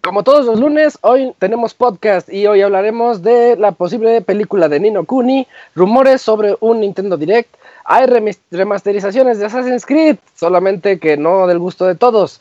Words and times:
Como 0.00 0.22
todos 0.22 0.46
los 0.46 0.60
lunes, 0.60 0.98
hoy 1.00 1.34
tenemos 1.38 1.74
podcast 1.74 2.32
y 2.32 2.46
hoy 2.46 2.62
hablaremos 2.62 3.22
de 3.22 3.56
la 3.56 3.72
posible 3.72 4.20
película 4.20 4.68
de 4.68 4.78
Nino 4.78 5.04
Kuni, 5.06 5.48
rumores 5.74 6.22
sobre 6.22 6.56
un 6.60 6.80
Nintendo 6.82 7.16
Direct, 7.16 7.52
hay 7.84 8.06
remasterizaciones 8.50 9.38
de 9.38 9.46
Assassin's 9.46 9.84
Creed, 9.84 10.16
solamente 10.34 10.98
que 10.98 11.16
no 11.16 11.46
del 11.46 11.58
gusto 11.58 11.86
de 11.86 11.94
todos. 11.94 12.40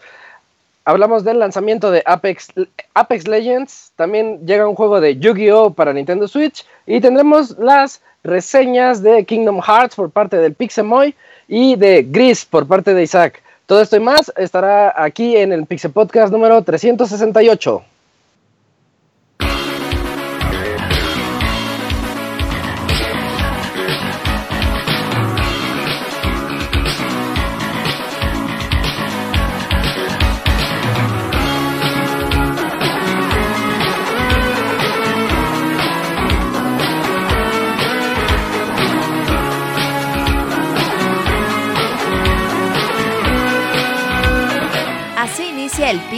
Hablamos 0.85 1.23
del 1.23 1.39
lanzamiento 1.39 1.91
de 1.91 2.03
Apex, 2.05 2.49
Apex 2.93 3.27
Legends, 3.27 3.93
también 3.95 4.45
llega 4.45 4.67
un 4.67 4.75
juego 4.75 4.99
de 4.99 5.17
Yu-Gi-Oh 5.17 5.73
para 5.73 5.93
Nintendo 5.93 6.27
Switch 6.27 6.65
y 6.85 6.99
tendremos 6.99 7.57
las 7.57 8.01
reseñas 8.23 9.01
de 9.01 9.23
Kingdom 9.23 9.61
Hearts 9.61 9.95
por 9.95 10.11
parte 10.11 10.37
del 10.37 10.53
Pixemoy 10.53 11.15
y 11.47 11.77
de 11.77 12.03
Gris 12.03 12.43
por 12.43 12.67
parte 12.67 12.93
de 12.93 13.03
Isaac. 13.03 13.41
Todo 13.65 13.81
esto 13.81 13.95
y 13.95 14.01
más 14.01 14.31
estará 14.35 14.93
aquí 15.01 15.37
en 15.37 15.53
el 15.53 15.65
Pixel 15.65 15.91
Podcast 15.91 16.33
número 16.33 16.61
368. 16.61 17.92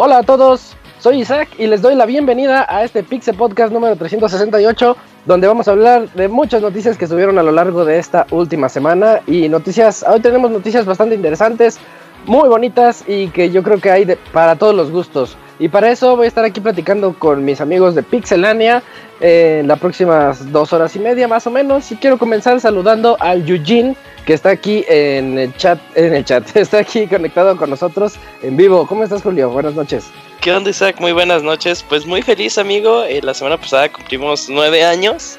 Hola 0.00 0.18
a 0.18 0.22
todos, 0.22 0.76
soy 1.00 1.22
Isaac 1.22 1.48
y 1.58 1.66
les 1.66 1.82
doy 1.82 1.96
la 1.96 2.06
bienvenida 2.06 2.64
a 2.68 2.84
este 2.84 3.02
Pixel 3.02 3.34
Podcast 3.34 3.72
número 3.72 3.96
368, 3.96 4.96
donde 5.26 5.48
vamos 5.48 5.66
a 5.66 5.72
hablar 5.72 6.08
de 6.12 6.28
muchas 6.28 6.62
noticias 6.62 6.96
que 6.96 7.08
subieron 7.08 7.36
a 7.36 7.42
lo 7.42 7.50
largo 7.50 7.84
de 7.84 7.98
esta 7.98 8.24
última 8.30 8.68
semana 8.68 9.22
y 9.26 9.48
noticias, 9.48 10.04
hoy 10.08 10.20
tenemos 10.20 10.52
noticias 10.52 10.86
bastante 10.86 11.16
interesantes, 11.16 11.80
muy 12.26 12.48
bonitas 12.48 13.02
y 13.08 13.26
que 13.30 13.50
yo 13.50 13.64
creo 13.64 13.80
que 13.80 13.90
hay 13.90 14.06
para 14.32 14.54
todos 14.54 14.72
los 14.72 14.92
gustos. 14.92 15.36
Y 15.58 15.68
para 15.68 15.90
eso 15.90 16.16
voy 16.16 16.26
a 16.26 16.28
estar 16.28 16.44
aquí 16.44 16.60
platicando 16.60 17.14
con 17.18 17.44
mis 17.44 17.60
amigos 17.60 17.94
de 17.94 18.02
Pixelania 18.02 18.82
en 19.20 19.66
las 19.66 19.78
próximas 19.80 20.52
dos 20.52 20.72
horas 20.72 20.94
y 20.94 21.00
media 21.00 21.26
más 21.26 21.46
o 21.46 21.50
menos. 21.50 21.90
Y 21.90 21.96
quiero 21.96 22.16
comenzar 22.16 22.60
saludando 22.60 23.16
al 23.18 23.48
Eugene 23.48 23.96
que 24.24 24.34
está 24.34 24.50
aquí 24.50 24.84
en 24.88 25.38
el 25.38 25.56
chat, 25.56 25.80
en 25.96 26.14
el 26.14 26.24
chat, 26.24 26.44
está 26.56 26.78
aquí 26.78 27.06
conectado 27.06 27.56
con 27.56 27.70
nosotros 27.70 28.14
en 28.42 28.56
vivo. 28.56 28.86
¿Cómo 28.86 29.02
estás, 29.02 29.22
Julio? 29.22 29.50
Buenas 29.50 29.74
noches. 29.74 30.10
¿Qué 30.40 30.52
onda, 30.52 30.70
Isaac? 30.70 31.00
Muy 31.00 31.12
buenas 31.12 31.42
noches. 31.42 31.84
Pues 31.88 32.06
muy 32.06 32.22
feliz, 32.22 32.58
amigo. 32.58 33.02
Eh, 33.04 33.20
la 33.22 33.34
semana 33.34 33.56
pasada 33.56 33.88
cumplimos 33.88 34.48
nueve 34.48 34.84
años. 34.84 35.38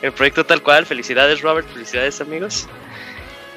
El 0.00 0.12
proyecto 0.12 0.46
tal 0.46 0.62
cual. 0.62 0.86
Felicidades, 0.86 1.42
Robert. 1.42 1.68
Felicidades, 1.68 2.20
amigos. 2.20 2.66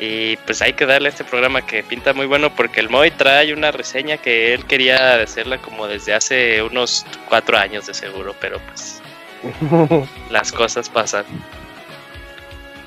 Y 0.01 0.35
pues 0.38 0.63
hay 0.63 0.73
que 0.73 0.88
darle 0.88 1.09
a 1.09 1.12
este 1.12 1.23
programa 1.23 1.62
que 1.62 1.84
pinta 1.84 2.12
muy 2.12 2.25
bueno 2.25 2.50
porque 2.56 2.79
el 2.79 2.89
Moy 2.89 3.12
trae 3.12 3.53
una 3.53 3.72
reseña 3.72 4.17
que 4.17 4.51
él 4.56 4.66
quería 4.66 5.22
hacerla 5.22 5.59
como 5.59 5.85
desde 5.85 6.16
hace 6.16 6.63
unos 6.63 7.06
cuatro 7.29 7.56
años 7.56 7.85
de 7.85 7.94
seguro, 7.94 8.34
pero 8.41 8.59
pues 8.66 9.00
las 10.31 10.51
cosas 10.51 10.90
pasan. 10.90 11.23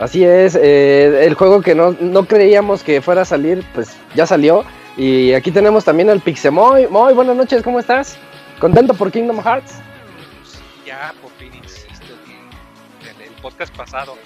Así 0.01 0.25
es, 0.25 0.59
eh, 0.61 1.25
el 1.25 1.35
juego 1.35 1.63
que 1.63 1.77
no, 1.77 1.97
no, 2.01 2.25
creíamos 2.25 2.83
que 2.83 3.01
fuera 3.01 3.23
a 3.23 3.25
salir, 3.25 3.65
pues 3.75 3.97
ya 4.17 4.27
salió. 4.27 4.65
Y 4.97 5.35
aquí 5.35 5.53
tenemos 5.53 5.85
también 5.85 6.11
al 6.11 6.21
Pixemoy. 6.21 6.89
Muy 6.89 7.13
buenas 7.13 7.37
noches, 7.37 7.63
¿cómo 7.63 7.79
estás? 7.79 8.17
¿Contento 8.59 8.93
por 8.93 9.13
Kingdom 9.13 9.41
Hearts? 9.41 9.77
Ya, 10.85 11.15
por 11.23 11.31
fin, 11.39 11.55
insisto, 11.55 12.13
en 13.03 13.23
el 13.23 13.31
podcast 13.41 13.73
pasado, 13.77 14.17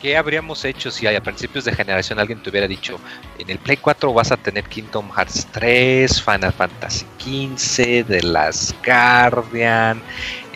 ¿qué, 0.00 0.16
habríamos 0.16 0.64
hecho 0.64 0.90
si 0.90 1.06
a 1.06 1.20
principios 1.22 1.64
de 1.64 1.72
generación 1.72 2.18
alguien 2.18 2.42
te 2.42 2.50
hubiera 2.50 2.66
dicho, 2.66 2.98
en 3.38 3.50
el 3.50 3.58
Play 3.58 3.76
4 3.76 4.12
vas 4.12 4.32
a 4.32 4.36
tener 4.36 4.64
Kingdom 4.64 5.10
Hearts 5.10 5.46
3, 5.52 6.22
Final 6.22 6.52
Fantasy 6.52 7.06
15, 7.18 8.04
The 8.04 8.22
Last 8.22 8.74
Guardian, 8.84 10.02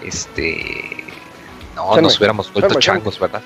este... 0.02 1.04
No, 1.74 2.00
nos 2.00 2.18
hubiéramos 2.18 2.52
vuelto 2.52 2.78
changos, 2.78 3.18
¿verdad? 3.18 3.42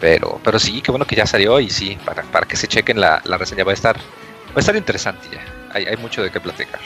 Pero, 0.00 0.40
pero 0.44 0.58
sí, 0.58 0.82
qué 0.82 0.90
bueno 0.92 1.06
que 1.06 1.16
ya 1.16 1.26
salió 1.26 1.58
y 1.58 1.68
sí, 1.70 1.98
para, 2.04 2.22
para 2.22 2.46
que 2.46 2.56
se 2.56 2.68
chequen 2.68 3.00
la, 3.00 3.20
la 3.24 3.38
reseña 3.38 3.64
va 3.64 3.72
a 3.72 3.74
estar, 3.74 3.96
va 3.96 4.56
a 4.56 4.60
estar 4.60 4.76
interesante 4.76 5.26
ya. 5.32 5.44
Hay, 5.72 5.84
hay 5.84 5.96
mucho 5.96 6.22
de 6.22 6.30
qué 6.30 6.40
platicar. 6.40 6.80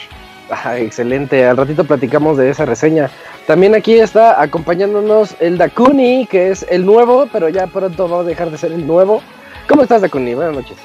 Excelente, 0.77 1.45
al 1.45 1.57
ratito 1.57 1.83
platicamos 1.83 2.37
de 2.37 2.49
esa 2.49 2.65
reseña. 2.65 3.09
También 3.47 3.75
aquí 3.75 3.99
está 3.99 4.41
acompañándonos 4.41 5.35
el 5.39 5.57
Dakuni, 5.57 6.27
que 6.27 6.51
es 6.51 6.65
el 6.69 6.85
nuevo, 6.85 7.27
pero 7.31 7.49
ya 7.49 7.67
pronto 7.67 8.09
va 8.09 8.19
a 8.19 8.23
dejar 8.23 8.51
de 8.51 8.57
ser 8.57 8.71
el 8.71 8.85
nuevo. 8.85 9.21
¿Cómo 9.67 9.83
estás, 9.83 10.01
Dakuni? 10.01 10.33
Buenas 10.33 10.55
noches. 10.55 10.77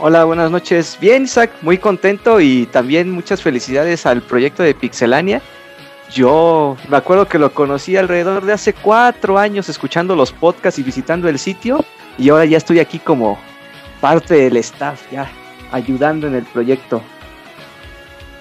Hola, 0.00 0.24
buenas 0.24 0.50
noches. 0.50 0.98
Bien, 1.00 1.24
Isaac, 1.24 1.50
muy 1.62 1.78
contento 1.78 2.40
y 2.40 2.66
también 2.66 3.10
muchas 3.10 3.40
felicidades 3.42 4.06
al 4.06 4.22
proyecto 4.22 4.62
de 4.62 4.74
Pixelania 4.74 5.40
yo 6.12 6.76
me 6.88 6.96
acuerdo 6.96 7.26
que 7.26 7.38
lo 7.38 7.54
conocí 7.54 7.96
alrededor 7.96 8.44
de 8.44 8.52
hace 8.52 8.74
cuatro 8.74 9.38
años 9.38 9.68
escuchando 9.68 10.14
los 10.14 10.30
podcasts 10.30 10.78
y 10.78 10.82
visitando 10.82 11.28
el 11.28 11.38
sitio 11.38 11.84
y 12.18 12.28
ahora 12.28 12.44
ya 12.44 12.58
estoy 12.58 12.80
aquí 12.80 12.98
como 12.98 13.38
parte 14.00 14.34
del 14.34 14.58
staff, 14.58 15.00
ya 15.10 15.30
ayudando 15.70 16.26
en 16.26 16.34
el 16.34 16.44
proyecto. 16.44 17.02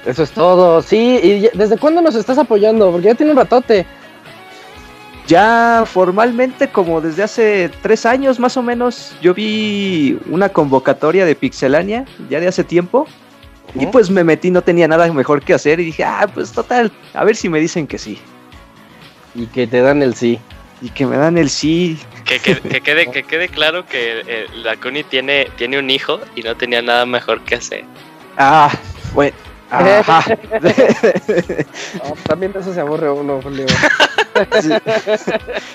Eso 0.06 0.24
es 0.24 0.32
todo, 0.32 0.82
sí, 0.82 1.20
¿y 1.22 1.58
desde 1.58 1.78
cuándo 1.78 2.02
nos 2.02 2.16
estás 2.16 2.38
apoyando? 2.38 2.92
Porque 2.92 3.08
ya 3.08 3.16
tiene 3.16 3.34
un 3.34 3.38
ratote. 3.38 3.86
Ya 5.28 5.84
formalmente 5.86 6.70
como 6.70 7.00
desde 7.00 7.24
hace 7.24 7.70
tres 7.82 8.06
años 8.06 8.40
más 8.40 8.58
o 8.58 8.64
menos 8.64 9.16
yo 9.22 9.34
vi 9.34 10.20
una 10.30 10.50
convocatoria 10.50 11.26
de 11.26 11.36
Pixelania 11.36 12.06
ya 12.30 12.40
de 12.40 12.48
hace 12.48 12.64
tiempo 12.64 13.08
y 13.76 13.86
pues 13.86 14.10
me 14.10 14.24
metí, 14.24 14.52
no 14.52 14.62
tenía 14.62 14.88
nada 14.88 15.12
mejor 15.14 15.42
que 15.42 15.54
hacer 15.54 15.80
y 15.80 15.86
dije, 15.86 16.04
ah, 16.04 16.30
pues 16.34 16.52
total, 16.52 16.92
a 17.14 17.24
ver 17.24 17.36
si 17.36 17.48
me 17.48 17.60
dicen 17.60 17.88
que 17.88 17.98
sí. 17.98 18.20
Y 19.34 19.46
que 19.48 19.68
te 19.68 19.82
dan 19.82 20.02
el 20.02 20.16
sí. 20.16 20.40
Y 20.82 20.90
que 20.90 21.06
me 21.06 21.16
dan 21.16 21.38
el 21.38 21.50
sí. 21.50 21.98
Que, 22.26 22.40
quede, 22.82 23.08
que 23.08 23.24
quede 23.24 23.48
claro 23.48 23.86
que 23.86 24.24
eh, 24.28 24.48
la 24.56 24.76
Connie 24.76 25.04
tiene, 25.04 25.48
tiene 25.56 25.80
un 25.80 25.90
hijo 25.90 26.20
y 26.36 26.42
no 26.42 26.56
tenía 26.58 26.82
nada 26.82 27.06
mejor 27.06 27.42
que 27.42 27.56
hacer. 27.56 27.86
Ah, 28.38 28.72
bueno. 29.14 29.36
también 32.28 32.52
de 32.52 32.60
eso 32.60 32.74
se 32.74 32.82
aburre 32.82 33.10
uno, 33.10 33.42
Julio. 33.42 33.66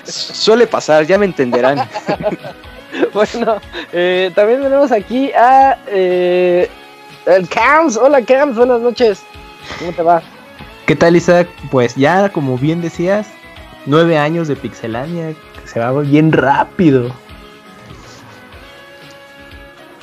Suele 0.03 0.67
pasar, 0.67 1.07
ya 1.07 1.17
me 1.17 1.25
entenderán. 1.25 1.79
bueno, 3.13 3.59
eh, 3.91 4.31
también 4.35 4.61
tenemos 4.61 4.91
aquí 4.91 5.31
a 5.31 5.79
eh, 5.87 6.69
el 7.25 7.49
Cams, 7.49 7.97
hola 7.97 8.21
Cams, 8.21 8.55
buenas 8.55 8.81
noches. 8.81 9.23
¿Cómo 9.79 9.91
te 9.91 10.03
va? 10.03 10.21
¿Qué 10.85 10.95
tal 10.95 11.15
Isaac? 11.15 11.47
Pues 11.71 11.95
ya, 11.95 12.29
como 12.29 12.55
bien 12.57 12.81
decías, 12.81 13.27
nueve 13.87 14.19
años 14.19 14.47
de 14.47 14.55
Pixelania, 14.55 15.33
se 15.65 15.79
va 15.79 15.91
bien 16.01 16.31
rápido. 16.31 17.11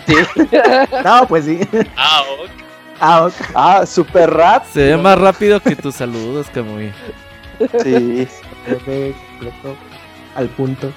Sí. 0.07 0.17
no, 1.05 1.29
pues 1.29 1.45
sí. 1.45 1.61
Ah, 1.97 2.23
ok. 2.43 2.64
Ah, 3.01 3.25
ok. 3.27 3.33
ah 3.55 3.87
super 3.87 4.31
rápido. 4.31 4.73
Se 4.73 4.81
ve 4.81 4.97
más 4.97 5.19
rápido 5.19 5.61
que 5.61 5.77
tus 5.77 5.95
saludos, 5.97 6.47
Camuy. 6.53 6.93
Sí. 7.83 8.27
Al 10.35 10.49
punto. 10.49 10.93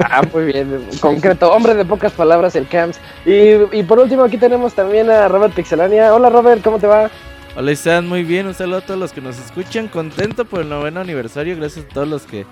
Ah, 0.00 0.22
muy 0.32 0.46
bien, 0.46 0.86
concreto, 1.00 1.50
hombre 1.52 1.74
de 1.74 1.84
pocas 1.84 2.12
palabras, 2.12 2.56
el 2.56 2.66
Camps. 2.66 2.98
Y, 3.24 3.78
y 3.78 3.82
por 3.84 3.98
último, 3.98 4.24
aquí 4.24 4.36
tenemos 4.36 4.74
también 4.74 5.08
a 5.08 5.28
Robert 5.28 5.54
Pixelania. 5.54 6.12
Hola, 6.12 6.28
Robert, 6.28 6.62
¿cómo 6.62 6.78
te 6.78 6.86
va? 6.86 7.10
Hola, 7.56 7.72
están 7.72 8.08
muy 8.08 8.22
bien. 8.24 8.46
Un 8.46 8.54
saludo 8.54 8.78
a 8.78 8.80
todos 8.80 9.00
los 9.00 9.12
que 9.12 9.20
nos 9.20 9.38
escuchan. 9.38 9.88
Contento 9.88 10.44
por 10.44 10.60
el 10.60 10.68
noveno 10.68 11.00
aniversario. 11.00 11.56
Gracias 11.56 11.86
a 11.86 11.88
todos 11.88 12.08
los 12.08 12.22
que 12.22 12.46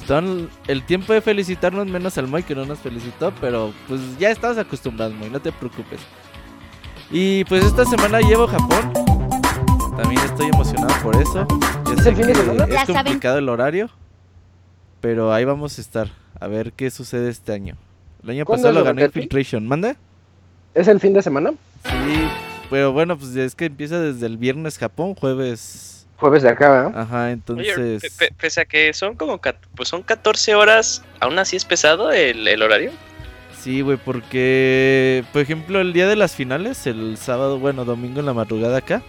están 0.00 0.48
el 0.68 0.82
tiempo 0.84 1.12
de 1.12 1.20
felicitarnos, 1.20 1.86
menos 1.86 2.16
al 2.18 2.28
Moy 2.28 2.42
que 2.42 2.54
no 2.54 2.64
nos 2.64 2.78
felicitó. 2.78 3.32
Pero 3.40 3.72
pues 3.86 4.00
ya 4.18 4.30
estamos 4.30 4.56
acostumbrados, 4.58 5.14
Moy, 5.14 5.30
no 5.30 5.40
te 5.40 5.52
preocupes. 5.52 6.00
Y 7.10 7.44
pues 7.44 7.64
esta 7.64 7.84
semana 7.84 8.20
llevo 8.20 8.46
Japón. 8.46 8.92
También 9.96 10.22
estoy 10.24 10.46
emocionado 10.46 10.94
por 11.02 11.16
eso. 11.16 11.46
Ya 11.86 11.94
¿Es 11.94 12.02
sé 12.04 12.14
que 12.14 12.92
complicado 12.92 13.38
el 13.38 13.48
horario. 13.48 13.90
Pero 15.00 15.32
ahí 15.32 15.44
vamos 15.44 15.78
a 15.78 15.80
estar. 15.80 16.08
A 16.38 16.46
ver 16.46 16.72
qué 16.72 16.90
sucede 16.90 17.28
este 17.30 17.52
año. 17.52 17.76
El 18.22 18.30
año 18.30 18.44
¿Cuándo 18.44 18.62
pasado 18.68 18.78
lo 18.80 18.84
ganó? 18.84 19.04
Infiltration. 19.04 19.66
¿Manda? 19.66 19.96
¿Es 20.74 20.88
el 20.88 21.00
fin 21.00 21.12
de 21.12 21.22
semana? 21.22 21.50
Sí, 21.84 22.28
pero 22.70 22.92
bueno, 22.92 23.18
pues 23.18 23.34
es 23.34 23.54
que 23.54 23.64
empieza 23.66 23.98
desde 24.00 24.26
el 24.26 24.36
viernes 24.36 24.78
Japón, 24.78 25.14
jueves. 25.14 26.06
Jueves 26.18 26.42
de 26.42 26.50
acá, 26.50 26.70
¿verdad? 26.70 27.00
Ajá, 27.00 27.30
entonces. 27.32 28.02
pe- 28.02 28.10
pe- 28.28 28.34
pese 28.38 28.60
a 28.60 28.64
que 28.66 28.92
son 28.92 29.16
como 29.16 29.40
pues 29.74 29.88
son 29.88 30.02
14 30.02 30.54
horas, 30.54 31.02
aún 31.18 31.38
así 31.38 31.56
es 31.56 31.64
pesado 31.64 32.12
el, 32.12 32.46
el 32.46 32.62
horario. 32.62 32.92
Sí, 33.60 33.82
güey, 33.82 33.98
porque. 33.98 35.24
Por 35.32 35.42
ejemplo, 35.42 35.80
el 35.80 35.92
día 35.92 36.08
de 36.08 36.16
las 36.16 36.34
finales, 36.34 36.86
el 36.86 37.16
sábado, 37.18 37.58
bueno, 37.58 37.84
domingo 37.84 38.20
en 38.20 38.26
la 38.26 38.32
madrugada 38.34 38.78
acá. 38.78 39.02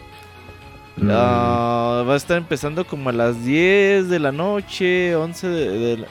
Mm. 0.98 1.09
ah, 1.12 2.03
va 2.07 2.13
a 2.13 2.18
estar 2.18 2.38
empezando 2.38 2.86
como 2.86 3.09
a 3.09 3.13
las 3.13 3.45
10 3.45 4.09
de 4.09 4.19
la 4.19 4.31
noche, 4.33 5.15
11 5.15 5.48
de, 5.48 5.69
de 5.80 5.98
la- 6.00 6.07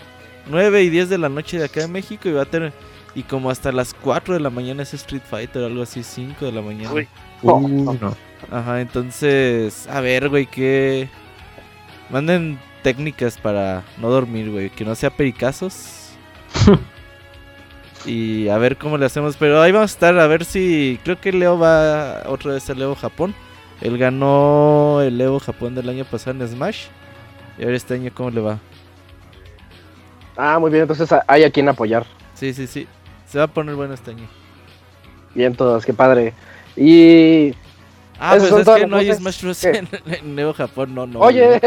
9 0.48 0.82
y 0.82 0.88
10 0.88 1.10
de 1.10 1.18
la 1.18 1.28
noche 1.28 1.58
de 1.58 1.66
acá 1.66 1.82
en 1.84 1.92
México 1.92 2.28
y 2.28 2.32
va 2.32 2.42
a 2.42 2.46
tener. 2.46 2.72
Y 3.14 3.24
como 3.24 3.50
hasta 3.50 3.72
las 3.72 3.92
4 3.92 4.34
de 4.34 4.40
la 4.40 4.50
mañana 4.50 4.82
es 4.84 4.94
Street 4.94 5.22
Fighter, 5.28 5.64
algo 5.64 5.82
así, 5.82 6.02
5 6.02 6.46
de 6.46 6.52
la 6.52 6.62
mañana. 6.62 6.92
Uy. 6.94 7.08
Uh, 7.42 7.68
no. 8.00 8.16
Ajá, 8.50 8.80
entonces, 8.80 9.86
a 9.88 10.00
ver, 10.00 10.28
güey, 10.30 10.46
que 10.46 11.08
manden 12.08 12.58
técnicas 12.82 13.36
para 13.36 13.82
no 13.98 14.08
dormir, 14.08 14.50
güey, 14.50 14.70
que 14.70 14.84
no 14.84 14.94
sea 14.94 15.10
pericazos. 15.10 16.12
y 18.06 18.48
a 18.48 18.58
ver 18.58 18.76
cómo 18.76 18.96
le 18.98 19.06
hacemos, 19.06 19.36
pero 19.36 19.60
ahí 19.60 19.72
vamos 19.72 19.90
a 19.90 19.94
estar 19.94 20.18
a 20.18 20.26
ver 20.26 20.44
si 20.44 20.98
creo 21.04 21.20
que 21.20 21.32
Leo 21.32 21.58
va 21.58 22.22
otra 22.26 22.54
vez 22.54 22.68
al 22.70 22.80
Evo 22.80 22.94
Japón. 22.94 23.34
Él 23.80 23.98
ganó 23.98 25.00
el 25.02 25.20
Evo 25.20 25.40
Japón 25.40 25.74
del 25.74 25.88
año 25.88 26.04
pasado 26.04 26.42
en 26.42 26.48
Smash. 26.48 26.86
Y 27.58 27.62
a 27.62 27.66
ver 27.66 27.74
este 27.74 27.94
año 27.94 28.10
cómo 28.14 28.30
le 28.30 28.40
va. 28.40 28.58
Ah, 30.36 30.58
muy 30.58 30.70
bien, 30.70 30.82
entonces 30.82 31.08
hay 31.26 31.44
a 31.44 31.50
quien 31.50 31.68
apoyar. 31.68 32.06
Sí, 32.34 32.54
sí, 32.54 32.66
sí. 32.66 32.86
Se 33.26 33.38
va 33.38 33.44
a 33.44 33.48
poner 33.48 33.74
bueno 33.74 33.94
este 33.94 34.12
año. 34.12 34.26
Bien 35.34 35.54
todos, 35.54 35.84
qué 35.84 35.92
padre. 35.92 36.32
Y... 36.76 37.54
Ah, 38.22 38.36
pues 38.38 38.52
es 38.52 38.68
que 38.68 38.86
no 38.86 38.96
hay 38.98 39.12
Smash 39.14 39.42
Bros. 39.42 39.60
que- 39.60 39.68
En, 39.78 39.88
en 40.06 40.38
Evo 40.38 40.52
Japón, 40.52 40.94
no, 40.94 41.06
no. 41.06 41.20
Oye, 41.20 41.58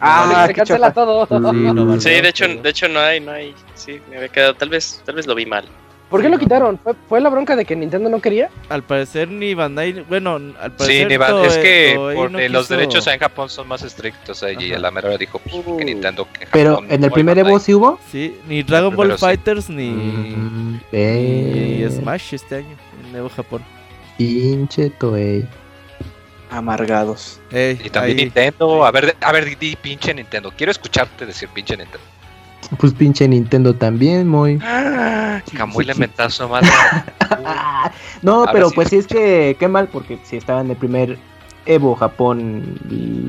ah, 0.00 0.44
se 0.48 0.54
cancela 0.54 0.92
todo. 0.92 1.24
Sí, 1.26 1.34
no. 1.38 2.00
Sí, 2.00 2.10
de 2.10 2.28
hecho, 2.28 2.48
de 2.48 2.68
hecho 2.68 2.88
no 2.88 2.98
hay, 3.00 3.20
no 3.20 3.30
hay. 3.32 3.54
Sí, 3.74 4.00
me 4.10 4.16
había 4.16 4.28
quedado, 4.28 4.54
tal 4.54 4.68
vez, 4.70 5.00
tal 5.06 5.14
vez 5.14 5.26
lo 5.26 5.34
vi 5.34 5.46
mal. 5.46 5.64
¿Por 6.10 6.20
qué 6.22 6.26
Sí, 6.28 6.32
lo 6.32 6.38
quitaron? 6.38 6.78
¿Fue, 6.82 6.94
fue 7.06 7.20
la 7.20 7.28
bronca 7.28 7.54
de 7.54 7.66
que 7.66 7.76
Nintendo 7.76 8.08
no 8.08 8.18
quería? 8.20 8.48
Al 8.70 8.82
parecer 8.82 9.28
ni 9.28 9.52
Bandai, 9.52 10.04
bueno, 10.08 10.36
al 10.36 10.70
Sí, 10.70 10.76
parecer 10.78 11.08
ni 11.08 11.16
va- 11.18 11.28
Toei- 11.30 11.44
es 11.46 11.58
que 11.58 11.92
Toei 11.94 12.16
por, 12.16 12.30
no 12.30 12.38
eh, 12.38 12.48
los 12.48 12.62
quiso- 12.66 12.76
derechos 12.76 13.06
en 13.08 13.18
Japón 13.20 13.50
son 13.50 13.68
más 13.68 13.82
estrictos 13.82 14.42
eh, 14.42 14.56
y 14.58 14.72
a 14.72 14.78
la 14.78 14.90
mera 14.90 15.08
hora 15.08 15.18
dijo 15.18 15.38
pues, 15.38 15.54
Uh. 15.66 15.76
que 15.76 15.84
Nintendo 15.84 16.26
que 16.32 16.46
Pero 16.50 16.82
en 16.88 17.04
el 17.04 17.12
primer 17.12 17.36
Bandai. 17.36 17.50
Evo 17.52 17.60
sí 17.60 17.74
hubo. 17.74 18.00
Sí, 18.10 18.38
ni 18.48 18.62
Dragon 18.62 18.96
Ball 18.96 19.12
sí. 19.12 19.18
Fighters 19.18 19.68
ni, 19.68 19.90
Mm, 19.90 20.80
ni 20.92 21.90
Smash 21.90 22.32
este 22.34 22.56
año 22.56 22.76
en 23.10 23.14
Evo 23.16 23.28
Japón. 23.28 23.62
Pinche 24.16 24.88
Toei. 24.90 25.46
Amargados. 26.50 27.40
Ey, 27.50 27.80
Y 27.84 27.90
también 27.90 28.18
ahí- 28.18 28.24
Nintendo, 28.24 28.84
a 28.84 28.90
ver, 28.90 29.16
a 29.20 29.32
ver, 29.32 29.44
di, 29.44 29.54
di 29.54 29.76
pinche 29.76 30.12
Nintendo. 30.14 30.52
Quiero 30.56 30.72
escucharte 30.72 31.26
decir 31.26 31.48
pinche 31.48 31.76
Nintendo. 31.76 32.04
Pues 32.78 32.92
pinche 32.92 33.26
Nintendo 33.28 33.74
también, 33.74 34.28
muy. 34.28 34.58
Camuy 35.56 35.84
le. 35.84 35.94
Ah, 37.44 37.90
no, 38.22 38.40
Ahora 38.40 38.52
pero 38.52 38.70
pues 38.70 38.88
sí 38.88 38.96
es 38.96 39.06
que 39.06 39.56
qué 39.58 39.68
mal, 39.68 39.88
porque 39.88 40.18
si 40.24 40.36
estaba 40.36 40.60
en 40.60 40.70
el 40.70 40.76
primer 40.76 41.18
Evo 41.70 41.94
Japón 41.96 42.78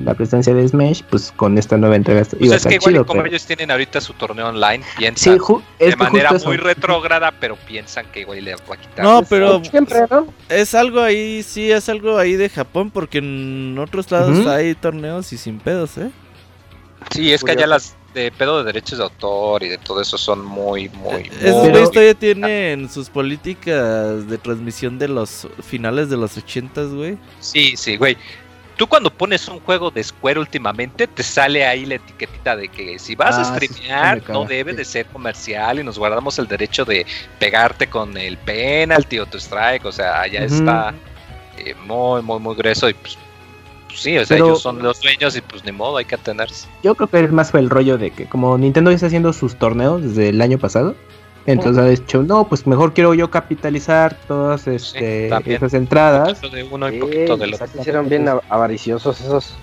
la 0.05 0.13
presencia 0.13 0.53
de 0.53 0.65
Smash, 0.67 1.01
pues 1.09 1.33
con 1.35 1.57
esta 1.57 1.75
nueva 1.77 1.97
entrega 1.97 2.21
Pues 2.23 2.41
iba 2.41 2.53
a 2.53 2.57
es 2.57 2.65
que 2.65 2.75
igual 2.75 2.93
chido. 2.93 3.05
como 3.05 3.19
pero- 3.21 3.29
ellos 3.29 3.45
tienen 3.45 3.69
ahorita 3.69 3.99
su 3.99 4.13
torneo 4.13 4.47
online, 4.47 4.81
piensan 4.97 5.37
Sí, 5.39 5.53
de 5.77 5.95
manera 5.97 6.29
muy 6.31 6.37
eso. 6.37 6.51
retrógrada, 6.63 7.33
pero 7.37 7.57
piensan 7.57 8.05
que 8.13 8.21
igual 8.21 8.37
y 8.37 8.41
le 8.41 8.55
va 8.55 8.75
a 8.75 8.77
quitar. 8.77 9.03
No, 9.03 9.17
Pues, 9.17 9.27
pero 9.29 9.63
Siempre, 9.65 10.05
¿no? 10.09 10.27
es 10.47 10.73
algo 10.73 11.01
ahí, 11.01 11.43
sí, 11.43 11.69
es 11.69 11.89
algo 11.89 12.17
ahí 12.17 12.35
de 12.37 12.47
Japón, 12.49 12.91
porque 12.91 13.17
en 13.17 13.77
otros 13.77 14.09
lados 14.09 14.47
hay 14.47 14.73
torneos 14.73 15.33
y 15.33 15.37
sin 15.37 15.59
pedos, 15.59 15.97
¿eh? 15.97 16.09
Sí, 17.11 17.33
es 17.33 17.43
que 17.43 17.51
allá 17.51 17.67
las 17.67 17.95
de 18.13 18.31
pedo 18.31 18.59
de 18.59 18.63
derechos 18.65 18.97
de 18.97 19.03
autor 19.03 19.63
y 19.63 19.69
de 19.69 19.77
todo 19.77 20.01
eso 20.01 20.17
son 20.17 20.43
muy, 20.43 20.89
muy, 20.89 21.29
Esos 21.41 21.61
muy- 21.61 21.69
güeyes 21.71 21.91
todavía 21.91 22.13
tienen 22.15 22.89
sus 22.89 23.09
políticas 23.09 24.27
de 24.27 24.37
transmisión 24.37 24.97
de 24.99 25.07
los 25.07 25.47
finales 25.63 26.09
de 26.09 26.17
los 26.17 26.37
ochentas, 26.37 26.89
güey. 26.89 27.17
Sí, 27.39 27.75
sí, 27.77 27.97
güey. 27.97 28.17
Tú 28.77 28.87
cuando 28.87 29.09
pones 29.11 29.45
un 29.49 29.59
juego 29.59 29.91
de 29.91 30.01
Square 30.01 30.39
últimamente, 30.39 31.05
te 31.05 31.21
sale 31.21 31.65
ahí 31.65 31.85
la 31.85 31.95
etiquetita 31.95 32.55
de 32.55 32.69
que 32.69 32.97
si 32.97 33.13
vas 33.13 33.37
a 33.37 33.41
Ah, 33.41 33.45
streamear, 33.59 34.23
no 34.29 34.45
debe 34.45 34.71
de 34.73 34.85
ser 34.85 35.05
comercial 35.07 35.79
y 35.79 35.83
nos 35.83 35.99
guardamos 35.99 36.39
el 36.39 36.47
derecho 36.47 36.85
de 36.85 37.05
pegarte 37.39 37.87
con 37.87 38.15
el 38.15 38.37
penalty 38.37 39.19
o 39.19 39.25
tu 39.25 39.37
strike. 39.37 39.83
O 39.83 39.91
sea, 39.91 40.21
allá 40.21 40.45
Ujú. 40.45 40.55
está 40.55 40.93
eh, 41.57 41.75
muy, 41.85 42.21
muy, 42.21 42.39
muy 42.39 42.55
grueso 42.55 42.87
y 42.89 42.93
pues, 42.93 43.17
pues 43.89 43.99
sí, 43.99 44.17
o 44.17 44.25
sea, 44.25 44.35
Pero- 44.37 44.45
ellos 44.47 44.61
son 44.61 44.81
los 44.81 45.01
dueños 45.01 45.35
y 45.35 45.41
pues 45.41 45.65
ni 45.65 45.73
modo, 45.73 45.97
hay 45.97 46.05
que 46.05 46.15
atenerse. 46.15 46.67
Yo 46.83 46.95
creo 46.95 47.07
que 47.09 47.19
es 47.25 47.31
más 47.31 47.51
fue 47.51 47.59
el 47.59 47.69
rollo 47.69 47.97
de 47.97 48.11
que 48.11 48.25
como 48.27 48.57
Nintendo 48.57 48.91
ya 48.91 48.95
está 48.95 49.07
haciendo 49.07 49.33
sus 49.33 49.55
torneos 49.57 50.01
desde 50.01 50.29
el 50.29 50.41
año 50.41 50.57
pasado, 50.57 50.95
entonces 51.45 51.81
ha 51.83 51.87
dicho, 51.87 52.21
no, 52.21 52.47
pues 52.47 52.67
mejor 52.67 52.93
quiero 52.93 53.15
yo 53.15 53.31
capitalizar 53.31 54.13
todas 54.27 54.67
este, 54.67 55.29
esas 55.51 55.73
entradas. 55.73 56.39
De 56.41 56.63
uno 56.63 56.87
y 56.89 56.93
Sí, 56.93 56.99
poquito 56.99 57.37
hicieron 57.79 58.07
bien 58.07 58.27
av- 58.27 58.41
avariciosos 58.49 59.19
esos. 59.19 59.55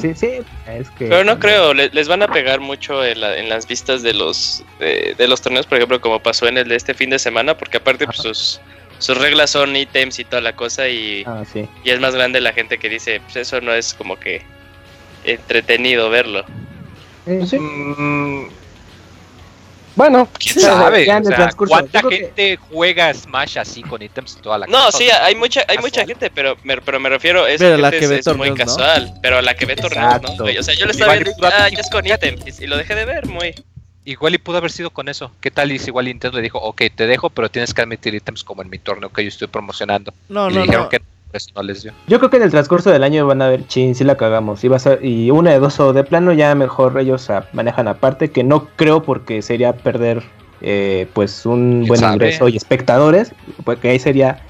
Sí, 0.00 0.14
sí, 0.14 0.28
es 0.68 0.88
que... 0.90 1.06
Pero 1.08 1.24
no 1.24 1.40
creo, 1.40 1.74
le- 1.74 1.88
les 1.90 2.06
van 2.06 2.22
a 2.22 2.28
pegar 2.28 2.60
mucho 2.60 3.04
en, 3.04 3.20
la- 3.20 3.36
en 3.38 3.48
las 3.48 3.66
vistas 3.66 4.02
de 4.02 4.14
los 4.14 4.62
de, 4.78 5.14
de 5.18 5.26
los 5.26 5.40
torneos, 5.40 5.66
por 5.66 5.78
ejemplo, 5.78 6.00
como 6.00 6.20
pasó 6.22 6.46
en 6.46 6.58
el 6.58 6.68
de 6.68 6.76
este 6.76 6.94
fin 6.94 7.10
de 7.10 7.18
semana, 7.18 7.56
porque 7.58 7.78
aparte 7.78 8.04
pues, 8.04 8.18
sus, 8.18 8.60
sus 9.02 9.18
reglas 9.18 9.50
son 9.50 9.74
ítems 9.76 10.18
y 10.18 10.24
toda 10.24 10.40
la 10.40 10.54
cosa 10.56 10.88
y, 10.88 11.24
Ah, 11.26 11.42
sí. 11.50 11.68
y 11.84 11.90
es 11.90 12.00
más 12.00 12.14
grande 12.14 12.40
la 12.40 12.52
gente 12.52 12.78
que 12.78 12.88
dice, 12.88 13.20
pues 13.20 13.36
eso 13.36 13.60
no 13.60 13.72
es 13.74 13.92
como 13.94 14.18
que 14.18 14.42
entretenido 15.24 16.08
verlo. 16.10 16.44
Eh, 17.26 17.44
Sí. 17.48 17.58
Mm, 17.58 18.48
Bueno, 19.94 20.26
¿Quién 20.38 20.58
sabe? 20.58 21.02
O 21.02 21.24
sea. 21.24 21.50
¿Cuánta 21.54 22.00
que- 22.02 22.16
gente 22.16 22.56
juega 22.70 23.12
Smash 23.12 23.58
así 23.58 23.82
con 23.82 24.00
ítems 24.00 24.36
y 24.38 24.42
toda 24.42 24.56
la 24.58 24.66
No, 24.66 24.86
cosa? 24.86 24.96
sí, 24.98 25.04
hay 25.10 25.34
mucha 25.34 25.62
hay 25.68 25.76
mucha 25.78 26.06
gente, 26.06 26.30
pero 26.30 26.56
me, 26.64 26.80
pero 26.80 26.98
me 26.98 27.10
refiero, 27.10 27.46
es, 27.46 27.60
Pero 27.60 27.76
la 27.76 27.90
que 27.90 27.98
es- 27.98 28.08
ve 28.08 28.18
es 28.20 28.36
muy 28.36 28.54
casual, 28.54 29.12
pero 29.22 29.42
la 29.42 29.54
que 29.54 29.66
ve 29.66 29.76
torneos, 29.76 30.22
¿no? 30.22 30.30
O 30.44 30.62
sea, 30.62 30.74
yo 30.74 30.86
le 30.86 30.92
estaba 30.92 31.12
viendo 31.14 31.32
ah, 31.42 31.68
ya 31.68 31.78
es 31.80 31.90
con 31.90 32.06
ítems, 32.06 32.58
y 32.60 32.66
lo 32.66 32.78
dejé 32.78 32.94
de 32.94 33.04
ver 33.04 33.26
muy... 33.26 33.54
Igual 34.04 34.34
y 34.34 34.38
pudo 34.38 34.56
haber 34.58 34.70
sido 34.72 34.90
con 34.90 35.08
eso. 35.08 35.30
¿Qué 35.40 35.50
tal 35.50 35.70
y 35.70 35.78
si 35.78 35.90
igual 35.90 36.06
Nintendo 36.06 36.36
le 36.38 36.42
dijo, 36.42 36.58
ok, 36.58 36.82
te 36.94 37.06
dejo, 37.06 37.30
pero 37.30 37.48
tienes 37.50 37.72
que 37.72 37.82
admitir 37.82 38.14
ítems 38.14 38.42
como 38.42 38.62
en 38.62 38.68
mi 38.70 38.78
torneo 38.78 39.10
que 39.12 39.22
yo 39.22 39.28
estoy 39.28 39.46
promocionando? 39.48 40.12
No, 40.28 40.50
y 40.50 40.54
no, 40.54 40.58
le 40.58 40.62
dijeron 40.62 40.82
no. 40.84 40.88
que 40.88 41.00
eso 41.32 41.50
no 41.54 41.62
les 41.62 41.82
dio. 41.84 41.92
Yo 42.08 42.18
creo 42.18 42.28
que 42.28 42.36
en 42.38 42.42
el 42.42 42.50
transcurso 42.50 42.90
del 42.90 43.04
año 43.04 43.26
van 43.26 43.42
a 43.42 43.48
ver, 43.48 43.66
chin, 43.68 43.94
si 43.94 44.02
la 44.02 44.16
cagamos. 44.16 44.64
Y, 44.64 44.68
va 44.68 44.76
a 44.76 44.80
ser- 44.80 45.04
y 45.04 45.30
una 45.30 45.52
de 45.52 45.60
dos, 45.60 45.78
o 45.78 45.92
de 45.92 46.02
plano 46.04 46.32
ya 46.32 46.54
mejor 46.56 46.98
ellos 46.98 47.30
ah, 47.30 47.46
manejan 47.52 47.86
aparte, 47.86 48.30
que 48.32 48.42
no 48.42 48.66
creo 48.76 49.02
porque 49.04 49.40
sería 49.40 49.72
perder 49.72 50.22
eh, 50.60 51.06
pues 51.14 51.46
un 51.46 51.78
¿Quién 51.80 51.88
buen 51.88 52.00
sabe? 52.00 52.14
ingreso 52.14 52.48
y 52.48 52.56
espectadores, 52.56 53.32
porque 53.64 53.90
ahí 53.90 53.98
sería 54.00 54.42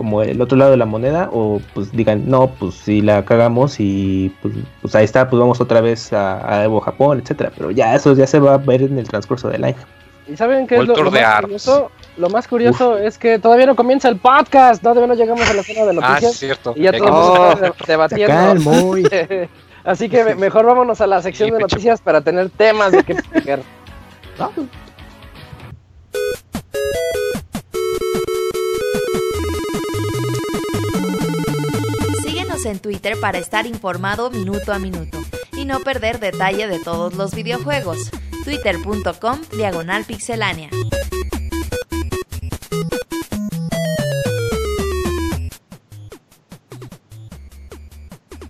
como 0.00 0.22
el 0.22 0.40
otro 0.40 0.56
lado 0.56 0.70
de 0.70 0.78
la 0.78 0.86
moneda, 0.86 1.28
o 1.30 1.60
pues 1.74 1.92
digan, 1.92 2.22
no, 2.26 2.48
pues 2.58 2.74
si 2.76 3.02
la 3.02 3.22
cagamos 3.26 3.76
y 3.80 4.34
pues, 4.40 4.54
pues 4.80 4.94
ahí 4.94 5.04
está, 5.04 5.28
pues 5.28 5.38
vamos 5.38 5.60
otra 5.60 5.82
vez 5.82 6.10
a, 6.14 6.38
a 6.60 6.64
Evo 6.64 6.80
Japón, 6.80 7.20
etcétera. 7.22 7.52
Pero 7.54 7.70
ya 7.70 7.94
eso 7.94 8.14
ya 8.14 8.26
se 8.26 8.38
va 8.40 8.54
a 8.54 8.56
ver 8.56 8.80
en 8.80 8.98
el 8.98 9.06
transcurso 9.06 9.50
del 9.50 9.62
año. 9.64 9.76
¿y 10.26 10.36
saben 10.38 10.66
qué 10.66 10.76
es 10.76 10.86
lo, 10.86 10.96
lo 10.96 11.10
más 11.10 11.40
curioso? 11.42 11.90
Lo 12.16 12.30
más 12.30 12.48
curioso 12.48 12.96
es 12.96 13.18
que 13.18 13.38
todavía 13.38 13.66
no 13.66 13.76
comienza 13.76 14.08
el 14.08 14.16
podcast, 14.16 14.82
todavía 14.82 15.06
no 15.06 15.12
llegamos 15.14 15.46
a 15.46 15.52
la 15.52 15.62
zona 15.62 15.84
de 15.84 15.90
Ah, 15.90 15.92
sí, 15.92 15.98
es 15.98 16.00
noticias 16.22 16.36
cierto. 16.36 16.72
y 16.76 16.82
ya 16.84 16.92
todos 16.92 17.58
que- 17.60 17.66
estamos 17.66 17.78
de- 17.78 17.92
debatiendo. 17.92 18.54
Muy... 18.70 19.06
Así 19.84 20.08
que 20.08 20.24
me- 20.24 20.34
mejor 20.36 20.64
vámonos 20.64 21.02
a 21.02 21.06
la 21.06 21.20
sección 21.20 21.48
Sí, 21.48 21.52
de 21.52 21.58
pecho. 21.58 21.74
noticias 21.74 22.00
para 22.00 22.22
tener 22.22 22.48
temas 22.48 22.92
de 22.92 23.04
qué 23.04 23.16
platicar. 23.16 23.60
¿No? 24.38 24.50
En 32.64 32.78
Twitter 32.78 33.18
para 33.18 33.38
estar 33.38 33.66
informado 33.66 34.30
minuto 34.30 34.74
a 34.74 34.78
minuto 34.78 35.18
y 35.56 35.64
no 35.64 35.80
perder 35.80 36.20
detalle 36.20 36.66
de 36.68 36.78
todos 36.78 37.14
los 37.14 37.34
videojuegos. 37.34 38.10
twitter.com 38.44 39.40
diagonal 39.56 40.04
pixelánea. 40.04 40.68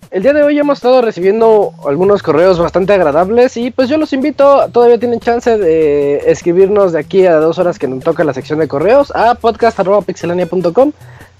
El 0.09 0.23
día 0.23 0.33
de 0.33 0.43
hoy 0.43 0.59
hemos 0.59 0.79
estado 0.79 1.01
recibiendo 1.01 1.73
algunos 1.87 2.21
correos 2.21 2.59
bastante 2.59 2.91
agradables 2.91 3.55
y 3.55 3.71
pues 3.71 3.87
yo 3.87 3.97
los 3.97 4.11
invito, 4.11 4.67
todavía 4.73 4.99
tienen 4.99 5.21
chance 5.21 5.57
de 5.57 6.17
escribirnos 6.29 6.91
de 6.91 6.99
aquí 6.99 7.25
a 7.25 7.35
dos 7.35 7.59
horas 7.59 7.79
que 7.79 7.87
nos 7.87 8.03
toca 8.03 8.25
la 8.25 8.33
sección 8.33 8.59
de 8.59 8.67
correos 8.67 9.13
a 9.15 9.35
podcast.pixelania.com 9.35 10.91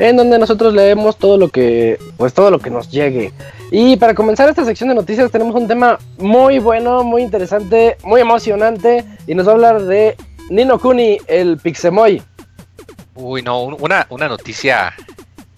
en 0.09 0.17
donde 0.17 0.37
nosotros 0.39 0.73
leemos 0.73 1.17
todo 1.17 1.37
lo 1.37 1.49
que 1.49 1.97
pues 2.17 2.33
todo 2.33 2.49
lo 2.51 2.59
que 2.59 2.69
nos 2.69 2.89
llegue. 2.89 3.31
Y 3.71 3.95
para 3.97 4.13
comenzar 4.13 4.49
esta 4.49 4.65
sección 4.65 4.89
de 4.89 4.95
noticias 4.95 5.31
tenemos 5.31 5.55
un 5.55 5.67
tema 5.67 5.97
muy 6.17 6.59
bueno, 6.59 7.03
muy 7.03 7.21
interesante, 7.21 7.97
muy 8.03 8.19
emocionante 8.21 9.05
y 9.27 9.35
nos 9.35 9.47
va 9.47 9.51
a 9.51 9.55
hablar 9.55 9.81
de 9.83 10.15
Nino 10.49 10.79
Kuni, 10.79 11.17
el 11.27 11.57
Pixemoy. 11.57 12.21
Uy, 13.15 13.41
no, 13.41 13.63
un- 13.63 13.77
una, 13.79 14.07
una 14.09 14.27
noticia 14.27 14.93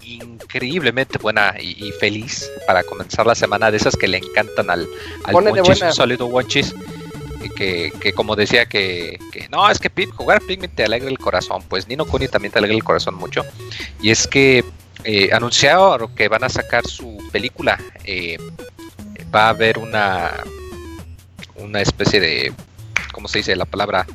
increíblemente 0.04 1.18
buena 1.18 1.56
y, 1.60 1.88
y 1.88 1.92
feliz 1.94 2.52
para 2.68 2.84
comenzar 2.84 3.26
la 3.26 3.36
semana 3.36 3.72
de 3.72 3.78
esas 3.78 3.96
que 3.96 4.08
le 4.08 4.18
encantan 4.18 4.70
al, 4.70 4.88
al 5.24 5.34
Wonchis, 5.52 5.82
un 5.90 5.94
saludo 5.94 6.26
Wonchis, 6.28 6.76
que, 7.50 7.92
que 8.00 8.14
como 8.14 8.36
decía 8.36 8.66
que, 8.66 9.20
que 9.32 9.48
no, 9.50 9.70
es 9.70 9.80
que 9.80 9.90
jugar 10.08 10.42
Pikmin 10.42 10.72
te 10.72 10.84
alegra 10.84 11.10
el 11.10 11.20
corazón, 11.20 11.64
pues 11.68 11.88
Nino 11.88 12.06
Kuni 12.06 12.28
también 12.28 12.52
te 12.52 12.60
alegra 12.60 12.76
el 12.76 12.84
corazón 12.84 13.16
mucho, 13.16 13.44
y 14.02 14.12
es 14.12 14.28
que 14.28 14.64
eh, 15.04 15.30
anunciaron 15.34 16.14
que 16.16 16.28
van 16.28 16.44
a 16.44 16.50
sacar 16.50 16.86
su 16.88 17.18
película, 17.32 17.80
eh, 18.06 18.38
va 19.34 19.48
a 19.48 19.50
haber 19.50 19.78
una, 19.78 20.32
una 21.56 21.82
especie 21.82 22.20
de, 22.20 22.54
¿cómo 23.12 23.28
se 23.28 23.40
dice 23.40 23.56
la 23.56 23.66
palabra? 23.66 24.06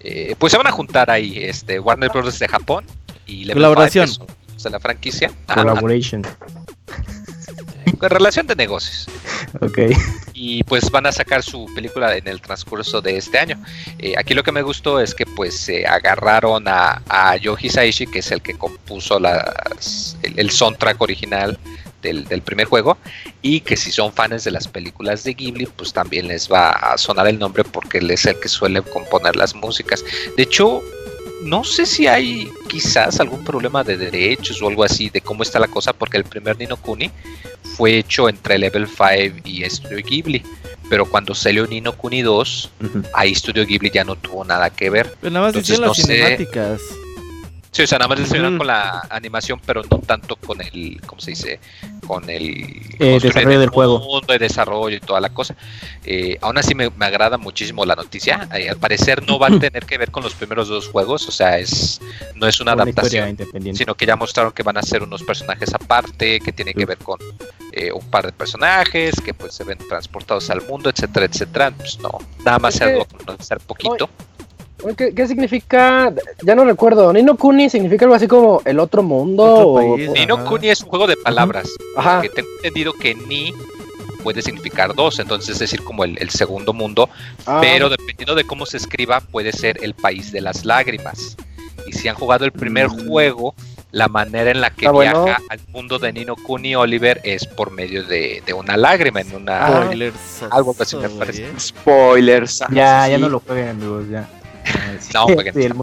Eh, 0.00 0.34
pues 0.38 0.50
se 0.50 0.58
van 0.58 0.66
a 0.66 0.72
juntar 0.72 1.10
ahí 1.10 1.38
este, 1.38 1.80
Warner 1.80 2.10
Bros. 2.10 2.38
de 2.38 2.48
Japón 2.48 2.84
y 3.26 3.44
Level 3.44 3.62
Colaboración. 3.62 4.08
5, 4.08 4.26
que 4.26 4.60
son 4.60 4.72
de 4.72 4.76
la 4.76 4.80
franquicia. 4.80 5.32
Collaboration. 5.46 6.22
Con 7.98 8.10
relación 8.10 8.46
de 8.46 8.56
negocios. 8.56 9.06
Ok. 9.60 9.78
Y 10.32 10.64
pues 10.64 10.90
van 10.90 11.06
a 11.06 11.12
sacar 11.12 11.42
su 11.42 11.66
película 11.74 12.16
en 12.16 12.26
el 12.28 12.40
transcurso 12.40 13.00
de 13.00 13.16
este 13.16 13.38
año. 13.38 13.62
Eh, 13.98 14.14
aquí 14.18 14.34
lo 14.34 14.42
que 14.42 14.52
me 14.52 14.62
gustó 14.62 15.00
es 15.00 15.14
que 15.14 15.26
pues 15.26 15.56
se 15.56 15.86
agarraron 15.86 16.66
a, 16.66 17.02
a 17.08 17.36
Yoji 17.36 17.68
Hisaishi, 17.68 18.06
que 18.06 18.18
es 18.18 18.30
el 18.30 18.42
que 18.42 18.54
compuso 18.54 19.18
las, 19.18 20.16
el, 20.22 20.38
el 20.38 20.50
soundtrack 20.50 21.00
original 21.00 21.58
del, 22.02 22.24
del 22.26 22.42
primer 22.42 22.66
juego, 22.66 22.98
y 23.40 23.60
que 23.60 23.76
si 23.76 23.90
son 23.90 24.12
fans 24.12 24.44
de 24.44 24.50
las 24.50 24.68
películas 24.68 25.24
de 25.24 25.32
Ghibli, 25.32 25.66
pues 25.66 25.92
también 25.92 26.28
les 26.28 26.50
va 26.50 26.70
a 26.70 26.98
sonar 26.98 27.26
el 27.28 27.38
nombre 27.38 27.64
porque 27.64 27.98
él 27.98 28.10
es 28.10 28.26
el 28.26 28.38
que 28.40 28.48
suele 28.48 28.82
componer 28.82 29.36
las 29.36 29.54
músicas. 29.54 30.04
De 30.36 30.42
hecho, 30.42 30.82
no 31.44 31.62
sé 31.62 31.86
si 31.86 32.06
hay 32.06 32.50
quizás 32.68 33.20
algún 33.20 33.44
problema 33.44 33.84
de 33.84 33.96
derechos 33.96 34.60
o 34.62 34.68
algo 34.68 34.82
así 34.82 35.10
de 35.10 35.20
cómo 35.20 35.42
está 35.42 35.58
la 35.58 35.68
cosa, 35.68 35.92
porque 35.92 36.16
el 36.16 36.24
primer 36.24 36.58
Nino 36.58 36.76
Kuni 36.76 37.10
fue 37.76 37.98
hecho 37.98 38.28
entre 38.28 38.58
Level 38.58 38.86
5 38.88 39.40
y 39.44 39.62
Studio 39.68 39.98
Ghibli. 40.04 40.42
Pero 40.88 41.06
cuando 41.06 41.34
salió 41.34 41.66
Nino 41.66 41.92
Kuni 41.96 42.22
2, 42.22 42.70
Ujú. 42.82 43.02
ahí 43.14 43.34
Studio 43.34 43.64
Ghibli 43.66 43.90
ya 43.90 44.04
no 44.04 44.16
tuvo 44.16 44.44
nada 44.44 44.70
que 44.70 44.90
ver. 44.90 45.14
Pero 45.20 45.32
nada 45.32 45.46
más 45.46 45.54
Entonces, 45.54 45.70
hicieron 45.70 45.88
las 45.88 45.98
no 45.98 46.04
sé. 46.06 46.48
Sí, 47.74 47.82
o 47.82 47.86
sea, 47.88 47.98
nada 47.98 48.08
más 48.08 48.18
le 48.18 48.22
estuvieron 48.24 48.52
Ujú. 48.52 48.58
con 48.58 48.66
la 48.68 49.02
animación, 49.10 49.60
pero 49.66 49.82
no 49.90 49.98
tanto 49.98 50.36
con 50.36 50.60
el, 50.60 51.00
¿cómo 51.06 51.20
se 51.20 51.32
dice? 51.32 51.58
Con 52.06 52.30
el 52.30 52.46
Eh, 53.00 53.18
desarrollo 53.20 53.50
el 53.54 53.58
del 53.62 53.68
juego. 53.70 53.98
mundo, 53.98 54.32
el 54.32 54.38
desarrollo 54.38 54.96
y 54.96 55.00
toda 55.00 55.20
la 55.20 55.30
cosa. 55.30 55.56
Eh, 56.04 56.38
aún 56.40 56.56
así 56.56 56.72
me, 56.76 56.88
me 56.90 57.04
agrada 57.06 57.36
muchísimo 57.36 57.84
la 57.84 57.96
noticia. 57.96 58.48
Eh, 58.54 58.68
al 58.70 58.76
parecer 58.76 59.26
no 59.26 59.40
va 59.40 59.48
a 59.48 59.58
tener 59.58 59.86
que 59.86 59.98
ver 59.98 60.12
con 60.12 60.22
los 60.22 60.34
primeros 60.34 60.68
dos 60.68 60.86
juegos, 60.86 61.26
o 61.26 61.32
sea, 61.32 61.58
es 61.58 62.00
no 62.36 62.46
es 62.46 62.60
una 62.60 62.72
adaptación 62.72 63.30
independiente. 63.30 63.78
sino 63.78 63.96
que 63.96 64.06
ya 64.06 64.14
mostraron 64.14 64.52
que 64.52 64.62
van 64.62 64.76
a 64.76 64.82
ser 64.82 65.02
unos 65.02 65.24
personajes 65.24 65.74
aparte, 65.74 66.38
que 66.38 66.52
tiene 66.52 66.74
que 66.74 66.86
ver 66.86 66.98
con 66.98 67.18
eh, 67.72 67.90
un 67.90 68.08
par 68.08 68.24
de 68.26 68.30
personajes, 68.30 69.20
que 69.20 69.34
pues 69.34 69.52
se 69.52 69.64
ven 69.64 69.78
transportados 69.88 70.48
al 70.48 70.62
mundo, 70.62 70.90
etcétera, 70.90 71.26
etcétera. 71.26 71.72
Pues 71.76 71.98
no, 71.98 72.20
nada 72.44 72.60
más 72.60 72.74
Es 72.74 72.78
se 72.78 72.84
que- 72.84 72.92
algo 72.92 73.04
conocer 73.06 73.58
poquito. 73.58 74.08
¿Qué, 74.96 75.14
qué 75.14 75.26
significa? 75.26 76.12
Ya 76.42 76.54
no 76.54 76.64
recuerdo. 76.64 77.12
Nino 77.12 77.36
Kuni 77.36 77.70
significa 77.70 78.04
algo 78.04 78.14
así 78.14 78.26
como 78.28 78.60
el 78.64 78.78
otro 78.78 79.02
mundo. 79.02 79.42
Otro 79.44 79.68
o- 79.68 79.74
país. 79.96 80.08
o- 80.10 80.12
Nino. 80.12 80.44
Kuni 80.44 80.68
es 80.68 80.82
un 80.82 80.88
juego 80.88 81.06
de 81.06 81.16
palabras, 81.16 81.68
Ajá. 81.96 82.20
que 82.20 82.28
tengo 82.28 82.48
entendido 82.56 82.92
que 82.92 83.14
ni 83.14 83.54
puede 84.22 84.42
significar 84.42 84.94
dos, 84.94 85.18
entonces 85.18 85.50
es 85.50 85.58
decir, 85.58 85.84
como 85.84 86.02
el, 86.04 86.16
el 86.18 86.30
segundo 86.30 86.72
mundo, 86.72 87.08
Ah, 87.46 87.58
pero 87.62 87.88
dependiendo 87.90 88.34
de 88.34 88.44
cómo 88.44 88.64
se 88.66 88.78
escriba, 88.78 89.20
puede 89.20 89.52
ser 89.52 89.78
el 89.82 89.94
país 89.94 90.32
de 90.32 90.40
las 90.40 90.64
lágrimas. 90.64 91.36
Y 91.86 91.92
si 91.92 92.08
han 92.08 92.14
jugado 92.16 92.44
el 92.46 92.52
primer 92.52 92.88
Mm. 92.88 93.06
juego, 93.08 93.54
la 93.92 94.08
manera 94.08 94.50
en 94.50 94.60
la 94.60 94.70
que 94.70 94.88
bueno. 94.88 95.24
viaja 95.24 95.40
al 95.50 95.60
mundo 95.68 95.98
de 95.98 96.12
Nino 96.12 96.36
Kuni 96.36 96.74
Oliver 96.74 97.20
es 97.22 97.46
por 97.46 97.70
medio 97.70 98.02
de, 98.04 98.42
de 98.44 98.52
una 98.54 98.76
lágrima, 98.76 99.20
en 99.20 99.34
una... 99.36 99.66
Ah. 99.66 99.82
Spoilers. 99.84 100.42
Algo 100.50 100.74
así 100.78 100.96
me 100.96 101.08
parece. 101.10 101.44
¿eh? 101.44 101.52
Spoilers. 101.58 102.62
Ya, 102.72 103.06
ya 103.08 103.18
no 103.18 103.28
lo 103.28 103.40
jueguen, 103.40 103.68
amigos, 103.68 104.08
ya. 104.10 104.28
Sí. 105.00 105.10
No. 105.14 105.26
Sí, 105.28 105.34
el. 105.60 105.74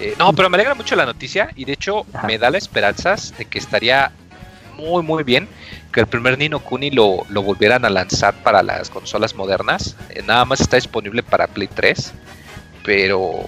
Eh, 0.00 0.14
no, 0.18 0.32
pero 0.32 0.48
me 0.50 0.56
alegra 0.56 0.74
mucho 0.74 0.96
la 0.96 1.04
noticia 1.06 1.50
y 1.54 1.64
de 1.64 1.72
hecho 1.74 2.04
Ajá. 2.12 2.26
me 2.26 2.38
da 2.38 2.50
la 2.50 2.58
esperanzas 2.58 3.34
de 3.38 3.44
que 3.44 3.58
estaría 3.58 4.10
muy 4.76 5.02
muy 5.02 5.22
bien 5.22 5.48
que 5.92 6.00
el 6.00 6.06
primer 6.06 6.38
Nino 6.38 6.58
Kuni 6.60 6.90
lo, 6.90 7.24
lo 7.28 7.42
volvieran 7.42 7.84
a 7.84 7.90
lanzar 7.90 8.34
para 8.42 8.62
las 8.62 8.88
consolas 8.90 9.34
modernas. 9.34 9.94
Eh, 10.10 10.22
nada 10.26 10.44
más 10.44 10.60
está 10.60 10.76
disponible 10.76 11.22
para 11.22 11.46
Play 11.46 11.68
3, 11.68 12.12
pero 12.84 13.44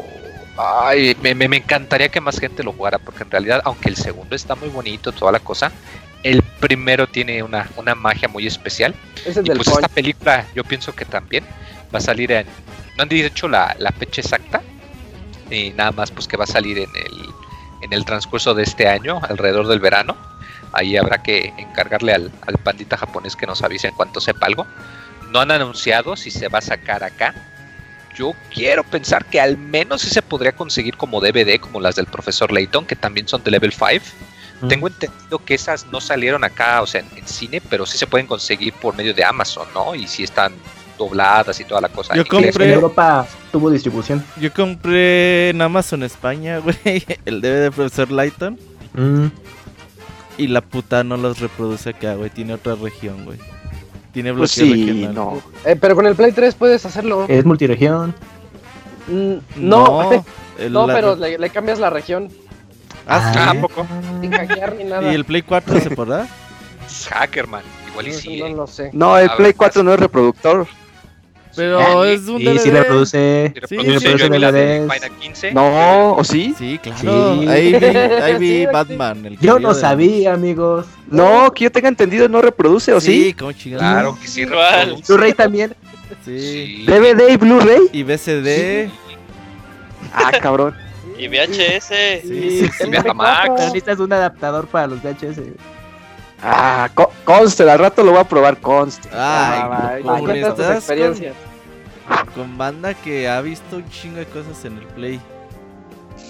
ay, 0.58 1.16
me, 1.22 1.34
me- 1.34 1.48
me 1.48 1.56
encantaría 1.56 2.08
que 2.08 2.20
más 2.20 2.38
gente 2.38 2.62
lo 2.62 2.72
jugara 2.72 2.98
porque 2.98 3.22
en 3.24 3.30
realidad, 3.30 3.62
aunque 3.64 3.88
el 3.88 3.96
segundo 3.96 4.36
está 4.36 4.54
muy 4.54 4.68
bonito, 4.68 5.10
toda 5.12 5.32
la 5.32 5.40
cosa, 5.40 5.72
el 6.22 6.42
primero 6.42 7.06
tiene 7.06 7.42
una, 7.42 7.68
una 7.76 7.94
magia 7.94 8.28
muy 8.28 8.46
especial. 8.46 8.94
es 9.24 9.36
Y 9.38 9.40
del 9.42 9.56
pues 9.56 9.68
esta 9.68 9.88
película 9.88 10.44
yo 10.54 10.62
pienso 10.62 10.94
que 10.94 11.04
también 11.04 11.44
va 11.92 11.98
a 11.98 12.02
salir 12.02 12.30
en... 12.32 12.46
No 12.96 13.02
han 13.02 13.08
dicho 13.08 13.48
la, 13.48 13.74
la 13.78 13.90
fecha 13.92 14.20
exacta. 14.20 14.62
Y 15.50 15.70
nada 15.70 15.92
más 15.92 16.10
pues 16.10 16.26
que 16.26 16.36
va 16.36 16.44
a 16.44 16.48
salir 16.48 16.78
en 16.78 16.90
el, 16.94 17.28
en 17.82 17.92
el 17.92 18.04
transcurso 18.04 18.54
de 18.54 18.62
este 18.62 18.88
año, 18.88 19.20
alrededor 19.28 19.66
del 19.68 19.80
verano. 19.80 20.16
Ahí 20.72 20.96
habrá 20.96 21.22
que 21.22 21.52
encargarle 21.58 22.12
al, 22.12 22.32
al 22.46 22.58
pandita 22.58 22.96
japonés 22.96 23.36
que 23.36 23.46
nos 23.46 23.62
avise 23.62 23.88
en 23.88 23.94
cuanto 23.94 24.20
sepa 24.20 24.46
algo. 24.46 24.66
No 25.30 25.40
han 25.40 25.50
anunciado 25.50 26.16
si 26.16 26.30
se 26.30 26.48
va 26.48 26.58
a 26.58 26.62
sacar 26.62 27.04
acá. 27.04 27.34
Yo 28.14 28.32
quiero 28.52 28.84
pensar 28.84 29.24
que 29.24 29.40
al 29.40 29.58
menos 29.58 30.02
sí 30.02 30.08
se 30.08 30.22
podría 30.22 30.52
conseguir 30.52 30.96
como 30.96 31.20
DVD, 31.20 31.58
como 31.58 31.80
las 31.80 31.96
del 31.96 32.06
profesor 32.06 32.52
Layton, 32.52 32.86
que 32.86 32.94
también 32.94 33.26
son 33.26 33.42
de 33.42 33.50
level 33.50 33.72
5. 33.72 34.04
Mm. 34.60 34.68
Tengo 34.68 34.86
entendido 34.86 35.44
que 35.44 35.54
esas 35.54 35.86
no 35.86 36.00
salieron 36.00 36.44
acá, 36.44 36.80
o 36.80 36.86
sea, 36.86 37.00
en, 37.00 37.18
en 37.18 37.26
cine, 37.26 37.60
pero 37.68 37.86
sí 37.86 37.98
se 37.98 38.06
pueden 38.06 38.28
conseguir 38.28 38.72
por 38.74 38.94
medio 38.94 39.12
de 39.12 39.24
Amazon, 39.24 39.66
¿no? 39.74 39.96
Y 39.96 40.06
sí 40.06 40.22
están 40.22 40.52
dobladas 40.98 41.58
y 41.60 41.64
toda 41.64 41.80
la 41.80 41.88
cosa. 41.88 42.14
Yo 42.14 42.22
en 42.22 42.28
compré- 42.28 42.64
En 42.66 42.72
Europa 42.72 43.26
tuvo 43.52 43.70
distribución. 43.70 44.24
Yo 44.40 44.52
compré 44.52 45.50
en 45.50 45.60
Amazon 45.62 46.02
España, 46.02 46.58
güey, 46.64 47.04
el 47.24 47.40
DVD 47.40 47.62
de 47.62 47.70
Profesor 47.72 48.10
Lighton. 48.10 48.58
Mm, 48.94 49.26
Y 50.38 50.46
la 50.48 50.60
puta 50.60 51.04
no 51.04 51.16
los 51.16 51.38
reproduce 51.40 51.90
acá, 51.90 52.14
güey. 52.14 52.30
Tiene 52.30 52.54
otra 52.54 52.74
región, 52.74 53.24
güey. 53.24 53.38
Tiene 54.12 54.32
Pues 54.32 54.56
bloqueo 54.56 54.74
sí, 54.74 54.86
regional. 54.86 55.14
no. 55.14 55.42
Eh, 55.64 55.76
pero 55.80 55.94
con 55.96 56.06
el 56.06 56.14
Play 56.14 56.32
3 56.32 56.54
puedes 56.54 56.84
hacerlo. 56.86 57.26
Es 57.28 57.44
multiregión. 57.44 58.14
Mm, 59.08 59.34
no, 59.56 60.24
el- 60.58 60.72
no, 60.72 60.86
la- 60.86 60.94
pero 60.94 61.16
le, 61.16 61.38
le 61.38 61.50
cambias 61.50 61.78
la 61.78 61.90
región 61.90 62.28
Ah, 63.06 63.32
sí. 63.34 63.38
Ah, 63.38 63.50
¿a 63.50 63.60
poco? 63.60 63.86
sin 64.22 64.30
hackear 64.32 64.76
ni 64.76 64.84
nada. 64.84 65.02
¿Y 65.12 65.14
el 65.14 65.24
Play 65.24 65.42
4 65.42 65.78
se 65.80 65.90
podrá? 65.90 66.26
Hackerman, 67.10 67.62
igual 67.90 68.08
y 68.08 68.12
sí. 68.12 68.38
no 68.40 68.46
eh. 68.46 68.54
lo 68.54 68.66
sé. 68.66 68.90
No, 68.92 69.18
el 69.18 69.28
A 69.28 69.36
Play 69.36 69.48
ver, 69.50 69.56
4 69.56 69.82
no 69.82 69.92
es 69.92 70.00
reproductor. 70.00 70.66
Pero 71.56 72.04
Sí, 72.04 72.10
es 72.10 72.28
un 72.28 72.38
Sí, 72.38 72.44
DVD. 72.44 72.58
sí 72.58 72.70
reproduce. 72.70 73.52
Sí, 73.54 73.60
Sí, 73.68 73.76
reproduce, 73.76 74.12
sí, 74.12 74.18
yo 74.18 74.30
vi 74.30 74.38
la 74.38 74.52
de 74.52 74.80
DVDs. 74.80 74.92
Final 74.94 75.10
15. 75.20 75.52
No, 75.52 76.12
¿o 76.14 76.24
sí? 76.24 76.54
Sí, 76.58 76.78
claro. 76.82 77.40
Sí. 77.40 77.48
Ahí 77.48 77.72
vi, 77.74 77.84
ahí 77.86 78.38
vi 78.38 78.48
Sí, 78.60 78.66
Batman. 78.72 79.26
El 79.26 79.38
Yo 79.38 79.58
no 79.58 79.74
de- 79.74 79.80
sabía, 79.80 80.34
amigos. 80.34 80.86
No, 81.10 81.52
que 81.52 81.64
yo 81.64 81.72
tenga 81.72 81.88
entendido, 81.88 82.28
no 82.28 82.40
reproduce, 82.42 82.92
¿o 82.92 83.00
sí? 83.00 83.24
Sí, 83.24 83.34
como. 83.34 83.52
Claro 83.52 84.18
que 84.20 84.26
sí, 84.28 84.44
reproduce. 84.44 85.02
Blu-ray 85.12 85.32
también. 85.34 85.74
Sí. 86.24 86.38
Sí. 86.38 86.84
DVD 86.86 87.30
y 87.32 87.36
Blu-ray. 87.36 87.88
Y 87.92 88.02
BCD. 88.02 88.90
Ah, 90.12 90.30
cabrón. 90.40 90.74
Y 91.18 91.28
VHS. 91.28 92.22
Sí, 92.22 92.68
El 92.80 92.90
Betamax. 92.90 93.40
Pero 93.42 93.54
necesitas 93.56 93.98
un 94.00 94.12
adaptador 94.12 94.66
para 94.66 94.86
los 94.88 95.00
VHS. 95.02 95.40
Ah, 96.44 96.88
co- 96.94 97.10
conste, 97.24 97.68
al 97.70 97.78
rato 97.78 98.02
lo 98.04 98.12
voy 98.12 98.20
a 98.20 98.24
probar, 98.24 98.58
conste. 98.58 99.08
Ay, 99.10 99.18
Ah, 99.18 99.96
¿cómo 100.02 100.12
vaya. 100.12 100.18
le 100.18 100.24
Cuenta 100.40 100.50
tus 100.50 100.60
estás 100.60 100.76
experiencias. 100.78 101.34
Con 102.34 102.58
banda 102.58 102.92
que 102.94 103.28
ha 103.28 103.40
visto 103.40 103.76
un 103.76 103.88
chingo 103.88 104.16
de 104.18 104.26
cosas 104.26 104.62
en 104.64 104.76
el 104.78 104.84
Play. 104.88 105.20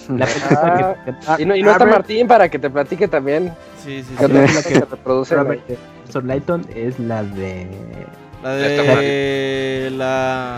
La 0.09 0.25
que- 0.25 0.33
Ah, 1.27 1.35
Y 1.39 1.45
no, 1.45 1.55
y 1.55 1.63
no 1.63 1.71
está 1.71 1.85
Martín 1.85 2.27
para 2.27 2.47
que 2.49 2.57
te 2.59 2.69
platique 2.69 3.07
también. 3.07 3.53
Sí, 3.83 4.03
sí, 4.03 4.15
¿Qué 4.17 4.25
sí. 4.25 4.31
películas 4.31 4.67
que 4.67 4.73
se 4.75 4.85
reproducen 4.85 5.37
ahí? 5.39 5.43
Robert 5.43 5.67
de 5.67 5.75
Professor 5.97 6.23
Lighton 6.23 6.67
es 6.75 6.99
la 6.99 7.23
de. 7.23 7.67
La 8.43 8.49
de 8.51 9.89
la. 9.91 10.57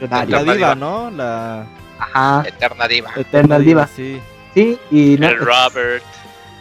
La 0.00 0.22
Eterna 0.22 0.52
diva. 0.52 0.74
¿no? 0.74 1.10
La 1.10 1.66
Ajá, 1.98 2.44
Eterna 2.46 2.86
Diva. 2.88 3.10
Eternal 3.16 3.64
Diva. 3.64 3.86
Sí. 3.86 4.20
Sí, 4.52 4.78
y 4.90 5.16
no, 5.18 5.28
El 5.28 5.38
Robert. 5.38 6.02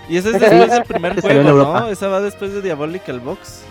Y 0.10 0.17
ese 0.17 0.31
es 0.31 0.39
después 0.39 0.69
del 0.72 0.83
primer 0.88 1.22
juego, 1.22 1.50
Europa. 1.50 1.79
¿no? 1.81 1.88
Esa 1.89 2.07
va 2.07 2.22
después 2.22 2.53
de 2.53 2.62
Diabolical 2.62 3.19
Box. 3.19 3.62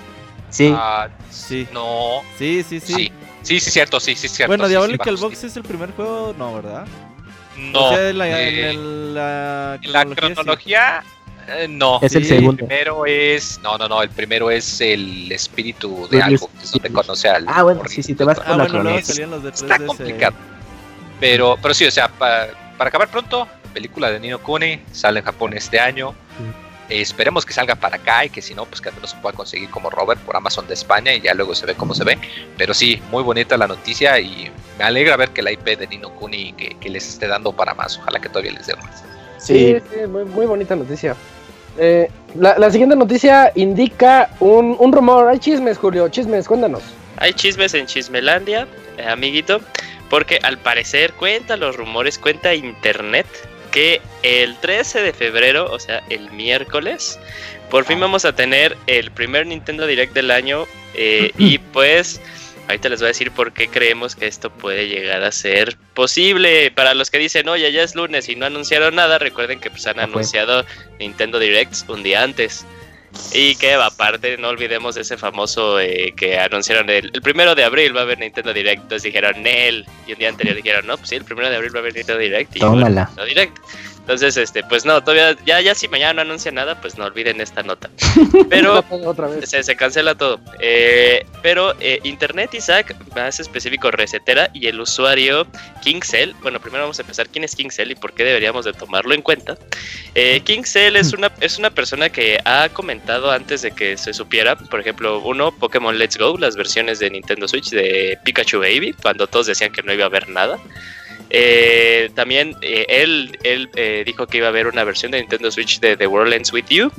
sí, 0.50 0.72
Ah, 0.76 1.08
Sí. 1.30 1.66
No. 1.72 2.20
Sí, 2.38 2.64
sí, 2.68 2.80
sí. 2.80 2.94
Sí. 2.94 3.12
Sí, 3.42 3.58
sí, 3.60 3.70
cierto, 3.72 3.98
sí, 3.98 4.14
sí, 4.14 4.28
cierto. 4.28 4.50
bueno, 4.50 4.64
sí, 4.64 4.68
sí, 4.68 4.70
Diabolical 4.70 5.16
Box 5.16 5.38
sí. 5.38 5.46
es 5.48 5.56
el 5.56 5.64
primer 5.64 5.90
juego, 5.92 6.32
no, 6.38 6.54
¿verdad? 6.54 6.84
No. 7.58 7.86
O 7.86 7.88
sea, 7.94 8.08
en 8.10 8.18
la, 8.18 8.28
en 8.28 8.34
eh, 8.54 8.70
el- 8.70 9.14
la 9.14 9.78
en 9.82 9.92
la 9.92 10.04
cronología, 10.04 10.28
sí. 10.28 10.34
cronología, 10.34 11.04
eh, 11.48 11.66
no. 11.68 11.98
es 12.00 12.14
el 12.14 12.22
sí, 12.22 12.28
segundo. 12.30 12.62
El 12.62 12.68
primero 12.68 13.04
es. 13.04 13.58
No, 13.62 13.76
no, 13.76 13.88
no. 13.88 14.00
El 14.00 14.10
primero 14.10 14.48
es 14.50 14.80
el 14.80 15.30
espíritu 15.32 16.06
de 16.08 16.22
algo. 16.22 16.48
Que 16.56 16.62
es 16.64 16.70
donde 16.72 16.90
conoce 16.92 17.28
al. 17.28 17.44
Ah, 17.48 17.62
bueno, 17.64 17.82
sí, 17.88 18.02
sí, 18.02 18.14
te 18.14 18.22
vas 18.24 18.38
y 18.38 18.40
Ah, 18.40 18.44
por 18.44 18.50
la 18.56 18.62
bueno, 18.64 18.70
cronología. 18.70 19.04
salían 19.04 19.30
los 19.32 19.42
de 19.42 19.50
3DS. 19.52 19.62
Está 19.72 19.86
complicado. 19.86 20.34
Pero, 21.20 21.58
pero 21.60 21.74
sí, 21.74 21.84
o 21.86 21.90
sea, 21.90 22.08
pa- 22.08 22.46
para 22.82 22.88
acabar 22.88 23.08
pronto, 23.10 23.46
película 23.72 24.10
de 24.10 24.18
Nino 24.18 24.40
Kuni 24.40 24.80
sale 24.90 25.20
en 25.20 25.24
Japón 25.24 25.52
este 25.54 25.78
año. 25.78 26.16
Eh, 26.88 27.00
esperemos 27.00 27.46
que 27.46 27.52
salga 27.52 27.76
para 27.76 27.94
acá 27.94 28.24
y 28.24 28.28
que 28.28 28.42
si 28.42 28.56
no, 28.56 28.64
pues 28.64 28.80
que 28.80 28.88
al 28.88 28.96
menos 28.96 29.10
se 29.10 29.16
pueda 29.18 29.36
conseguir 29.36 29.70
como 29.70 29.88
Robert 29.88 30.20
por 30.22 30.34
Amazon 30.34 30.66
de 30.66 30.74
España 30.74 31.14
y 31.14 31.20
ya 31.20 31.32
luego 31.32 31.54
se 31.54 31.64
ve 31.64 31.76
cómo 31.76 31.94
se 31.94 32.02
ve. 32.02 32.18
Pero 32.58 32.74
sí, 32.74 33.00
muy 33.12 33.22
bonita 33.22 33.56
la 33.56 33.68
noticia 33.68 34.18
y 34.18 34.50
me 34.78 34.82
alegra 34.82 35.16
ver 35.16 35.28
que 35.28 35.42
la 35.42 35.52
IP 35.52 35.78
de 35.78 35.86
Nino 35.86 36.12
Kuni 36.16 36.54
que, 36.54 36.70
que 36.80 36.90
les 36.90 37.06
esté 37.08 37.28
dando 37.28 37.52
para 37.52 37.72
más. 37.72 37.98
Ojalá 37.98 38.18
que 38.18 38.28
todavía 38.28 38.50
les 38.50 38.66
dé 38.66 38.74
más. 38.74 39.04
Sí, 39.38 39.76
sí, 39.92 40.06
muy, 40.08 40.24
muy 40.24 40.46
bonita 40.46 40.74
noticia. 40.74 41.14
Eh, 41.78 42.10
la, 42.34 42.58
la 42.58 42.68
siguiente 42.68 42.96
noticia 42.96 43.52
indica 43.54 44.28
un, 44.40 44.74
un 44.76 44.92
rumor. 44.92 45.28
Hay 45.28 45.38
chismes, 45.38 45.78
Julio, 45.78 46.08
chismes, 46.08 46.48
cuéntanos. 46.48 46.82
Hay 47.18 47.32
chismes 47.32 47.74
en 47.74 47.86
Chismelandia, 47.86 48.66
eh, 48.98 49.06
amiguito, 49.06 49.60
porque 50.12 50.40
al 50.42 50.58
parecer 50.58 51.14
cuenta 51.14 51.56
los 51.56 51.74
rumores, 51.74 52.18
cuenta 52.18 52.54
internet, 52.54 53.26
que 53.70 54.02
el 54.22 54.58
13 54.58 55.00
de 55.00 55.14
febrero, 55.14 55.72
o 55.72 55.80
sea, 55.80 56.04
el 56.10 56.30
miércoles, 56.32 57.18
por 57.70 57.86
fin 57.86 57.98
vamos 57.98 58.26
a 58.26 58.34
tener 58.34 58.76
el 58.86 59.10
primer 59.10 59.46
Nintendo 59.46 59.86
Direct 59.86 60.12
del 60.12 60.30
año 60.30 60.66
eh, 60.92 61.32
y 61.38 61.56
pues 61.72 62.20
ahorita 62.68 62.90
les 62.90 63.00
voy 63.00 63.06
a 63.06 63.08
decir 63.08 63.30
por 63.30 63.54
qué 63.54 63.68
creemos 63.68 64.14
que 64.14 64.26
esto 64.26 64.50
puede 64.50 64.86
llegar 64.86 65.24
a 65.24 65.32
ser 65.32 65.78
posible. 65.94 66.70
Para 66.70 66.92
los 66.92 67.10
que 67.10 67.16
dicen, 67.16 67.48
oye, 67.48 67.72
ya 67.72 67.82
es 67.82 67.94
lunes 67.94 68.28
y 68.28 68.36
no 68.36 68.44
anunciaron 68.44 68.94
nada, 68.94 69.18
recuerden 69.18 69.60
que 69.60 69.70
pues 69.70 69.86
han 69.86 69.96
Ya 69.96 70.02
fue. 70.02 70.12
anunciado 70.12 70.66
Nintendo 71.00 71.38
Directs 71.38 71.86
un 71.88 72.02
día 72.02 72.22
antes. 72.22 72.66
Y 73.32 73.54
que 73.56 73.74
aparte 73.74 74.36
no 74.38 74.48
olvidemos 74.48 74.94
de 74.94 75.02
ese 75.02 75.16
famoso 75.16 75.80
eh, 75.80 76.12
que 76.16 76.38
anunciaron 76.38 76.88
el, 76.90 77.10
el 77.12 77.22
primero 77.22 77.54
de 77.54 77.64
abril 77.64 77.94
va 77.96 78.00
a 78.00 78.02
haber 78.04 78.18
Nintendo 78.18 78.52
Direct. 78.52 78.82
Entonces 78.82 79.02
dijeron 79.04 79.42
Nel. 79.42 79.86
Y 80.06 80.12
un 80.12 80.18
día 80.18 80.28
anterior 80.28 80.56
dijeron, 80.56 80.86
no, 80.86 80.96
pues 80.96 81.08
sí, 81.10 81.16
el 81.16 81.24
primero 81.24 81.48
de 81.48 81.56
abril 81.56 81.74
va 81.74 81.78
a 81.78 81.82
haber 81.82 81.94
Nintendo 81.94 82.20
Direct. 82.20 82.56
Y 82.56 82.60
bueno. 82.60 82.88
Nintendo 82.88 83.24
Direct. 83.24 83.58
Entonces, 84.02 84.36
este, 84.36 84.64
pues 84.64 84.84
no, 84.84 85.00
todavía, 85.00 85.36
ya, 85.46 85.60
ya 85.60 85.76
si 85.76 85.86
mañana 85.86 86.14
no 86.14 86.20
anuncia 86.22 86.50
nada, 86.50 86.80
pues 86.80 86.98
no 86.98 87.04
olviden 87.04 87.40
esta 87.40 87.62
nota. 87.62 87.88
Pero 88.50 88.84
otra 89.04 89.28
vez. 89.28 89.48
se, 89.48 89.62
se 89.62 89.76
cancela 89.76 90.16
todo. 90.16 90.40
Eh, 90.58 91.24
pero 91.40 91.74
eh, 91.80 92.00
Internet 92.02 92.52
Isaac, 92.54 92.96
más 93.14 93.38
específico 93.38 93.92
Resetera 93.92 94.50
y 94.52 94.66
el 94.66 94.80
usuario 94.80 95.46
Kingcell. 95.82 96.34
Bueno, 96.42 96.60
primero 96.60 96.82
vamos 96.82 96.98
a 96.98 97.02
empezar 97.02 97.28
quién 97.28 97.44
es 97.44 97.54
Kingcell 97.54 97.92
y 97.92 97.94
por 97.94 98.12
qué 98.12 98.24
deberíamos 98.24 98.64
de 98.64 98.72
tomarlo 98.72 99.14
en 99.14 99.22
cuenta. 99.22 99.56
Eh, 100.16 100.40
Kingcell 100.44 100.96
es 100.96 101.12
una, 101.12 101.30
es 101.40 101.58
una 101.58 101.70
persona 101.70 102.10
que 102.10 102.40
ha 102.44 102.68
comentado 102.70 103.30
antes 103.30 103.62
de 103.62 103.70
que 103.70 103.96
se 103.96 104.12
supiera, 104.12 104.56
por 104.56 104.80
ejemplo, 104.80 105.20
uno, 105.20 105.56
Pokémon 105.56 105.96
Let's 105.96 106.18
Go, 106.18 106.36
las 106.38 106.56
versiones 106.56 106.98
de 106.98 107.10
Nintendo 107.10 107.46
Switch 107.46 107.70
de 107.70 108.18
Pikachu 108.24 108.58
Baby, 108.58 108.94
cuando 109.00 109.28
todos 109.28 109.46
decían 109.46 109.72
que 109.72 109.82
no 109.82 109.92
iba 109.92 110.04
a 110.04 110.06
haber 110.08 110.28
nada. 110.28 110.58
Eh, 111.34 112.10
también 112.14 112.54
eh, 112.60 112.84
él, 112.88 113.38
él 113.42 113.70
eh, 113.74 114.02
dijo 114.04 114.26
que 114.26 114.36
iba 114.36 114.46
a 114.46 114.50
haber 114.50 114.66
una 114.66 114.84
versión 114.84 115.12
de 115.12 115.18
Nintendo 115.18 115.50
Switch 115.50 115.80
de 115.80 115.96
The 115.96 116.06
World 116.06 116.34
Ends 116.34 116.52
With 116.52 116.66
You 116.68 116.92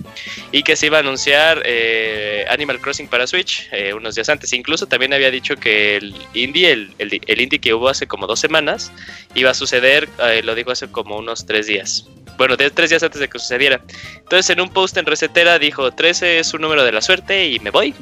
y 0.51 0.63
que 0.63 0.75
se 0.75 0.87
iba 0.87 0.97
a 0.97 1.01
anunciar 1.01 1.61
eh, 1.65 2.43
Animal 2.49 2.81
Crossing 2.81 3.07
para 3.07 3.27
Switch 3.27 3.69
eh, 3.71 3.93
unos 3.93 4.15
días 4.15 4.29
antes. 4.29 4.51
Incluso 4.53 4.87
también 4.87 5.13
había 5.13 5.29
dicho 5.29 5.55
que 5.55 5.97
el 5.97 6.15
indie, 6.33 6.71
el, 6.71 6.95
el, 6.97 7.41
indie 7.41 7.59
que 7.59 7.75
hubo 7.75 7.89
hace 7.89 8.07
como 8.07 8.25
dos 8.25 8.39
semanas, 8.39 8.91
iba 9.35 9.51
a 9.51 9.53
suceder, 9.53 10.09
lo 10.43 10.55
digo 10.55 10.71
hace 10.71 10.87
como 10.87 11.17
unos 11.17 11.45
tres 11.45 11.67
días. 11.67 12.07
Bueno, 12.37 12.57
de 12.57 12.69
tres 12.71 12.89
días 12.89 13.03
antes 13.03 13.19
de 13.19 13.27
que 13.27 13.39
sucediera. 13.39 13.81
Entonces 14.17 14.49
en 14.49 14.61
un 14.61 14.69
post 14.69 14.97
en 14.97 15.05
Resetera 15.05 15.59
dijo 15.59 15.91
13 15.91 16.39
es 16.39 16.53
un 16.53 16.61
número 16.61 16.83
de 16.83 16.91
la 16.91 17.01
suerte 17.01 17.47
y 17.47 17.59
me 17.59 17.69
voy. 17.69 17.93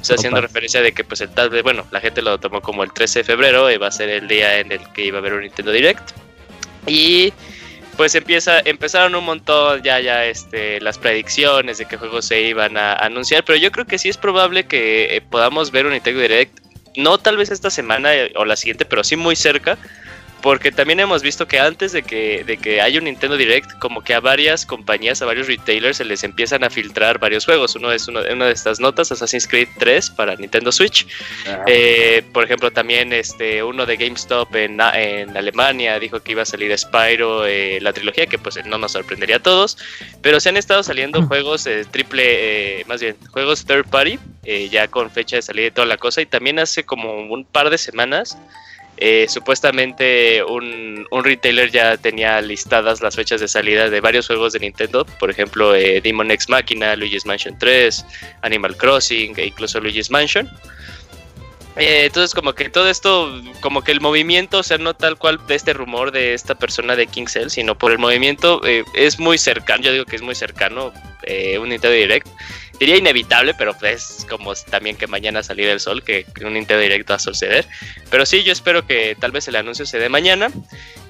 O 0.00 0.04
sea, 0.04 0.16
haciendo 0.16 0.38
Opa. 0.38 0.46
referencia 0.46 0.82
de 0.82 0.92
que 0.92 1.04
pues 1.04 1.20
el 1.20 1.30
tal 1.30 1.50
vez, 1.50 1.62
bueno, 1.62 1.86
la 1.90 2.00
gente 2.00 2.22
lo 2.22 2.38
tomó 2.38 2.60
como 2.60 2.82
el 2.82 2.92
13 2.92 3.20
de 3.20 3.24
febrero 3.24 3.70
y 3.70 3.76
va 3.76 3.88
a 3.88 3.92
ser 3.92 4.08
el 4.08 4.28
día 4.28 4.58
en 4.58 4.72
el 4.72 4.80
que 4.92 5.04
iba 5.04 5.18
a 5.18 5.20
haber 5.20 5.34
un 5.34 5.42
Nintendo 5.42 5.72
Direct. 5.72 6.10
Y 6.86 7.32
pues 7.96 8.14
empieza, 8.14 8.60
empezaron 8.64 9.14
un 9.14 9.24
montón 9.24 9.82
ya, 9.82 10.00
ya, 10.00 10.26
este, 10.26 10.80
las 10.80 10.98
predicciones 10.98 11.78
de 11.78 11.86
qué 11.86 11.96
juegos 11.96 12.26
se 12.26 12.42
iban 12.42 12.76
a 12.76 12.94
anunciar, 12.94 13.44
pero 13.44 13.56
yo 13.58 13.72
creo 13.72 13.86
que 13.86 13.98
sí 13.98 14.08
es 14.08 14.18
probable 14.18 14.66
que 14.66 15.16
eh, 15.16 15.20
podamos 15.22 15.70
ver 15.70 15.86
un 15.86 15.92
Nintendo 15.92 16.20
Direct, 16.20 16.58
no 16.96 17.18
tal 17.18 17.36
vez 17.36 17.50
esta 17.50 17.70
semana 17.70 18.14
eh, 18.14 18.32
o 18.36 18.44
la 18.44 18.56
siguiente, 18.56 18.84
pero 18.84 19.02
sí 19.02 19.16
muy 19.16 19.34
cerca, 19.34 19.78
porque 20.42 20.70
también 20.70 21.00
hemos 21.00 21.22
visto 21.22 21.48
que 21.48 21.58
antes 21.58 21.92
de 21.92 22.02
que, 22.02 22.44
de 22.44 22.56
que 22.56 22.80
haya 22.80 22.98
un 22.98 23.04
Nintendo 23.04 23.36
Direct, 23.36 23.78
como 23.78 24.02
que 24.02 24.14
a 24.14 24.20
varias 24.20 24.64
compañías, 24.64 25.20
a 25.22 25.26
varios 25.26 25.46
retailers 25.46 25.96
se 25.96 26.04
les 26.04 26.24
empiezan 26.24 26.64
a 26.64 26.70
filtrar 26.70 27.18
varios 27.18 27.44
juegos. 27.44 27.74
Uno 27.76 27.92
es 27.92 28.06
uno, 28.08 28.20
una 28.30 28.46
de 28.46 28.52
estas 28.52 28.80
notas, 28.80 29.10
Assassin's 29.12 29.46
Creed 29.46 29.68
3 29.78 30.10
para 30.10 30.36
Nintendo 30.36 30.72
Switch. 30.72 31.06
Eh, 31.66 32.22
por 32.32 32.44
ejemplo, 32.44 32.70
también 32.70 33.12
este 33.12 33.62
uno 33.62 33.86
de 33.86 33.96
GameStop 33.96 34.54
en, 34.54 34.80
en 34.94 35.36
Alemania 35.36 35.98
dijo 35.98 36.20
que 36.20 36.32
iba 36.32 36.42
a 36.42 36.46
salir 36.46 36.76
Spyro, 36.76 37.46
eh, 37.46 37.78
la 37.80 37.92
trilogía, 37.92 38.26
que 38.26 38.38
pues 38.38 38.64
no 38.64 38.78
nos 38.78 38.92
sorprendería 38.92 39.36
a 39.36 39.42
todos. 39.42 39.78
Pero 40.22 40.40
se 40.40 40.48
han 40.48 40.56
estado 40.56 40.82
saliendo 40.82 41.22
juegos 41.26 41.66
eh, 41.66 41.84
triple, 41.90 42.80
eh, 42.80 42.84
más 42.86 43.00
bien, 43.00 43.16
juegos 43.30 43.64
third 43.64 43.88
party, 43.88 44.18
eh, 44.44 44.68
ya 44.68 44.88
con 44.88 45.10
fecha 45.10 45.36
de 45.36 45.42
salida 45.42 45.66
y 45.68 45.70
toda 45.70 45.86
la 45.86 45.96
cosa. 45.96 46.20
Y 46.20 46.26
también 46.26 46.58
hace 46.58 46.84
como 46.84 47.16
un 47.16 47.44
par 47.44 47.70
de 47.70 47.78
semanas. 47.78 48.38
Eh, 48.98 49.26
supuestamente 49.28 50.42
un, 50.42 51.06
un 51.10 51.24
retailer 51.24 51.70
ya 51.70 51.96
tenía 51.98 52.40
listadas 52.40 53.02
las 53.02 53.14
fechas 53.14 53.40
de 53.40 53.48
salida 53.48 53.90
de 53.90 54.00
varios 54.00 54.26
juegos 54.26 54.54
de 54.54 54.60
Nintendo, 54.60 55.04
por 55.04 55.30
ejemplo 55.30 55.74
eh, 55.74 56.00
Demon 56.00 56.30
X 56.30 56.48
Machina, 56.48 56.96
Luigi's 56.96 57.26
Mansion 57.26 57.58
3, 57.58 58.04
Animal 58.42 58.76
Crossing 58.76 59.34
e 59.36 59.46
incluso 59.46 59.80
Luigi's 59.80 60.10
Mansion. 60.10 60.48
Eh, 61.76 62.06
entonces 62.06 62.34
como 62.34 62.54
que 62.54 62.70
todo 62.70 62.88
esto, 62.88 63.42
como 63.60 63.82
que 63.82 63.92
el 63.92 64.00
movimiento, 64.00 64.60
o 64.60 64.62
sea, 64.62 64.78
no 64.78 64.94
tal 64.94 65.18
cual 65.18 65.46
de 65.46 65.56
este 65.56 65.74
rumor 65.74 66.10
de 66.10 66.32
esta 66.32 66.54
persona 66.54 66.96
de 66.96 67.06
Kingcell, 67.06 67.50
sino 67.50 67.76
por 67.76 67.92
el 67.92 67.98
movimiento 67.98 68.62
eh, 68.64 68.82
es 68.94 69.18
muy 69.18 69.36
cercano, 69.36 69.82
yo 69.82 69.92
digo 69.92 70.06
que 70.06 70.16
es 70.16 70.22
muy 70.22 70.34
cercano 70.34 70.92
un 71.60 71.68
Nintendo 71.68 71.90
Direct. 71.90 72.28
Diría 72.78 72.96
inevitable, 72.96 73.54
pero 73.54 73.74
es 73.82 74.26
como 74.28 74.54
también 74.54 74.96
que 74.96 75.06
mañana 75.06 75.42
salir 75.42 75.66
el 75.68 75.80
sol, 75.80 76.02
que 76.02 76.26
un 76.44 76.52
Nintendo 76.52 76.82
Direct 76.82 77.10
va 77.10 77.14
a 77.14 77.18
suceder. 77.18 77.66
Pero 78.10 78.26
sí, 78.26 78.42
yo 78.42 78.52
espero 78.52 78.86
que 78.86 79.16
tal 79.18 79.32
vez 79.32 79.48
el 79.48 79.56
anuncio 79.56 79.86
se 79.86 79.98
dé 79.98 80.10
mañana 80.10 80.50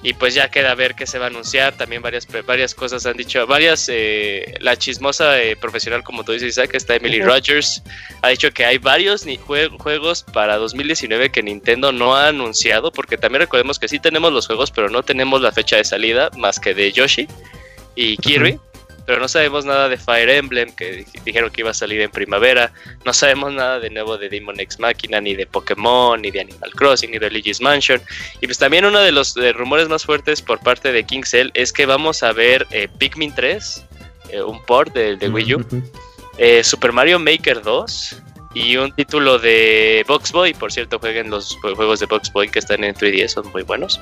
y 0.01 0.13
pues 0.13 0.33
ya 0.33 0.49
queda 0.49 0.71
a 0.71 0.75
ver 0.75 0.95
qué 0.95 1.05
se 1.05 1.19
va 1.19 1.25
a 1.25 1.27
anunciar. 1.27 1.75
También 1.75 2.01
varias, 2.01 2.25
varias 2.45 2.73
cosas 2.73 3.05
han 3.05 3.17
dicho, 3.17 3.45
varias, 3.47 3.89
eh, 3.91 4.55
la 4.61 4.77
chismosa 4.77 5.41
eh, 5.41 5.57
profesional 5.57 6.03
como 6.03 6.23
tú 6.23 6.31
dices, 6.31 6.49
Isaac, 6.49 6.71
está 6.73 6.95
Emily 6.95 7.19
Rogers, 7.21 7.83
ha 8.21 8.29
dicho 8.29 8.49
que 8.51 8.63
hay 8.63 8.77
varios 8.77 9.25
ni 9.25 9.37
jue- 9.37 9.69
juegos 9.77 10.23
para 10.23 10.55
2019 10.55 11.31
que 11.31 11.43
Nintendo 11.43 11.91
no 11.91 12.15
ha 12.15 12.29
anunciado, 12.29 12.91
porque 12.93 13.17
también 13.17 13.41
recordemos 13.41 13.77
que 13.77 13.89
sí 13.89 13.99
tenemos 13.99 14.31
los 14.31 14.47
juegos, 14.47 14.71
pero 14.71 14.89
no 14.89 15.03
tenemos 15.03 15.41
la 15.41 15.51
fecha 15.51 15.75
de 15.75 15.83
salida 15.83 16.29
más 16.37 16.59
que 16.61 16.73
de 16.73 16.93
Yoshi 16.93 17.27
y 17.95 18.15
Kirby. 18.17 18.59
Pero 19.07 19.19
no 19.21 19.27
sabemos 19.27 19.65
nada 19.65 19.89
de 19.89 19.97
Fire 19.97 20.29
Emblem, 20.29 20.69
que 20.75 20.91
di- 20.97 21.05
dijeron 21.25 21.49
que 21.49 21.61
iba 21.61 21.71
a 21.71 21.73
salir 21.73 22.01
en 22.01 22.11
primavera. 22.11 22.71
No 23.05 23.13
sabemos 23.13 23.53
nada 23.53 23.79
de 23.79 23.89
nuevo 23.89 24.17
de 24.17 24.27
Demon 24.29 24.59
X 24.59 24.79
Machina, 24.79 25.19
ni 25.21 25.33
de 25.33 25.47
Pokémon, 25.47 26.21
ni 26.21 26.29
de 26.29 26.41
Animal 26.41 26.71
Crossing, 26.75 27.09
ni 27.11 27.17
de 27.17 27.31
Luigi's 27.31 27.61
Mansion. 27.61 27.99
Y 28.41 28.45
pues 28.47 28.57
también 28.59 28.85
uno 28.85 28.99
de 28.99 29.11
los 29.13 29.33
rumores 29.55 29.87
más 29.87 30.03
fuertes 30.05 30.41
por 30.41 30.59
parte 30.59 30.91
de 30.91 31.03
Kingcell 31.05 31.51
es 31.55 31.71
que 31.73 31.85
vamos 31.85 32.21
a 32.21 32.33
ver 32.33 32.67
eh, 32.71 32.87
Pikmin 32.99 33.33
3, 33.33 33.85
eh, 34.31 34.41
un 34.43 34.61
port 34.65 34.93
de, 34.93 35.15
de 35.15 35.29
Wii 35.29 35.55
U, 35.55 35.65
eh, 36.37 36.63
Super 36.63 36.91
Mario 36.91 37.17
Maker 37.17 37.61
2 37.63 38.21
y 38.53 38.77
un 38.77 38.91
título 38.91 39.37
de 39.39 40.03
Box 40.07 40.31
Boy. 40.31 40.53
Por 40.53 40.71
cierto, 40.71 40.99
jueguen 40.99 41.29
los 41.29 41.57
jue- 41.59 41.75
juegos 41.75 41.99
de 41.99 42.05
Box 42.07 42.31
Boy 42.31 42.49
que 42.49 42.59
están 42.59 42.83
en 42.83 42.93
3DS, 42.95 43.27
son 43.33 43.51
muy 43.51 43.63
buenos. 43.63 43.99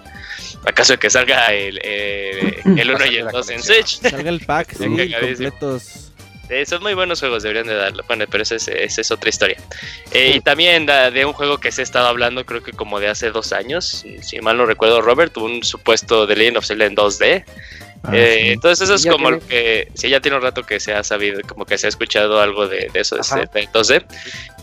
¿Acaso 0.65 0.93
de 0.93 0.99
que 0.99 1.09
salga 1.09 1.47
el, 1.53 1.79
eh, 1.83 2.61
el 2.65 2.91
1 2.91 3.05
y 3.05 3.15
el 3.17 3.25
la 3.25 3.31
2 3.31 3.49
en. 3.49 3.63
Switch? 3.63 3.99
Salga 4.01 4.29
el 4.29 4.39
pack, 4.45 4.73
sí, 4.77 4.85
completos. 4.85 6.11
Eh, 6.47 6.63
son 6.67 6.83
muy 6.83 6.93
buenos 6.93 7.19
juegos, 7.21 7.41
deberían 7.41 7.65
de 7.65 7.73
darlo. 7.73 8.03
Bueno, 8.07 8.25
pero 8.29 8.43
esa 8.43 8.55
es, 8.55 8.67
esa 8.67 9.01
es 9.01 9.09
otra 9.09 9.29
historia. 9.29 9.57
Eh, 10.11 10.33
y 10.35 10.41
también 10.41 10.85
da- 10.85 11.09
de 11.09 11.25
un 11.25 11.33
juego 11.33 11.57
que 11.57 11.71
se 11.71 11.81
ha 11.81 11.83
estado 11.83 12.07
hablando, 12.07 12.45
creo 12.45 12.61
que 12.61 12.71
como 12.71 12.99
de 12.99 13.07
hace 13.07 13.31
dos 13.31 13.51
años, 13.51 14.05
si 14.21 14.39
mal 14.41 14.55
no 14.55 14.67
recuerdo, 14.67 15.01
Robert, 15.01 15.35
un 15.37 15.63
supuesto 15.63 16.27
The 16.27 16.35
Legend 16.35 16.57
of 16.57 16.65
Zelda 16.67 16.85
en 16.85 16.95
2D. 16.95 17.45
Ah, 18.07 18.11
Eh, 18.13 18.39
sí. 18.41 18.47
Entonces 18.51 18.81
eso 18.83 18.95
es 18.95 19.03
Ya 19.03 19.11
como 19.11 19.27
tiene- 19.29 19.41
lo 19.41 19.47
que, 19.47 19.87
sí, 19.93 20.09
ya 20.09 20.19
tiene 20.19 20.37
un 20.37 20.43
rato 20.43 20.63
que 20.63 20.79
se 20.79 20.93
ha 20.93 21.03
sabido, 21.03 21.41
como 21.47 21.65
que 21.65 21.77
se 21.77 21.87
ha 21.87 21.89
escuchado 21.89 22.39
algo 22.41 22.67
de, 22.67 22.89
de 22.93 22.99
eso, 22.99 23.17
este, 23.19 23.59
entonces, 23.61 24.03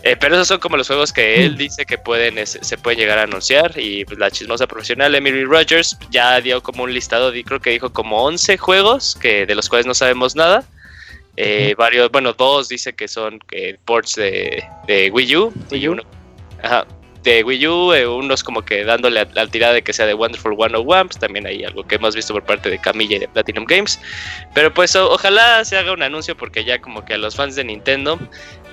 eh, 0.03 0.15
pero 0.19 0.35
esos 0.35 0.47
son 0.47 0.59
como 0.59 0.77
los 0.77 0.87
juegos 0.87 1.11
que 1.13 1.45
él 1.45 1.57
dice 1.57 1.85
que 1.85 1.97
pueden, 1.97 2.37
es- 2.37 2.57
se 2.61 2.77
pueden 2.77 2.99
llegar 2.99 3.19
a 3.19 3.23
anunciar 3.23 3.73
y 3.77 4.05
pues, 4.05 4.17
la 4.19 4.31
chismosa 4.31 4.67
profesional 4.67 5.13
Emily 5.15 5.43
Rogers 5.45 5.97
ya 6.11 6.39
dio 6.41 6.61
como 6.63 6.83
un 6.83 6.93
listado, 6.93 7.31
di- 7.31 7.43
creo 7.43 7.59
que 7.59 7.71
dijo 7.71 7.91
como 7.91 8.23
11 8.23 8.57
juegos 8.57 9.15
que 9.21 9.45
de 9.45 9.55
los 9.55 9.67
cuales 9.69 9.85
no 9.85 9.93
sabemos 9.93 10.35
nada. 10.35 10.63
Eh, 11.35 11.73
varios, 11.77 12.11
bueno, 12.11 12.33
dos 12.33 12.69
dice 12.69 12.93
que 12.93 13.07
son 13.07 13.39
que 13.39 13.79
ports 13.85 14.13
de, 14.15 14.63
de 14.85 15.09
Wii 15.09 15.35
U 15.37 15.53
y 15.71 15.87
uno, 15.87 16.03
ajá, 16.61 16.85
de 17.23 17.43
Wii 17.43 17.67
U, 17.67 17.93
eh, 17.93 18.05
unos 18.05 18.43
como 18.43 18.63
que 18.63 18.83
dándole 18.83 19.21
a- 19.21 19.27
la 19.33 19.47
tirada 19.47 19.73
de 19.73 19.81
que 19.81 19.93
sea 19.93 20.05
de 20.05 20.13
Wonderful 20.13 20.55
101, 20.55 21.05
pues 21.07 21.17
también 21.19 21.47
hay 21.47 21.63
algo 21.63 21.83
que 21.87 21.95
hemos 21.95 22.15
visto 22.15 22.33
por 22.33 22.43
parte 22.43 22.69
de 22.69 22.79
Camilla 22.79 23.15
y 23.15 23.19
de 23.19 23.27
Platinum 23.29 23.65
Games. 23.65 23.99
Pero 24.53 24.73
pues 24.73 24.95
o- 24.95 25.09
ojalá 25.11 25.63
se 25.65 25.77
haga 25.77 25.93
un 25.93 26.03
anuncio 26.03 26.35
porque 26.35 26.63
ya 26.65 26.79
como 26.81 27.05
que 27.05 27.13
a 27.13 27.17
los 27.17 27.35
fans 27.35 27.55
de 27.55 27.63
Nintendo 27.63 28.19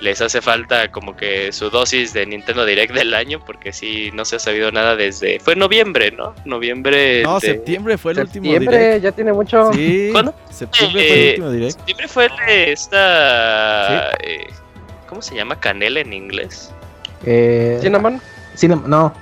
les 0.01 0.19
hace 0.21 0.41
falta 0.41 0.91
como 0.91 1.15
que 1.15 1.51
su 1.51 1.69
dosis 1.69 2.11
de 2.13 2.25
Nintendo 2.25 2.65
Direct 2.65 2.93
del 2.93 3.13
año 3.13 3.39
porque 3.45 3.71
sí 3.71 4.09
no 4.13 4.25
se 4.25 4.35
ha 4.35 4.39
sabido 4.39 4.71
nada 4.71 4.95
desde 4.95 5.39
fue 5.39 5.55
noviembre, 5.55 6.11
¿no? 6.11 6.33
Noviembre 6.43 7.21
No, 7.23 7.39
de- 7.39 7.47
septiembre 7.47 7.97
fue 7.97 8.13
el 8.13 8.19
último 8.19 8.45
Septiembre, 8.45 8.77
direct. 8.79 9.03
ya 9.03 9.11
tiene 9.11 9.31
mucho. 9.31 9.71
Sí, 9.73 10.09
¿Cuándo? 10.11 10.33
septiembre 10.49 11.01
fue 11.07 11.13
el 11.13 11.19
Eh, 11.21 11.29
último 11.29 11.51
direct. 11.51 11.71
Septiembre 11.77 12.07
fue 12.07 12.25
el 12.25 12.31
de 12.47 12.71
esta 12.71 14.11
eh, 14.23 14.47
¿cómo 15.07 15.21
se 15.21 15.35
llama? 15.35 15.59
Canela 15.59 15.99
en 16.01 16.13
inglés. 16.13 16.73
Eh, 17.25 17.77
Cinnamon. 17.81 18.19
No. 18.87 19.13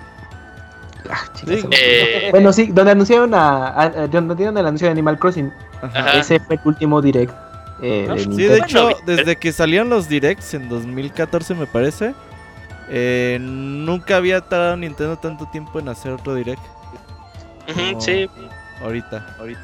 Ah. 1.10 1.22
Eh, 1.48 2.28
Bueno, 2.32 2.52
sí, 2.54 2.68
donde 2.68 2.92
anunciaron 2.92 3.34
a, 3.34 3.68
a- 3.70 3.84
a- 3.84 4.08
donde 4.08 4.36
dieron 4.36 4.58
el 4.58 4.65
anuncio 4.65 4.88
de 4.88 4.92
Animal 4.92 5.18
Crossing. 5.18 5.52
Ajá. 5.82 6.13
Ese 6.20 6.39
fue 6.39 6.56
el 6.56 6.62
último 6.65 7.02
direct 7.02 7.34
eh, 7.82 8.06
No, 8.08 8.15
de 8.15 8.24
sí, 8.24 8.44
de 8.44 8.58
hecho, 8.58 8.84
Bueno, 8.84 8.98
desde 9.06 9.38
que 9.38 9.52
salieron 9.54 9.89
los 9.89 10.10
directs 10.10 10.54
en 10.54 10.68
2014 10.68 11.56
me 11.56 11.65
parece, 11.65 12.13
eh, 12.89 13.38
nunca 13.42 14.18
había 14.18 14.42
tardado 14.42 14.76
Nintendo 14.76 15.15
tanto 15.18 15.46
tiempo 15.46 15.80
en 15.80 15.88
hacer 15.88 16.12
otro 16.12 16.36
direct. 16.36 16.62
no. 17.94 18.02
sí. 18.02 18.30
Ahorita, 18.84 19.36
ahorita. 19.39 19.62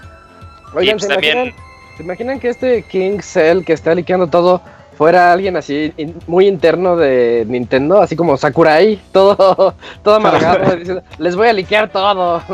Oigan, 0.74 0.98
pues 0.98 1.04
¿se, 1.04 1.10
también- 1.10 1.38
imaginan, 1.38 1.56
¿se 1.98 2.04
imaginan 2.04 2.40
que 2.40 2.50
este 2.50 2.84
King 2.84 3.20
Cell 3.22 3.64
que 3.64 3.74
está 3.74 3.94
liqueando 3.96 4.28
todo 4.28 4.62
fuera 4.98 5.32
alguien 5.34 5.58
así 5.58 5.94
in- 5.98 6.16
muy 6.28 6.48
interno 6.48 6.96
de 6.96 7.46
Nintendo? 7.48 8.02
Así 8.02 8.16
como 8.16 8.38
Sakurai, 8.38 9.00
todo, 9.12 9.76
todo 10.04 10.16
amargado, 10.16 10.76
diciendo, 10.78 11.04
les 11.18 11.36
voy 11.36 11.48
a 11.48 11.54
liquear 11.54 11.90
todo. 11.92 12.42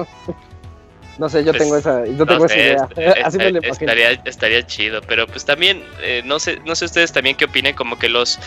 No 1.18 1.30
sé, 1.30 1.44
yo 1.44 1.52
Pues, 1.52 1.62
tengo 1.64 1.78
esa, 1.78 2.04
yo 2.06 2.26
tengo 2.26 2.40
No 2.40 2.46
esa 2.46 2.54
sé, 2.56 2.60
idea. 2.62 2.88
est- 2.96 3.26
Así 3.26 3.38
me 3.38 3.44
est- 3.48 3.52
lo 3.54 3.60
imagino. 3.60 3.74
estaría, 3.92 4.12
estaría 4.26 4.66
chido, 4.66 5.02
pero 5.08 5.28
pues 5.28 5.46
también, 5.46 5.84
eh, 6.02 6.24
no 6.26 6.40
sé, 6.40 6.60
no 6.66 6.74
sé 6.74 6.86
ustedes 6.86 7.12
también 7.12 7.36
qué 7.36 7.46
opinen, 7.46 7.76
como 7.76 8.00
que 8.00 8.10
los 8.10 8.40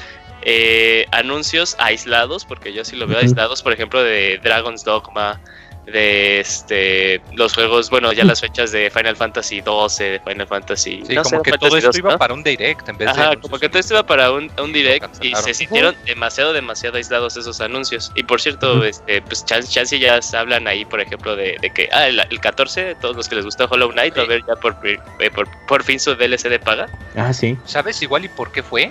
eh, 0.42 1.06
anuncios 1.12 1.76
aislados, 1.78 2.44
porque 2.44 2.72
yo 2.72 2.84
sí 2.84 2.96
lo 2.96 3.06
veo 3.06 3.18
aislados, 3.18 3.62
por 3.62 3.72
ejemplo, 3.72 4.02
de 4.02 4.40
Dragon's 4.42 4.82
Dogma, 4.82 5.40
de 5.86 6.40
este 6.40 7.20
los 7.34 7.54
juegos, 7.54 7.90
bueno, 7.90 8.12
ya 8.12 8.24
las 8.24 8.40
fechas 8.40 8.72
de 8.72 8.90
Final 8.90 9.16
Fantasy 9.16 9.60
12, 9.60 10.04
de 10.04 10.20
Final 10.20 10.46
Fantasy. 10.46 11.02
Sí, 11.06 11.14
no 11.14 11.22
como 11.22 11.36
sé, 11.36 11.42
que 11.44 11.50
Fantasy 11.50 11.68
todo 11.68 11.76
esto 11.76 11.88
2, 11.90 11.98
iba 11.98 12.12
¿no? 12.12 12.18
para 12.18 12.32
un 12.34 12.42
direct 12.42 12.88
en 12.88 12.96
vez 12.96 13.06
de. 13.06 13.12
Ajá, 13.12 13.22
anuncios 13.24 13.42
como 13.42 13.58
que 13.58 13.68
todo 13.68 13.78
esto 13.80 13.94
iba 13.94 14.02
para 14.06 14.30
un, 14.32 14.50
un 14.62 14.72
direct 14.72 15.22
y 15.22 15.34
se 15.34 15.52
sintieron 15.52 15.94
demasiado, 16.06 16.52
demasiado 16.52 16.96
aislados 16.96 17.36
esos 17.36 17.60
anuncios. 17.60 18.12
Y 18.14 18.22
por 18.22 18.40
cierto, 18.40 18.74
Ujú. 18.76 18.84
este, 18.84 19.20
pues 19.22 19.44
chance, 19.44 19.70
chance 19.70 19.98
ya 19.98 20.22
se 20.22 20.36
hablan 20.36 20.66
ahí, 20.68 20.84
por 20.86 21.00
ejemplo, 21.00 21.36
de, 21.36 21.56
de 21.60 21.70
que 21.70 21.88
ah, 21.92 22.08
el, 22.08 22.18
el 22.30 22.40
14, 22.40 22.94
todos 23.02 23.14
los 23.16 23.28
que 23.28 23.36
les 23.36 23.44
gusta 23.44 23.66
Hollow 23.66 23.90
Knight, 23.92 24.16
va 24.16 24.22
a 24.22 24.24
Sí. 24.24 24.28
ver 24.28 24.40
ya 24.48 24.54
por, 24.56 24.76
eh, 24.84 24.98
por, 25.34 25.46
por 25.66 25.82
fin 25.82 26.00
su 26.00 26.14
DLC 26.14 26.48
de 26.48 26.58
paga. 26.60 26.86
Ah, 27.16 27.32
sí. 27.34 27.58
¿Sabes 27.66 28.00
igual 28.00 28.24
y 28.24 28.28
por 28.28 28.50
qué 28.52 28.62
fue? 28.62 28.90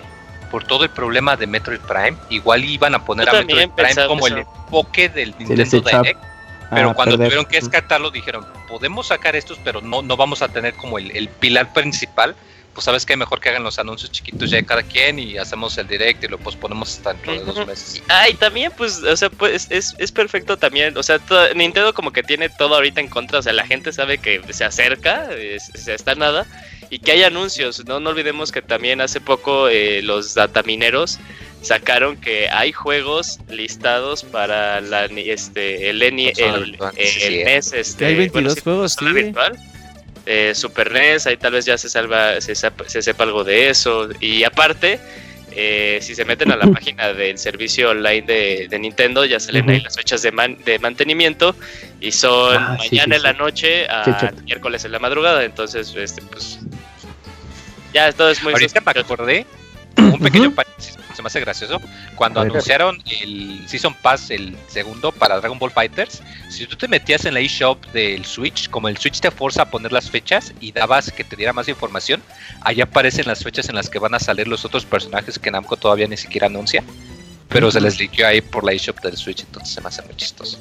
Por 0.51 0.63
todo 0.65 0.84
el 0.84 0.91
problema 0.91 1.36
de 1.36 1.47
Metroid 1.47 1.79
Prime. 1.79 2.15
Igual 2.29 2.63
iban 2.65 2.93
a 2.93 3.03
poner 3.03 3.25
Yo 3.25 3.32
a 3.32 3.36
también 3.39 3.58
Metroid 3.69 3.93
Prime 3.95 4.08
como 4.08 4.27
eso. 4.27 4.36
el 4.36 4.41
enfoque 4.43 5.10
del 5.10 5.34
Nintendo 5.39 5.82
Direct. 5.82 6.19
Pero 6.71 6.91
a 6.91 6.93
cuando 6.93 7.15
perder. 7.17 7.28
tuvieron 7.30 7.45
que 7.45 7.60
descartarlo, 7.60 8.12
dijeron: 8.12 8.45
Podemos 8.67 9.08
sacar 9.08 9.36
estos, 9.36 9.58
pero 9.63 9.82
no, 9.82 10.02
no 10.02 10.17
vamos 10.17 10.41
a 10.41 10.47
tener 10.49 10.73
como 10.76 10.97
el, 10.99 11.12
el 11.15 11.28
pilar 11.30 11.73
principal. 11.73 12.36
Pues 12.73 12.86
sabes 12.86 13.06
que 13.06 13.15
mejor 13.15 13.39
que 13.39 13.49
hagan 13.49 13.62
los 13.63 13.78
anuncios 13.78 14.12
chiquitos 14.12 14.49
ya 14.49 14.58
de 14.58 14.65
cada 14.65 14.82
quien 14.82 15.19
y 15.19 15.38
hacemos 15.38 15.78
el 15.78 15.88
direct 15.88 16.23
y 16.23 16.28
lo 16.28 16.39
posponemos 16.39 16.97
hasta 16.97 17.13
dentro 17.13 17.32
de 17.34 17.39
dos 17.45 17.67
meses. 17.67 18.02
Ah, 18.10 18.28
y 18.28 18.34
también, 18.34 18.71
pues, 18.76 18.97
o 19.04 19.15
sea, 19.15 19.30
pues 19.30 19.67
es, 19.69 19.93
es 19.99 20.12
perfecto 20.12 20.58
también. 20.58 20.97
O 20.97 21.04
sea, 21.04 21.19
to- 21.19 21.54
Nintendo 21.54 21.93
como 21.93 22.12
que 22.12 22.23
tiene 22.23 22.49
todo 22.49 22.73
ahorita 22.73 22.99
en 22.99 23.10
contra. 23.10 23.38
O 23.38 23.41
sea, 23.43 23.54
la 23.54 23.67
gente 23.67 23.93
sabe 23.93 24.17
que 24.17 24.41
se 24.52 24.65
acerca, 24.65 25.32
es- 25.36 25.69
se 25.76 25.93
está 25.93 26.15
nada. 26.15 26.47
Y 26.93 26.99
que 26.99 27.12
hay 27.13 27.23
anuncios, 27.23 27.84
¿no? 27.86 27.99
No 27.99 28.12
olvidemos 28.12 28.51
que 28.51 28.62
también 28.62 29.01
hace 29.01 29.19
poco 29.19 29.67
eh, 29.67 30.03
los 30.03 30.36
datamineros 30.36 31.17
sacaron 31.63 32.17
que 32.17 32.49
hay 32.49 32.71
juegos 32.71 33.39
listados 33.49 34.23
para 34.23 34.79
la, 34.79 35.08
ni- 35.08 35.27
este, 35.29 35.89
el, 35.89 35.99
Consola 36.38 36.91
el, 36.95 36.99
el 36.99 37.08
sí, 37.08 37.19
sí. 37.19 37.43
NES. 37.45 37.73
Este, 37.73 38.06
hay 38.06 38.15
22 38.15 38.62
juegos, 38.62 38.93
sí. 38.99 39.06
virtual. 39.06 39.58
eh, 40.27 40.51
Super 40.53 40.91
NES, 40.91 41.25
ahí 41.25 41.38
tal 41.38 41.53
vez 41.53 41.65
ya 41.65 41.77
se 41.79 41.89
salva, 41.89 42.39
se, 42.41 42.53
sep- 42.53 42.86
se 42.86 43.01
sepa 43.01 43.23
algo 43.23 43.43
de 43.43 43.69
eso. 43.69 44.10
Y 44.19 44.43
aparte, 44.43 44.99
eh, 45.56 45.99
si 46.01 46.13
se 46.15 46.25
meten 46.25 46.51
a 46.51 46.58
la 46.58 46.67
página 46.71 47.12
del 47.13 47.38
servicio 47.39 47.89
online 47.91 48.21
de, 48.23 48.67
de 48.69 48.79
Nintendo, 48.79 49.25
ya 49.25 49.39
salen 49.39 49.67
ahí 49.69 49.79
las 49.82 49.95
fechas 49.95 50.21
de, 50.21 50.32
man- 50.32 50.58
de 50.65 50.77
mantenimiento 50.79 51.56
y 52.01 52.12
son 52.12 52.58
Ah, 52.58 52.77
sí, 52.82 52.89
mañana 52.97 53.15
sí, 53.15 53.17
en 53.19 53.23
la 53.23 53.34
noche 53.34 53.86
a 53.88 54.03
Sí, 54.29 54.43
miércoles 54.43 54.84
en 54.86 54.91
la 54.91 54.99
madrugada. 54.99 55.43
Entonces, 55.45 55.93
este, 55.95 56.21
pues. 56.23 56.60
Ya 57.93 58.12
todo 58.12 58.29
es 58.29 58.41
muy 58.41 58.53
Ahorita 58.53 58.82
me 58.82 58.91
acordé, 58.91 59.45
un 59.97 60.19
pequeño 60.19 60.51
paréntesis, 60.51 60.97
se 61.13 61.21
me 61.21 61.27
hace 61.27 61.39
gracioso, 61.39 61.79
cuando 62.15 62.41
ver. 62.41 62.49
anunciaron 62.49 63.01
el 63.21 63.63
Season 63.67 63.93
Pass, 63.93 64.32
el 64.32 64.58
segundo 64.67 65.12
para 65.12 65.39
Dragon 65.39 65.60
Ball 65.60 65.71
Fighters, 65.71 66.21
si 66.49 66.65
tú 66.65 66.75
te 66.75 66.88
metías 66.88 67.25
en 67.25 67.36
la 67.36 67.39
eShop 67.39 67.86
del 67.91 68.25
Switch, 68.25 68.69
como 68.69 68.89
el 68.89 68.97
Switch 68.97 69.19
te 69.19 69.29
forza 69.29 69.63
a 69.63 69.69
poner 69.69 69.91
las 69.91 70.10
fechas 70.10 70.53
y 70.60 70.71
dabas 70.71 71.12
que 71.12 71.23
te 71.23 71.36
diera 71.36 71.53
más 71.53 71.67
información, 71.67 72.21
ahí 72.62 72.82
aparecen 72.82 73.27
las 73.27 73.43
fechas 73.43 73.69
en 73.69 73.75
las 73.75 73.89
que 73.89 73.99
van 73.99 74.15
a 74.15 74.19
salir 74.19 74.47
los 74.47 74.65
otros 74.65 74.86
personajes 74.86 75.38
que 75.38 75.51
Namco 75.51 75.77
todavía 75.77 76.08
ni 76.08 76.17
siquiera 76.17 76.47
anuncia, 76.47 76.84
pero 77.49 77.71
se 77.71 77.79
les 77.79 77.99
liqueó 77.99 78.27
ahí 78.27 78.41
por 78.41 78.63
la 78.63 78.73
eShop 78.73 78.99
del 79.01 79.15
Switch, 79.15 79.41
entonces 79.41 79.75
se 79.75 79.82
me 79.82 79.89
hace 79.89 80.01
muy 80.01 80.15
chistoso. 80.15 80.58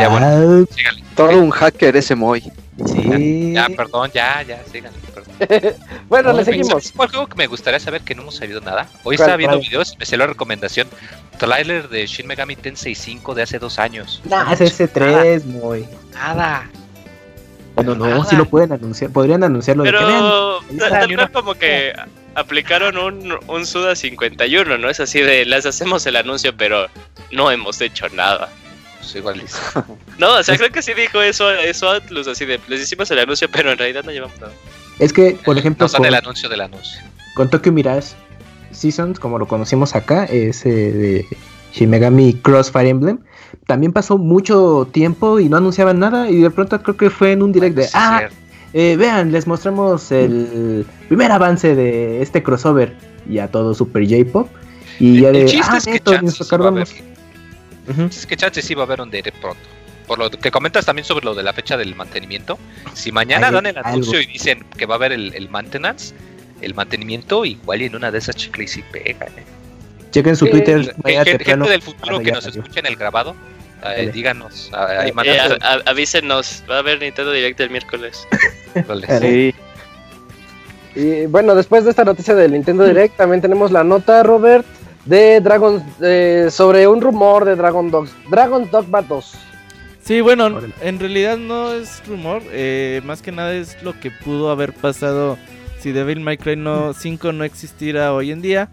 Ya, 0.00 0.08
bueno. 0.08 0.26
Ah, 0.26 0.74
Síganle. 0.74 1.02
Todo 1.14 1.38
un 1.40 1.50
hacker 1.50 1.96
ese 1.96 2.14
Moy. 2.14 2.42
sí. 2.86 3.52
Ya, 3.54 3.68
perdón, 3.68 4.10
ya, 4.12 4.42
ya, 4.42 4.62
síganle, 4.70 4.98
perdón. 5.14 5.74
Bueno, 6.08 6.30
le 6.32 6.36
Oye, 6.38 6.44
seguimos. 6.44 6.68
¿Sabes 6.68 6.92
cuál 6.94 7.08
juego 7.08 7.26
que 7.26 7.36
me 7.36 7.46
gustaría 7.46 7.80
saber 7.80 8.02
que 8.02 8.14
no 8.14 8.22
hemos 8.22 8.36
sabido 8.36 8.60
nada? 8.60 8.82
Hoy 9.02 9.16
¿Cuál, 9.16 9.26
estaba 9.26 9.36
viendo 9.36 9.56
cuál? 9.58 9.68
videos, 9.68 9.96
me 9.98 10.04
salió 10.06 10.26
la 10.26 10.32
recomendación. 10.32 10.86
Trailer 11.38 11.88
de 11.88 12.06
Shin 12.06 12.26
Megami 12.26 12.56
Tensei 12.56 12.94
5 12.94 13.34
de 13.34 13.42
hace 13.42 13.58
dos 13.58 13.78
años. 13.78 14.22
Nah, 14.24 14.52
es 14.52 14.60
ese 14.60 14.88
3, 14.88 15.44
muy. 15.46 15.86
Nada. 16.12 16.68
Bueno, 17.74 17.94
no, 17.94 18.06
Nada. 18.06 18.24
sí 18.24 18.36
lo 18.36 18.46
pueden 18.46 18.72
anunciar. 18.72 19.10
Podrían 19.10 19.44
anunciarlo 19.44 19.82
de 19.84 19.90
que. 19.90 19.96
Pero 19.98 20.60
está, 20.70 20.88
tal 20.88 21.08
ni 21.08 21.16
vez 21.16 21.24
una- 21.26 21.32
como 21.32 21.54
que 21.54 21.92
aplicaron 22.34 22.96
un, 22.98 23.38
un 23.48 23.66
Suda 23.66 23.94
51, 23.96 24.78
¿no? 24.78 24.88
Es 24.88 25.00
así 25.00 25.20
de, 25.20 25.44
les 25.44 25.66
hacemos 25.66 26.06
el 26.06 26.16
anuncio, 26.16 26.56
pero 26.56 26.86
no 27.32 27.50
hemos 27.50 27.80
hecho 27.82 28.08
nada. 28.10 28.48
Pues 29.06 29.16
igual 29.16 29.38
listo. 29.38 29.84
No, 30.18 30.34
o 30.38 30.42
sea, 30.42 30.56
creo 30.56 30.70
que 30.70 30.82
sí 30.82 30.92
dijo 30.94 31.20
eso, 31.20 31.50
eso 31.50 31.90
Atlus, 31.90 32.26
así 32.26 32.44
de, 32.44 32.58
les 32.66 32.80
hicimos 32.80 33.10
el 33.10 33.18
anuncio, 33.20 33.48
pero 33.52 33.70
en 33.70 33.78
realidad 33.78 34.02
no 34.04 34.10
llevamos 34.10 34.40
nada. 34.40 34.52
Es 34.98 35.12
que, 35.12 35.38
por 35.44 35.56
ejemplo, 35.56 35.84
No 35.84 35.88
son 35.88 35.98
con, 35.98 36.06
el 36.06 36.14
anuncio 36.14 36.48
del 36.48 36.62
anuncio. 36.62 37.00
con 37.34 37.50
Tokyo 37.50 37.70
Mirage 37.70 38.14
Seasons, 38.72 39.20
como 39.20 39.38
lo 39.38 39.46
conocimos 39.46 39.94
acá, 39.94 40.24
ese 40.24 40.70
de 40.70 41.26
Shin 41.72 41.90
Megami 41.90 42.34
Cross 42.34 42.72
Fire 42.72 42.88
Emblem, 42.88 43.20
también 43.66 43.92
pasó 43.92 44.18
mucho 44.18 44.88
tiempo 44.90 45.38
y 45.38 45.48
no 45.48 45.58
anunciaban 45.58 45.98
nada. 46.00 46.28
Y 46.28 46.40
de 46.40 46.50
pronto 46.50 46.82
creo 46.82 46.96
que 46.96 47.10
fue 47.10 47.32
en 47.32 47.42
un 47.42 47.52
direct 47.52 47.76
de, 47.76 47.84
Sí, 47.84 47.90
ah, 47.94 48.28
eh, 48.72 48.96
vean, 48.96 49.30
les 49.30 49.46
mostramos 49.46 50.10
el 50.10 50.86
primer 51.08 51.30
avance 51.30 51.74
de 51.76 52.22
este 52.22 52.42
crossover. 52.42 52.94
Y 53.28 53.38
a 53.38 53.48
todo 53.48 53.74
super 53.74 54.04
J-pop. 54.04 54.48
Y 54.98 55.20
ya 55.20 55.30
de, 55.30 55.42
el 55.42 55.48
chiste 55.48 55.66
ah, 55.68 55.76
es 55.78 55.84
que 55.84 56.22
nos 56.22 56.40
acordamos. 56.40 56.94
Es 58.08 58.26
que 58.26 58.36
chance 58.36 58.60
sí 58.62 58.74
va 58.74 58.82
a 58.82 58.86
haber 58.86 59.00
un 59.00 59.10
direct 59.10 59.36
pronto. 59.40 59.62
Por 60.06 60.18
lo 60.18 60.30
que 60.30 60.50
comentas 60.52 60.84
también 60.86 61.04
sobre 61.04 61.24
lo 61.24 61.34
de 61.34 61.42
la 61.42 61.52
fecha 61.52 61.76
del 61.76 61.94
mantenimiento. 61.96 62.58
Si 62.94 63.10
mañana 63.10 63.48
Hay 63.48 63.54
dan 63.54 63.66
el 63.66 63.76
algo. 63.78 63.88
anuncio 63.88 64.20
y 64.20 64.26
dicen 64.26 64.64
que 64.76 64.86
va 64.86 64.94
a 64.94 64.98
haber 64.98 65.12
el, 65.12 65.34
el 65.34 65.48
maintenance, 65.48 66.14
el 66.60 66.74
mantenimiento, 66.74 67.44
igual 67.44 67.82
y 67.82 67.86
en 67.86 67.96
una 67.96 68.10
de 68.12 68.18
esas 68.18 68.36
chicles 68.36 68.70
sí 68.70 68.84
pega. 68.92 69.26
¿eh? 69.26 69.44
Chequen 70.12 70.36
su 70.36 70.46
Twitter. 70.46 70.84
Gente, 70.84 70.94
mañana 71.02 71.24
gente 71.24 71.38
temprano. 71.44 71.68
del 71.68 71.82
futuro 71.82 72.20
que 72.20 72.30
nos 72.32 72.44
salió. 72.44 72.62
escucha 72.62 72.80
en 72.80 72.86
el 72.86 72.96
grabado, 72.96 73.34
eh, 73.84 74.10
díganos. 74.14 74.70
ah, 74.72 75.06
Eh, 75.06 75.58
a- 75.60 75.80
avísenos, 75.90 76.62
va 76.70 76.76
a 76.76 76.78
haber 76.78 77.00
Nintendo 77.00 77.32
Direct 77.32 77.58
el 77.60 77.70
miércoles. 77.70 78.26
Sí. 79.20 79.54
Y 80.94 81.26
bueno, 81.26 81.54
después 81.54 81.84
de 81.84 81.90
esta 81.90 82.04
noticia 82.04 82.34
del 82.34 82.52
Nintendo 82.52 82.84
Direct, 82.86 83.16
también 83.16 83.42
tenemos 83.42 83.70
la 83.70 83.84
nota, 83.84 84.22
Robert, 84.22 84.64
de 85.06 85.40
Dragon, 85.40 85.82
eh, 86.02 86.48
sobre 86.50 86.86
un 86.86 87.00
rumor 87.00 87.44
de 87.44 87.56
Dragon 87.56 87.90
Dogs, 87.90 88.12
Dragon 88.30 88.68
Dogma 88.70 89.02
2. 89.02 89.34
Sí, 90.02 90.20
bueno, 90.20 90.46
Órale. 90.46 90.72
en 90.82 91.00
realidad 91.00 91.36
no 91.36 91.72
es 91.72 92.02
rumor, 92.06 92.42
eh, 92.52 93.00
más 93.04 93.22
que 93.22 93.32
nada 93.32 93.54
es 93.54 93.82
lo 93.82 93.98
que 93.98 94.10
pudo 94.10 94.50
haber 94.50 94.72
pasado 94.72 95.38
si 95.80 95.92
Devil 95.92 96.20
May 96.20 96.36
Cry 96.36 96.56
no, 96.56 96.92
5 96.92 97.32
no 97.32 97.44
existiera 97.44 98.12
hoy 98.12 98.30
en 98.30 98.42
día. 98.42 98.68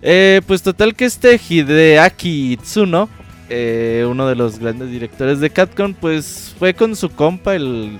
Eh, 0.00 0.40
pues 0.46 0.62
total 0.62 0.94
que 0.94 1.06
este 1.06 1.38
Hideaki 1.38 2.52
Itsuno, 2.52 3.08
eh, 3.48 4.06
uno 4.08 4.26
de 4.26 4.36
los 4.36 4.58
grandes 4.58 4.90
directores 4.90 5.40
de 5.40 5.50
Capcom, 5.50 5.94
pues 5.94 6.54
fue 6.58 6.74
con 6.74 6.94
su 6.94 7.10
compa, 7.10 7.54
el, 7.54 7.98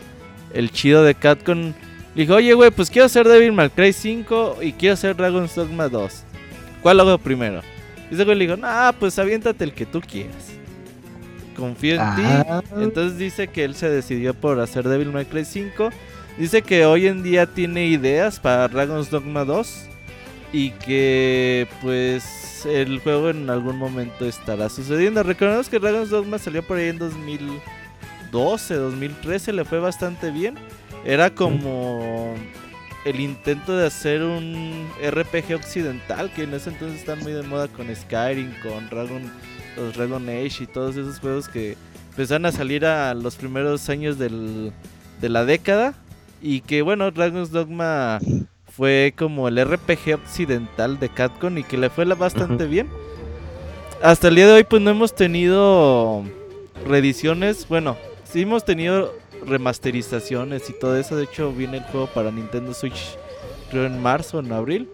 el 0.54 0.70
chido 0.70 1.02
de 1.02 1.14
Capcom. 1.14 1.72
Dijo, 2.14 2.34
oye, 2.34 2.52
güey, 2.54 2.70
pues 2.70 2.90
quiero 2.90 3.06
hacer 3.06 3.26
Devil 3.26 3.52
May 3.52 3.70
Cry 3.70 3.92
5 3.92 4.58
y 4.62 4.72
quiero 4.72 4.94
hacer 4.94 5.16
Dragon's 5.16 5.54
Dogma 5.54 5.88
2. 5.88 6.24
¿Cuál 6.82 7.00
hago 7.00 7.18
primero? 7.18 7.62
Y 8.10 8.14
ese 8.14 8.24
güey 8.24 8.38
le 8.38 8.46
dijo, 8.46 8.56
nah, 8.56 8.92
pues 8.92 9.18
aviéntate 9.18 9.64
el 9.64 9.72
que 9.72 9.86
tú 9.86 10.00
quieras. 10.00 10.52
Confío 11.56 11.94
en 11.94 12.14
ti. 12.16 12.22
Ah. 12.24 12.62
Entonces 12.78 13.18
dice 13.18 13.48
que 13.48 13.64
él 13.64 13.74
se 13.74 13.90
decidió 13.90 14.32
por 14.32 14.60
hacer 14.60 14.88
Devil 14.88 15.10
May 15.12 15.24
Cry 15.24 15.44
5. 15.44 15.90
Dice 16.38 16.62
que 16.62 16.86
hoy 16.86 17.08
en 17.08 17.22
día 17.22 17.46
tiene 17.46 17.86
ideas 17.86 18.38
para 18.38 18.68
Dragon's 18.68 19.10
Dogma 19.10 19.44
2. 19.44 19.86
Y 20.52 20.70
que 20.70 21.68
pues 21.82 22.64
el 22.64 23.00
juego 23.00 23.30
en 23.30 23.50
algún 23.50 23.76
momento 23.76 24.24
estará 24.24 24.68
sucediendo. 24.68 25.22
Recordemos 25.22 25.68
que 25.68 25.78
Dragon's 25.78 26.10
Dogma 26.10 26.38
salió 26.38 26.62
por 26.62 26.78
ahí 26.78 26.88
en 26.88 26.98
2012, 26.98 28.74
2013. 28.74 29.52
Le 29.52 29.64
fue 29.64 29.80
bastante 29.80 30.30
bien. 30.30 30.54
Era 31.04 31.30
como 31.30 32.34
el 33.08 33.20
intento 33.20 33.76
de 33.76 33.86
hacer 33.86 34.22
un 34.22 34.88
RPG 35.02 35.54
occidental. 35.54 36.30
Que 36.32 36.44
en 36.44 36.54
ese 36.54 36.70
entonces 36.70 37.00
están 37.00 37.20
muy 37.20 37.32
de 37.32 37.42
moda 37.42 37.68
con 37.68 37.94
Skyrim, 37.94 38.52
con 38.62 38.88
Dragon, 38.88 39.22
los 39.76 39.94
Dragon 39.94 40.28
Age 40.28 40.64
y 40.64 40.66
todos 40.66 40.96
esos 40.96 41.18
juegos 41.18 41.48
que 41.48 41.76
empezaron 42.10 42.46
a 42.46 42.52
salir 42.52 42.84
a 42.84 43.14
los 43.14 43.36
primeros 43.36 43.88
años 43.88 44.18
del, 44.18 44.72
de 45.20 45.28
la 45.28 45.44
década. 45.44 45.94
Y 46.40 46.60
que 46.60 46.82
bueno, 46.82 47.10
Dragon's 47.10 47.50
Dogma 47.50 48.20
fue 48.78 49.14
como 49.16 49.48
el 49.48 49.64
RPG 49.64 50.14
occidental 50.14 51.00
de 51.00 51.08
Capcom 51.08 51.58
y 51.58 51.64
que 51.64 51.76
le 51.76 51.90
fue 51.90 52.04
bastante 52.04 52.66
bien. 52.66 52.88
Hasta 54.02 54.28
el 54.28 54.36
día 54.36 54.46
de 54.46 54.52
hoy 54.52 54.64
pues 54.64 54.80
no 54.80 54.90
hemos 54.90 55.14
tenido 55.14 56.22
reediciones, 56.86 57.66
bueno, 57.66 57.96
sí 58.22 58.42
hemos 58.42 58.64
tenido 58.64 59.12
remasterizaciones 59.46 60.68
y 60.70 60.72
todo 60.72 60.96
eso. 60.96 61.16
De 61.16 61.24
hecho 61.24 61.52
viene 61.52 61.78
el 61.78 61.84
juego 61.84 62.06
para 62.08 62.30
Nintendo 62.30 62.74
Switch 62.74 63.16
creo 63.70 63.86
en 63.86 64.02
marzo 64.02 64.38
o 64.38 64.40
en 64.40 64.52
abril. 64.52 64.88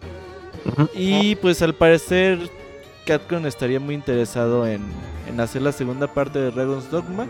Y 0.94 1.36
pues 1.36 1.62
al 1.62 1.74
parecer 1.74 2.38
Capcom 3.06 3.46
estaría 3.46 3.80
muy 3.80 3.94
interesado 3.94 4.66
en, 4.66 4.82
en 5.28 5.40
hacer 5.40 5.62
la 5.62 5.72
segunda 5.72 6.06
parte 6.06 6.38
de 6.38 6.50
Dragon's 6.50 6.90
Dogma. 6.90 7.26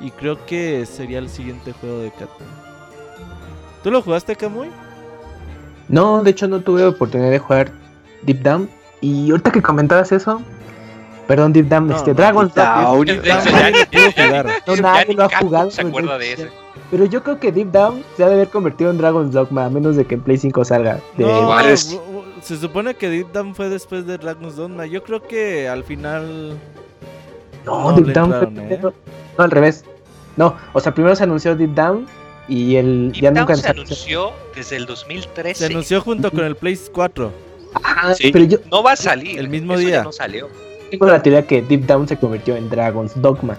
Y 0.00 0.10
creo 0.10 0.44
que 0.44 0.84
sería 0.84 1.18
el 1.18 1.30
siguiente 1.30 1.72
juego 1.72 2.00
de 2.00 2.10
Capcom. 2.10 2.46
¿Tú 3.82 3.90
lo 3.90 4.02
jugaste, 4.02 4.36
Kamui? 4.36 4.68
No, 5.88 6.22
de 6.22 6.30
hecho 6.30 6.48
no 6.48 6.60
tuve 6.60 6.84
oportunidad 6.84 7.30
de 7.30 7.38
jugar 7.38 7.72
Deep 8.22 8.42
Down. 8.42 8.68
Y 9.00 9.30
ahorita 9.30 9.52
que 9.52 9.62
comentabas 9.62 10.12
eso, 10.12 10.42
perdón, 11.26 11.52
Deep 11.52 11.66
Down, 11.68 11.88
No, 11.88 11.96
este 11.96 12.10
no, 12.10 12.16
Dragon's. 12.16 12.54
Down. 12.54 13.08
Eso 13.08 13.22
Ya, 13.22 13.42
ya 14.66 14.82
nadie 14.82 15.14
lo 15.14 15.24
ha 15.24 15.38
jugado, 15.38 15.70
se 15.70 15.82
acuerda 15.82 16.18
de 16.18 16.32
ese. 16.32 16.50
Pero 16.90 17.04
yo 17.06 17.22
creo 17.22 17.40
que 17.40 17.50
Deep 17.50 17.70
Down 17.72 18.04
se 18.16 18.24
ha 18.24 18.28
de 18.28 18.34
haber 18.34 18.48
convertido 18.48 18.90
en 18.90 18.98
Dragon's 18.98 19.32
Dogma, 19.32 19.64
a 19.64 19.70
menos 19.70 19.96
de 19.96 20.04
que 20.04 20.14
en 20.14 20.20
Play 20.20 20.38
5 20.38 20.64
salga. 20.64 21.00
De... 21.16 21.24
No, 21.24 21.50
se 22.42 22.56
supone 22.58 22.94
que 22.94 23.10
Deep 23.10 23.32
Down 23.32 23.54
fue 23.54 23.68
después 23.68 24.06
de 24.06 24.18
Dragon's 24.18 24.56
Dogma. 24.56 24.86
Yo 24.86 25.02
creo 25.02 25.22
que 25.22 25.68
al 25.68 25.82
final. 25.82 26.56
No, 27.64 27.90
no 27.90 27.96
Deep 27.96 28.14
Down 28.14 28.30
fue 28.30 28.74
¿eh? 28.74 28.80
No, 28.80 28.92
al 29.38 29.50
revés. 29.50 29.84
No, 30.36 30.54
o 30.72 30.80
sea, 30.80 30.94
primero 30.94 31.16
se 31.16 31.24
anunció 31.24 31.56
Deep 31.56 31.74
Down 31.74 32.06
y 32.46 32.76
el 32.76 33.10
Deep 33.12 33.22
ya 33.22 33.30
Down 33.30 33.40
nunca 33.40 33.56
se 33.56 33.68
anunció 33.68 34.32
desde 34.54 34.76
el 34.76 34.86
2013. 34.86 35.54
Se 35.58 35.66
anunció 35.66 36.00
junto 36.00 36.30
con 36.30 36.44
el 36.44 36.54
Play 36.54 36.78
4. 36.92 37.32
Ajá, 37.82 38.14
Sí, 38.14 38.30
pero 38.30 38.44
yo 38.44 38.58
No 38.70 38.82
va 38.82 38.92
a 38.92 38.96
salir. 38.96 39.38
El 39.40 39.48
mismo 39.48 39.74
eso 39.74 39.82
ya 39.82 39.88
día. 39.88 40.02
no 40.04 40.12
salió. 40.12 40.48
Tengo 40.90 41.06
la 41.06 41.22
teoría 41.22 41.46
que 41.46 41.62
Deep 41.62 41.86
Down 41.86 42.08
se 42.08 42.16
convirtió 42.16 42.56
en 42.56 42.68
Dragon's 42.68 43.12
Dogma. 43.20 43.58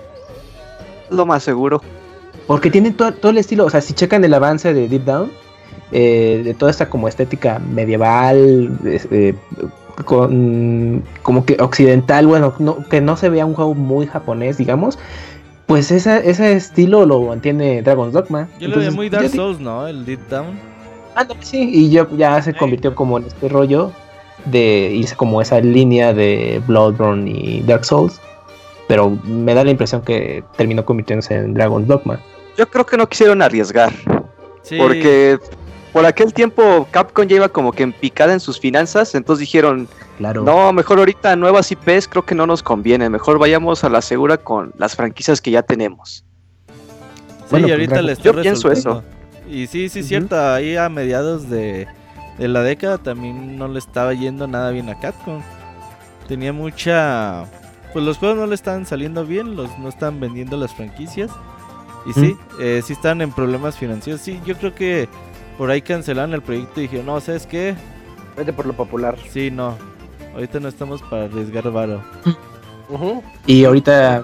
Lo 1.10 1.26
más 1.26 1.44
seguro. 1.44 1.82
Porque 2.48 2.70
tiene 2.72 2.92
todo, 2.92 3.12
todo 3.14 3.32
el 3.32 3.38
estilo, 3.38 3.66
o 3.66 3.70
sea, 3.70 3.82
si 3.82 3.94
checan 3.94 4.24
el 4.24 4.34
avance 4.34 4.74
de 4.74 4.88
Deep 4.88 5.04
Down, 5.04 5.32
eh, 5.92 6.42
de 6.44 6.54
toda 6.54 6.72
esta 6.72 6.90
como 6.90 7.08
estética 7.08 7.60
medieval, 7.60 8.72
eh, 8.86 9.34
con, 10.06 11.04
como 11.24 11.46
que 11.46 11.58
occidental, 11.60 12.28
bueno, 12.28 12.54
no- 12.60 12.86
que 12.90 13.02
no 13.02 13.18
se 13.18 13.30
vea 13.30 13.46
un 13.46 13.54
juego 13.54 13.74
muy 13.74 14.06
japonés, 14.06 14.58
digamos, 14.58 14.98
pues 15.66 15.92
esa, 15.92 16.18
ese 16.20 16.54
estilo 16.54 17.06
lo 17.06 17.22
mantiene 17.22 17.82
Dragon's 17.82 18.14
Dogma. 18.14 18.48
Yo 18.60 18.68
lo 18.68 18.76
Entonces, 18.76 18.94
muy 18.96 19.10
Dark 19.10 19.30
Souls, 19.30 19.60
¿no? 19.60 19.88
El 19.88 20.06
Deep 20.06 20.30
Down. 20.30 20.58
Ándale, 21.16 21.40
sí, 21.44 21.70
y 21.74 21.90
yo 21.90 22.08
ya 22.16 22.42
se 22.42 22.54
convirtió 22.54 22.94
como 22.96 23.18
en 23.18 23.26
este 23.26 23.50
rollo 23.50 23.92
de 24.52 24.92
irse 24.94 25.16
como 25.16 25.42
esa 25.42 25.60
línea 25.60 26.14
de 26.14 26.62
Bloodborne 26.68 27.30
y 27.30 27.62
Dark 27.64 27.86
Souls. 27.86 28.20
Pero 28.88 29.10
me 29.24 29.54
da 29.54 29.64
la 29.64 29.72
impresión 29.72 30.02
que 30.02 30.44
terminó 30.56 30.86
convirtiéndose 30.86 31.36
en 31.36 31.54
Dragon's 31.54 31.88
Dogma. 31.88 32.20
Yo 32.58 32.68
creo 32.70 32.86
que 32.86 32.98
no 32.98 33.08
quisieron 33.08 33.42
arriesgar. 33.42 33.92
Sí. 34.64 34.78
Porque 34.78 35.40
por 35.94 36.06
aquel 36.06 36.34
tiempo 36.34 36.88
Capcom 36.92 37.26
ya 37.28 37.36
iba 37.38 37.50
como 37.50 37.72
que 37.72 37.84
en 37.84 37.92
picada 37.94 38.34
en 38.34 38.40
sus 38.40 38.60
finanzas. 38.60 39.14
Entonces 39.16 39.42
dijeron, 39.42 39.88
Claro. 40.18 40.44
no, 40.44 40.72
mejor 40.74 41.00
ahorita 41.00 41.36
nuevas 41.36 41.72
IPs 41.72 42.08
creo 42.08 42.26
que 42.26 42.34
no 42.34 42.48
nos 42.48 42.64
conviene. 42.64 43.10
Mejor 43.10 43.38
vayamos 43.40 43.84
a 43.84 43.90
la 43.90 44.02
segura 44.02 44.38
con 44.38 44.72
las 44.78 44.96
franquicias 44.96 45.42
que 45.42 45.52
ya 45.52 45.62
tenemos. 45.64 46.24
Sí, 46.68 46.74
Bueno, 47.52 47.68
y 47.68 47.70
pues, 47.70 47.72
ahorita 47.74 47.94
Dragon- 47.96 48.06
le 48.08 48.12
está 48.14 48.24
yo 48.24 48.42
pienso 48.42 48.70
resultando. 48.70 49.04
Y 49.50 49.68
sí, 49.68 49.88
sí, 49.90 50.00
Ujú. 50.00 50.08
cierto. 50.08 50.40
Ahí 50.54 50.76
a 50.76 50.90
mediados 50.90 51.50
de, 51.50 51.88
de 52.38 52.48
la 52.48 52.62
década 52.62 52.98
también 52.98 53.58
no 53.58 53.68
le 53.68 53.80
estaba 53.80 54.14
yendo 54.14 54.48
nada 54.48 54.72
bien 54.72 54.90
a 54.90 55.00
Capcom. 55.00 55.42
Tenía 56.28 56.54
mucha. 56.54 57.46
Pues 57.94 58.06
los 58.06 58.18
juegos 58.18 58.38
no 58.38 58.48
le 58.48 58.56
estaban 58.56 58.86
saliendo 58.86 59.26
bien, 59.26 59.56
los 59.56 59.78
no 59.80 59.90
estaban 59.90 60.20
vendiendo 60.20 60.58
las 60.58 60.74
franquicias. 60.74 61.32
Y 62.06 62.14
sí, 62.14 62.38
eh, 62.60 62.82
sí 62.86 62.94
estaban 62.94 63.22
en 63.22 63.32
problemas 63.32 63.78
financieros. 63.78 64.22
Sí, 64.22 64.40
yo 64.46 64.56
creo 64.56 64.74
que 64.74 65.10
por 65.58 65.72
ahí 65.72 65.82
cancelaron 65.82 66.34
el 66.34 66.42
proyecto 66.42 66.80
y 66.80 66.84
dijeron, 66.84 67.08
no, 67.08 67.20
¿sabes 67.20 67.46
qué? 67.46 67.76
Vete 68.38 68.54
por 68.54 68.66
lo 68.66 68.74
popular. 68.74 69.18
Sí, 69.30 69.52
no. 69.52 69.76
Ahorita 70.34 70.60
no 70.60 70.68
estamos 70.68 71.02
para 71.02 71.26
arriesgar 71.26 71.70
varo. 71.72 72.02
Y 73.46 73.66
ahorita, 73.66 74.24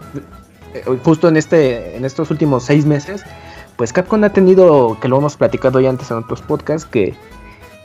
eh, 0.73 0.83
justo 1.03 1.27
en 1.27 1.37
este, 1.37 1.97
en 1.97 2.05
estos 2.05 2.29
últimos 2.31 2.63
seis 2.63 2.85
meses, 2.85 3.23
pues 3.75 3.91
Capcom 3.91 4.23
ha 4.23 4.29
tenido, 4.29 4.97
que 5.01 5.07
lo 5.07 5.17
hemos 5.17 5.35
platicado 5.35 5.79
ya 5.79 5.89
antes 5.89 6.11
en 6.11 6.17
otros 6.17 6.41
podcasts, 6.41 6.87
que 6.87 7.15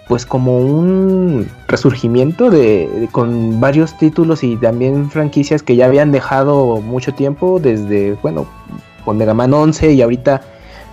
pues 0.08 0.24
como 0.24 0.58
un 0.60 1.46
resurgimiento 1.66 2.50
de, 2.50 2.88
de- 2.88 3.08
con 3.12 3.60
varios 3.60 3.96
títulos 3.98 4.42
y 4.42 4.56
también 4.56 5.10
franquicias 5.10 5.62
que 5.62 5.76
ya 5.76 5.86
habían 5.86 6.10
dejado 6.12 6.80
mucho 6.80 7.12
tiempo 7.12 7.60
desde, 7.62 8.14
bueno, 8.22 8.46
con 9.04 9.18
Mega 9.18 9.34
Man 9.34 9.52
11 9.52 9.92
y 9.92 10.02
ahorita 10.02 10.40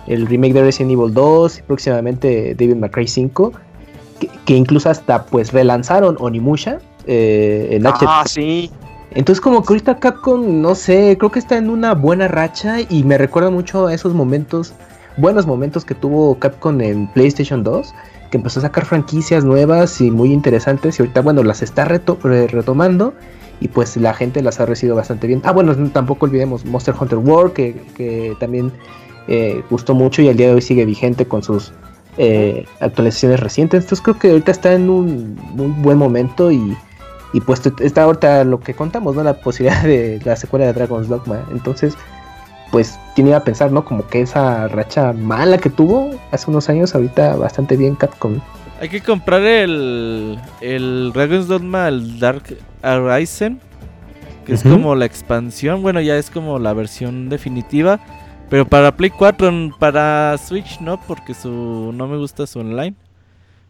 el 0.06 0.26
remake 0.26 0.52
de 0.52 0.62
Resident 0.62 0.92
Evil 0.92 1.12
2 1.14 1.58
y 1.58 1.62
próximamente 1.62 2.54
May 2.76 2.90
Cry 2.90 3.08
5 3.08 3.52
que, 4.20 4.28
que 4.44 4.54
incluso 4.54 4.88
hasta 4.90 5.24
pues 5.24 5.52
relanzaron 5.52 6.16
Onimusha 6.20 6.78
eh, 7.06 7.68
en 7.72 7.86
Ah, 7.86 8.24
sí. 8.26 8.70
entonces 9.14 9.40
como 9.40 9.62
que 9.62 9.72
ahorita 9.72 9.98
Capcom, 9.98 10.60
no 10.62 10.74
sé, 10.74 11.16
creo 11.18 11.30
que 11.30 11.38
está 11.38 11.56
en 11.56 11.70
una 11.70 11.94
buena 11.94 12.28
racha 12.28 12.76
y 12.88 13.02
me 13.04 13.16
recuerda 13.18 13.50
mucho 13.50 13.86
a 13.86 13.94
esos 13.94 14.12
momentos, 14.14 14.72
buenos 15.16 15.46
momentos 15.46 15.84
que 15.84 15.94
tuvo 15.94 16.38
Capcom 16.38 16.80
en 16.80 17.06
PlayStation 17.12 17.62
2, 17.64 17.94
que 18.30 18.36
empezó 18.38 18.60
a 18.60 18.62
sacar 18.62 18.84
franquicias 18.84 19.44
nuevas 19.44 20.00
y 20.00 20.10
muy 20.10 20.32
interesantes 20.32 20.98
y 20.98 21.02
ahorita, 21.02 21.22
bueno, 21.22 21.42
las 21.42 21.62
está 21.62 21.86
reto- 21.86 22.18
re- 22.22 22.46
retomando 22.46 23.14
y 23.60 23.68
pues 23.68 23.96
la 23.96 24.12
gente 24.14 24.42
las 24.42 24.60
ha 24.60 24.66
recibido 24.66 24.96
bastante 24.96 25.26
bien. 25.26 25.40
Ah, 25.44 25.52
bueno, 25.52 25.74
tampoco 25.90 26.26
olvidemos 26.26 26.64
Monster 26.64 26.94
Hunter 26.98 27.18
World, 27.18 27.52
que, 27.52 27.74
que 27.96 28.36
también 28.38 28.72
eh, 29.28 29.62
gustó 29.70 29.94
mucho 29.94 30.22
y 30.22 30.28
al 30.28 30.36
día 30.36 30.48
de 30.48 30.54
hoy 30.54 30.62
sigue 30.62 30.84
vigente 30.84 31.26
con 31.26 31.42
sus 31.42 31.72
eh, 32.18 32.66
actualizaciones 32.80 33.40
recientes. 33.40 33.84
Entonces 33.84 34.02
creo 34.02 34.18
que 34.18 34.30
ahorita 34.30 34.50
está 34.50 34.72
en 34.72 34.90
un 34.90 35.36
muy 35.54 35.68
buen 35.82 35.98
momento 35.98 36.50
y... 36.50 36.76
Y 37.32 37.40
pues 37.40 37.60
está 37.80 38.04
ahorita 38.04 38.44
lo 38.44 38.60
que 38.60 38.72
contamos, 38.72 39.14
¿no? 39.14 39.22
La 39.22 39.34
posibilidad 39.34 39.82
de 39.82 40.20
la 40.24 40.36
secuela 40.36 40.64
de 40.64 40.72
Dragon's 40.72 41.08
Dogma. 41.08 41.44
Entonces, 41.50 41.94
pues 42.70 42.98
tiene 43.14 43.34
a 43.34 43.44
pensar, 43.44 43.70
¿no? 43.72 43.84
Como 43.84 44.06
que 44.06 44.20
esa 44.20 44.68
racha 44.68 45.12
mala 45.12 45.58
que 45.58 45.70
tuvo 45.70 46.10
hace 46.32 46.50
unos 46.50 46.68
años, 46.68 46.94
ahorita 46.94 47.36
bastante 47.36 47.76
bien 47.76 47.94
Capcom. 47.94 48.40
Hay 48.80 48.88
que 48.90 49.00
comprar 49.00 49.40
el, 49.42 50.38
el 50.60 51.10
Dragon's 51.14 51.48
Dogma, 51.48 51.88
el 51.88 52.18
Dark 52.20 52.42
Horizon, 52.82 53.58
que 54.44 54.52
es 54.54 54.62
como 54.62 54.94
la 54.94 55.06
expansión, 55.06 55.80
bueno, 55.82 56.00
ya 56.00 56.16
es 56.18 56.30
como 56.30 56.58
la 56.58 56.72
versión 56.74 57.28
definitiva, 57.28 57.98
pero 58.50 58.66
para 58.66 58.94
Play 58.96 59.10
4, 59.10 59.48
n- 59.48 59.72
para 59.78 60.36
Switch 60.38 60.78
no, 60.80 61.00
porque 61.00 61.34
su 61.34 61.92
no 61.94 62.06
me 62.06 62.16
gusta 62.18 62.46
su 62.46 62.60
online. 62.60 62.94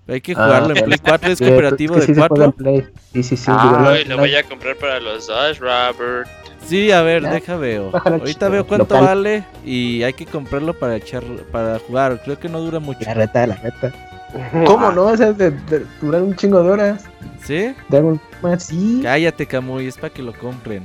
Hay 0.08 0.20
que 0.20 0.32
Ah, 0.32 0.34
jugarlo 0.36 0.68
en 0.68 0.72
pues, 0.74 0.84
Play 0.84 0.98
4, 1.04 1.32
es 1.32 1.38
cooperativo 1.40 1.94
que 1.94 2.00
de 2.00 2.06
sí 2.06 2.14
se 2.14 2.20
juega 2.20 2.44
en 2.44 2.52
4. 2.52 2.52
Play. 2.52 2.86
Sí, 3.12 3.22
sí, 3.22 3.36
sí. 3.36 3.44
Ah, 3.48 3.96
lo 4.06 4.14
no- 4.14 4.18
voy 4.18 4.34
a 4.36 4.42
comprar 4.44 4.76
para 4.76 5.00
los 5.00 5.26
dos, 5.26 5.58
Robert. 5.58 6.28
Sí, 6.66 6.90
a 6.90 7.02
ver, 7.02 7.22
Ya. 7.22 7.30
deja 7.32 7.56
veo. 7.56 7.90
Bájalo 7.90 8.16
Ahorita 8.16 8.48
veo 8.48 8.66
cuánto 8.66 8.94
local. 8.94 9.06
vale 9.16 9.44
y 9.64 10.02
hay 10.02 10.12
que 10.12 10.26
comprarlo 10.26 10.74
para 10.74 10.96
echar 10.96 11.22
para 11.52 11.78
jugar. 11.80 12.20
Creo 12.24 12.38
que 12.38 12.48
no 12.48 12.60
dura 12.60 12.78
mucho. 12.80 13.00
La 13.04 13.14
reta, 13.14 13.46
la 13.46 13.54
reta. 13.56 13.92
¿Cómo 14.66 14.90
no? 14.92 15.04
O 15.06 15.16
sea, 15.16 15.32
de, 15.32 15.50
de- 15.50 15.86
durar 16.00 16.22
un 16.22 16.34
chingo 16.34 16.62
de 16.62 16.70
horas. 16.70 17.04
¿Sí? 17.44 17.72
Dragon 17.88 18.20
sí. 18.58 19.00
Cállate, 19.02 19.46
Camuy, 19.46 19.86
es 19.86 19.96
para 19.96 20.12
que 20.12 20.22
lo 20.22 20.32
compren. 20.32 20.82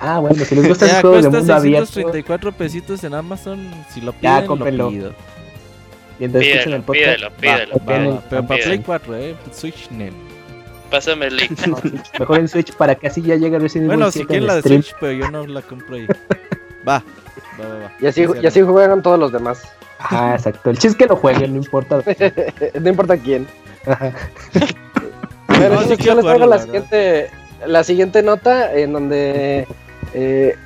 Ah, 0.00 0.18
bueno, 0.18 0.44
si 0.44 0.54
les 0.56 0.66
gustan 0.68 0.88
Ya 0.90 0.94
los 0.94 1.00
juegos 1.02 1.22
de 1.22 1.30
cuesta 1.30 1.38
mundo 1.38 1.54
abierto. 1.54 1.86
634 1.86 2.52
pesitos 2.52 3.04
en 3.04 3.14
Amazon. 3.14 3.70
Si 3.90 4.00
lo 4.00 4.12
Ya, 4.12 4.18
piden, 4.20 4.40
lo 4.42 4.46
cómprenlo. 4.48 4.88
pido. 4.90 5.12
Escuchen 6.20 6.40
Pídelo, 6.40 6.76
el 6.76 6.82
podcast. 6.82 7.04
pídelo, 7.04 7.30
pídelo. 7.30 7.74
Va, 7.78 7.86
pídelo. 7.86 8.14
va, 8.14 8.22
pero 8.30 8.46
para. 8.46 8.64
Play 8.64 8.78
4, 8.78 9.16
eh. 9.16 9.36
Switch 9.52 9.90
Net. 9.90 10.12
Pásame 10.90 11.26
el 11.26 11.36
link. 11.36 11.58
Mejor 12.20 12.38
en 12.38 12.48
Switch 12.48 12.72
para 12.74 12.94
que 12.94 13.08
así 13.08 13.20
ya 13.22 13.34
llegue 13.36 13.58
Resident 13.58 13.88
Bueno, 13.88 14.04
Evil 14.04 14.12
si 14.12 14.18
7 14.20 14.28
quieren 14.28 14.42
en 14.42 14.46
la 14.46 14.54
de 14.54 14.60
stream. 14.60 14.82
Switch, 14.82 14.96
pero 15.00 15.12
yo 15.12 15.30
no 15.30 15.46
la 15.46 15.62
compro 15.62 15.96
ahí. 15.96 16.06
Va, 16.86 17.02
va, 17.58 17.66
va. 17.68 17.78
va. 17.78 17.92
Y 17.98 18.06
así, 18.06 18.26
Sí, 18.26 18.32
y 18.42 18.46
así 18.46 18.60
juegan 18.60 19.02
todos 19.02 19.18
los 19.18 19.32
demás. 19.32 19.62
Ah, 19.98 20.34
exacto. 20.36 20.68
El 20.68 20.76
chiste 20.76 20.88
es 20.88 20.96
que 20.96 21.06
lo 21.06 21.16
jueguen, 21.16 21.52
no 21.52 21.56
importa. 21.58 22.02
no 22.80 22.88
importa 22.90 23.16
quién. 23.16 23.46
Ajá. 23.86 24.12
Bueno, 25.48 25.80
No, 25.80 25.94
yo 25.94 26.14
les 26.14 26.24
traigo 26.24 26.46
la 26.46 26.58
siguiente, 26.58 27.30
la 27.66 27.84
siguiente 27.84 28.22
nota 28.22 28.74
en 28.74 28.92
donde 28.92 29.66
eh, 30.12 30.56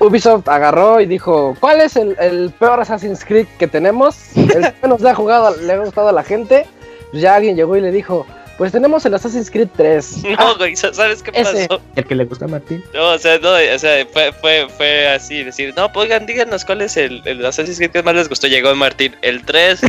Ubisoft 0.00 0.48
agarró 0.48 1.00
y 1.00 1.06
dijo, 1.06 1.56
¿cuál 1.60 1.80
es 1.80 1.94
el, 1.96 2.16
el 2.18 2.50
peor 2.58 2.80
Assassin's 2.80 3.24
Creed 3.24 3.46
que 3.58 3.66
tenemos? 3.68 4.16
El 4.36 4.48
que 4.48 4.74
menos 4.82 5.00
le 5.00 5.10
ha 5.10 5.14
jugado, 5.14 5.54
le 5.56 5.72
ha 5.72 5.78
gustado 5.78 6.08
a 6.08 6.12
la 6.12 6.22
gente. 6.24 6.66
Pues 7.10 7.22
ya 7.22 7.34
alguien 7.36 7.54
llegó 7.56 7.76
y 7.76 7.80
le 7.80 7.90
dijo, 7.92 8.26
pues 8.56 8.72
tenemos 8.72 9.04
el 9.06 9.14
Assassin's 9.14 9.50
Creed 9.50 9.68
3. 9.76 10.16
No, 10.38 10.56
güey, 10.56 10.74
¿sabes 10.76 11.22
qué 11.22 11.30
Ese. 11.34 11.66
pasó? 11.68 11.80
El 11.96 12.04
que 12.06 12.14
le 12.14 12.24
gusta 12.24 12.44
a 12.46 12.48
Martín. 12.48 12.82
No, 12.94 13.08
o 13.12 13.18
sea, 13.18 13.38
no, 13.38 13.50
o 13.52 13.78
sea, 13.78 14.06
fue, 14.12 14.32
fue, 14.32 14.68
fue 14.76 15.08
así, 15.08 15.44
decir, 15.44 15.72
no, 15.76 15.92
pues 15.92 16.04
oigan, 16.04 16.24
díganos 16.26 16.64
cuál 16.64 16.80
es 16.82 16.96
el, 16.96 17.22
el 17.24 17.44
Assassin's 17.44 17.78
Creed 17.78 17.90
que 17.90 18.02
más 18.02 18.14
les 18.14 18.28
gustó. 18.28 18.46
Llegó 18.46 18.74
Martín, 18.74 19.14
el 19.22 19.44
3. 19.44 19.80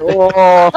Oh, 0.00 0.70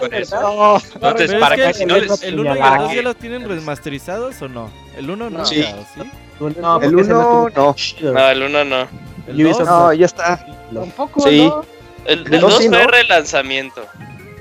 Con 0.00 0.14
eso. 0.14 0.40
no. 0.40 0.82
Entonces, 0.94 1.34
para 1.36 1.56
que 1.56 1.62
que 1.62 1.74
si 1.74 1.86
no 1.86 1.96
el, 1.96 2.08
les. 2.08 2.22
el 2.22 2.40
1 2.40 2.56
y 2.56 2.58
para 2.58 2.74
el 2.76 2.80
2 2.82 2.88
que- 2.90 2.96
ya 2.96 3.02
los 3.02 3.16
tienen 3.16 3.48
remasterizados 3.48 4.40
o 4.42 4.48
no? 4.48 4.70
El 4.96 5.08
1 5.10 5.30
no, 5.30 5.44
Sí. 5.46 5.56
claro, 5.62 5.84
¿sí? 5.94 6.00
No, 6.40 6.80
El 6.82 6.98
ese 6.98 7.10
no 7.12 7.42
1 7.44 7.48
estuvo 7.48 8.10
no. 8.10 8.12
No, 8.12 8.28
el 8.30 8.42
1 8.42 8.64
no. 8.64 8.88
El 9.28 9.46
Ubisoft 9.46 9.58
2, 9.60 9.68
No, 9.68 9.92
ya 9.92 10.06
está. 10.06 10.46
Tampoco, 10.74 11.20
Sí. 11.28 11.46
¿no? 11.46 11.64
El, 12.04 12.26
El 12.26 12.34
el 12.34 12.40
dos 12.40 12.54
2 12.54 12.62
sí, 12.62 12.68
fue 12.68 12.82
¿no? 12.82 12.88
relanzamiento. 12.88 13.84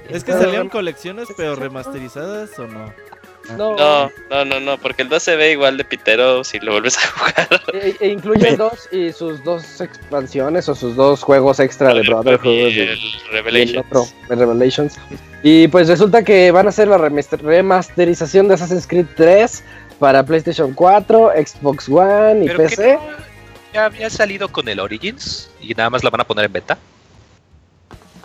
es 0.09 0.23
que 0.23 0.31
salieron 0.33 0.69
colecciones 0.69 1.27
pero 1.37 1.55
remasterizadas 1.55 2.57
o 2.57 2.67
no. 2.67 2.91
No. 3.57 3.75
No, 3.75 4.09
no, 4.29 4.45
no, 4.45 4.59
no, 4.59 4.77
porque 4.77 5.01
el 5.01 5.09
2 5.09 5.21
se 5.21 5.35
ve 5.35 5.51
igual 5.51 5.75
de 5.75 5.83
pitero 5.83 6.43
si 6.43 6.59
lo 6.59 6.71
vuelves 6.73 6.97
a 6.97 7.01
jugar. 7.07 7.61
E, 7.73 7.95
e 7.99 8.07
incluye 8.09 8.47
el 8.49 8.57
2 8.57 8.89
y 8.93 9.11
sus 9.11 9.43
dos 9.43 9.81
expansiones 9.81 10.69
o 10.69 10.75
sus 10.75 10.95
dos 10.95 11.21
juegos 11.23 11.59
extra 11.59 11.93
de 11.93 12.01
Brotherhood. 12.01 12.45
Y 12.45 12.59
el 12.61 12.77
y 12.77 12.81
el 12.81 12.99
Revelations. 13.31 13.85
otro, 13.87 14.05
el 14.29 14.39
Revelations. 14.39 14.97
Y 15.43 15.67
pues 15.69 15.87
resulta 15.87 16.23
que 16.23 16.51
van 16.51 16.67
a 16.67 16.69
hacer 16.69 16.87
la 16.87 16.97
remaster- 16.97 17.41
remasterización 17.41 18.47
de 18.47 18.53
Assassin's 18.53 18.85
Creed 18.87 19.07
3 19.15 19.63
para 20.01 20.23
PlayStation 20.25 20.73
4, 20.73 21.31
Xbox 21.45 21.87
One 21.87 22.43
y 22.43 22.47
Pero 22.47 22.57
PC. 22.57 22.93
no, 22.95 22.99
ya 23.71 23.85
había 23.85 24.09
salido 24.09 24.49
con 24.51 24.67
el 24.67 24.79
Origins 24.79 25.47
y 25.61 25.75
nada 25.75 25.91
más 25.91 26.03
la 26.03 26.09
van 26.09 26.21
a 26.21 26.23
poner 26.23 26.45
en 26.45 26.53
beta. 26.53 26.75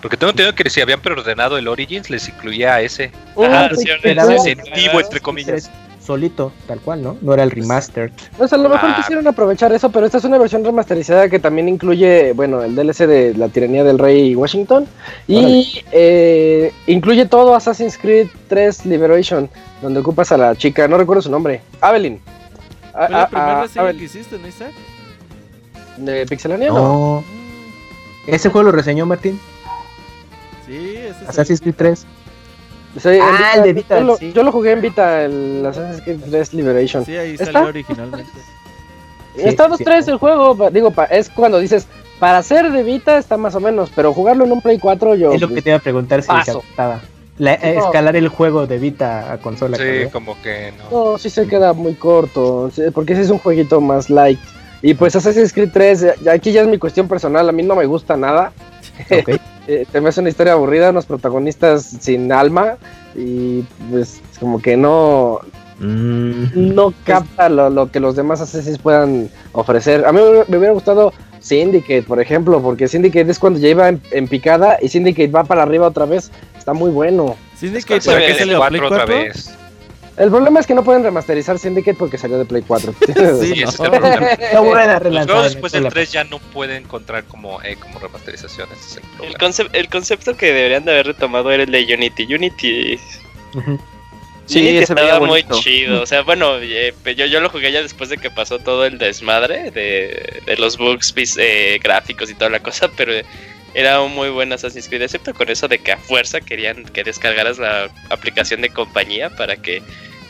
Porque 0.00 0.16
tengo 0.16 0.30
entendido 0.30 0.54
que 0.54 0.70
si 0.70 0.80
habían 0.80 1.00
preordenado 1.00 1.58
el 1.58 1.68
Origins 1.68 2.08
les 2.08 2.26
incluía 2.28 2.80
ese 2.80 3.12
Ajá, 3.36 3.68
Uh, 3.72 3.76
sí, 3.76 3.82
sí, 3.84 3.90
era 4.08 4.24
sí, 4.26 4.32
sí. 4.42 4.50
incentivo 4.52 5.00
entre 5.00 5.20
comillas. 5.20 5.70
Solito, 6.02 6.52
tal 6.68 6.80
cual, 6.80 7.02
¿no? 7.02 7.18
No 7.20 7.34
era 7.34 7.42
el 7.42 7.50
remaster. 7.50 8.12
Pues 8.38 8.52
a 8.52 8.56
lo 8.56 8.68
mejor 8.68 8.90
Ah. 8.92 8.96
quisieron 8.96 9.26
aprovechar 9.26 9.72
eso, 9.72 9.90
pero 9.90 10.06
esta 10.06 10.18
es 10.18 10.24
una 10.24 10.38
versión 10.38 10.64
remasterizada 10.64 11.28
que 11.28 11.40
también 11.40 11.68
incluye, 11.68 12.32
bueno, 12.32 12.62
el 12.62 12.74
DLC 12.76 13.06
de 13.08 13.34
la 13.34 13.48
tiranía 13.48 13.82
del 13.84 13.98
rey 13.98 14.34
Washington 14.36 14.86
y 15.28 15.82
eh, 15.92 16.72
incluye 16.86 17.26
todo 17.26 17.54
Assassin's 17.56 17.98
Creed 17.98 18.28
3 18.48 18.86
Liberation, 18.86 19.50
donde 19.82 20.00
ocupas 20.00 20.32
a 20.32 20.36
la 20.36 20.54
chica, 20.56 20.88
no 20.88 20.96
recuerdo 20.98 21.22
su 21.22 21.30
nombre, 21.30 21.60
Evelyn. 21.82 22.20
A- 22.94 23.06
Fue 23.06 23.08
la 23.10 23.22
a- 23.22 23.28
primera 23.28 23.58
a- 23.58 23.62
reseña 23.62 23.82
Evelyn, 23.84 23.98
que 23.98 24.04
hiciste, 24.06 24.38
¿no, 24.38 24.48
Isaac? 24.48 24.72
¿De 25.98 26.26
Pixelania? 26.26 26.68
No. 26.68 26.74
No. 26.74 27.24
Ese 28.26 28.48
juego 28.50 28.70
lo 28.70 28.72
reseñó 28.72 29.06
Martín. 29.06 29.38
Sí, 30.66 30.96
ese 30.96 31.22
es 31.22 31.28
Assassin's 31.28 31.60
Creed 31.60 31.74
3. 31.76 32.06
Sí, 33.00 33.08
en 33.08 33.20
Ah, 33.22 33.52
el 33.56 33.62
de 33.62 33.72
Vita, 33.74 33.98
yo, 33.98 34.04
lo, 34.04 34.16
sí. 34.16 34.32
yo 34.32 34.42
lo 34.42 34.50
jugué 34.52 34.72
en 34.72 34.80
Vita, 34.80 35.22
el 35.24 35.64
Assassin's 35.66 36.02
Creed 36.02 36.20
3 36.30 36.54
Liberation. 36.54 37.04
Sí, 37.04 37.14
ahí 37.16 37.32
¿Está? 37.34 37.44
salió 37.52 37.68
originalmente. 37.68 38.30
Está 39.36 39.68
2 39.68 39.78
sí, 39.78 39.84
3 39.84 40.04
sí. 40.06 40.10
el 40.10 40.16
juego, 40.16 40.56
pa- 40.56 40.70
digo, 40.70 40.90
pa- 40.90 41.04
es 41.04 41.28
cuando 41.28 41.58
dices, 41.58 41.86
para 42.18 42.42
ser 42.42 42.72
de 42.72 42.82
Vita 42.82 43.18
está 43.18 43.36
más 43.36 43.54
o 43.54 43.60
menos, 43.60 43.90
pero 43.94 44.14
jugarlo 44.14 44.44
en 44.46 44.52
un 44.52 44.62
Play 44.62 44.78
4 44.78 45.14
yo... 45.14 45.32
Es 45.32 45.40
lo 45.42 45.48
que 45.48 45.60
te 45.60 45.68
iba 45.70 45.76
a 45.76 45.82
preguntar 45.82 46.22
si 46.22 46.28
se. 46.44 46.52
La- 47.38 47.54
eh, 47.54 47.74
No. 47.76 47.84
escalar 47.86 48.16
el 48.16 48.28
juego 48.28 48.66
de 48.66 48.78
Vita 48.78 49.32
a 49.32 49.38
consola. 49.38 49.76
Sí, 49.76 50.04
¿no? 50.04 50.10
como 50.10 50.40
que 50.42 50.72
no. 50.90 51.12
No, 51.12 51.18
sí 51.18 51.28
se 51.30 51.46
queda 51.46 51.72
muy 51.72 51.94
corto, 51.94 52.70
porque 52.94 53.12
ese 53.12 53.22
es 53.22 53.30
un 53.30 53.38
jueguito 53.38 53.80
más 53.80 54.08
light. 54.10 54.38
Y 54.82 54.94
pues 54.94 55.16
Assassin's 55.16 55.52
Creed 55.52 55.70
3, 55.72 56.06
ya- 56.22 56.32
aquí 56.32 56.52
ya 56.52 56.62
es 56.62 56.68
mi 56.68 56.78
cuestión 56.78 57.08
personal, 57.08 57.48
a 57.48 57.52
mí 57.52 57.62
no 57.62 57.74
me 57.76 57.86
gusta 57.86 58.16
nada. 58.16 58.52
Ok. 59.10 59.30
Eh, 59.68 59.84
te 59.90 60.00
me 60.00 60.10
hace 60.10 60.20
una 60.20 60.28
historia 60.28 60.52
aburrida, 60.52 60.90
unos 60.90 61.06
protagonistas 61.06 61.82
sin 62.00 62.30
alma 62.30 62.76
y 63.16 63.62
pues 63.90 64.20
como 64.38 64.62
que 64.62 64.76
no, 64.76 65.40
Mm, 65.80 66.74
no 66.74 66.94
capta 67.04 67.48
lo, 67.48 67.68
lo 67.68 67.90
que 67.90 67.98
los 68.00 68.14
demás 68.16 68.40
Assassins 68.40 68.78
puedan 68.78 69.28
ofrecer. 69.52 70.06
A 70.06 70.12
mí 70.12 70.20
me 70.48 70.56
hubiera 70.56 70.72
gustado 70.72 71.12
Syndicate, 71.46 72.02
por 72.02 72.20
ejemplo, 72.20 72.60
porque 72.60 72.88
Syndicate 72.88 73.30
es 73.30 73.38
cuando 73.38 73.58
ya 73.60 73.68
iba 73.68 73.88
en, 73.88 74.00
en 74.10 74.26
picada 74.26 74.78
y 74.82 74.88
Syndicate 74.88 75.28
va 75.28 75.44
para 75.44 75.62
arriba 75.62 75.86
otra 75.86 76.04
vez. 76.04 76.30
Está 76.58 76.72
muy 76.72 76.90
bueno. 76.90 77.36
Syndicate, 77.56 78.04
¿para 78.04 78.18
qué 78.20 78.32
de 78.32 78.38
salió? 78.40 78.58
¿Play 78.68 78.80
4 78.80 78.86
otra 78.86 79.06
4? 79.06 79.16
vez. 79.24 79.50
El 80.16 80.30
problema 80.30 80.58
es 80.60 80.66
que 80.66 80.74
no 80.74 80.82
pueden 80.82 81.02
remasterizar 81.04 81.58
Syndicate 81.58 81.96
porque 81.98 82.16
salió 82.18 82.38
de 82.38 82.46
Play 82.46 82.62
4. 82.66 82.92
Sí, 83.06 83.12
ese 83.12 83.62
es 83.64 83.78
el 83.80 83.84
no. 83.84 83.90
problema. 83.90 84.20
no 84.54 85.10
Los 85.10 85.26
juegos 85.26 85.44
después 85.44 85.74
el 85.74 85.82
del 85.82 85.84
consola. 85.84 85.90
3 85.90 86.12
ya 86.12 86.24
no 86.24 86.38
pueden 86.38 86.82
encontrar 86.84 87.24
como, 87.24 87.62
eh, 87.62 87.76
como 87.78 87.98
remasterizaciones. 88.00 88.76
ese 88.78 88.88
es 88.88 88.96
el 88.96 89.02
El, 89.04 89.08
problema. 89.16 89.38
concep- 89.38 89.70
el 89.72 89.88
concepto 89.88 90.36
que 90.36 90.46
deberían 90.46 90.84
de 90.84 90.92
haber 90.92 91.06
retomado 91.08 91.52
era 91.52 91.62
el 91.62 91.70
de 91.70 91.94
Unity. 91.94 92.34
Unity, 92.34 92.98
Ujú. 93.54 93.78
Sí, 94.46 94.68
ese 94.68 94.92
estaba 94.94 95.18
muy 95.18 95.28
bonito. 95.28 95.60
chido. 95.60 96.02
O 96.02 96.06
sea, 96.06 96.22
bueno, 96.22 96.58
eh, 96.60 96.94
yo, 97.16 97.26
yo 97.26 97.40
lo 97.40 97.48
jugué 97.50 97.72
ya 97.72 97.82
después 97.82 98.10
de 98.10 98.16
que 98.16 98.30
pasó 98.30 98.58
todo 98.58 98.84
el 98.86 98.98
desmadre 98.98 99.70
de, 99.72 100.42
de 100.46 100.56
los 100.56 100.78
bugs 100.78 101.12
eh, 101.36 101.78
gráficos 101.82 102.30
y 102.30 102.34
toda 102.34 102.50
la 102.50 102.60
cosa, 102.60 102.88
pero 102.96 103.12
era 103.74 104.00
un 104.00 104.14
muy 104.14 104.30
buen 104.30 104.52
Assassin's 104.52 104.88
Creed, 104.88 105.02
excepto 105.02 105.34
con 105.34 105.50
eso 105.50 105.68
de 105.68 105.78
que 105.78 105.92
a 105.92 105.98
fuerza 105.98 106.40
querían 106.40 106.84
que 106.84 107.04
descargaras 107.04 107.58
la 107.58 107.90
aplicación 108.08 108.62
de 108.62 108.70
compañía 108.70 109.30
para 109.30 109.56
que 109.56 109.82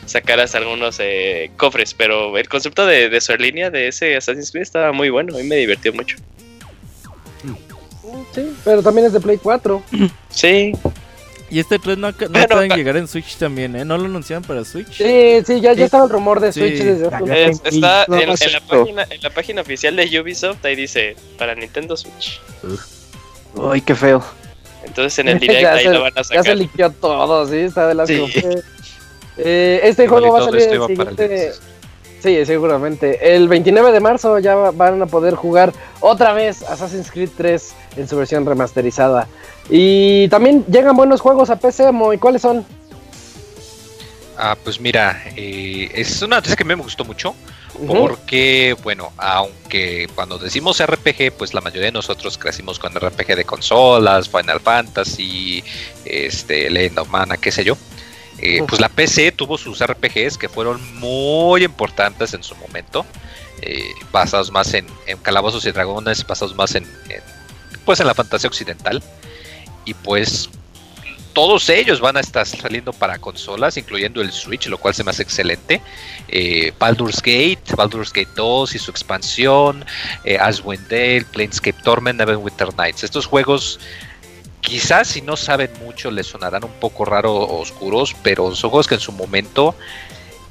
sacaras 0.05 0.55
algunos 0.55 0.97
eh, 0.99 1.51
cofres, 1.55 1.93
pero 1.93 2.37
el 2.37 2.49
concepto 2.49 2.85
de, 2.85 3.09
de 3.09 3.21
su 3.21 3.35
línea 3.37 3.69
de 3.69 3.87
ese 3.87 4.15
Assassin's 4.15 4.51
Creed 4.51 4.63
estaba 4.63 4.91
muy 4.91 5.09
bueno, 5.09 5.35
a 5.35 5.37
mí 5.37 5.43
me 5.43 5.57
divirtió 5.57 5.93
mucho. 5.93 6.17
Sí, 8.33 8.53
pero 8.63 8.81
también 8.81 9.07
es 9.07 9.13
de 9.13 9.19
Play 9.19 9.37
4. 9.37 9.83
Sí, 10.29 10.73
Y 11.49 11.59
este 11.59 11.79
3 11.79 11.97
no, 11.97 12.11
no 12.11 12.17
Bueno, 12.29 12.47
pueden 12.49 12.71
llegar 12.71 12.97
en 12.97 13.07
Switch 13.07 13.37
también, 13.37 13.75
¿eh? 13.77 13.85
¿No 13.85 13.97
lo 13.97 14.05
anunciaron 14.05 14.43
para 14.43 14.65
Switch? 14.65 14.91
Sí, 14.91 15.41
sí, 15.45 15.61
ya, 15.61 15.73
Sí. 15.73 15.79
ya 15.79 15.85
estaba 15.85 16.03
el 16.03 16.09
rumor 16.09 16.39
de 16.41 16.51
Sí. 16.51 16.59
Switch 16.59 16.83
desde 16.83 17.07
hace 17.07 17.45
Es- 17.45 17.61
está 17.63 18.05
no, 18.09 18.19
en, 18.19 18.27
no 18.27 18.33
es 18.33 18.41
en 18.41 18.51
la 18.51 18.59
página, 18.61 19.07
en 19.09 19.21
la 19.21 19.29
página 19.29 19.61
oficial 19.61 19.95
de 19.95 20.19
Ubisoft, 20.19 20.65
ahí 20.65 20.75
dice 20.75 21.15
para 21.37 21.55
Nintendo 21.55 21.95
Switch. 21.95 22.41
Uy, 23.55 23.79
qué 23.81 23.95
feo. 23.95 24.21
Entonces 24.83 25.19
en 25.19 25.27
el 25.29 25.39
direct 25.39 25.61
ya, 25.61 25.73
ahí 25.73 25.83
se, 25.85 25.89
lo 25.93 26.01
van 26.01 26.11
a 26.13 26.15
ya 26.17 26.23
se 26.25 26.35
sacar. 26.35 26.57
liqueó 26.57 26.91
todo, 26.91 27.47
sí, 27.47 27.57
está 27.59 27.87
de 27.87 27.93
la 27.95 28.05
Sí. 28.05 28.23
Eh, 29.37 29.81
este 29.83 30.05
Igual 30.05 30.21
juego 30.23 30.35
va 30.35 30.41
a 30.41 30.45
salir 30.45 30.61
el 30.63 30.81
siguiente. 30.87 31.27
16. 31.29 31.61
Sí, 32.19 32.45
seguramente. 32.45 33.35
El 33.35 33.47
29 33.47 33.91
de 33.91 33.99
marzo 33.99 34.39
ya 34.39 34.55
va- 34.55 34.71
van 34.71 34.99
a 35.01 35.05
poder 35.05 35.35
jugar 35.35 35.71
otra 35.99 36.33
vez 36.33 36.63
Assassin's 36.63 37.11
Creed 37.11 37.29
3 37.37 37.73
en 37.95 38.07
su 38.07 38.17
versión 38.17 38.45
remasterizada. 38.45 39.27
Y 39.69 40.27
también 40.29 40.65
llegan 40.67 40.95
buenos 40.95 41.21
juegos 41.21 41.49
a 41.49 41.57
PC, 41.57 41.91
Moy. 41.91 42.17
¿Cuáles 42.17 42.41
son? 42.41 42.65
Ah, 44.37 44.55
pues 44.63 44.79
mira, 44.79 45.23
eh, 45.35 45.89
es 45.93 46.21
una 46.21 46.37
noticia 46.37 46.55
que 46.55 46.63
a 46.63 46.65
mí 46.65 46.75
me 46.75 46.83
gustó 46.83 47.03
mucho. 47.03 47.35
Porque, 47.85 48.75
bueno, 48.81 49.11
aunque 49.17 50.07
cuando 50.15 50.39
decimos 50.39 50.83
RPG, 50.83 51.33
pues 51.37 51.53
la 51.53 51.61
mayoría 51.61 51.87
de 51.87 51.91
nosotros 51.91 52.37
crecimos 52.37 52.79
con 52.79 52.93
RPG 52.93 53.35
de 53.35 53.45
consolas, 53.45 54.29
Final 54.29 54.59
Fantasy, 54.59 55.63
este, 56.05 56.69
Legend 56.71 56.99
of 56.99 57.09
Mana, 57.09 57.37
qué 57.37 57.51
sé 57.51 57.63
yo. 57.63 57.77
Eh, 58.39 58.63
pues 58.67 58.79
la 58.81 58.89
PC 58.89 59.31
tuvo 59.31 59.57
sus 59.57 59.83
RPGs 59.83 60.37
que 60.37 60.49
fueron 60.49 60.79
muy 60.99 61.63
importantes 61.63 62.33
en 62.33 62.43
su 62.43 62.55
momento, 62.55 63.05
eh, 63.61 63.83
basados 64.11 64.51
más 64.51 64.73
en, 64.73 64.85
en 65.07 65.17
calabozos 65.17 65.65
y 65.65 65.71
dragones, 65.71 66.25
basados 66.25 66.55
más 66.55 66.75
en, 66.75 66.83
en, 67.09 67.21
pues 67.85 67.99
en 67.99 68.07
la 68.07 68.13
fantasía 68.13 68.47
occidental. 68.47 69.03
Y 69.87 69.93
pues 69.93 70.49
todos 71.31 71.69
ellos 71.69 72.01
van 72.01 72.17
a 72.17 72.19
estar 72.19 72.45
saliendo 72.45 72.91
para 72.91 73.19
consolas, 73.19 73.77
incluyendo 73.77 74.21
el 74.21 74.31
Switch, 74.31 74.67
lo 74.67 74.77
cual 74.77 74.93
se 74.93 75.03
me 75.03 75.11
hace 75.11 75.23
excelente. 75.23 75.81
Eh, 76.27 76.73
Baldur's 76.77 77.21
Gate, 77.21 77.61
Baldur's 77.75 78.11
Gate 78.11 78.31
2 78.35 78.75
y 78.75 78.79
su 78.79 78.91
expansión, 78.91 79.85
eh, 80.25 80.37
Aswind 80.37 81.25
Planescape 81.31 81.81
Torment, 81.83 82.19
Neverwinter 82.19 82.75
Nights. 82.75 83.03
Estos 83.03 83.25
juegos 83.25 83.79
quizás 84.61 85.07
si 85.07 85.21
no 85.21 85.37
saben 85.37 85.71
mucho 85.81 86.11
les 86.11 86.27
sonarán 86.27 86.65
un 86.65 86.73
poco 86.81 87.05
raro 87.05 87.33
o 87.33 87.61
oscuros, 87.61 88.13
pero 88.23 88.53
son 88.53 88.69
juegos 88.69 88.87
que 88.87 88.95
en 88.95 89.01
su 89.01 89.13
momento 89.13 89.73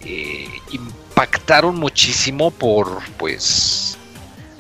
eh, 0.01 0.49
impactaron 0.71 1.77
muchísimo 1.77 2.51
por 2.51 3.03
pues 3.19 3.99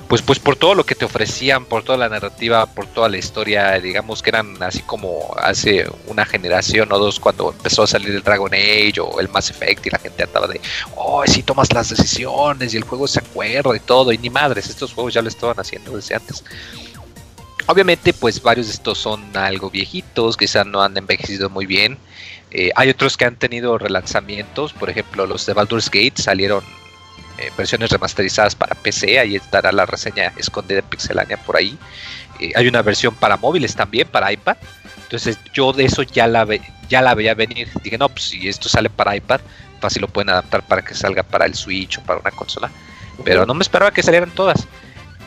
pues 0.09 0.22
pues 0.22 0.38
por 0.38 0.57
todo 0.57 0.74
lo 0.74 0.84
que 0.84 0.94
te 0.94 1.04
ofrecían, 1.04 1.64
por 1.64 1.82
toda 1.82 1.98
la 1.98 2.09
narrativa, 2.09 2.66
por 2.66 2.86
toda 2.86 3.09
la 3.09 3.18
historia, 3.18 3.72
digamos 3.80 4.22
que 4.22 4.30
eran 4.30 4.62
así 4.62 4.82
como 4.82 5.34
hace 5.38 5.86
una 6.07 6.24
generación 6.24 6.92
o 6.92 6.98
dos 6.98 7.18
cuando 7.18 7.50
empezó 7.52 7.82
a 7.82 7.86
salir 7.86 8.11
el 8.11 8.22
Dragon 8.22 8.52
Age 8.54 9.00
o 9.00 9.20
el 9.20 9.28
Mass 9.28 9.50
Effect 9.50 9.86
y 9.86 9.90
la 9.90 9.98
gente 9.98 10.22
andaba 10.22 10.46
de, 10.46 10.61
oh, 10.94 11.24
si 11.26 11.42
tomas 11.42 11.72
las 11.72 11.88
decisiones 11.88 12.72
y 12.72 12.76
el 12.76 12.84
juego 12.84 13.09
se 13.09 13.18
acuerda 13.18 13.74
y 13.76 13.80
todo, 13.80 14.12
y 14.12 14.18
ni 14.18 14.30
madres, 14.30 14.68
estos 14.68 14.92
juegos 14.92 15.14
ya 15.14 15.22
lo 15.22 15.28
estaban 15.28 15.59
haciendo 15.59 15.96
desde 15.96 16.14
antes. 16.14 16.44
Obviamente, 17.66 18.12
pues 18.12 18.40
varios 18.40 18.68
de 18.68 18.74
estos 18.74 18.98
son 18.98 19.36
algo 19.36 19.70
viejitos, 19.70 20.36
quizás 20.36 20.64
no 20.66 20.82
han 20.82 20.96
envejecido 20.96 21.50
muy 21.50 21.66
bien. 21.66 21.98
Eh, 22.52 22.70
hay 22.76 22.90
otros 22.90 23.16
que 23.16 23.24
han 23.24 23.36
tenido 23.36 23.76
relanzamientos, 23.76 24.72
por 24.72 24.88
ejemplo, 24.88 25.26
los 25.26 25.46
de 25.46 25.52
Baldur's 25.52 25.90
Gate 25.90 26.22
salieron 26.22 26.62
eh, 27.39 27.51
versiones 27.57 27.91
remasterizadas 27.91 28.55
para 28.55 28.74
PC, 28.74 29.18
ahí 29.18 29.37
estará 29.37 29.72
la 29.72 29.87
reseña 29.87 30.32
escondida 30.37 30.80
en 30.80 30.84
Pixelania 30.87 31.37
por 31.37 31.57
ahí. 31.57 31.78
Eh, 32.41 32.53
hay 32.55 32.68
una 32.68 32.82
versión 32.82 33.14
para 33.14 33.37
móviles 33.37 33.74
también, 33.74 34.09
para 34.09 34.32
iPad. 34.32 34.57
Entonces 35.03 35.39
yo 35.53 35.72
de 35.72 35.84
eso 35.84 36.03
ya 36.03 36.26
la, 36.26 36.45
ve, 36.45 36.61
ya 36.89 37.03
la 37.03 37.14
veía 37.14 37.34
venir. 37.34 37.68
Dije, 37.82 37.99
no, 37.99 38.09
pues 38.09 38.24
si 38.24 38.49
esto 38.49 38.68
sale 38.68 38.91
para 38.91 39.16
iPad, 39.16 39.41
fácil 39.80 40.03
lo 40.03 40.09
pueden 40.09 40.30
adaptar 40.30 40.62
para 40.62 40.82
que 40.82 40.95
salga 40.95 41.22
para 41.22 41.47
el 41.47 41.55
Switch 41.55 41.99
o 41.99 42.03
para 42.03 42.20
una 42.20 42.30
consola. 42.30 42.70
Pero 43.24 43.47
no 43.47 43.55
me 43.55 43.62
esperaba 43.62 43.93
que 43.93 44.03
salieran 44.03 44.30
todas. 44.30 44.66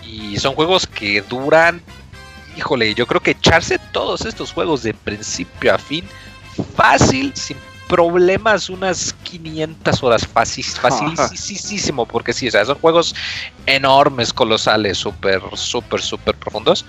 Y 0.05 0.37
son 0.37 0.55
juegos 0.55 0.87
que 0.87 1.21
duran 1.21 1.81
híjole, 2.59 2.93
yo 2.93 3.07
creo 3.07 3.21
que 3.21 3.31
echarse 3.31 3.79
todos 3.93 4.25
estos 4.25 4.51
juegos 4.51 4.83
de 4.83 4.93
principio 4.93 5.73
a 5.73 5.77
fin, 5.77 6.03
fácil, 6.75 7.31
sin 7.33 7.57
problemas, 7.89 8.69
unas 8.69 9.13
500 9.23 10.03
horas, 10.03 10.25
fácil, 10.25 10.63
facilísimo, 11.15 12.05
porque 12.05 12.31
sí, 12.31 12.47
o 12.47 12.51
sea, 12.51 12.63
son 12.63 12.77
juegos 12.79 13.13
enormes, 13.65 14.31
colosales, 14.31 14.97
súper, 14.97 15.41
súper, 15.55 16.01
súper 16.01 16.35
profundos. 16.35 16.85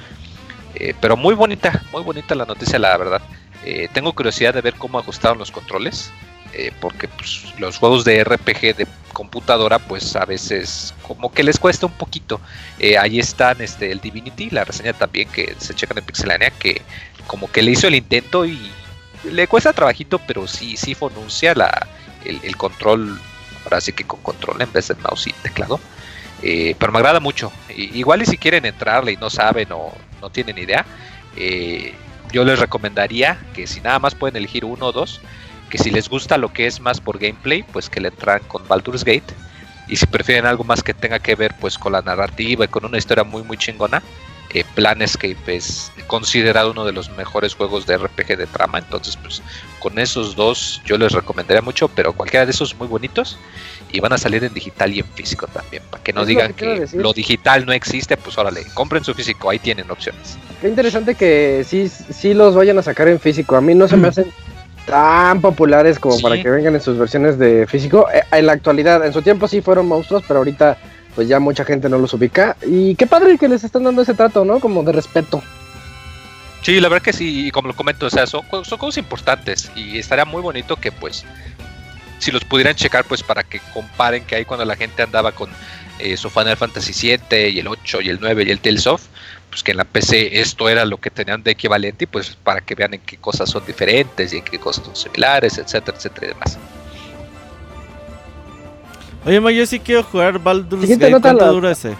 Eh, 0.76 0.94
pero 1.00 1.16
muy 1.16 1.34
bonita, 1.34 1.82
muy 1.90 2.04
bonita 2.04 2.36
la 2.36 2.44
noticia, 2.44 2.78
la 2.78 2.96
verdad. 2.96 3.22
Eh, 3.64 3.88
tengo 3.92 4.12
curiosidad 4.12 4.54
de 4.54 4.60
ver 4.60 4.74
cómo 4.74 4.98
ajustaron 4.98 5.38
los 5.38 5.50
controles. 5.50 6.12
Eh, 6.52 6.72
porque 6.80 7.06
pues, 7.06 7.44
los 7.58 7.78
juegos 7.78 8.04
de 8.04 8.24
RPG 8.24 8.76
de 8.76 8.86
computadora 9.12 9.78
pues 9.78 10.16
a 10.16 10.24
veces 10.24 10.92
como 11.02 11.32
que 11.32 11.44
les 11.44 11.58
cuesta 11.58 11.86
un 11.86 11.92
poquito. 11.92 12.40
Eh, 12.78 12.98
ahí 12.98 13.20
están 13.20 13.60
este, 13.60 13.92
el 13.92 14.00
Divinity, 14.00 14.50
la 14.50 14.64
reseña 14.64 14.92
también 14.92 15.28
que 15.28 15.54
se 15.58 15.74
checan 15.74 15.98
en 15.98 16.04
Pixelania, 16.04 16.50
que 16.50 16.82
como 17.28 17.50
que 17.50 17.62
le 17.62 17.70
hizo 17.70 17.86
el 17.86 17.94
intento 17.94 18.44
y 18.44 18.58
le 19.24 19.46
cuesta 19.48 19.72
trabajito, 19.72 20.18
pero 20.26 20.46
sí, 20.46 20.76
sí 20.76 20.94
fonuncia 20.94 21.54
la, 21.54 21.86
el, 22.24 22.56
control, 22.56 23.20
ahora 23.64 23.80
sí 23.80 23.92
que 23.92 24.04
con 24.04 24.20
control 24.20 24.62
en 24.62 24.72
vez 24.72 24.88
de 24.88 24.94
mouse 24.96 25.28
y 25.28 25.32
teclado. 25.32 25.80
Eh, 26.42 26.74
pero 26.78 26.92
me 26.92 26.98
agrada 26.98 27.20
mucho. 27.20 27.52
igual 27.76 28.22
y 28.22 28.26
si 28.26 28.38
quieren 28.38 28.64
entrarle 28.64 29.12
y 29.12 29.16
no 29.16 29.28
saben 29.28 29.68
o 29.72 29.92
no 30.20 30.30
tienen 30.30 30.58
idea, 30.58 30.86
yo 32.32 32.44
les 32.44 32.58
recomendaría 32.58 33.38
que 33.54 33.66
si 33.66 33.80
nada 33.80 33.98
más 33.98 34.14
pueden 34.14 34.36
elegir 34.36 34.64
uno 34.64 34.86
o 34.86 34.92
dos, 34.92 35.20
que 35.68 35.78
si 35.78 35.90
les 35.90 36.08
gusta 36.08 36.36
lo 36.36 36.52
que 36.52 36.66
es 36.66 36.80
más 36.80 37.00
por 37.00 37.18
gameplay, 37.18 37.62
pues 37.62 37.88
que 37.88 38.00
le 38.00 38.08
entran 38.08 38.42
con 38.48 38.66
Baldur's 38.66 39.04
Gate. 39.04 39.34
Y 39.88 39.96
si 39.96 40.06
prefieren 40.06 40.46
algo 40.46 40.64
más 40.64 40.82
que 40.82 40.94
tenga 40.94 41.18
que 41.18 41.34
ver 41.34 41.54
pues 41.58 41.78
con 41.78 41.92
la 41.92 42.02
narrativa 42.02 42.64
y 42.64 42.68
con 42.68 42.84
una 42.84 42.98
historia 42.98 43.24
muy 43.24 43.42
muy 43.42 43.56
chingona, 43.56 44.02
eh, 44.52 44.64
Planescape 44.74 45.56
es 45.56 45.92
considerado 46.06 46.72
uno 46.72 46.84
de 46.84 46.92
los 46.92 47.10
mejores 47.16 47.54
juegos 47.54 47.86
de 47.86 47.96
RPG 47.96 48.36
de 48.36 48.46
trama. 48.46 48.78
Entonces, 48.78 49.16
pues 49.16 49.42
con 49.78 49.98
esos 49.98 50.34
dos 50.34 50.82
yo 50.84 50.98
les 50.98 51.12
recomendaría 51.12 51.62
mucho, 51.62 51.88
pero 51.88 52.12
cualquiera 52.12 52.44
de 52.44 52.52
esos 52.52 52.76
muy 52.76 52.88
bonitos 52.88 53.38
y 53.92 54.00
van 54.00 54.12
a 54.12 54.18
salir 54.18 54.42
en 54.44 54.52
digital 54.52 54.92
y 54.92 55.00
en 55.00 55.06
físico 55.06 55.46
también. 55.46 55.82
Para 55.90 56.02
que 56.02 56.12
no 56.12 56.24
digan 56.24 56.52
que, 56.54 56.86
lo 56.94 57.12
digital 57.12 57.66
no 57.66 57.72
existe, 57.72 58.16
pues 58.16 58.36
órale, 58.38 58.64
compren 58.74 59.04
su 59.04 59.14
físico, 59.14 59.50
ahí 59.50 59.58
tienen 59.58 59.90
opciones. 59.90 60.36
Qué 60.60 60.68
interesante 60.68 61.14
que 61.14 61.64
sí, 61.66 61.88
sí 61.88 62.34
los 62.34 62.54
vayan 62.54 62.78
a 62.78 62.82
sacar 62.82 63.08
en 63.08 63.20
físico. 63.20 63.56
A 63.56 63.60
mí 63.60 63.74
no 63.74 63.88
se 63.88 63.96
me 63.96 64.08
hacen 64.08 64.26
tan 64.86 65.40
populares 65.40 65.98
como 65.98 66.18
para 66.20 66.40
que 66.42 66.50
vengan 66.50 66.74
en 66.74 66.80
sus 66.80 66.98
versiones 66.98 67.38
de 67.38 67.66
físico. 67.66 68.08
Eh, 68.12 68.22
en 68.32 68.46
la 68.46 68.52
actualidad, 68.52 69.04
en 69.04 69.12
su 69.12 69.22
tiempo 69.22 69.46
sí 69.46 69.60
fueron 69.60 69.86
monstruos, 69.86 70.24
pero 70.26 70.38
ahorita 70.38 70.76
pues 71.14 71.28
ya 71.28 71.40
mucha 71.40 71.64
gente 71.64 71.88
no 71.88 71.98
los 71.98 72.14
ubica. 72.14 72.56
Y 72.66 72.94
qué 72.94 73.06
padre 73.06 73.38
que 73.38 73.48
les 73.48 73.64
están 73.64 73.84
dando 73.84 74.02
ese 74.02 74.14
trato, 74.14 74.44
¿no? 74.44 74.60
Como 74.60 74.82
de 74.82 74.92
respeto. 74.92 75.42
Sí, 76.62 76.78
la 76.78 76.88
verdad 76.88 77.04
que 77.04 77.12
sí, 77.12 77.46
y 77.46 77.50
como 77.50 77.68
lo 77.68 77.74
comento, 77.74 78.06
o 78.06 78.10
sea, 78.10 78.26
son, 78.26 78.42
son 78.64 78.78
cosas 78.78 78.98
importantes 78.98 79.70
y 79.74 79.98
estaría 79.98 80.26
muy 80.26 80.42
bonito 80.42 80.76
que 80.76 80.92
pues 80.92 81.24
si 82.18 82.30
los 82.30 82.44
pudieran 82.44 82.74
checar 82.74 83.04
pues 83.04 83.22
para 83.22 83.42
que 83.42 83.60
comparen 83.72 84.24
que 84.24 84.36
ahí 84.36 84.44
cuando 84.44 84.66
la 84.66 84.76
gente 84.76 85.02
andaba 85.02 85.32
con 85.32 85.48
eh, 85.98 86.18
su 86.18 86.28
Final 86.28 86.56
Fantasy 86.56 86.92
7 86.92 87.48
y 87.48 87.60
el 87.60 87.66
8 87.68 88.02
y 88.02 88.10
el 88.10 88.18
9 88.20 88.44
y 88.46 88.50
el 88.50 88.60
Tales 88.60 88.86
of, 88.86 89.02
pues 89.48 89.62
que 89.62 89.70
en 89.70 89.78
la 89.78 89.84
PC 89.84 90.40
esto 90.40 90.68
era 90.68 90.84
lo 90.84 90.98
que 90.98 91.10
tenían 91.10 91.42
de 91.42 91.52
equivalente 91.52 92.04
y 92.04 92.06
pues 92.06 92.36
para 92.36 92.60
que 92.60 92.74
vean 92.74 92.94
en 92.94 93.00
qué 93.00 93.16
cosas 93.16 93.50
son 93.50 93.64
diferentes 93.66 94.32
y 94.32 94.36
en 94.36 94.44
qué 94.44 94.58
cosas 94.58 94.84
son 94.84 94.96
similares, 94.96 95.56
etcétera, 95.56 95.96
etcétera 95.96 96.26
y 96.26 96.30
demás. 96.30 96.58
Oye, 99.24 99.40
ma, 99.40 99.50
yo 99.50 99.66
sí 99.66 99.78
quiero 99.78 100.02
jugar 100.02 100.38
Baldur's 100.38 100.88
Gate. 100.88 101.20
¿Cuánto 101.20 101.52
dura 101.52 101.72
ese? 101.72 101.94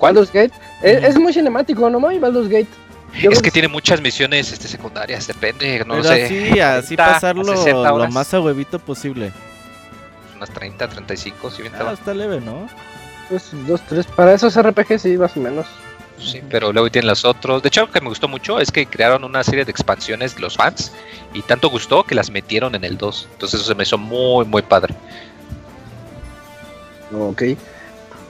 Baldur's 0.00 0.32
Gate? 0.32 0.52
Es, 0.82 1.18
muy 1.18 1.32
cinemático, 1.32 1.88
¿no, 1.90 2.00
May? 2.00 2.18
Baldur's 2.18 2.48
Gate. 2.48 2.68
es 3.14 3.42
que 3.42 3.50
tiene 3.50 3.68
muchas 3.68 4.00
misiones 4.00 4.52
este, 4.52 4.68
secundarias, 4.68 5.26
depende, 5.26 5.84
no 5.84 6.02
sé. 6.02 6.24
Así, 6.24 6.60
así 6.60 6.96
pasarlo 6.96 7.42
lo 7.44 8.08
más 8.10 8.32
a 8.32 8.40
huevito 8.40 8.78
posible. 8.78 9.32
Unas 10.36 10.50
30, 10.50 10.88
35, 10.88 11.50
si 11.50 11.62
bien 11.62 11.74
ah, 11.80 11.92
está 11.92 12.14
leve, 12.14 12.40
¿no? 12.40 12.68
Pues 13.28 13.50
dos, 13.66 13.80
tres. 13.88 14.06
Para 14.06 14.34
esos 14.34 14.60
RPG 14.60 14.98
sí, 14.98 15.16
más 15.18 15.36
o 15.36 15.40
menos. 15.40 15.66
Sí, 16.20 16.42
pero 16.50 16.72
luego 16.72 16.90
tienen 16.90 17.08
los 17.08 17.24
otros. 17.24 17.62
De 17.62 17.68
hecho, 17.68 17.82
lo 17.82 17.90
que 17.90 18.00
me 18.00 18.08
gustó 18.08 18.28
mucho 18.28 18.60
es 18.60 18.70
que 18.70 18.86
crearon 18.86 19.24
una 19.24 19.44
serie 19.44 19.64
de 19.64 19.70
expansiones 19.70 20.34
de 20.34 20.40
los 20.40 20.56
fans 20.56 20.92
y 21.32 21.42
tanto 21.42 21.70
gustó 21.70 22.04
que 22.04 22.14
las 22.14 22.30
metieron 22.30 22.74
en 22.74 22.84
el 22.84 22.98
2. 22.98 23.28
Entonces 23.32 23.60
eso 23.60 23.68
se 23.68 23.74
me 23.74 23.84
hizo 23.84 23.98
muy, 23.98 24.44
muy 24.44 24.62
padre. 24.62 24.94
Ok. 27.12 27.42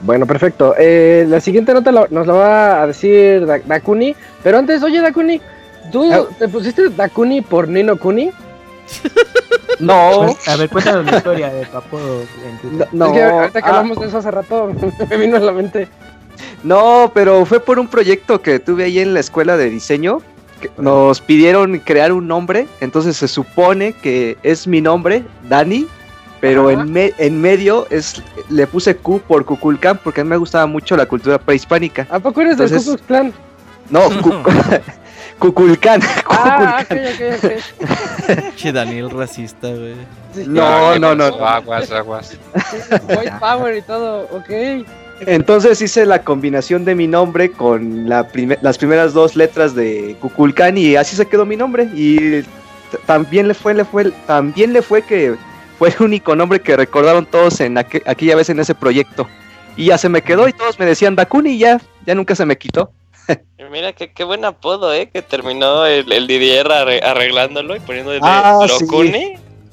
Bueno, 0.00 0.26
perfecto. 0.26 0.74
Eh, 0.78 1.26
la 1.28 1.40
siguiente 1.40 1.72
nota 1.74 1.90
nos 1.90 2.26
la 2.26 2.32
va 2.32 2.82
a 2.82 2.86
decir 2.86 3.46
Dakuni. 3.46 4.14
Pero 4.42 4.58
antes, 4.58 4.82
oye, 4.82 5.00
Dakuni, 5.00 5.40
¿tú 5.90 6.12
ah. 6.12 6.26
te 6.38 6.48
pusiste 6.48 6.90
Dakuni 6.90 7.40
por 7.40 7.68
Nino 7.68 7.96
Kuni? 7.96 8.30
No. 9.80 10.26
Pues, 10.26 10.48
a 10.48 10.56
ver, 10.56 10.68
cuéntanos 10.70 11.06
la 11.06 11.18
historia 11.18 11.50
de 11.50 11.66
Papo. 11.66 11.98
No, 12.92 13.06
es 13.06 13.12
que 13.12 13.22
ahorita 13.22 13.62
que 13.62 13.68
hablamos 13.68 14.00
de 14.00 14.06
eso 14.06 14.18
hace 14.18 14.30
rato, 14.30 14.72
me 15.10 15.16
vino 15.16 15.36
a 15.36 15.40
la 15.40 15.52
mente. 15.52 15.88
No, 16.62 17.10
pero 17.14 17.44
fue 17.44 17.60
por 17.60 17.78
un 17.78 17.88
proyecto 17.88 18.42
que 18.42 18.58
tuve 18.58 18.84
ahí 18.84 18.98
en 18.98 19.14
la 19.14 19.20
escuela 19.20 19.56
de 19.56 19.70
diseño. 19.70 20.20
nos 20.76 21.20
pidieron 21.20 21.78
crear 21.78 22.12
un 22.12 22.26
nombre, 22.26 22.66
entonces 22.80 23.16
se 23.16 23.28
supone 23.28 23.92
que 23.92 24.36
es 24.42 24.66
mi 24.66 24.80
nombre, 24.80 25.24
Dani, 25.48 25.86
pero 26.40 26.70
en, 26.70 26.96
en 26.96 27.40
medio 27.40 27.86
es 27.90 28.22
le 28.48 28.66
puse 28.66 28.96
Q 28.96 29.20
por 29.26 29.44
Cuculcán 29.44 29.98
porque 30.02 30.20
a 30.20 30.24
mí 30.24 30.30
me 30.30 30.36
gustaba 30.36 30.66
mucho 30.66 30.96
la 30.96 31.06
cultura 31.06 31.38
prehispánica. 31.38 32.06
¿A 32.10 32.18
poco 32.18 32.40
eres 32.40 32.58
del 32.58 32.70
Ku 32.70 32.96
Klux 33.06 33.34
No, 33.90 34.02
Cuculcán. 35.38 36.00
Ah, 36.28 36.82
ok, 36.82 36.96
ok, 37.14 37.44
ok. 37.44 38.54
che, 38.56 38.72
Daniel 38.72 39.10
racista, 39.10 39.68
güey. 39.68 39.94
No, 40.46 40.98
no, 40.98 41.14
no. 41.14 41.24
Aguas, 41.24 41.90
aguas. 41.92 42.36
White 43.08 43.34
Power 43.38 43.76
y 43.76 43.82
todo, 43.82 44.22
ok. 44.32 44.84
Entonces 45.26 45.80
hice 45.80 46.06
la 46.06 46.22
combinación 46.22 46.84
de 46.84 46.94
mi 46.94 47.06
nombre 47.06 47.50
con 47.50 48.08
la 48.08 48.28
las 48.62 48.78
primeras 48.78 49.12
dos 49.14 49.36
letras 49.36 49.74
de 49.74 50.16
Cuculcán 50.20 50.78
y 50.78 50.96
así 50.96 51.16
se 51.16 51.26
quedó 51.26 51.44
mi 51.44 51.56
nombre. 51.56 51.84
Y 51.94 52.42
también 53.06 53.48
le 53.48 53.54
fue, 53.54 53.74
le 53.74 53.84
fue, 53.84 54.10
también 54.26 54.72
le 54.72 54.82
fue 54.82 55.02
que 55.02 55.34
fue 55.78 55.90
el 55.90 56.02
único 56.02 56.34
nombre 56.34 56.60
que 56.60 56.76
recordaron 56.76 57.26
todos 57.26 57.60
en 57.60 57.78
aquella 57.78 58.36
vez 58.36 58.48
en 58.50 58.60
ese 58.60 58.74
proyecto. 58.74 59.28
Y 59.76 59.86
ya 59.86 59.98
se 59.98 60.08
me 60.08 60.22
quedó 60.22 60.48
y 60.48 60.52
todos 60.52 60.78
me 60.78 60.86
decían 60.86 61.14
Dakuni 61.14 61.50
y 61.50 61.58
ya, 61.58 61.80
ya 62.04 62.14
nunca 62.14 62.34
se 62.34 62.44
me 62.44 62.58
quitó. 62.58 62.90
Mira 63.70 63.92
qué, 63.92 64.12
qué 64.12 64.24
buen 64.24 64.44
apodo, 64.44 64.92
¿eh? 64.92 65.08
Que 65.12 65.22
terminó 65.22 65.86
el, 65.86 66.10
el 66.12 66.26
Didier 66.26 66.66
arreglándolo 66.70 67.76
y 67.76 67.80
poniendo 67.80 68.10
de 68.10 68.20
ah, 68.22 68.66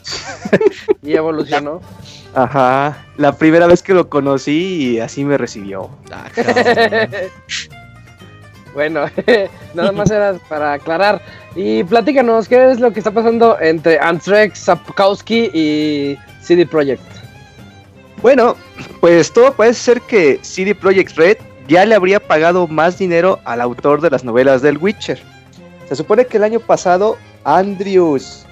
y 1.02 1.14
evolucionó. 1.14 1.82
Ajá, 2.36 3.06
la 3.18 3.32
primera 3.38 3.66
vez 3.66 3.82
que 3.82 3.94
lo 3.94 4.10
conocí 4.10 4.96
y 4.96 5.00
así 5.00 5.24
me 5.24 5.38
recibió. 5.38 5.90
Ah, 6.12 6.26
Bueno, 8.76 9.06
nada 9.74 9.94
más 9.94 10.12
era 10.12 10.38
para 10.50 10.74
aclarar. 10.74 11.22
Y 11.56 11.84
platícanos, 11.86 12.48
¿qué 12.50 12.72
es 12.72 12.80
lo 12.82 12.92
que 12.92 13.00
está 13.00 13.10
pasando 13.10 13.58
entre 13.62 13.98
Andrzej 13.98 14.54
Sapkowski 14.54 15.50
y 15.54 16.18
CD 16.42 16.66
Projekt? 16.66 17.02
Bueno, 18.22 18.58
pues 19.00 19.32
todo 19.32 19.54
parece 19.54 19.80
ser 19.80 20.02
que 20.02 20.40
CD 20.42 20.76
Projekt 20.76 21.16
Red 21.16 21.38
ya 21.70 21.86
le 21.86 21.96
habría 21.96 22.20
pagado 22.20 22.68
más 22.68 22.98
dinero 22.98 23.40
al 23.46 23.62
autor 23.62 24.02
de 24.02 24.10
las 24.10 24.26
novelas 24.26 24.62
del 24.62 24.78
Witcher. 24.78 25.22
Se 25.88 25.96
supone 25.96 26.26
que 26.26 26.36
el 26.36 26.44
año 26.44 26.60
pasado 26.60 27.18
Andrews 27.46 28.46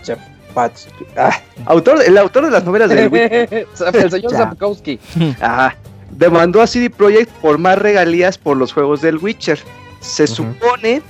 Ah, 1.17 1.31
autor, 1.65 2.01
el 2.05 2.17
autor 2.17 2.45
de 2.45 2.51
las 2.51 2.63
novelas 2.63 2.89
del 2.89 3.07
Witcher 3.09 3.67
el 3.93 4.11
señor 4.11 4.31
Ya. 4.31 4.37
Sapkowski. 4.37 4.99
Ajá. 5.41 5.75
Demandó 6.11 6.61
a 6.61 6.67
CD 6.67 6.89
Projekt 6.89 7.31
por 7.41 7.57
más 7.57 7.77
regalías 7.79 8.37
por 8.37 8.55
los 8.57 8.71
juegos 8.73 9.01
del 9.01 9.17
Witcher. 9.17 9.59
Se 9.99 10.27
supone 10.27 11.01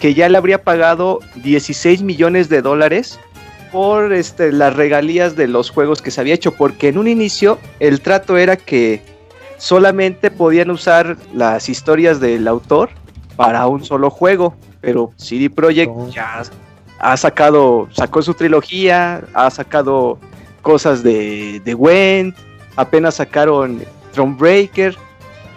que 0.00 0.14
ya 0.14 0.28
le 0.28 0.38
habría 0.38 0.62
pagado 0.62 1.20
16 1.36 2.02
millones 2.02 2.48
de 2.48 2.62
dólares 2.62 3.18
por 3.70 4.12
este, 4.12 4.50
las 4.52 4.74
regalías 4.74 5.36
de 5.36 5.46
los 5.46 5.70
juegos 5.70 6.00
que 6.02 6.10
se 6.10 6.20
había 6.20 6.34
hecho, 6.34 6.54
porque 6.54 6.88
en 6.88 6.98
un 6.98 7.06
inicio 7.08 7.58
el 7.80 8.00
trato 8.00 8.36
era 8.36 8.56
que 8.56 9.02
solamente 9.58 10.30
podían 10.30 10.70
usar 10.70 11.16
las 11.34 11.68
historias 11.68 12.20
del 12.20 12.48
autor 12.48 12.90
para 13.36 13.66
un 13.66 13.84
solo 13.84 14.10
juego, 14.10 14.54
pero 14.80 15.12
CD 15.16 15.50
Projekt 15.50 15.92
Oh. 15.94 16.08
ya 16.08 16.42
ha 16.98 17.16
sacado, 17.16 17.88
sacó 17.92 18.22
su 18.22 18.34
trilogía, 18.34 19.22
ha 19.34 19.50
sacado 19.50 20.18
cosas 20.62 21.02
de, 21.02 21.60
de 21.64 21.74
Gwent, 21.74 22.36
apenas 22.76 23.16
sacaron 23.16 23.82
Thronebreaker. 24.12 24.96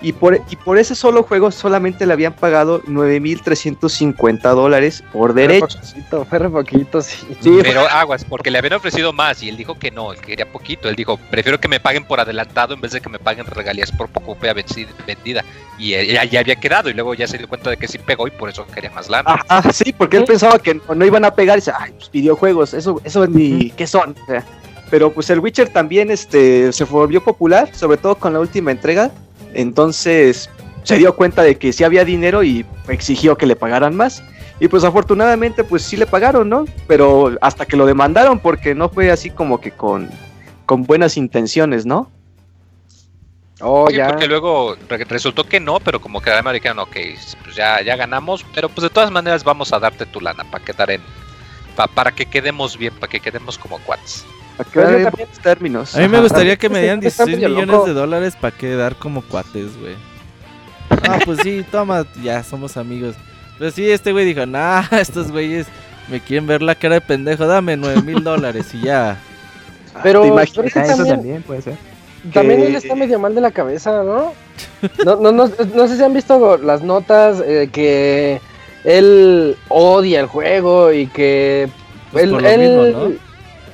Y 0.01 0.13
por, 0.13 0.41
y 0.49 0.55
por 0.55 0.79
ese 0.79 0.95
solo 0.95 1.21
juego 1.21 1.51
solamente 1.51 2.07
le 2.07 2.13
habían 2.13 2.33
pagado 2.33 2.81
9.350 2.83 4.41
dólares 4.55 5.03
por 5.13 5.33
derecho. 5.33 5.67
poquito, 5.79 6.25
fue 6.25 6.39
re 6.39 6.49
poquito, 6.49 7.01
sí. 7.01 7.27
Sí, 7.39 7.59
Pero 7.61 7.87
aguas, 7.87 8.25
porque 8.25 8.49
le 8.49 8.57
habían 8.57 8.73
ofrecido 8.73 9.13
más 9.13 9.43
y 9.43 9.49
él 9.49 9.57
dijo 9.57 9.77
que 9.77 9.91
no, 9.91 10.11
él 10.11 10.19
quería 10.19 10.51
poquito. 10.51 10.89
Él 10.89 10.95
dijo, 10.95 11.17
prefiero 11.29 11.59
que 11.59 11.67
me 11.67 11.79
paguen 11.79 12.03
por 12.03 12.19
adelantado 12.19 12.73
en 12.73 12.81
vez 12.81 12.93
de 12.93 13.01
que 13.01 13.09
me 13.09 13.19
paguen 13.19 13.45
regalías 13.45 13.91
por 13.91 14.09
poco 14.09 14.33
copia 14.33 14.53
vendida. 14.53 15.43
Y 15.77 15.91
ya, 15.91 16.23
ya 16.23 16.39
había 16.39 16.55
quedado 16.55 16.89
y 16.89 16.93
luego 16.93 17.13
ya 17.13 17.27
se 17.27 17.37
dio 17.37 17.47
cuenta 17.47 17.69
de 17.69 17.77
que 17.77 17.87
sí 17.87 17.97
pegó 17.97 18.27
y 18.27 18.31
por 18.31 18.49
eso 18.49 18.65
quería 18.67 18.91
más 18.91 19.09
lana. 19.09 19.43
Ajá, 19.47 19.71
sí, 19.71 19.93
porque 19.93 20.17
él 20.17 20.25
pensaba 20.25 20.57
que 20.57 20.75
no, 20.75 20.95
no 20.95 21.05
iban 21.05 21.25
a 21.25 21.33
pegar 21.33 21.57
y 21.57 21.61
dice, 21.61 21.73
ay, 21.77 21.91
pues 21.91 22.09
videojuegos, 22.11 22.73
eso, 22.73 23.01
eso 23.03 23.27
ni 23.27 23.69
qué 23.71 23.85
son. 23.85 24.15
O 24.23 24.25
sea, 24.25 24.43
pero 24.91 25.11
pues 25.11 25.29
el 25.29 25.39
Witcher 25.39 25.69
también 25.69 26.11
este, 26.11 26.73
se 26.73 26.83
volvió 26.83 27.23
popular, 27.23 27.73
sobre 27.73 27.97
todo 27.97 28.15
con 28.15 28.33
la 28.33 28.39
última 28.39 28.71
entrega. 28.71 29.09
Entonces 29.53 30.49
se 30.83 30.97
dio 30.97 31.15
cuenta 31.15 31.43
de 31.43 31.57
que 31.57 31.71
sí 31.73 31.83
había 31.83 32.05
dinero 32.05 32.43
y 32.43 32.65
exigió 32.87 33.37
que 33.37 33.45
le 33.45 33.55
pagaran 33.55 33.95
más. 33.95 34.23
Y 34.59 34.67
pues 34.67 34.83
afortunadamente 34.83 35.63
pues 35.63 35.81
sí 35.83 35.97
le 35.97 36.05
pagaron, 36.05 36.47
¿no? 36.49 36.65
Pero 36.87 37.35
hasta 37.41 37.65
que 37.65 37.75
lo 37.77 37.85
demandaron 37.85 38.39
porque 38.39 38.75
no 38.75 38.89
fue 38.89 39.11
así 39.11 39.29
como 39.31 39.59
que 39.59 39.71
con, 39.71 40.09
con 40.65 40.83
buenas 40.83 41.17
intenciones, 41.17 41.85
¿no? 41.85 42.09
Oh, 43.63 43.87
Sí, 43.89 43.95
ya. 43.97 44.07
porque 44.07 44.27
luego 44.27 44.75
re- 44.89 45.03
resultó 45.05 45.43
que 45.43 45.59
no, 45.59 45.79
pero 45.79 45.99
como 46.01 46.19
que 46.21 46.31
además 46.31 46.53
dijeron, 46.53 46.79
ok, 46.79 46.95
pues 47.43 47.55
ya, 47.55 47.81
ya 47.81 47.95
ganamos, 47.95 48.43
pero 48.55 48.69
pues 48.69 48.83
de 48.83 48.89
todas 48.89 49.11
maneras 49.11 49.43
vamos 49.43 49.71
a 49.73 49.79
darte 49.79 50.05
tu 50.07 50.19
lana 50.19 50.43
para 50.45 50.63
quedar 50.63 50.89
en... 50.91 51.01
pa- 51.75 51.87
para 51.87 52.11
que 52.11 52.25
quedemos 52.25 52.75
bien, 52.77 52.93
para 52.95 53.09
que 53.09 53.19
quedemos 53.19 53.57
como 53.59 53.77
cuates. 53.79 54.25
También- 54.63 55.09
términos. 55.41 55.95
A 55.95 55.99
mí 55.99 56.07
me 56.07 56.19
gustaría 56.21 56.55
que 56.57 56.69
me 56.69 56.79
dieran 56.79 57.03
Está 57.03 57.25
16 57.25 57.37
medio 57.37 57.49
millones 57.49 57.75
loco. 57.75 57.85
de 57.87 57.93
dólares 57.93 58.35
para 58.39 58.55
quedar 58.55 58.95
como 58.95 59.21
cuates, 59.21 59.79
güey. 59.79 59.95
Ah, 61.09 61.19
pues 61.23 61.39
sí, 61.41 61.65
toma, 61.71 62.05
ya 62.21 62.43
somos 62.43 62.75
amigos. 62.77 63.15
Pero 63.57 63.71
sí, 63.71 63.89
este 63.89 64.11
güey 64.11 64.25
dijo, 64.25 64.45
nah, 64.45 64.83
estos 64.91 65.31
güeyes 65.31 65.67
me 66.09 66.19
quieren 66.19 66.47
ver 66.47 66.61
la 66.61 66.75
cara 66.75 66.95
de 66.95 67.01
pendejo, 67.01 67.47
dame 67.47 67.77
9 67.77 68.01
mil 68.01 68.23
dólares 68.23 68.73
y 68.73 68.81
ya. 68.81 69.17
Pero, 70.03 70.21
¿Te 70.23 70.27
imaginas? 70.27 70.53
pero 70.55 70.67
es 70.67 70.73
que 70.73 70.79
Ah, 70.79 70.83
eso 70.83 70.95
también, 70.97 71.15
también 71.17 71.41
puede 71.43 71.61
ser. 71.61 71.75
también 72.33 72.59
que- 72.61 72.67
él 72.67 72.75
está 72.75 72.95
medio 72.95 73.19
mal 73.19 73.33
de 73.35 73.41
la 73.41 73.51
cabeza, 73.51 74.03
¿no? 74.03 74.33
No, 75.05 75.15
no, 75.15 75.31
no, 75.31 75.49
no 75.75 75.87
sé 75.87 75.95
si 75.97 76.03
han 76.03 76.13
visto 76.13 76.57
las 76.57 76.81
notas 76.83 77.41
eh, 77.45 77.69
que 77.71 78.41
él 78.83 79.55
odia 79.69 80.19
el 80.19 80.25
juego 80.27 80.91
y 80.91 81.07
que 81.07 81.69
Pues 82.11 82.25
él, 82.25 82.31
por 82.31 82.41
lo 82.41 82.49
él- 82.49 82.59
mismo, 82.59 82.83
¿no? 83.09 83.15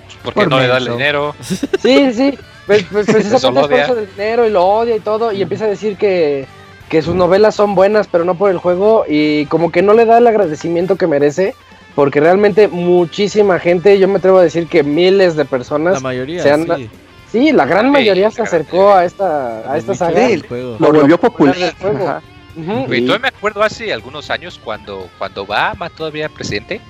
Pues 0.08 0.18
porque 0.24 0.40
Por 0.42 0.50
no 0.50 0.60
le 0.60 0.68
da 0.68 0.78
el 0.78 0.84
menso. 0.86 0.98
dinero. 0.98 1.36
Sí, 1.82 2.14
sí, 2.14 2.38
pues, 2.66 2.86
pues, 2.92 3.08
lo 3.14 3.24
es 3.34 3.44
por 3.46 3.74
eso 3.74 3.96
del 3.96 4.10
dinero 4.12 4.46
y 4.48 4.50
lo 4.52 4.66
odia 4.66 4.96
y 4.96 5.00
todo, 5.00 5.32
y 5.32 5.42
empieza 5.42 5.66
a 5.66 5.70
decir 5.70 5.98
que, 5.98 6.46
que 6.90 7.02
sus 7.02 7.16
novelas 7.16 7.56
son 7.56 7.76
buenas, 7.76 8.08
pero 8.08 8.26
no 8.26 8.36
por 8.36 8.50
el 8.52 8.58
juego, 8.58 9.06
y 9.08 9.46
como 9.48 9.72
que 9.72 9.82
no 9.82 9.94
le 9.94 10.06
da 10.06 10.18
el 10.18 10.28
agradecimiento 10.28 10.96
que 10.96 11.08
merece, 11.08 11.56
porque 11.96 12.20
realmente 12.20 12.68
muchísima 12.68 13.60
gente, 13.60 13.98
yo 14.00 14.08
me 14.08 14.18
atrevo 14.18 14.38
a 14.40 14.44
decir 14.44 14.68
que 14.68 14.84
miles 14.84 15.36
de 15.36 15.44
La 15.44 15.50
personas, 15.50 16.02
mayoría, 16.02 16.44
se 16.44 16.52
han- 16.52 16.68
sí. 16.76 16.90
sí, 17.32 17.52
la 17.52 17.66
gran 17.66 17.86
Sí, 17.86 17.92
mayoría 17.92 18.30
se 18.32 18.40
la 18.42 18.46
gran 18.50 18.62
acercó 18.62 18.94
a 18.94 19.04
esta, 19.06 19.72
a 19.72 19.78
esta 19.78 19.96
saga. 19.96 20.28
Sí. 20.28 20.44
Lo 20.50 20.92
volvió 20.92 21.18
popular 21.20 21.56
popular. 21.80 22.22
Ujú. 22.56 22.86
Güey, 22.88 23.02
Y- 23.02 23.06
todavía 23.06 23.22
me 23.32 23.38
acuerdo 23.38 23.62
hace 23.64 23.94
algunos 23.94 24.30
años 24.32 24.60
cuando, 24.64 25.10
cuando 25.18 25.44
Obama 25.44 25.90
todavía 25.90 26.26
era 26.26 26.34
presidente, 26.34 26.82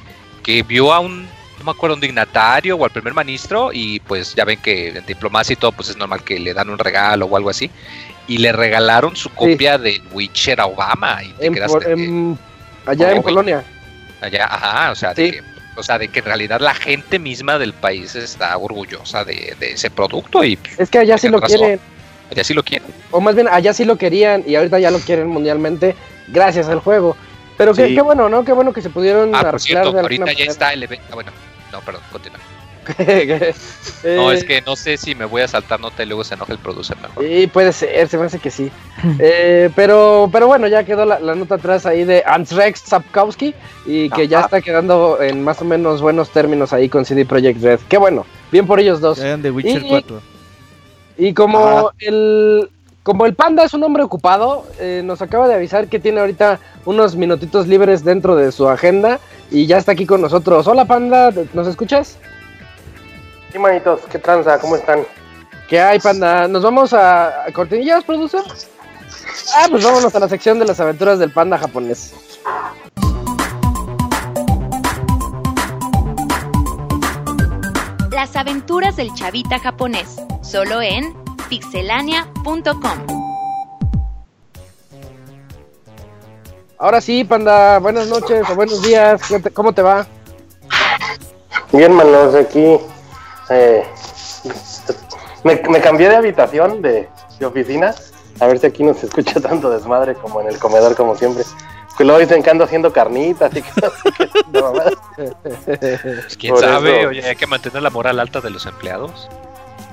que 0.43 0.63
vio 0.63 0.93
a 0.93 0.99
un, 0.99 1.27
me 1.67 1.71
acuerdo, 1.77 1.95
un 1.95 2.01
dignatario 2.01 2.75
o 2.77 2.83
al 2.83 2.91
primer 2.91 3.13
ministro 3.13 3.69
y 3.73 3.99
pues 4.01 4.33
ya 4.35 4.43
ven 4.45 4.59
que 4.59 4.89
en 4.89 5.05
diplomacia 5.05 5.53
y 5.53 5.55
todo 5.57 5.71
pues 5.71 5.89
es 5.89 5.97
normal 5.97 6.23
que 6.23 6.39
le 6.39 6.53
dan 6.53 6.69
un 6.69 6.77
regalo 6.79 7.25
o 7.27 7.37
algo 7.37 7.49
así 7.49 7.69
y 8.27 8.39
le 8.39 8.51
regalaron 8.51 9.15
su 9.15 9.29
copia 9.29 9.77
de 9.77 10.01
Witcher 10.11 10.59
a 10.59 10.65
Obama 10.65 11.23
y 11.23 11.29
te 11.33 11.45
En 11.47 11.53
quedaste 11.53 11.73
por- 11.73 11.87
en- 11.89 12.37
allá 12.85 13.11
en 13.11 13.17
Oh, 13.19 13.21
güey. 13.21 13.33
Polonia. 13.35 13.63
allá, 14.21 14.45
ajá, 14.45 14.91
o 14.91 14.95
sea, 14.95 15.13
Sí. 15.15 15.23
de 15.23 15.31
que, 15.31 15.43
o 15.75 15.83
sea, 15.83 15.97
de 15.99 16.07
que 16.07 16.19
en 16.19 16.25
realidad 16.25 16.59
la 16.59 16.73
gente 16.73 17.19
misma 17.19 17.57
del 17.59 17.73
país 17.73 18.15
está 18.15 18.57
orgullosa 18.57 19.23
de, 19.23 19.55
de 19.59 19.71
ese 19.73 19.89
producto 19.91 20.43
y 20.43 20.55
pues, 20.57 20.79
Es 20.79 20.89
que 20.89 20.99
allá 20.99 21.17
sí 21.17 21.29
lo 21.29 21.39
razón. 21.39 21.57
quieren, 21.57 21.79
ya 22.31 22.43
sí 22.43 22.53
lo 22.53 22.63
quieren. 22.63 22.87
o 23.11 23.21
más 23.21 23.35
bien 23.35 23.47
allá 23.49 23.73
sí 23.73 23.85
lo 23.85 23.95
querían 23.97 24.43
y 24.47 24.55
ahorita 24.55 24.79
ya 24.79 24.91
lo 24.91 24.99
quieren 24.99 25.27
mundialmente 25.27 25.95
gracias 26.27 26.67
al 26.67 26.79
juego. 26.79 27.15
Pero 27.57 27.73
Sí. 27.73 27.95
qué 27.95 28.01
bueno, 28.01 28.29
¿no? 28.29 28.45
Qué 28.45 28.51
bueno 28.51 28.71
que 28.71 28.83
se 28.83 28.89
pudieron 28.91 29.29
Ah, 29.33 29.39
por 29.39 29.47
arreglar 29.47 29.59
cierto, 29.61 29.91
de 29.91 29.99
ahorita 30.01 30.25
ya 30.25 30.31
manera. 30.33 30.51
está 30.51 30.73
el 30.73 30.83
evento. 30.83 31.05
Bueno, 31.15 31.31
no, 31.71 31.81
perdón, 31.81 32.01
continúa. 32.11 32.39
Eh, 34.03 34.15
No, 34.15 34.31
es 34.31 34.43
que 34.45 34.61
no 34.61 34.75
sé 34.77 34.95
si 34.95 35.13
me 35.15 35.25
voy 35.25 35.41
a 35.41 35.47
saltar 35.47 35.79
nota 35.79 36.03
y 36.03 36.05
luego 36.05 36.23
se 36.23 36.35
enoja 36.35 36.53
el 36.53 36.59
producer 36.59 36.95
mejor. 37.01 37.23
Sí, 37.25 37.47
puede 37.47 37.73
ser, 37.73 38.07
se 38.07 38.17
me 38.17 38.25
hace 38.25 38.39
que 38.39 38.49
sí. 38.51 38.71
Eh, 39.19 39.69
pero, 39.75 40.29
pero 40.31 40.47
bueno, 40.47 40.67
ya 40.67 40.83
quedó 40.85 41.03
la, 41.05 41.19
la 41.19 41.35
nota 41.35 41.55
atrás 41.55 41.85
ahí 41.85 42.03
de 42.05 42.23
Andrzej 42.25 42.77
Sapkowski 42.77 43.53
y 43.85 44.09
que 44.09 44.27
ya 44.27 44.41
está 44.41 44.61
quedando 44.61 45.21
en 45.21 45.43
más 45.43 45.61
o 45.61 45.65
menos 45.65 46.01
buenos 46.01 46.29
términos 46.29 46.71
ahí 46.73 46.87
con 46.89 47.03
CD 47.05 47.25
Projekt 47.25 47.61
Red. 47.61 47.79
Qué 47.89 47.97
bueno, 47.97 48.25
bien 48.51 48.65
por 48.65 48.79
ellos 48.79 49.01
dos. 49.01 49.17
De 49.19 49.51
Witcher 49.51 49.83
Y- 49.83 49.89
4. 49.89 50.21
Y 51.17 51.33
como 51.33 51.59
Ajá. 51.59 51.89
el 51.99 52.69
como 53.07 53.25
el 53.25 53.35
panda 53.35 53.63
es 53.63 53.73
un 53.73 53.81
hombre 53.85 54.03
ocupado, 54.03 54.65
eh, 54.79 55.01
nos 55.01 55.21
acaba 55.21 55.47
de 55.47 55.53
avisar 55.53 55.87
que 55.87 55.97
tiene 55.97 56.19
ahorita 56.19 56.59
unos 56.83 57.15
minutitos 57.15 57.65
libres 57.65 58.03
dentro 58.03 58.35
de 58.35 58.51
su 58.51 58.67
agenda 58.67 59.21
y 59.49 59.65
ya 59.65 59.77
está 59.77 59.93
aquí 59.93 60.05
con 60.05 60.19
nosotros. 60.19 60.67
Hola 60.67 60.83
panda, 60.83 61.31
¿nos 61.53 61.67
escuchas? 61.67 62.17
Sí, 63.49 63.59
manitos, 63.59 64.01
¿qué 64.11 64.19
tranza? 64.19 64.59
¿Cómo 64.59 64.75
están? 64.75 65.05
¿Qué 65.69 65.79
hay, 65.79 65.99
panda? 65.99 66.49
¿Nos 66.49 66.63
vamos 66.63 66.91
a, 66.91 67.45
a 67.45 67.51
cortinillas, 67.53 68.03
producer? 68.03 68.41
Ah, 69.55 69.67
pues 69.69 69.85
vámonos 69.85 70.13
a 70.13 70.19
la 70.19 70.27
sección 70.27 70.59
de 70.59 70.65
las 70.65 70.81
aventuras 70.81 71.17
del 71.17 71.31
panda 71.31 71.57
japonés. 71.57 72.13
Las 78.11 78.35
aventuras 78.35 78.97
del 78.97 79.13
chavita 79.13 79.59
japonés, 79.59 80.17
solo 80.41 80.81
en 80.81 81.26
pixelania.com. 81.49 83.05
Ahora 86.79 87.01
sí, 87.01 87.23
panda, 87.23 87.79
buenas 87.79 88.07
noches 88.07 88.47
o 88.49 88.55
buenos 88.55 88.81
días, 88.83 89.21
¿qué 89.27 89.39
te- 89.39 89.49
¿cómo 89.51 89.73
te 89.73 89.81
va? 89.81 90.05
Bien, 91.71 91.91
manos, 91.91 92.35
aquí 92.35 92.77
eh, 93.49 93.83
me, 95.43 95.55
me 95.69 95.81
cambié 95.81 96.07
de 96.09 96.15
habitación 96.17 96.81
de, 96.83 97.09
de 97.39 97.45
oficina, 97.45 97.95
a 98.39 98.45
ver 98.47 98.59
si 98.59 98.67
aquí 98.67 98.83
no 98.83 98.93
se 98.93 99.07
escucha 99.07 99.39
tanto 99.39 99.71
desmadre 99.71 100.13
como 100.15 100.39
en 100.41 100.47
el 100.49 100.59
comedor, 100.59 100.95
como 100.95 101.15
siempre. 101.15 101.43
Que 101.97 102.03
luego 102.03 102.19
dicen 102.19 102.43
que 102.43 102.51
ando 102.51 102.63
haciendo 102.63 102.93
carnitas 102.93 103.51
y 103.55 103.61
que. 103.63 103.71
Pues, 104.51 106.37
quién 106.37 106.53
Por 106.53 106.63
sabe, 106.63 106.99
eso. 106.99 107.09
oye, 107.09 107.25
hay 107.27 107.35
que 107.35 107.47
mantener 107.47 107.81
la 107.81 107.89
moral 107.89 108.19
alta 108.19 108.39
de 108.39 108.51
los 108.51 108.67
empleados. 108.67 109.27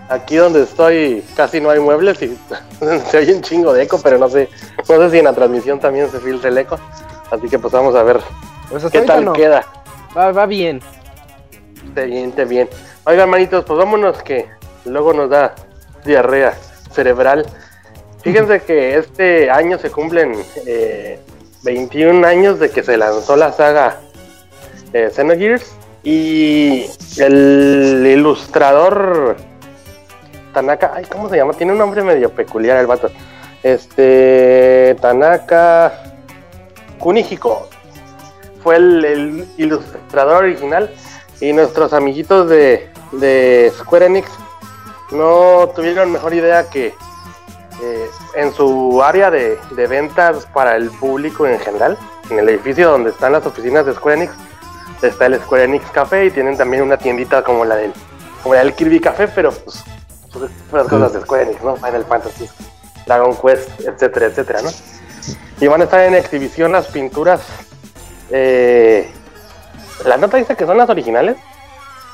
Aquí 0.08 0.36
donde 0.36 0.62
estoy 0.62 1.24
casi 1.34 1.60
no 1.60 1.70
hay 1.70 1.80
muebles 1.80 2.20
y 2.22 2.36
se 3.10 3.18
oye 3.18 3.34
un 3.34 3.42
chingo 3.42 3.72
de 3.72 3.84
eco, 3.84 4.00
pero 4.02 4.18
no 4.18 4.28
sé, 4.28 4.48
no 4.88 4.96
sé 4.96 5.10
si 5.10 5.18
en 5.18 5.24
la 5.24 5.32
transmisión 5.32 5.80
también 5.80 6.10
se 6.10 6.20
filtra 6.20 6.50
el 6.50 6.58
eco. 6.58 6.78
Así 7.30 7.48
que 7.48 7.58
pues 7.58 7.72
vamos 7.72 7.94
a 7.94 8.02
ver 8.02 8.20
qué 8.92 9.00
tal 9.00 9.32
queda. 9.32 9.64
Va, 10.16 10.30
va 10.32 10.46
bien. 10.46 10.80
Está 11.88 12.02
bien, 12.02 12.30
está 12.30 12.44
bien. 12.44 12.68
Oigan, 13.04 13.30
manitos, 13.30 13.64
pues 13.64 13.78
vámonos 13.78 14.22
que 14.22 14.48
luego 14.84 15.12
nos 15.12 15.30
da 15.30 15.54
diarrea 16.04 16.54
cerebral. 16.92 17.46
Fíjense 18.22 18.60
que 18.60 18.96
este 18.96 19.50
año 19.50 19.78
se 19.78 19.90
cumplen 19.90 20.34
eh, 20.66 21.18
21 21.62 22.26
años 22.26 22.58
de 22.58 22.70
que 22.70 22.82
se 22.82 22.96
lanzó 22.96 23.36
la 23.36 23.52
saga 23.52 24.00
eh, 24.92 25.10
Xenogears 25.14 25.74
y 26.02 26.86
el 27.18 28.04
ilustrador 28.06 29.36
Tanaka, 30.54 30.92
ay, 30.94 31.04
¿cómo 31.10 31.28
se 31.28 31.36
llama? 31.36 31.52
Tiene 31.52 31.72
un 31.72 31.78
nombre 31.78 32.02
medio 32.02 32.30
peculiar 32.30 32.78
el 32.78 32.86
vato. 32.86 33.10
Este 33.62 34.96
Tanaka 35.00 35.92
Kunihiko 36.98 37.68
fue 38.62 38.76
el, 38.76 39.46
ilustrador 39.58 40.44
original 40.44 40.90
y 41.40 41.52
nuestros 41.52 41.92
amiguitos 41.92 42.48
de, 42.48 42.90
Square 43.78 44.06
Enix 44.06 44.28
no 45.12 45.70
tuvieron 45.76 46.10
mejor 46.10 46.32
idea 46.34 46.68
que 46.70 46.86
eh, 46.86 48.08
en 48.36 48.52
su 48.52 49.02
área 49.02 49.30
de, 49.30 49.58
de 49.72 49.86
ventas 49.86 50.46
para 50.46 50.76
el 50.76 50.90
público 50.90 51.46
en 51.46 51.58
general, 51.60 51.98
en 52.30 52.38
el 52.38 52.48
edificio 52.48 52.90
donde 52.90 53.10
están 53.10 53.32
las 53.32 53.44
oficinas 53.46 53.84
de 53.84 53.94
Square 53.94 54.16
Enix, 54.16 54.32
está 55.02 55.26
el 55.26 55.40
Square 55.40 55.64
Enix 55.64 55.90
Café 55.90 56.26
y 56.26 56.30
tienen 56.30 56.56
también 56.56 56.82
una 56.82 56.96
tiendita 56.96 57.42
como 57.42 57.64
la 57.64 57.76
del, 57.76 57.92
como 58.42 58.54
la 58.54 58.64
del 58.64 58.74
Kirby 58.74 59.00
Café, 59.00 59.28
pero 59.28 59.52
pues, 59.52 59.84
pues 60.70 60.88
cosas 60.88 61.12
de 61.12 61.20
Square 61.20 61.44
Enix, 61.44 61.62
¿no? 61.62 61.76
Final 61.76 62.04
Fantasy, 62.04 62.48
Dragon 63.06 63.36
Quest, 63.36 63.80
etcétera, 63.80 64.26
etcétera, 64.26 64.62
¿no? 64.62 64.70
Y 65.60 65.66
van 65.66 65.80
a 65.80 65.84
estar 65.84 66.00
en 66.00 66.14
exhibición 66.14 66.72
las 66.72 66.86
pinturas. 66.88 67.40
eh, 68.30 69.10
la 70.04 70.16
nota 70.16 70.36
dice 70.36 70.56
que 70.56 70.66
son 70.66 70.76
las 70.76 70.90
originales 70.90 71.36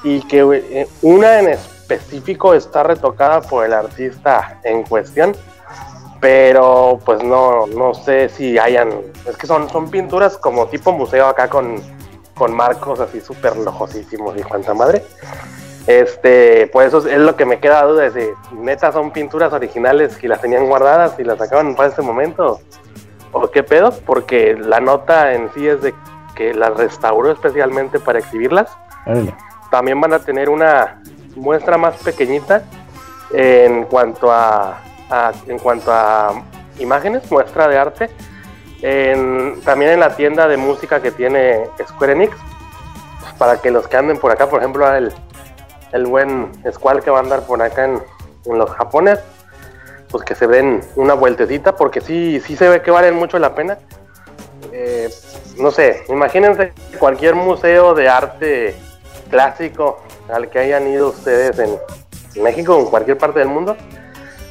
y 0.03 0.21
que 0.29 0.41
eh, 0.41 0.89
una 1.03 1.39
en 1.41 1.49
específico 1.49 2.55
está 2.55 2.83
retocada 2.83 3.41
por 3.41 3.65
el 3.65 3.73
artista 3.73 4.61
en 4.65 4.83
cuestión, 4.85 5.35
pero 6.21 7.01
pues 7.05 7.23
no, 7.23 7.67
no 7.67 7.95
sé 7.95 8.29
si 8.29 8.59
hayan, 8.59 8.91
es 9.27 9.37
que 9.37 9.47
son, 9.47 9.69
son 9.71 9.91
pinturas 9.91 10.37
como 10.37 10.67
tipo 10.67 10.93
museo 10.93 11.27
acá 11.27 11.49
con, 11.49 11.83
con 12.35 12.55
marcos 12.55 13.01
así 13.01 13.21
súper 13.21 13.57
lojosísimos 13.57 14.37
y 14.39 14.43
cuanta 14.43 14.75
madre. 14.75 15.05
Este, 15.87 16.67
pues 16.73 16.89
eso 16.89 16.99
es, 17.09 17.19
lo 17.19 17.37
que 17.37 17.45
me 17.47 17.59
queda 17.59 17.83
duda 17.85 18.11
de 18.11 18.35
si 18.49 18.55
neta 18.55 18.93
son 18.93 19.11
pinturas 19.13 19.53
originales 19.53 20.17
que 20.19 20.29
las 20.29 20.41
tenían 20.41 20.67
guardadas 20.67 21.19
y 21.19 21.25
las 21.25 21.39
sacaban 21.39 21.75
para 21.75 21.89
este 21.89 22.03
momento 22.03 22.61
o 23.33 23.51
qué 23.51 23.63
pedo, 23.63 23.91
porque 24.05 24.57
la 24.57 24.81
nota 24.81 25.33
en 25.33 25.51
sí 25.55 25.67
es 25.67 25.81
de 25.83 25.95
que 26.35 26.53
las 26.55 26.77
restauró 26.77 27.31
especialmente 27.33 27.99
para 28.01 28.19
exhibirlas. 28.19 28.77
También 29.71 30.01
van 30.01 30.13
a 30.13 30.19
tener 30.19 30.49
una 30.51 31.01
muestra 31.37 31.79
más 31.79 31.97
pequeñita 32.03 32.63
en 33.33 33.85
cuanto 33.85 34.31
a, 34.33 34.81
a- 35.11 35.33
en 35.47 35.59
cuanto 35.59 35.93
a 35.93 36.43
imágenes, 36.79 37.31
muestra 37.31 37.69
de 37.69 37.79
arte. 37.79 38.11
En- 38.83 39.61
también 39.65 39.93
en 39.93 40.01
la 40.01 40.17
tienda 40.17 40.49
de 40.49 40.57
música 40.57 41.01
que 41.01 41.11
tiene 41.13 41.65
Square 41.89 42.13
Enix, 42.15 42.37
para 43.39 43.59
que 43.61 43.71
los 43.71 43.87
que 43.87 43.97
anden 43.97 44.19
por 44.19 44.33
acá, 44.33 44.49
por 44.49 44.59
ejemplo, 44.61 44.93
el, 44.93 45.13
el 45.93 46.07
buen 46.07 46.53
Squall 46.71 47.03
que 47.03 47.11
va 47.11 47.19
a 47.19 47.23
andar 47.23 47.43
por 47.43 47.63
acá 47.63 47.85
en, 47.85 48.03
en 48.45 48.59
los 48.59 48.71
Japones, 48.71 49.19
pues 50.11 50.25
que 50.25 50.35
se 50.35 50.47
den 50.47 50.81
una 50.97 51.15
vueltecita, 51.15 51.77
porque 51.77 52.01
sí, 52.01 52.41
sí 52.45 52.57
se 52.57 52.69
ve 52.69 52.83
que 52.83 52.91
valen 52.91 53.15
mucho 53.15 53.39
la 53.39 53.55
pena. 53.55 53.79
Eh, 54.73 55.09
no 55.59 55.71
sé, 55.71 56.05
imagínense 56.09 56.73
cualquier 56.99 57.35
museo 57.35 57.95
de 57.95 58.09
arte 58.09 58.75
clásico 59.31 60.01
al 60.33 60.49
que 60.49 60.59
hayan 60.59 60.87
ido 60.89 61.11
ustedes 61.11 61.59
en 61.59 62.43
México 62.43 62.77
o 62.77 62.81
en 62.81 62.87
cualquier 62.87 63.19
parte 63.19 63.39
del 63.39 63.49
mundo. 63.49 63.77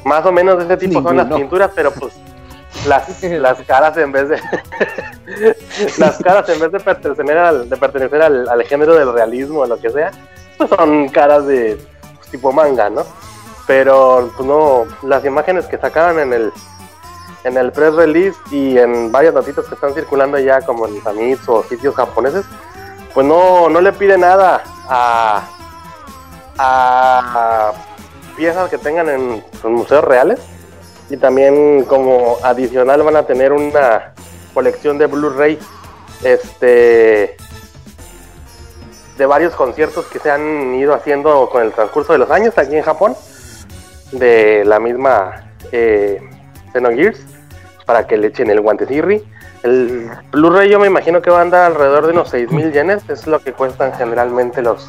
Más 0.04 0.24
o 0.24 0.32
menos 0.32 0.58
de 0.58 0.64
ese 0.64 0.76
tipo 0.76 1.02
son 1.02 1.16
las 1.16 1.26
pinturas, 1.26 1.70
pero 1.74 1.92
pues 1.92 2.14
las, 2.86 3.22
las 3.22 3.60
caras 3.62 3.96
en 3.98 4.12
vez 4.12 4.28
de 4.28 4.40
las 5.98 6.18
caras 6.18 6.48
en 6.48 6.60
vez 6.60 6.72
de 6.72 6.80
pertenecer 6.80 7.38
al, 7.38 7.68
de 7.68 7.76
pertenecer 7.76 8.22
al, 8.22 8.48
al 8.48 8.62
género 8.64 8.94
del 8.94 9.12
realismo 9.12 9.60
o 9.60 9.66
lo 9.66 9.78
que 9.78 9.90
sea, 9.90 10.10
son 10.68 11.08
caras 11.08 11.46
de 11.46 11.78
pues, 12.16 12.30
tipo 12.30 12.52
manga, 12.52 12.90
¿no? 12.90 13.04
Pero 13.66 14.30
pues 14.36 14.48
no, 14.48 14.84
las 15.02 15.24
imágenes 15.24 15.66
que 15.66 15.78
sacaban 15.78 16.18
en 16.18 16.32
el 16.32 16.52
en 17.44 17.56
el 17.56 17.72
press 17.72 17.94
release 17.94 18.38
y 18.50 18.76
en 18.76 19.10
varias 19.10 19.32
notitas 19.32 19.64
que 19.66 19.74
están 19.74 19.94
circulando 19.94 20.38
ya 20.38 20.60
como 20.60 20.86
en 20.86 21.00
Famitsu 21.00 21.52
o 21.52 21.62
sitios 21.62 21.94
japoneses, 21.94 22.44
pues 23.14 23.26
no, 23.26 23.68
no 23.70 23.80
le 23.80 23.92
pide 23.92 24.18
nada 24.18 24.62
a, 24.88 25.42
a 26.58 27.72
piezas 28.36 28.68
que 28.68 28.76
tengan 28.78 29.08
en, 29.08 29.44
en 29.64 29.72
museos 29.72 30.04
reales 30.04 30.40
y 31.08 31.16
también 31.16 31.84
como 31.84 32.36
adicional 32.42 33.02
van 33.02 33.16
a 33.16 33.26
tener 33.26 33.52
una 33.52 34.12
colección 34.54 34.98
de 34.98 35.06
Blu-ray 35.06 35.58
este 36.22 37.36
de 39.20 39.26
varios 39.26 39.54
conciertos 39.54 40.06
que 40.06 40.18
se 40.18 40.30
han 40.30 40.74
ido 40.74 40.94
haciendo 40.94 41.50
con 41.50 41.62
el 41.62 41.72
transcurso 41.72 42.14
de 42.14 42.18
los 42.18 42.30
años 42.30 42.56
aquí 42.56 42.74
en 42.74 42.82
Japón 42.82 43.14
de 44.12 44.64
la 44.64 44.80
misma 44.80 45.52
eh, 45.72 46.22
Xenogears 46.72 47.20
para 47.84 48.06
que 48.06 48.16
le 48.16 48.28
echen 48.28 48.48
el 48.48 48.62
guantecirri. 48.62 49.22
El 49.62 50.10
Blu-ray 50.30 50.70
yo 50.70 50.80
me 50.80 50.86
imagino 50.86 51.20
que 51.20 51.28
va 51.28 51.40
a 51.40 51.42
andar 51.42 51.70
alrededor 51.70 52.06
de 52.06 52.12
unos 52.12 52.32
6.000 52.32 52.72
yenes, 52.72 53.02
es 53.10 53.26
lo 53.26 53.40
que 53.40 53.52
cuestan 53.52 53.92
generalmente 53.92 54.62
los, 54.62 54.88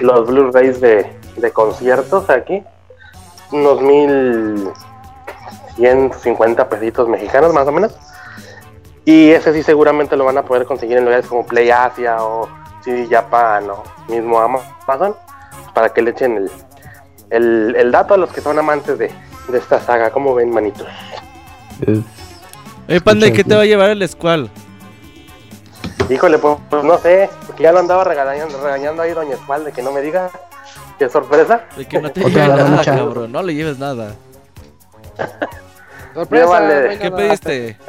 los 0.00 0.28
Blu-rays 0.28 0.82
de, 0.82 1.10
de 1.36 1.50
conciertos 1.50 2.28
aquí. 2.28 2.62
Unos 3.52 3.80
1.150 3.80 6.68
pesitos 6.68 7.08
mexicanos 7.08 7.54
más 7.54 7.66
o 7.66 7.72
menos. 7.72 7.96
Y 9.06 9.30
ese 9.30 9.54
sí 9.54 9.62
seguramente 9.62 10.14
lo 10.14 10.26
van 10.26 10.36
a 10.36 10.42
poder 10.42 10.66
conseguir 10.66 10.98
en 10.98 11.04
lugares 11.04 11.26
como 11.26 11.46
Play 11.46 11.70
Asia 11.70 12.22
o 12.22 12.59
CD 12.84 13.06
Japan 13.08 13.70
o 13.70 13.82
mismo 14.08 14.40
Amazon 14.40 15.14
para 15.74 15.88
que 15.90 16.02
le 16.02 16.10
echen 16.10 16.36
el, 16.36 16.50
el, 17.30 17.76
el 17.76 17.92
dato 17.92 18.14
a 18.14 18.16
los 18.16 18.32
que 18.32 18.40
son 18.40 18.58
amantes 18.58 18.98
de, 18.98 19.12
de 19.48 19.58
esta 19.58 19.80
saga. 19.80 20.10
¿Cómo 20.10 20.34
ven, 20.34 20.50
manitos? 20.50 20.86
Oye, 22.88 23.00
Panda, 23.00 23.26
¿y 23.26 23.32
qué 23.32 23.44
te 23.44 23.54
va 23.54 23.62
a 23.62 23.66
llevar 23.66 23.90
el 23.90 24.06
Squall? 24.08 24.50
Híjole, 26.08 26.38
pues, 26.38 26.58
pues 26.68 26.82
no 26.82 26.98
sé, 26.98 27.30
porque 27.46 27.62
ya 27.62 27.72
lo 27.72 27.78
andaba 27.78 28.02
regañando, 28.02 28.60
regañando 28.60 29.02
ahí 29.02 29.12
Doña 29.12 29.34
Esmal 29.34 29.64
de 29.64 29.72
que 29.72 29.82
no 29.82 29.92
me 29.92 30.00
diga. 30.00 30.30
Qué 30.98 31.08
sorpresa. 31.08 31.64
De 31.76 31.86
que 31.86 32.00
no 32.00 32.10
te 32.10 32.20
Otra 32.24 32.46
lleves 32.46 32.70
nada, 32.70 32.84
cabrón. 32.84 33.32
No 33.32 33.42
le 33.42 33.54
lleves 33.54 33.78
nada. 33.78 34.14
Llévale. 36.14 36.14
Sorpresa, 36.14 36.60
no 36.60 36.90
hay 36.90 36.98
¿Qué 36.98 37.10
pediste? 37.10 37.78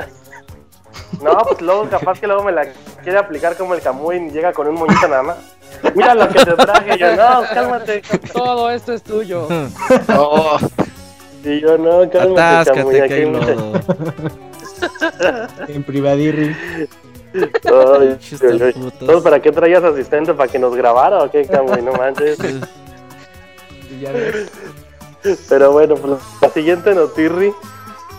No, 1.22 1.38
pues 1.40 1.62
luego 1.62 1.90
capaz 1.90 2.20
que 2.20 2.26
luego 2.26 2.44
me 2.44 2.52
la 2.54 2.66
quiere 3.04 3.18
aplicar 3.18 3.56
como 3.58 3.74
el 3.74 3.82
Camuy 3.82 4.18
y 4.18 4.30
llega 4.32 4.54
con 4.54 4.68
un 4.68 4.76
moñito 4.76 5.08
nada 5.08 5.24
más. 5.24 5.38
Mira 5.96 6.14
lo 6.16 6.28
que 6.30 6.46
te 6.46 6.54
traje. 6.54 6.98
Yo, 6.98 7.16
no, 7.16 7.42
cálmate. 7.54 8.02
Todo 8.34 8.70
esto 8.70 8.94
es 8.94 9.04
tuyo. 9.04 9.48
Oh, 10.18 10.58
Y 11.44 11.60
yo, 11.60 11.78
no, 11.78 12.10
cálmate, 12.10 12.72
Camuy. 12.72 12.98
Atáscate, 12.98 13.26
lodo. 13.26 13.74
En 15.68 15.84
privadirri. 15.84 16.56
Ay. 17.34 18.18
¿Todos 19.00 19.24
para 19.24 19.40
qué 19.40 19.52
traías 19.52 19.84
asistente? 19.84 20.34
¿Para 20.34 20.52
que 20.52 20.60
nos 20.60 20.76
grabara 20.76 21.24
o 21.24 21.32
qué, 21.32 21.46
Camuy? 21.46 21.82
No 21.82 21.94
manches. 21.94 22.38
Ya 24.00 24.12
ves. 24.12 24.52
Pero 25.48 25.72
bueno, 25.72 25.96
pues 25.96 26.20
la 26.42 26.50
siguiente 26.50 26.96
notirri 26.96 27.54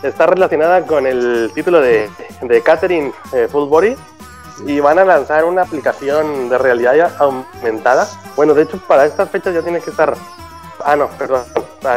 está 0.02 0.26
relacionada 0.26 0.86
con 0.86 1.06
el 1.06 1.50
título 1.54 1.80
de, 1.80 2.08
de 2.42 2.62
Catherine 2.62 3.12
eh, 3.32 3.48
Full 3.50 3.68
Body 3.68 3.96
y 4.66 4.80
van 4.80 4.98
a 4.98 5.04
lanzar 5.04 5.44
una 5.44 5.62
aplicación 5.62 6.48
de 6.48 6.58
realidad 6.58 7.14
aumentada. 7.18 8.08
Bueno, 8.36 8.54
de 8.54 8.62
hecho, 8.62 8.78
para 8.86 9.04
estas 9.06 9.30
fechas 9.30 9.54
ya 9.54 9.62
tiene 9.62 9.80
que 9.80 9.90
estar. 9.90 10.14
Ah, 10.84 10.96
no, 10.96 11.08
perdón. 11.18 11.44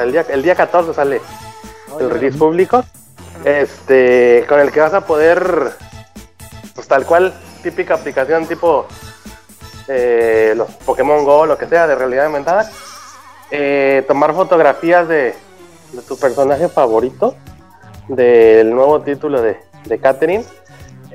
El 0.01 0.11
día, 0.11 0.25
el 0.29 0.41
día 0.41 0.55
14 0.55 0.93
sale 0.93 1.21
el 1.99 2.09
release 2.09 2.37
público. 2.37 2.83
Este, 3.43 4.45
con 4.47 4.59
el 4.59 4.71
que 4.71 4.79
vas 4.79 4.93
a 4.93 5.05
poder, 5.05 5.73
pues 6.73 6.87
tal 6.87 7.05
cual, 7.05 7.33
típica 7.61 7.93
aplicación 7.93 8.47
tipo 8.47 8.87
eh, 9.87 10.53
los 10.55 10.71
Pokémon 10.71 11.23
Go, 11.23 11.45
lo 11.45 11.57
que 11.57 11.67
sea, 11.67 11.85
de 11.85 11.95
realidad 11.95 12.25
aumentada 12.25 12.71
eh, 13.51 14.03
tomar 14.07 14.33
fotografías 14.33 15.07
de, 15.07 15.35
de 15.93 16.01
tu 16.07 16.17
personaje 16.17 16.67
favorito 16.67 17.35
del 18.07 18.73
nuevo 18.73 19.01
título 19.01 19.41
de, 19.41 19.59
de 19.85 19.99
Catherine. 19.99 20.43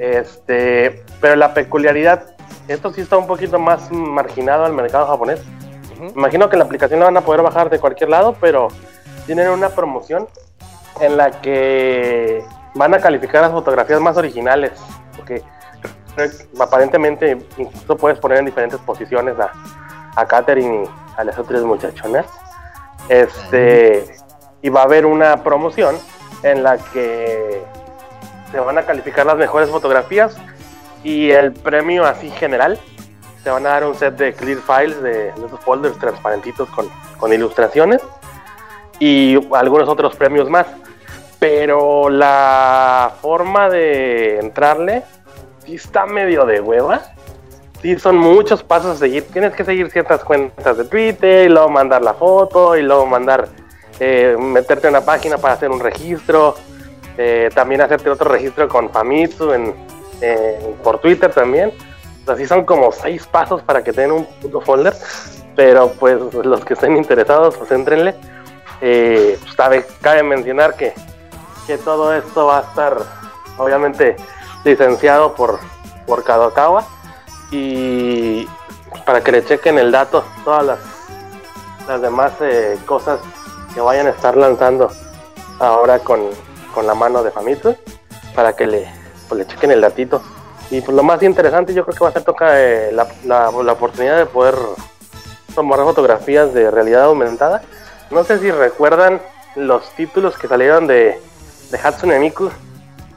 Este, 0.01 1.05
pero 1.21 1.37
la 1.37 1.53
peculiaridad, 1.53 2.35
esto 2.69 2.91
sí 2.91 3.03
está 3.03 3.19
un 3.19 3.27
poquito 3.27 3.59
más 3.59 3.93
marginado 3.93 4.65
al 4.65 4.73
mercado 4.73 5.07
japonés. 5.07 5.43
Imagino 6.17 6.49
que 6.49 6.57
la 6.57 6.65
aplicación 6.65 7.01
la 7.01 7.05
van 7.07 7.19
a 7.19 7.21
poder 7.21 7.43
bajar 7.43 7.69
de 7.69 7.79
cualquier 7.79 8.09
lado, 8.09 8.35
pero 8.41 8.69
tienen 9.27 9.51
una 9.51 9.69
promoción 9.69 10.27
en 11.03 11.19
la 11.19 11.31
que 11.43 12.43
van 12.75 12.95
a 12.95 12.99
calificar 12.99 13.43
las 13.43 13.53
fotografías 13.53 14.01
más 14.01 14.17
originales. 14.17 14.73
Porque 15.15 15.43
aparentemente 16.59 17.37
incluso 17.59 17.95
puedes 17.99 18.19
poner 18.19 18.39
en 18.39 18.47
diferentes 18.47 18.81
posiciones 18.81 19.39
a, 19.39 19.53
a 20.17 20.27
Katherine 20.27 20.85
y 20.85 21.21
a 21.21 21.25
las 21.25 21.39
otras 21.39 21.61
muchachonas. 21.63 22.25
Este, 23.11 24.17
y 24.63 24.71
va 24.71 24.81
a 24.81 24.85
haber 24.85 25.05
una 25.05 25.43
promoción 25.43 25.95
en 26.43 26.63
la 26.63 26.79
que 26.79 27.63
se 28.51 28.61
van 28.61 28.79
a 28.79 28.83
calificar 28.83 29.27
las 29.27 29.37
mejores 29.37 29.71
fotografías 29.71 30.37
y 31.03 31.31
el 31.31 31.53
premio 31.53 32.05
así 32.05 32.31
general 32.31 32.79
se 33.43 33.51
van 33.51 33.67
a 33.67 33.71
dar 33.71 33.85
un 33.85 33.95
set 33.95 34.17
de 34.17 34.33
clear 34.35 34.59
files 34.59 35.03
de, 35.03 35.33
de 35.33 35.47
esos 35.47 35.61
folders 35.61 35.99
transparentitos 35.99 36.69
con, 36.71 36.89
con 37.19 37.33
ilustraciones 37.33 38.03
y 38.99 39.39
algunos 39.55 39.89
otros 39.89 40.15
premios 40.15 40.49
más. 40.49 40.67
Pero 41.39 42.11
la 42.11 43.15
forma 43.23 43.71
de 43.71 44.39
entrarle 44.39 45.03
sí 45.65 45.77
está 45.77 46.05
medio 46.05 46.45
de 46.45 46.61
hueva. 46.61 47.01
Sí, 47.81 47.99
son 47.99 48.19
muchos 48.19 48.63
pasos 48.63 48.97
a 48.97 48.99
seguir. 48.99 49.27
Tienes 49.33 49.55
que 49.55 49.65
seguir 49.65 49.91
ciertas 49.91 50.23
cuentas 50.23 50.77
de 50.77 50.85
Twitter 50.85 51.47
y 51.47 51.49
luego 51.49 51.71
mandar 51.71 52.03
la 52.03 52.13
foto 52.13 52.77
y 52.77 52.83
luego 52.83 53.07
mandar, 53.07 53.49
eh, 53.99 54.37
meterte 54.39 54.89
en 54.89 54.95
una 54.95 55.05
página 55.05 55.39
para 55.39 55.55
hacer 55.55 55.71
un 55.71 55.81
registro. 55.81 56.57
Eh, 57.19 57.51
también 57.55 57.81
hacerte 57.81 58.11
otro 58.11 58.31
registro 58.31 58.69
con 58.69 58.91
Famitsu 58.91 59.53
en, 59.53 59.75
en- 60.21 60.75
por 60.83 60.99
Twitter 61.01 61.33
también. 61.33 61.73
Así 62.27 62.47
son 62.47 62.65
como 62.65 62.93
seis 62.93 63.27
pasos 63.27 63.63
para 63.63 63.83
que 63.83 63.93
tengan 63.93 64.13
un 64.13 64.25
puto 64.41 64.61
folder. 64.61 64.95
Pero 65.57 65.91
pues 65.93 66.19
los 66.33 66.65
que 66.65 66.75
estén 66.75 66.97
interesados, 66.97 67.57
pues 67.57 67.71
entrenle. 67.73 68.15
Eh, 68.81 69.37
pues, 69.43 69.55
cabe, 69.57 69.87
cabe 70.01 70.23
mencionar 70.23 70.75
que, 70.77 70.95
que 71.67 71.77
todo 71.79 72.15
esto 72.15 72.47
va 72.47 72.59
a 72.59 72.63
estar 72.63 72.97
obviamente 73.59 74.17
licenciado 74.65 75.35
por, 75.35 75.59
por 76.07 76.25
Kadokawa 76.25 76.87
y 77.51 78.49
para 79.05 79.23
que 79.23 79.33
le 79.33 79.45
chequen 79.45 79.79
el 79.79 79.91
dato 79.93 80.25
todas 80.45 80.65
las, 80.65 80.79
las 81.89 82.01
demás 82.01 82.33
eh, 82.41 82.79
cosas 82.87 83.21
que 83.75 83.81
vayan 83.81 84.07
a 84.07 84.11
estar 84.11 84.37
lanzando 84.37 84.91
ahora 85.59 85.99
con, 85.99 86.21
con 86.73 86.87
la 86.87 86.95
mano 86.95 87.23
de 87.23 87.31
Famitsu 87.31 87.77
para 88.35 88.55
que 88.55 88.67
le, 88.67 88.87
pues, 89.29 89.39
le 89.41 89.47
chequen 89.47 89.71
el 89.73 89.81
datito 89.81 90.23
y 90.71 90.81
pues 90.81 90.97
lo 90.97 91.03
más 91.03 91.23
interesante 91.23 91.75
yo 91.75 91.85
creo 91.85 91.97
que 91.97 92.05
va 92.05 92.11
a 92.11 92.13
ser 92.13 92.23
toca 92.23 92.61
eh, 92.61 92.91
la, 92.93 93.07
la- 93.25 93.51
la 93.51 93.73
oportunidad 93.73 94.17
de 94.17 94.27
poder 94.27 94.55
tomar 95.55 95.81
fotografías 95.81 96.55
de 96.55 96.71
realidad 96.71 97.05
aumentada 97.05 97.63
no 98.11 98.23
sé 98.25 98.39
si 98.39 98.51
recuerdan 98.51 99.21
los 99.57 99.91
títulos 99.97 100.37
que 100.39 100.47
salieron 100.49 100.87
de, 100.87 101.21
de 101.71 101.79
Hatsune 101.83 102.19
Miku 102.21 102.51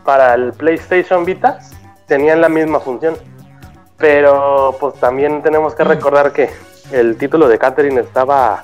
para 0.04 0.34
el 0.34 0.51
PlayStation 0.54 1.24
Vita. 1.26 1.60
Tenían 2.08 2.41
la 2.41 2.49
misma 2.49 2.80
función. 2.80 3.16
Pero 3.97 4.76
pues 4.80 4.95
también 4.95 5.41
tenemos 5.43 5.76
que 5.76 5.84
recordar 5.84 6.32
que 6.34 6.49
el 6.91 7.18
título 7.18 7.47
de 7.47 7.58
Catherine 7.58 8.01
estaba... 8.01 8.64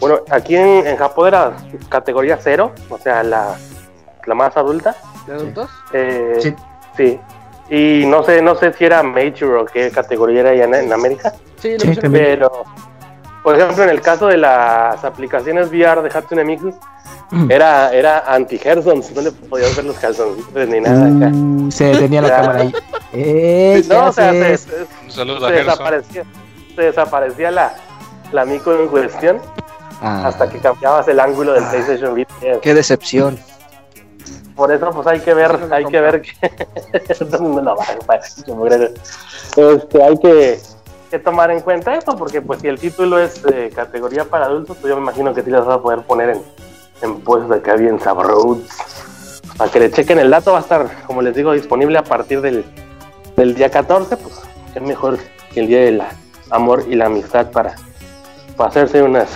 Bueno, 0.00 0.20
aquí 0.30 0.56
en, 0.56 0.86
en 0.86 0.96
Japón 0.96 1.28
era 1.28 1.52
categoría 1.88 2.38
cero, 2.40 2.72
o 2.88 2.98
sea, 2.98 3.22
la, 3.22 3.56
la 4.26 4.34
más 4.34 4.56
adulta. 4.56 4.94
¿De 5.26 5.34
adultos? 5.34 5.70
Eh, 5.92 6.36
Sí. 6.40 6.54
sí. 6.96 7.20
Y 7.72 8.04
no 8.06 8.22
sé, 8.24 8.42
no 8.42 8.56
sé 8.56 8.72
si 8.72 8.84
era 8.84 9.02
Major 9.02 9.56
o 9.58 9.64
qué 9.64 9.90
categoría 9.90 10.40
era 10.40 10.50
allá 10.50 10.64
en, 10.64 10.74
en 10.74 10.92
América. 10.92 11.32
Sí. 11.58 11.76
Pero, 12.10 12.50
por 13.44 13.54
ejemplo, 13.56 13.84
en 13.84 13.90
el 13.90 14.00
caso 14.00 14.26
de 14.26 14.36
las 14.38 15.04
aplicaciones 15.04 15.68
VR 15.70 16.02
de 16.02 16.10
Hatsune 16.10 16.44
Miku, 16.44 16.74
era, 17.48 17.92
era 17.92 18.24
anti-Gersons, 18.26 19.12
no 19.14 19.20
le 19.22 19.30
podías 19.30 19.76
ver 19.76 19.84
los 19.84 19.96
calzoncitos 19.98 20.68
ni 20.68 20.80
nada 20.80 21.06
acá. 21.06 21.32
Uh, 21.32 21.70
se 21.70 21.84
detenía 21.84 22.22
la 22.22 22.28
cámara 22.36 22.60
ahí. 22.62 22.72
¡Eh! 23.12 23.84
¿qué 23.86 23.94
No, 23.94 24.06
o 24.08 24.12
sea, 24.12 24.32
se, 24.32 24.56
se- 24.58 24.86
se 25.08 25.24
desaparecía, 25.52 26.24
se 26.74 26.82
desaparecía 26.82 27.50
la, 27.52 27.74
la 28.32 28.44
Miku 28.44 28.72
en 28.72 28.88
cuestión 28.88 29.38
Ah, 30.02 30.24
hasta 30.28 30.48
que 30.50 30.58
cambiabas 30.58 31.06
el 31.08 31.20
ángulo 31.20 31.52
del 31.52 31.62
PlayStation 31.64 32.14
Vita. 32.14 32.34
Qué 32.62 32.72
decepción. 32.74 33.38
Por 34.60 34.70
eso, 34.70 34.90
pues 34.90 35.06
hay 35.06 35.20
que 35.20 35.32
ver, 35.32 35.58
hay 35.70 35.86
que 35.86 36.00
ver 36.02 36.20
que. 36.20 36.32
No, 38.44 38.54
mugrero. 38.54 38.88
este, 39.56 40.02
hay 40.02 40.18
que, 40.18 40.60
que 41.10 41.18
tomar 41.18 41.50
en 41.50 41.60
cuenta 41.60 41.94
eso, 41.94 42.14
porque 42.14 42.42
pues 42.42 42.60
si 42.60 42.68
el 42.68 42.78
título 42.78 43.18
es 43.18 43.42
de 43.42 43.70
categoría 43.70 44.26
para 44.26 44.44
adultos, 44.44 44.76
pues 44.78 44.90
yo 44.90 44.96
me 44.96 45.02
imagino 45.02 45.32
que 45.32 45.42
sí 45.42 45.50
las 45.50 45.64
vas 45.64 45.78
a 45.78 45.80
poder 45.80 46.02
poner 46.02 46.28
en, 46.28 46.42
en 47.00 47.20
puestos 47.22 47.50
acá 47.50 47.76
bien 47.76 47.98
sabrosos. 48.00 48.58
Para 49.56 49.70
que 49.70 49.80
le 49.80 49.90
chequen 49.92 50.18
el 50.18 50.28
dato, 50.28 50.52
va 50.52 50.58
a 50.58 50.60
estar, 50.60 51.04
como 51.06 51.22
les 51.22 51.34
digo, 51.34 51.52
disponible 51.52 51.96
a 51.96 52.04
partir 52.04 52.42
del, 52.42 52.62
del 53.38 53.54
día 53.54 53.70
14, 53.70 54.14
pues 54.18 54.42
es 54.74 54.82
mejor 54.82 55.16
que 55.54 55.60
el 55.60 55.68
día 55.68 55.80
del 55.80 56.02
amor 56.50 56.84
y 56.86 56.96
la 56.96 57.06
amistad 57.06 57.50
para, 57.50 57.76
para 58.58 58.68
hacerse 58.68 59.02
unas, 59.02 59.30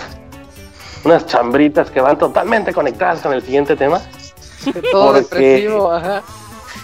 unas 1.03 1.25
chambritas 1.25 1.89
que 1.89 1.99
van 1.99 2.15
totalmente 2.15 2.71
conectadas 2.73 3.21
con 3.21 3.33
el 3.33 3.41
siguiente 3.41 3.75
tema. 3.75 3.99
Todo 4.91 5.13
Porque- 5.13 5.21
depresivo, 5.21 5.91
ajá. 5.91 6.21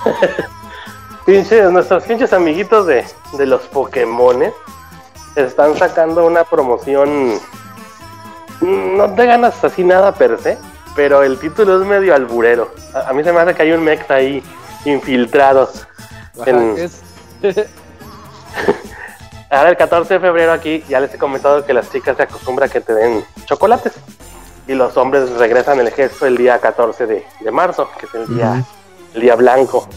Pinches, 1.26 1.72
nuestros 1.72 2.04
pinches 2.04 2.34
amiguitos 2.34 2.88
de, 2.88 3.06
de 3.34 3.46
los 3.46 3.62
Pokémones 3.68 4.54
están 5.36 5.78
sacando 5.78 6.26
una 6.26 6.44
promoción. 6.44 7.36
mm, 8.62 8.98
No 8.98 9.14
te 9.14 9.26
ganas 9.28 9.64
así 9.64 9.84
nada 9.84 10.14
per 10.14 10.40
se, 10.42 10.58
pero 10.96 11.22
el 11.24 11.40
título 11.40 11.80
es 11.80 11.88
medio 11.88 12.16
alburero. 12.16 12.74
A, 12.94 13.10
a 13.10 13.14
mí 13.14 13.24
se 13.24 13.32
me 13.32 13.40
hace 13.40 13.54
que 13.54 13.62
hay 13.62 13.72
un 13.72 13.84
mex 13.84 14.10
ahí 14.10 14.44
infiltrado. 14.86 15.70
Ajá, 16.42 16.50
En- 16.50 16.76
es- 16.78 17.02
Ahora 19.50 19.70
el 19.70 19.78
14 19.78 20.14
de 20.14 20.20
febrero 20.22 20.54
aquí 20.54 20.84
ya 20.88 21.00
les 21.02 21.14
he 21.14 21.18
comentado 21.18 21.66
que 21.66 21.74
las 21.74 21.92
chicas 21.92 22.16
se 22.16 22.24
acostumbran 22.24 22.70
a 22.70 22.72
que 22.72 22.80
te 22.82 22.94
den 22.94 23.24
chocolates. 23.46 23.94
Y 24.68 24.74
los 24.74 24.96
hombres 24.98 25.30
regresan 25.32 25.80
el 25.80 25.90
gesto 25.92 26.26
el 26.26 26.38
día 26.38 26.60
14 26.60 27.08
de, 27.08 27.26
de 27.40 27.52
marzo, 27.52 27.90
que 28.00 28.06
es 28.06 28.14
el 28.16 28.36
día, 28.36 28.64
el 29.14 29.22
día 29.22 29.36
blanco. 29.36 29.88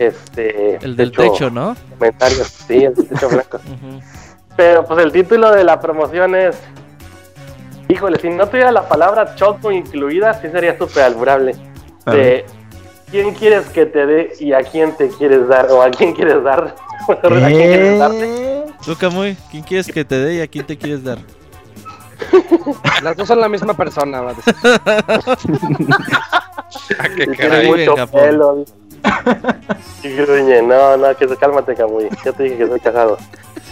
Este, 0.00 0.74
El 0.84 0.96
de 0.96 1.04
del 1.04 1.12
techo, 1.12 1.50
¿no? 1.50 1.76
comentarios, 1.98 2.48
sí, 2.66 2.84
el 2.84 2.94
techo 2.94 3.28
blanco. 3.28 3.60
Pero 4.56 4.84
pues 4.84 5.04
el 5.04 5.12
título 5.12 5.52
de 5.52 5.62
la 5.62 5.80
promoción 5.80 6.34
es. 6.34 6.56
Híjole, 7.88 8.18
si 8.18 8.28
no 8.28 8.46
tuviera 8.48 8.72
la 8.72 8.88
palabra 8.88 9.34
choco 9.36 9.70
incluida, 9.70 10.34
sí 10.34 10.48
sería 10.50 10.76
súper 10.76 11.04
alburable. 11.04 11.54
De 12.06 12.44
quién 13.10 13.34
quieres 13.34 13.66
que 13.68 13.86
te 13.86 14.04
dé 14.04 14.32
y 14.40 14.52
a 14.52 14.62
quién 14.62 14.96
te 14.96 15.08
quieres 15.08 15.46
dar, 15.46 15.70
o 15.70 15.80
a 15.82 15.90
quién 15.90 16.12
quieres 16.14 16.42
dar. 16.42 16.74
¿A 17.08 17.20
quién 17.20 17.48
quieres 17.56 17.98
darle? 17.98 18.26
Eh, 18.26 18.64
Tú, 18.84 18.96
Camuy, 18.96 19.36
¿quién 19.50 19.62
quieres 19.62 19.86
que 19.86 20.04
te 20.04 20.18
dé 20.18 20.34
y 20.34 20.40
a 20.40 20.46
quién 20.48 20.66
te 20.66 20.76
quieres 20.76 21.04
dar? 21.04 21.18
Las 23.02 23.16
dos 23.16 23.28
son 23.28 23.40
la 23.40 23.48
misma 23.48 23.74
persona, 23.74 24.20
va 24.20 24.30
a 24.30 24.34
decir. 24.34 24.54
Ah, 26.98 27.08
qué 27.16 27.26
caray. 27.28 27.66
Mucho 27.66 27.96
Japón. 27.96 28.20
pelo. 28.20 28.64
Y 30.02 30.08
gruñe, 30.10 30.60
no, 30.62 30.96
no, 30.96 31.16
que 31.16 31.26
cálmate, 31.36 31.74
Camuy. 31.74 32.08
Ya 32.24 32.32
te 32.32 32.42
dije 32.42 32.58
que 32.58 32.66
soy 32.66 32.80
casado. 32.80 33.16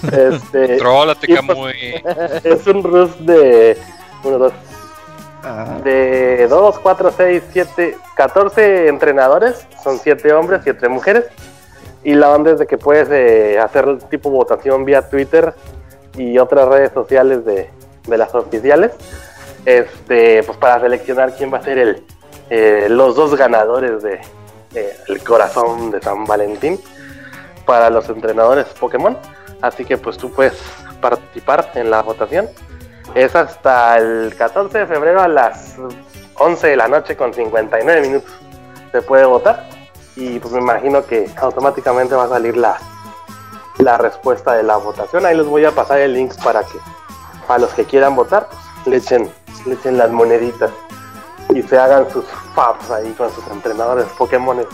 Este, 0.03 0.78
Trólate, 0.78 1.26
Camuy. 1.34 1.74
es 2.44 2.66
un 2.66 2.82
rus 2.82 3.11
de. 3.26 3.76
Uno, 4.24 4.38
dos, 4.38 4.53
ah, 5.44 5.78
de 5.84 6.47
2, 6.49 6.78
4, 6.78 7.12
6, 7.16 7.42
7, 7.53 7.99
14 8.16 8.88
entrenadores, 8.88 9.66
son 9.84 9.99
7 9.99 10.32
hombres, 10.32 10.62
7 10.64 10.88
mujeres. 10.88 11.26
Y 12.03 12.14
la 12.14 12.30
onda 12.30 12.53
es 12.53 12.59
de 12.59 12.66
que 12.66 12.78
puedes 12.78 13.09
eh, 13.11 13.59
hacer 13.59 13.99
tipo 14.11 14.30
votación 14.30 14.84
vía 14.84 15.09
Twitter 15.09 15.55
y 16.16 16.38
otras 16.38 16.68
redes 16.68 16.92
sociales 16.92 17.44
de, 17.44 17.70
de 18.07 18.18
las 18.18 18.34
oficiales. 18.34 18.92
Este, 19.64 20.42
pues 20.44 20.57
para 20.59 20.80
seleccionar 20.80 21.34
quién 21.34 21.52
va 21.52 21.59
a 21.59 21.62
ser 21.62 21.78
el, 21.78 22.02
eh, 22.50 22.86
los 22.88 23.16
dos 23.16 23.34
ganadores 23.34 24.02
de, 24.02 24.20
corazón 25.26 25.90
de 25.90 26.00
San 26.00 26.24
Valentín 26.24 26.78
para 27.64 27.90
los 27.90 28.09
entrenadores 28.09 28.66
Pokémon. 28.78 29.16
Así 29.62 29.84
que 29.84 29.96
pues 29.96 30.16
tú 30.16 30.30
puedes 30.30 30.54
participar 31.00 31.70
en 31.74 31.90
la 31.90 32.02
votación. 32.02 32.48
Es 33.14 33.34
hasta 33.34 33.96
el 33.96 34.34
14 34.36 34.78
de 34.78 34.86
febrero 34.86 35.22
a 35.22 35.28
las 35.28 35.76
11 36.36 36.66
de 36.66 36.76
la 36.76 36.88
noche 36.88 37.16
con 37.16 37.32
59 37.32 38.00
minutos. 38.02 38.32
Se 38.92 39.02
puede 39.02 39.24
votar 39.24 39.68
y 40.14 40.38
pues 40.38 40.52
me 40.52 40.61
imagino 40.61 41.04
que 41.04 41.28
automáticamente 41.36 42.14
va 42.14 42.24
a 42.24 42.28
salir 42.28 42.57
la, 42.57 42.78
la 43.78 43.98
respuesta 43.98 44.54
de 44.54 44.62
la 44.62 44.76
votación. 44.76 45.26
Ahí 45.26 45.36
les 45.36 45.46
voy 45.46 45.64
a 45.64 45.72
pasar 45.72 45.98
el 46.00 46.14
link 46.14 46.34
para 46.44 46.62
que 46.62 46.78
para 47.47 47.61
los 47.61 47.72
que 47.74 47.84
quieran 47.84 48.14
votar 48.16 48.49
le, 48.86 48.97
echen, 48.97 49.30
le 49.66 49.74
echen 49.74 49.99
las 49.99 50.11
moneditas 50.11 50.70
y 51.55 51.62
se 51.62 51.78
hagan 51.78 52.11
sus 52.11 52.24
faps 52.55 52.90
ahí 52.90 53.12
con 53.12 53.32
sus 53.34 53.47
entrenadores 53.49 54.07
Pokémon 54.18 54.64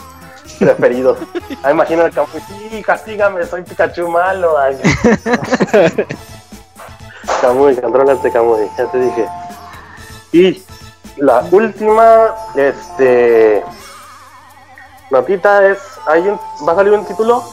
preferidos. 0.59 1.18
Ah, 1.62 1.70
imagino 1.70 2.05
el 2.05 2.12
campo, 2.12 2.39
sí, 2.49 2.83
castígame, 2.83 3.45
soy 3.47 3.62
Pikachu 3.62 4.09
malo. 4.09 4.59
Ay. 4.59 4.77
Camuy, 7.41 7.77
controlate 7.77 8.31
Camuy, 8.33 8.68
ya 8.77 8.87
te 8.87 8.99
dije. 8.99 9.29
Y 10.33 10.62
la 11.18 11.45
última, 11.51 12.35
este 12.57 13.62
notita 15.11 15.66
es, 15.68 15.79
hay 16.07 16.27
un, 16.29 16.41
va 16.66 16.73
a 16.73 16.77
salir 16.77 16.93
un 16.95 17.05
título 17.07 17.45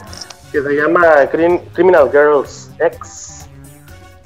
que 0.50 0.62
se 0.62 0.70
llama 0.70 1.02
Crim- 1.30 1.60
Criminal 1.72 2.10
Girls 2.10 2.70
X. 2.78 3.29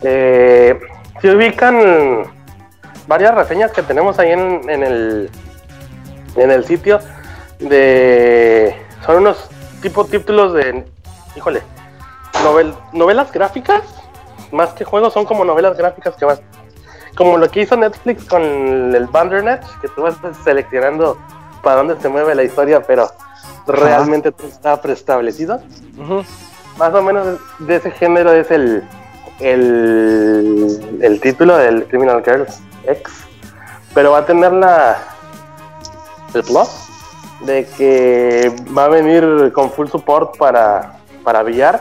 Eh, 0.05 0.78
si 1.20 1.28
ubican 1.30 2.24
varias 3.07 3.34
reseñas 3.34 3.72
que 3.72 3.82
tenemos 3.82 4.18
ahí 4.18 4.32
en, 4.32 4.68
en 4.68 4.82
el 4.82 5.30
en 6.36 6.50
el 6.50 6.64
sitio 6.64 7.00
de 7.61 8.74
son 9.05 9.18
unos 9.18 9.48
tipo 9.82 10.05
títulos 10.07 10.55
de, 10.55 10.84
híjole, 11.36 11.62
novel, 12.42 12.74
novelas 12.92 13.30
gráficas, 13.32 13.82
más 14.50 14.70
que 14.70 14.84
juegos, 14.84 15.12
son 15.12 15.24
como 15.26 15.44
novelas 15.44 15.76
gráficas 15.76 16.16
que 16.16 16.24
vas, 16.24 16.40
como 17.16 17.36
lo 17.36 17.50
que 17.50 17.62
hizo 17.62 17.76
Netflix 17.76 18.24
con 18.24 18.42
el 18.42 19.07
Bandersnatch, 19.07 19.66
que 19.80 19.88
tú 19.88 20.02
vas 20.02 20.16
seleccionando 20.42 21.18
para 21.62 21.76
dónde 21.76 22.00
se 22.00 22.09
mueve 22.09 22.34
la 22.34 22.44
historia, 22.44 22.82
pero 22.82 23.11
realmente 23.66 24.32
está 24.46 24.80
preestablecido. 24.80 25.61
Más 26.78 26.94
o 26.94 27.02
menos 27.02 27.38
de 27.59 27.76
ese 27.76 27.90
género 27.90 28.32
es 28.32 28.50
el, 28.50 28.82
el, 29.41 30.99
el 31.01 31.20
título 31.20 31.57
del 31.57 31.87
Criminal 31.87 32.22
Girls 32.24 32.61
X, 32.87 33.12
pero 33.95 34.12
va 34.12 34.18
a 34.18 34.26
tener 34.26 34.53
la 34.53 34.99
el 36.35 36.43
plus 36.43 36.68
de 37.45 37.66
que 37.76 38.53
va 38.76 38.87
a 38.87 38.89
venir 38.89 39.53
con 39.53 39.70
full 39.70 39.89
support 39.89 40.37
para, 40.37 40.99
para 41.22 41.43
VR. 41.43 41.80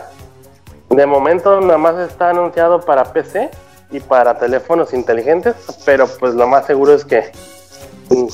De 0.90 1.06
momento 1.06 1.60
nada 1.62 1.78
más 1.78 1.98
está 1.98 2.30
anunciado 2.30 2.82
para 2.82 3.04
PC 3.06 3.50
y 3.92 4.00
para 4.00 4.38
teléfonos 4.38 4.94
inteligentes, 4.94 5.56
pero 5.86 6.08
pues 6.20 6.34
lo 6.36 6.48
más 6.48 6.66
seguro 6.66 6.94
es 6.94 7.06
que 7.06 7.32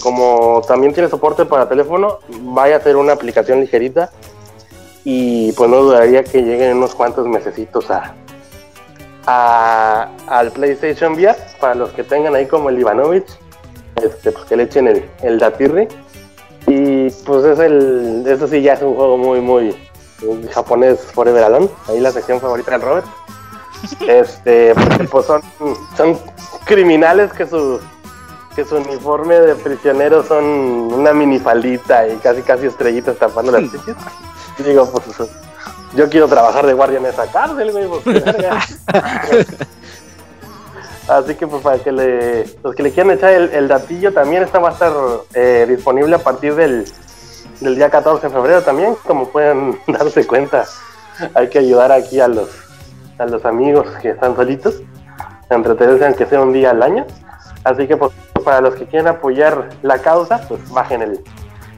como 0.02 0.62
también 0.68 0.94
tiene 0.94 1.10
soporte 1.10 1.46
para 1.46 1.70
teléfono, 1.70 2.20
vaya 2.42 2.78
a 2.78 2.82
ser 2.82 2.98
una 2.98 3.14
aplicación 3.14 3.62
ligerita 3.62 4.12
y 5.06 5.54
pues 5.54 5.70
no 5.70 5.78
dudaría 5.78 6.24
que 6.24 6.42
lleguen 6.42 6.78
unos 6.78 6.96
cuantos 6.96 7.28
mesecitos 7.28 7.90
a, 7.90 8.14
a 9.30 10.10
al 10.28 10.52
PlayStation 10.52 11.14
VR 11.14 11.38
para 11.60 11.76
los 11.76 11.92
que 11.92 12.04
tengan 12.04 12.36
ahí 12.36 12.46
como 12.46 12.70
el 12.70 12.80
Ivanovich, 12.80 13.28
este, 14.04 14.32
pues 14.32 14.46
que 14.46 14.56
le 14.56 14.64
echen 14.64 14.88
el, 14.88 15.10
el 15.22 15.40
Datirri 15.40 15.88
y 16.68 17.10
pues 17.26 17.46
es 17.46 17.60
el, 17.60 18.24
eso 18.28 18.48
sí 18.48 18.62
ya 18.62 18.74
es 18.74 18.82
un 18.82 18.96
juego 18.96 19.18
muy, 19.18 19.42
muy, 19.42 19.76
japonés 20.52 21.00
Forever 21.14 21.44
Alone. 21.44 21.70
Ahí 21.88 22.00
la 22.00 22.12
sección 22.12 22.40
favorita 22.40 22.72
del 22.72 22.82
Robert. 22.82 23.06
Este, 24.08 24.74
pues 25.10 25.26
son, 25.26 25.42
son 25.96 26.20
criminales 26.66 27.32
que 27.32 27.48
su, 27.48 27.80
que 28.54 28.66
su 28.66 28.76
uniforme 28.76 29.40
de 29.40 29.56
prisionero 29.56 30.22
son 30.22 30.44
una 30.44 31.14
minifaldita 31.14 32.06
y 32.10 32.18
casi 32.18 32.42
casi 32.42 32.66
estrellitas 32.66 33.18
tapando 33.18 33.54
las 33.54 33.62
chichis. 33.72 33.96
digo, 34.66 34.92
pues 34.92 35.30
yo 35.96 36.10
quiero 36.10 36.28
trabajar 36.28 36.66
de 36.66 36.74
guardia 36.74 37.00
en 37.00 37.06
esa 37.06 37.28
cárcel, 37.28 37.72
güey. 37.72 37.88
Así 41.08 41.34
que 41.36 41.48
pues 41.48 41.64
para 41.64 41.80
que 41.80 41.92
le, 41.92 42.46
los 42.64 42.76
que 42.76 42.84
le 42.84 42.92
quieran 42.92 43.12
echar 43.14 43.32
el, 43.32 43.68
datillo 43.68 44.14
también, 44.14 44.44
esta 44.44 44.60
va 44.60 44.70
a 44.70 44.74
estar 44.74 44.94
eh, 45.34 45.66
disponible 45.68 46.16
a 46.16 46.20
partir 46.20 46.54
del, 46.54 46.86
del, 47.62 47.76
día 47.76 47.90
14 47.90 48.28
de 48.28 48.34
febrero 48.34 48.62
también, 48.62 48.96
como 49.08 49.30
pueden 49.30 49.80
darse 49.88 50.28
cuenta. 50.28 50.66
Hay 51.34 51.50
que 51.50 51.60
ayudar 51.60 51.92
aquí 51.92 52.20
a 52.20 52.28
los, 52.28 52.50
a 53.18 53.26
los 53.26 53.44
amigos 53.44 53.88
que 54.04 54.10
están 54.12 54.36
solitos, 54.36 54.84
a 55.50 55.56
entretenerse 55.56 56.06
aunque 56.06 56.28
sea 56.28 56.42
un 56.42 56.54
día 56.54 56.70
al 56.70 56.84
año. 56.84 57.08
Así 57.64 57.88
que 57.88 57.98
pues 57.98 58.12
para 58.46 58.62
los 58.62 58.76
que 58.76 58.86
quieran 58.86 59.08
apoyar 59.08 59.70
la 59.82 59.98
causa, 59.98 60.40
pues 60.48 60.70
bajen 60.70 61.02
el, 61.02 61.20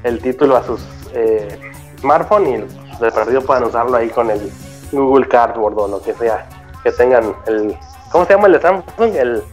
el 0.03 0.19
título 0.19 0.57
a 0.57 0.63
sus 0.63 0.81
eh, 1.13 1.57
smartphones 2.01 2.49
y 2.49 2.90
de 3.05 3.11
perdido 3.11 3.41
puedan 3.41 3.63
usarlo 3.65 3.97
ahí 3.97 4.09
con 4.09 4.29
el 4.29 4.51
Google 4.91 5.27
Cardboard 5.27 5.77
o 5.77 5.87
lo 5.87 6.01
que 6.01 6.13
sea, 6.13 6.47
que 6.83 6.91
tengan 6.91 7.35
el 7.47 7.77
¿Cómo 8.11 8.25
se 8.25 8.33
llama 8.33 8.47
el 8.47 8.53
de 8.53 8.61
Samsung? 8.61 9.15
El 9.15 9.43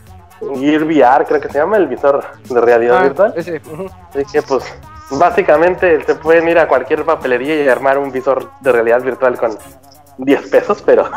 Gear 0.40 0.82
VR, 0.84 1.24
creo 1.26 1.40
que 1.40 1.49
se 1.49 1.59
llama, 1.59 1.76
el 1.76 1.86
visor 1.86 2.24
de 2.49 2.61
realidad 2.61 2.96
Ah, 2.99 3.03
virtual. 3.05 3.32
ese, 3.36 3.61
Así 4.11 4.24
que, 4.32 4.42
pues, 4.42 4.64
básicamente 5.12 6.05
se 6.05 6.14
pueden 6.16 6.49
ir 6.49 6.59
a 6.59 6.66
cualquier 6.68 7.05
papelería 7.05 7.62
y 7.64 7.68
armar 7.68 7.99
un 7.99 8.11
visor 8.11 8.51
de 8.61 8.72
realidad 8.72 9.01
virtual 9.03 9.38
con 9.38 9.57
10 10.18 10.49
pesos, 10.51 10.82
pero 10.84 11.09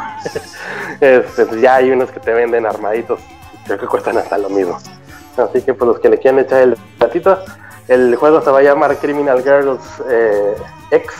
este, 1.02 1.46
pues, 1.46 1.62
ya 1.62 1.76
hay 1.76 1.92
unos 1.92 2.12
que 2.12 2.20
te 2.20 2.32
venden 2.34 2.66
armaditos. 2.66 3.20
Creo 3.66 3.80
que 3.80 3.88
cuestan 3.88 4.18
hasta 4.18 4.38
lo 4.38 4.50
mismo. 4.50 4.78
Así 5.38 5.62
que, 5.62 5.74
pues, 5.74 5.88
los 5.88 6.00
que 6.00 6.10
le 6.10 6.18
quieran 6.20 6.40
echar 6.42 6.62
el 6.62 6.78
ratito, 7.00 7.38
el 7.88 8.16
juego 8.16 8.42
se 8.42 8.52
va 8.52 8.60
a 8.60 8.64
llamar 8.64 8.96
Criminal 8.98 9.42
Girls 9.44 9.82
eh, 10.10 10.56
X 10.92 11.12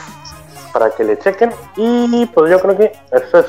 para 0.72 0.90
que 0.92 1.04
le 1.04 1.18
chequen. 1.20 1.52
Y, 1.76 2.26
pues, 2.28 2.52
yo 2.52 2.60
creo 2.60 2.78
que 2.78 2.92
eso 3.12 3.40
es 3.40 3.46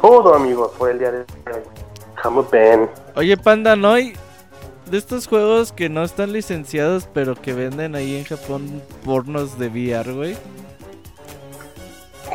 todo, 0.00 0.34
amigos, 0.34 0.72
por 0.78 0.90
el 0.90 0.98
día 0.98 1.10
de 1.10 1.18
hoy. 1.18 1.62
Come 2.22 2.40
on. 2.40 2.90
Oye, 3.14 3.36
Panda, 3.36 3.76
¿no 3.76 3.92
hay 3.92 4.14
de 4.90 4.98
estos 4.98 5.26
juegos 5.26 5.72
que 5.72 5.88
no 5.88 6.02
están 6.02 6.32
licenciados, 6.32 7.08
pero 7.12 7.34
que 7.34 7.52
venden 7.52 7.94
ahí 7.94 8.16
en 8.16 8.24
Japón 8.24 8.82
pornos 9.04 9.58
de 9.58 9.68
VR, 9.68 10.12
güey? 10.12 10.36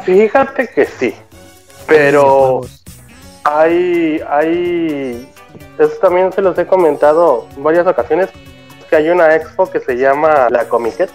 Fíjate 0.06 0.68
que 0.68 0.86
sí, 0.86 1.16
pero 1.88 2.62
hay, 3.44 4.22
hay, 4.28 5.30
eso 5.78 5.94
también 6.02 6.32
se 6.34 6.42
los 6.42 6.58
he 6.58 6.66
comentado 6.66 7.48
en 7.56 7.64
varias 7.64 7.88
ocasiones, 7.88 8.30
que 8.90 8.96
hay 8.96 9.10
una 9.10 9.36
expo 9.36 9.70
que 9.70 9.80
se 9.80 9.96
llama 9.96 10.50
la 10.50 10.68
Comiquet, 10.68 11.10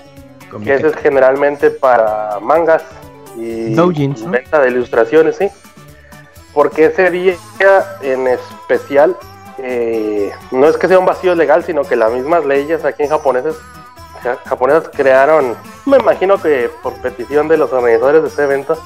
que 0.64 0.75
es 0.75 0.97
generalmente 0.97 1.71
para 1.71 2.39
mangas 2.41 2.83
y 3.39 3.74
Doujins, 3.74 4.22
¿no? 4.22 4.30
venta 4.30 4.61
de 4.61 4.68
ilustraciones, 4.70 5.36
sí. 5.36 5.49
Porque 6.55 6.86
ese 6.86 7.11
día 7.11 7.34
en 8.03 8.26
especial 8.26 9.16
eh, 9.59 10.32
no 10.51 10.66
es 10.68 10.76
que 10.76 10.89
sea 10.89 10.99
un 10.99 11.07
vacío 11.07 11.34
legal, 11.34 11.62
sino 11.64 11.82
que 11.82 11.97
las 11.97 12.11
mismas 12.12 12.45
leyes 12.45 12.84
aquí 12.84 13.05
en 13.05 13.11
japoneses 13.11 13.55
ja- 14.22 14.39
japonesas 14.45 14.91
crearon, 14.95 15.57
me 15.86 15.99
imagino 15.99 16.41
que 16.41 16.70
por 16.82 16.95
petición 16.95 17.49
de 17.49 17.59
los 17.59 17.72
organizadores 17.72 18.22
de 18.22 18.28
ese 18.28 18.45
evento, 18.45 18.76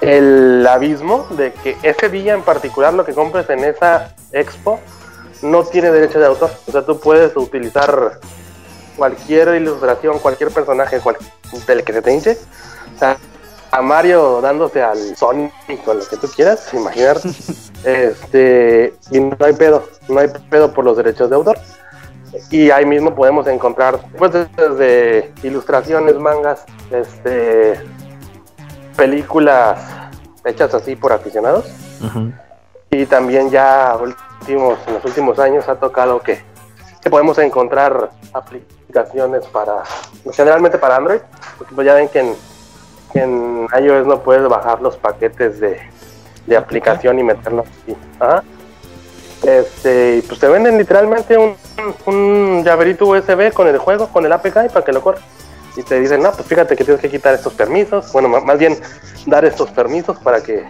el 0.00 0.66
abismo 0.66 1.26
de 1.30 1.52
que 1.52 1.76
ese 1.82 2.08
día 2.10 2.34
en 2.34 2.42
particular 2.42 2.92
lo 2.94 3.04
que 3.04 3.14
compres 3.14 3.48
en 3.48 3.64
esa 3.64 4.14
expo 4.32 4.80
no 5.42 5.62
tiene 5.64 5.90
derecho 5.90 6.18
de 6.20 6.26
autor. 6.26 6.50
O 6.66 6.72
sea, 6.72 6.82
tú 6.84 7.00
puedes 7.00 7.36
utilizar 7.36 8.18
cualquier 8.96 9.48
ilustración, 9.56 10.18
cualquier 10.18 10.50
personaje, 10.50 11.00
cual, 11.00 11.16
del 11.66 11.84
que 11.84 11.92
se 11.92 12.02
te 12.02 12.12
hinche. 12.12 12.38
O 12.94 12.98
sea, 12.98 13.16
a 13.74 13.82
Mario 13.82 14.40
dándose 14.40 14.80
al 14.82 15.16
Sonic 15.16 15.52
con 15.84 15.98
lo 15.98 16.06
que 16.06 16.16
tú 16.16 16.28
quieras, 16.28 16.72
imaginar. 16.72 17.18
este, 17.84 18.94
y 19.10 19.18
no 19.18 19.36
hay 19.40 19.52
pedo, 19.54 19.88
no 20.08 20.20
hay 20.20 20.28
pedo 20.48 20.72
por 20.72 20.84
los 20.84 20.96
derechos 20.96 21.28
de 21.28 21.36
autor. 21.36 21.58
Y 22.50 22.70
ahí 22.70 22.86
mismo 22.86 23.14
podemos 23.14 23.46
encontrar, 23.48 23.98
pues, 24.16 24.32
desde 24.32 25.32
ilustraciones, 25.42 26.16
mangas, 26.18 26.64
este, 26.90 27.80
películas 28.96 29.80
hechas 30.44 30.72
así 30.74 30.94
por 30.94 31.12
aficionados. 31.12 31.66
Y 32.90 33.06
también 33.06 33.50
ya 33.50 33.96
últimos, 34.00 34.78
en 34.86 34.94
los 34.94 35.04
últimos 35.04 35.38
años 35.40 35.68
ha 35.68 35.74
tocado 35.76 36.20
que, 36.20 36.44
que 37.02 37.10
podemos 37.10 37.38
encontrar 37.38 38.10
aplicaciones 38.32 39.46
para, 39.46 39.82
generalmente 40.32 40.78
para 40.78 40.96
Android, 40.96 41.20
porque 41.58 41.74
pues 41.74 41.86
ya 41.86 41.94
ven 41.94 42.08
que 42.08 42.20
en, 42.20 42.36
en 43.18 43.66
iOS 43.80 44.06
no 44.06 44.20
puedes 44.22 44.48
bajar 44.48 44.80
los 44.80 44.96
paquetes 44.96 45.60
de, 45.60 45.78
de 46.46 46.56
aplicación 46.56 47.18
y 47.18 47.22
meterlos 47.22 47.66
así. 47.66 47.96
Ajá. 48.20 48.42
Este, 49.42 50.22
pues 50.26 50.40
te 50.40 50.48
venden 50.48 50.78
literalmente 50.78 51.36
un, 51.36 51.54
un 52.06 52.64
llaverito 52.64 53.06
USB 53.06 53.52
con 53.52 53.68
el 53.68 53.78
juego, 53.78 54.08
con 54.08 54.24
el 54.24 54.32
APK 54.32 54.66
y 54.66 54.68
para 54.68 54.84
que 54.84 54.92
lo 54.92 55.02
corra. 55.02 55.20
Y 55.76 55.82
te 55.82 56.00
dicen, 56.00 56.22
no, 56.22 56.30
pues 56.32 56.46
fíjate 56.46 56.76
que 56.76 56.84
tienes 56.84 57.00
que 57.00 57.10
quitar 57.10 57.34
estos 57.34 57.52
permisos. 57.52 58.12
Bueno, 58.12 58.28
más 58.28 58.58
bien 58.58 58.78
dar 59.26 59.44
estos 59.44 59.70
permisos 59.70 60.18
para 60.20 60.40
que 60.42 60.64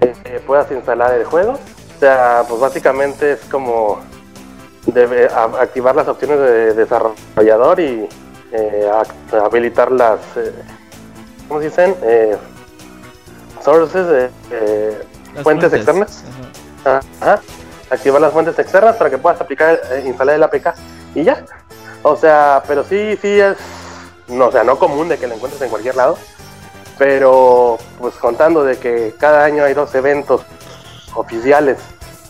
eh, 0.00 0.40
puedas 0.46 0.70
instalar 0.72 1.14
el 1.14 1.24
juego. 1.24 1.52
O 1.52 2.00
sea, 2.00 2.42
pues 2.48 2.60
básicamente 2.60 3.32
es 3.32 3.40
como 3.50 4.00
activar 5.60 5.94
las 5.94 6.08
opciones 6.08 6.40
de 6.40 6.74
desarrollador 6.74 7.78
y 7.78 8.08
eh, 8.52 8.90
habilitar 9.44 9.92
las, 9.92 10.18
eh, 10.36 10.52
¿cómo 11.48 11.60
dicen? 11.60 11.94
Eh, 12.02 12.36
sources, 13.62 14.06
eh, 14.10 14.30
eh, 14.50 15.02
fuentes 15.42 15.72
externas. 15.72 16.24
Ajá. 16.84 17.40
Activar 17.90 18.20
las 18.20 18.32
fuentes 18.32 18.58
externas 18.58 18.96
para 18.96 19.10
que 19.10 19.18
puedas 19.18 19.40
aplicar, 19.40 19.80
eh, 19.90 20.04
instalar 20.06 20.36
el 20.36 20.42
APK 20.42 20.74
y 21.14 21.24
ya. 21.24 21.44
O 22.02 22.16
sea, 22.16 22.62
pero 22.66 22.82
sí, 22.84 23.16
sí 23.20 23.40
es, 23.40 23.56
no, 24.28 24.46
o 24.48 24.52
sea, 24.52 24.64
no 24.64 24.78
común 24.78 25.08
de 25.08 25.18
que 25.18 25.26
lo 25.26 25.34
encuentres 25.34 25.62
en 25.62 25.68
cualquier 25.68 25.96
lado. 25.96 26.18
Pero, 26.98 27.78
pues 27.98 28.14
contando 28.14 28.64
de 28.64 28.78
que 28.78 29.14
cada 29.18 29.44
año 29.44 29.64
hay 29.64 29.74
dos 29.74 29.94
eventos 29.94 30.42
oficiales, 31.14 31.78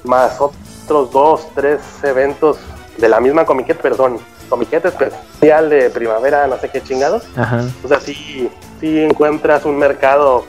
más 0.04 0.40
otros 0.40 1.10
dos, 1.10 1.46
tres 1.54 1.80
eventos 2.02 2.58
de 2.96 3.08
la 3.08 3.20
misma 3.20 3.44
comiquet, 3.44 3.78
pero 3.80 3.96
son 3.96 4.18
comiquet 4.52 4.84
especial 4.84 5.70
de 5.70 5.88
primavera, 5.88 6.46
no 6.46 6.58
sé 6.58 6.68
qué 6.68 6.82
chingados. 6.82 7.22
Ajá. 7.36 7.64
O 7.82 7.88
sea, 7.88 7.98
sí, 7.98 8.50
sí 8.80 9.00
encuentras 9.00 9.64
un 9.64 9.78
mercado 9.78 10.44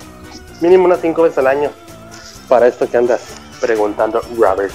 mínimo 0.59 0.83
unas 0.83 0.99
cinco 0.99 1.21
veces 1.21 1.37
al 1.37 1.47
año 1.47 1.69
para 2.49 2.67
esto 2.67 2.89
que 2.89 2.97
andas 2.97 3.21
preguntando, 3.61 4.21
Robert. 4.37 4.73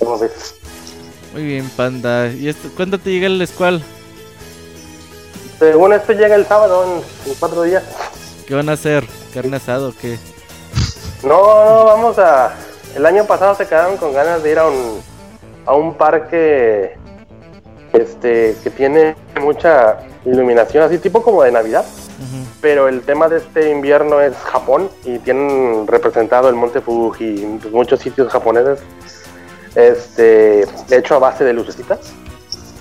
¿Cómo 0.00 0.18
ves? 0.18 0.56
Muy 1.32 1.44
bien, 1.44 1.70
Panda. 1.70 2.26
¿Y 2.32 2.48
esto, 2.48 2.68
cuándo 2.76 2.98
te 2.98 3.10
llega 3.10 3.28
el 3.28 3.46
Squall? 3.46 3.80
Según 5.60 5.92
esto 5.92 6.12
llega 6.12 6.34
el 6.34 6.44
sábado 6.44 6.84
en, 6.84 7.30
en 7.30 7.38
cuatro 7.38 7.62
días. 7.62 7.84
¿Qué 8.44 8.56
van 8.56 8.68
a 8.70 8.72
hacer? 8.72 9.06
¿Carne 9.32 9.56
asado 9.56 9.90
o 9.90 9.92
qué? 9.92 10.18
No, 11.22 11.28
no, 11.64 11.84
vamos 11.84 12.18
a. 12.18 12.54
El 12.96 13.06
año 13.06 13.24
pasado 13.24 13.54
se 13.54 13.68
quedaron 13.68 13.96
con 13.98 14.12
ganas 14.12 14.42
de 14.42 14.50
ir 14.50 14.58
a 14.58 14.66
un, 14.66 15.00
a 15.64 15.74
un 15.74 15.94
parque 15.94 16.97
este 17.92 18.56
que 18.62 18.70
tiene 18.70 19.16
mucha 19.40 19.98
iluminación, 20.24 20.84
así 20.84 20.98
tipo 20.98 21.22
como 21.22 21.42
de 21.42 21.52
Navidad. 21.52 21.84
Pero 22.60 22.88
el 22.88 23.02
tema 23.02 23.28
de 23.28 23.36
este 23.36 23.70
invierno 23.70 24.20
es 24.20 24.34
Japón 24.38 24.90
y 25.04 25.18
tienen 25.20 25.86
representado 25.86 26.48
el 26.48 26.56
monte 26.56 26.80
Fuji 26.80 27.24
y 27.24 27.58
pues, 27.62 27.72
muchos 27.72 28.00
sitios 28.00 28.32
japoneses 28.32 28.80
este, 29.76 30.66
hecho 30.90 31.14
a 31.14 31.18
base 31.20 31.44
de 31.44 31.52
lucecitas. 31.52 32.12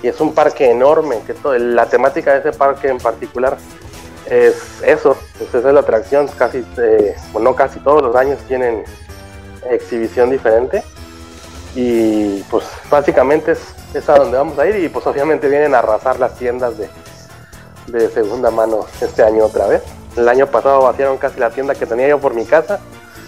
Y 0.02 0.08
es 0.08 0.20
un 0.22 0.34
parque 0.34 0.72
enorme, 0.72 1.20
que 1.28 1.36
todo, 1.36 1.56
la 1.58 1.86
temática 1.86 2.34
de 2.34 2.40
ese 2.50 2.58
parque 2.58 2.88
en 2.88 2.98
particular 2.98 3.58
es 4.28 4.82
eso, 4.84 5.16
pues 5.38 5.54
esa 5.54 5.68
es 5.68 5.74
la 5.74 5.82
atracción, 5.82 6.28
casi, 6.28 6.66
eh, 6.78 7.16
bueno, 7.32 7.52
no 7.52 7.56
casi 7.56 7.80
todos 7.80 8.02
los 8.02 8.16
años 8.16 8.40
tienen 8.48 8.84
exhibición 9.70 10.30
diferente 10.30 10.84
y 11.80 12.42
pues 12.50 12.66
básicamente 12.90 13.52
es, 13.52 13.60
es 13.94 14.10
a 14.10 14.16
donde 14.16 14.36
vamos 14.36 14.58
a 14.58 14.66
ir 14.68 14.84
y 14.84 14.90
pues 14.90 15.06
obviamente 15.06 15.48
vienen 15.48 15.76
a 15.76 15.80
arrasar 15.80 16.20
las 16.20 16.34
tiendas 16.36 16.76
de, 16.76 16.90
de 17.86 18.10
segunda 18.10 18.50
mano 18.50 18.88
este 19.00 19.22
año 19.22 19.46
otra 19.46 19.68
vez. 19.68 19.84
El 20.16 20.28
año 20.28 20.48
pasado 20.48 20.82
vaciaron 20.82 21.20
casi 21.20 21.40
la 21.40 21.52
tienda 21.52 21.76
que 21.76 21.86
tenía 21.86 22.08
yo 22.08 22.20
por 22.20 22.34
mi 22.34 22.46
casa. 22.46 22.80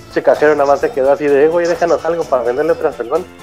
Ese 0.10 0.24
cajero 0.24 0.56
nada 0.56 0.66
más 0.66 0.80
se 0.80 0.90
quedó 0.90 1.12
así 1.12 1.28
de, 1.28 1.48
güey, 1.48 1.68
déjanos 1.68 2.04
algo 2.04 2.24
para 2.24 2.42
venderle 2.42 2.72
otras 2.72 2.96
personas. 2.96 3.28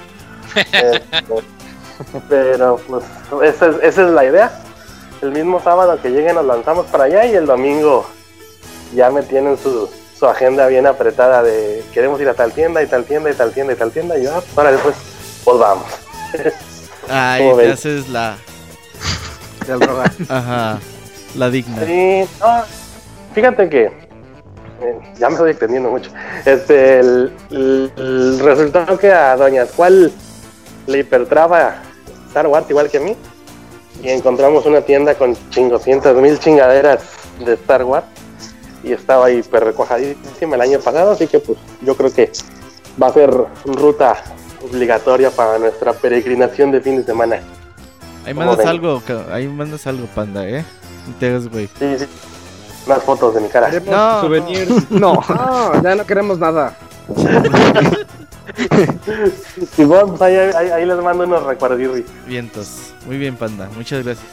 Este, 0.57 2.18
pero 2.28 2.78
pues 2.88 3.04
esa 3.44 3.68
es, 3.68 3.76
esa 3.82 4.02
es 4.02 4.11
la 4.11 4.24
idea. 4.24 4.61
El 5.22 5.30
mismo 5.30 5.61
sábado 5.61 5.98
que 6.02 6.11
lleguen 6.11 6.34
nos 6.34 6.44
lanzamos 6.44 6.86
para 6.86 7.04
allá 7.04 7.26
y 7.26 7.34
el 7.34 7.46
domingo 7.46 8.07
ya 8.92 9.11
me 9.11 9.22
tienen 9.22 9.57
su, 9.57 9.88
su 10.18 10.26
agenda 10.26 10.66
bien 10.66 10.86
apretada 10.86 11.42
de 11.42 11.84
queremos 11.92 12.20
ir 12.20 12.28
a 12.28 12.34
tal 12.34 12.52
tienda 12.52 12.82
y 12.82 12.86
tal 12.86 13.04
tienda 13.04 13.30
y 13.30 13.34
tal 13.34 13.52
tienda 13.52 13.72
y 13.72 13.76
tal 13.76 13.90
tienda 13.90 14.18
y 14.18 14.24
yo, 14.24 14.34
ah, 14.34 14.40
pues 14.40 14.58
ahora 14.58 14.72
después, 14.72 14.94
pues 15.44 15.58
vamos. 15.58 15.86
Ay, 17.08 17.50
haces 17.72 18.08
la. 18.08 18.36
Del 19.66 19.80
rogar. 19.80 20.10
Ajá. 20.28 20.78
La 21.36 21.50
digna. 21.50 21.84
Sí, 21.84 22.24
no, 22.40 22.62
fíjate 23.34 23.68
que 23.68 23.84
eh, 23.84 24.98
ya 25.18 25.28
me 25.28 25.34
estoy 25.34 25.50
extendiendo 25.50 25.90
mucho. 25.90 26.10
Este, 26.44 27.00
el, 27.00 27.32
el- 27.50 27.92
el 27.96 28.38
resultado 28.40 28.96
que 28.98 29.12
a 29.12 29.36
Doña 29.36 29.62
Escual 29.64 30.12
le 30.86 30.98
hipertraba 30.98 31.76
Star 32.28 32.46
Wars 32.46 32.66
igual 32.70 32.88
que 32.90 32.98
a 32.98 33.00
mí. 33.00 33.16
Y 34.02 34.10
encontramos 34.10 34.64
una 34.66 34.82
tienda 34.82 35.14
con 35.14 35.36
chingoscientas 35.50 36.14
mil 36.16 36.38
chingaderas 36.38 37.00
de 37.44 37.54
Star 37.54 37.82
Wars. 37.84 38.04
Y 38.87 38.93
estaba 38.93 39.28
hiper 39.32 39.64
recojadísima 39.64 40.55
el 40.55 40.61
año 40.61 40.78
pasado, 40.78 41.11
así 41.11 41.26
que 41.26 41.41
pues 41.41 41.59
yo 41.82 41.97
creo 41.97 42.12
que 42.14 42.30
va 43.03 43.09
a 43.09 43.12
ser 43.12 43.30
ruta 43.64 44.16
obligatoria 44.62 45.30
para 45.32 45.59
nuestra 45.59 45.93
peregrinación 45.93 46.70
de 46.70 46.80
fin 46.80 46.97
de 46.99 47.03
semana. 47.05 47.41
Ahí 48.24 48.32
¿Cómo 48.32 48.47
mandas 48.47 48.59
ven? 48.59 48.68
algo, 48.68 49.03
ahí 49.32 49.49
mandas 49.49 49.87
algo, 49.89 50.07
panda, 50.14 50.49
¿eh? 50.49 50.64
Te 51.18 51.37
güey. 51.39 51.66
Sí, 51.80 51.97
sí. 51.99 52.07
Unas 52.87 53.03
fotos 53.03 53.34
de 53.34 53.41
mi 53.41 53.49
cara. 53.49 53.70
No, 53.84 54.20
souvenirs. 54.20 54.70
No, 54.91 55.14
No, 55.28 55.82
ya 55.82 55.97
no 55.97 56.07
queremos 56.07 56.39
nada. 56.39 56.76
Y 59.76 59.84
bueno, 59.84 60.07
pues 60.09 60.22
ahí, 60.22 60.37
ahí- 60.37 60.70
ahí 60.70 60.87
les 60.87 60.97
mando 60.99 61.24
unos 61.24 61.43
recuerdirri. 61.43 62.07
Vientos. 62.28 62.93
Muy 63.05 63.18
bien, 63.18 63.37
panda. 63.37 63.68
Muchas 63.76 64.05
gracias. 64.05 64.26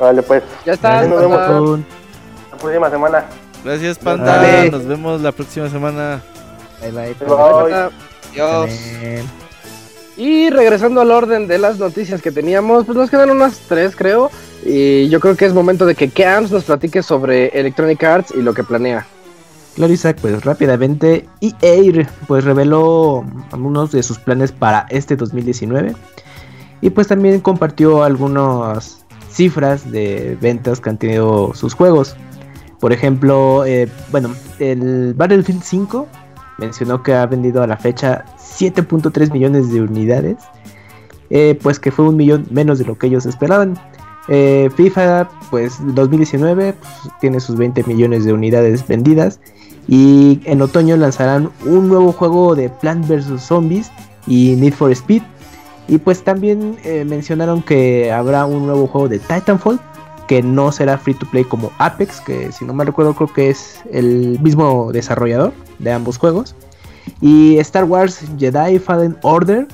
Vale, 0.00 0.20
pues, 0.22 0.42
Ya 0.66 0.72
está. 0.72 1.06
Nos 1.06 1.20
vemos. 1.20 1.80
Próxima 2.60 2.90
semana. 2.90 3.24
Gracias, 3.64 3.98
panda. 3.98 4.36
Dale. 4.36 4.70
Nos 4.70 4.86
vemos 4.86 5.20
la 5.20 5.32
próxima 5.32 5.68
semana. 5.68 6.22
Bye, 6.80 6.92
bye. 6.92 7.14
También. 8.36 9.26
Y 10.16 10.50
regresando 10.50 11.00
al 11.00 11.10
orden 11.10 11.46
de 11.46 11.58
las 11.58 11.78
noticias 11.78 12.20
que 12.20 12.30
teníamos, 12.30 12.84
pues 12.84 12.96
nos 12.96 13.10
quedan 13.10 13.30
unas 13.30 13.58
tres, 13.68 13.96
creo. 13.96 14.30
Y 14.64 15.08
yo 15.08 15.18
creo 15.18 15.36
que 15.36 15.46
es 15.46 15.54
momento 15.54 15.86
de 15.86 15.94
que 15.94 16.10
Camps 16.10 16.50
nos 16.50 16.64
platique 16.64 17.02
sobre 17.02 17.48
Electronic 17.58 18.04
Arts 18.04 18.34
y 18.36 18.42
lo 18.42 18.52
que 18.52 18.62
planea. 18.62 19.06
Claro, 19.76 19.92
Isaac, 19.92 20.18
pues 20.20 20.44
rápidamente, 20.44 21.26
EA 21.40 22.06
pues 22.26 22.44
reveló 22.44 23.24
algunos 23.52 23.92
de 23.92 24.02
sus 24.02 24.18
planes 24.18 24.52
para 24.52 24.86
este 24.90 25.16
2019 25.16 25.94
y 26.82 26.90
pues 26.90 27.06
también 27.08 27.40
compartió 27.40 28.02
algunas 28.02 29.04
cifras 29.30 29.90
de 29.90 30.36
ventas 30.40 30.80
que 30.80 30.90
han 30.90 30.98
tenido 30.98 31.52
sus 31.54 31.72
juegos. 31.72 32.16
Por 32.80 32.94
ejemplo, 32.94 33.64
eh, 33.66 33.88
bueno, 34.10 34.34
el 34.58 35.12
Battlefield 35.14 35.62
5 35.62 36.08
mencionó 36.58 37.02
que 37.02 37.14
ha 37.14 37.26
vendido 37.26 37.62
a 37.62 37.66
la 37.66 37.76
fecha 37.76 38.24
7.3 38.38 39.32
millones 39.32 39.70
de 39.70 39.82
unidades, 39.82 40.36
eh, 41.28 41.58
pues 41.62 41.78
que 41.78 41.90
fue 41.90 42.08
un 42.08 42.16
millón 42.16 42.46
menos 42.50 42.78
de 42.78 42.86
lo 42.86 42.96
que 42.96 43.08
ellos 43.08 43.26
esperaban. 43.26 43.78
Eh, 44.28 44.70
FIFA, 44.74 45.28
pues 45.50 45.78
2019 45.82 46.72
pues, 46.72 47.14
tiene 47.20 47.40
sus 47.40 47.56
20 47.56 47.84
millones 47.84 48.24
de 48.24 48.32
unidades 48.32 48.86
vendidas. 48.86 49.40
Y 49.86 50.40
en 50.44 50.62
otoño 50.62 50.96
lanzarán 50.96 51.50
un 51.66 51.88
nuevo 51.88 52.12
juego 52.12 52.54
de 52.54 52.68
Plant 52.68 53.08
vs. 53.08 53.42
Zombies 53.42 53.90
y 54.26 54.54
Need 54.56 54.74
for 54.74 54.90
Speed. 54.92 55.22
Y 55.88 55.98
pues 55.98 56.22
también 56.22 56.76
mencionaron 57.06 57.62
que 57.62 58.12
habrá 58.12 58.46
un 58.46 58.66
nuevo 58.66 58.86
juego 58.86 59.08
de 59.08 59.18
Titanfall. 59.18 59.80
Que 60.30 60.42
no 60.42 60.70
será 60.70 60.96
free 60.96 61.14
to 61.14 61.26
play 61.26 61.42
como 61.42 61.72
Apex. 61.78 62.20
Que 62.20 62.52
si 62.52 62.64
no 62.64 62.72
me 62.72 62.84
recuerdo 62.84 63.14
creo 63.14 63.32
que 63.32 63.50
es 63.50 63.80
el 63.92 64.38
mismo 64.40 64.92
desarrollador 64.92 65.52
de 65.80 65.92
ambos 65.92 66.18
juegos. 66.18 66.54
Y 67.20 67.58
Star 67.58 67.84
Wars 67.84 68.22
Jedi 68.38 68.78
Fallen 68.78 69.16
Order. 69.22 69.66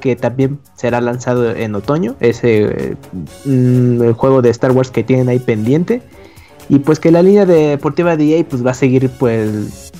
Que 0.00 0.14
también 0.14 0.60
será 0.76 1.00
lanzado 1.00 1.50
en 1.50 1.74
otoño. 1.74 2.14
Ese 2.20 2.92
eh, 2.92 2.96
mm, 3.44 4.02
el 4.02 4.12
juego 4.12 4.42
de 4.42 4.50
Star 4.50 4.70
Wars 4.70 4.90
que 4.90 5.02
tienen 5.02 5.28
ahí 5.28 5.40
pendiente. 5.40 6.02
Y 6.68 6.78
pues 6.78 7.00
que 7.00 7.10
la 7.10 7.22
línea 7.22 7.44
deportiva 7.44 8.16
de 8.16 8.38
EA 8.38 8.44
pues 8.48 8.64
va 8.64 8.70
a 8.70 8.74
seguir 8.74 9.10
pues 9.18 9.92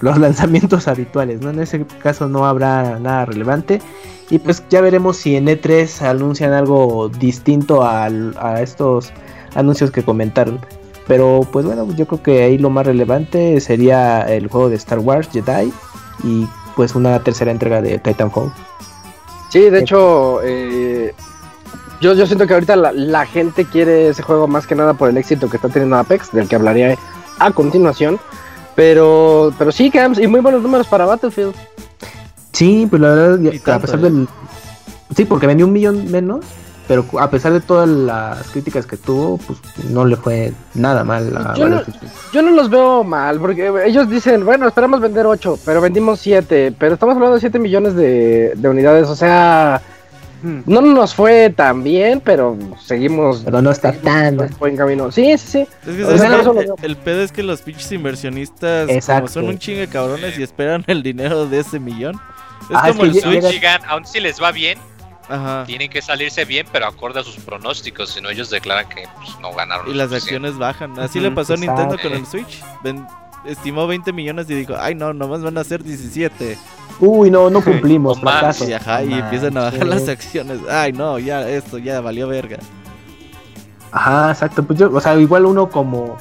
los 0.00 0.18
lanzamientos 0.18 0.88
habituales, 0.88 1.40
¿no? 1.40 1.50
En 1.50 1.60
ese 1.60 1.84
caso 2.02 2.28
no 2.28 2.46
habrá 2.46 2.98
nada 2.98 3.24
relevante. 3.26 3.80
Y 4.30 4.38
pues 4.38 4.62
ya 4.70 4.80
veremos 4.80 5.16
si 5.16 5.36
en 5.36 5.46
E3 5.46 6.02
anuncian 6.02 6.52
algo 6.52 7.08
distinto 7.08 7.84
al- 7.84 8.36
a 8.38 8.62
estos 8.62 9.12
anuncios 9.54 9.90
que 9.90 10.02
comentaron. 10.04 10.60
Pero 11.08 11.40
pues 11.50 11.66
bueno, 11.66 11.86
yo 11.96 12.06
creo 12.06 12.22
que 12.22 12.42
ahí 12.44 12.56
lo 12.56 12.70
más 12.70 12.86
relevante 12.86 13.60
sería 13.60 14.22
el 14.22 14.46
juego 14.48 14.68
de 14.68 14.76
Star 14.76 15.00
Wars 15.00 15.28
Jedi 15.32 15.72
y 16.22 16.46
pues 16.76 16.94
una 16.94 17.18
tercera 17.22 17.50
entrega 17.50 17.82
de 17.82 17.98
Titanfall. 17.98 18.52
Sí, 19.50 19.68
de 19.68 19.80
hecho, 19.80 20.40
eh, 20.44 21.12
yo, 22.00 22.14
yo 22.14 22.24
siento 22.26 22.46
que 22.46 22.54
ahorita 22.54 22.76
la, 22.76 23.26
gente 23.26 23.64
quiere 23.64 24.08
ese 24.08 24.22
juego 24.22 24.46
más 24.46 24.66
que 24.66 24.76
nada 24.76 24.94
por 24.94 25.08
el 25.10 25.16
éxito 25.16 25.50
que 25.50 25.56
está 25.56 25.68
teniendo 25.68 25.96
Apex, 25.96 26.30
del 26.30 26.48
que 26.48 26.54
hablaré 26.54 26.96
a 27.40 27.50
continuación. 27.50 28.20
Pero, 28.76 29.52
pero 29.58 29.72
sí, 29.72 29.90
Camps, 29.90 30.20
y 30.20 30.28
muy 30.28 30.40
buenos 30.40 30.62
números 30.62 30.86
para 30.86 31.04
Battlefield. 31.04 31.54
Sí, 32.60 32.86
pues 32.90 33.00
la 33.00 33.08
verdad, 33.14 33.38
Y 33.40 33.56
a 33.56 33.62
tanto, 33.62 33.80
pesar 33.86 33.98
¿eh? 34.00 34.02
del... 34.02 34.28
Sí, 35.16 35.24
porque 35.24 35.46
vendió 35.46 35.66
un 35.66 35.72
millón 35.72 36.10
menos, 36.10 36.44
pero 36.86 37.06
a 37.18 37.30
pesar 37.30 37.54
de 37.54 37.60
todas 37.60 37.88
las 37.88 38.46
críticas 38.48 38.84
que 38.84 38.98
tuvo, 38.98 39.38
pues 39.38 39.58
no 39.88 40.04
le 40.04 40.16
fue 40.16 40.52
nada 40.74 41.02
mal 41.02 41.34
a 41.36 41.54
Yo 41.54 41.70
no-. 41.70 41.80
Yo 42.34 42.42
no 42.42 42.50
los 42.50 42.68
veo 42.68 43.02
mal, 43.02 43.40
porque 43.40 43.72
ellos 43.86 44.10
dicen, 44.10 44.44
bueno, 44.44 44.68
esperamos 44.68 45.00
vender 45.00 45.24
8, 45.24 45.58
pero 45.64 45.80
vendimos 45.80 46.20
7, 46.20 46.74
pero 46.78 46.94
estamos 46.94 47.14
hablando 47.14 47.36
de 47.36 47.40
7 47.40 47.58
millones 47.58 47.94
de, 47.94 48.52
de 48.54 48.68
unidades, 48.68 49.08
o 49.08 49.16
sea, 49.16 49.80
Hmm. 50.42 50.60
no 50.64 50.80
nos 50.80 51.14
fue 51.14 51.50
tan 51.50 51.82
bien, 51.82 52.22
pero 52.24 52.56
seguimos 52.82 53.42
Pero 53.44 53.60
no 53.60 53.70
está 53.70 53.92
tan... 53.92 54.40
en 54.40 54.48
buen 54.58 54.74
camino. 54.74 55.12
Sí, 55.12 55.36
sí, 55.36 55.46
sí. 55.46 55.66
Es 55.86 55.96
que 55.96 56.02
O 56.02 56.16
¿sabes 56.16 56.20
sea, 56.22 56.40
el, 56.40 56.56
veo. 56.66 56.76
el 56.80 56.96
pedo 56.96 57.20
es 57.20 57.30
que 57.30 57.42
los 57.42 57.60
pinches 57.60 57.92
inversionistas 57.92 58.86
como 58.86 58.96
Exacto. 58.98 59.28
son 59.28 59.48
un 59.48 59.58
chingue 59.58 59.86
cabrones 59.88 60.38
y 60.38 60.42
esperan 60.42 60.82
el 60.86 61.02
dinero 61.02 61.44
de 61.44 61.58
ese 61.60 61.78
millón. 61.78 62.18
Es 62.62 62.76
Ah, 62.76 62.88
es 62.90 62.96
como 62.96 63.10
que 63.12 63.18
el 63.18 63.22
Switch. 63.42 63.62
aún 63.88 64.04
si 64.06 64.20
les 64.20 64.40
va 64.42 64.52
bien, 64.52 64.78
Ajá. 65.28 65.64
tienen 65.66 65.90
que 65.90 66.02
salirse 66.02 66.44
bien, 66.44 66.66
pero 66.72 66.86
acorde 66.86 67.20
a 67.20 67.22
sus 67.22 67.36
pronósticos, 67.36 68.10
si 68.10 68.20
no 68.20 68.30
ellos 68.30 68.50
declaran 68.50 68.88
que 68.88 69.04
pues, 69.16 69.38
no 69.40 69.52
ganaron. 69.54 69.88
Y 69.88 69.94
las 69.94 70.12
acciones 70.12 70.56
bajan. 70.58 70.98
Así 70.98 71.20
le 71.20 71.30
pasó 71.30 71.54
a. 71.54 71.56
Nintendo 71.56 71.96
con 72.00 72.12
el 72.12 72.26
Switch. 72.26 72.62
Ven- 72.82 73.06
estimó 73.44 73.86
20 73.86 74.12
millones 74.12 74.50
y 74.50 74.54
dijo, 74.54 74.74
ay 74.78 74.94
no, 74.94 75.12
nomás 75.14 75.42
van 75.42 75.56
a 75.56 75.64
ser 75.64 75.82
17. 75.82 76.58
Uy, 77.00 77.30
no, 77.30 77.48
no 77.48 77.60
cumplimos, 77.64 78.18
O 78.18 78.22
más. 78.22 78.38
fracaso. 78.38 78.68
Y, 78.68 78.72
ajá, 78.74 79.02
y 79.02 79.08
No 79.08 79.16
empiezan 79.18 79.56
a 79.56 79.62
bajar 79.62 79.86
las 79.86 80.08
acciones. 80.08 80.58
Ay 80.68 80.92
no, 80.92 81.18
ya 81.18 81.48
esto 81.48 81.78
ya 81.78 82.00
valió 82.00 82.28
verga. 82.28 82.58
Ajá, 83.92 84.30
exacto. 84.30 84.62
Pues 84.62 84.78
yo, 84.78 84.90
o 84.92 85.00
sea, 85.00 85.14
igual 85.16 85.46
uno 85.46 85.68
como, 85.70 86.16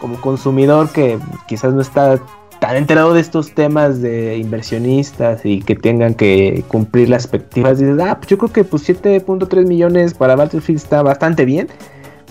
como 0.00 0.20
consumidor 0.20 0.90
que 0.90 1.18
quizás 1.46 1.72
no 1.72 1.82
está 1.82 2.18
tan 2.60 2.76
enterado 2.76 3.14
de 3.14 3.20
estos 3.20 3.52
temas 3.52 4.00
de 4.00 4.36
inversionistas 4.36 5.44
y 5.44 5.60
que 5.60 5.74
tengan 5.74 6.14
que 6.14 6.62
cumplir 6.68 7.08
las 7.08 7.24
expectativas, 7.24 7.78
dices, 7.78 7.98
ah, 8.00 8.16
pues 8.18 8.28
yo 8.28 8.38
creo 8.38 8.52
que 8.52 8.64
pues 8.64 8.88
7.3 8.88 9.66
millones 9.66 10.14
para 10.14 10.36
Battlefield 10.36 10.78
está 10.78 11.02
bastante 11.02 11.44
bien. 11.44 11.68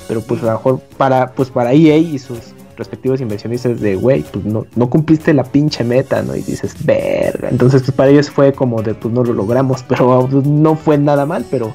pero 0.08 0.22
pues 0.22 0.42
a 0.44 0.46
lo 0.46 0.52
mejor 0.54 0.80
para, 0.98 1.32
pues 1.34 1.50
para 1.50 1.74
EA 1.74 1.98
y 1.98 2.18
sus 2.20 2.54
respectivos 2.78 3.22
inversionistas 3.22 3.80
de, 3.82 3.96
güey, 3.96 4.24
pues 4.24 4.46
no, 4.46 4.66
no 4.76 4.90
cumpliste 4.90 5.34
la 5.34 5.44
pinche 5.44 5.84
meta, 5.84 6.24
¿no? 6.24 6.36
Y 6.36 6.42
dices, 6.42 6.74
verga. 6.86 7.50
Entonces, 7.50 7.82
pues 7.84 7.92
para 7.92 8.10
ellos 8.10 8.32
fue 8.32 8.54
como 8.54 8.82
de, 8.82 8.96
pues 8.96 9.14
no 9.14 9.24
lo 9.24 9.34
logramos, 9.34 9.84
pero 9.88 10.28
pues, 10.32 10.46
no 10.46 10.76
fue 10.76 10.98
nada 10.98 11.26
mal, 11.26 11.46
pero 11.52 11.74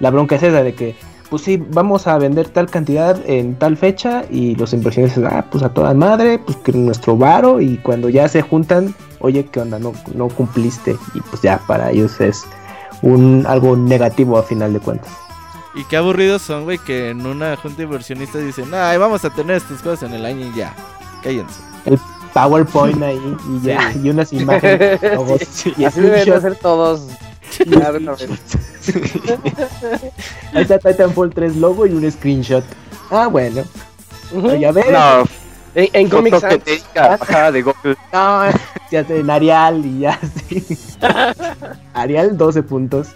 la 0.00 0.10
bronca 0.10 0.36
es 0.36 0.42
esa 0.42 0.62
de 0.62 0.74
que, 0.74 0.96
pues 1.30 1.42
sí, 1.42 1.56
vamos 1.56 2.08
a 2.08 2.18
vender 2.18 2.48
tal 2.48 2.68
cantidad 2.68 3.18
en 3.24 3.54
tal 3.54 3.76
fecha 3.76 4.24
y 4.28 4.56
los 4.56 4.72
inversionistas, 4.72 5.32
ah, 5.32 5.46
pues 5.50 5.62
a 5.62 5.72
toda 5.72 5.94
madre, 5.94 6.40
pues 6.40 6.58
que 6.58 6.72
nuestro 6.72 7.16
varo 7.16 7.60
y 7.60 7.78
cuando 7.78 8.08
ya 8.08 8.28
se 8.28 8.42
juntan, 8.42 8.94
oye, 9.20 9.46
¿qué 9.46 9.60
onda? 9.60 9.78
No, 9.78 9.92
no 10.12 10.28
cumpliste 10.28 10.96
y 11.14 11.20
pues 11.20 11.40
ya 11.40 11.58
para 11.68 11.92
ellos 11.92 12.20
es 12.20 12.44
un 13.02 13.46
algo 13.46 13.76
negativo 13.76 14.38
a 14.38 14.42
final 14.42 14.72
de 14.72 14.80
cuentas. 14.80 15.12
Y 15.74 15.84
qué 15.84 15.96
aburridos 15.96 16.42
son, 16.42 16.64
güey, 16.64 16.78
que 16.78 17.10
en 17.10 17.24
una 17.24 17.56
junta 17.56 17.78
de 17.78 17.84
inversionistas 17.84 18.42
dicen, 18.42 18.74
ay, 18.74 18.98
vamos 18.98 19.24
a 19.24 19.30
tener 19.30 19.56
estas 19.56 19.80
cosas 19.82 20.08
en 20.10 20.16
el 20.16 20.24
año 20.26 20.46
y 20.46 20.56
ya. 20.56 20.74
Cállense. 21.22 21.60
El 21.84 21.98
PowerPoint 22.34 23.00
ahí 23.02 23.36
y 23.48 23.66
ya, 23.66 23.92
y 23.94 24.10
unas 24.10 24.32
imágenes. 24.32 25.00
logos, 25.14 25.42
y 25.76 25.84
Así 25.84 26.00
deben 26.00 26.12
de 26.12 26.20
screenshots. 26.22 26.42
ser 26.42 26.56
todos. 26.56 27.06
Ya, 27.66 27.92
de 27.92 27.98
una 27.98 28.12
vez. 28.12 28.28
Ahí 30.54 30.62
está 30.62 30.78
Titanfall 30.78 31.30
3 31.32 31.56
logo 31.56 31.86
y 31.86 31.90
un 31.92 32.10
screenshot. 32.10 32.64
Ah, 33.10 33.26
bueno. 33.26 33.62
Ujú. 34.32 34.54
Ya 34.56 34.72
ves. 34.72 34.86
No, 34.90 35.24
En, 35.74 35.88
en 35.92 36.08
Comic 36.08 36.38
Sans. 36.38 36.62
bajada 36.94 37.52
de 37.52 37.62
Google. 37.62 37.96
No, 38.12 38.42
ya 38.90 39.04
sé, 39.04 39.20
en 39.20 39.30
Arial 39.30 39.84
y 39.84 40.00
ya, 40.00 40.18
sí. 40.48 40.64
Arial 41.94 42.36
12 42.36 42.62
puntos. 42.62 43.08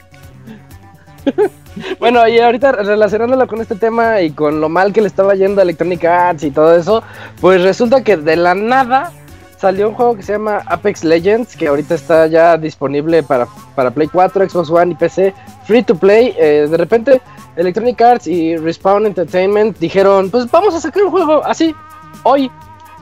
Bueno, 1.99 2.29
y 2.29 2.39
ahorita 2.39 2.71
relacionándolo 2.71 3.49
con 3.49 3.61
este 3.61 3.75
tema 3.75 4.21
y 4.21 4.31
con 4.31 4.61
lo 4.61 4.69
mal 4.69 4.93
que 4.93 5.01
le 5.01 5.09
estaba 5.09 5.35
yendo 5.35 5.61
a 5.61 5.65
Electronic 5.65 6.05
Arts 6.05 6.45
y 6.45 6.53
todo 6.53 6.77
eso, 6.77 7.03
pues 7.41 7.63
resulta 7.63 8.05
que 8.05 8.17
de 8.17 8.37
la 8.37 8.55
nada 8.55 9.11
salió 9.59 9.89
un 9.89 9.95
juego 9.95 10.17
que 10.17 10.23
se 10.23 10.33
llama 10.33 10.63
Apex 10.67 11.05
Legends, 11.05 11.57
que 11.57 11.69
ahorita 11.69 11.95
está 11.95 12.27
ya 12.27 12.57
disponible 12.57 13.23
para, 13.23 13.47
para 13.75 13.91
Play 13.91 14.09
4, 14.09 14.49
Xbox 14.49 14.71
One 14.71 14.93
y 14.93 14.95
PC, 14.95 15.35
free 15.67 15.83
to 15.83 15.95
play. 15.95 16.35
Eh, 16.39 16.67
de 16.71 16.77
repente 16.77 17.21
Electronic 17.57 18.01
Arts 18.01 18.27
y 18.27 18.57
Respawn 18.57 19.07
Entertainment 19.07 19.79
dijeron, 19.79 20.31
pues 20.31 20.51
vamos 20.51 20.75
a 20.75 20.81
sacar 20.81 21.05
un 21.05 21.11
juego 21.11 21.45
así, 21.45 21.75
hoy. 22.23 22.51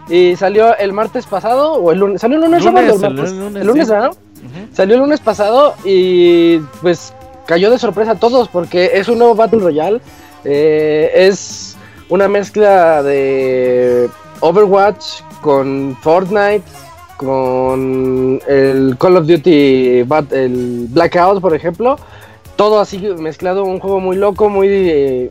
Y 0.09 0.35
salió 0.37 0.77
el 0.79 0.93
martes 0.93 1.27
pasado, 1.27 1.75
o 1.75 1.93
el 1.93 1.99
lunes, 2.01 2.21
¿salió 2.21 2.37
el 2.37 2.45
lunes? 2.45 2.65
Lunes, 2.65 3.03
el 3.03 3.17
lunes, 3.17 3.31
El 3.61 3.67
lunes, 3.67 3.87
sí. 3.87 3.93
¿verdad? 3.93 4.11
Ujú. 4.11 4.75
Salió 4.75 4.95
el 4.97 5.01
lunes 5.01 5.21
pasado 5.21 5.75
y 5.85 6.59
pues 6.81 7.15
cayó 7.47 7.71
de 7.71 7.79
sorpresa 7.79 8.13
a 8.13 8.15
todos 8.17 8.49
porque 8.49 8.91
es 8.95 9.09
un 9.09 9.19
nuevo 9.19 9.35
Battle 9.35 9.61
Royale. 9.61 10.01
Eh, 10.45 11.11
es 11.15 11.77
una 12.09 12.27
mezcla 12.29 13.03
de 13.03 14.11
Overwatch 14.41 15.23
con 15.43 15.97
Fortnite, 16.01 16.63
con 17.19 18.41
el 18.49 18.97
Call 18.99 19.17
of 19.19 19.27
Duty, 19.27 20.07
el 20.31 20.87
Blackout, 20.89 21.41
por 21.43 21.55
ejemplo. 21.55 21.99
Todo 22.57 22.81
así 22.81 22.99
mezclado, 23.19 23.65
un 23.65 23.79
juego 23.79 24.01
muy 24.01 24.17
loco, 24.17 24.49
muy, 24.49 25.29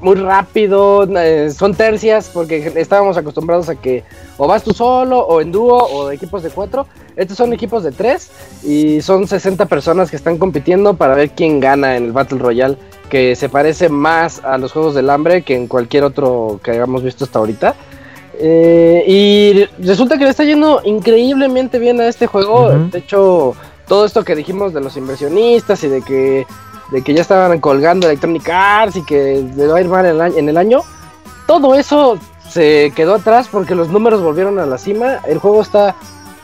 muy 0.00 0.14
rápido. 0.16 1.04
eh, 1.16 1.50
son 1.50 1.74
tercias 1.74 2.30
porque 2.32 2.72
estábamos 2.76 3.16
acostumbrados 3.16 3.68
a 3.68 3.76
que 3.76 4.04
o 4.36 4.46
vas 4.46 4.62
tú 4.62 4.72
solo, 4.72 5.20
o 5.20 5.40
en 5.40 5.52
dúo, 5.52 5.76
o 5.76 6.10
equipos 6.10 6.42
de 6.42 6.50
cuatro. 6.50 6.86
Estos 7.16 7.38
son 7.38 7.52
equipos 7.52 7.82
de 7.82 7.92
tres 7.92 8.30
y 8.62 9.00
son 9.00 9.26
60 9.26 9.66
personas 9.66 10.10
que 10.10 10.16
están 10.16 10.38
compitiendo 10.38 10.94
para 10.94 11.14
ver 11.14 11.30
quién 11.30 11.60
gana 11.60 11.96
en 11.96 12.04
el 12.04 12.12
Battle 12.12 12.38
Royale, 12.38 12.76
que 13.08 13.34
se 13.36 13.48
parece 13.48 13.88
más 13.88 14.44
a 14.44 14.58
los 14.58 14.72
Juegos 14.72 14.94
del 14.94 15.08
Hambre 15.08 15.42
que 15.42 15.54
en 15.54 15.66
cualquier 15.66 16.04
otro 16.04 16.60
que 16.62 16.72
hayamos 16.72 17.02
visto 17.02 17.24
hasta 17.24 17.38
ahorita. 17.38 17.74
Eh, 18.38 19.04
y 19.06 19.64
resulta 19.84 20.18
que 20.18 20.24
le 20.24 20.30
está 20.30 20.44
yendo 20.44 20.80
increíblemente 20.84 21.78
bien 21.78 22.00
a 22.00 22.06
este 22.08 22.26
juego. 22.26 22.70
De 22.90 22.98
hecho, 22.98 23.54
todo 23.88 24.04
esto 24.04 24.24
que 24.24 24.34
dijimos 24.34 24.72
de 24.74 24.80
los 24.80 24.96
inversionistas 24.96 25.82
y 25.84 25.88
de 25.88 26.02
que, 26.02 26.46
de 26.92 27.02
que 27.02 27.14
ya 27.14 27.22
estaban 27.22 27.58
colgando 27.60 28.06
Electronic 28.06 28.48
Arts 28.48 28.96
y 28.96 29.04
que 29.04 29.44
le 29.56 29.66
va 29.66 29.78
a 29.78 29.80
ir 29.80 29.88
mal 29.88 30.04
en 30.06 30.12
el 30.16 30.20
año- 30.20 30.36
en 30.36 30.48
el 30.48 30.56
año, 30.56 30.80
todo 31.46 31.74
eso 31.74 32.18
se 32.48 32.92
quedó 32.94 33.14
atrás 33.14 33.48
porque 33.50 33.74
los 33.74 33.88
números 33.88 34.22
volvieron 34.22 34.58
a 34.58 34.66
la 34.66 34.78
cima. 34.78 35.20
El 35.26 35.38
juego 35.38 35.62
está, 35.62 35.94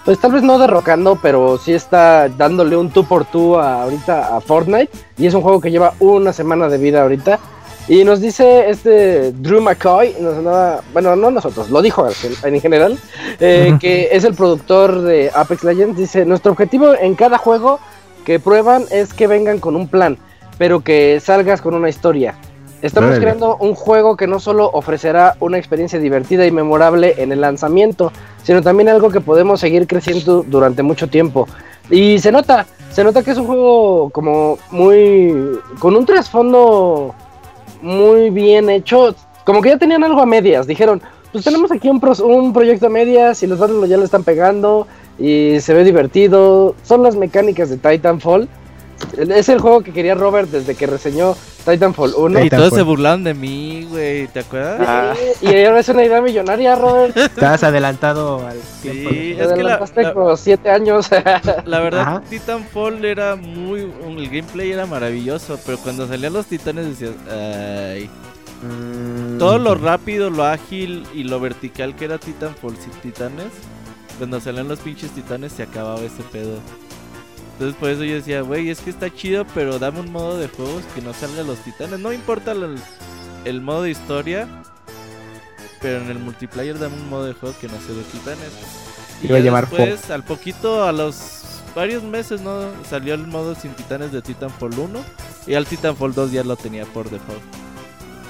pues 0.05 0.19
tal 0.19 0.33
vez 0.33 0.43
no 0.43 0.59
derrocando, 0.59 1.19
pero 1.21 1.59
sí 1.59 1.73
está 1.73 2.29
dándole 2.29 2.77
un 2.77 2.91
tú 2.91 3.05
por 3.05 3.25
tú 3.25 3.57
a- 3.59 3.83
ahorita 3.83 4.37
a 4.37 4.41
Fortnite. 4.41 4.91
Y 5.19 5.27
es 5.27 5.35
un 5.35 5.43
juego 5.43 5.61
que 5.61 5.71
lleva 5.71 5.95
una 6.01 6.33
semana 6.33 6.69
de 6.69 6.79
vida 6.79 7.03
ahorita. 7.03 7.39
Y 7.89 8.05
nos 8.05 8.21
dice 8.21 8.71
este 8.71 9.33
Drew 9.33 9.61
McCoy, 9.61 10.15
nos 10.21 10.39
andaba- 10.39 10.83
bueno, 10.93 11.17
no 11.17 11.31
nosotros, 11.31 11.69
lo 11.69 11.83
dijo 11.83 12.07
en, 12.07 12.55
en 12.55 12.61
general, 12.61 12.99
eh, 13.41 13.77
que 13.81 14.09
es 14.13 14.25
el 14.25 14.35
productor 14.35 15.03
de 15.03 15.31
Apex 15.35 15.65
Legends. 15.65 15.99
Dice, 15.99 16.25
nuestro 16.25 16.53
objetivo 16.53 16.95
en 16.95 17.15
cada 17.17 17.39
juego 17.39 17.81
que 18.25 18.39
prueban 18.39 18.85
es 18.91 19.13
que 19.13 19.27
vengan 19.27 19.59
con 19.59 19.75
un 19.75 19.89
plan, 19.89 20.17
pero 20.59 20.81
que 20.81 21.19
salgas 21.21 21.61
con 21.61 21.75
una 21.75 21.89
historia. 21.89 22.37
Estamos 22.83 23.19
creando 23.19 23.57
un 23.59 23.75
juego 23.75 24.17
que 24.17 24.27
no 24.27 24.41
solo 24.41 24.69
ofrecerá 24.73 25.37
una 25.39 25.59
experiencia 25.59 25.99
divertida 26.01 26.47
y 26.47 26.51
memorable 26.51 27.15
en 27.19 27.31
el 27.31 27.41
lanzamiento, 27.41 28.13
sino 28.43 28.63
también 28.63 28.89
algo 28.89 29.11
que 29.11 29.21
podemos 29.21 29.61
seguir 29.61 29.87
creciendo 29.87 30.45
durante 30.47 30.83
mucho 30.83 31.09
tiempo. 31.09 31.47
Y 31.91 32.19
se 32.19 32.33
nota, 32.33 32.67
se 32.91 33.05
nota 33.05 33.23
que 33.23 33.33
es 33.33 33.39
un 33.39 33.47
juego 33.47 34.11
como 34.11 34.59
muy... 34.71 35.61
con 35.79 35.95
un 35.95 36.07
trasfondo 36.07 37.15
muy 37.83 38.31
bien 38.31 38.71
hecho, 38.71 39.15
como 39.45 39.61
que 39.61 39.71
ya 39.71 39.77
tenían 39.77 40.05
algo 40.05 40.23
a 40.23 40.27
medias, 40.27 40.67
dijeron, 40.67 41.03
pues 41.33 41.45
tenemos 41.45 41.71
aquí 41.73 41.89
un, 41.89 42.01
un 42.25 42.53
proyecto 42.53 42.87
a 42.87 42.91
medias 42.91 43.43
y 43.43 43.47
los 43.47 43.59
Battle 43.59 43.87
ya 43.89 43.97
le 43.97 44.05
están 44.05 44.23
pegando 44.23 44.87
y 45.19 45.61
se 45.61 45.75
ve 45.75 45.85
divertido, 45.85 46.75
son 46.83 47.03
las 47.03 47.17
mecánicas 47.17 47.71
de 47.71 47.77
Titanfall. 47.77 48.49
Es 49.17 49.49
el 49.49 49.61
juego 49.61 49.83
que 49.83 49.93
quería 49.93 50.15
Robert 50.15 50.49
desde 50.51 50.75
que 50.75 50.87
reseñó 50.87 51.37
Titanfall 51.65 52.15
1. 52.17 52.45
Y 52.45 52.51
todos 52.51 52.73
se 52.73 52.83
burlaron 52.83 53.25
de 53.25 53.35
mí, 53.35 53.87
güey, 53.91 54.27
¿te 54.29 54.41
acuerdas? 54.41 54.81
Ah, 54.87 55.15
Y 55.43 55.65
ahora 55.65 55.81
es 55.81 55.89
una 55.91 56.05
idea 56.05 56.21
millonaria, 56.23 56.75
Robert. 56.77 57.17
Estabas 57.17 57.63
adelantado 57.63 58.47
al 58.47 58.59
tiempo. 58.81 59.11
Sí, 59.11 59.17
Te 59.17 59.31
es 59.33 59.37
que 59.37 59.45
la, 59.47 59.53
adelantaste 59.53 60.03
la- 60.03 60.15
como 60.15 60.37
7 60.37 60.71
años. 60.71 61.11
la 61.67 61.81
verdad, 61.81 62.01
Ajá. 62.01 62.23
Titanfall 62.29 63.05
era 63.05 63.37
muy. 63.37 63.81
El 63.83 64.27
gameplay 64.29 64.73
era 64.73 64.87
maravilloso, 64.87 65.59
pero 65.67 65.79
cuando 65.79 66.09
salían 66.09 66.33
los 66.33 66.47
titanes 66.47 66.87
decías, 66.87 67.13
ay. 67.31 68.09
mm, 68.63 69.39
Todo 69.39 69.59
lo 69.59 69.75
rápido, 69.75 70.31
lo 70.31 70.45
ágil 70.45 71.07
y 71.15 71.25
lo 71.25 71.39
vertical 71.41 71.95
que 71.97 72.07
era 72.07 72.19
Titanfall 72.19 72.77
sin 72.77 72.93
titanes, 73.03 73.47
cuando 74.19 74.41
salían 74.41 74.69
los 74.69 74.79
pinches 74.81 75.11
titanes 75.11 75.53
se 75.53 75.63
acababa 75.65 76.01
ese 76.01 76.23
pedo. 76.33 76.59
Entonces 77.63 77.79
por 77.79 77.91
eso 77.91 78.03
yo 78.03 78.17
decía, 78.17 78.41
güey, 78.41 78.71
es 78.71 78.81
que 78.81 78.91
está 78.91 79.09
chido, 79.09 79.47
pero 79.55 79.79
dame 79.79 80.01
un 80.01 80.11
modo 80.11 80.37
de 80.37 80.49
juegos 80.49 80.83
que 80.97 81.01
no 81.01 81.15
salgan 81.15 81.47
los 81.47 81.61
titanes. 81.61 82.01
No 82.01 82.13
importa 82.13 82.51
el, 82.51 82.77
el 83.45 83.61
modo 83.61 83.83
de 83.83 83.91
historia, 83.93 84.49
pero 85.81 85.99
en 85.99 86.11
el 86.11 86.19
multiplayer 86.19 86.77
dame 86.77 86.97
un 86.97 87.09
modo 87.09 87.27
de 87.27 87.35
juego 87.35 87.55
que 87.61 87.69
no 87.69 87.75
sea 87.75 87.95
de 87.95 88.03
titanes. 88.03 88.51
Y 89.23 89.27
Iba 89.27 89.37
a 89.37 89.39
ya 89.39 89.45
llamar 89.45 89.69
después, 89.69 90.11
al 90.11 90.25
poquito, 90.25 90.83
a 90.83 90.91
los 90.91 91.61
varios 91.73 92.03
meses, 92.03 92.41
¿no? 92.41 92.63
Salió 92.91 93.15
el 93.15 93.29
modo 93.29 93.55
sin 93.55 93.71
titanes 93.75 94.11
de 94.11 94.23
Titanfall 94.23 94.77
1 94.77 94.99
y 95.47 95.55
al 95.55 95.65
Titanfall 95.65 96.15
2 96.15 96.33
ya 96.33 96.43
lo 96.43 96.57
tenía 96.57 96.85
por 96.87 97.09
default. 97.11 97.43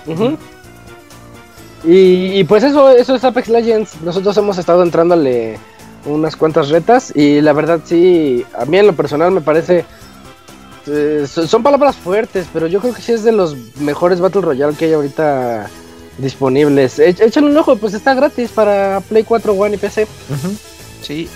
Ujú. 0.09 0.37
y, 1.85 2.39
y 2.39 2.45
pues 2.45 2.65
eso, 2.65 2.91
eso 2.91 3.15
es 3.15 3.25
Apex 3.25 3.49
Legends. 3.49 3.99
Nosotros 4.03 4.37
hemos 4.37 4.59
estado 4.59 4.83
entrándole 4.83 5.59
unas 6.05 6.37
cuantas 6.37 6.69
retas 6.69 7.13
y 7.15 7.41
la 7.41 7.53
verdad 7.53 7.81
sí, 7.85 8.45
a 8.59 8.65
mí 8.65 8.79
en 8.79 8.87
lo 8.89 8.93
personal 8.95 9.31
me 9.31 9.41
parece... 9.41 9.85
eh, 10.87 11.27
so- 11.29 11.47
son 11.47 11.63
palabras 11.63 11.97
fuertes, 11.97 12.47
pero 12.53 12.67
yo 12.67 12.81
creo 12.81 12.93
que 12.95 13.03
sí 13.03 13.13
es 13.13 13.23
de 13.25 13.33
los 13.33 13.57
mejores 13.81 14.21
Battle 14.21 14.41
Royale 14.43 14.77
que 14.77 14.87
hay 14.87 14.93
ahorita 14.95 15.69
disponibles. 16.19 16.99
Échale 16.99 17.47
un 17.47 17.57
ojo, 17.57 17.77
pues 17.77 17.95
está 17.95 18.15
gratis 18.15 18.51
para 18.51 19.01
Play 19.09 19.25
4, 19.25 19.53
One 19.53 19.75
y 19.77 19.79
PC. 19.79 20.07
Sí, 21.03 21.29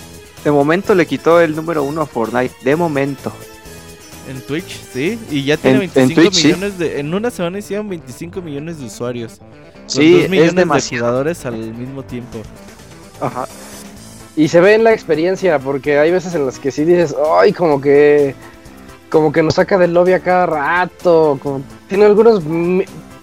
de 0.45 0.51
momento 0.51 0.95
le 0.95 1.07
quitó 1.07 1.41
el 1.41 1.55
número 1.57 1.83
uno 1.83 2.03
a 2.03 2.07
Fortnite. 2.07 2.55
De 2.63 2.77
momento. 2.77 3.33
En 4.29 4.41
Twitch, 4.41 4.81
sí, 4.93 5.19
y 5.31 5.45
ya 5.45 5.57
tiene 5.57 5.77
En- 5.77 5.83
en 5.85 5.91
25 5.95 6.21
Twitch, 6.21 6.35
sí. 6.35 6.47
millones 6.49 6.79
de... 6.79 6.99
En 6.99 7.15
una 7.15 7.31
semana 7.31 7.59
hicieron 7.61 7.89
25 7.89 8.43
millones 8.43 8.79
de 8.81 8.87
usuarios. 8.87 9.39
Con 9.39 9.49
Sí, 9.87 10.13
2 10.13 10.23
es 10.25 10.31
millones 10.31 10.55
de 10.55 10.61
demasiado. 10.61 11.05
jugadores 11.07 11.47
al 11.47 11.57
mismo 11.75 12.03
tiempo. 12.03 12.39
Ajá. 13.21 13.47
Y 14.37 14.49
se 14.49 14.61
ve 14.61 14.75
en 14.75 14.85
la 14.85 14.93
experiencia, 14.93 15.59
porque 15.59 15.99
hay 15.99 16.11
veces 16.11 16.35
en 16.35 16.45
las 16.47 16.59
que 16.59 16.71
sí 16.71 16.85
dices, 16.85 17.15
ay, 17.41 17.53
como 17.53 17.81
que 17.81 18.35
como 19.09 19.33
que 19.33 19.43
nos 19.43 19.55
saca 19.55 19.79
del 19.79 19.95
lobby 19.95 20.13
a 20.13 20.21
cada 20.21 20.47
rato, 20.47 21.39
como- 21.43 21.63
tiene 21.89 22.05
algunos 22.05 22.43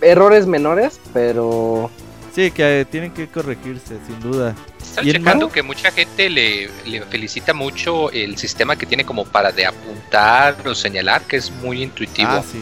errores 0.02 0.48
menores, 0.48 1.00
pero 1.14 1.90
Sí, 2.34 2.50
que 2.50 2.82
eh, 2.82 2.86
tienen 2.86 3.12
que 3.14 3.28
corregirse, 3.28 3.96
sin 4.08 4.20
duda. 4.20 4.56
Estaba 4.82 5.06
¿Y 5.06 5.12
en 5.12 5.18
checando 5.18 5.52
que 5.52 5.62
mucha 5.62 5.92
gente 5.92 6.32
le, 6.32 6.68
le 6.86 7.02
felicita 7.04 7.54
mucho 7.54 8.10
el 8.12 8.38
sistema 8.38 8.76
que 8.76 8.88
tiene 8.88 9.06
como 9.06 9.24
para 9.26 9.52
de 9.52 9.68
apuntar 9.68 10.56
o 10.68 10.74
señalar, 10.74 11.22
que 11.24 11.38
es 11.38 11.52
muy 11.52 11.84
intuitivo. 11.84 12.30
Ah, 12.32 12.44
sí. 12.44 12.60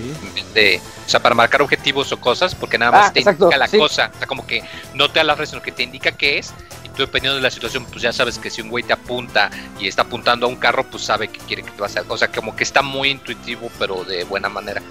De- 0.54 0.82
o 1.06 1.10
sea, 1.10 1.22
para 1.22 1.36
marcar 1.36 1.62
objetivos 1.62 2.12
o 2.12 2.20
cosas, 2.20 2.54
porque 2.54 2.78
nada 2.78 2.92
más 2.92 3.10
Ah, 3.10 3.14
te 3.14 3.20
exacto, 3.20 3.46
indica 3.46 3.58
la 3.58 3.68
sí. 3.68 3.78
cosa. 3.78 4.12
O 4.14 4.18
sea, 4.18 4.28
como 4.28 4.46
que 4.46 4.62
no 4.94 5.10
te 5.10 5.24
red, 5.24 5.46
sino 5.46 5.62
que 5.62 5.72
te 5.72 5.84
indica 5.84 6.12
qué 6.12 6.38
es. 6.40 6.54
Y 6.84 6.90
tú, 6.90 7.04
dependiendo 7.04 7.38
de 7.38 7.42
la 7.42 7.52
situación, 7.52 7.86
pues 7.86 8.02
ya 8.02 8.12
sabes 8.12 8.38
que 8.38 8.50
si 8.50 8.62
un 8.62 8.70
güey 8.70 8.84
te 8.84 8.92
apunta 8.92 9.50
y 9.80 9.88
está 9.88 10.02
apuntando 10.02 10.48
a 10.48 10.50
un 10.50 10.58
carro, 10.58 10.84
pues 10.84 11.04
sabe 11.04 11.30
que 11.30 11.40
quiere 11.40 11.64
que 11.64 11.72
te 11.72 11.82
vas 11.82 11.96
a. 11.96 12.04
O 12.10 12.18
sea, 12.18 12.28
como 12.28 12.58
que 12.58 12.64
está 12.64 12.82
muy 12.82 13.10
intuitivo, 13.10 13.70
pero 13.80 14.04
de 14.04 14.26
buena 14.26 14.50
manera. 14.50 14.82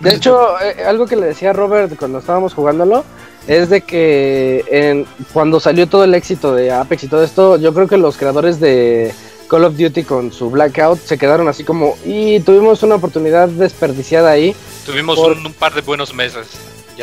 De 0.00 0.14
hecho, 0.14 0.58
eh, 0.60 0.82
algo 0.86 1.06
que 1.06 1.16
le 1.16 1.26
decía 1.26 1.50
a 1.50 1.52
Robert 1.52 1.94
cuando 1.98 2.18
estábamos 2.20 2.54
jugándolo 2.54 3.04
es 3.46 3.68
de 3.70 3.80
que 3.82 4.64
en, 4.70 5.06
cuando 5.32 5.60
salió 5.60 5.86
todo 5.88 6.04
el 6.04 6.14
éxito 6.14 6.54
de 6.54 6.72
Apex 6.72 7.04
y 7.04 7.08
todo 7.08 7.22
esto, 7.24 7.56
yo 7.58 7.72
creo 7.74 7.86
que 7.88 7.96
los 7.96 8.16
creadores 8.16 8.58
de 8.60 9.12
Call 9.48 9.64
of 9.64 9.76
Duty 9.76 10.02
con 10.02 10.32
su 10.32 10.50
Blackout 10.50 10.98
se 10.98 11.16
quedaron 11.18 11.46
así 11.48 11.62
como, 11.64 11.96
y 12.04 12.40
tuvimos 12.40 12.82
una 12.82 12.96
oportunidad 12.96 13.48
desperdiciada 13.48 14.30
ahí. 14.30 14.54
Tuvimos 14.84 15.16
Por- 15.16 15.32
un, 15.32 15.46
un 15.46 15.52
par 15.52 15.72
de 15.74 15.80
buenos 15.82 16.12
meses. 16.14 16.46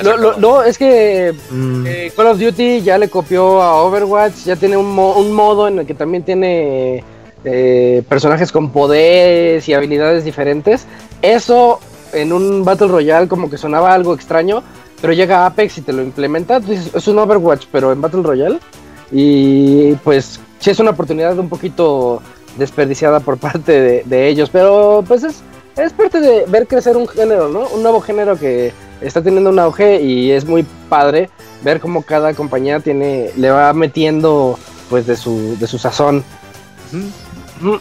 No, 0.03 0.17
lo- 0.17 0.37
no, 0.37 0.63
es 0.63 0.77
que 0.79 1.35
Mm, 1.51 1.85
eh, 1.87 2.11
Call 2.15 2.25
of 2.27 2.39
Duty 2.39 2.81
ya 2.81 2.97
le 2.97 3.09
copió 3.09 3.61
a 3.61 3.83
Overwatch, 3.83 4.33
ya 4.45 4.55
tiene 4.55 4.75
un, 4.75 4.87
mo- 4.93 5.13
un 5.13 5.31
modo 5.31 5.67
en 5.67 5.79
el 5.79 5.85
que 5.85 5.93
también 5.93 6.23
tiene 6.23 7.03
eh, 7.45 8.01
personajes 8.09 8.51
con 8.51 8.71
poderes 8.71 9.69
y 9.69 9.73
habilidades 9.75 10.25
diferentes. 10.25 10.85
Eso 11.21 11.79
en 12.11 12.33
un 12.33 12.65
Battle 12.65 12.87
Royale 12.87 13.27
como 13.27 13.49
que 13.51 13.57
sonaba 13.57 13.93
algo 13.93 14.13
extraño, 14.15 14.63
pero 15.03 15.11
llega 15.11 15.45
Apex 15.45 15.79
y 15.79 15.81
te 15.81 15.91
lo 15.91 16.01
implementa. 16.01 16.61
es 16.69 17.07
un 17.09 17.19
Overwatch, 17.19 17.65
pero 17.69 17.91
en 17.91 17.99
Battle 17.99 18.23
Royale. 18.23 18.59
Y 19.11 19.95
pues 19.95 20.39
sí 20.59 20.69
es 20.69 20.79
una 20.79 20.91
oportunidad 20.91 21.37
un 21.37 21.49
poquito 21.49 22.21
desperdiciada 22.57 23.19
por 23.19 23.37
parte 23.47 23.81
de, 23.81 24.03
de 24.05 24.27
ellos, 24.29 24.49
pero 24.49 25.03
pues 25.05 25.25
es, 25.25 25.41
es 25.75 25.91
parte 25.91 26.21
de 26.21 26.45
ver 26.47 26.67
crecer 26.67 26.95
un 26.95 27.05
género, 27.05 27.49
¿no? 27.49 27.67
Un 27.75 27.83
nuevo 27.83 27.99
género 27.99 28.39
que 28.39 28.71
está 29.01 29.21
teniendo 29.21 29.49
un 29.49 29.59
auge 29.59 30.01
y 30.01 30.31
es 30.31 30.45
muy 30.45 30.65
padre 30.87 31.29
ver 31.65 31.81
cómo 31.81 32.03
cada 32.03 32.33
compañía 32.33 32.79
tiene 32.79 33.31
le 33.35 33.51
va 33.51 33.73
metiendo 33.73 34.57
pues 34.89 35.05
de 35.05 35.17
su 35.17 35.57
de 35.59 35.67
su 35.67 35.77
sazón. 35.79 36.23
Ujú. 37.59 37.77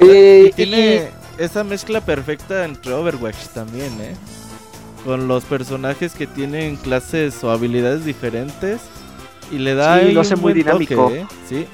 Y 0.00 0.46
Y, 0.48 0.50
tiene 0.50 1.10
esa 1.38 1.62
mezcla 1.62 2.00
perfecta 2.00 2.64
entre 2.64 2.92
Overwatch 2.92 3.50
también, 3.54 3.92
¿eh? 4.00 4.16
Con 5.06 5.26
los 5.28 5.44
personajes 5.44 6.12
que 6.14 6.26
tienen 6.26 6.76
clases 6.76 7.42
o 7.44 7.50
habilidades 7.50 8.04
diferentes. 8.04 8.80
Y 9.50 9.58
le 9.58 9.74
da 9.74 10.00
Sí, 10.00 10.10
lo 10.12 10.20
hace 10.20 10.34
un 10.34 10.40
muy 10.42 10.52
buen 10.52 10.66
toque, 10.66 10.86
dinámico. 10.88 11.10
¿eh? 11.14 11.26
Sí. 11.48 11.66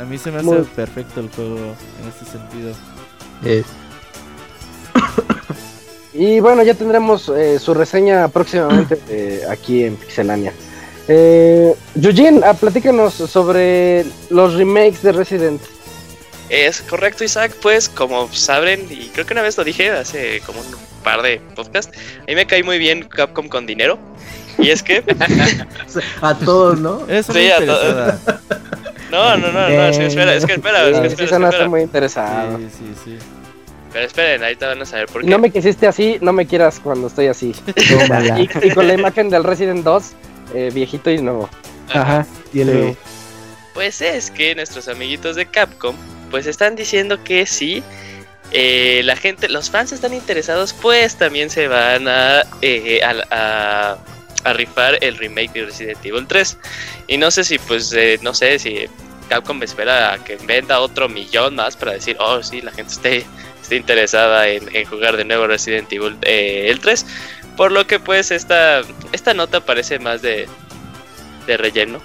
A 0.00 0.04
mí 0.04 0.16
se 0.16 0.30
me 0.30 0.36
hace 0.38 0.46
Muy- 0.46 0.62
perfecto 0.62 1.20
el 1.20 1.28
juego 1.30 1.56
en 1.56 2.08
ese 2.08 2.24
sentido. 2.30 2.72
eh, 3.44 3.62
y 6.14 6.38
bueno, 6.40 6.62
ya 6.62 6.74
tendremos 6.74 7.28
eh, 7.28 7.58
su 7.58 7.74
reseña 7.74 8.28
próximamente 8.28 8.98
eh, 9.08 9.42
aquí 9.50 9.82
en 9.84 9.96
Pixelania. 9.96 10.52
Eh, 11.08 11.74
Eugene, 12.00 12.40
ah, 12.44 12.54
platícanos 12.54 13.14
sobre 13.14 14.06
los 14.30 14.54
remakes 14.54 15.02
de 15.02 15.12
Resident. 15.12 15.60
Es 16.48 16.82
correcto, 16.82 17.24
Isaac. 17.24 17.52
Pues, 17.62 17.88
como 17.88 18.32
saben, 18.32 18.86
y 18.90 19.08
creo 19.08 19.26
que 19.26 19.32
una 19.32 19.42
vez 19.42 19.56
lo 19.56 19.64
dije 19.64 19.90
hace 19.90 20.40
como 20.46 20.60
un 20.60 20.66
par 21.02 21.22
de 21.22 21.40
podcasts, 21.56 21.96
a 22.20 22.24
mí 22.26 22.34
me 22.34 22.46
cae 22.46 22.62
muy 22.62 22.78
bien 22.78 23.02
Capcom 23.04 23.48
con 23.48 23.66
dinero. 23.66 23.98
Y 24.58 24.70
es 24.70 24.82
que, 24.82 25.02
a 26.22 26.34
todos, 26.38 26.78
¿no? 26.80 27.06
Es 27.08 27.26
Sí, 27.26 27.50
a 27.50 27.56
to- 27.56 27.62
interesada. 27.64 28.18
no, 29.10 29.36
no, 29.36 29.50
no, 29.52 29.68
no, 29.68 29.84
es 29.86 29.98
que 29.98 30.06
espera, 30.06 30.34
es 30.34 30.46
que 30.46 30.52
espera, 30.52 30.88
es 30.88 30.92
que 31.00 31.00
Sí, 31.00 31.06
espera, 31.08 31.26
sí 31.28 31.34
sonaste 31.34 31.56
espera. 31.56 31.68
muy 31.70 31.80
interesado. 31.82 32.58
Sí, 32.58 32.68
sí, 32.78 32.94
sí. 33.04 33.18
Pero 33.92 34.06
esperen, 34.06 34.42
ahorita 34.42 34.68
van 34.68 34.82
a 34.82 34.84
saber 34.86 35.06
por 35.06 35.22
qué. 35.22 35.28
no 35.28 35.38
me 35.38 35.50
quisiste 35.50 35.86
así, 35.86 36.18
no 36.20 36.32
me 36.32 36.46
quieras 36.46 36.80
cuando 36.82 37.06
estoy 37.08 37.26
así. 37.28 37.52
Y, 37.76 38.66
y 38.68 38.70
con 38.70 38.86
la 38.86 38.94
imagen 38.94 39.28
del 39.30 39.42
Resident 39.44 39.82
2, 39.84 40.04
eh, 40.54 40.70
viejito 40.72 41.10
y 41.10 41.18
nuevo. 41.18 41.48
Ajá. 41.92 42.26
Y 42.52 42.60
el 42.60 42.70
Sí. 42.92 42.96
Pues 43.72 44.00
es 44.02 44.30
que 44.30 44.54
nuestros 44.54 44.86
amiguitos 44.86 45.34
de 45.34 45.46
Capcom, 45.46 45.96
pues 46.34 46.48
están 46.48 46.74
diciendo 46.74 47.22
que 47.22 47.46
sí, 47.46 47.80
eh, 48.50 49.02
la 49.04 49.14
gente, 49.14 49.48
los 49.48 49.70
fans 49.70 49.92
están 49.92 50.12
interesados, 50.12 50.72
pues 50.72 51.14
también 51.14 51.48
se 51.48 51.68
van 51.68 52.08
a, 52.08 52.42
eh, 52.60 53.00
a, 53.04 53.96
rifar 54.52 54.98
el 55.00 55.16
remake 55.16 55.52
de 55.52 55.66
Resident 55.66 56.04
Evil 56.04 56.26
3. 56.26 56.58
Y 57.06 57.18
no 57.18 57.30
sé 57.30 57.44
si, 57.44 57.60
pues, 57.60 57.92
eh, 57.92 58.18
no 58.22 58.34
sé 58.34 58.58
si 58.58 58.86
Capcom 59.28 59.62
espera 59.62 60.14
a 60.14 60.24
que 60.24 60.34
venda 60.38 60.80
otro 60.80 61.08
millón 61.08 61.54
más 61.54 61.76
para 61.76 61.92
decir, 61.92 62.16
oh, 62.18 62.42
sí, 62.42 62.60
la 62.62 62.72
gente 62.72 62.92
esté, 62.92 63.24
esté 63.62 63.76
interesada 63.76 64.48
en, 64.48 64.84
jugar 64.86 65.16
de 65.16 65.24
nuevo 65.24 65.46
Resident 65.46 65.92
Evil 65.92 66.18
el 66.22 66.80
3. 66.80 67.06
Por 67.56 67.70
lo 67.70 67.86
que, 67.86 68.00
pues, 68.00 68.32
esta, 68.32 68.82
esta 69.12 69.34
nota 69.34 69.64
parece 69.64 70.00
más 70.00 70.20
de, 70.20 70.48
de 71.46 71.56
relleno 71.56 72.02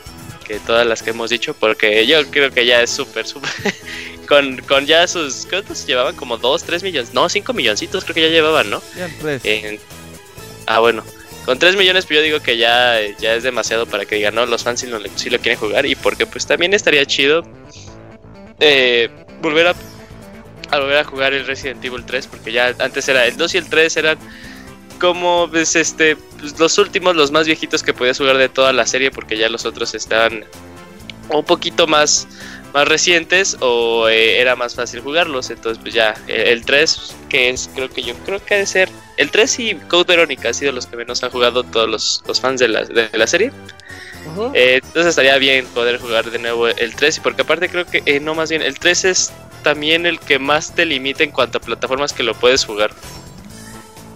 que 0.50 0.60
todas 0.60 0.86
las 0.86 1.04
que 1.04 1.12
hemos 1.12 1.30
dicho, 1.30 1.54
porque 1.54 2.08
yo 2.08 2.26
creo 2.32 2.50
que 2.50 2.66
ya 2.66 2.82
es 2.82 2.90
súper, 2.90 3.28
súper. 3.28 3.52
con, 4.30 4.58
con 4.60 4.86
ya 4.86 5.06
sus. 5.08 5.46
¿Cuántos 5.50 5.86
llevaban? 5.86 6.16
Como 6.16 6.38
2, 6.38 6.64
3 6.64 6.84
millones. 6.84 7.14
No, 7.14 7.28
5 7.28 7.52
milloncitos 7.52 8.06
creo 8.06 8.16
que 8.16 8.22
ya 8.22 8.28
llevaban, 8.30 8.70
¿no? 8.70 8.82
Ya 8.96 9.08
en 9.08 9.20
tres. 9.20 9.42
En- 9.44 9.80
ah, 10.68 10.80
bueno. 10.80 11.04
Con 11.46 11.58
3 11.58 11.76
millones, 11.76 12.06
pues 12.06 12.20
yo 12.20 12.24
digo 12.24 12.40
que 12.42 12.58
ya, 12.58 13.00
ya 13.20 13.34
es 13.34 13.42
demasiado 13.44 13.88
para 13.88 14.06
que 14.06 14.16
digan, 14.16 14.36
no, 14.36 14.46
los 14.46 14.64
fans 14.64 14.82
sí 14.82 14.88
lo, 14.88 15.00
sí 15.16 15.32
lo 15.32 15.40
quieren 15.40 15.60
jugar. 15.60 15.86
Y 15.88 15.96
porque, 15.96 16.28
pues 16.28 16.46
también 16.46 16.74
estaría 16.76 17.04
chido 17.06 17.44
eh, 18.60 19.10
volver 19.42 19.68
a, 19.68 19.76
a 20.70 20.80
volver 20.80 20.98
a 20.98 21.04
jugar 21.04 21.34
el 21.34 21.48
Resident 21.48 21.84
Evil 21.84 22.06
3, 22.06 22.28
porque 22.28 22.52
ya 22.52 22.76
antes 22.80 23.08
era 23.10 23.26
el 23.26 23.36
2 23.36 23.56
y 23.56 23.58
el 23.58 23.68
3 23.70 23.98
eran 23.98 24.20
como 25.00 25.48
pues, 25.50 25.76
este 25.76 26.18
pues, 26.40 26.60
los 26.60 26.78
últimos, 26.78 27.16
los 27.16 27.32
más 27.32 27.48
viejitos 27.48 27.82
que 27.82 27.94
podías 27.94 28.18
jugar 28.20 28.38
de 28.38 28.50
toda 28.50 28.72
la 28.74 28.86
serie, 28.86 29.10
porque 29.10 29.38
ya 29.38 29.50
los 29.50 29.66
otros 29.66 29.96
estaban 29.96 30.46
un 31.30 31.46
poquito 31.46 31.88
más, 31.88 32.28
más 32.74 32.88
recientes 32.88 33.58
o 33.60 34.08
eh, 34.08 34.40
era 34.40 34.56
más 34.56 34.76
fácil 34.76 35.02
jugarlos. 35.02 35.50
Entonces, 35.50 35.82
pues 35.82 35.94
ya, 35.94 36.16
el 36.28 36.66
3, 36.66 37.16
que 37.30 37.50
es, 37.50 37.70
creo 37.74 37.90
que 37.90 38.02
yo 38.02 38.14
creo 38.26 38.44
que 38.44 38.56
ha 38.56 38.58
de 38.58 38.66
ser. 38.66 38.90
El 39.18 39.32
3 39.32 39.60
y 39.60 39.76
Code 39.76 40.06
Verónica 40.16 40.50
han 40.50 40.54
sido 40.54 40.72
los 40.72 40.86
que 40.86 40.96
menos 40.96 41.24
han 41.24 41.32
jugado 41.32 41.64
todos 41.64 41.90
los, 41.90 42.24
los 42.28 42.40
fans 42.40 42.60
de 42.60 42.68
la, 42.70 42.86
de 42.86 43.10
la 43.14 43.28
serie. 43.28 43.52
Eh, 44.54 44.80
entonces 44.84 45.08
estaría 45.08 45.38
bien 45.38 45.66
poder 45.68 46.00
jugar 46.00 46.30
de 46.30 46.40
nuevo 46.40 46.68
el 46.68 46.96
3 46.96 47.18
y 47.18 47.22
porque 47.22 47.42
aparte 47.42 47.70
creo 47.70 47.86
que, 47.86 48.04
eh, 48.06 48.20
no 48.20 48.36
más 48.36 48.50
bien, 48.50 48.62
el 48.62 48.78
3 48.78 49.06
es 49.06 49.32
también 49.64 50.06
el 50.06 50.20
que 50.20 50.40
más 50.40 50.74
te 50.74 50.86
limita 50.86 51.24
en 51.24 51.32
cuanto 51.32 51.58
a 51.58 51.62
plataformas 51.62 52.14
que 52.14 52.24
lo 52.24 52.34
puedes 52.34 52.66
jugar. 52.66 52.92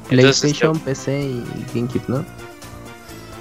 Entonces, 0.09 0.41
PlayStation, 0.41 0.79
PC 0.79 1.21
y 1.21 1.43
GameCube, 1.73 2.03
¿no? 2.07 2.25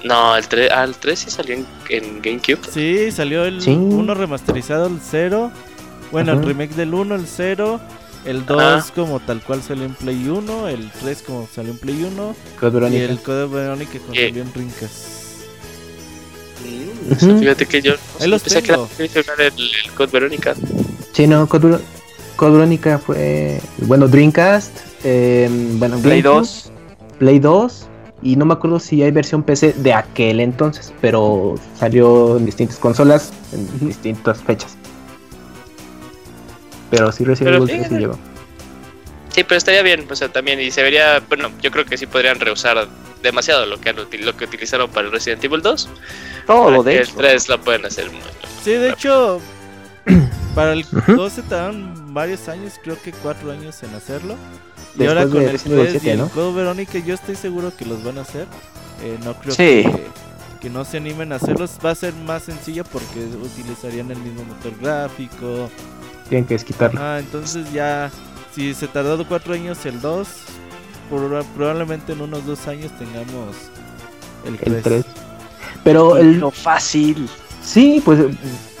No, 0.03 0.35
el 0.35 0.47
3, 0.47 0.69
ah, 0.73 0.83
el 0.83 0.95
3 0.95 1.17
sí 1.19 1.29
salió 1.31 1.55
en, 1.55 1.65
en 1.89 2.21
GameCube. 2.21 2.59
Sí, 2.71 3.11
salió 3.11 3.45
el 3.45 3.61
Sí. 3.61 3.71
1 3.71 4.13
remasterizado, 4.13 4.87
el 4.87 4.99
0. 5.01 5.51
Bueno, 6.11 6.33
el 6.33 6.39
Ajá. 6.39 6.47
remake 6.47 6.75
del 6.75 6.93
1, 6.93 7.15
el 7.15 7.25
0. 7.27 7.79
El 8.25 8.45
2 8.45 8.61
Ajá. 8.61 8.85
como 8.95 9.19
tal 9.19 9.41
cual 9.41 9.61
salió 9.63 9.85
en 9.85 9.93
Play 9.95 10.27
1. 10.27 10.67
El 10.67 10.91
3 10.91 11.21
como 11.23 11.47
salió 11.53 11.71
en 11.71 11.77
Play 11.77 12.03
1. 12.03 12.35
Code 12.59 12.89
Y 12.91 12.97
el 12.97 13.19
Code 13.19 13.47
Verónica 13.47 13.99
como 13.99 14.13
Eh. 14.13 14.27
salió 14.27 14.41
en 14.43 14.53
Rincas. 14.53 14.91
Mm, 16.63 17.11
o 17.13 17.19
sea. 17.19 17.37
Fíjate 17.37 17.65
que 17.65 17.81
yo 17.81 17.93
Ahí 18.21 18.27
los 18.29 18.41
pensé 18.43 18.61
que 18.63 18.71
era 18.71 19.47
el, 19.47 19.53
el 19.85 19.91
Code 19.95 20.11
Verónica. 20.11 20.55
Sí, 21.11 21.27
no, 21.27 21.47
Code, 21.47 21.79
Code 22.35 22.51
Verónica 22.53 22.97
fue. 22.99 23.59
Bueno, 23.79 24.07
Dreamcast. 24.07 24.71
eh, 25.03 25.49
bueno, 25.77 25.97
Play 25.99 26.21
GameCube, 26.21 26.39
2. 26.39 26.71
Play 27.19 27.39
2. 27.39 27.87
Y 28.23 28.35
no 28.37 28.45
me 28.45 28.53
acuerdo 28.53 28.79
si 28.79 29.03
hay 29.03 29.11
versión 29.11 29.43
PC 29.43 29.73
de 29.73 29.93
aquel 29.93 30.39
entonces. 30.39 30.93
Pero 31.01 31.55
salió 31.77 32.37
en 32.37 32.45
distintas 32.45 32.77
consolas 32.77 33.33
en 33.51 33.87
distintas 33.87 34.41
fechas. 34.41 34.77
Pero 36.89 37.11
sí 37.11 37.23
Evil 37.23 37.67
3 37.67 37.87
sí 37.89 37.95
llegó. 37.95 38.17
Sí, 39.29 39.43
pero 39.43 39.57
estaría 39.57 39.81
bien, 39.81 40.05
o 40.07 40.15
sea, 40.15 40.29
también, 40.29 40.61
y 40.61 40.69
se 40.69 40.83
vería, 40.83 41.19
bueno, 41.27 41.49
yo 41.59 41.71
creo 41.71 41.85
que 41.85 41.97
sí 41.97 42.05
podrían 42.05 42.39
rehusar 42.39 42.87
demasiado 43.23 43.65
lo 43.65 43.81
que, 43.81 43.89
han 43.89 43.95
lo 43.95 44.37
que 44.37 44.45
utilizaron 44.45 44.91
para 44.91 45.07
el 45.07 45.11
Resident 45.11 45.43
Evil 45.43 45.63
2. 45.63 45.89
Todo, 46.45 46.83
de 46.83 46.99
hecho. 47.01 47.11
El 47.13 47.17
3 47.17 47.49
lo 47.49 47.61
pueden 47.61 47.85
hacer 47.85 48.11
muy 48.11 48.21
Sí, 48.63 48.73
de 48.73 48.91
hecho, 48.91 49.41
para 50.55 50.73
el 50.73 50.85
Ujú. 50.91 51.15
2 51.15 51.33
se 51.33 51.41
tardaron 51.41 52.13
varios 52.13 52.47
años, 52.47 52.79
creo 52.83 53.01
que 53.01 53.11
4 53.11 53.51
años 53.51 53.81
en 53.81 53.95
hacerlo. 53.95 54.35
Y 54.97 55.05
ahora 55.05 55.23
con 55.23 55.33
de 55.39 55.45
el 55.45 55.51
Resident 55.53 55.73
Evil 55.79 55.87
3 55.91 55.95
y 55.95 55.99
7, 55.99 56.11
el 56.11 56.17
¿no? 56.19 56.29
Code 56.29 56.53
Verónica, 56.53 56.99
yo 56.99 57.15
estoy 57.15 57.35
seguro 57.35 57.75
que 57.75 57.85
los 57.85 58.03
van 58.03 58.17
a 58.17 58.21
hacer. 58.21 58.47
Eh, 59.01 59.17
no 59.23 59.33
creo 59.35 59.53
Sí. 59.55 59.83
que, 59.83 60.07
que 60.61 60.69
no 60.69 60.85
se 60.85 60.97
animen 60.97 61.31
a 61.33 61.37
hacerlos. 61.37 61.71
Va 61.83 61.91
a 61.91 61.95
ser 61.95 62.13
más 62.13 62.43
sencillo 62.43 62.83
porque 62.85 63.19
utilizarían 63.41 64.11
el 64.11 64.19
mismo 64.19 64.43
motor 64.45 64.73
gráfico. 64.79 65.69
Tienen 66.29 66.45
que 66.45 66.55
quitarlo. 66.57 66.99
Ah, 67.01 67.17
entonces 67.19 67.71
ya, 67.73 68.11
si 68.55 68.73
se 68.73 68.87
tardó 68.87 69.27
4 69.27 69.53
años 69.55 69.85
el 69.85 69.99
2, 69.99 70.27
proba- 71.11 71.43
probablemente 71.55 72.13
en 72.13 72.21
unos 72.21 72.45
2 72.45 72.67
años 72.67 72.91
tengamos 72.97 73.55
El 74.45 74.53
el 74.53 74.81
3. 74.81 74.83
3. 74.83 75.05
Pero 75.83 76.17
el, 76.17 76.39
Lo 76.39 76.49
fácil. 76.51 77.27
Sí, 77.63 78.01
pues 78.03 78.19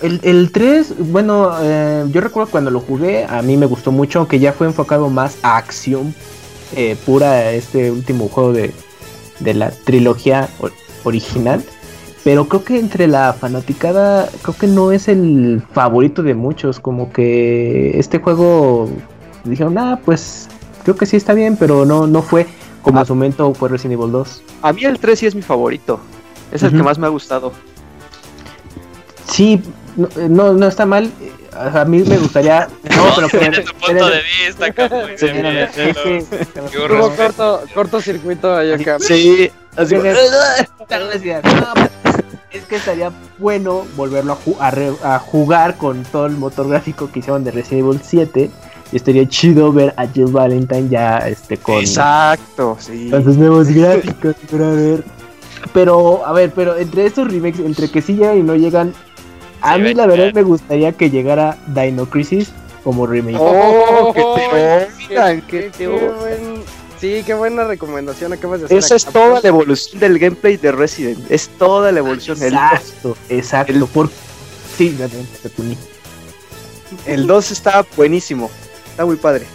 el, 0.01 0.19
el 0.23 0.51
3, 0.51 0.95
bueno, 1.11 1.51
eh, 1.61 2.05
yo 2.11 2.21
recuerdo 2.21 2.51
cuando 2.51 2.69
lo 2.69 2.79
jugué, 2.81 3.25
a 3.25 3.41
mí 3.41 3.55
me 3.55 3.65
gustó 3.65 3.91
mucho, 3.91 4.19
aunque 4.19 4.39
ya 4.39 4.51
fue 4.51 4.67
enfocado 4.67 5.09
más 5.09 5.37
a 5.41 5.57
acción 5.57 6.13
eh, 6.75 6.97
pura 7.05 7.51
este 7.51 7.91
último 7.91 8.27
juego 8.27 8.51
de, 8.51 8.73
de 9.39 9.53
la 9.53 9.71
trilogía 9.71 10.49
original. 11.03 11.63
Pero 12.23 12.47
creo 12.47 12.63
que 12.63 12.79
entre 12.79 13.07
la 13.07 13.33
fanaticada, 13.33 14.29
creo 14.41 14.55
que 14.55 14.67
no 14.67 14.91
es 14.91 15.07
el 15.07 15.61
favorito 15.73 16.23
de 16.23 16.35
muchos, 16.35 16.79
como 16.79 17.11
que 17.11 17.99
este 17.99 18.19
juego 18.19 18.89
dijeron, 19.43 19.77
ah, 19.77 19.99
pues 20.05 20.47
creo 20.83 20.95
que 20.95 21.05
sí 21.05 21.17
está 21.17 21.33
bien, 21.33 21.57
pero 21.57 21.85
no, 21.85 22.07
no 22.07 22.21
fue 22.21 22.47
como 22.81 22.99
en 22.99 23.05
su 23.05 23.15
momento 23.15 23.53
fue 23.53 23.69
Resident 23.69 23.99
Evil 23.99 24.11
2. 24.11 24.43
A 24.61 24.73
mí 24.73 24.83
el 24.83 24.99
3 24.99 25.17
sí 25.17 25.25
es 25.25 25.35
mi 25.35 25.41
favorito. 25.41 25.99
Es 26.51 26.61
el 26.63 26.71
que 26.71 26.83
más 26.83 26.99
me 26.99 27.07
ha 27.07 27.09
gustado. 27.09 27.51
Sí, 29.29 29.61
no, 29.95 30.07
no, 30.29 30.53
no 30.53 30.67
está 30.67 30.85
mal. 30.85 31.05
eh, 31.21 31.31
A 31.55 31.85
mí 31.85 32.03
me 32.03 32.17
gustaría. 32.17 32.67
No, 32.95 33.13
pero 33.15 33.29
tu 33.63 33.73
punto 33.75 34.09
de 34.09 34.21
vista, 34.47 34.71
Qué 34.71 34.83
Hubo 36.89 37.09
corto, 37.15 37.61
cortocircuito 37.73 38.55
ahí 38.55 38.71
acá. 38.71 38.97
Sí, 38.99 39.51
así 39.75 39.95
No, 40.03 40.03
es 42.51 42.63
que 42.65 42.75
estaría 42.75 43.11
bueno 43.39 43.85
volverlo 43.95 44.33
a, 44.33 44.37
ju- 44.37 44.57
a 44.59 44.71
re- 44.71 44.93
a 45.03 45.17
jugar 45.19 45.75
con 45.77 46.03
todo 46.03 46.27
el 46.27 46.37
motor 46.37 46.69
gráfico 46.69 47.09
que 47.11 47.19
hicieron 47.19 47.43
de 47.43 47.51
Resident 47.51 47.85
Evil 47.87 47.99
7. 48.03 48.49
Y 48.91 48.95
estaría 48.95 49.27
chido 49.27 49.73
ver 49.73 49.91
a 49.97 50.05
Jill 50.05 50.27
Valentine 50.27 50.87
ya 50.87 51.17
este, 51.17 51.57
con, 51.57 51.79
Exacto, 51.79 52.77
sí. 52.79 53.09
con 53.09 53.23
sus 53.23 53.37
nuevos 53.37 53.67
gráficos. 53.69 54.35
Pero 54.51 54.65
a 54.67 54.71
ver. 54.71 55.03
Pero, 55.73 56.25
a 56.27 56.31
ver, 56.33 56.51
pero 56.51 56.77
entre 56.77 57.07
estos 57.07 57.27
remakes, 57.31 57.59
entre 57.59 57.89
que 57.89 58.01
sí 58.03 58.13
llegan 58.13 58.37
y 58.37 58.43
no 58.43 58.55
llegan, 58.55 58.93
a 59.63 59.77
mí 59.77 59.93
la 59.93 60.05
verdad 60.05 60.31
me 60.33 60.43
gustaría 60.43 60.91
que 60.91 61.09
llegara 61.09 61.57
Dino 61.67 62.07
Crisis 62.09 62.51
como 62.83 63.07
remake. 63.07 63.37
Oh, 63.39 64.11
que 64.13 64.21
te 64.21 64.49
Qué- 65.07 65.13
oigan, 65.13 65.41
que 65.41 65.47
qué- 65.47 65.69
te 65.69 65.77
qué 65.77 65.87
oigan. 65.87 66.19
buen- 66.19 66.63
Sí, 66.99 67.21
qué 67.25 67.33
buena 67.33 67.65
recomendación 67.65 68.31
acabas 68.31 68.59
de 68.61 68.65
hacer. 68.67 68.77
Esa 68.77 68.95
es 68.95 69.03
toda 69.05 69.41
la 69.41 69.47
evolución 69.49 69.99
del 69.99 70.19
gameplay 70.19 70.55
de 70.55 70.71
Resident. 70.71 71.19
Es 71.29 71.49
toda 71.57 71.91
la 71.91 71.99
evolución. 71.99 72.37
El, 72.41 72.53
Exacto, 72.53 73.17
exacto. 73.29 73.73
el- 73.73 73.85
por... 73.87 74.09
Sí, 74.77 74.97
el 77.05 77.27
2 77.27 77.51
está 77.51 77.85
buenísimo. 77.97 78.49
Está 78.89 79.05
muy 79.05 79.15
padre. 79.17 79.45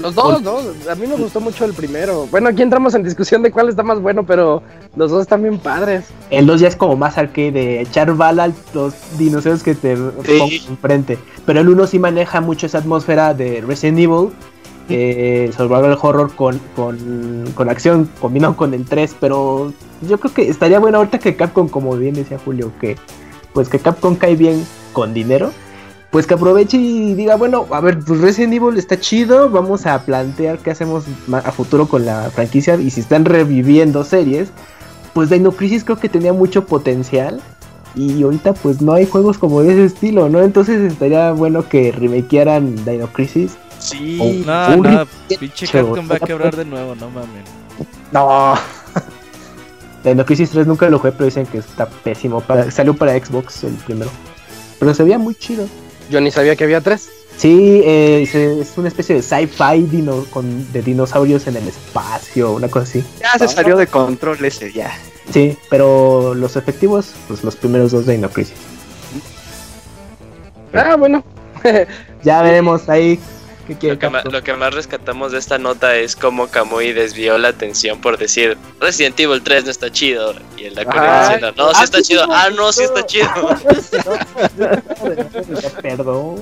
Los 0.00 0.14
dos, 0.14 0.42
¿no? 0.42 0.58
A 0.90 0.94
mí 0.94 1.06
me 1.06 1.16
gustó 1.16 1.40
mucho 1.40 1.64
el 1.64 1.72
primero. 1.72 2.26
Bueno, 2.30 2.48
aquí 2.48 2.62
entramos 2.62 2.94
en 2.94 3.02
discusión 3.02 3.42
de 3.42 3.50
cuál 3.50 3.68
está 3.68 3.82
más 3.82 4.00
bueno, 4.00 4.24
pero 4.24 4.62
los 4.96 5.10
dos 5.10 5.22
están 5.22 5.42
bien 5.42 5.58
padres. 5.58 6.06
El 6.30 6.46
2 6.46 6.60
ya 6.60 6.68
es 6.68 6.76
como 6.76 6.96
más 6.96 7.18
arcade, 7.18 7.52
de 7.52 7.80
echar 7.80 8.14
bala 8.14 8.44
a 8.44 8.52
los 8.74 8.94
dinosaurios 9.18 9.62
que 9.62 9.74
te 9.74 9.96
pongan 9.96 10.48
enfrente. 10.68 11.18
Pero 11.46 11.60
el 11.60 11.68
1 11.68 11.86
sí 11.86 11.98
maneja 11.98 12.40
mucho 12.40 12.66
esa 12.66 12.78
atmósfera 12.78 13.34
de 13.34 13.60
Resident 13.60 13.98
Evil, 13.98 14.30
eh, 14.88 15.50
survival 15.56 15.98
horror 16.00 16.34
con, 16.34 16.60
con, 16.76 17.52
con 17.54 17.68
acción 17.68 18.08
combinado 18.20 18.56
con 18.56 18.74
el 18.74 18.84
3. 18.84 19.16
Pero 19.18 19.72
yo 20.02 20.18
creo 20.18 20.32
que 20.32 20.48
estaría 20.48 20.78
bueno 20.78 20.98
ahorita 20.98 21.18
que 21.18 21.36
Capcom, 21.36 21.68
como 21.68 21.96
bien 21.96 22.14
decía 22.14 22.38
Julio, 22.44 22.72
que 22.80 22.96
pues 23.52 23.68
que 23.68 23.78
Capcom 23.78 24.14
cae 24.14 24.36
bien 24.36 24.64
con 24.92 25.12
dinero. 25.12 25.50
Pues 26.10 26.26
que 26.26 26.34
aproveche 26.34 26.78
y 26.78 27.14
diga, 27.14 27.36
bueno, 27.36 27.66
a 27.70 27.80
ver, 27.80 27.98
pues 27.98 28.20
Resident 28.20 28.54
Evil 28.54 28.78
está 28.78 28.98
chido, 28.98 29.50
vamos 29.50 29.84
a 29.84 30.02
plantear 30.04 30.58
qué 30.58 30.70
hacemos 30.70 31.04
a 31.32 31.52
futuro 31.52 31.86
con 31.86 32.06
la 32.06 32.30
franquicia 32.30 32.76
y 32.76 32.90
si 32.90 33.00
están 33.00 33.26
reviviendo 33.26 34.02
series, 34.04 34.48
pues 35.12 35.28
Dino 35.28 35.52
Crisis 35.52 35.84
creo 35.84 35.98
que 35.98 36.08
tenía 36.08 36.32
mucho 36.32 36.64
potencial 36.64 37.42
y 37.94 38.22
ahorita 38.22 38.54
pues 38.54 38.80
no 38.80 38.94
hay 38.94 39.06
juegos 39.06 39.36
como 39.36 39.62
de 39.62 39.72
ese 39.72 39.84
estilo, 39.84 40.28
¿no? 40.28 40.40
Entonces 40.40 40.80
estaría 40.80 41.32
bueno 41.32 41.68
que 41.68 41.92
remakearan 41.92 42.76
Dino 42.86 43.08
Crisis. 43.08 43.58
Sí. 43.78 44.44
No, 44.46 44.76
Un 44.76 44.82
no, 44.82 45.06
pinche 45.38 45.66
Capcom 45.66 46.10
va 46.10 46.16
a 46.16 46.20
quebrar 46.20 46.56
de 46.56 46.64
nuevo, 46.64 46.94
no 46.94 47.10
mames. 47.10 47.44
No. 48.12 48.54
Dino 50.04 50.24
Crisis 50.24 50.50
3 50.50 50.66
nunca 50.66 50.88
lo 50.88 50.98
jugué, 50.98 51.12
pero 51.12 51.26
dicen 51.26 51.46
que 51.46 51.58
está 51.58 51.86
pésimo. 51.86 52.40
Para, 52.40 52.70
salió 52.70 52.94
para 52.94 53.12
Xbox 53.18 53.64
el 53.64 53.74
primero. 53.74 54.10
Pero 54.78 54.94
se 54.94 55.02
veía 55.02 55.18
muy 55.18 55.34
chido. 55.34 55.66
Yo 56.10 56.20
ni 56.20 56.30
sabía 56.30 56.56
que 56.56 56.64
había 56.64 56.80
tres. 56.80 57.10
Sí, 57.36 57.82
eh, 57.84 58.26
se- 58.30 58.60
es 58.60 58.76
una 58.76 58.88
especie 58.88 59.14
de 59.16 59.22
sci-fi 59.22 59.82
dino, 59.82 60.24
con, 60.30 60.72
de 60.72 60.82
dinosaurios 60.82 61.46
en 61.46 61.56
el 61.56 61.68
espacio, 61.68 62.52
una 62.52 62.68
cosa 62.68 62.84
así. 62.84 63.04
Ya 63.20 63.38
se 63.38 63.46
salió 63.48 63.76
de 63.76 63.86
control 63.86 64.44
ese, 64.44 64.72
ya. 64.72 64.92
Sí, 65.32 65.56
pero 65.70 66.34
los 66.34 66.56
efectivos, 66.56 67.12
pues 67.28 67.44
los 67.44 67.54
primeros 67.54 67.92
dos 67.92 68.06
de 68.06 68.14
Dino 68.14 68.30
Crisis. 68.30 68.56
Ah, 70.72 70.96
bueno. 70.96 71.22
Ya 72.24 72.42
veremos 72.42 72.88
ahí 72.88 73.20
quiere 73.74 73.98
Lo 74.30 74.42
que, 74.42 74.52
lo 74.52 74.58
más 74.58 74.74
rescatamos 74.74 75.32
de 75.32 75.38
esta 75.38 75.58
nota 75.58 75.96
es 75.96 76.16
cómo 76.16 76.48
Kamui 76.48 76.92
desvió 76.92 77.38
la 77.38 77.48
atención 77.48 78.00
por 78.00 78.18
decir 78.18 78.56
Resident 78.80 79.18
Evil 79.20 79.42
3 79.42 79.64
no 79.64 79.70
está 79.70 79.90
chido. 79.90 80.34
Y 80.56 80.64
el 80.64 80.74
Dakuni 80.74 80.98
Ajá. 80.98 81.22
diciendo, 81.34 81.52
no, 81.56 81.68
sí 81.70 81.76
Ah, 81.80 81.84
está 81.84 81.98
sí, 81.98 82.04
chido. 82.04 82.26
Ah, 82.30 82.48
no, 82.54 82.72
sí 82.72 82.82
está 82.84 83.06
chido. 83.06 83.28
Perdón. 85.82 86.36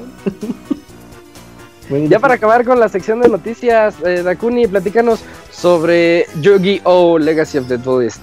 Bueno, 1.88 2.08
Ya 2.08 2.18
para 2.18 2.34
acabar 2.34 2.64
con 2.64 2.80
la 2.80 2.88
sección 2.88 3.20
de 3.20 3.28
noticias, 3.28 3.94
eh, 4.04 4.22
Dakuni, 4.22 4.66
platícanos 4.66 5.20
sobre 5.52 6.26
Yu-Gi-Oh! 6.40 7.18
Legacy 7.18 7.58
of 7.58 7.68
the 7.68 7.78
Duelist. 7.78 8.20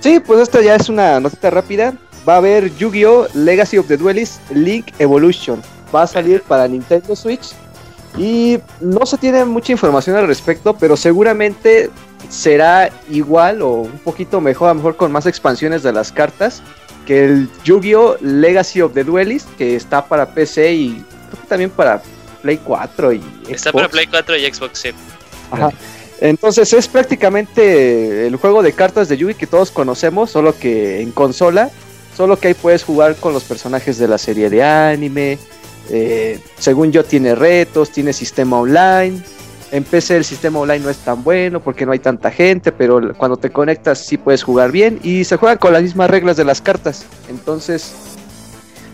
Sí, 0.00 0.20
pues 0.20 0.40
esta 0.40 0.60
ya 0.62 0.76
es 0.76 0.88
una 0.88 1.20
notita 1.20 1.50
rápida. 1.50 1.92
Va 2.26 2.34
a 2.34 2.36
haber 2.38 2.74
Yu-Gi-Oh! 2.76 3.26
Legacy 3.34 3.78
of 3.78 3.88
the 3.88 3.96
Duelist 3.96 4.40
Link 4.50 4.86
Evolution. 4.98 5.62
Va 5.94 6.02
a 6.02 6.06
salir 6.06 6.42
para 6.42 6.68
Nintendo 6.68 7.14
Switch. 7.16 7.52
Y 8.16 8.58
no 8.80 9.06
se 9.06 9.16
tiene 9.18 9.44
mucha 9.44 9.72
información 9.72 10.16
al 10.16 10.26
respecto, 10.26 10.76
pero 10.76 10.96
seguramente 10.96 11.90
será 12.28 12.90
igual 13.10 13.62
o 13.62 13.70
un 13.82 13.98
poquito 13.98 14.40
mejor, 14.40 14.68
a 14.68 14.72
lo 14.72 14.76
mejor 14.76 14.96
con 14.96 15.12
más 15.12 15.26
expansiones 15.26 15.82
de 15.82 15.92
las 15.92 16.10
cartas, 16.10 16.62
que 17.06 17.24
el 17.24 17.48
Yu-Gi-Oh! 17.64 18.16
Legacy 18.20 18.80
of 18.82 18.92
the 18.92 19.04
Duelist, 19.04 19.48
que 19.56 19.76
está 19.76 20.04
para 20.04 20.26
PC 20.34 20.72
y 20.72 21.04
creo 21.30 21.42
que 21.42 21.48
también 21.48 21.70
para 21.70 22.02
Play 22.42 22.58
4 22.64 23.12
y 23.12 23.22
Está 23.48 23.70
Xbox. 23.70 23.72
para 23.72 23.88
Play 23.88 24.06
4 24.06 24.36
y 24.36 24.52
Xbox, 24.52 24.78
sí. 24.78 24.90
Ajá. 25.50 25.70
Entonces 26.20 26.72
es 26.72 26.88
prácticamente 26.88 28.26
el 28.26 28.36
juego 28.36 28.62
de 28.62 28.72
cartas 28.72 29.08
de 29.08 29.16
Yugi 29.16 29.34
que 29.34 29.46
todos 29.46 29.70
conocemos, 29.70 30.30
solo 30.30 30.58
que 30.58 31.00
en 31.00 31.12
consola, 31.12 31.70
solo 32.16 32.38
que 32.38 32.48
ahí 32.48 32.54
puedes 32.54 32.82
jugar 32.82 33.14
con 33.16 33.32
los 33.32 33.44
personajes 33.44 33.98
de 33.98 34.08
la 34.08 34.18
serie 34.18 34.50
de 34.50 34.62
anime. 34.62 35.38
Eh, 35.90 36.40
según 36.58 36.92
yo 36.92 37.04
tiene 37.04 37.34
retos, 37.34 37.90
tiene 37.90 38.12
sistema 38.12 38.58
online. 38.58 39.22
En 39.70 39.84
PC 39.84 40.16
el 40.16 40.24
sistema 40.24 40.60
online 40.60 40.80
no 40.80 40.90
es 40.90 40.96
tan 40.98 41.22
bueno 41.22 41.60
porque 41.60 41.84
no 41.84 41.92
hay 41.92 41.98
tanta 41.98 42.30
gente, 42.30 42.72
pero 42.72 43.14
cuando 43.14 43.36
te 43.36 43.50
conectas 43.50 43.98
sí 43.98 44.16
puedes 44.16 44.42
jugar 44.42 44.72
bien 44.72 44.98
y 45.02 45.24
se 45.24 45.36
juegan 45.36 45.58
con 45.58 45.72
las 45.72 45.82
mismas 45.82 46.08
reglas 46.08 46.36
de 46.36 46.44
las 46.44 46.62
cartas. 46.62 47.04
Entonces 47.28 47.92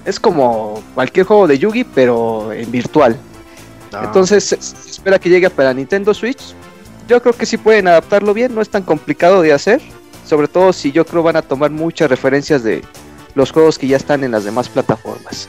es 0.05 0.19
como 0.19 0.83
cualquier 0.95 1.27
juego 1.27 1.47
de 1.47 1.59
Yugi, 1.59 1.85
pero 1.85 2.53
en 2.53 2.71
virtual. 2.71 3.17
Entonces 4.03 4.43
se, 4.43 4.61
se 4.61 4.91
espera 4.91 5.21
que 5.21 5.29
llegue 5.29 5.49
para 5.49 5.73
Nintendo 5.73 6.13
Switch. 6.13 6.55
Yo 7.07 7.23
creo 7.23 7.35
que 7.35 7.47
sí 7.47 7.57
pueden 7.57 7.87
adaptarlo 7.87 8.35
bien, 8.35 8.53
no 8.53 8.61
es 8.61 8.69
tan 8.69 8.83
complicado 8.83 9.43
de 9.43 9.53
hacer. 9.53 9.81
Sobre 10.27 10.49
todo 10.49 10.73
si 10.73 10.91
yo 10.91 11.05
creo 11.05 11.23
van 11.23 11.37
a 11.37 11.43
tomar 11.43 11.71
muchas 11.71 12.11
referencias 12.11 12.65
de 12.65 12.83
los 13.35 13.53
juegos 13.53 13.79
que 13.79 13.87
ya 13.87 13.97
están 13.97 14.25
en 14.25 14.33
las 14.33 14.45
demás 14.45 14.69
plataformas. 14.69 15.49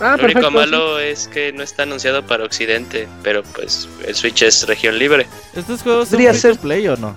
Ah, 0.00 0.16
Lo 0.16 0.24
único 0.24 0.50
malo 0.50 0.98
es 0.98 1.28
que 1.28 1.52
no 1.52 1.62
está 1.62 1.82
anunciado 1.82 2.24
para 2.26 2.44
Occidente, 2.44 3.06
pero 3.22 3.42
pues 3.42 3.88
el 4.06 4.14
Switch 4.14 4.42
es 4.42 4.66
región 4.66 4.98
libre. 4.98 5.26
¿Estos 5.54 5.82
juegos 5.82 6.08
son 6.08 6.18
free 6.18 6.32
ser- 6.34 6.58
play 6.58 6.88
o 6.88 6.96
no? 6.96 7.14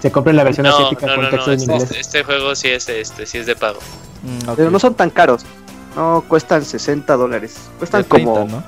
Se 0.00 0.10
compra 0.10 0.32
la 0.32 0.44
versión 0.44 0.66
No, 0.66 0.74
asiática 0.76 1.06
no, 1.06 1.14
con 1.14 1.24
no, 1.24 1.30
texto 1.30 1.46
no, 1.46 1.52
en 1.52 1.58
este, 1.60 1.72
inglés. 1.72 1.90
este 2.06 2.24
juego 2.24 2.54
sí 2.54 2.68
es, 2.68 2.88
este, 2.88 3.26
sí 3.26 3.38
es 3.38 3.46
de 3.46 3.56
pago. 3.56 3.80
Mm. 4.22 4.52
Pero 4.56 4.70
no 4.70 4.78
son 4.78 4.94
tan 4.94 5.10
caros. 5.10 5.44
No 5.94 6.24
cuestan 6.28 6.64
60 6.64 7.16
dólares. 7.16 7.56
Cuestan 7.78 8.02
De 8.02 8.08
30, 8.08 8.30
como 8.30 8.46
¿no? 8.48 8.64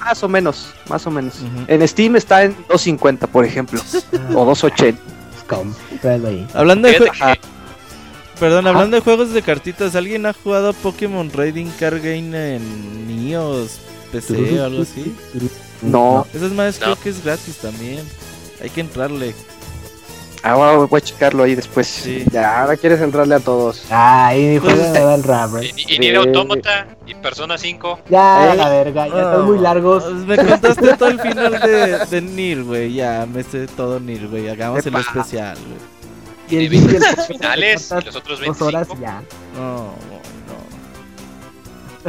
más 0.00 0.22
o 0.22 0.28
menos, 0.28 0.72
más 0.88 1.06
o 1.06 1.10
menos. 1.10 1.34
En 1.68 1.86
Steam 1.86 2.16
está 2.16 2.44
en 2.44 2.52
250, 2.68 3.26
por 3.28 3.44
ejemplo, 3.44 3.80
o 4.34 4.44
280. 4.44 5.00
Cómpralo 5.48 6.28
ahí. 6.28 6.46
Hablando 6.54 6.88
de, 6.88 7.10
perdón, 8.38 8.66
hablando 8.66 8.96
de 8.96 9.02
juegos 9.02 9.32
de 9.32 9.42
cartitas, 9.42 9.94
¿alguien 9.96 10.26
ha 10.26 10.32
jugado 10.32 10.72
Pokémon 10.72 11.30
Raiding 11.32 11.70
Card 11.78 11.96
Game 12.02 12.56
en 12.56 13.06
Nios, 13.08 13.78
PC 14.12 14.60
o 14.60 14.64
algo 14.64 14.82
así? 14.82 15.14
No. 15.82 16.26
Esas 16.34 16.52
más 16.52 16.78
No. 16.80 16.84
creo 16.86 17.00
que 17.00 17.08
es 17.10 17.22
gratis 17.24 17.56
también. 17.56 18.00
Hay 18.62 18.70
que 18.70 18.80
entrarle. 18.80 19.34
Ah, 20.42 20.54
voy 20.54 20.86
voy 20.86 20.98
a 20.98 21.00
checarlo 21.00 21.42
ahí 21.42 21.54
después. 21.56 21.86
Sí. 21.88 22.24
Ya, 22.30 22.62
ahora 22.62 22.76
quieres 22.76 23.00
entrarle 23.00 23.34
a 23.34 23.40
todos. 23.40 23.82
Mi 23.90 24.58
juego 24.58 24.76
Pues, 24.76 24.92
da 24.92 25.14
el 25.16 25.22
rap, 25.24 25.50
Y, 25.60 25.66
¿eh? 25.66 25.72
y 25.88 25.98
Nier 25.98 26.16
Automata 26.16 26.86
y 27.04 27.14
Persona 27.16 27.58
5. 27.58 28.00
Ya, 28.08 28.52
Eh. 28.52 28.56
la 28.56 28.68
verga, 28.68 29.08
ya 29.08 29.14
No, 29.14 29.20
están 29.30 29.44
muy 29.46 29.58
largos. 29.58 30.04
pues, 30.04 30.14
Me 30.26 30.36
contaste 30.36 30.96
todo 30.96 31.08
el 31.08 31.20
final 31.20 31.52
de, 31.60 31.98
de 32.06 32.20
Nir, 32.22 32.62
güey. 32.62 32.94
Ya, 32.94 33.26
me 33.30 33.42
sé 33.42 33.66
todo 33.66 33.98
Nir, 33.98 34.28
güey. 34.28 34.48
Hagamos 34.48 34.86
el 34.86 34.94
especial, 34.94 35.56
güey. 35.58 35.95
Y 36.48 36.56
el 36.56 36.68
vídeo 36.68 37.00
finales 37.28 37.90
y 37.90 38.04
los 38.04 38.16
otros 38.16 38.40
dos 38.40 38.62
horas 38.62 38.88
25. 38.88 39.00
ya. 39.00 39.22
No, 39.56 39.76
no. 39.86 40.16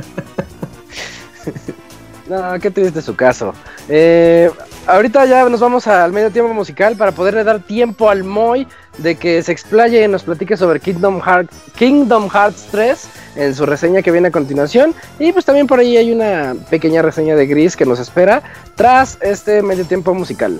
No, 2.30 2.60
qué 2.60 2.70
triste 2.70 3.02
su 3.02 3.16
caso. 3.16 3.54
Eh, 3.88 4.52
ahorita 4.86 5.26
ya 5.26 5.48
nos 5.48 5.62
vamos 5.62 5.88
al 5.88 6.12
medio 6.12 6.30
tiempo 6.30 6.54
musical 6.54 6.96
para 6.98 7.12
poderle 7.14 7.44
dar 7.44 7.60
tiempo 7.62 8.10
al 8.10 8.24
Moy 8.24 8.68
de 8.98 9.16
que 9.16 9.42
se 9.42 9.52
explaye 9.52 10.04
y 10.04 10.08
nos 10.08 10.24
platique 10.24 10.58
sobre 10.58 10.80
Kingdom 10.80 11.22
Hearts, 11.22 11.56
Kingdom 11.78 12.30
Hearts 12.30 12.68
3 12.72 13.10
en 13.38 13.56
su 13.56 13.66
reseña 13.66 14.02
que 14.02 14.12
viene 14.12 14.28
a 14.28 14.32
continuación. 14.32 14.94
Y 15.20 15.32
pues 15.32 15.46
también 15.46 15.68
por 15.68 15.80
ahí 15.80 15.96
hay 15.96 16.12
una 16.12 16.56
pequeña 16.70 17.02
reseña 17.02 17.36
de 17.36 17.48
Gris 17.48 17.78
que 17.78 17.86
nos 17.86 18.00
espera 18.00 18.44
tras 18.76 19.18
este 19.22 19.62
medio 19.62 19.86
tiempo 19.86 20.14
musical. 20.14 20.60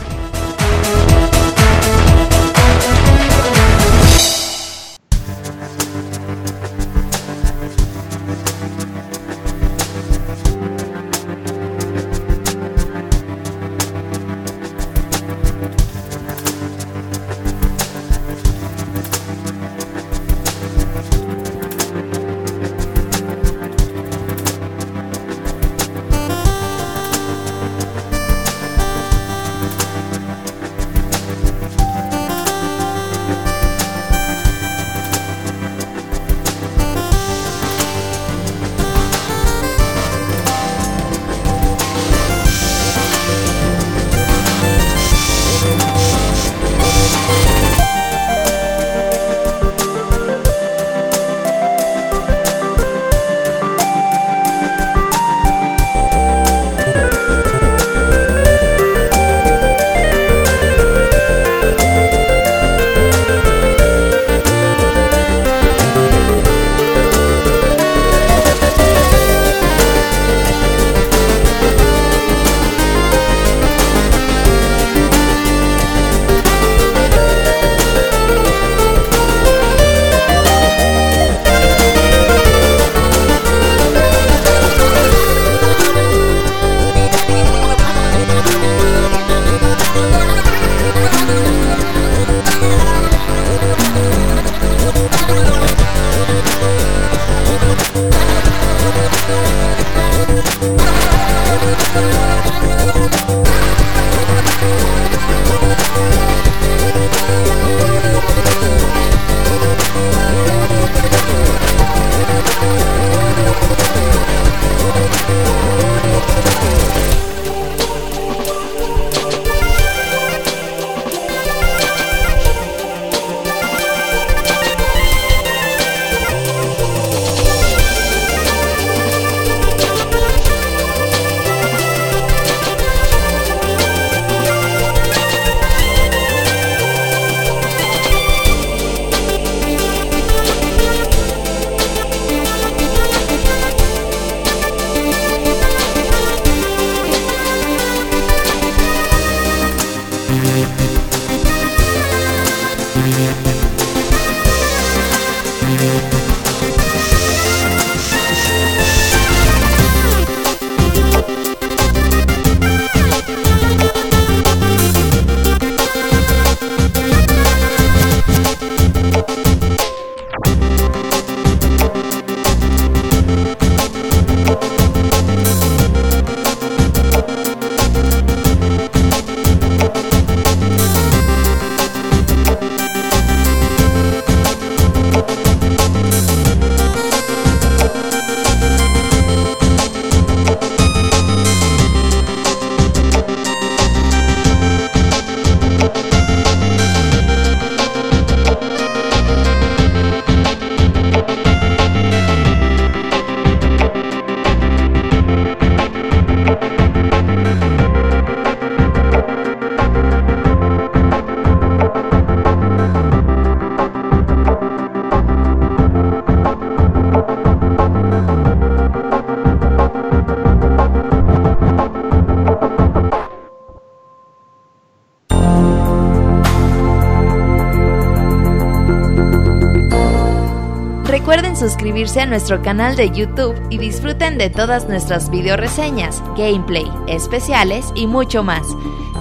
a 232.19 232.25
nuestro 232.25 232.61
canal 232.61 232.97
de 232.97 233.09
YouTube 233.09 233.55
y 233.69 233.77
disfruten 233.77 234.37
de 234.37 234.49
todas 234.49 234.89
nuestras 234.89 235.29
video 235.29 235.55
reseñas, 235.55 236.21
gameplay, 236.37 236.85
especiales 237.07 237.85
y 237.95 238.05
mucho 238.05 238.43
más. 238.43 238.67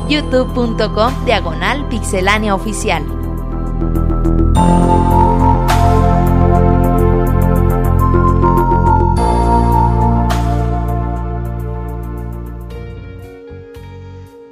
youtube.com 0.08 1.24
diagonal 1.24 1.88
pixelania 1.88 2.52
oficial. 2.52 3.04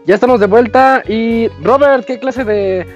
Ya 0.07 0.15
estamos 0.15 0.39
de 0.39 0.47
vuelta 0.47 1.03
y 1.09 1.49
Robert, 1.63 2.05
¿qué 2.05 2.21
clase 2.21 2.45
de 2.45 2.87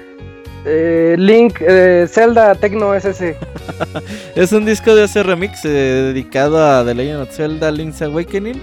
eh, 0.65 1.15
Link 1.17 1.57
eh, 1.59 2.07
Zelda 2.09 2.55
Tecno 2.55 2.93
es 2.93 3.03
ese? 3.03 3.35
es 4.35 4.51
un 4.51 4.65
disco 4.65 4.95
de 4.95 5.03
OC 5.03 5.25
Remix 5.25 5.65
eh, 5.65 5.69
dedicado 5.69 6.63
a 6.63 6.83
The 6.85 6.93
Legend 6.93 7.21
of 7.21 7.31
Zelda 7.31 7.71
Link's 7.71 8.01
Awakening. 8.01 8.61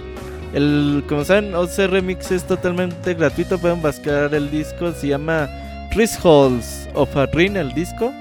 El, 0.52 1.04
como 1.08 1.24
saben, 1.24 1.54
OC 1.54 1.90
Remix 1.90 2.30
es 2.32 2.44
totalmente 2.44 3.14
gratuito, 3.14 3.58
pueden 3.58 3.80
buscar 3.80 4.34
el 4.34 4.50
disco, 4.50 4.92
se 4.92 5.08
llama 5.08 5.48
Thresholds 5.92 6.88
of 6.94 7.16
a 7.16 7.26
Ring, 7.26 7.56
el 7.56 7.72
disco. 7.72 8.12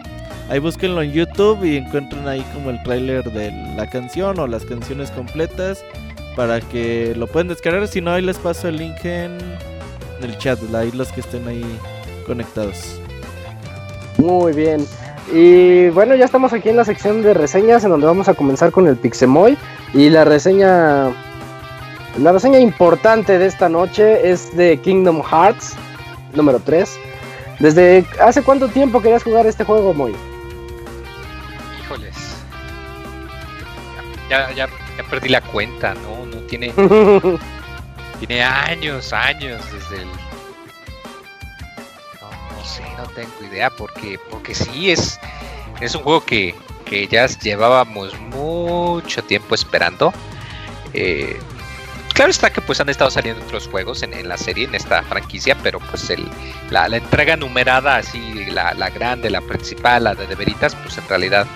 Ahí 0.49 0.59
búsquenlo 0.59 1.01
en 1.01 1.11
YouTube 1.11 1.63
y 1.63 1.77
encuentran 1.77 2.27
ahí 2.27 2.43
como 2.53 2.71
el 2.71 2.81
tráiler 2.83 3.23
de 3.31 3.51
la 3.75 3.87
canción 3.87 4.39
o 4.39 4.47
las 4.47 4.65
canciones 4.65 5.11
completas 5.11 5.83
para 6.35 6.59
que 6.59 7.13
lo 7.15 7.27
puedan 7.27 7.49
descargar. 7.49 7.87
Si 7.87 8.01
no, 8.01 8.11
ahí 8.11 8.23
les 8.23 8.37
paso 8.37 8.67
el 8.67 8.77
link 8.77 9.03
en 9.03 9.37
el 10.21 10.37
chat, 10.37 10.59
ahí 10.73 10.91
los 10.91 11.11
que 11.11 11.21
estén 11.21 11.47
ahí 11.47 11.63
conectados. 12.25 12.99
Muy 14.17 14.53
bien. 14.53 14.85
Y 15.31 15.89
bueno, 15.89 16.15
ya 16.15 16.25
estamos 16.25 16.53
aquí 16.53 16.69
en 16.69 16.77
la 16.77 16.85
sección 16.85 17.21
de 17.21 17.33
reseñas 17.33 17.83
en 17.83 17.91
donde 17.91 18.07
vamos 18.07 18.27
a 18.27 18.33
comenzar 18.33 18.71
con 18.71 18.87
el 18.87 18.95
Pixemoy. 18.95 19.57
Y 19.93 20.09
la 20.09 20.25
reseña. 20.25 21.11
La 22.17 22.31
reseña 22.31 22.59
importante 22.59 23.37
de 23.37 23.45
esta 23.45 23.69
noche 23.69 24.29
es 24.29 24.55
de 24.57 24.77
Kingdom 24.77 25.21
Hearts 25.21 25.75
número 26.33 26.59
3. 26.59 26.97
¿Desde 27.59 28.05
hace 28.21 28.41
cuánto 28.41 28.67
tiempo 28.69 29.01
querías 29.01 29.23
jugar 29.23 29.45
este 29.45 29.63
juego, 29.63 29.93
Moy? 29.93 30.15
Híjoles. 31.83 32.15
Ya, 34.29 34.51
ya, 34.53 34.67
ya 34.97 35.03
perdí 35.09 35.29
la 35.29 35.41
cuenta, 35.41 35.93
¿no? 35.93 36.25
No 36.25 36.37
tiene. 36.47 36.73
tiene 38.19 38.43
años, 38.43 39.13
años 39.13 39.61
desde 39.71 40.03
el 40.03 40.28
sé, 42.69 42.83
no 42.97 43.03
tengo 43.07 43.31
idea, 43.49 43.69
porque, 43.69 44.19
porque 44.29 44.53
sí, 44.55 44.91
es, 44.91 45.19
es 45.81 45.95
un 45.95 46.03
juego 46.03 46.23
que, 46.23 46.55
que 46.85 47.07
ya 47.07 47.27
llevábamos 47.27 48.17
mucho 48.19 49.23
tiempo 49.23 49.55
esperando. 49.55 50.13
Eh, 50.93 51.39
claro 52.13 52.31
está 52.31 52.49
que 52.49 52.61
pues 52.61 52.79
han 52.81 52.89
estado 52.89 53.11
saliendo 53.11 53.43
otros 53.45 53.67
juegos 53.67 54.03
en, 54.03 54.27
la 54.27 54.37
serie, 54.37 54.65
en 54.65 54.75
esta 54.75 55.03
franquicia, 55.03 55.55
pero 55.63 55.79
pues 55.79 56.09
el, 56.09 56.29
la, 56.69 56.87
entrega 56.87 57.35
numerada, 57.37 57.97
así, 57.97 58.45
la, 58.51 58.73
la, 58.73 58.89
grande, 58.89 59.29
la 59.29 59.41
principal, 59.41 60.03
la 60.03 60.15
de 60.15 60.27
de 60.27 60.35
veritas, 60.35 60.75
pues 60.75 60.97
en 60.97 61.07
realidad 61.07 61.47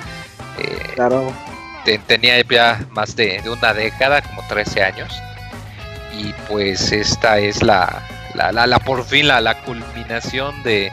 eh, 0.60 0.92
claro. 0.96 1.34
tenía 2.08 2.42
ya 2.42 2.86
más 2.92 3.16
de, 3.16 3.42
de, 3.42 3.50
una 3.50 3.74
década, 3.74 4.22
como 4.22 4.42
13 4.48 4.84
años. 4.84 5.14
Y 6.18 6.32
pues 6.48 6.92
esta 6.92 7.40
es 7.40 7.64
la, 7.64 8.04
la, 8.36 8.52
la, 8.52 8.68
la 8.68 8.80
por 8.80 9.04
fin 9.04 9.28
la, 9.28 9.56
culminación 9.64 10.62
de 10.64 10.92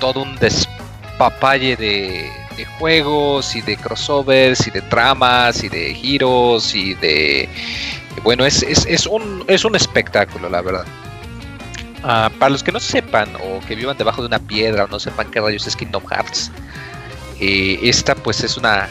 todo 0.00 0.22
un 0.22 0.36
despapalle 0.36 1.76
de, 1.76 2.30
de, 2.56 2.64
juegos 2.78 3.54
y 3.56 3.60
de 3.62 3.76
crossovers 3.76 4.66
y 4.66 4.70
de 4.70 4.82
tramas 4.82 5.62
y 5.62 5.68
de 5.68 5.94
giros 5.94 6.74
y 6.74 6.94
de 6.94 7.48
bueno 8.22 8.44
es, 8.44 8.62
es, 8.62 8.86
es 8.86 9.06
un 9.06 9.44
es 9.48 9.64
un 9.64 9.76
espectáculo 9.76 10.48
la 10.48 10.62
verdad. 10.62 10.86
Uh, 12.02 12.28
para 12.38 12.50
los 12.50 12.62
que 12.62 12.70
no 12.70 12.80
sepan 12.80 13.30
o 13.36 13.60
que 13.66 13.74
vivan 13.74 13.96
debajo 13.96 14.20
de 14.20 14.26
una 14.26 14.38
piedra 14.38 14.84
o 14.84 14.88
no 14.88 15.00
sepan 15.00 15.30
qué 15.30 15.40
rayos 15.40 15.66
es 15.66 15.74
Kingdom 15.74 16.04
Hearts 16.06 16.50
eh, 17.40 17.78
esta 17.82 18.14
pues 18.14 18.44
es 18.44 18.58
una 18.58 18.90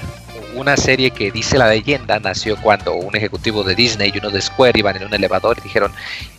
una 0.55 0.77
serie 0.77 1.11
que 1.11 1.31
dice 1.31 1.57
la 1.57 1.67
leyenda 1.67 2.19
nació 2.19 2.55
cuando 2.57 2.93
un 2.93 3.15
ejecutivo 3.15 3.63
de 3.63 3.75
Disney 3.75 4.11
y 4.13 4.17
uno 4.17 4.29
de 4.29 4.41
Square 4.41 4.79
iban 4.79 4.95
en 4.95 5.05
un 5.05 5.13
elevador 5.13 5.57
y 5.59 5.61
dijeron, 5.61 5.91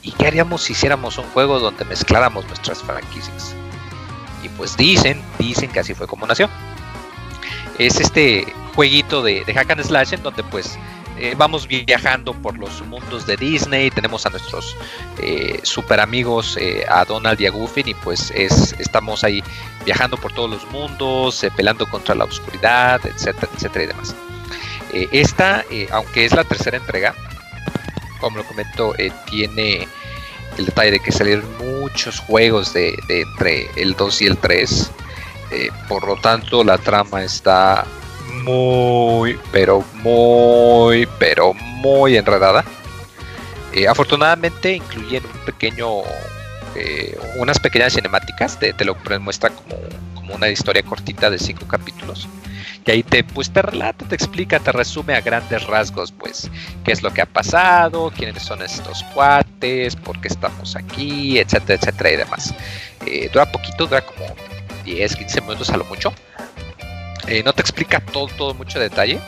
¿y 0.02 0.12
qué 0.12 0.26
haríamos 0.26 0.62
si 0.62 0.72
hiciéramos 0.72 1.18
un 1.18 1.24
juego 1.26 1.58
donde 1.58 1.84
mezcláramos 1.84 2.46
nuestras 2.46 2.82
franquicias? 2.82 3.54
Y 4.42 4.48
pues 4.50 4.76
dicen, 4.76 5.20
dicen 5.38 5.70
que 5.70 5.80
así 5.80 5.94
fue 5.94 6.06
como 6.06 6.26
nació. 6.26 6.48
Es 7.78 7.98
este 8.00 8.46
jueguito 8.74 9.22
de, 9.22 9.44
de 9.44 9.54
hack 9.54 9.70
and 9.70 9.84
slash 9.84 10.14
en 10.14 10.22
donde 10.22 10.42
pues 10.44 10.78
eh, 11.16 11.34
vamos 11.36 11.68
viajando 11.68 12.34
por 12.34 12.58
los 12.58 12.84
mundos 12.86 13.24
de 13.24 13.36
Disney, 13.36 13.90
tenemos 13.90 14.26
a 14.26 14.30
nuestros 14.30 14.76
eh, 15.18 15.60
super 15.62 16.00
amigos, 16.00 16.56
eh, 16.60 16.84
a 16.88 17.04
Donald 17.04 17.40
y 17.40 17.46
a 17.46 17.50
Goofy, 17.50 17.82
y 17.86 17.94
pues 17.94 18.32
es, 18.34 18.74
estamos 18.80 19.22
ahí 19.22 19.42
viajando 19.84 20.16
por 20.16 20.32
todos 20.32 20.50
los 20.50 20.70
mundos, 20.72 21.46
peleando 21.56 21.88
contra 21.88 22.16
la 22.16 22.24
oscuridad, 22.24 23.00
etcétera, 23.06 23.48
etcétera 23.54 23.84
y 23.84 23.88
demás. 23.88 24.14
Esta, 24.92 25.64
aunque 25.90 26.24
es 26.24 26.32
la 26.32 26.44
tercera 26.44 26.76
entrega, 26.76 27.14
como 28.20 28.38
lo 28.38 28.44
comento, 28.44 28.94
tiene 29.28 29.88
el 30.56 30.66
detalle 30.66 30.92
de 30.92 31.00
que 31.00 31.10
salieron 31.10 31.44
muchos 31.58 32.20
juegos 32.20 32.72
de, 32.72 32.96
de 33.08 33.22
entre 33.22 33.70
el 33.74 33.94
2 33.94 34.22
y 34.22 34.26
el 34.26 34.38
3. 34.38 34.90
por 35.88 36.06
lo 36.06 36.14
tanto, 36.16 36.62
la 36.62 36.78
trama 36.78 37.24
está 37.24 37.84
muy, 38.44 39.38
pero 39.52 39.84
muy, 40.02 41.08
pero 41.18 41.54
muy 41.54 42.16
enredada. 42.16 42.64
Eh, 43.72 43.88
afortunadamente 43.88 44.74
incluyen 44.74 45.24
un 45.24 45.44
pequeño, 45.44 46.02
eh, 46.76 47.18
unas 47.36 47.58
pequeñas 47.58 47.94
cinemáticas, 47.94 48.58
te, 48.58 48.72
te 48.72 48.84
lo 48.84 48.96
muestra 49.20 49.50
como, 49.50 49.76
como, 50.14 50.34
una 50.34 50.48
historia 50.48 50.82
cortita 50.82 51.28
de 51.28 51.38
cinco 51.38 51.66
capítulos. 51.66 52.28
Y 52.86 52.90
ahí 52.90 53.02
te, 53.02 53.24
pues, 53.24 53.50
te 53.50 53.62
relata, 53.62 54.06
te 54.06 54.14
explica, 54.14 54.60
te 54.60 54.70
resume 54.70 55.14
a 55.14 55.22
grandes 55.22 55.66
rasgos, 55.66 56.12
pues, 56.12 56.50
qué 56.84 56.92
es 56.92 57.02
lo 57.02 57.12
que 57.12 57.22
ha 57.22 57.26
pasado, 57.26 58.12
quiénes 58.14 58.42
son 58.42 58.62
estos 58.62 59.02
cuates, 59.14 59.96
por 59.96 60.20
qué 60.20 60.28
estamos 60.28 60.76
aquí, 60.76 61.38
etcétera, 61.38 61.80
etcétera 61.80 62.10
y 62.12 62.16
demás. 62.16 62.54
Eh, 63.06 63.30
dura 63.32 63.50
poquito, 63.50 63.86
dura 63.86 64.02
como 64.02 64.26
10, 64.84 65.16
15 65.16 65.40
minutos 65.40 65.70
a 65.70 65.78
lo 65.78 65.84
mucho. 65.86 66.12
Eh, 67.26 67.42
no 67.42 67.52
te 67.52 67.62
explica 67.62 68.00
todo, 68.00 68.28
todo 68.36 68.54
mucho 68.54 68.78
detalle, 68.78 69.18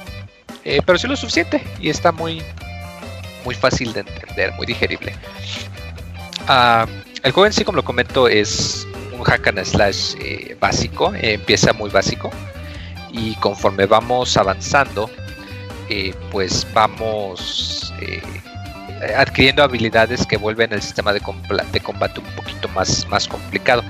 eh, 0.64 0.80
pero 0.84 0.98
sí 0.98 1.06
lo 1.06 1.16
suficiente 1.16 1.64
y 1.80 1.88
está 1.88 2.12
muy, 2.12 2.42
muy 3.44 3.54
fácil 3.54 3.92
de 3.92 4.00
entender, 4.00 4.52
muy 4.52 4.66
digerible. 4.66 5.14
Uh, 6.48 6.86
el 7.22 7.32
juego 7.32 7.46
en 7.46 7.52
sí, 7.52 7.64
como 7.64 7.76
lo 7.76 7.84
comento, 7.84 8.28
es 8.28 8.86
un 9.12 9.22
hack 9.24 9.46
and 9.48 9.64
slash 9.64 10.14
eh, 10.20 10.56
básico, 10.60 11.12
empieza 11.14 11.72
muy 11.72 11.88
básico 11.88 12.30
y 13.12 13.34
conforme 13.36 13.86
vamos 13.86 14.36
avanzando, 14.36 15.10
pues 16.30 16.66
vamos 16.74 17.94
adquiriendo 19.16 19.62
habilidades 19.62 20.26
que 20.26 20.36
vuelven 20.36 20.72
el 20.72 20.82
sistema 20.82 21.12
de, 21.12 21.20
de 21.72 21.80
combate 21.80 22.20
un 22.20 22.26
poquito 22.34 22.68
más, 22.68 23.06
más 23.08 23.26
complicado. 23.26 23.82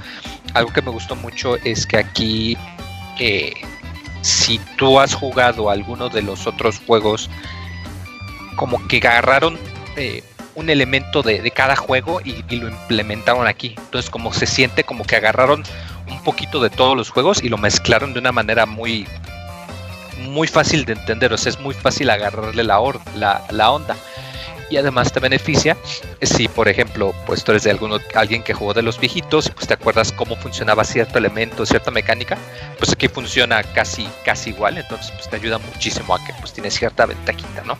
Algo 0.54 0.72
que 0.72 0.82
me 0.82 0.90
gustó 0.90 1.16
mucho 1.16 1.56
es 1.64 1.86
que 1.86 1.96
aquí 1.96 2.56
si 4.26 4.58
tú 4.76 4.98
has 4.98 5.14
jugado 5.14 5.70
alguno 5.70 6.08
de 6.08 6.20
los 6.20 6.46
otros 6.46 6.80
juegos, 6.84 7.30
como 8.56 8.86
que 8.88 8.98
agarraron 8.98 9.58
eh, 9.96 10.24
un 10.56 10.68
elemento 10.68 11.22
de, 11.22 11.48
cada 11.52 11.76
juego 11.76 12.20
y, 12.24 12.42
lo 12.56 12.68
implementaron 12.68 13.46
aquí. 13.46 13.74
Entonces 13.78 14.10
como 14.10 14.32
se 14.32 14.46
siente 14.46 14.84
como 14.84 15.04
que 15.04 15.16
agarraron 15.16 15.62
un 16.08 16.22
poquito 16.24 16.60
de 16.60 16.70
todos 16.70 16.96
los 16.96 17.10
juegos 17.10 17.42
y 17.42 17.48
lo 17.48 17.56
mezclaron 17.56 18.12
de 18.14 18.18
una 18.20 18.32
manera 18.32 18.66
muy 18.66 19.06
muy 20.28 20.48
fácil 20.48 20.84
de 20.86 20.94
entender, 20.94 21.32
o 21.32 21.36
sea, 21.36 21.50
es 21.50 21.60
muy 21.60 21.74
fácil 21.74 22.10
agarrarle 22.10 22.64
la, 22.64 22.80
la, 23.14 23.44
la 23.50 23.70
onda 23.70 23.96
y 24.70 24.76
además 24.76 25.12
te 25.12 25.20
beneficia 25.20 25.76
si 26.22 26.48
por 26.48 26.68
ejemplo 26.68 27.14
pues 27.26 27.44
tú 27.44 27.52
eres 27.52 27.64
de 27.64 27.70
alguno, 27.70 27.98
alguien 28.14 28.42
que 28.42 28.54
jugó 28.54 28.74
de 28.74 28.82
los 28.82 28.98
viejitos 28.98 29.50
pues 29.50 29.66
te 29.66 29.74
acuerdas 29.74 30.12
cómo 30.12 30.36
funcionaba 30.36 30.84
cierto 30.84 31.18
elemento, 31.18 31.66
cierta 31.66 31.90
mecánica, 31.90 32.36
pues 32.78 32.92
aquí 32.92 33.08
funciona 33.08 33.62
casi 33.62 34.08
casi 34.24 34.50
igual, 34.50 34.78
entonces 34.78 35.10
pues 35.12 35.28
te 35.28 35.36
ayuda 35.36 35.58
muchísimo 35.58 36.14
a 36.14 36.24
que 36.24 36.32
pues 36.40 36.52
tienes 36.52 36.74
cierta 36.74 37.06
ventajita, 37.06 37.62
¿no? 37.64 37.78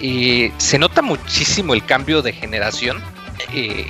Y 0.00 0.52
se 0.58 0.78
nota 0.78 1.00
muchísimo 1.00 1.72
el 1.72 1.84
cambio 1.84 2.20
de 2.20 2.32
generación, 2.32 3.02
eh, 3.54 3.86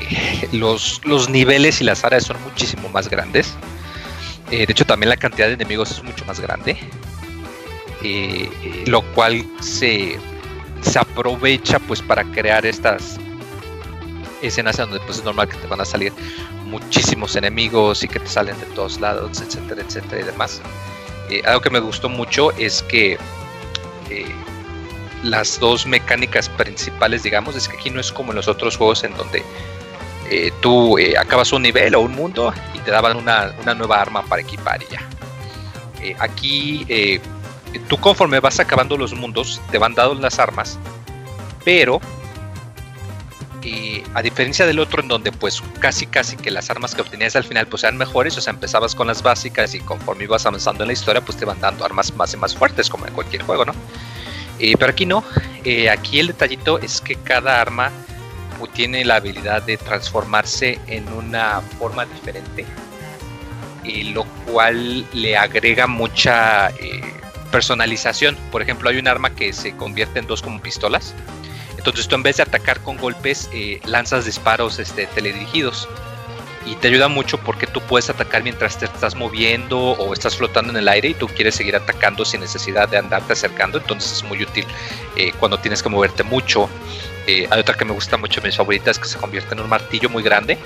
los, 0.53 1.01
los 1.05 1.29
niveles 1.29 1.81
y 1.81 1.85
las 1.85 2.05
áreas 2.05 2.25
son 2.25 2.41
muchísimo 2.43 2.89
más 2.89 3.09
grandes, 3.09 3.55
eh, 4.51 4.67
de 4.67 4.73
hecho 4.73 4.85
también 4.85 5.11
la 5.11 5.17
cantidad 5.17 5.49
de 5.49 5.55
enemigos 5.55 5.91
es 5.91 6.03
mucho 6.05 6.25
más 6.25 6.39
grande, 6.39 6.77
eh, 8.03 8.85
lo 8.87 9.03
cual 9.15 9.45
se 9.61 10.19
se 10.87 10.99
aprovecha 10.99 11.79
pues 11.81 12.01
para 12.01 12.25
crear 12.25 12.65
estas 12.65 13.19
escenas 14.43 14.77
donde 14.77 15.01
pues 15.01 15.19
es 15.19 15.25
normal 15.25 15.49
que 15.49 15.57
te 15.57 15.67
van 15.67 15.81
a 15.81 15.85
salir 15.85 16.13
muchísimos 16.65 17.37
enemigos 17.37 18.05
y 18.05 18.09
que 18.09 18.21
te 18.21 18.29
salen 18.29 18.59
de 18.61 18.67
todos 18.67 19.01
lados, 19.01 19.41
etcétera, 19.41 19.83
etcétera 19.83 20.23
y 20.23 20.25
demás. 20.25 20.61
eh, 21.31 21.43
algo 21.45 21.61
que 21.61 21.71
me 21.71 21.81
gustó 21.81 22.09
mucho 22.09 22.53
es 22.53 22.83
que 22.83 23.19
eh, 24.11 24.27
las 25.23 25.59
dos 25.59 25.87
mecánicas 25.87 26.49
principales, 26.49 27.23
digamos, 27.23 27.57
es 27.57 27.69
que 27.69 27.77
aquí 27.77 27.91
no 27.91 28.01
es 28.01 28.13
como 28.13 28.31
en 28.33 28.37
los 28.37 28.47
otros 28.49 28.77
juegos 28.77 29.03
en 29.03 29.17
donde 29.17 29.43
eh, 30.31 30.53
tú 30.61 30.99
eh, 30.99 31.17
acabas 31.19 31.53
un 31.53 31.63
nivel 31.63 31.95
o 31.95 32.01
un 32.01 32.13
mundo 32.13 32.53
y 32.75 32.79
te 32.81 32.91
daban 32.91 33.17
una, 33.17 33.55
una 33.63 33.75
nueva 33.75 34.01
arma 34.01 34.23
para 34.23 34.43
equipar 34.43 34.83
y 34.83 34.87
ya. 34.93 35.09
Aquí 36.21 36.87
tú 37.79 37.99
conforme 37.99 38.41
vas 38.41 38.61
acabando 38.61 38.97
los 38.97 39.15
mundos 39.15 39.61
te 39.71 39.79
van 39.79 39.95
dando 39.95 40.15
las 40.15 40.39
armas, 40.39 40.79
pero 41.65 42.01
a 44.15 44.23
diferencia 44.23 44.65
del 44.65 44.79
otro 44.79 45.03
en 45.03 45.09
donde 45.09 45.33
pues 45.33 45.61
casi 45.81 46.07
casi 46.07 46.37
que 46.37 46.51
las 46.51 46.71
armas 46.71 46.95
que 46.95 47.03
obtenías 47.03 47.35
al 47.35 47.45
final 47.45 47.67
pues 47.67 47.83
eran 47.83 47.97
mejores, 47.97 48.39
o 48.39 48.41
sea, 48.41 48.53
empezabas 48.53 48.95
con 48.95 49.09
las 49.09 49.23
básicas 49.23 49.75
y 49.75 49.81
conforme 49.81 50.25
ibas 50.25 50.47
avanzando 50.47 50.85
en 50.85 50.89
la 50.89 50.93
historia 50.93 51.21
pues 51.21 51.37
te 51.37 51.45
van 51.45 51.61
dando 51.61 51.85
armas 51.85 52.15
más 52.15 52.33
y 52.33 52.37
más 52.37 52.55
fuertes 52.55 52.89
como 52.89 53.07
en 53.07 53.13
cualquier 53.13 53.43
juego, 53.43 53.65
¿no? 53.65 53.75
Eh, 54.59 54.75
pero 54.79 54.93
aquí 54.93 55.05
no, 55.05 55.25
Eh, 55.65 55.91
aquí 55.91 56.21
el 56.21 56.29
detallito 56.29 56.79
es 56.79 57.01
que 57.01 57.17
cada 57.17 57.61
arma 57.61 57.91
tiene 58.73 59.05
la 59.05 59.17
habilidad 59.17 59.63
de 59.63 59.77
transformarse 59.77 60.79
en 60.87 61.09
una 61.13 61.61
forma 61.61 62.05
diferente, 62.07 62.65
y 63.83 64.05
lo 64.13 64.25
cual 64.47 65.05
le 65.13 65.37
agrega 65.37 65.89
mucha 65.89 66.69
eh, 66.71 67.03
personalización. 67.57 68.37
Por 68.53 68.61
ejemplo, 68.61 68.91
hay 68.91 68.99
un 68.99 69.09
arma 69.09 69.31
que 69.35 69.51
se 69.55 69.75
convierte 69.75 70.19
en 70.19 70.27
dos 70.27 70.43
como 70.43 70.61
pistolas. 70.61 71.15
Entonces 71.79 72.07
tú 72.07 72.15
en 72.15 72.23
vez 72.23 72.37
de 72.37 72.43
atacar 72.43 72.83
con 72.83 72.99
golpes, 72.99 73.49
eh, 73.51 73.81
lanzas 73.87 74.27
disparos 74.27 74.79
este, 74.79 75.07
teledirigidos. 75.07 75.89
Y 76.67 76.75
te 76.75 76.89
ayuda 76.89 77.09
mucho 77.09 77.39
porque 77.39 77.67
tú 77.67 77.81
puedes 77.81 78.11
atacar 78.11 78.43
mientras 78.43 78.79
te 78.79 78.85
estás 78.85 79.15
moviendo 79.15 79.79
o 79.79 80.13
estás 80.13 80.37
flotando 80.37 80.71
en 80.71 80.77
el 80.77 80.87
aire 80.87 81.09
y 81.09 81.15
tú 81.15 81.29
quieres 81.29 81.55
seguir 81.55 81.77
atacando 81.77 82.27
sin 82.27 82.43
necesidad 82.43 82.91
de 82.91 82.99
andarte 82.99 83.33
acercando. 83.33 83.79
Entonces 83.79 84.13
es 84.13 84.23
muy 84.23 84.43
útil 84.43 84.67
eh, 85.17 85.33
cuando 85.41 85.59
tienes 85.59 85.83
que 85.83 85.89
moverte 85.89 86.25
mucho. 86.25 86.69
Eh, 87.27 87.49
hay 87.51 87.59
otra 87.59 87.75
que 87.75 87.87
me 87.87 87.93
gusta 87.95 88.19
mucho, 88.19 88.43
mis 88.43 88.55
favoritas, 88.55 88.99
que 88.99 89.09
se 89.09 89.17
convierte 89.17 89.55
en 89.55 89.61
un 89.61 89.71
martillo 89.71 90.11
muy 90.11 90.23
grande. 90.23 90.59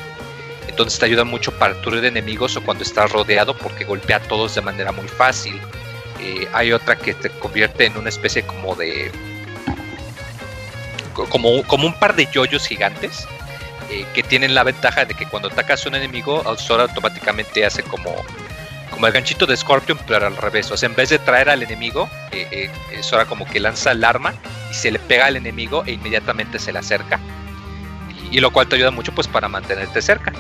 Entonces 0.67 0.99
te 0.99 1.07
ayuda 1.07 1.23
mucho 1.23 1.53
para 1.53 1.75
destruir 1.75 2.05
enemigos 2.05 2.57
o 2.57 2.65
cuando 2.65 2.83
estás 2.83 3.13
rodeado 3.13 3.57
porque 3.57 3.85
golpea 3.85 4.17
a 4.17 4.23
todos 4.23 4.57
de 4.57 4.63
manera 4.63 4.91
muy 4.91 5.07
fácil. 5.07 5.61
Eh, 6.21 6.49
hay 6.53 6.73
otra 6.73 6.97
que 6.97 7.15
te 7.15 7.31
convierte 7.31 7.87
en 7.87 7.97
una 7.97 8.09
especie 8.11 8.43
como 8.43 8.75
de... 8.75 9.11
co- 11.15 11.27
Como, 11.29 11.63
como 11.65 11.87
un 11.87 11.95
par 11.95 12.15
de 12.15 12.27
yoyos 12.31 12.67
gigantes 12.67 13.27
eh, 13.91 14.05
que 14.15 14.23
tienen 14.23 14.55
la 14.55 14.63
ventaja 14.65 15.05
de 15.05 15.15
que 15.15 15.27
cuando 15.27 15.49
atacas 15.49 15.85
a 15.85 15.89
un 15.89 15.95
enemigo, 15.97 16.43
Sora 16.59 16.83
automáticamente 16.85 17.65
hace 17.65 17.83
como, 17.83 18.15
como 18.91 19.07
el 19.07 19.13
ganchito 19.13 19.47
de 19.47 19.57
Scorpion, 19.57 19.99
pero 20.07 20.27
al 20.27 20.37
revés. 20.37 20.71
O 20.71 20.77
sea, 20.77 20.89
en 20.89 20.95
vez 20.95 21.09
de 21.09 21.19
traer 21.19 21.49
al 21.49 21.63
enemigo, 21.63 22.09
eh, 22.33 22.71
eh, 22.93 23.03
Sora 23.03 23.25
como 23.25 23.47
que 23.47 23.59
lanza 23.59 23.93
el 23.93 24.05
arma 24.05 24.35
y 24.71 24.75
se 24.75 24.91
le 24.91 24.99
pega 24.99 25.27
al 25.27 25.37
enemigo 25.37 25.85
e 25.87 25.93
inmediatamente 25.93 26.59
se 26.59 26.73
le 26.73 26.79
acerca. 26.79 27.19
Y, 28.31 28.37
y 28.37 28.41
lo 28.41 28.51
cual 28.53 28.69
te 28.69 28.77
ayuda 28.77 28.91
mucho 28.91 29.13
pues 29.13 29.27
para 29.27 29.49
mantenerte 29.49 30.03
cerca. 30.03 30.33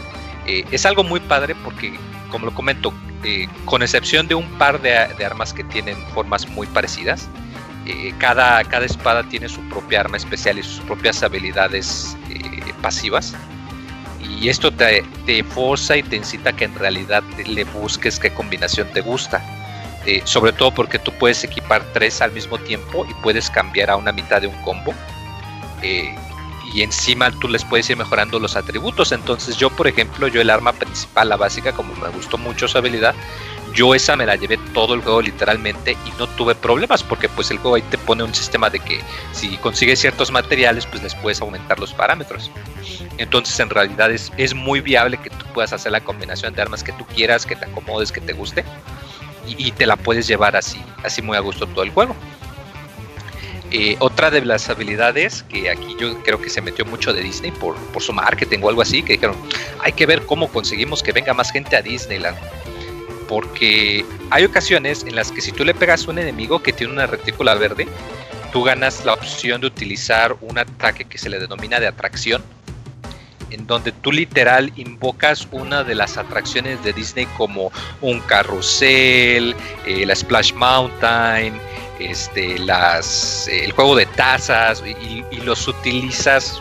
Es 0.46 0.84
algo 0.84 1.04
muy 1.04 1.20
padre 1.20 1.54
porque, 1.64 1.96
como 2.30 2.46
lo 2.46 2.52
comento, 2.54 2.92
eh, 3.24 3.48
con 3.64 3.82
excepción 3.82 4.28
de 4.28 4.34
un 4.34 4.48
par 4.58 4.80
de, 4.80 4.90
de 5.16 5.24
armas 5.24 5.52
que 5.52 5.64
tienen 5.64 5.96
formas 6.14 6.48
muy 6.48 6.66
parecidas, 6.66 7.28
eh, 7.86 8.12
cada, 8.18 8.62
cada 8.64 8.84
espada 8.84 9.22
tiene 9.24 9.48
su 9.48 9.60
propia 9.68 10.00
arma 10.00 10.16
especial 10.16 10.58
y 10.58 10.62
sus 10.62 10.80
propias 10.80 11.22
habilidades 11.22 12.16
eh, 12.28 12.72
pasivas. 12.82 13.34
Y 14.20 14.48
esto 14.48 14.70
te, 14.70 15.02
te 15.24 15.42
forza 15.42 15.96
y 15.96 16.02
te 16.02 16.16
incita 16.16 16.50
a 16.50 16.52
que 16.52 16.66
en 16.66 16.74
realidad 16.74 17.22
le 17.46 17.64
busques 17.64 18.18
qué 18.18 18.32
combinación 18.32 18.88
te 18.92 19.00
gusta. 19.00 19.42
Eh, 20.06 20.22
sobre 20.24 20.52
todo 20.52 20.72
porque 20.72 20.98
tú 20.98 21.12
puedes 21.12 21.42
equipar 21.44 21.82
tres 21.92 22.20
al 22.22 22.32
mismo 22.32 22.58
tiempo 22.58 23.06
y 23.08 23.14
puedes 23.22 23.50
cambiar 23.50 23.90
a 23.90 23.96
una 23.96 24.12
mitad 24.12 24.40
de 24.40 24.46
un 24.46 24.62
combo. 24.62 24.94
Y 26.72 26.82
encima 26.82 27.30
tú 27.32 27.48
les 27.48 27.64
puedes 27.64 27.90
ir 27.90 27.96
mejorando 27.96 28.38
los 28.38 28.56
atributos. 28.56 29.12
Entonces 29.12 29.56
yo, 29.56 29.70
por 29.70 29.88
ejemplo, 29.88 30.28
yo 30.28 30.40
el 30.40 30.50
arma 30.50 30.72
principal, 30.72 31.28
la 31.28 31.36
básica, 31.36 31.72
como 31.72 31.94
me 31.96 32.08
gustó 32.10 32.38
mucho 32.38 32.68
su 32.68 32.78
habilidad, 32.78 33.14
yo 33.72 33.94
esa 33.94 34.16
me 34.16 34.26
la 34.26 34.36
llevé 34.36 34.58
todo 34.74 34.94
el 34.94 35.02
juego 35.02 35.22
literalmente 35.22 35.92
y 35.92 36.18
no 36.18 36.26
tuve 36.26 36.54
problemas 36.54 37.02
porque 37.02 37.28
pues 37.28 37.50
el 37.50 37.58
juego 37.58 37.76
ahí 37.76 37.82
te 37.82 37.98
pone 37.98 38.22
un 38.22 38.34
sistema 38.34 38.68
de 38.70 38.80
que 38.80 39.00
si 39.32 39.56
consigues 39.58 40.00
ciertos 40.00 40.30
materiales 40.30 40.86
pues 40.86 41.02
les 41.02 41.14
puedes 41.14 41.40
aumentar 41.40 41.78
los 41.78 41.92
parámetros. 41.92 42.50
Entonces 43.18 43.58
en 43.60 43.70
realidad 43.70 44.10
es, 44.10 44.32
es 44.36 44.54
muy 44.54 44.80
viable 44.80 45.18
que 45.18 45.30
tú 45.30 45.44
puedas 45.54 45.72
hacer 45.72 45.92
la 45.92 46.00
combinación 46.00 46.54
de 46.54 46.62
armas 46.62 46.82
que 46.82 46.92
tú 46.92 47.04
quieras, 47.06 47.46
que 47.46 47.56
te 47.56 47.66
acomodes, 47.66 48.10
que 48.10 48.20
te 48.20 48.32
guste 48.32 48.64
y, 49.46 49.68
y 49.68 49.72
te 49.72 49.86
la 49.86 49.96
puedes 49.96 50.26
llevar 50.26 50.56
así, 50.56 50.82
así 51.04 51.22
muy 51.22 51.36
a 51.36 51.40
gusto 51.40 51.66
todo 51.66 51.82
el 51.82 51.90
juego. 51.90 52.16
Eh, 53.72 53.96
otra 54.00 54.30
de 54.30 54.44
las 54.44 54.68
habilidades 54.68 55.44
que 55.44 55.70
aquí 55.70 55.96
yo 55.98 56.20
creo 56.24 56.40
que 56.40 56.50
se 56.50 56.60
metió 56.60 56.84
mucho 56.84 57.12
de 57.12 57.22
Disney 57.22 57.52
por, 57.52 57.76
por 57.76 58.02
su 58.02 58.12
marketing 58.12 58.58
o 58.62 58.68
algo 58.68 58.82
así, 58.82 59.02
que 59.02 59.12
dijeron, 59.12 59.36
hay 59.80 59.92
que 59.92 60.06
ver 60.06 60.26
cómo 60.26 60.48
conseguimos 60.48 61.02
que 61.02 61.12
venga 61.12 61.34
más 61.34 61.52
gente 61.52 61.76
a 61.76 61.82
Disneyland. 61.82 62.36
Porque 63.28 64.04
hay 64.30 64.44
ocasiones 64.44 65.04
en 65.04 65.14
las 65.14 65.30
que 65.30 65.40
si 65.40 65.52
tú 65.52 65.64
le 65.64 65.72
pegas 65.72 66.06
a 66.06 66.10
un 66.10 66.18
enemigo 66.18 66.60
que 66.60 66.72
tiene 66.72 66.92
una 66.92 67.06
retícula 67.06 67.54
verde, 67.54 67.86
tú 68.52 68.64
ganas 68.64 69.04
la 69.04 69.14
opción 69.14 69.60
de 69.60 69.68
utilizar 69.68 70.36
un 70.40 70.58
ataque 70.58 71.04
que 71.04 71.18
se 71.18 71.28
le 71.28 71.38
denomina 71.38 71.78
de 71.78 71.86
atracción, 71.86 72.42
en 73.50 73.66
donde 73.68 73.92
tú 73.92 74.10
literal 74.10 74.72
invocas 74.76 75.46
una 75.52 75.84
de 75.84 75.94
las 75.94 76.16
atracciones 76.16 76.82
de 76.82 76.92
Disney 76.92 77.26
como 77.36 77.70
un 78.00 78.20
carrusel, 78.20 79.54
eh, 79.86 80.04
la 80.06 80.14
Splash 80.14 80.52
Mountain, 80.54 81.54
este, 82.00 82.58
las, 82.58 83.46
eh, 83.48 83.64
el 83.64 83.72
juego 83.72 83.94
de 83.94 84.06
tazas 84.06 84.82
y, 84.84 85.20
los 85.40 85.66
utilizas 85.68 86.60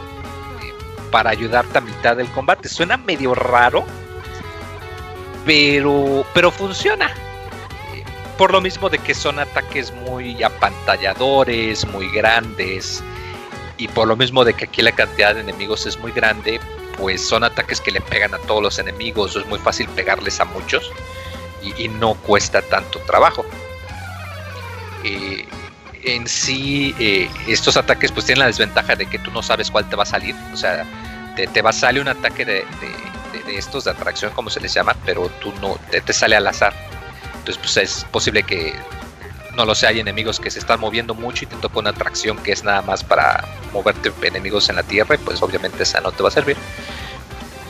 eh, 0.63 0.73
para 1.11 1.31
ayudarte 1.31 1.77
a 1.77 1.81
mitad 1.81 2.17
del 2.17 2.27
combate. 2.31 2.69
Suena 2.69 2.97
medio 2.97 3.35
raro, 3.35 3.85
pero, 5.45 6.25
pero 6.33 6.51
funciona. 6.51 7.07
Eh, 7.93 8.03
Por 8.37 8.51
lo 8.51 8.61
mismo 8.61 8.89
de 8.89 8.99
que 8.99 9.13
son 9.13 9.39
ataques 9.39 9.91
muy 9.91 10.41
apantalladores, 10.43 11.85
muy 11.87 12.09
grandes, 12.09 13.03
y 13.77 13.87
por 13.87 14.07
lo 14.07 14.15
mismo 14.15 14.43
de 14.43 14.53
que 14.53 14.65
aquí 14.65 14.81
la 14.81 14.91
cantidad 14.91 15.35
de 15.35 15.41
enemigos 15.41 15.85
es 15.85 15.97
muy 15.97 16.11
grande, 16.11 16.59
pues 16.97 17.25
son 17.25 17.43
ataques 17.43 17.79
que 17.79 17.91
le 17.91 18.01
pegan 18.01 18.33
a 18.33 18.37
todos 18.39 18.61
los 18.61 18.79
enemigos, 18.79 19.35
es 19.37 19.45
muy 19.45 19.59
fácil 19.59 19.87
pegarles 19.89 20.39
a 20.41 20.45
muchos 20.45 20.91
y 21.77 21.87
no 21.87 22.15
cuesta 22.15 22.61
tanto 22.61 22.99
trabajo. 22.99 23.45
Eh, 25.03 25.47
en 26.03 26.27
sí, 26.27 26.95
eh, 26.99 27.29
estos 27.47 27.75
ataques 27.77 28.11
pues 28.11 28.25
tienen 28.25 28.39
la 28.39 28.45
desventaja 28.47 28.95
de 28.95 29.05
que 29.05 29.19
tú 29.19 29.31
no 29.31 29.43
sabes 29.43 29.69
cuál 29.69 29.87
te 29.89 29.95
va 29.95 30.03
a 30.03 30.05
salir, 30.05 30.35
o 30.53 30.57
sea, 30.57 30.85
te, 31.35 31.47
te 31.47 31.61
va 31.61 31.71
a 31.71 31.73
salir 31.73 32.01
un 32.01 32.07
ataque 32.07 32.45
de, 32.45 32.53
de- 32.53 33.09
estos 33.57 33.83
de 33.85 33.91
atracción, 33.91 34.31
como 34.33 34.49
se 34.49 34.59
les 34.59 34.73
llama, 34.73 34.95
pero 35.05 35.27
tú 35.41 35.51
no, 35.61 35.77
te, 35.89 36.01
te 36.01 36.13
sale 36.13 36.35
al 36.35 36.45
azar. 36.47 36.73
Entonces, 37.39 37.57
pues 37.57 37.77
es 37.77 38.05
posible 38.11 38.43
que 38.43 38.73
no 39.55 39.65
lo 39.65 39.75
sé, 39.75 39.87
hay 39.87 39.99
enemigos 39.99 40.39
que 40.39 40.51
se 40.51 40.59
están 40.59 40.79
moviendo 40.79 41.13
mucho 41.15 41.43
y 41.45 41.47
te 41.47 41.55
toca 41.57 41.79
una 41.79 41.89
atracción 41.89 42.37
que 42.37 42.51
es 42.51 42.63
nada 42.63 42.81
más 42.81 43.03
para 43.03 43.43
moverte 43.73 44.11
enemigos 44.21 44.69
en 44.69 44.75
la 44.77 44.83
tierra, 44.83 45.15
y 45.15 45.17
pues 45.17 45.41
obviamente 45.41 45.83
esa 45.83 45.99
no 46.01 46.11
te 46.11 46.21
va 46.23 46.29
a 46.29 46.31
servir. 46.31 46.55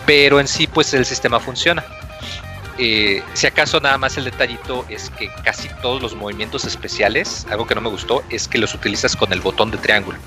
Pero 0.06 0.40
en 0.40 0.48
sí, 0.48 0.68
pues 0.68 0.94
el 0.94 1.06
sistema 1.06 1.40
funciona. 1.40 1.84
Eh, 2.82 3.22
si 3.34 3.46
acaso 3.46 3.82
nada 3.82 3.98
más 3.98 4.18
el 4.18 4.24
detallito 4.24 4.86
es 4.88 5.10
que 5.10 5.30
casi 5.44 5.68
todos 5.82 6.02
los 6.02 6.16
movimientos 6.16 6.64
especiales, 6.64 7.46
algo 7.50 7.68
que 7.68 7.76
no 7.76 7.82
me 7.82 7.90
gustó, 7.90 8.24
es 8.30 8.48
que 8.48 8.58
los 8.58 8.74
utilizas 8.74 9.18
con 9.18 9.34
el 9.34 9.42
botón 9.42 9.70
de 9.70 9.78
triángulo. 9.78 10.18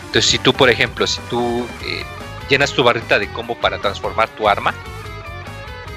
Entonces, 0.00 0.26
si 0.26 0.38
tú, 0.38 0.52
por 0.52 0.68
ejemplo, 0.68 1.06
si 1.06 1.18
tú 1.30 1.66
eh, 1.86 2.04
llenas 2.50 2.74
tu 2.74 2.84
barrita 2.84 3.18
de 3.18 3.32
combo 3.32 3.54
para 3.58 3.78
transformar 3.78 4.28
tu 4.28 4.50
arma 4.50 4.74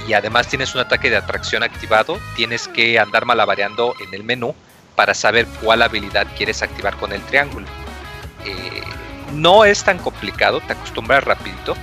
y 0.07 0.13
además 0.13 0.47
tienes 0.47 0.73
un 0.73 0.79
ataque 0.79 1.09
de 1.09 1.17
atracción 1.17 1.61
activado, 1.61 2.17
tienes 2.37 2.69
que 2.69 2.97
andar 2.97 3.25
malabareando 3.25 3.93
en 3.99 4.13
el 4.13 4.23
menú 4.23 4.55
para 4.95 5.13
saber 5.13 5.45
cuál 5.61 5.81
habilidad 5.81 6.25
quieres 6.37 6.61
activar 6.61 6.95
con 6.95 7.11
el 7.11 7.21
triángulo. 7.23 7.67
Eh, 8.45 8.81
no 9.33 9.65
es 9.65 9.83
tan 9.83 9.97
complicado, 9.97 10.61
te 10.61 10.71
acostumbras 10.71 11.25
rapidito, 11.25 11.75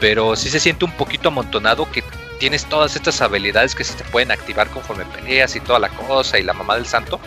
pero 0.00 0.34
sí 0.34 0.50
se 0.50 0.58
siente 0.58 0.84
un 0.84 0.92
poquito 0.92 1.28
amontonado 1.28 1.88
que 1.92 2.02
tienes 2.38 2.64
todas 2.66 2.96
estas 2.96 3.20
habilidades 3.20 3.74
que 3.74 3.84
se 3.84 3.94
te 3.94 4.04
pueden 4.04 4.30
activar 4.30 4.68
conforme 4.70 5.04
peleas 5.06 5.56
y 5.56 5.60
toda 5.60 5.78
la 5.78 5.88
cosa 5.88 6.38
y 6.38 6.42
la 6.42 6.52
mamá 6.52 6.74
del 6.76 6.86
santo 6.86 7.20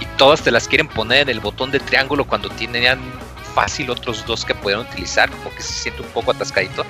y 0.00 0.06
todas 0.16 0.42
te 0.42 0.50
las 0.50 0.68
quieren 0.68 0.88
poner 0.88 1.22
en 1.22 1.28
el 1.30 1.40
botón 1.40 1.70
de 1.70 1.80
triángulo 1.80 2.24
cuando 2.24 2.48
tenían 2.50 3.00
fácil 3.54 3.90
otros 3.90 4.24
dos 4.26 4.44
que 4.44 4.54
pueden 4.54 4.80
utilizar, 4.80 5.30
como 5.30 5.54
que 5.54 5.62
se 5.62 5.72
siente 5.72 6.02
un 6.02 6.08
poco 6.08 6.30
atascadito. 6.30 6.84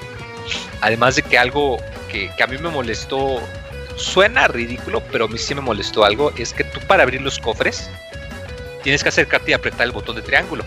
Además 0.81 1.17
de 1.17 1.23
que 1.23 1.39
algo 1.39 1.79
que 2.09 2.31
a 2.43 2.47
mí 2.47 2.57
me 2.59 2.69
molestó, 2.69 3.41
suena 3.97 4.49
ridículo, 4.49 5.03
pero 5.11 5.27
a 5.27 5.29
mí 5.29 5.39
sí 5.39 5.55
me 5.55 5.61
molestó 5.61 6.05
algo, 6.05 6.33
es 6.37 6.53
que 6.53 6.65
tú 6.65 6.81
para 6.87 7.03
abrir 7.03 7.21
los 7.23 7.39
cofres 7.39 7.91
tienes 8.83 9.03
que 9.03 9.09
acercarte 9.11 9.53
y 9.53 9.55
apretar 9.55 9.87
el 9.87 9.93
botón 9.93 10.17
de 10.17 10.23
triángulo. 10.23 10.65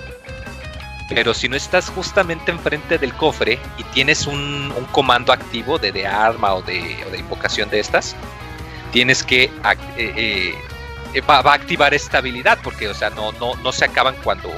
Pero 1.09 1.33
si 1.33 1.47
no 1.47 1.55
estás 1.55 1.89
justamente 1.89 2.51
enfrente 2.51 2.97
del 2.97 3.13
cofre 3.13 3.59
y 3.77 3.83
tienes 3.85 4.25
un, 4.25 4.73
comando 4.91 5.31
activo 5.31 5.77
de, 5.77 6.05
arma 6.05 6.55
o 6.55 6.61
de, 6.61 6.97
invocación 7.17 7.69
de 7.69 7.79
estas, 7.79 8.15
tienes 8.91 9.23
que 9.23 9.43
eh, 9.97 10.55
eh, 11.13 11.21
va, 11.21 11.39
a 11.39 11.53
activar 11.53 11.93
esta 11.93 12.17
habilidad, 12.17 12.57
porque, 12.63 12.87
o 12.87 12.93
sea, 12.93 13.09
no, 13.11 13.31
no, 13.33 13.55
no 13.55 13.71
se 13.71 13.85
acaban 13.85 14.15
cuando, 14.23 14.49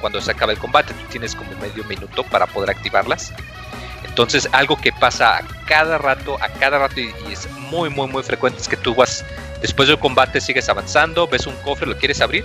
cuando 0.00 0.20
se 0.20 0.30
acaba 0.30 0.52
el 0.52 0.58
combate, 0.58 0.92
tú 0.92 1.04
tienes 1.10 1.34
como 1.34 1.50
medio 1.60 1.82
minuto 1.84 2.22
para 2.24 2.46
poder 2.46 2.70
activarlas. 2.70 3.32
Entonces, 4.04 4.48
algo 4.52 4.76
que 4.76 4.92
pasa 4.92 5.38
a 5.38 5.42
cada 5.66 5.98
rato, 5.98 6.36
a 6.42 6.48
cada 6.48 6.78
rato, 6.78 7.00
y 7.00 7.12
es 7.30 7.50
muy, 7.70 7.90
muy, 7.90 8.06
muy 8.06 8.22
frecuente, 8.22 8.60
es 8.60 8.68
que 8.68 8.76
tú 8.76 8.94
vas, 8.94 9.24
después 9.60 9.88
del 9.88 9.98
combate, 9.98 10.40
sigues 10.40 10.68
avanzando, 10.68 11.26
ves 11.26 11.46
un 11.46 11.56
cofre, 11.56 11.86
lo 11.86 11.98
quieres 11.98 12.20
abrir, 12.20 12.44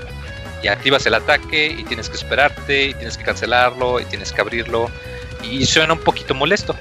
y 0.61 0.67
activas 0.67 1.05
el 1.05 1.13
ataque, 1.13 1.75
y 1.77 1.83
tienes 1.83 2.09
que 2.09 2.15
esperarte, 2.15 2.87
y 2.87 2.93
tienes 2.93 3.17
que 3.17 3.23
cancelarlo, 3.23 3.99
y 3.99 4.05
tienes 4.05 4.31
que 4.31 4.41
abrirlo, 4.41 4.89
y 5.43 5.65
suena 5.65 5.93
un 5.93 5.99
poquito 5.99 6.33
molesto. 6.33 6.75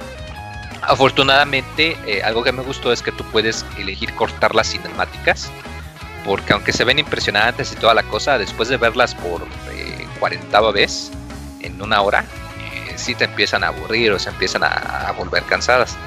Afortunadamente, 0.81 1.97
eh, 2.05 2.23
algo 2.23 2.43
que 2.43 2.51
me 2.51 2.63
gustó 2.63 2.91
es 2.91 3.01
que 3.01 3.11
tú 3.11 3.23
puedes 3.25 3.65
elegir 3.77 4.13
cortar 4.13 4.55
las 4.55 4.69
cinemáticas, 4.69 5.51
porque 6.25 6.53
aunque 6.53 6.73
se 6.73 6.83
ven 6.83 6.99
impresionantes 6.99 7.71
y 7.71 7.75
toda 7.75 7.93
la 7.93 8.03
cosa, 8.03 8.37
después 8.37 8.69
de 8.69 8.77
verlas 8.77 9.15
por 9.15 9.43
eh, 9.71 10.07
cuarentava 10.19 10.71
vez 10.71 11.11
en 11.61 11.81
una 11.81 12.01
hora, 12.01 12.25
eh, 12.59 12.93
sí 12.95 13.15
te 13.15 13.25
empiezan 13.25 13.63
a 13.63 13.67
aburrir 13.67 14.11
o 14.11 14.19
se 14.19 14.29
empiezan 14.29 14.63
a 14.63 15.11
volver 15.17 15.43
cansadas. 15.43 15.97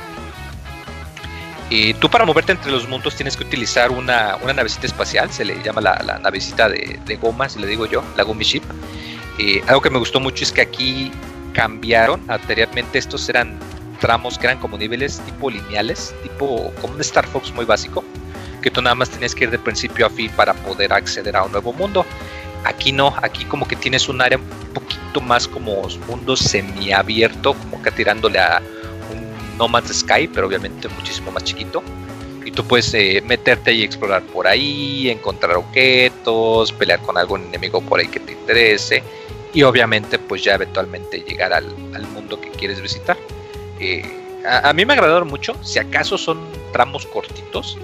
Y 1.70 1.94
tú 1.94 2.10
para 2.10 2.24
moverte 2.24 2.52
entre 2.52 2.70
los 2.70 2.88
mundos 2.88 3.16
tienes 3.16 3.36
que 3.36 3.44
utilizar 3.44 3.90
una, 3.90 4.36
una 4.42 4.52
navecita 4.52 4.86
espacial, 4.86 5.30
se 5.30 5.44
le 5.44 5.62
llama 5.62 5.80
la, 5.80 6.02
la 6.04 6.18
navecita 6.18 6.68
de, 6.68 7.00
de 7.04 7.16
goma, 7.16 7.48
si 7.48 7.58
le 7.58 7.66
digo 7.66 7.86
yo, 7.86 8.04
la 8.16 8.22
Gummy 8.22 8.44
Ship. 8.44 8.62
Y 9.38 9.60
algo 9.60 9.80
que 9.80 9.90
me 9.90 9.98
gustó 9.98 10.20
mucho 10.20 10.44
es 10.44 10.52
que 10.52 10.60
aquí 10.60 11.10
cambiaron, 11.52 12.20
anteriormente 12.28 12.98
estos 12.98 13.28
eran 13.28 13.58
tramos 14.00 14.36
que 14.38 14.46
eran 14.46 14.58
como 14.58 14.76
niveles 14.76 15.20
tipo 15.20 15.50
lineales, 15.50 16.14
tipo 16.22 16.72
como 16.80 16.94
un 16.94 17.00
Star 17.00 17.26
Fox 17.26 17.52
muy 17.54 17.64
básico, 17.64 18.04
que 18.60 18.70
tú 18.70 18.82
nada 18.82 18.94
más 18.94 19.08
tenías 19.08 19.34
que 19.34 19.44
ir 19.44 19.50
de 19.50 19.58
principio 19.58 20.06
a 20.06 20.10
fin 20.10 20.30
para 20.36 20.52
poder 20.52 20.92
acceder 20.92 21.36
a 21.36 21.44
un 21.44 21.52
nuevo 21.52 21.72
mundo. 21.72 22.04
Aquí 22.64 22.92
no, 22.92 23.14
aquí 23.22 23.44
como 23.44 23.66
que 23.66 23.76
tienes 23.76 24.08
un 24.08 24.20
área 24.20 24.38
un 24.38 24.44
poquito 24.74 25.20
más 25.20 25.48
como 25.48 25.88
mundo 26.06 26.36
semiabierto, 26.36 27.54
como 27.54 27.82
que 27.82 27.90
tirándole 27.90 28.38
a 28.38 28.62
No 29.56 29.68
Man's 29.68 29.92
Sky, 29.92 30.28
pero 30.28 30.46
obviamente 30.46 30.88
muchísimo 30.88 31.30
más 31.30 31.44
chiquito. 31.44 31.82
Y 32.44 32.50
tú 32.50 32.64
puedes 32.64 32.92
eh, 32.94 33.22
meterte 33.24 33.72
y 33.72 33.82
explorar 33.82 34.22
por 34.22 34.46
ahí, 34.46 35.08
encontrar 35.08 35.56
objetos, 35.56 36.72
pelear 36.72 37.00
con 37.00 37.16
algún 37.16 37.42
enemigo 37.44 37.80
por 37.80 38.00
ahí 38.00 38.08
que 38.08 38.20
te 38.20 38.32
interese. 38.32 39.02
Y 39.52 39.62
obviamente 39.62 40.18
pues 40.18 40.42
ya 40.44 40.54
eventualmente 40.54 41.20
llegar 41.20 41.52
al, 41.52 41.66
mundo 42.12 42.40
que 42.40 42.50
quieres 42.50 42.80
visitar. 42.80 43.16
Eh, 43.80 44.04
a, 44.46 44.68
a, 44.68 44.72
mí 44.72 44.84
me 44.84 44.92
agradaron 44.92 45.28
mucho, 45.28 45.56
si 45.62 45.78
acaso 45.78 46.18
son 46.18 46.38
tramos 46.72 47.06
cortitos, 47.06 47.78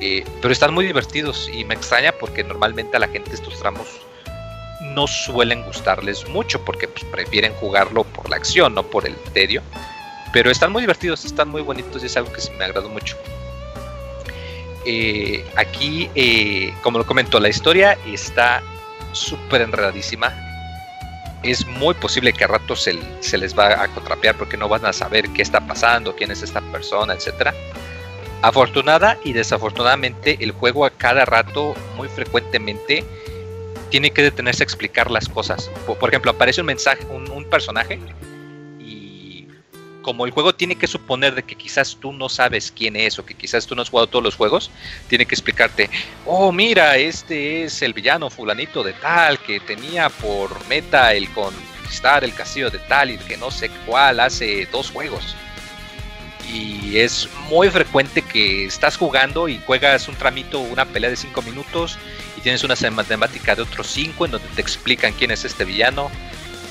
eh, 0.00 0.24
pero 0.42 0.52
están 0.52 0.74
muy 0.74 0.86
divertidos 0.86 1.50
y 1.52 1.64
me 1.64 1.74
extraña 1.74 2.12
porque 2.12 2.44
normalmente 2.44 2.96
a 2.96 3.00
la 3.00 3.08
gente 3.08 3.34
estos 3.34 3.58
tramos 3.58 3.86
no 4.94 5.06
suelen 5.06 5.62
gustarles 5.62 6.28
mucho 6.28 6.62
porque 6.64 6.86
pues, 6.86 7.04
prefieren 7.04 7.52
jugarlo 7.54 8.04
por 8.04 8.28
la 8.28 8.36
acción, 8.36 8.74
no 8.74 8.82
por 8.82 9.06
el 9.06 9.14
tedio. 9.32 9.62
Pero 10.32 10.50
están 10.50 10.72
muy 10.72 10.82
divertidos, 10.82 11.24
están 11.24 11.48
muy 11.48 11.62
bonitos 11.62 12.02
y 12.02 12.06
es 12.06 12.16
algo 12.16 12.32
que 12.32 12.40
me 12.58 12.64
agradó 12.64 12.88
mucho. 12.88 13.16
Eh, 14.88 15.44
aquí, 15.56 16.08
eh, 16.14 16.72
como 16.82 16.98
lo 16.98 17.06
comentó, 17.06 17.40
la 17.40 17.48
historia 17.48 17.98
está 18.06 18.62
súper 19.12 19.62
enredadísima. 19.62 20.32
Es 21.42 21.66
muy 21.66 21.94
posible 21.94 22.32
que 22.32 22.44
a 22.44 22.46
ratos 22.46 22.82
se, 23.20 23.38
les 23.38 23.58
va 23.58 23.82
a 23.82 23.88
contrapear 23.88 24.36
porque 24.36 24.56
no 24.56 24.68
van 24.68 24.86
a 24.86 24.92
saber 24.92 25.28
qué 25.30 25.42
está 25.42 25.60
pasando, 25.60 26.14
quién 26.14 26.30
es 26.30 26.42
esta 26.42 26.60
persona, 26.60 27.14
etc. 27.14 27.50
Afortunada 28.42 29.18
y 29.24 29.32
desafortunadamente, 29.32 30.38
el 30.40 30.52
juego 30.52 30.84
a 30.84 30.90
cada 30.90 31.24
rato, 31.24 31.74
muy 31.96 32.08
frecuentemente, 32.08 33.04
tiene 33.90 34.10
que 34.10 34.22
detenerse 34.22 34.62
a 34.62 34.64
explicar 34.64 35.10
las 35.10 35.28
cosas. 35.28 35.68
Por, 35.86 36.08
ejemplo, 36.08 36.30
aparece 36.30 36.60
un 36.60 36.68
mensaje, 36.68 37.04
un, 37.10 37.28
un, 37.30 37.44
personaje, 37.44 37.98
como 40.06 40.24
el 40.24 40.30
juego 40.30 40.54
tiene 40.54 40.76
que 40.76 40.86
suponer 40.86 41.34
de 41.34 41.42
que 41.42 41.56
quizás 41.56 41.96
tú 42.00 42.12
no 42.12 42.28
sabes 42.28 42.70
quién 42.70 42.94
es 42.94 43.18
o 43.18 43.26
que 43.26 43.34
quizás 43.34 43.66
tú 43.66 43.74
no 43.74 43.82
has 43.82 43.90
jugado 43.90 44.06
todos 44.06 44.22
los 44.22 44.36
juegos, 44.36 44.70
tiene 45.08 45.26
que 45.26 45.34
explicarte, 45.34 45.90
oh 46.24 46.52
mira, 46.52 46.96
este 46.96 47.64
es 47.64 47.82
el 47.82 47.92
villano 47.92 48.30
fulanito 48.30 48.84
de 48.84 48.92
tal 48.92 49.40
que 49.40 49.58
tenía 49.58 50.08
por 50.08 50.64
meta 50.68 51.12
el 51.12 51.28
conquistar 51.30 52.22
el 52.22 52.32
castillo 52.32 52.70
de 52.70 52.78
tal 52.78 53.10
y 53.10 53.18
que 53.18 53.36
no 53.36 53.50
sé 53.50 53.68
cuál 53.84 54.20
hace 54.20 54.68
dos 54.70 54.92
juegos. 54.92 55.34
Y 56.54 56.98
es 56.98 57.28
muy 57.50 57.68
frecuente 57.68 58.22
que 58.22 58.66
estás 58.66 58.96
jugando 58.96 59.48
y 59.48 59.60
juegas 59.66 60.06
un 60.06 60.14
tramito, 60.14 60.60
una 60.60 60.84
pelea 60.84 61.10
de 61.10 61.16
5 61.16 61.42
minutos 61.42 61.98
y 62.38 62.42
tienes 62.42 62.62
una 62.62 62.76
matemática 62.92 63.56
de 63.56 63.62
otros 63.62 63.88
5 63.88 64.26
en 64.26 64.30
donde 64.30 64.46
te 64.54 64.60
explican 64.60 65.12
quién 65.14 65.32
es 65.32 65.44
este 65.44 65.64
villano. 65.64 66.12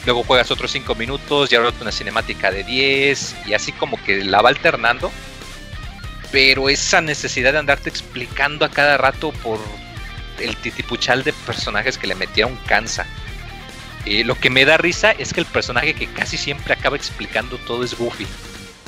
Luego 0.05 0.23
juegas 0.23 0.51
otros 0.51 0.71
5 0.71 0.93
minutos 0.95 1.51
y 1.51 1.55
ahora 1.55 1.71
una 1.81 1.91
cinemática 1.91 2.51
de 2.51 2.63
10 2.63 3.35
y 3.47 3.53
así 3.53 3.71
como 3.71 4.01
que 4.03 4.23
la 4.23 4.41
va 4.41 4.49
alternando. 4.49 5.11
Pero 6.31 6.69
esa 6.69 7.01
necesidad 7.01 7.53
de 7.53 7.59
andarte 7.59 7.89
explicando 7.89 8.65
a 8.65 8.69
cada 8.69 8.97
rato 8.97 9.31
por 9.43 9.59
el 10.39 10.55
titipuchal 10.57 11.23
de 11.23 11.33
personajes 11.33 11.97
que 11.97 12.07
le 12.07 12.15
metieron 12.15 12.55
cansa. 12.67 13.05
Eh, 14.05 14.23
lo 14.23 14.35
que 14.35 14.49
me 14.49 14.65
da 14.65 14.77
risa 14.77 15.11
es 15.11 15.33
que 15.33 15.39
el 15.39 15.45
personaje 15.47 15.95
que 15.95 16.07
casi 16.07 16.37
siempre 16.37 16.73
acaba 16.73 16.95
explicando 16.95 17.57
todo 17.59 17.83
es 17.83 17.97
Goofy. 17.97 18.27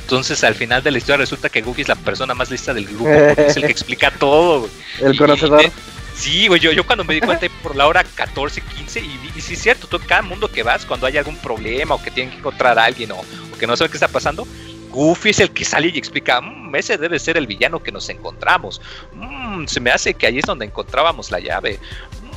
Entonces 0.01 0.43
al 0.43 0.55
final 0.55 0.83
de 0.83 0.91
la 0.91 0.99
historia 0.99 1.17
resulta 1.17 1.49
que 1.49 1.61
Goofy 1.61 1.81
es 1.81 1.87
la 1.87 1.95
persona 1.95 2.33
más 2.33 2.51
lista 2.51 2.73
del 2.73 2.85
grupo, 2.85 3.05
porque 3.05 3.47
es 3.47 3.57
el 3.57 3.63
que 3.63 3.71
explica 3.71 4.11
todo. 4.11 4.69
El 5.01 5.15
y, 5.15 5.17
conocedor. 5.17 5.63
Y, 5.63 5.71
sí, 6.17 6.47
güey, 6.47 6.59
yo, 6.59 6.71
yo 6.71 6.85
cuando 6.85 7.03
me 7.03 7.13
di 7.13 7.21
cuenta 7.21 7.47
por 7.61 7.75
la 7.75 7.87
hora 7.87 8.03
14, 8.03 8.61
15, 8.61 8.99
y, 8.99 9.31
y 9.35 9.41
sí 9.41 9.53
es 9.53 9.61
cierto, 9.61 9.87
todo, 9.87 10.01
cada 10.05 10.21
mundo 10.21 10.49
que 10.49 10.63
vas, 10.63 10.85
cuando 10.85 11.07
hay 11.07 11.17
algún 11.17 11.37
problema 11.37 11.95
o 11.95 12.01
que 12.01 12.11
tienen 12.11 12.31
que 12.31 12.39
encontrar 12.39 12.77
a 12.79 12.85
alguien 12.85 13.11
o, 13.11 13.17
o 13.17 13.57
que 13.57 13.67
no 13.67 13.77
saben 13.77 13.91
qué 13.91 13.97
está 13.97 14.07
pasando, 14.07 14.47
Goofy 14.89 15.29
es 15.29 15.39
el 15.39 15.51
que 15.51 15.63
sale 15.63 15.91
y 15.93 15.97
explica, 15.97 16.41
mmm, 16.41 16.75
ese 16.75 16.97
debe 16.97 17.19
ser 17.19 17.37
el 17.37 17.47
villano 17.47 17.81
que 17.81 17.91
nos 17.91 18.09
encontramos. 18.09 18.81
Mmm, 19.13 19.65
se 19.65 19.79
me 19.79 19.91
hace 19.91 20.13
que 20.13 20.27
ahí 20.27 20.39
es 20.39 20.45
donde 20.45 20.65
encontrábamos 20.65 21.29
la 21.29 21.39
llave. 21.39 21.79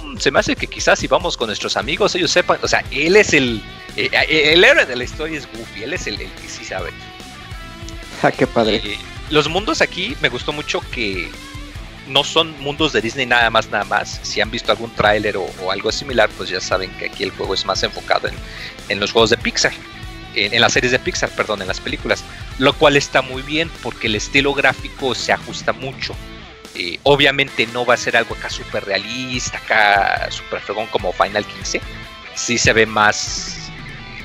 Mmm, 0.03 0.19
se 0.19 0.31
me 0.31 0.41
hace 0.41 0.57
que 0.57 0.67
quizás 0.67 0.99
si 0.99 1.07
vamos 1.07 1.37
con 1.37 1.47
nuestros 1.47 1.77
amigos 1.77 2.15
ellos 2.15 2.31
sepan, 2.31 2.59
o 2.63 2.69
sea, 2.69 2.85
él 2.91 3.17
es 3.17 3.33
el, 3.33 3.63
eh, 3.97 4.11
el 4.29 4.63
héroe 4.63 4.85
de 4.85 4.97
la 4.97 5.05
historia 5.05 5.39
es 5.39 5.49
Goofy, 5.53 5.85
él 5.85 5.95
es 5.95 6.07
el, 6.07 6.21
el 6.21 6.31
que 6.33 6.49
sí 6.49 6.65
sabe. 6.65 6.91
Ah, 8.23 8.31
qué 8.31 8.47
padre. 8.47 8.77
Eh, 8.85 8.99
los 9.31 9.49
mundos 9.49 9.81
aquí 9.81 10.17
me 10.21 10.29
gustó 10.29 10.53
mucho 10.53 10.81
que 10.91 11.31
no 12.11 12.25
son 12.25 12.59
mundos 12.61 12.93
de 12.93 13.01
Disney 13.01 13.27
nada 13.27 13.51
más, 13.51 13.69
nada 13.71 13.85
más. 13.85 14.21
Si 14.23 14.41
han 14.41 14.51
visto 14.51 14.73
algún 14.73 14.91
tráiler 14.95 15.37
o, 15.37 15.71
algo 15.71 15.93
similar, 15.93 16.29
pues 16.37 16.51
ya 16.51 16.61
saben 16.61 16.91
que 16.99 17.07
aquí 17.07 17.23
el 17.23 17.31
juego 17.31 17.55
es 17.55 17.65
más 17.65 17.83
enfocado 17.83 18.29
en, 18.89 19.01
los 19.01 19.13
juegos 19.13 19.31
de 19.31 19.39
Pixar. 19.39 19.73
En, 20.35 20.61
las 20.61 20.73
series 20.73 20.93
de 20.93 20.99
Pixar, 20.99 21.31
perdón, 21.31 21.63
en 21.63 21.69
las 21.69 21.81
películas. 21.81 22.25
Lo 22.59 22.73
cual 22.73 22.97
está 22.97 23.23
muy 23.23 23.43
bien 23.43 23.71
porque 23.83 24.09
el 24.09 24.17
estilo 24.17 24.53
gráfico 24.55 25.15
se 25.15 25.33
ajusta 25.33 25.73
mucho. 25.73 26.15
Eh, 26.75 26.99
obviamente 27.03 27.67
no 27.69 27.85
va 27.85 27.95
a 27.95 27.97
ser 27.97 28.17
algo 28.17 28.35
acá 28.35 28.51
súper 28.51 28.85
realista, 28.85 29.59
acá 29.59 30.29
súper 30.31 30.61
fregón 30.61 30.87
como 30.89 31.13
Final 31.13 31.45
15. 31.45 31.81
Sí 32.35 32.59
se 32.59 32.73
ve 32.73 32.87
más, 32.87 33.71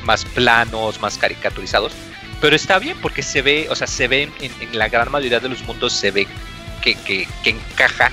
más 0.03 0.25
planos, 0.25 0.99
más 1.01 1.17
caricaturizados 1.17 1.93
pero 2.41 2.55
está 2.55 2.77
bien 2.77 2.97
porque 3.01 3.23
se 3.23 3.41
ve, 3.41 3.67
o 3.71 3.75
sea, 3.75 3.87
se 3.87 4.07
ve 4.07 4.29
en 4.39 4.77
la 4.77 4.89
gran 4.89 5.09
mayoría 5.09 5.39
de 5.39 5.49
los 5.49 5.63
mundos, 5.63 5.93
se 5.93 6.11
ve 6.11 6.27
que, 6.93 7.27
encaja 7.43 8.11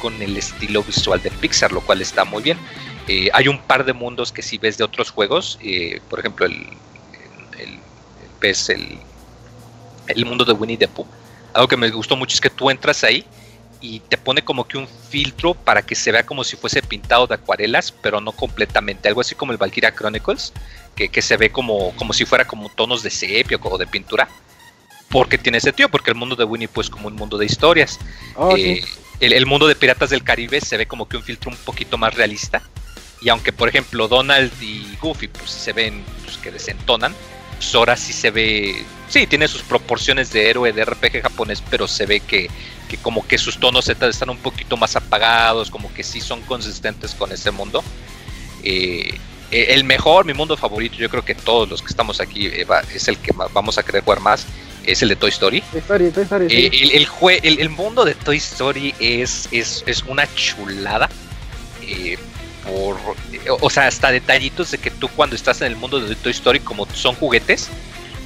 con 0.00 0.20
el 0.22 0.36
estilo 0.36 0.82
visual 0.82 1.22
de 1.22 1.30
Pixar, 1.30 1.72
lo 1.72 1.80
cual 1.80 2.00
está 2.00 2.24
muy 2.24 2.42
bien. 2.42 2.58
Eh, 3.06 3.30
hay 3.32 3.48
un 3.48 3.58
par 3.58 3.84
de 3.84 3.92
mundos 3.92 4.32
que 4.32 4.42
si 4.42 4.58
ves 4.58 4.76
de 4.76 4.84
otros 4.84 5.10
juegos, 5.10 5.58
eh, 5.62 6.00
por 6.10 6.18
ejemplo, 6.18 6.46
el, 6.46 6.54
el, 7.58 7.78
ves 8.40 8.68
el, 8.68 8.98
el 10.08 10.26
mundo 10.26 10.44
de 10.44 10.52
Winnie 10.52 10.76
the 10.76 10.88
Pooh. 10.88 11.06
Algo 11.54 11.68
que 11.68 11.76
me 11.76 11.90
gustó 11.90 12.16
mucho 12.16 12.34
es 12.34 12.40
que 12.40 12.50
tú 12.50 12.70
entras 12.70 13.02
ahí 13.04 13.24
y 13.80 14.00
te 14.00 14.16
pone 14.16 14.42
como 14.42 14.66
que 14.66 14.76
un 14.76 14.88
filtro 14.88 15.54
para 15.54 15.82
que 15.82 15.94
se 15.94 16.12
vea 16.12 16.24
como 16.24 16.44
si 16.44 16.56
fuese 16.56 16.82
pintado 16.82 17.26
de 17.26 17.34
acuarelas, 17.34 17.92
pero 17.92 18.20
no 18.20 18.32
completamente. 18.32 19.08
Algo 19.08 19.20
así 19.20 19.34
como 19.34 19.52
el 19.52 19.58
Valkyria 19.58 19.94
Chronicles, 19.94 20.52
que, 20.94 21.08
que, 21.08 21.22
se 21.22 21.36
ve 21.36 21.50
como, 21.50 21.94
como 21.96 22.12
si 22.12 22.24
fuera 22.24 22.46
como 22.46 22.68
tonos 22.68 23.02
de 23.02 23.10
sepia 23.10 23.58
o 23.62 23.78
de 23.78 23.86
pintura. 23.86 24.28
Porque 25.08 25.38
tiene 25.38 25.60
sentido, 25.60 25.88
porque 25.88 26.10
el 26.10 26.16
mundo 26.16 26.36
de 26.36 26.44
Winnie 26.44 26.68
pues 26.68 26.90
como 26.90 27.08
un 27.08 27.14
mundo 27.14 27.38
de 27.38 27.46
historias. 27.46 27.98
Oh, 28.34 28.56
eh, 28.56 28.82
sí. 28.84 29.00
el, 29.20 29.32
el, 29.32 29.46
mundo 29.46 29.66
de 29.66 29.74
Piratas 29.74 30.10
del 30.10 30.22
Caribe 30.22 30.60
se 30.60 30.76
ve 30.76 30.86
como 30.86 31.08
que 31.08 31.16
un 31.16 31.22
filtro 31.22 31.50
un 31.50 31.56
poquito 31.56 31.96
más 31.96 32.14
realista. 32.14 32.62
Y 33.20 33.30
aunque 33.30 33.52
por 33.52 33.68
ejemplo 33.68 34.06
Donald 34.06 34.52
y 34.62 34.96
Goofy 35.00 35.28
pues 35.28 35.50
se 35.50 35.72
ven 35.72 36.04
pues, 36.24 36.36
que 36.36 36.50
desentonan, 36.50 37.14
Sora 37.58 37.96
sí 37.96 38.12
se 38.12 38.30
ve, 38.30 38.84
sí, 39.08 39.26
tiene 39.26 39.48
sus 39.48 39.62
proporciones 39.62 40.32
de 40.32 40.48
héroe 40.48 40.72
de 40.72 40.84
RPG 40.84 41.22
japonés, 41.22 41.62
pero 41.68 41.88
se 41.88 42.06
ve 42.06 42.20
que, 42.20 42.48
que 42.88 42.96
como 42.98 43.26
que 43.26 43.36
sus 43.36 43.58
tonos 43.58 43.88
están 43.88 44.30
un 44.30 44.38
poquito 44.38 44.76
más 44.76 44.94
apagados, 44.94 45.70
como 45.70 45.92
que 45.92 46.04
sí 46.04 46.20
son 46.20 46.40
consistentes 46.42 47.14
con 47.14 47.32
ese 47.32 47.50
mundo. 47.50 47.82
Eh, 48.62 49.18
el 49.50 49.84
mejor, 49.84 50.24
mi 50.24 50.34
mundo 50.34 50.56
favorito, 50.56 50.96
yo 50.96 51.08
creo 51.08 51.24
que 51.24 51.34
todos 51.34 51.68
los 51.68 51.80
que 51.82 51.88
estamos 51.88 52.20
aquí 52.20 52.46
eh, 52.46 52.64
va, 52.64 52.80
es 52.94 53.08
el 53.08 53.18
que 53.18 53.32
vamos 53.52 53.78
a 53.78 53.82
querer 53.82 54.04
jugar 54.04 54.20
más, 54.20 54.46
es 54.88 55.02
el 55.02 55.10
de 55.10 55.16
Toy 55.16 55.30
Story. 55.30 55.60
Toy 55.60 55.80
Story, 55.80 56.10
Toy 56.10 56.22
Story 56.24 56.46
eh, 56.50 56.70
el, 56.72 56.90
el, 56.92 57.08
el, 57.42 57.60
el, 57.60 57.68
mundo 57.70 58.04
de 58.04 58.14
Toy 58.14 58.38
Story 58.38 58.94
es, 58.98 59.48
es, 59.52 59.84
es 59.86 60.02
una 60.04 60.26
chulada. 60.34 61.08
eh, 61.82 62.18
por, 62.64 62.96
eh, 63.32 63.38
o 63.48 63.70
sea, 63.70 63.86
hasta 63.86 64.10
detallitos 64.10 64.70
de 64.70 64.78
que 64.78 64.90
tú 64.90 65.08
cuando 65.08 65.36
estás 65.36 65.60
en 65.60 65.68
el 65.68 65.76
mundo 65.76 66.00
de 66.00 66.14
Toy 66.16 66.32
Story, 66.32 66.60
como 66.60 66.86
son 66.92 67.14
juguetes, 67.14 67.68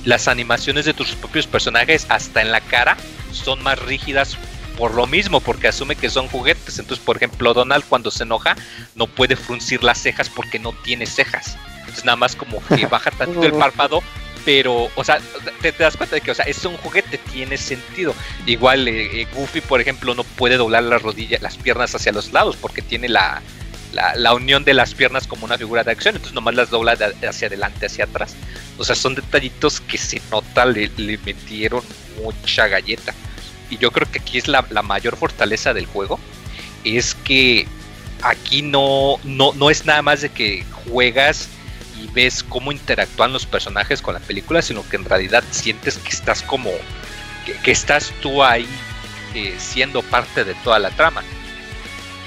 las 0.04 0.28
animaciones 0.28 0.84
de 0.84 0.94
tus 0.94 1.14
propios 1.14 1.46
personajes, 1.46 2.06
hasta 2.08 2.42
en 2.42 2.50
la 2.50 2.60
cara, 2.60 2.96
son 3.32 3.62
más 3.62 3.78
rígidas 3.78 4.36
por 4.76 4.94
lo 4.94 5.06
mismo, 5.06 5.40
porque 5.40 5.68
asume 5.68 5.96
que 5.96 6.10
son 6.10 6.28
juguetes. 6.28 6.78
Entonces, 6.78 7.04
por 7.04 7.16
ejemplo, 7.16 7.54
Donald 7.54 7.84
cuando 7.88 8.10
se 8.10 8.24
enoja 8.24 8.56
no 8.94 9.06
puede 9.06 9.36
fruncir 9.36 9.84
las 9.84 9.98
cejas 9.98 10.28
porque 10.28 10.58
no 10.58 10.72
tiene 10.82 11.06
cejas. 11.06 11.56
Entonces, 11.80 12.04
nada 12.04 12.16
más 12.16 12.34
como 12.34 12.62
que 12.66 12.86
baja 12.90 13.10
tanto 13.10 13.42
el 13.42 13.52
párpado 13.52 14.02
pero, 14.44 14.90
o 14.94 15.04
sea, 15.04 15.20
te, 15.60 15.72
te, 15.72 15.82
das 15.82 15.96
cuenta 15.96 16.16
de 16.16 16.20
que, 16.20 16.30
o 16.30 16.34
sea, 16.34 16.44
es 16.44 16.64
un 16.64 16.76
juguete, 16.76 17.18
tiene 17.18 17.56
sentido. 17.56 18.14
Igual 18.46 18.88
eh, 18.88 19.22
eh, 19.22 19.26
Goofy, 19.34 19.60
por 19.60 19.80
ejemplo, 19.80 20.14
no 20.14 20.24
puede 20.24 20.56
doblar 20.56 20.82
las 20.82 21.02
rodillas, 21.02 21.42
las 21.42 21.56
piernas 21.56 21.94
hacia 21.94 22.12
los 22.12 22.32
lados 22.32 22.56
porque 22.56 22.82
tiene 22.82 23.08
la, 23.08 23.42
la, 23.92 24.34
unión 24.34 24.64
de 24.64 24.74
las 24.74 24.94
piernas 24.94 25.26
como 25.26 25.44
una 25.44 25.58
figura 25.58 25.84
de 25.84 25.92
acción, 25.92 26.16
entonces 26.16 26.34
nomás 26.34 26.54
las 26.54 26.70
dobla 26.70 26.92
hacia 27.28 27.48
adelante, 27.48 27.86
hacia 27.86 28.04
atrás. 28.04 28.34
O 28.78 28.84
sea, 28.84 28.96
son 28.96 29.14
detallitos 29.14 29.80
que 29.80 29.98
se 29.98 30.20
nota, 30.30 30.64
le, 30.64 30.90
le 30.96 31.18
metieron 31.18 31.82
mucha 32.22 32.66
galleta. 32.68 33.14
Y 33.70 33.78
yo 33.78 33.90
creo 33.90 34.10
que 34.10 34.18
aquí 34.18 34.38
es 34.38 34.48
la, 34.48 34.66
la, 34.70 34.82
mayor 34.82 35.16
fortaleza 35.16 35.72
del 35.72 35.86
juego, 35.86 36.18
es 36.84 37.14
que 37.14 37.66
aquí 38.22 38.62
no, 38.62 39.16
no, 39.24 39.52
no 39.54 39.70
es 39.70 39.86
nada 39.86 40.02
más 40.02 40.20
de 40.20 40.28
que 40.28 40.64
juegas 40.88 41.48
y 42.02 42.08
ves 42.08 42.42
cómo 42.42 42.72
interactúan 42.72 43.32
los 43.32 43.46
personajes 43.46 44.02
con 44.02 44.14
la 44.14 44.20
película, 44.20 44.62
sino 44.62 44.86
que 44.88 44.96
en 44.96 45.04
realidad 45.04 45.44
sientes 45.50 45.98
que 45.98 46.10
estás 46.10 46.42
como, 46.42 46.70
que, 47.62 47.70
estás 47.70 48.12
tú 48.20 48.42
ahí 48.42 48.68
eh, 49.34 49.54
siendo 49.58 50.02
parte 50.02 50.44
de 50.44 50.54
toda 50.56 50.78
la 50.78 50.90
trama. 50.90 51.22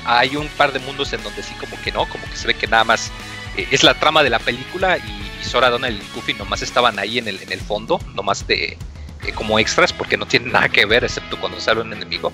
Hay 0.05 0.35
un 0.35 0.47
par 0.49 0.71
de 0.71 0.79
mundos 0.79 1.11
en 1.13 1.23
donde 1.23 1.43
sí 1.43 1.53
como 1.55 1.79
que 1.81 1.91
no, 1.91 2.07
como 2.07 2.25
que 2.29 2.35
se 2.35 2.47
ve 2.47 2.53
que 2.53 2.67
nada 2.67 2.83
más 2.83 3.11
eh, 3.57 3.67
es 3.71 3.83
la 3.83 3.93
trama 3.95 4.23
de 4.23 4.29
la 4.29 4.39
película 4.39 4.97
y, 4.97 5.01
y 5.41 5.43
Sora, 5.43 5.69
Donald 5.69 6.01
y 6.01 6.15
Goofy 6.15 6.33
nomás 6.35 6.61
estaban 6.61 6.99
ahí 6.99 7.17
en 7.17 7.27
el, 7.27 7.41
en 7.41 7.51
el 7.51 7.59
fondo, 7.59 7.99
nomás 8.13 8.47
de 8.47 8.77
eh, 9.25 9.31
como 9.33 9.59
extras 9.59 9.91
porque 9.91 10.17
no 10.17 10.25
tienen 10.25 10.51
nada 10.53 10.69
que 10.69 10.85
ver 10.85 11.03
excepto 11.03 11.39
cuando 11.39 11.59
sale 11.59 11.81
un 11.81 11.93
enemigo. 11.93 12.31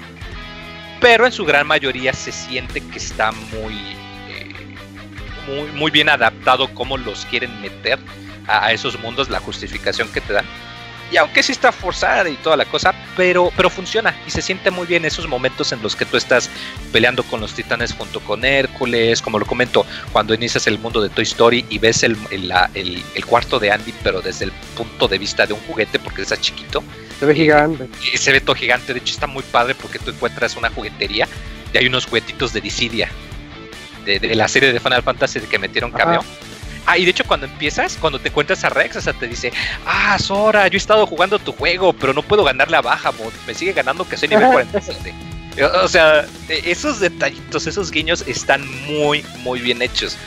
Pero 0.99 1.25
en 1.25 1.31
su 1.31 1.45
gran 1.45 1.65
mayoría 1.65 2.13
se 2.13 2.31
siente 2.31 2.79
que 2.79 2.97
está 2.97 3.31
muy 3.31 3.95
muy, 5.47 5.71
muy 5.71 5.91
bien 5.91 6.09
adaptado 6.09 6.73
cómo 6.73 6.97
los 6.97 7.25
quieren 7.25 7.61
meter 7.61 7.99
a, 8.47 8.65
a, 8.65 8.71
esos 8.71 8.99
mundos, 8.99 9.29
la 9.29 9.39
justificación 9.39 10.11
que 10.11 10.21
te 10.21 10.33
dan. 10.33 10.45
Y 11.11 11.17
aunque 11.17 11.43
sí 11.43 11.51
está 11.51 11.73
forzada 11.73 12.29
y 12.29 12.35
toda 12.35 12.55
la 12.55 12.63
cosa, 12.63 12.95
pero, 13.17 13.51
pero 13.57 13.69
funciona 13.69 14.15
y 14.25 14.31
se 14.31 14.41
siente 14.41 14.71
muy 14.71 14.87
bien 14.87 15.03
esos 15.03 15.27
momentos 15.27 15.73
en 15.73 15.81
los 15.81 15.93
que 15.93 16.05
tú 16.05 16.15
estás 16.15 16.49
peleando 16.93 17.23
con 17.23 17.41
los 17.41 17.53
titanes 17.53 17.91
junto 17.91 18.21
con 18.21 18.45
Hércules, 18.45 19.21
como 19.21 19.37
lo 19.37 19.45
comento, 19.45 19.85
cuando 20.13 20.33
inicias 20.33 20.67
el 20.67 20.79
mundo 20.79 21.01
de 21.01 21.09
Toy 21.09 21.23
Story 21.23 21.65
y 21.69 21.79
ves 21.79 22.03
el, 22.03 22.15
el, 22.31 22.53
el, 22.75 23.03
el 23.13 23.25
cuarto 23.25 23.59
de 23.59 23.71
Andy, 23.71 23.93
pero 24.03 24.21
desde 24.21 24.45
el 24.45 24.53
punto 24.77 25.09
de 25.09 25.17
vista 25.17 25.45
de 25.45 25.51
un 25.51 25.59
juguete, 25.61 25.99
porque 25.99 26.21
está 26.21 26.37
chiquito. 26.37 26.81
Se 27.19 27.25
ve 27.25 27.35
gigante. 27.35 27.89
Y, 28.13 28.17
se 28.17 28.31
ve 28.31 28.39
todo 28.39 28.55
gigante, 28.55 28.93
de 28.93 28.99
hecho 28.99 29.13
está 29.13 29.27
muy 29.27 29.43
padre 29.43 29.75
porque 29.75 29.99
tú 29.99 30.11
encuentras 30.11 30.55
una 30.55 30.69
juguetería 30.69 31.27
y 31.73 31.77
hay 31.77 31.87
unos 31.87 32.05
juguetitos 32.05 32.53
de 32.53 32.61
Dissidia 32.61 33.09
de, 34.05 34.19
de, 34.19 34.35
la 34.35 34.47
serie 34.47 34.73
de 34.73 34.79
Final 34.79 35.03
Fantasy 35.03 35.39
que 35.41 35.59
metieron 35.59 35.91
cameo. 35.91 36.23
Ah, 36.85 36.97
y 36.97 37.05
de 37.05 37.11
hecho 37.11 37.23
cuando 37.25 37.45
empiezas, 37.45 37.97
cuando 37.99 38.19
te 38.19 38.29
encuentras 38.29 38.63
a 38.63 38.69
Rex, 38.69 38.95
o 38.95 39.01
sea, 39.01 39.13
te 39.13 39.27
dice, 39.27 39.53
ah, 39.85 40.17
Sora, 40.17 40.67
yo 40.67 40.75
he 40.75 40.77
estado 40.77 41.05
jugando 41.05 41.37
tu 41.37 41.51
juego, 41.51 41.93
pero 41.93 42.13
no 42.13 42.23
puedo 42.23 42.43
ganarle 42.43 42.77
a 42.77 42.81
baja, 42.81 43.11
mod. 43.11 43.31
me 43.45 43.53
sigue 43.53 43.73
ganando 43.73 44.07
que 44.07 44.17
soy 44.17 44.29
nivel 44.29 44.47
47. 44.47 45.13
O 45.83 45.87
sea, 45.87 46.25
esos 46.47 46.99
detallitos, 46.99 47.67
esos 47.67 47.91
guiños 47.91 48.23
están 48.25 48.65
muy, 48.85 49.23
muy 49.39 49.59
bien 49.59 49.81
hechos. 49.81 50.17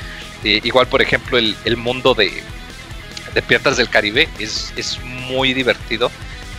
Eh, 0.45 0.61
igual, 0.63 0.87
por 0.87 1.01
ejemplo, 1.01 1.39
el, 1.39 1.57
el 1.65 1.77
mundo 1.77 2.15
de, 2.15 2.43
de, 3.33 3.43
Piratas 3.43 3.79
del 3.79 3.89
Caribe 3.89 4.29
es, 4.39 4.73
es 4.77 5.01
muy 5.03 5.55
divertido. 5.55 6.11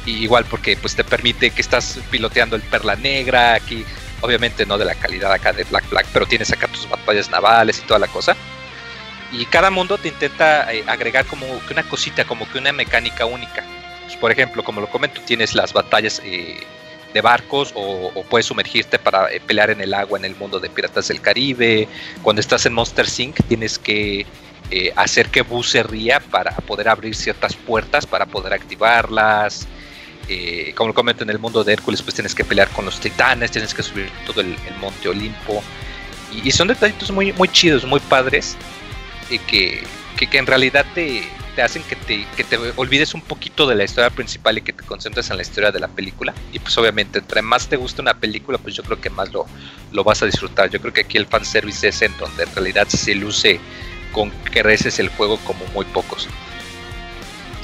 Y 0.06 0.24
igual 0.24 0.46
porque 0.46 0.78
pues 0.78 0.96
te 0.96 1.04
permite 1.04 1.52
que 1.52 1.62
estás 1.62 2.00
piloteando 2.10 2.56
el 2.56 2.64
Perla 2.64 2.96
Negra, 2.96 3.54
aquí 3.56 3.86
obviamente 4.22 4.66
no 4.66 4.78
de 4.78 4.86
la 4.86 4.96
calidad 4.96 5.32
acá 5.32 5.54
de 5.54 5.64
Black 5.64 5.86
Flag, 5.86 6.06
pero 6.14 6.26
tienes 6.26 6.52
acá 6.52 6.68
tus 6.68 6.90
batallas 6.90 7.30
navales 7.30 7.80
y 7.80 7.82
toda 7.84 8.00
la 8.00 8.08
cosa. 8.08 8.36
Y 9.32 9.46
cada 9.46 9.70
mundo 9.70 9.98
te 9.98 10.10
intenta 10.10 10.72
eh, 10.74 10.84
agregar 10.88 11.26
como 11.26 11.46
que 11.66 11.74
una 11.74 11.84
cosita, 11.84 12.26
como 12.26 12.50
que 12.50 12.58
una 12.58 12.72
mecánica 12.72 13.26
única. 13.26 13.64
Pues, 14.04 14.16
por 14.18 14.32
ejemplo, 14.32 14.64
como 14.64 14.82
lo 14.82 14.88
comento, 14.88 15.22
tienes 15.26 15.56
las 15.56 15.74
batallas 15.74 16.22
eh, 16.24 16.58
de 17.14 17.22
barcos 17.22 17.72
o, 17.76 18.12
o, 18.14 18.24
puedes 18.24 18.46
sumergirte 18.46 19.00
para 19.00 19.32
eh, 19.32 19.42
pelear 19.46 19.72
en 19.72 19.82
el 19.82 19.94
agua 19.94 20.20
en 20.20 20.26
el 20.26 20.36
mundo 20.36 20.60
de 20.60 20.70
Piratas 20.70 21.08
del 21.08 21.22
Caribe. 21.22 21.88
Cuando 22.22 22.40
estás 22.40 22.66
en 22.66 22.74
Monster 22.74 23.08
Inc. 23.18 23.38
tienes 23.48 23.80
que 23.80 24.26
hacer 24.96 25.30
que 25.30 25.44
Boo 25.44 25.62
se 25.62 25.84
ría 25.84 26.20
para 26.20 26.50
poder 26.52 26.90
abrir 26.90 27.16
ciertas 27.16 27.56
puertas, 27.56 28.08
para 28.08 28.26
poder 28.26 28.52
activarlas. 28.52 29.68
Eh, 30.28 30.74
como 30.76 30.90
lo 30.90 30.94
comento 30.94 31.24
en 31.24 31.30
el 31.30 31.40
mundo 31.40 31.64
de 31.64 31.74
Hércules, 31.74 32.02
pues 32.02 32.16
tienes 32.16 32.34
que 32.34 32.44
pelear 32.44 32.70
con 32.70 32.86
los 32.86 33.00
titanes, 33.00 33.52
tienes 33.52 33.74
que 33.74 33.84
subir 33.84 34.10
todo 34.26 34.42
el, 34.42 34.56
monte 34.80 35.10
Olimpo. 35.10 35.64
Y, 36.32 36.48
y, 36.48 36.52
son 36.52 36.68
detallitos 36.68 37.12
muy, 37.12 37.32
muy 37.34 37.48
chidos, 37.48 37.86
muy 37.86 38.00
padres, 38.00 38.58
eh, 39.30 39.40
que, 39.48 39.84
que, 40.18 40.28
que, 40.28 40.38
en 40.38 40.48
realidad 40.48 40.86
te, 40.96 41.24
te 41.56 41.62
hacen 41.62 41.84
que 41.84 41.96
te, 41.96 42.26
que 42.36 42.44
te, 42.44 42.58
olvides 42.76 43.14
un 43.14 43.22
poquito 43.22 43.68
de 43.68 43.76
la 43.76 43.86
historia 43.86 44.10
principal 44.10 44.58
y 44.58 44.62
que 44.62 44.74
te 44.74 44.84
concentres 44.84 45.30
en 45.30 45.38
la 45.38 45.44
historia 45.44 45.72
de 45.72 45.80
la 45.80 45.88
película. 45.88 46.34
Y 46.52 46.60
pues 46.60 46.78
obviamente, 46.78 47.20
entre 47.20 47.42
más 47.42 47.68
te 47.68 47.78
gusta 47.78 48.02
una 48.02 48.16
película, 48.16 48.58
pues 48.58 48.76
yo 48.76 48.84
creo 48.84 49.00
que 49.00 49.10
más 49.10 49.32
lo, 49.32 49.46
lo 49.92 50.04
vas 50.04 50.22
a 50.22 50.26
disfrutar. 50.26 50.70
Yo 50.70 50.82
creo 50.82 50.94
que 50.94 51.02
aquí 51.02 51.18
el 51.18 51.28
fanservice 51.28 51.88
es 51.88 52.02
en 52.02 52.16
donde 52.18 52.44
en 52.44 52.54
realidad 52.54 52.88
se 52.88 53.16
luce 53.16 53.60
con 54.12 54.30
creces 54.44 55.00
el 55.00 55.10
juego 55.10 55.38
como 55.40 55.66
muy 55.74 55.86
pocos. 55.86 56.28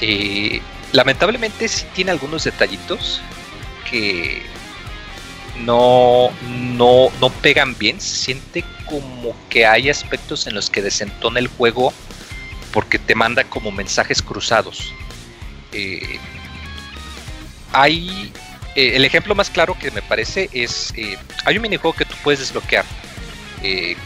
Eh, 0.00 0.60
lamentablemente 0.92 1.68
sí 1.68 1.86
tiene 1.94 2.10
algunos 2.10 2.44
detallitos 2.44 3.20
que 3.90 4.42
no, 5.64 6.30
no, 6.48 7.10
no 7.20 7.30
pegan 7.30 7.76
bien. 7.78 8.00
Se 8.00 8.16
siente 8.16 8.64
como 8.86 9.34
que 9.48 9.66
hay 9.66 9.90
aspectos 9.90 10.46
en 10.46 10.54
los 10.54 10.70
que 10.70 10.82
desentona 10.82 11.38
el 11.38 11.48
juego 11.48 11.92
porque 12.72 12.98
te 12.98 13.14
manda 13.14 13.44
como 13.44 13.70
mensajes 13.70 14.22
cruzados. 14.22 14.92
Eh, 15.72 16.18
hay 17.72 18.32
eh, 18.76 18.92
el 18.94 19.04
ejemplo 19.04 19.34
más 19.34 19.50
claro 19.50 19.76
que 19.78 19.90
me 19.90 20.02
parece 20.02 20.48
es 20.52 20.92
eh, 20.96 21.16
hay 21.44 21.56
un 21.56 21.62
minijuego 21.62 21.96
que 21.96 22.04
tú 22.04 22.14
puedes 22.22 22.40
desbloquear 22.40 22.84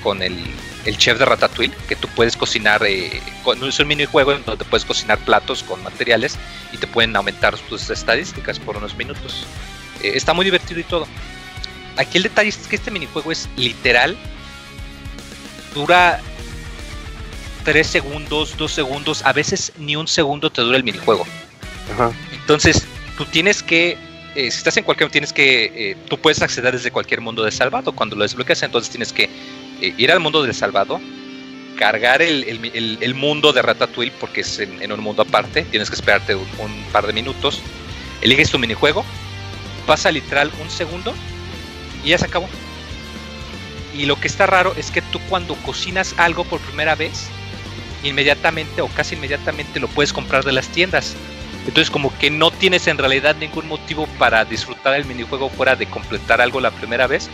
con 0.02 0.22
el, 0.22 0.36
el, 0.86 0.96
chef 0.98 1.18
de 1.18 1.24
Ratatouille, 1.24 1.74
que 1.88 1.96
tú 1.96 2.08
puedes 2.08 2.36
cocinar, 2.36 2.82
eh, 2.86 3.20
con, 3.42 3.62
es 3.64 3.78
un 3.78 3.88
minijuego 3.88 4.32
en 4.32 4.44
donde 4.44 4.64
puedes 4.64 4.84
cocinar 4.84 5.18
platos 5.18 5.62
con 5.62 5.82
materiales 5.82 6.36
y 6.72 6.78
te 6.78 6.86
pueden 6.86 7.14
aumentar 7.16 7.56
tus 7.56 7.90
estadísticas 7.90 8.58
por 8.58 8.76
unos 8.76 8.96
minutos. 8.96 9.46
Eh, 10.02 10.12
está 10.14 10.32
muy 10.34 10.44
divertido 10.44 10.80
y 10.80 10.84
todo. 10.84 11.06
Aquí 11.96 12.18
el 12.18 12.24
detalle 12.24 12.50
es 12.50 12.58
que 12.68 12.76
este 12.76 12.90
minijuego 12.90 13.32
es 13.32 13.48
literal, 13.56 14.16
dura 15.74 16.20
3 17.64 17.86
segundos, 17.86 18.56
2 18.56 18.72
segundos, 18.72 19.24
a 19.24 19.32
veces 19.32 19.72
ni 19.78 19.96
un 19.96 20.06
segundo 20.06 20.50
te 20.50 20.62
dura 20.62 20.76
el 20.76 20.84
minijuego. 20.84 21.26
Ajá. 21.92 22.12
Entonces, 22.32 22.86
tú 23.16 23.24
tienes 23.24 23.62
que 23.62 23.98
eh, 24.36 24.50
si 24.50 24.58
estás 24.58 24.76
en 24.76 24.84
cualquier 24.84 25.10
tienes 25.10 25.32
que 25.32 25.64
eh, 25.74 25.96
tú 26.08 26.18
puedes 26.18 26.42
acceder 26.42 26.74
desde 26.74 26.90
cualquier 26.90 27.22
mundo 27.22 27.42
de 27.42 27.50
salvado 27.50 27.92
cuando 27.92 28.16
lo 28.16 28.22
desbloqueas 28.22 28.62
entonces 28.62 28.90
tienes 28.90 29.10
que 29.10 29.30
eh, 29.81 29.94
ir 29.97 30.12
al 30.12 30.20
mundo 30.20 30.43
del 30.43 30.55
salvado 30.55 31.01
cargar 31.77 32.23
el, 32.23 32.44
el, 33.01 33.15
mundo 33.15 33.53
de 33.53 33.61
Ratatouille 33.61 34.12
porque 34.19 34.40
es 34.40 34.59
en, 34.59 34.90
un 34.90 35.01
mundo 35.01 35.23
aparte 35.23 35.62
tienes 35.62 35.90
que 35.90 35.97
esperarte 35.97 36.35
un, 36.35 36.47
un, 36.59 36.85
par 36.90 37.07
de 37.07 37.12
minutos 37.12 37.61
eliges 38.23 38.51
tu 38.51 38.59
minijuego 38.59 39.05
pasa 39.86 40.11
literal 40.11 40.51
un 40.61 40.69
segundo 40.69 41.15
y 42.05 42.11
ya 42.11 42.19
se 42.19 42.27
acabó. 42.27 42.48
Y 43.94 44.05
lo 44.05 44.20
que 44.20 44.28
está 44.28 44.47
raro 44.47 44.74
es 44.77 44.90
que 44.90 45.01
tú 45.01 45.19
cuando 45.28 45.55
cocinas 45.57 46.15
algo 46.19 46.44
por 46.44 46.61
primera 46.61 46.94
vez 46.94 47.28
inmediatamente 48.03 48.82
o 48.82 48.89
casi 48.89 49.15
inmediatamente 49.15 49.81
lo 49.81 49.89
puedes 49.89 50.12
comprar 50.12 50.44
de 50.44 50.53
las 50.53 50.69
tiendas. 50.69 51.16
Entonces 51.66 51.90
como 51.90 52.16
que 52.19 52.31
no 52.31 52.51
tienes 52.51 52.86
en 52.86 52.98
realidad 52.98 53.36
ningún 53.36 53.66
motivo 53.66 54.07
para 54.19 54.44
disfrutar 54.44 54.94
el 54.94 55.05
minijuego 55.07 55.48
fuera 55.48 55.74
de 55.74 55.86
completar 55.86 56.40
algo 56.40 56.61
la 56.61 56.70
primera 56.70 57.07
vez, 57.07 57.31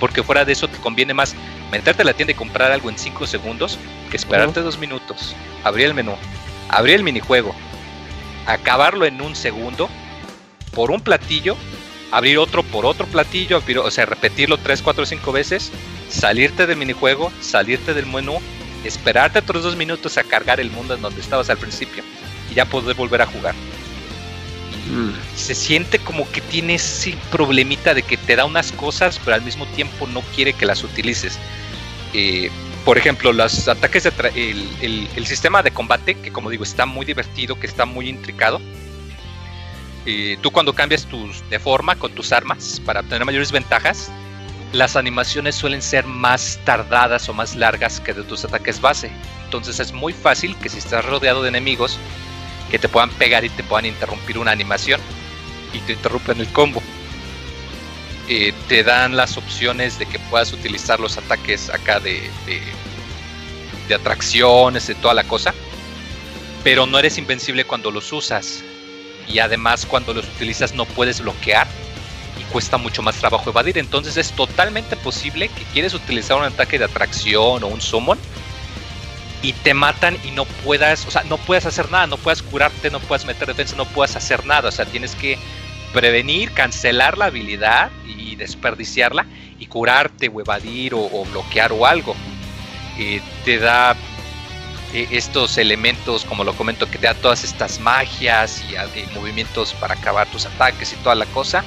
porque 0.00 0.22
fuera 0.22 0.44
de 0.44 0.52
eso 0.52 0.68
te 0.68 0.78
conviene 0.78 1.14
más 1.14 1.34
meterte 1.70 2.02
a 2.02 2.04
la 2.04 2.14
tienda 2.14 2.32
y 2.32 2.36
comprar 2.36 2.70
algo 2.70 2.90
en 2.90 2.98
5 2.98 3.26
segundos 3.26 3.78
que 4.10 4.16
esperarte 4.16 4.60
uh 4.60 4.62
-huh. 4.62 4.66
dos 4.66 4.78
minutos, 4.78 5.34
abrir 5.64 5.86
el 5.86 5.94
menú, 5.94 6.14
abrir 6.68 6.96
el 6.96 7.02
minijuego, 7.02 7.54
acabarlo 8.46 9.04
en 9.04 9.20
un 9.20 9.34
segundo 9.34 9.88
por 10.74 10.90
un 10.90 11.00
platillo, 11.00 11.56
abrir 12.12 12.38
otro 12.38 12.62
por 12.62 12.86
otro 12.86 13.06
platillo, 13.06 13.56
abrir, 13.56 13.78
o 13.78 13.90
sea, 13.90 14.06
repetirlo 14.06 14.58
3, 14.58 14.82
4, 14.82 15.06
5 15.06 15.32
veces, 15.32 15.72
salirte 16.08 16.66
del 16.66 16.76
minijuego, 16.76 17.32
salirte 17.40 17.94
del 17.94 18.06
menú, 18.06 18.38
esperarte 18.84 19.40
otros 19.40 19.64
dos 19.64 19.76
minutos 19.76 20.16
a 20.18 20.22
cargar 20.22 20.60
el 20.60 20.70
mundo 20.70 20.94
en 20.94 21.02
donde 21.02 21.20
estabas 21.20 21.50
al 21.50 21.58
principio 21.58 22.04
y 22.50 22.54
ya 22.54 22.64
poder 22.64 22.94
volver 22.94 23.22
a 23.22 23.26
jugar. 23.26 23.54
Mm. 24.90 25.10
Se 25.36 25.54
siente 25.54 25.98
como 25.98 26.30
que 26.30 26.40
tiene 26.40 26.74
ese 26.76 27.14
problemita 27.30 27.92
de 27.94 28.02
que 28.02 28.16
te 28.16 28.36
da 28.36 28.44
unas 28.44 28.72
cosas, 28.72 29.20
pero 29.24 29.34
al 29.34 29.42
mismo 29.42 29.66
tiempo 29.66 30.06
no 30.06 30.20
quiere 30.34 30.52
que 30.52 30.66
las 30.66 30.82
utilices. 30.84 31.38
eh, 32.14 32.50
por 32.84 32.96
ejemplo, 32.96 33.32
los 33.32 33.66
ataques 33.68 34.04
de 34.04 34.12
el- 34.80 35.08
el 35.16 35.26
sistema 35.26 35.62
de 35.62 35.72
combate, 35.72 36.14
que 36.14 36.30
como 36.32 36.48
digo, 36.50 36.62
está 36.62 36.86
muy 36.86 37.04
divertido, 37.04 37.58
que 37.58 37.66
está 37.66 37.84
muy 37.84 38.08
intricado. 38.08 38.60
Eh, 40.06 40.38
tú 40.40 40.50
cuando 40.52 40.72
cambias 40.72 41.04
tus, 41.04 41.42
de 41.50 41.58
forma 41.58 41.96
con 41.96 42.12
tus 42.12 42.32
armas 42.32 42.80
para 42.86 43.00
obtener 43.00 43.24
mayores 43.24 43.50
ventajas, 43.50 44.08
las 44.72 44.94
animaciones 44.94 45.56
suelen 45.56 45.82
ser 45.82 46.06
más 46.06 46.60
tardadas 46.64 47.28
o 47.28 47.34
más 47.34 47.56
largas 47.56 47.98
que 48.00 48.12
de 48.14 48.22
tus 48.22 48.44
ataques 48.44 48.80
base. 48.80 49.10
Entonces 49.44 49.80
es 49.80 49.92
muy 49.92 50.12
fácil 50.12 50.56
que 50.56 50.68
si 50.68 50.78
estás 50.78 51.04
rodeado 51.04 51.42
de 51.42 51.48
enemigos, 51.48 51.98
que 52.70 52.78
te 52.78 52.88
puedan 52.88 53.10
pegar 53.10 53.44
y 53.44 53.48
te 53.48 53.62
puedan 53.62 53.86
interrumpir 53.86 54.38
una 54.38 54.50
animación 54.50 55.00
y 55.72 55.78
te 55.80 55.92
interrumpen 55.92 56.40
el 56.40 56.48
combo. 56.48 56.82
Eh, 58.28 58.52
te 58.68 58.82
dan 58.82 59.16
las 59.16 59.36
opciones 59.36 59.98
de 59.98 60.06
que 60.06 60.18
puedas 60.18 60.52
utilizar 60.52 60.98
los 60.98 61.16
ataques 61.16 61.70
acá 61.70 62.00
de, 62.00 62.28
de, 62.44 62.60
de 63.88 63.94
atracciones, 63.94 64.86
de 64.86 64.94
toda 64.96 65.14
la 65.14 65.24
cosa. 65.24 65.54
Pero 66.64 66.86
no 66.86 66.98
eres 66.98 67.18
invencible 67.18 67.64
cuando 67.64 67.90
los 67.90 68.12
usas. 68.12 68.64
Y 69.28 69.38
además 69.38 69.86
cuando 69.86 70.12
los 70.12 70.26
utilizas 70.26 70.74
no 70.74 70.86
puedes 70.86 71.20
bloquear. 71.20 71.68
Y 72.40 72.44
cuesta 72.52 72.78
mucho 72.78 73.02
más 73.02 73.16
trabajo 73.16 73.50
evadir. 73.50 73.78
Entonces 73.78 74.16
es 74.16 74.32
totalmente 74.32 74.96
posible 74.96 75.48
que 75.48 75.62
quieres 75.72 75.94
utilizar 75.94 76.36
un 76.36 76.44
ataque 76.44 76.78
de 76.78 76.86
atracción 76.86 77.62
o 77.62 77.66
un 77.68 77.80
summon. 77.80 78.18
Y 79.46 79.52
te 79.52 79.74
matan 79.74 80.16
y 80.24 80.32
no 80.32 80.44
puedas, 80.44 81.06
o 81.06 81.10
sea, 81.12 81.22
no 81.22 81.36
puedas 81.36 81.66
hacer 81.66 81.88
nada, 81.92 82.08
no 82.08 82.16
puedas 82.16 82.42
curarte, 82.42 82.90
no 82.90 82.98
puedas 82.98 83.26
meter 83.26 83.46
defensa, 83.46 83.76
no 83.76 83.84
puedas 83.84 84.16
hacer 84.16 84.44
nada. 84.44 84.70
O 84.70 84.72
sea, 84.72 84.86
tienes 84.86 85.14
que 85.14 85.38
prevenir, 85.92 86.50
cancelar 86.50 87.16
la 87.16 87.26
habilidad 87.26 87.90
y 88.04 88.34
desperdiciarla 88.34 89.24
y 89.60 89.66
curarte 89.66 90.28
o 90.28 90.40
evadir 90.40 90.94
o, 90.94 91.24
bloquear 91.30 91.70
o 91.72 91.86
algo. 91.86 92.16
Te 93.44 93.58
da 93.58 93.94
eh, 94.92 95.06
estos 95.12 95.58
elementos, 95.58 96.24
como 96.24 96.42
lo 96.42 96.54
comento, 96.54 96.90
que 96.90 96.98
te 96.98 97.06
da 97.06 97.14
todas 97.14 97.44
estas 97.44 97.78
magias 97.78 98.64
y, 98.68 98.74
ah, 98.74 98.86
y 98.96 99.14
movimientos 99.14 99.74
para 99.74 99.94
acabar 99.94 100.26
tus 100.26 100.46
ataques 100.46 100.92
y 100.92 100.96
toda 100.96 101.14
la 101.14 101.26
cosa. 101.26 101.62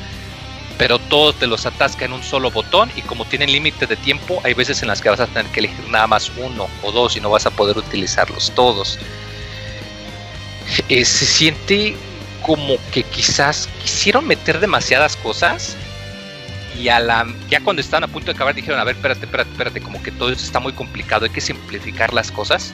Pero 0.80 0.98
todos 0.98 1.36
te 1.36 1.46
los 1.46 1.66
atasca 1.66 2.06
en 2.06 2.14
un 2.14 2.24
solo 2.24 2.52
botón 2.52 2.90
y 2.96 3.02
como 3.02 3.26
tienen 3.26 3.52
límite 3.52 3.86
de 3.86 3.98
tiempo, 3.98 4.42
hay 4.46 4.54
veces 4.54 4.82
en 4.82 4.88
las 4.88 5.02
que 5.02 5.10
vas 5.10 5.20
a 5.20 5.28
tener 5.28 5.46
que 5.52 5.60
elegir 5.60 5.90
nada 5.90 6.08
más 6.08 6.32
uno 6.38 6.70
o 6.82 6.92
dos 6.94 7.18
y 7.18 7.20
no 7.20 7.30
vas 7.30 7.46
a 7.46 7.52
poder 7.52 7.78
utilizarlos 7.78 8.54
todos. 8.56 8.98
Eh, 10.88 11.04
se 11.04 11.26
siente 11.26 11.98
como 12.42 12.78
que 12.94 13.04
quizás 13.04 13.68
quisieron 13.84 14.26
meter 14.26 14.62
demasiadas 14.62 15.18
cosas 15.18 15.76
y 16.80 16.88
a 16.88 17.02
la, 17.02 17.28
ya 17.50 17.60
cuando 17.60 17.82
estaban 17.82 18.06
a 18.06 18.08
punto 18.08 18.28
de 18.28 18.32
acabar 18.32 18.56
dijeron, 18.56 18.80
a 18.80 18.86
ver, 18.86 18.96
espérate, 18.96 19.26
espérate, 19.26 19.52
espérate, 19.52 19.82
como 19.82 20.02
que 20.02 20.14
todo 20.14 20.32
esto 20.32 20.46
está 20.46 20.62
muy 20.62 20.72
complicado, 20.72 21.26
hay 21.26 21.32
que 21.32 21.42
simplificar 21.42 22.14
las 22.14 22.32
cosas. 22.32 22.74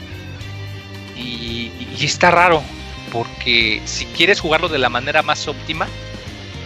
Y, 1.17 1.71
y 1.97 2.05
está 2.05 2.29
raro, 2.29 2.61
porque 3.11 3.81
si 3.85 4.05
quieres 4.05 4.41
jugarlo 4.41 4.69
de 4.69 4.77
la 4.77 4.89
manera 4.89 5.23
más 5.23 5.47
óptima, 5.47 5.87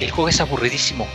el 0.02 0.11
juego 0.11 0.28
es 0.28 0.41
aburridísimo. 0.41 1.07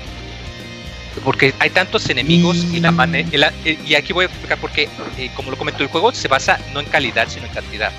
Porque 1.23 1.55
hay 1.59 1.71
tantos 1.71 2.09
enemigos 2.09 2.57
y 2.73 2.81
la 2.81 2.91
manera... 2.91 3.53
Y 3.65 3.95
aquí 3.95 4.13
voy 4.13 4.25
a 4.25 4.29
explicar 4.29 4.59
por 4.59 4.71
qué, 4.71 4.89
eh, 5.17 5.31
como 5.37 5.51
lo 5.51 5.57
comentó, 5.57 5.83
el 5.83 5.89
juego 5.89 6.13
se 6.13 6.29
basa 6.29 6.59
no 6.73 6.81
en 6.81 6.87
calidad, 6.87 7.29
sino 7.29 7.47
en 7.47 7.53
cantidad. 7.53 7.93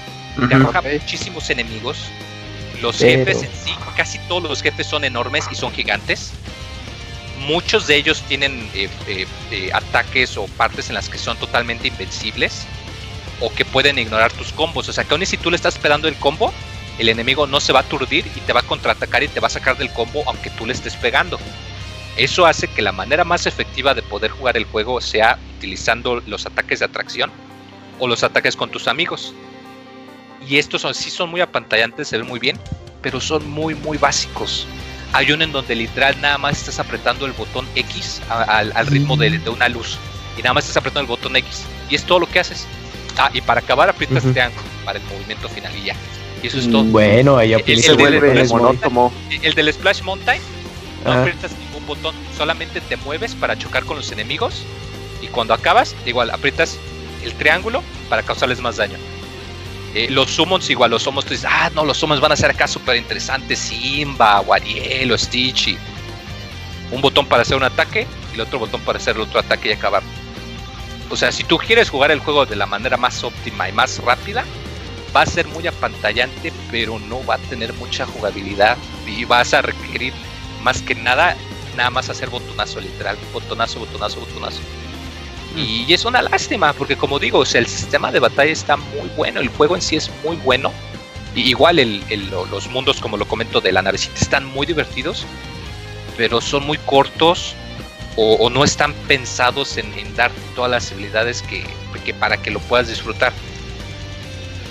Te 0.50 0.56
arroja 0.56 0.82
muchísimos 0.82 1.50
enemigos. 1.50 1.98
Los 2.82 2.98
Pero- 2.98 3.26
jefes 3.26 3.44
en 3.44 3.52
sí, 3.64 3.74
casi 3.96 4.20
todos 4.28 4.44
los 4.44 4.62
jefes 4.62 4.86
son 4.88 5.06
enormes 5.06 5.46
y 5.50 5.56
son 5.56 5.72
gigantes. 5.72 6.32
Muchos 7.48 7.88
de 7.88 7.96
ellos 7.96 8.22
tienen 8.28 8.70
eh, 8.74 8.90
eh, 9.08 9.26
eh, 9.52 9.70
ataques 9.74 10.38
o 10.38 10.46
partes 10.48 10.90
en 10.90 10.96
las 10.96 11.10
que 11.10 11.18
son 11.18 11.38
totalmente 11.38 11.88
invencibles 11.88 12.66
o 13.40 13.54
que 13.54 13.64
pueden 13.66 13.98
ignorar 13.98 14.32
tus 14.34 14.52
combos. 14.52 14.90
O 14.90 14.94
sea, 14.94 15.04
que 15.04 15.14
aún 15.14 15.24
y 15.24 15.26
si 15.26 15.38
tú 15.38 15.50
le 15.50 15.56
estás 15.56 15.78
pegando 15.78 16.08
el 16.08 16.16
combo, 16.16 16.54
el 16.98 17.10
enemigo 17.10 17.48
no 17.48 17.60
se 17.60 17.74
va 17.74 17.80
a 17.80 17.84
aturdir 17.84 18.26
y 18.36 18.40
te 18.42 18.54
va 18.54 18.62
a 18.62 18.64
contraatacar 18.64 19.24
y 19.24 19.28
te 19.28 19.40
va 19.40 19.48
a 19.48 19.52
sacar 19.52 19.78
del 19.78 19.92
combo 19.92 20.24
aunque 20.28 20.50
tú 20.50 20.66
le 20.66 20.74
estés 20.74 20.96
pegando. 20.96 21.40
Eso 22.18 22.46
hace 22.46 22.68
que 22.68 22.82
la 22.82 22.92
manera 22.92 23.24
más 23.24 23.46
efectiva 23.46 23.94
de 23.94 24.02
poder 24.02 24.32
jugar 24.32 24.56
el 24.58 24.64
juego 24.66 25.02
sea 25.02 25.38
utilizando 25.58 26.22
los 26.28 26.46
ataques 26.46 26.80
de 26.80 26.86
atracción 26.86 27.30
o 28.00 28.08
los 28.08 28.24
ataques 28.24 28.56
con 28.56 28.70
tus 28.70 28.88
amigos. 28.88 29.34
Y 30.48 30.58
estos 30.58 30.82
son, 30.82 30.94
sí 30.94 31.10
son 31.10 31.30
muy 31.30 31.42
apantallantes, 31.42 32.08
se 32.08 32.18
ven 32.18 32.28
muy 32.28 32.40
bien, 32.40 32.58
pero 33.02 33.20
son 33.20 33.50
muy, 33.50 33.76
muy 33.76 33.98
básicos. 33.98 34.66
Hay 35.14 35.32
uno 35.32 35.44
en 35.44 35.52
donde 35.52 35.76
literal 35.76 36.20
nada 36.22 36.38
más 36.38 36.58
estás 36.58 36.80
apretando 36.80 37.26
el 37.26 37.32
botón 37.34 37.66
X 37.76 38.22
a- 38.30 38.44
al, 38.44 38.72
al 38.76 38.88
ritmo 38.88 39.18
de, 39.18 39.38
de 39.38 39.50
una 39.50 39.68
luz. 39.70 39.98
Y 40.38 40.42
nada 40.42 40.54
más 40.54 40.66
estás 40.66 40.78
apretando 40.78 41.02
el 41.02 41.08
botón 41.08 41.36
X. 41.36 41.64
Y 41.90 41.96
es 41.96 42.04
todo 42.04 42.20
lo 42.20 42.28
que 42.28 42.40
haces. 42.40 42.68
Ah, 43.18 43.30
y 43.34 43.42
para 43.42 43.62
acabar 43.62 43.90
aprietas 43.90 44.24
Ujú. 44.24 44.34
triángulo 44.34 44.64
para 44.84 45.00
el 45.00 45.06
movimiento 45.06 45.48
final 45.50 45.74
y 45.76 45.86
ya. 45.86 45.96
Y 46.44 46.48
eso 46.48 46.60
es 46.60 46.70
todo. 46.70 46.84
Bueno, 46.84 47.38
ahí 47.38 47.54
El- 47.54 47.64
el 47.66 47.82
Se 47.84 47.96
del- 47.96 48.14
el 48.16 48.24
el. 48.24 48.38
El 49.42 49.54
del 49.56 49.74
Splash 49.74 50.02
Mountain 50.02 50.42
no 51.06 51.12
aprietas 51.14 51.52
botón, 51.86 52.16
solamente 52.38 52.82
te 52.82 52.98
mueves 52.98 53.36
para 53.36 53.58
chocar 53.58 53.86
con 53.86 53.98
los 53.98 54.12
enemigos 54.12 54.64
y 55.22 55.28
cuando 55.28 55.54
acabas, 55.54 55.96
igual 56.06 56.30
aprietas 56.32 56.78
el 57.24 57.34
triángulo 57.34 57.84
para 58.10 58.24
causarles 58.24 58.60
más 58.62 58.78
daño. 58.78 58.98
Eh, 59.94 60.08
los 60.10 60.30
summons 60.30 60.70
igual, 60.70 60.92
los 60.92 61.04
summons 61.04 61.26
tú 61.26 61.34
dices, 61.34 61.50
ah, 61.50 61.72
no, 61.74 61.86
los 61.86 61.98
summons 61.98 62.20
van 62.20 62.34
a 62.34 62.36
ser 62.36 62.52
acá 62.52 62.68
súper 62.68 62.98
interesantes, 62.98 63.60
Simba, 63.60 64.42
o 64.42 64.54
o 64.54 65.18
Stitch. 65.18 65.70
y 65.70 65.78
Un 66.92 67.02
botón 67.02 67.26
para 67.26 67.44
hacer 67.44 67.56
un 67.56 67.64
ataque 67.64 68.06
y 68.32 68.36
el 68.36 68.42
otro 68.42 68.60
botón 68.60 68.82
para 68.82 68.98
hacer 68.98 69.16
el 69.16 69.22
otro 69.22 69.40
ataque 69.40 69.70
y 69.70 69.72
acabar. 69.72 70.04
O 71.10 71.16
sea, 71.16 71.32
si 71.32 71.44
tú 71.44 71.58
quieres 71.58 71.90
jugar 71.90 72.12
el 72.12 72.20
juego 72.20 72.46
de 72.46 72.56
la 72.56 72.66
manera 72.66 72.98
más 72.98 73.24
óptima 73.24 73.70
y 73.70 73.72
más 73.72 74.00
rápida, 74.00 74.44
va 75.16 75.22
a 75.22 75.26
ser 75.26 75.48
muy 75.48 75.66
apantallante, 75.66 76.52
pero 76.70 77.00
no 77.00 77.26
va 77.26 77.36
a 77.36 77.50
tener 77.50 77.72
mucha 77.74 78.06
jugabilidad 78.06 78.78
y 79.08 79.24
vas 79.24 79.54
a 79.54 79.62
requerir 79.62 80.14
más 80.62 80.82
que 80.82 80.96
nada, 80.96 81.38
nada 81.76 81.90
más 81.90 82.10
hacer 82.10 82.30
botonazo 82.30 82.80
literal, 82.82 83.18
botonazo, 83.34 83.80
botonazo, 83.80 84.20
botonazo. 84.22 84.60
Y 85.56 85.94
es 85.94 86.04
una 86.04 86.22
lástima, 86.22 86.74
porque 86.74 86.98
como 86.98 87.18
digo, 87.18 87.40
o 87.40 87.46
sea, 87.46 87.60
el 87.62 87.68
sistema 87.68 88.12
de 88.12 88.20
batalla 88.20 88.52
está 88.52 88.76
muy 88.76 89.10
bueno, 89.16 89.40
el 89.40 89.48
juego 89.50 89.76
en 89.76 89.82
sí 89.82 89.96
es 89.96 90.12
muy 90.24 90.36
bueno. 90.38 90.74
Y 91.34 91.42
igual 91.50 91.80
el, 91.80 92.04
el- 92.10 92.30
lo- 92.30 92.46
los 92.46 92.68
mundos, 92.70 93.00
como 93.00 93.16
lo 93.18 93.26
comento, 93.28 93.62
de 93.62 93.72
la 93.72 93.82
navecita 93.82 94.20
están 94.20 94.46
muy 94.46 94.66
divertidos, 94.66 95.26
pero 96.18 96.42
son 96.42 96.66
muy 96.66 96.78
cortos 96.80 97.54
o, 98.18 98.36
o 98.36 98.50
no 98.50 98.64
están 98.64 98.94
pensados 99.08 99.78
en, 99.78 99.94
en 99.98 100.14
darte 100.16 100.40
todas 100.56 100.72
las 100.72 100.92
habilidades 100.92 101.42
que, 101.42 101.66
que 102.04 102.14
para 102.14 102.38
que 102.38 102.52
lo 102.52 102.60
puedas 102.60 102.88
disfrutar. 102.90 103.32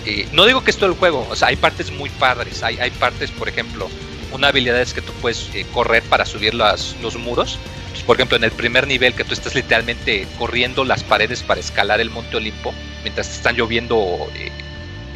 Eh, 0.07 0.29
no 0.33 0.45
digo 0.45 0.63
que 0.63 0.71
es 0.71 0.77
todo 0.77 0.91
el 0.91 0.97
juego, 0.97 1.27
o 1.31 1.37
sea, 1.37 1.49
hay 1.49 1.57
partes 1.57 1.91
muy 1.91 2.11
padres, 2.11 2.63
hay, 2.63 2.79
hay 2.79 2.91
partes, 2.91 3.31
por 3.31 3.49
ejemplo, 3.49 3.89
una 4.35 4.49
habilidad 4.49 4.81
es 4.81 4.93
que 4.95 5.03
tú 5.03 5.13
puedes 5.15 5.51
eh, 5.55 5.65
correr 5.73 6.03
para 6.05 6.25
subir 6.27 6.55
las- 6.55 6.97
los 7.01 7.17
muros. 7.17 7.59
Entonces, 7.87 8.05
por 8.05 8.17
ejemplo, 8.17 8.37
en 8.37 8.45
el 8.45 8.53
primer 8.53 8.87
nivel 8.87 9.15
que 9.15 9.25
tú 9.25 9.35
estás 9.35 9.55
literalmente 9.55 10.27
corriendo 10.39 10.85
las 10.85 11.03
paredes 11.05 11.43
para 11.43 11.61
escalar 11.61 12.01
el 12.01 12.11
Monte 12.11 12.37
Olimpo, 12.37 12.73
mientras 13.03 13.29
te 13.29 13.35
están 13.37 13.57
lloviendo 13.57 14.29
eh, 14.35 14.51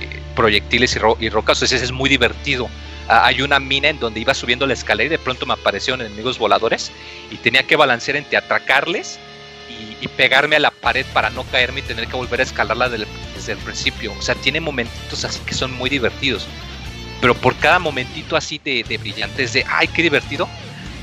eh, 0.00 0.20
proyectiles 0.36 0.94
y, 0.96 0.98
ro- 0.98 1.16
y 1.20 1.28
rocas, 1.28 1.58
entonces 1.58 1.82
es 1.82 1.92
muy 1.92 2.08
divertido. 2.08 2.68
Ah, 3.08 3.26
hay 3.26 3.40
una 3.42 3.58
mina 3.58 3.88
en 3.88 3.98
donde 3.98 4.20
iba 4.20 4.34
subiendo 4.34 4.66
la 4.66 4.74
escalera 4.74 5.06
y 5.06 5.08
de 5.10 5.18
pronto 5.18 5.46
me 5.46 5.54
aparecieron 5.54 6.00
enemigos 6.02 6.38
voladores 6.38 6.92
y 7.30 7.36
tenía 7.36 7.62
que 7.66 7.74
balancear 7.76 8.16
entre 8.16 8.36
atracarles 8.36 9.18
y, 10.00 10.06
pegarme 10.08 10.56
a 10.56 10.60
la 10.60 10.70
pared 10.70 11.06
para 11.12 11.30
no 11.30 11.44
caerme 11.44 11.80
y 11.80 11.82
tener 11.82 12.06
que 12.08 12.16
volver 12.16 12.40
a 12.40 12.42
escalarla 12.42 12.88
desde 12.88 13.52
el 13.52 13.58
principio. 13.58 14.12
O 14.18 14.22
sea, 14.22 14.34
tiene 14.34 14.60
momentitos 14.60 15.24
así 15.24 15.40
que 15.46 15.54
son 15.54 15.72
muy 15.72 15.88
divertidos. 15.90 16.46
Pero 17.20 17.34
por 17.34 17.56
cada 17.56 17.78
momentito 17.78 18.36
así 18.36 18.60
de, 18.62 18.84
de 18.84 18.98
brillantes, 18.98 19.52
de 19.52 19.64
ay, 19.68 19.88
qué 19.88 20.02
divertido, 20.02 20.48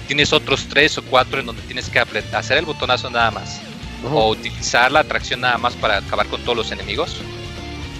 tienes 0.07 0.31
otros 0.33 0.67
tres 0.69 0.97
o 0.97 1.03
cuatro 1.03 1.39
en 1.39 1.45
donde 1.45 1.61
tienes 1.63 1.89
que 1.89 1.99
apretar, 1.99 2.39
hacer 2.39 2.57
el 2.57 2.65
botonazo 2.65 3.09
nada 3.09 3.31
más. 3.31 3.61
O 4.03 4.29
utilizar 4.29 4.91
la 4.91 4.99
atracción 4.99 5.41
nada 5.41 5.57
más 5.57 5.73
para 5.73 5.97
acabar 5.97 6.27
con 6.27 6.41
todos 6.41 6.57
los 6.57 6.71
enemigos. 6.71 7.17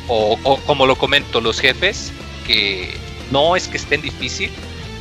O, 0.08 0.38
o 0.44 0.58
como 0.62 0.86
lo 0.86 0.96
comento, 0.96 1.42
los 1.42 1.60
jefes 1.60 2.12
que 2.46 2.94
no 3.32 3.56
es 3.56 3.68
que 3.68 3.78
estén 3.78 4.02
difícil, 4.02 4.52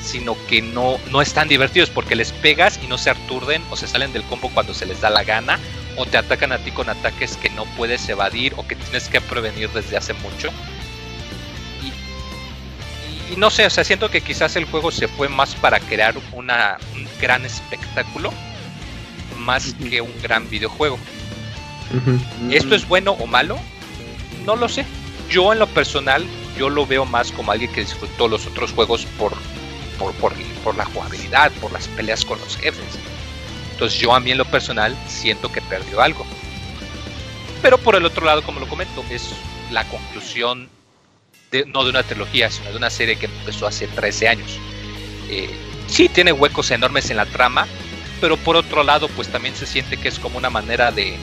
sino 0.02 0.36
que 0.46 0.62
no, 0.62 0.98
no 1.10 1.22
están 1.22 1.48
divertidos 1.48 1.90
porque 1.90 2.14
les 2.14 2.32
pegas 2.32 2.78
y 2.82 2.86
no 2.86 2.98
se 2.98 3.10
aturden 3.10 3.62
o 3.70 3.76
se 3.76 3.86
salen 3.86 4.12
del 4.12 4.22
combo 4.24 4.50
cuando 4.52 4.74
se 4.74 4.86
les 4.86 5.00
da 5.00 5.10
la 5.10 5.24
gana 5.24 5.58
o 5.96 6.06
te 6.06 6.18
atacan 6.18 6.52
a 6.52 6.58
ti 6.58 6.70
con 6.70 6.88
ataques 6.88 7.36
que 7.36 7.50
no 7.50 7.64
puedes 7.76 8.08
evadir 8.08 8.54
o 8.56 8.66
que 8.66 8.76
tienes 8.76 9.08
que 9.08 9.20
prevenir 9.20 9.70
desde 9.70 9.96
hace 9.96 10.12
mucho. 10.14 10.50
Y, 13.30 13.36
no 13.36 13.50
sé, 13.50 13.66
o 13.66 13.70
sea, 13.70 13.84
siento 13.84 14.10
que 14.10 14.20
quizás 14.20 14.56
el 14.56 14.64
juego 14.66 14.90
se 14.90 15.08
fue 15.08 15.28
más 15.28 15.54
para 15.54 15.80
crear 15.80 16.14
una, 16.32 16.76
un 16.94 17.06
gran 17.20 17.44
espectáculo 17.44 18.32
más 19.38 19.74
que 19.74 20.00
un 20.00 20.12
gran 20.22 20.48
videojuego. 20.48 20.98
¿Esto 22.50 22.74
es 22.74 22.88
bueno 22.88 23.12
o 23.12 23.26
malo? 23.26 23.58
No 24.44 24.56
lo 24.56 24.68
sé. 24.68 24.84
Yo 25.30 25.52
en 25.52 25.58
lo 25.58 25.66
personal, 25.66 26.26
yo 26.58 26.68
lo 26.68 26.86
veo 26.86 27.04
más 27.04 27.30
como 27.30 27.52
alguien 27.52 27.72
que 27.72 27.80
disfrutó 27.80 28.28
los 28.28 28.46
otros 28.46 28.72
juegos 28.72 29.06
por, 29.18 29.32
por, 29.98 30.12
por, 30.14 30.34
por 30.62 30.76
la 30.76 30.84
jugabilidad, 30.86 31.52
por 31.60 31.72
las 31.72 31.88
peleas 31.88 32.24
con 32.24 32.38
los 32.40 32.56
jefes. 32.56 32.98
Entonces 33.72 33.98
yo 33.98 34.14
a 34.14 34.20
mí 34.20 34.32
en 34.32 34.38
lo 34.38 34.44
personal 34.44 34.96
siento 35.06 35.50
que 35.50 35.60
perdió 35.62 36.00
algo. 36.00 36.26
Pero 37.62 37.78
por 37.78 37.96
el 37.96 38.04
otro 38.04 38.26
lado, 38.26 38.42
como 38.42 38.60
lo 38.60 38.68
comento, 38.68 39.04
es 39.10 39.30
la 39.70 39.84
conclusión 39.84 40.68
no 41.72 41.84
de 41.84 41.90
una 41.90 42.02
trilogía, 42.02 42.50
sino 42.50 42.70
de 42.70 42.76
una 42.76 42.90
serie 42.90 43.16
que 43.16 43.26
empezó 43.26 43.66
hace 43.66 43.86
13 43.86 44.28
años. 44.28 44.58
Eh, 45.30 45.50
sí, 45.86 46.08
tiene 46.08 46.32
huecos 46.32 46.70
enormes 46.70 47.10
en 47.10 47.16
la 47.16 47.26
trama, 47.26 47.66
pero 48.20 48.36
por 48.36 48.56
otro 48.56 48.82
lado, 48.82 49.08
pues 49.08 49.28
también 49.28 49.54
se 49.54 49.66
siente 49.66 49.96
que 49.96 50.08
es 50.08 50.18
como 50.18 50.38
una 50.38 50.50
manera 50.50 50.90
de, 50.90 51.16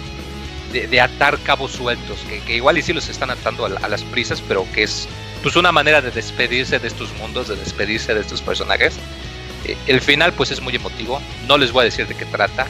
de, 0.72 1.02
atar 1.02 1.38
cabos 1.40 1.74
sueltos, 1.74 2.20
que, 2.30 2.40
que, 2.40 2.56
igual 2.56 2.78
y 2.78 2.82
sí 2.82 2.94
los 2.94 3.10
están 3.10 3.30
atando 3.30 3.66
a, 3.66 3.70
a, 3.86 3.90
las 3.90 4.04
prisas, 4.04 4.42
pero 4.48 4.66
que 4.74 4.84
es 4.84 5.08
pues 5.44 5.56
una 5.56 5.72
manera 5.72 6.02
de 6.02 6.12
despedirse 6.12 6.80
de 6.80 6.88
estos 6.88 7.14
mundos, 7.18 7.48
de 7.48 7.56
despedirse 7.56 8.14
de 8.14 8.22
estos 8.22 8.42
personajes. 8.42 8.96
El 9.88 10.02
final 10.02 10.34
pues 10.34 10.52
es 10.52 10.62
muy 10.62 10.76
emotivo, 10.76 11.22
no 11.48 11.58
les 11.58 11.72
voy 11.72 11.82
a 11.82 11.86
decir 11.86 12.08
de 12.08 12.16
qué 12.16 12.26
trata, 12.26 12.68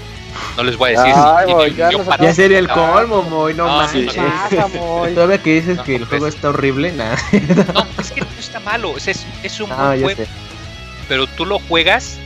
no 0.57 0.63
les 0.63 0.75
voy 0.75 0.93
a 0.93 1.01
decir. 1.01 1.13
Ay, 1.15 1.47
si, 1.47 1.53
boy, 1.53 1.75
ya, 1.75 1.89
para... 2.05 2.23
ya, 2.23 2.33
sería 2.33 2.59
el 2.59 2.67
colmo, 2.67 3.23
Moy, 3.23 3.53
no, 3.53 3.67
no 3.67 3.77
manches. 3.77 4.13
Todavía 5.13 5.41
que 5.41 5.55
dices 5.55 5.77
no, 5.77 5.83
que 5.83 5.95
el 5.95 6.05
juego 6.05 6.27
está 6.27 6.49
horrible, 6.49 6.91
nada. 6.91 7.17
No, 7.73 7.85
es 7.99 8.11
que 8.11 8.21
no 8.21 8.27
está 8.39 8.59
malo, 8.59 8.97
es, 8.97 9.07
es, 9.07 9.25
es 9.43 9.59
un 9.59 9.69
buen 9.69 10.01
juego. 10.01 10.23
Sé. 10.23 10.27
Pero 11.07 11.27
tú 11.27 11.45
lo 11.45 11.59
juegas 11.59 12.19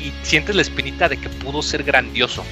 y 0.00 0.12
sientes 0.22 0.54
la 0.54 0.62
espinita 0.62 1.08
de 1.08 1.16
que 1.16 1.28
pudo 1.28 1.62
ser 1.62 1.82
grandioso. 1.82 2.44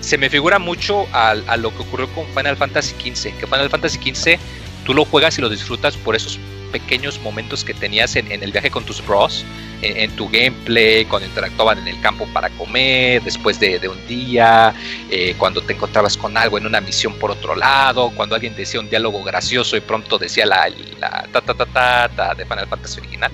Se 0.00 0.18
me 0.18 0.30
figura 0.30 0.58
mucho 0.58 1.06
a, 1.12 1.30
a 1.30 1.56
lo 1.56 1.74
que 1.74 1.82
ocurrió 1.82 2.08
con 2.14 2.26
Final 2.28 2.56
Fantasy 2.56 2.94
XV, 2.94 3.36
que 3.38 3.46
Final 3.46 3.70
Fantasy 3.70 3.98
XV 3.98 4.38
tú 4.84 4.94
lo 4.94 5.04
juegas 5.04 5.36
y 5.38 5.40
lo 5.40 5.48
disfrutas 5.48 5.96
por 5.96 6.14
esos 6.14 6.38
pequeños 6.78 7.18
momentos 7.20 7.64
que 7.64 7.72
tenías 7.72 8.16
en, 8.16 8.30
en 8.30 8.42
el 8.42 8.52
viaje 8.52 8.70
con 8.70 8.84
tus 8.84 8.98
bros, 9.06 9.44
en, 9.80 9.96
en, 9.96 10.10
tu 10.16 10.28
gameplay, 10.28 11.06
cuando 11.06 11.26
interactuaban 11.26 11.78
en 11.78 11.88
el 11.88 11.98
campo 12.02 12.26
para 12.34 12.50
comer, 12.50 13.22
después 13.22 13.58
de, 13.58 13.78
de 13.78 13.88
un 13.88 14.06
día, 14.06 14.74
eh, 15.10 15.34
cuando 15.38 15.62
te 15.62 15.72
encontrabas 15.72 16.16
con 16.18 16.36
algo 16.36 16.58
en 16.58 16.66
una 16.66 16.80
misión 16.82 17.14
por 17.14 17.30
otro 17.30 17.54
lado, 17.56 18.10
cuando 18.14 18.34
alguien 18.34 18.54
decía 18.54 18.78
un 18.80 18.90
diálogo 18.90 19.22
gracioso 19.22 19.74
y 19.76 19.80
pronto 19.80 20.18
decía 20.18 20.44
la, 20.44 20.68
la 21.00 21.26
ta 21.32 21.40
ta 21.40 21.54
ta 21.54 21.66
ta, 21.66 22.10
ta 22.14 22.34
de 22.34 22.44
Final 22.44 22.66
Fantasy 22.68 23.00
original. 23.00 23.30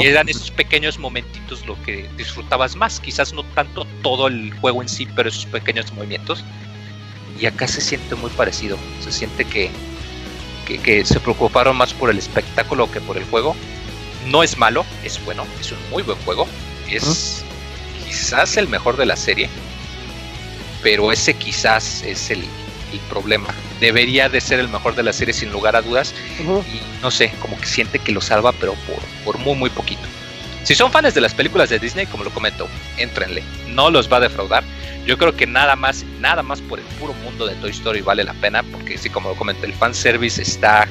Y 0.00 0.06
eran 0.06 0.28
esos 0.28 0.50
pequeños 0.50 0.98
momentitos 0.98 1.66
lo 1.66 1.80
que 1.82 2.08
disfrutabas 2.16 2.74
más, 2.74 3.00
quizás 3.00 3.34
no 3.34 3.42
tanto 3.54 3.86
todo 4.02 4.28
el 4.28 4.54
juego 4.60 4.80
en 4.80 4.88
sí, 4.88 5.06
pero 5.14 5.28
esos 5.28 5.44
pequeños 5.44 5.92
movimientos. 5.92 6.42
Y 7.38 7.46
acá 7.46 7.68
se 7.68 7.80
siente 7.80 8.14
muy 8.16 8.30
parecido, 8.30 8.78
se 9.00 9.12
siente 9.12 9.44
que, 9.44 9.70
que, 10.68 10.78
que, 10.78 11.04
se 11.04 11.18
preocuparon 11.18 11.76
más 11.76 11.94
por 11.94 12.10
el 12.10 12.18
espectáculo 12.18 12.90
que 12.90 13.00
por 13.00 13.16
el 13.16 13.24
juego. 13.24 13.56
No 14.26 14.42
es 14.42 14.58
malo, 14.58 14.84
es 15.02 15.24
bueno, 15.24 15.46
es 15.58 15.72
un 15.72 15.78
muy 15.90 16.02
buen 16.02 16.18
juego. 16.18 16.46
Es 16.90 17.42
quizás 18.06 18.56
el 18.56 18.68
mejor 18.68 18.96
de 18.96 19.06
la 19.06 19.16
serie, 19.16 19.48
pero 20.82 21.10
ese 21.10 21.34
quizás 21.34 22.02
es 22.02 22.30
el, 22.30 22.40
el, 22.92 23.00
problema. 23.08 23.48
Debería 23.80 24.28
de 24.28 24.40
ser 24.40 24.60
el 24.60 24.68
mejor 24.68 24.94
de 24.94 25.02
la 25.02 25.12
serie 25.12 25.32
sin 25.32 25.50
lugar 25.50 25.74
a 25.76 25.82
dudas. 25.82 26.14
Uh 26.40 26.58
-huh. 26.58 26.64
Y 26.66 26.80
no 27.02 27.10
sé, 27.10 27.32
como 27.40 27.58
que 27.58 27.66
siente 27.66 27.98
que 27.98 28.12
lo 28.12 28.20
salva, 28.20 28.52
pero 28.52 28.74
por, 28.74 29.00
por 29.24 29.38
muy, 29.38 29.54
muy 29.54 29.70
poquito. 29.70 30.06
Si 30.64 30.74
son 30.74 30.92
fans 30.92 31.14
de 31.14 31.22
las 31.22 31.32
películas 31.32 31.70
de 31.70 31.78
Disney, 31.78 32.04
como 32.06 32.24
lo 32.24 32.30
comento, 32.30 32.68
entrenle. 32.98 33.42
No 33.68 33.90
los 33.90 34.12
va 34.12 34.18
a 34.18 34.20
defraudar. 34.20 34.64
Yo 35.08 35.16
creo 35.16 35.34
que 35.34 35.46
nada 35.46 35.74
más, 35.74 36.04
nada 36.20 36.42
más 36.42 36.60
por 36.60 36.78
el 36.78 36.84
puro 37.00 37.14
mundo 37.24 37.46
de 37.46 37.54
Toy 37.54 37.70
Story 37.70 38.02
vale 38.02 38.24
la 38.24 38.34
pena, 38.34 38.62
porque 38.62 38.98
sí, 38.98 39.08
como 39.08 39.30
lo 39.30 39.36
comenté, 39.36 39.64
el 39.64 39.72
fanservice 39.72 40.42
está 40.42 40.86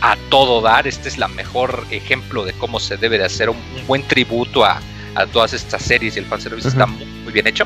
a 0.00 0.16
todo 0.30 0.62
dar. 0.62 0.88
Este 0.88 1.10
es 1.10 1.18
el 1.18 1.28
mejor 1.28 1.84
ejemplo 1.90 2.46
de 2.46 2.54
cómo 2.54 2.80
se 2.80 2.96
debe 2.96 3.18
de 3.18 3.26
hacer 3.26 3.50
un, 3.50 3.58
un 3.76 3.86
buen 3.86 4.02
tributo 4.08 4.64
a, 4.64 4.80
a, 5.14 5.26
todas 5.26 5.52
estas 5.52 5.82
series 5.82 6.16
y 6.16 6.20
el 6.20 6.24
fanservice 6.24 6.66
uh 6.66 6.70
-huh. 6.70 6.72
está 6.72 6.86
muy, 6.86 7.04
muy, 7.04 7.30
bien 7.30 7.46
hecho. 7.46 7.64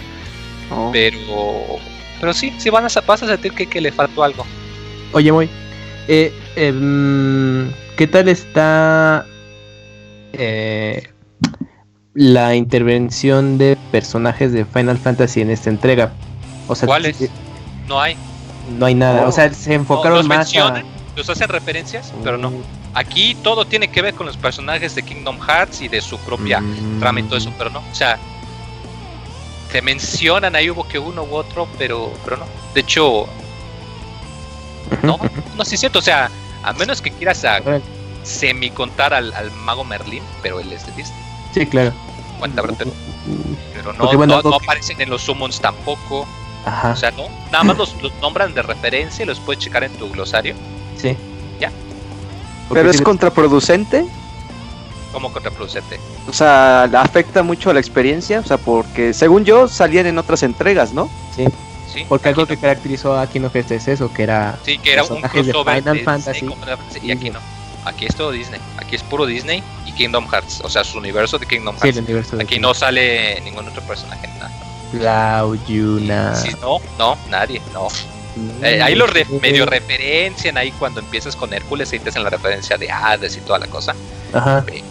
Oh. 0.73 0.91
Pero, 0.93 1.79
pero 2.19 2.35
sí, 2.35 2.53
sí 2.59 2.69
van 2.69 2.85
a, 2.85 2.89
vas 3.07 3.23
a 3.23 3.29
sentir 3.29 3.53
que, 3.53 3.69
que 3.69 3.81
le 3.81 3.93
faltó 3.93 4.24
algo. 4.24 4.45
Oye, 5.12 5.31
muy, 5.31 5.49
eh, 6.09 6.33
eh, 6.57 7.70
¿qué 7.97 8.09
tal 8.09 8.29
está 8.29 9.24
eh, 10.33 11.11
la 12.14 12.55
intervención 12.55 13.59
de 13.59 13.76
personajes 13.90 14.52
de 14.52 14.64
Final 14.64 14.98
Fantasy 14.98 15.40
en 15.40 15.51
esta 15.51 15.70
entrega. 15.70 16.12
O 16.68 16.74
sea, 16.74 16.86
¿cuáles? 16.86 17.30
No 17.89 18.01
hay. 18.01 18.16
No 18.78 18.86
hay 18.86 18.94
nada. 18.94 19.24
Oh. 19.24 19.28
O 19.28 19.32
sea, 19.32 19.52
se 19.52 19.74
enfocaron 19.74 20.18
los 20.18 20.26
más 20.26 20.39
mencionan, 20.39 20.84
a... 20.84 21.16
los 21.16 21.28
hacen 21.28 21.48
referencias, 21.48 22.12
oh. 22.14 22.22
pero 22.22 22.36
no. 22.39 22.52
Aquí 22.94 23.34
todo 23.43 23.64
tiene 23.64 23.89
que 23.89 24.02
ver 24.02 24.14
con 24.14 24.26
los 24.26 24.36
personajes 24.36 24.94
de 24.94 25.02
Kingdom 25.02 25.39
Hearts 25.40 25.80
y 25.80 25.89
de 25.89 26.01
su 26.01 26.18
propia 26.18 26.60
mm. 26.60 27.01
trama 27.01 27.20
y 27.20 27.22
todo 27.22 27.39
eso, 27.39 27.52
pero 27.56 27.70
no. 27.70 27.78
O 27.78 27.94
sea, 27.94 28.18
te 29.70 29.80
mencionan 29.80 30.55
ahí 30.55 30.68
hubo 30.68 30.86
que 30.86 30.98
uno 30.98 31.22
u 31.24 31.34
otro, 31.34 31.66
pero, 31.78 32.12
pero 32.24 32.36
no. 32.36 32.44
De 32.74 32.82
hecho, 32.82 33.26
no, 35.02 35.18
no 35.56 35.64
sí 35.64 35.74
es 35.76 35.80
cierto. 35.80 36.01
O 36.01 36.02
sea, 36.02 36.30
a 36.62 36.72
menos 36.74 37.01
que 37.01 37.10
quieras 37.10 37.44
a 37.47 37.60
semi 38.22 38.70
contar 38.70 39.14
al, 39.14 39.32
al 39.32 39.51
mago 39.52 39.84
Merlin, 39.84 40.22
pero 40.43 40.60
él 40.60 40.70
es 40.70 40.86
de 40.86 40.93
Disney. 40.93 41.32
Sí, 41.53 41.66
claro. 41.66 41.93
Cuenta, 42.39 42.62
pero, 42.62 42.74
pero 43.74 43.93
no, 43.93 44.12
bueno, 44.15 44.43
no, 44.43 44.51
no, 44.51 44.57
aparecen 44.57 45.01
en 45.01 45.11
los 45.11 45.23
summons 45.23 45.61
tampoco. 45.61 46.27
Ajá. 46.65 46.93
O 46.93 46.97
sea, 46.97 47.11
no, 47.12 47.29
nada 47.51 47.65
más 47.65 47.77
los, 47.77 48.01
los, 48.03 48.12
nombran 48.20 48.55
de 48.55 48.62
referencia 48.62 49.24
y 49.24 49.27
los 49.27 49.41
puedes 49.41 49.62
checar 49.62 49.85
en 49.85 49.93
tu 49.93 50.11
glosario. 50.11 50.55
Sí. 50.97 51.16
Ya. 51.61 51.70
Pero 52.73 52.91
es 52.91 53.03
contraproducente. 53.03 54.07
¿Cómo 55.12 55.33
contraproducente? 55.33 56.01
O 56.27 56.33
sea, 56.33 56.85
afecta 56.85 57.43
mucho 57.43 57.70
a 57.70 57.74
la 57.74 57.81
experiencia, 57.81 58.41
o 58.41 58.45
sea, 58.45 58.57
porque 58.57 59.12
según 59.12 59.45
yo 59.45 59.69
salían 59.69 60.07
en 60.07 60.19
otras 60.19 60.43
entregas, 60.43 60.93
¿no? 60.93 61.11
Sí. 61.37 61.47
Sí, 61.93 62.07
porque 62.09 62.31
algo 62.31 62.43
no. 62.43 62.47
que 62.47 62.57
caracterizó 62.57 63.19
a 63.19 63.27
Kino 63.27 63.51
Fest 63.51 63.70
es 63.70 63.87
eso, 63.87 64.11
que 64.15 64.23
era 64.23 64.59
sí, 64.62 64.79
que 64.79 64.95
era 64.95 65.05
un 65.05 65.20
crossover 65.20 65.74
de 65.74 65.81
Final 65.81 65.99
de 65.99 66.05
Fantasy 66.05 66.47
y 67.03 67.11
aquí 67.11 67.29
no. 67.29 67.39
Aquí 67.85 68.07
es 68.07 68.15
todo 68.15 68.31
Disney. 68.31 68.61
Aquí 68.79 68.97
es 68.97 69.03
puro 69.03 69.27
Disney 69.27 69.63
y 69.87 69.93
Kingdom 69.93 70.29
Hearts. 70.29 70.61
O 70.65 70.69
sea, 70.69 70.85
su 70.85 70.99
universo 70.99 71.39
de 71.39 71.47
Kingdom 71.47 71.77
Hearts. 71.77 71.97
Sí, 71.97 72.03
universo 72.03 72.39
aquí 72.41 72.59
no 72.59 72.75
sale 72.75 73.41
ningún 73.43 73.67
otro 73.69 73.83
personaje. 73.83 74.29
Nada. 74.39 74.51
Cloud, 74.93 75.59
Yuna. 75.67 76.35
Sí, 76.35 76.51
no, 76.61 76.81
no, 76.99 77.17
nadie, 77.29 77.61
no. 77.73 77.89
Mm, 78.37 78.65
eh, 78.65 78.83
ahí 78.83 78.95
lo 78.95 79.07
re 79.07 79.27
medio 79.43 79.67
referencian 79.67 80.57
ahí 80.57 80.71
cuando 80.73 81.01
empiezas 81.01 81.37
con 81.37 81.53
Hércules 81.53 81.93
y 81.93 81.99
te 81.99 82.09
hacen 82.09 82.23
la 82.23 82.31
referencia 82.31 82.79
de 82.79 82.91
Hades 82.91 83.37
y 83.37 83.41
toda 83.41 83.59
la 83.59 83.67
cosa. 83.67 83.95
Ajá. 84.33 84.65
Pero, 84.65 84.85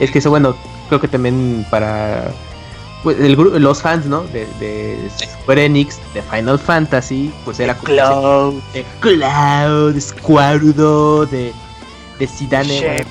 es 0.00 0.10
que 0.10 0.18
eso, 0.18 0.30
bueno, 0.30 0.56
creo 0.88 1.00
que 1.00 1.08
también 1.08 1.66
para 1.70 2.32
pues, 3.04 3.20
el, 3.20 3.34
los 3.34 3.82
fans, 3.82 4.06
¿no? 4.06 4.22
De, 4.22 4.46
de 4.58 5.08
Square 5.42 5.66
Enix, 5.66 6.00
de 6.12 6.22
Final 6.22 6.58
Fantasy, 6.58 7.32
pues 7.44 7.60
era 7.60 7.74
como 7.74 7.94
Cloud, 7.94 8.62
de 8.72 8.84
Cloud, 8.98 10.00
Squarudo, 10.00 11.26
de, 11.26 11.52
de 12.18 12.26
Zidane. 12.26 13.04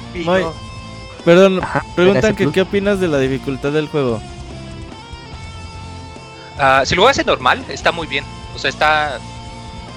Perdón, 1.23 1.63
Ajá, 1.63 1.85
preguntan 1.95 2.35
que 2.35 2.51
qué 2.51 2.61
opinas 2.61 2.99
de 2.99 3.07
la 3.07 3.19
dificultad 3.19 3.71
del 3.71 3.87
juego. 3.87 4.19
Uh, 6.57 6.85
si 6.85 6.95
lo 6.95 7.07
hace 7.07 7.23
normal, 7.23 7.63
está 7.69 7.91
muy 7.91 8.07
bien. 8.07 8.25
O 8.55 8.59
sea, 8.59 8.69
está 8.69 9.19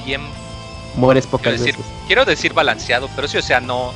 bien. 0.04 0.20
Mueres 0.94 1.26
pocas 1.26 1.54
quiero 1.54 1.58
decir, 1.58 1.76
veces. 1.76 1.92
Quiero 2.06 2.24
decir 2.24 2.52
balanceado, 2.52 3.08
pero 3.16 3.26
sí, 3.26 3.38
o 3.38 3.42
sea, 3.42 3.60
no 3.60 3.92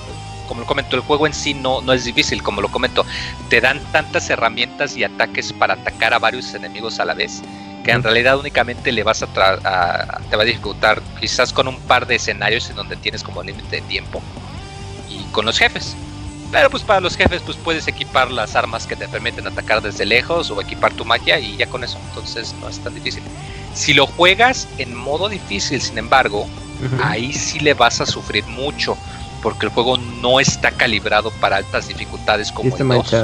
como 0.51 0.63
lo 0.63 0.67
comento, 0.67 0.97
el 0.97 1.03
juego 1.03 1.29
en 1.29 1.33
sí 1.33 1.55
no, 1.55 1.81
no 1.81 1.93
es 1.93 2.05
difícil, 2.05 2.43
como 2.43 2.61
lo 2.61 2.73
comento. 2.73 3.07
Te 3.49 3.61
dan 3.61 3.79
tantas 3.93 4.29
herramientas 4.31 4.97
y 4.97 5.05
ataques 5.05 5.53
para 5.53 5.75
atacar 5.75 6.13
a 6.13 6.19
varios 6.19 6.53
enemigos 6.55 6.99
a 6.99 7.05
la 7.05 7.15
vez, 7.15 7.41
que 7.85 7.93
en 7.93 8.03
realidad 8.03 8.37
únicamente 8.37 8.91
le 8.91 9.05
vas 9.05 9.23
a, 9.23 9.27
a, 9.37 10.19
te 10.29 10.35
va 10.35 10.43
a 10.43 10.47
dificultar 10.47 11.01
quizás 11.21 11.53
con 11.53 11.69
un 11.69 11.79
par 11.83 12.05
de 12.09 12.17
escenarios 12.17 12.69
en 12.69 12.75
donde 12.75 12.97
tienes 12.97 13.23
como 13.23 13.45
límite 13.45 13.77
de 13.77 13.83
tiempo 13.83 14.21
y 15.09 15.23
con 15.31 15.47
los 15.47 15.57
jefes. 15.57 15.95
Pero 16.51 16.69
pues 16.69 16.83
para 16.83 16.99
los 16.99 17.17
jefes 17.17 17.43
pues 17.45 17.57
puedes 17.57 17.87
equipar 17.87 18.33
las 18.33 18.57
armas 18.57 18.89
que 18.89 18.97
te 18.97 19.07
permiten 19.07 19.47
atacar 19.47 19.81
desde 19.81 20.05
lejos 20.05 20.51
o 20.51 20.61
equipar 20.61 20.93
tu 20.95 21.05
magia 21.05 21.39
y 21.39 21.59
ya 21.59 21.69
con 21.69 21.85
eso, 21.85 21.97
entonces 22.09 22.57
no 22.61 22.69
es 22.69 22.81
tan 22.81 22.93
difícil. 22.93 23.23
Si 23.73 23.95
lo 23.95 24.09
juegas 24.09 24.67
en 24.79 24.97
modo 24.97 25.29
difícil, 25.29 25.81
sin 25.81 25.97
embargo, 25.97 26.41
uh 26.41 26.85
-huh. 26.85 27.05
ahí 27.05 27.33
sí 27.33 27.61
le 27.61 27.75
vas 27.75 28.01
a 28.01 28.07
sufrir 28.07 28.45
mucho 28.49 28.99
porque 29.43 29.67
el 29.67 29.73
juego 29.73 29.97
no 29.97 30.41
está 30.41 30.71
calibrado 30.71 31.31
para 31.41 31.57
altas 31.57 31.89
dificultades 31.89 32.53
como 32.53 32.71
este 32.71 32.83
el 32.83 32.89
2. 32.89 33.15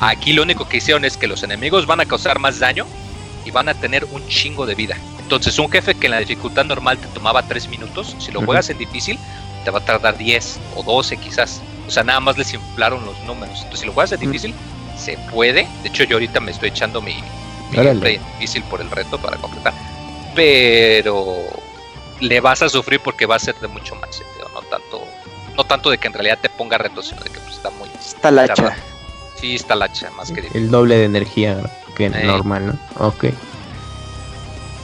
Aquí 0.00 0.32
lo 0.32 0.42
único 0.42 0.66
que 0.68 0.78
hicieron 0.78 1.04
es 1.04 1.16
que 1.16 1.26
los 1.26 1.42
enemigos 1.42 1.86
van 1.86 2.00
a 2.00 2.06
causar 2.06 2.38
más 2.38 2.58
daño 2.58 2.86
y 3.44 3.50
van 3.50 3.68
a 3.68 3.74
tener 3.74 4.04
un 4.06 4.26
chingo 4.28 4.66
de 4.66 4.74
vida. 4.74 4.96
Entonces, 5.20 5.58
un 5.58 5.70
jefe 5.70 5.94
que 5.94 6.06
en 6.06 6.12
la 6.12 6.18
dificultad 6.18 6.64
normal 6.64 6.98
te 6.98 7.06
tomaba 7.08 7.42
3 7.42 7.68
minutos, 7.68 8.16
si 8.18 8.32
lo 8.32 8.40
uh 8.40 8.42
-huh. 8.42 8.46
juegas 8.46 8.70
en 8.70 8.78
difícil, 8.78 9.18
te 9.64 9.70
va 9.70 9.78
a 9.78 9.84
tardar 9.84 10.16
10 10.16 10.58
o 10.76 10.82
12 10.82 11.16
quizás. 11.18 11.60
O 11.86 11.90
sea, 11.90 12.02
nada 12.02 12.20
más 12.20 12.38
les 12.38 12.52
inflaron 12.54 13.04
los 13.04 13.18
números. 13.20 13.56
Entonces, 13.58 13.80
si 13.80 13.86
lo 13.86 13.92
juegas 13.92 14.12
en 14.12 14.20
difícil, 14.20 14.52
uh 14.52 14.54
-huh. 14.54 14.98
se 14.98 15.18
puede. 15.30 15.68
De 15.82 15.88
hecho, 15.88 16.04
yo 16.04 16.16
ahorita 16.16 16.40
me 16.40 16.50
estoy 16.50 16.70
echando 16.70 17.00
mi, 17.02 17.14
mi 17.70 17.78
difícil 18.08 18.62
por 18.64 18.80
el 18.80 18.90
reto 18.90 19.18
para 19.18 19.36
completar. 19.36 19.74
Pero 20.34 21.44
le 22.20 22.40
vas 22.40 22.62
a 22.62 22.68
sufrir 22.68 23.00
porque 23.00 23.26
va 23.26 23.36
a 23.36 23.38
ser 23.38 23.54
de 23.60 23.68
mucho 23.68 23.94
más 23.96 24.14
sentido, 24.14 24.48
no 24.54 24.62
tanto 24.62 25.02
no 25.60 25.64
tanto 25.66 25.90
de 25.90 25.98
que 25.98 26.06
en 26.06 26.14
realidad 26.14 26.38
te 26.40 26.48
ponga 26.48 26.78
retos, 26.78 27.08
sino 27.08 27.20
de 27.22 27.28
que 27.28 27.38
pues, 27.40 27.56
está 27.56 27.68
muy. 27.70 27.88
Está 27.98 28.30
lacha. 28.30 28.76
Sí, 29.38 29.54
está 29.54 29.74
lacha, 29.74 30.10
más 30.12 30.32
que 30.32 30.48
El 30.54 30.70
doble 30.70 30.96
de 30.96 31.04
energía 31.04 31.58
que 31.96 32.06
eh. 32.06 32.24
normal, 32.24 32.66
¿no? 32.66 33.06
Ok. 33.06 33.26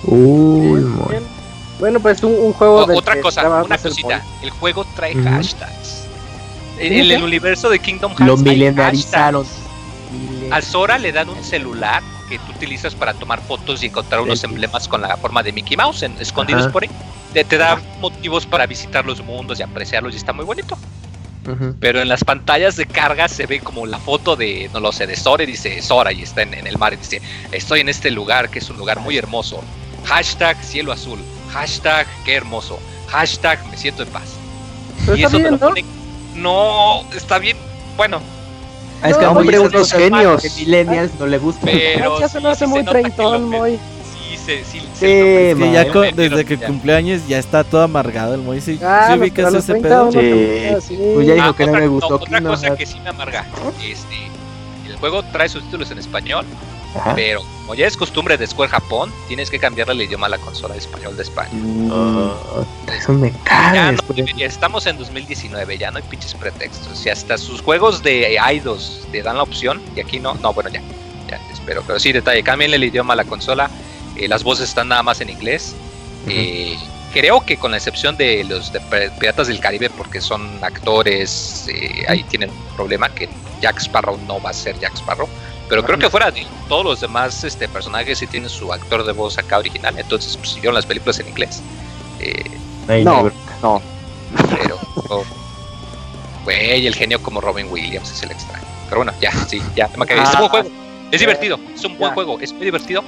Uy, 0.05 0.81
muy. 0.81 1.09
Bien. 1.11 1.23
Bueno, 1.79 2.01
pues 2.01 2.23
un, 2.23 2.33
un 2.33 2.53
juego 2.53 2.77
O- 2.81 2.87
del 2.87 2.97
otra 2.99 3.21
cosa, 3.23 3.63
una 3.63 3.75
el 3.77 3.81
cosita. 3.81 4.23
El 4.43 4.51
juego 4.51 4.85
trae 4.95 5.15
hashtags. 5.15 6.05
En, 6.79 6.93
el 6.93 7.23
universo 7.23 7.71
de 7.71 7.79
Kingdom 7.79 8.15
Hearts 8.15 8.43
Lo 8.43 8.75
hashtags. 8.75 9.49
Al 10.51 10.63
Sora 10.63 10.99
le 10.99 11.11
dan 11.11 11.31
un 11.31 11.43
celular 11.43 12.03
que 12.29 12.39
tú 12.39 12.53
utilizas 12.55 12.95
para 12.95 13.15
tomar 13.15 13.41
fotos 13.41 13.83
y 13.83 13.87
encontrar 13.87 14.21
unos 14.21 14.45
emblemas 14.45 14.89
con 14.89 15.01
la 15.01 15.17
forma 15.17 15.43
de 15.43 15.53
Mickey 15.53 15.77
Mouse 15.77 16.03
en- 16.03 16.21
escondidos 16.21 16.65
Ajá. 16.65 16.73
por 16.73 16.83
ahí. 16.83 16.91
Te, 17.37 17.45
te 17.45 17.59
da 17.59 17.79
motivos 18.01 18.47
para 18.47 18.65
visitar 18.67 19.05
los 19.05 19.23
mundos 19.23 19.61
y 19.61 19.63
apreciarlos 19.63 20.15
y 20.15 20.17
está 20.17 20.33
muy 20.33 20.47
bonito. 20.47 20.79
Pero 21.81 22.01
en 22.01 22.09
las 22.09 22.25
pantallas 22.25 22.77
de 22.77 22.87
carga 22.87 23.29
se 23.29 23.45
ve 23.45 23.61
como 23.61 23.85
la 23.85 23.99
foto 23.99 24.37
de, 24.37 24.71
no 24.73 24.81
lo 24.81 24.91
sé, 24.91 25.07
de 25.07 25.17
Sora 25.17 25.43
y 25.43 25.47
dice 25.47 25.83
Sora 25.83 26.13
y 26.13 26.23
está 26.23 26.41
en, 26.43 26.55
en 26.55 26.67
el 26.67 26.79
mar 26.79 26.95
y 26.95 26.97
dice, 26.97 27.21
estoy 27.53 27.81
en 27.81 27.91
este 27.91 28.11
lugar 28.11 28.49
que 28.49 28.59
es 28.61 28.71
un 28.71 28.79
lugar 28.79 29.01
muy 29.01 29.19
hermoso. 29.19 29.63
Hashtag 30.07 30.57
cielo 30.65 30.93
azul. 30.93 31.19
Hashtag 31.53 32.07
qué 32.25 32.37
hermoso. 32.37 32.79
Hashtag 33.09 33.65
me 33.71 33.77
siento 33.77 34.03
en 34.03 34.09
paz. 34.09 34.31
Pero 35.05 35.17
y 35.19 35.25
está 35.25 35.29
eso 35.29 35.37
te 35.37 35.43
bien, 35.43 35.53
lo 35.53 35.59
¿no? 35.59 35.75
ponen- 35.75 35.87
No, 36.37 37.05
está 37.15 37.39
bien. 37.39 37.59
Bueno, 37.99 38.21
Ah, 39.03 39.11
es 39.11 39.17
que 39.19 39.25
No, 39.25 39.33
hombre, 39.33 39.59
unos 39.59 39.93
genios. 39.93 40.41
que 40.41 40.49
millennials 40.57 41.13
no 41.21 41.27
le 41.27 41.37
gustan. 41.37 41.65
pero. 41.71 42.19
Se 42.19 42.29
sí- 42.31 42.41
me 42.43 42.49
hace 42.49 42.67
muy 42.67 42.83
treintón, 42.83 43.45
muy. 43.51 43.79
Sí, 44.29 44.37
se- 44.37 44.65
sí, 44.65 44.81
Sí, 44.81 44.87
se- 44.95 45.51
Es 45.53 45.57
que 45.59 45.73
ya 45.73 45.85
ma, 45.87 45.93
co- 45.93 46.01
me 46.01 46.13
desde 46.13 46.45
que 46.45 46.57
ya. 46.57 46.67
cumpleaños 46.67 47.27
ya 47.29 47.39
está 47.39 47.65
todo 47.65 47.83
amargado 47.83 48.35
el 48.35 48.41
Moy. 48.43 48.61
¿Sí, 48.61 48.79
Ah, 48.83 49.09
sí 49.09 49.17
no, 49.17 49.23
ubicas 49.23 49.55
ese 49.55 49.73
30 49.75 49.89
pedo? 49.89 50.13
Sí. 50.81 50.87
sí. 50.89 50.99
Pues 51.15 51.27
ya 51.27 51.35
dijo 51.35 51.47
Ah, 51.49 51.57
que 51.57 51.65
no 51.65 51.71
otra, 51.73 51.81
me 51.81 51.89
gustó 51.89 52.15
otra 52.17 52.41
cosa 52.41 52.77
que 52.77 52.87
sí 52.87 52.99
me 53.01 53.11
amarga. 53.11 53.45
Este, 53.83 54.17
el 54.89 54.97
juego 54.97 55.23
trae 55.25 55.49
sus 55.49 55.63
títulos 55.65 55.91
en 55.91 55.99
español, 55.99 56.45
Ajá. 56.97 57.15
pero 57.15 57.41
como 57.61 57.75
ya 57.75 57.87
es 57.87 57.97
costumbre 57.97 58.37
de 58.39 58.47
Square 58.47 58.71
Japón, 58.71 59.13
tienes 59.29 59.51
que 59.51 59.59
cambiarle 59.59 59.95
el 59.95 60.03
idioma 60.03 60.27
a 60.27 60.31
la 60.31 60.39
consola 60.39 60.75
de 60.75 60.81
español 60.81 61.17
de 61.17 61.23
España. 61.23 61.51
Ah, 61.91 62.33
eso 62.99 63.13
me 63.13 63.31
Ya 63.33 63.39
caga. 63.45 63.93
no 63.93 63.99
debería- 64.15 64.47
estamos 64.47 64.87
en 64.87 64.97
2019, 64.99 65.77
ya 65.79 65.91
no 65.91 65.99
hay 65.99 66.05
pinches 66.05 66.35
pretextos. 66.35 66.99
Si 66.99 67.09
hasta 67.11 67.37
sus 67.39 67.61
juegos 67.61 68.03
de 68.03 68.39
iDos 68.55 69.01
te 69.13 69.23
dan 69.23 69.37
la 69.37 69.43
opción 69.43 69.81
y 69.95 70.01
aquí 70.01 70.19
no, 70.21 70.35
no, 70.35 70.53
bueno, 70.53 70.71
ya, 70.71 70.81
ya, 71.29 71.41
espero. 71.53 71.83
Pero 71.87 71.99
sí, 71.99 72.13
detalle, 72.13 72.43
cámbienle 72.43 72.77
el 72.77 72.85
idioma 72.85 73.13
a 73.15 73.17
la 73.17 73.25
consola. 73.25 73.69
Eh, 74.19 74.29
las 74.29 74.43
voces 74.45 74.69
están 74.69 74.89
nada 74.89 75.03
más 75.03 75.21
en 75.21 75.31
inglés. 75.31 75.75
Eh, 76.29 76.77
creo 77.13 77.41
que 77.45 77.57
con 77.57 77.71
la 77.71 77.77
excepción 77.77 78.17
de 78.17 78.45
los 78.45 78.73
de 78.73 78.81
Piratas 79.19 79.47
del 79.49 79.61
Caribe, 79.61 79.91
porque 79.91 80.21
son 80.21 80.59
actores, 80.63 81.67
eh, 81.69 82.05
ahí 82.09 82.23
tienen 82.25 82.51
un 82.51 82.77
problema 82.77 83.09
que 83.09 83.29
Jack 83.61 83.79
Sparrow 83.79 84.19
no 84.27 84.41
va 84.41 84.51
a 84.51 84.53
ser 84.53 84.79
Jack 84.79 84.95
Sparrow. 84.97 85.29
Pero 85.69 85.83
creo 85.85 85.99
que 85.99 86.09
fuera 86.09 86.31
de 86.31 86.47
todos 86.69 86.85
los 86.85 87.01
demás 87.01 87.43
este, 87.43 87.69
personajes 87.69 88.19
sí 88.19 88.27
tienen 88.29 88.49
su 88.49 88.73
actor 88.73 89.05
de 89.05 89.13
voz 89.13 89.37
acá 89.39 89.59
original. 89.59 89.99
Entonces, 89.99 90.37
pues, 90.37 90.51
siguieron 90.51 90.75
las 90.75 90.87
películas 90.87 91.19
en 91.19 91.29
inglés. 91.29 91.61
Eh, 92.21 92.45
No. 93.03 93.31
no. 93.63 93.83
Pero, 94.63 94.79
oh, 95.09 95.25
güey, 96.45 96.87
el 96.87 96.95
genio 96.95 97.21
como 97.23 97.41
Robin 97.41 97.67
Williams 97.71 98.11
es 98.13 98.23
el 98.23 98.31
extraño. 98.31 98.65
Pero 98.89 98.99
bueno, 98.99 99.13
ya, 99.21 99.33
sí, 99.47 99.61
ya 99.75 99.89
me. 99.97 100.05
Es 100.05 100.29
un 100.35 100.39
buen 100.39 100.49
juego, 100.51 100.69
es 101.11 101.21
divertido, 101.21 101.59
es 101.75 101.85
un 101.85 101.99
buen 101.99 102.11
Ya. 102.11 102.15
juego, 102.15 102.39
es 102.41 102.53
muy 102.53 102.65
divertido, 102.65 103.03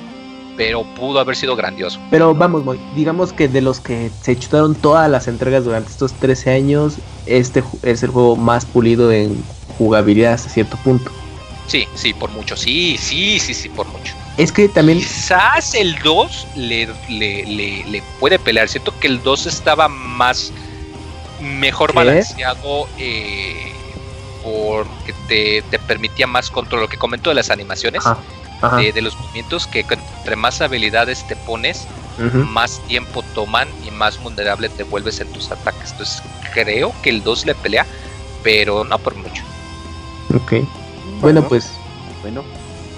pero 0.59 0.83
pudo 0.83 1.21
haber 1.21 1.37
sido 1.37 1.55
grandioso. 1.55 2.01
Pero 2.11 2.35
vamos, 2.35 2.65
digamos 2.97 3.33
que 3.33 3.47
de 3.47 3.61
los 3.61 3.79
que 3.79 4.11
se 4.21 4.37
chutaron 4.37 4.75
todas 4.75 5.09
las 5.09 5.29
entregas 5.29 5.65
durante 5.65 5.91
estos 5.91 6.13
13 6.15 6.51
años, 6.51 6.97
este 7.27 7.63
es 7.85 8.03
el 8.03 8.11
juego 8.11 8.35
más 8.35 8.67
pulido 8.67 9.13
en 9.13 9.41
jugabilidad 9.79 10.33
hasta 10.33 10.51
cierto 10.51 10.77
punto. 10.79 11.13
Sí, 11.69 11.87
sí, 11.95 12.13
por 12.13 12.31
mucho, 12.31 12.57
sí, 12.57 12.97
sí, 12.99 13.39
sí, 13.39 13.55
sí, 13.55 13.69
por 13.69 13.87
mucho. 13.87 14.13
Es 14.37 14.51
que 14.51 14.69
también 14.69 14.99
Quizás 14.99 15.75
el 15.75 15.97
2 16.01 16.49
le, 16.57 16.89
le, 17.09 17.45
le, 17.45 17.85
le 17.85 18.03
puede 18.19 18.41
pelear. 18.41 18.69
Siento 18.69 18.93
que 18.99 19.07
el 19.07 19.23
2 19.23 19.47
estaba 19.47 19.87
más 19.87 20.53
mejor 21.41 21.91
¿Qué? 21.91 21.99
balanceado 21.99 22.89
eh, 22.99 23.73
porque 24.43 25.15
te, 25.29 25.63
te 25.71 25.79
permitía 25.79 26.27
más 26.27 26.51
control. 26.51 26.81
Lo 26.83 26.89
que 26.89 26.97
comento 26.97 27.31
de 27.31 27.37
las 27.37 27.51
animaciones, 27.51 28.05
ajá, 28.05 28.19
de, 28.77 28.93
de 28.93 29.03
los 29.03 29.17
movimientos, 29.19 29.67
que 29.67 29.85
con- 29.85 30.01
entre 30.19 30.37
más 30.37 30.61
habilidades 30.61 31.27
te 31.27 31.37
pones, 31.37 31.87
más 32.49 32.81
tiempo 32.89 33.23
toman 33.35 33.69
y 33.87 33.91
más 33.93 34.21
vulnerable 34.23 34.69
te 34.69 34.83
vuelves 34.83 35.21
en 35.21 35.29
tus 35.33 35.51
ataques. 35.53 35.93
Entonces 35.93 36.23
creo 36.53 36.93
que 37.03 37.11
el 37.11 37.23
2 37.23 37.47
le 37.47 37.55
pelea, 37.55 37.87
pero 38.43 38.85
no 38.85 38.99
por 38.99 39.15
mucho. 39.15 39.43
Ok. 40.35 40.55
Bueno, 41.21 41.47
pues, 41.49 41.71
Bueno, 42.23 42.43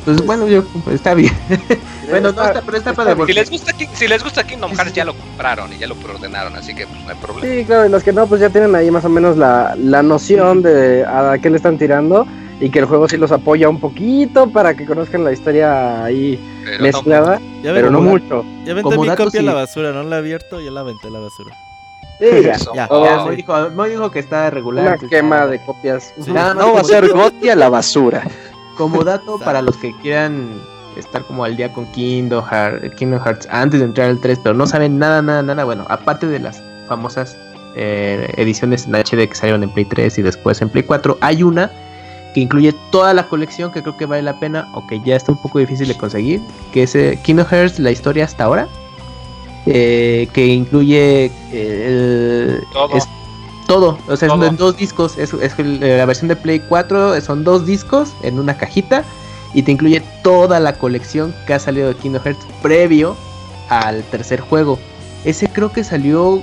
pues 0.04 0.24
bueno, 0.24 0.48
yo 0.48 0.64
pues, 0.84 0.96
está 0.96 1.12
bien. 1.14 1.32
bueno, 2.08 2.32
no, 2.32 2.44
está, 2.44 2.62
pero 2.62 2.78
está 2.78 2.94
padre 2.94 3.12
Si 3.12 3.16
porque 3.18 3.34
les 3.34 3.50
gusta, 3.50 3.72
si 3.94 4.08
les 4.08 4.22
gusta 4.24 4.44
Kingdom 4.44 4.72
Hearts 4.72 4.94
ya 4.94 5.04
lo 5.04 5.14
compraron 5.14 5.72
y 5.72 5.78
ya 5.78 5.86
lo 5.86 5.94
preordenaron, 5.96 6.56
así 6.56 6.74
que 6.74 6.86
pues, 6.86 7.00
no 7.02 7.10
hay 7.10 7.16
problema. 7.16 7.54
Sí, 7.54 7.64
claro, 7.66 7.86
y 7.86 7.88
los 7.90 8.02
que 8.02 8.12
no, 8.14 8.26
pues 8.26 8.40
ya 8.40 8.48
tienen 8.48 8.74
ahí 8.74 8.90
más 8.90 9.04
o 9.04 9.10
menos 9.10 9.36
la, 9.36 9.74
la 9.76 10.02
noción 10.02 10.62
de 10.62 11.04
a 11.06 11.36
qué 11.40 11.50
le 11.50 11.56
están 11.58 11.76
tirando 11.76 12.26
y 12.60 12.70
que 12.70 12.78
el 12.80 12.84
juego 12.84 13.08
sí 13.08 13.16
los 13.16 13.32
apoya 13.32 13.68
un 13.68 13.80
poquito 13.80 14.48
para 14.50 14.74
que 14.76 14.84
conozcan 14.86 15.24
la 15.24 15.32
historia 15.32 16.04
ahí 16.04 16.38
Pero 16.64 16.76
no, 16.76 16.82
mezclada, 16.82 17.40
Ya, 17.62 17.72
pero 17.72 17.90
no 17.90 17.98
como- 17.98 18.10
mucho. 18.10 18.44
ya 18.64 18.72
aventé 18.72 18.82
como 18.82 19.02
mi 19.02 19.08
dato, 19.08 19.24
copia 19.24 19.40
a 19.40 19.44
la 19.44 19.54
basura, 19.54 19.92
no 19.92 20.02
la 20.02 20.16
he 20.16 20.18
abierto, 20.18 20.60
ya 20.60 20.70
la 20.70 20.80
aventé 20.80 21.08
a 21.08 21.10
la 21.10 21.20
basura. 21.20 21.56
Sí, 22.20 22.26
ya. 22.44 22.56
Ya, 22.74 22.86
Oh, 22.90 23.04
ya, 23.04 23.30
dijo, 23.34 23.70
Moy 23.74 23.90
dijo 23.90 24.10
que 24.10 24.18
está 24.18 24.50
regular. 24.50 24.98
Una 24.98 25.08
quema 25.08 25.46
de 25.46 25.58
copias. 25.64 26.12
Sí. 26.20 26.30
Nada 26.32 26.52
no 26.52 26.74
va 26.74 26.80
a 26.80 26.84
ser 26.84 27.08
Gotti 27.08 27.48
a 27.48 27.56
la 27.56 27.70
basura. 27.70 28.22
Como 28.76 29.04
dato 29.04 29.38
para 29.38 29.62
los 29.62 29.74
que 29.78 29.94
quieran 30.02 30.50
estar 30.98 31.22
como 31.24 31.44
al 31.44 31.56
día 31.56 31.72
con 31.72 31.86
Kingdom 31.92 32.44
Hearts, 32.44 32.94
Kingdom 32.96 33.20
Hearts 33.24 33.48
antes 33.50 33.80
de 33.80 33.86
entrar 33.86 34.10
al 34.10 34.20
3, 34.20 34.38
pero 34.42 34.54
no 34.54 34.66
saben 34.66 34.98
nada, 34.98 35.22
nada, 35.22 35.42
nada. 35.42 35.64
Bueno, 35.64 35.86
aparte 35.88 36.26
de 36.26 36.40
las 36.40 36.62
famosas 36.88 37.38
eh, 37.76 38.28
ediciones 38.36 38.86
en 38.86 38.94
HD 38.96 39.26
que 39.28 39.34
salieron 39.34 39.62
en 39.62 39.70
Play 39.72 39.86
3 39.86 40.18
y 40.18 40.22
después 40.22 40.60
en 40.60 40.68
Play 40.68 40.82
4, 40.84 41.16
hay 41.22 41.42
una 41.42 41.70
que 42.34 42.40
incluye 42.40 42.72
toda 42.90 43.12
la 43.14 43.26
colección 43.28 43.72
que 43.72 43.82
creo 43.82 43.96
que 43.96 44.06
vale 44.06 44.22
la 44.22 44.38
pena 44.38 44.68
o 44.74 44.86
que 44.86 45.00
ya 45.00 45.16
está 45.16 45.32
un 45.32 45.38
poco 45.38 45.58
difícil 45.58 45.88
de 45.88 45.96
conseguir, 45.96 46.40
que 46.72 46.84
es 46.84 46.94
eh, 46.94 47.18
Kingdom 47.22 47.46
Hearts, 47.46 47.78
la 47.78 47.90
historia 47.90 48.24
hasta 48.24 48.44
ahora, 48.44 48.68
eh, 49.66 50.28
que 50.32 50.46
incluye 50.46 51.30
eh, 51.52 52.58
el, 52.62 52.64
Todo. 52.72 52.96
es 52.96 53.04
todo, 53.66 53.98
o 54.08 54.16
sea, 54.16 54.28
Todo. 54.28 54.42
es 54.44 54.50
en 54.50 54.56
dos 54.56 54.76
discos, 54.76 55.16
es, 55.18 55.32
es 55.34 55.58
el- 55.58 55.82
eh, 55.82 55.98
la 55.98 56.06
versión 56.06 56.28
de 56.28 56.36
Play 56.36 56.60
4 56.68 57.20
son 57.20 57.44
dos 57.44 57.66
discos 57.66 58.10
en 58.22 58.38
una 58.38 58.56
cajita 58.56 59.04
y 59.54 59.62
te 59.62 59.72
incluye 59.72 60.02
toda 60.24 60.58
la 60.60 60.72
colección 60.74 61.34
que 61.46 61.54
ha 61.54 61.58
salido 61.58 61.88
de 61.88 61.94
Kingdom 61.94 62.22
Hearts 62.22 62.44
previo 62.62 63.16
al 63.68 64.02
tercer 64.04 64.40
juego. 64.40 64.78
Ese 65.24 65.48
creo 65.48 65.70
que 65.72 65.84
salió 65.84 66.42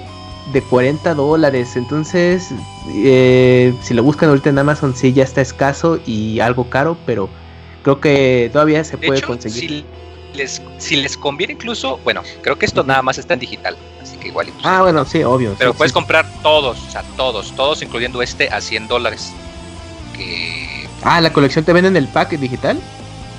de 0.53 0.61
40 0.61 1.13
dólares, 1.13 1.75
entonces 1.75 2.51
eh, 2.89 3.73
si 3.81 3.93
lo 3.93 4.03
buscan 4.03 4.29
ahorita 4.29 4.49
en 4.49 4.59
Amazon 4.59 4.95
sí 4.95 5.11
ya 5.13 5.23
está 5.23 5.41
escaso 5.41 5.99
y 6.05 6.39
algo 6.39 6.69
caro, 6.69 6.97
pero 7.05 7.29
creo 7.83 7.99
que 7.99 8.49
todavía 8.53 8.83
se 8.83 8.97
De 8.97 9.07
puede 9.07 9.19
hecho, 9.19 9.27
conseguir. 9.27 9.69
si 9.69 9.85
les, 10.37 10.61
si 10.77 10.95
les 10.97 11.17
conviene 11.17 11.53
incluso, 11.53 11.99
bueno, 12.03 12.21
creo 12.41 12.57
que 12.57 12.65
esto 12.65 12.83
nada 12.83 13.01
más 13.01 13.17
está 13.17 13.33
en 13.33 13.41
digital, 13.41 13.77
así 14.01 14.17
que 14.17 14.29
igual. 14.29 14.47
pues, 14.53 14.65
Ah, 14.65 14.81
bueno, 14.83 15.03
sí, 15.05 15.23
obvio. 15.23 15.55
pero 15.57 15.73
sí, 15.73 15.77
puedes 15.77 15.91
sí. 15.91 15.93
comprar 15.93 16.25
todos, 16.41 16.77
o 16.87 16.89
sea, 16.91 17.03
todos, 17.17 17.53
todos, 17.55 17.81
incluyendo 17.81 18.21
este 18.21 18.49
a 18.49 18.61
100 18.61 18.87
dólares. 18.87 19.33
Que 20.15 20.87
Ah, 21.03 21.21
la 21.21 21.31
colección 21.33 21.63
te 21.65 21.73
venden 21.73 21.95
el 21.97 22.07
pack 22.07 22.31
digital. 22.37 22.79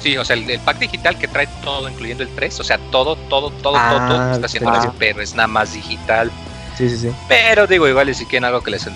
sí, 0.00 0.16
o 0.16 0.24
sea, 0.24 0.36
el, 0.36 0.48
el 0.48 0.60
pack 0.60 0.78
digital 0.78 1.18
que 1.18 1.26
trae 1.28 1.48
todo, 1.64 1.88
incluyendo 1.88 2.22
el 2.22 2.28
3, 2.34 2.60
o 2.60 2.64
sea, 2.64 2.78
todo, 2.90 3.16
todo, 3.16 3.50
todo, 3.50 3.74
Ah, 3.76 3.90
todo, 4.08 4.16
todo 4.18 4.32
está 4.32 4.46
a 4.46 4.48
100 4.48 4.64
dólares, 4.64 4.86
ah. 4.90 4.94
pero 4.98 5.20
es 5.22 5.34
nada 5.34 5.48
más 5.48 5.72
digital. 5.72 6.30
Sí, 6.78 6.88
sí, 6.88 6.96
sí. 6.96 7.10
Pero 7.28 7.66
digo, 7.66 7.88
igual, 7.88 8.08
y 8.08 8.14
si 8.14 8.24
quieren 8.24 8.44
algo 8.44 8.60
que 8.60 8.70
les 8.70 8.86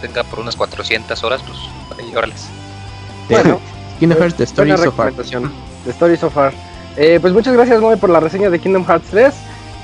tenga 0.00 0.24
por 0.24 0.40
unas 0.40 0.56
400 0.56 1.22
horas, 1.22 1.40
pues 1.46 1.56
ahí, 2.00 2.14
órales. 2.16 2.48
Bueno, 3.30 3.60
Kingdom 4.00 4.18
Hearts 4.18 4.36
The 4.36 4.44
Story 4.44 4.76
So 4.76 4.90
Far. 4.90 5.12
The 5.12 5.90
Story 5.90 6.16
So 6.16 6.28
Far. 6.28 6.52
Eh, 6.96 7.18
pues 7.20 7.32
muchas 7.32 7.54
gracias, 7.54 7.80
Moy, 7.80 7.96
por 7.96 8.10
la 8.10 8.18
reseña 8.18 8.50
de 8.50 8.58
Kingdom 8.58 8.84
Hearts 8.84 9.06
3. 9.10 9.34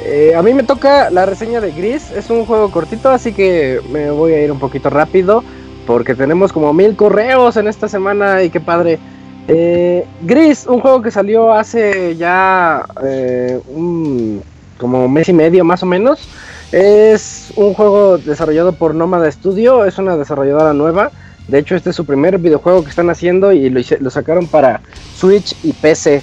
Eh, 0.01 0.35
a 0.37 0.43
mí 0.43 0.53
me 0.55 0.65
toca 0.65 1.09
la 1.11 1.25
reseña 1.25 1.61
de 1.61 1.71
Gris. 1.71 2.11
Es 2.11 2.31
un 2.31 2.47
juego 2.47 2.73
cortito, 2.73 3.11
así 3.11 3.33
que 3.33 3.81
me 3.93 4.11
voy 4.11 4.33
a 4.33 4.43
ir 4.43 4.51
un 4.51 4.59
poquito 4.59 4.91
rápido. 4.91 5.45
Porque 5.87 6.17
tenemos 6.17 6.53
como 6.53 6.73
mil 6.73 6.97
correos 6.97 7.57
en 7.57 7.69
esta 7.69 7.89
semana 7.89 8.43
y 8.43 8.51
qué 8.51 8.59
padre. 8.59 8.99
Eh, 9.47 10.05
Gris, 10.23 10.67
un 10.67 10.81
juego 10.81 11.01
que 11.01 11.13
salió 11.13 11.53
hace 11.53 12.17
ya 12.17 12.85
eh, 13.05 13.61
un, 13.69 14.43
como 14.79 15.07
mes 15.07 15.29
y 15.29 15.33
medio 15.33 15.65
más 15.65 15.83
o 15.85 15.87
menos. 15.87 16.27
Es 16.75 17.53
un 17.55 17.73
juego 17.73 18.19
desarrollado 18.19 18.73
por 18.73 18.97
Nomada 18.97 19.31
Studio, 19.31 19.85
es 19.85 19.97
una 19.99 20.17
desarrolladora 20.17 20.73
nueva. 20.73 21.13
De 21.47 21.61
hecho, 21.61 21.77
este 21.77 21.91
es 21.91 21.97
su 21.97 22.05
primer 22.05 22.37
videojuego 22.39 22.83
que 22.83 22.91
están 22.91 23.11
haciendo 23.11 23.53
y 23.53 23.71
lo, 23.71 24.11
sacaron 24.11 24.49
para 24.49 24.81
Switch 25.15 25.55
y 25.63 25.73
PC. 25.73 26.21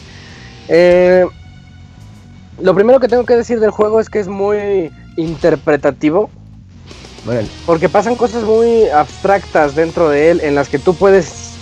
Eh, 0.67 1.25
lo 2.61 2.75
primero 2.75 2.99
que 2.99 3.07
tengo 3.07 3.25
que 3.25 3.37
decir 3.37 3.61
del 3.61 3.71
juego 3.71 4.01
es 4.01 4.09
que 4.09 4.19
es 4.19 4.27
muy 4.27 4.91
interpretativo. 5.15 6.29
Porque 7.65 7.87
pasan 7.87 8.17
cosas 8.17 8.43
muy 8.43 8.89
abstractas 8.89 9.73
dentro 9.73 10.09
de 10.09 10.31
él 10.31 10.41
en 10.43 10.53
las 10.53 10.67
que 10.67 10.79
tú 10.79 10.95
puedes, 10.95 11.53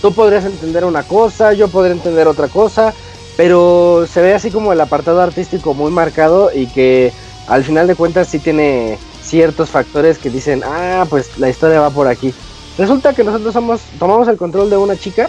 tú 0.00 0.12
podrías 0.12 0.44
entender 0.44 0.84
una 0.84 1.04
cosa, 1.04 1.52
yo 1.52 1.68
podría 1.68 1.94
entender 1.94 2.26
otra 2.26 2.48
cosa, 2.48 2.94
pero 3.36 4.08
se 4.12 4.22
ve 4.22 4.34
así 4.34 4.50
como 4.50 4.72
el 4.72 4.80
apartado 4.80 5.20
artístico 5.20 5.72
muy 5.72 5.92
marcado 5.92 6.50
y 6.52 6.66
que 6.66 7.12
al 7.46 7.64
final 7.64 7.86
de 7.86 7.94
cuentas 7.94 8.28
sí 8.28 8.38
tiene 8.38 8.98
ciertos 9.22 9.70
factores 9.70 10.18
que 10.18 10.30
dicen, 10.30 10.62
ah, 10.64 11.06
pues 11.08 11.38
la 11.38 11.48
historia 11.48 11.80
va 11.80 11.90
por 11.90 12.06
aquí. 12.06 12.34
Resulta 12.78 13.12
que 13.12 13.24
nosotros 13.24 13.52
somos, 13.52 13.80
tomamos 13.98 14.28
el 14.28 14.36
control 14.36 14.70
de 14.70 14.76
una 14.76 14.96
chica, 14.96 15.28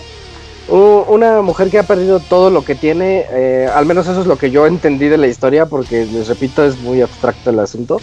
una 0.69 1.41
mujer 1.41 1.69
que 1.69 1.79
ha 1.79 1.83
perdido 1.83 2.19
todo 2.19 2.49
lo 2.49 2.63
que 2.63 2.75
tiene, 2.75 3.25
eh, 3.29 3.69
al 3.73 3.85
menos 3.85 4.07
eso 4.07 4.21
es 4.21 4.27
lo 4.27 4.37
que 4.37 4.49
yo 4.49 4.65
entendí 4.65 5.07
de 5.09 5.17
la 5.17 5.27
historia, 5.27 5.65
porque 5.65 6.05
les 6.05 6.27
repito, 6.27 6.63
es 6.65 6.79
muy 6.79 7.01
abstracto 7.01 7.49
el 7.49 7.59
asunto. 7.59 7.99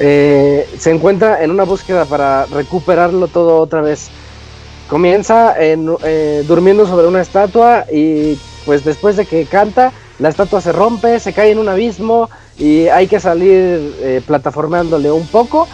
Eh, 0.00 0.68
se 0.78 0.90
encuentra 0.90 1.42
en 1.44 1.50
una 1.50 1.64
búsqueda 1.64 2.04
para 2.06 2.46
recuperarlo 2.46 3.28
todo 3.28 3.58
otra 3.58 3.80
vez. 3.80 4.08
Comienza 4.88 5.54
en, 5.62 5.94
eh, 6.02 6.42
durmiendo 6.48 6.86
sobre 6.86 7.06
una 7.06 7.20
estatua 7.20 7.84
y 7.92 8.38
pues 8.64 8.84
después 8.84 9.16
de 9.16 9.26
que 9.26 9.46
canta, 9.46 9.92
la 10.18 10.30
estatua 10.30 10.60
se 10.60 10.72
rompe, 10.72 11.20
se 11.20 11.32
cae 11.32 11.52
en 11.52 11.58
un 11.58 11.68
abismo 11.68 12.28
y 12.60 12.88
hay 12.88 13.08
que 13.08 13.18
salir 13.20 13.96
eh, 14.02 14.22
plataformeándole 14.26 15.10
un 15.10 15.26
poco 15.28 15.68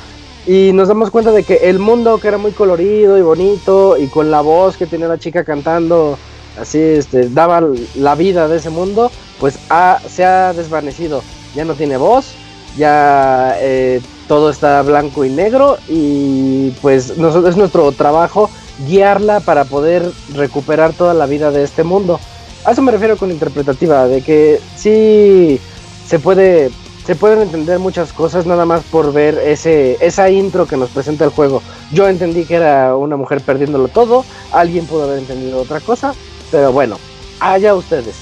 y 0.47 0.71
nos 0.73 0.89
damos 0.89 1.11
cuenta 1.11 1.33
de 1.33 1.45
que 1.45 1.55
el 1.55 1.81
mundo 1.81 2.19
que 2.21 2.29
era 2.29 2.39
muy 2.39 2.53
colorido 2.53 3.19
y 3.19 3.23
bonito 3.23 3.97
y 3.99 4.09
con 4.09 4.31
la 4.31 4.41
voz 4.41 4.77
que 4.79 4.87
tenía 4.87 5.09
la 5.09 5.19
chica 5.19 5.45
cantando 5.45 6.19
así 6.57 6.79
este 6.79 7.29
daba 7.29 7.63
la 7.95 8.15
vida 8.15 8.49
de 8.49 8.57
ese 8.59 8.71
mundo 8.71 9.11
pues 9.39 9.59
ha- 9.69 10.01
se 10.07 10.25
ha 10.25 10.55
desvanecido. 10.55 11.23
Ya 11.55 11.65
no 11.65 11.75
tiene 11.75 11.97
voz 11.97 12.39
ya 12.77 13.57
eh, 13.61 14.03
todo 14.29 14.51
está 14.51 14.83
blanco 14.83 15.25
y 15.25 15.31
negro 15.31 15.79
y 15.89 16.71
pues 16.83 17.17
nosotros 17.17 17.51
es 17.51 17.57
nuestro 17.57 17.91
trabajo 17.93 18.51
guiarla 18.87 19.41
para 19.41 19.65
poder 19.65 20.13
recuperar 20.29 20.95
toda 20.95 21.15
la 21.15 21.27
vida 21.27 21.51
de 21.51 21.63
este 21.63 21.85
mundo. 21.85 22.21
A 22.65 22.73
eso 22.73 22.83
me 22.83 22.93
refiero 22.93 23.17
con 23.17 23.31
interpretativa 23.31 24.07
de 24.09 24.23
que 24.23 24.61
sí 24.75 25.61
se 26.07 26.19
puede 26.19 26.71
se 27.07 27.15
pueden 27.15 27.41
entender 27.41 27.79
muchas 27.79 28.13
cosas 28.13 28.47
nada 28.47 28.65
más 28.65 28.83
por 28.83 29.13
ver 29.13 29.39
ese 29.39 29.97
esa 30.01 30.29
intro 30.29 30.67
que 30.67 30.77
nos 30.77 30.91
presenta 30.91 31.25
el 31.25 31.31
juego. 31.31 31.63
Yo 31.93 32.09
entendí 32.09 32.45
que 32.45 32.57
era 32.57 32.97
una 32.97 33.17
mujer 33.17 33.41
perdiéndolo 33.41 33.89
todo, 33.89 34.25
alguien 34.53 34.87
pudo 34.87 35.05
haber 35.05 35.19
entendido 35.19 35.61
otra 35.61 35.81
cosa, 35.81 36.15
pero 36.51 36.73
bueno, 36.73 36.99
allá 37.39 37.75
ustedes. 37.75 38.17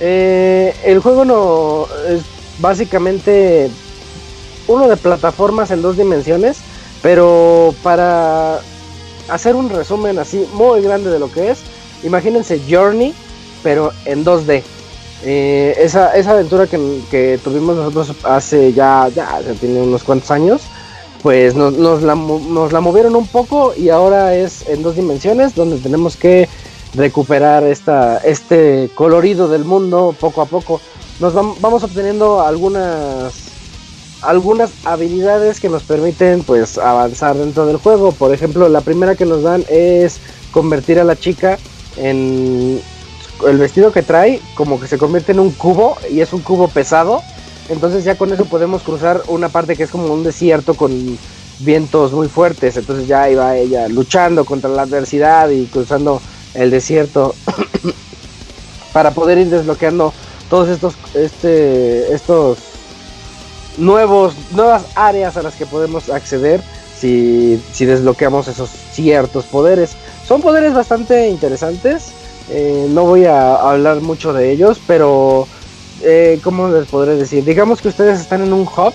Eh, 0.00 0.74
el 0.84 1.00
juego 1.00 1.26
no 1.26 1.86
es 2.08 2.22
básicamente 2.60 3.70
uno 4.66 4.88
de 4.88 4.96
plataformas 4.96 5.70
en 5.70 5.82
dos 5.82 5.98
dimensiones, 5.98 6.58
pero 7.02 7.74
para 7.82 8.60
hacer 9.28 9.54
un 9.54 9.68
resumen 9.68 10.18
así 10.18 10.48
muy 10.54 10.80
grande 10.80 11.10
de 11.10 11.18
lo 11.18 11.30
que 11.30 11.50
es, 11.50 11.58
imagínense 12.02 12.60
Journey, 12.68 13.14
pero 13.62 13.92
en 14.06 14.24
2D. 14.24 14.62
Eh, 15.22 15.74
esa, 15.78 16.14
esa 16.16 16.30
aventura 16.32 16.66
que, 16.66 17.38
tuvimos 17.44 17.76
nosotros 17.76 18.14
hace 18.24 18.72
ya, 18.72 19.08
ya, 19.14 19.40
tiene 19.60 19.82
unos 19.82 20.02
cuantos 20.02 20.30
años, 20.30 20.62
pues 21.22 21.54
nos, 21.54 21.74
nos 21.74 22.02
la, 22.02 22.14
nos 22.14 22.72
la 22.72 22.80
movieron 22.80 23.14
un 23.14 23.26
poco 23.26 23.74
y 23.76 23.90
ahora 23.90 24.34
es 24.34 24.66
en 24.68 24.82
dos 24.82 24.96
dimensiones 24.96 25.54
donde 25.54 25.76
tenemos 25.78 26.16
que 26.16 26.48
recuperar 26.94 27.64
esta, 27.64 28.18
este 28.18 28.90
colorido 28.94 29.48
del 29.48 29.64
mundo 29.64 30.14
poco 30.18 30.40
a 30.40 30.46
poco. 30.46 30.80
Nos 31.18 31.34
vam- 31.34 31.56
vamos 31.60 31.84
obteniendo 31.84 32.40
algunas 32.40 33.48
algunas 34.22 34.72
habilidades 34.84 35.60
que 35.60 35.70
nos 35.70 35.82
permiten 35.82 36.44
pues 36.44 36.76
avanzar 36.78 37.36
dentro 37.36 37.66
del 37.66 37.76
juego. 37.78 38.12
Por 38.12 38.34
ejemplo, 38.34 38.68
la 38.68 38.80
primera 38.82 39.14
que 39.14 39.24
nos 39.26 39.42
dan 39.42 39.64
es 39.68 40.20
convertir 40.50 40.98
a 40.98 41.04
la 41.04 41.16
chica 41.16 41.58
en 41.96 42.82
el 43.48 43.58
vestido 43.58 43.92
que 43.92 44.02
trae 44.02 44.40
como 44.54 44.80
que 44.80 44.86
se 44.86 44.98
convierte 44.98 45.32
en 45.32 45.40
un 45.40 45.50
cubo 45.52 45.96
y 46.10 46.20
es 46.20 46.32
un 46.32 46.40
cubo 46.40 46.68
pesado. 46.68 47.22
Entonces 47.68 48.04
ya 48.04 48.16
con 48.16 48.32
eso 48.32 48.44
podemos 48.46 48.82
cruzar 48.82 49.22
una 49.28 49.48
parte 49.48 49.76
que 49.76 49.84
es 49.84 49.90
como 49.90 50.12
un 50.12 50.24
desierto 50.24 50.74
con 50.74 51.18
vientos 51.60 52.12
muy 52.12 52.28
fuertes. 52.28 52.76
Entonces 52.76 53.06
ya 53.06 53.30
iba 53.30 53.56
ella 53.56 53.88
luchando 53.88 54.44
contra 54.44 54.70
la 54.70 54.82
adversidad 54.82 55.48
y 55.50 55.66
cruzando 55.66 56.20
el 56.54 56.70
desierto 56.70 57.34
para 58.92 59.12
poder 59.12 59.38
ir 59.38 59.50
desbloqueando 59.50 60.12
todos 60.48 60.68
estos 60.68 60.94
este 61.14 62.12
estos 62.12 62.58
nuevos 63.78 64.34
nuevas 64.50 64.82
áreas 64.96 65.36
a 65.36 65.42
las 65.42 65.54
que 65.54 65.64
podemos 65.64 66.10
acceder 66.10 66.60
si, 67.00 67.62
si 67.72 67.86
desbloqueamos 67.86 68.48
esos 68.48 68.70
ciertos 68.92 69.44
poderes. 69.46 69.92
Son 70.26 70.42
poderes 70.42 70.74
bastante 70.74 71.28
interesantes. 71.28 72.12
Eh, 72.48 72.86
no 72.90 73.04
voy 73.04 73.26
a 73.26 73.56
hablar 73.56 74.00
mucho 74.00 74.32
de 74.32 74.50
ellos, 74.50 74.80
pero 74.86 75.46
eh, 76.02 76.40
¿cómo 76.42 76.68
les 76.68 76.88
podré 76.88 77.16
decir? 77.16 77.44
Digamos 77.44 77.80
que 77.80 77.88
ustedes 77.88 78.20
están 78.20 78.42
en 78.42 78.52
un 78.52 78.62
hub, 78.62 78.92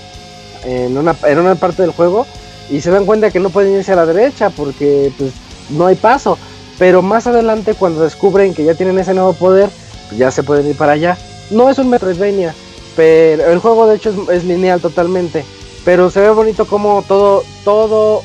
en 0.65 0.97
una, 0.97 1.15
en 1.23 1.39
una 1.39 1.55
parte 1.55 1.83
del 1.83 1.91
juego, 1.91 2.25
y 2.69 2.81
se 2.81 2.91
dan 2.91 3.05
cuenta 3.05 3.31
que 3.31 3.39
no 3.39 3.49
pueden 3.49 3.75
irse 3.75 3.93
a 3.93 3.95
la 3.95 4.05
derecha 4.05 4.49
porque 4.49 5.11
pues, 5.17 5.31
no 5.69 5.85
hay 5.85 5.95
paso. 5.95 6.37
Pero 6.77 7.01
más 7.01 7.27
adelante, 7.27 7.73
cuando 7.73 8.03
descubren 8.03 8.53
que 8.53 8.65
ya 8.65 8.73
tienen 8.73 8.99
ese 8.99 9.13
nuevo 9.13 9.33
poder, 9.33 9.69
pues, 10.09 10.19
ya 10.19 10.31
se 10.31 10.43
pueden 10.43 10.67
ir 10.67 10.75
para 10.75 10.93
allá. 10.93 11.17
No 11.51 11.69
es 11.69 11.77
un 11.77 11.89
Metroidvania, 11.89 12.53
pero 12.95 13.51
el 13.51 13.59
juego 13.59 13.87
de 13.87 13.95
hecho 13.95 14.31
es, 14.31 14.43
lineal 14.43 14.81
totalmente. 14.81 15.45
Pero 15.85 16.09
se 16.09 16.19
ve 16.19 16.29
bonito 16.31 16.65
como 16.65 17.03
todo, 17.07 17.43
todo 17.63 18.23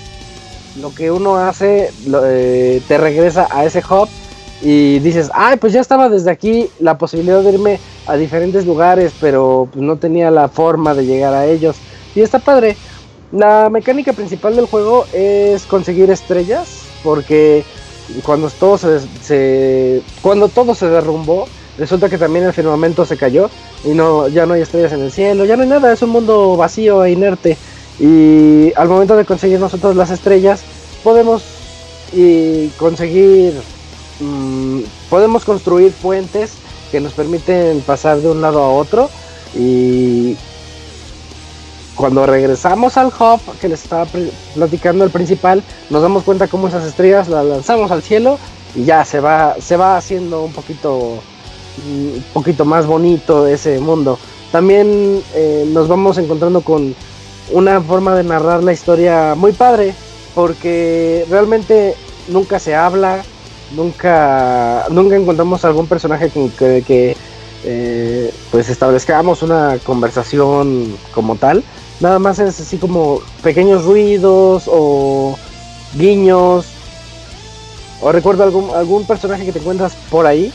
lo 0.81 0.95
que 0.95 1.11
uno 1.11 1.37
hace 1.37 1.93
eh, 2.25 2.81
te 2.89 2.97
regresa 2.97 3.47
a 3.51 3.65
ese 3.67 3.81
hub 3.81 4.09
y 4.61 4.99
dices, 5.01 5.31
ay, 5.35 5.57
pues 5.57 5.73
ya 5.73 5.81
estaba 5.81 6.09
desde 6.09 6.31
aquí 6.31 6.71
la 6.79 6.99
posibilidad 6.99 7.43
de 7.43 7.51
irme 7.53 7.83
a 8.05 8.17
diferentes 8.17 8.67
lugares, 8.67 9.15
pero 9.19 9.69
pues, 9.73 9.83
no 9.85 9.99
tenía 9.99 10.31
la 10.31 10.49
forma 10.51 10.95
de 10.95 11.07
llegar 11.07 11.35
a 11.35 11.47
ellos. 11.47 11.83
Y 12.15 12.21
está 12.23 12.41
padre. 12.41 12.79
La 13.31 13.71
mecánica 13.71 14.13
principal 14.13 14.57
del 14.57 14.67
juego 14.67 15.07
es 15.13 15.67
conseguir 15.67 16.11
estrellas, 16.11 16.95
porque 17.03 17.65
cuando 18.25 18.51
todo 18.51 18.77
se, 18.79 18.99
se- 19.21 20.03
cuando 20.21 20.49
todo 20.51 20.75
se 20.75 20.89
derrumbó, 20.89 21.53
resulta 21.77 22.09
que 22.09 22.19
también 22.19 22.45
el 22.45 22.53
firmamento 22.53 23.05
se 23.07 23.17
cayó 23.17 23.53
y 23.85 23.95
no 23.95 24.29
ya 24.29 24.47
no 24.47 24.55
hay 24.55 24.63
estrellas 24.63 24.93
en 24.93 25.03
el 25.03 25.13
cielo, 25.13 25.45
ya 25.45 25.57
no 25.57 25.63
hay 25.63 25.69
nada, 25.69 25.93
es 25.93 26.03
un 26.03 26.11
mundo 26.11 26.57
vacío 26.57 27.05
e 27.05 27.13
inerte. 27.13 27.61
Y 27.99 28.73
al 28.77 28.89
momento 28.89 29.17
de 29.17 29.25
conseguir 29.25 29.61
nosotros 29.61 29.95
las 29.97 30.11
estrellas, 30.11 30.67
podemos 31.03 31.45
y 32.11 32.73
conseguir 32.73 33.69
mm, 34.21 34.81
podemos 35.09 35.45
construir 35.45 35.93
puentes 35.93 36.53
que 36.91 37.01
nos 37.01 37.13
permiten 37.13 37.81
pasar 37.81 38.21
de 38.21 38.29
un 38.31 38.41
lado 38.41 38.63
a 38.63 38.71
otro 38.71 39.09
y 39.55 40.37
cuando 41.95 42.25
regresamos 42.27 42.97
al 42.97 43.09
hub 43.09 43.41
que 43.61 43.69
les 43.69 43.83
estaba 43.83 44.07
pl- 44.07 44.33
platicando 44.55 45.05
el 45.05 45.11
principal, 45.11 45.63
nos 45.91 46.03
damos 46.03 46.23
cuenta 46.25 46.49
cómo 46.49 46.69
esas 46.69 46.85
estrellas 46.87 47.29
las 47.29 47.45
lanzamos 47.45 47.91
al 47.91 48.03
cielo 48.03 48.39
y 48.75 48.85
ya 48.85 49.05
se 49.05 49.21
va, 49.21 49.57
se 49.61 49.77
va 49.77 49.97
haciendo 49.97 50.43
un 50.43 50.53
poquito, 50.53 51.19
mm, 51.87 52.15
un 52.17 52.25
poquito 52.33 52.65
más 52.65 52.87
bonito 52.87 53.47
ese 53.47 53.79
mundo. 53.81 54.19
También 54.51 55.23
eh, 55.35 55.69
nos 55.73 55.89
vamos 55.89 56.19
encontrando 56.19 56.61
con 56.63 56.95
una 57.53 57.81
forma 57.81 58.15
de 58.15 58.25
narrar 58.25 58.63
la 58.65 58.73
historia 58.73 59.35
muy 59.37 59.53
padre, 59.53 59.95
porque 60.35 61.27
realmente 61.29 61.95
nunca 62.29 62.59
se 62.59 62.75
habla, 62.75 63.23
nunca, 63.71 64.87
nunca 64.91 65.17
encontramos 65.17 65.65
algún 65.65 65.87
personaje 65.87 66.31
con 66.31 66.51
que, 66.51 66.83
que, 66.87 67.17
eh, 67.65 68.33
pues 68.51 68.69
establezcamos 68.69 69.43
una 69.43 69.79
conversación 69.85 70.97
como 71.13 71.37
tal. 71.37 71.65
Nada 72.01 72.19
más 72.19 72.39
es 72.39 72.61
así 72.61 72.79
como 72.79 73.21
pequeños 73.43 73.85
ruidos 73.85 74.65
o 74.67 75.39
guiños. 75.95 76.67
O 78.01 78.13
recuerdo 78.13 78.45
algún, 78.45 78.71
algún 78.75 79.07
personaje 79.07 79.45
que 79.45 79.53
te 79.53 79.59
encuentras 79.59 79.95
por 80.11 80.27
ahí. 80.27 80.53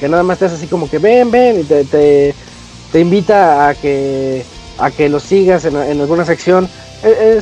Que 0.00 0.08
nada 0.08 0.22
más 0.22 0.38
te 0.38 0.46
hace 0.46 0.56
así 0.56 0.66
como 0.66 0.88
que 0.88 0.98
ven, 0.98 1.30
ven 1.30 1.60
y 1.60 1.64
te, 1.64 1.84
te, 1.84 3.00
invita 3.00 3.68
a 3.68 3.74
que, 3.74 4.44
a 4.78 4.90
que 4.90 5.08
lo 5.08 5.20
sigas 5.20 5.64
en, 5.66 5.76
en 5.76 6.00
alguna 6.00 6.24
sección. 6.24 6.68
E- 7.02 7.40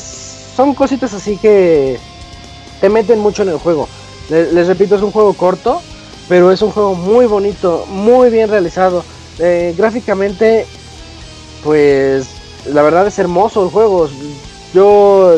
son 0.57 0.75
cositas 0.75 1.15
así 1.15 1.39
que 1.39 1.99
te 2.81 2.89
meten 2.89 3.19
mucho 3.21 3.43
en 3.43 3.51
el 3.51 3.59
juego. 3.59 3.89
Le- 4.33 4.53
Les, 4.53 4.67
repito, 4.67 4.97
es 4.97 5.03
un 5.03 5.13
juego 5.13 5.35
corto, 5.35 5.81
pero 6.29 6.51
es 6.51 6.61
un 6.63 6.71
juego 6.71 6.95
muy 6.95 7.27
bonito, 7.27 7.85
muy 7.89 8.31
bien 8.31 8.49
realizado. 8.49 9.05
Eh, 9.39 9.75
gráficamente, 9.77 10.67
pues 11.63 12.27
la 12.73 12.83
verdad 12.83 13.07
es 13.07 13.19
hermoso 13.19 13.63
el 13.65 13.71
juego. 13.71 14.09
Yo 14.75 15.35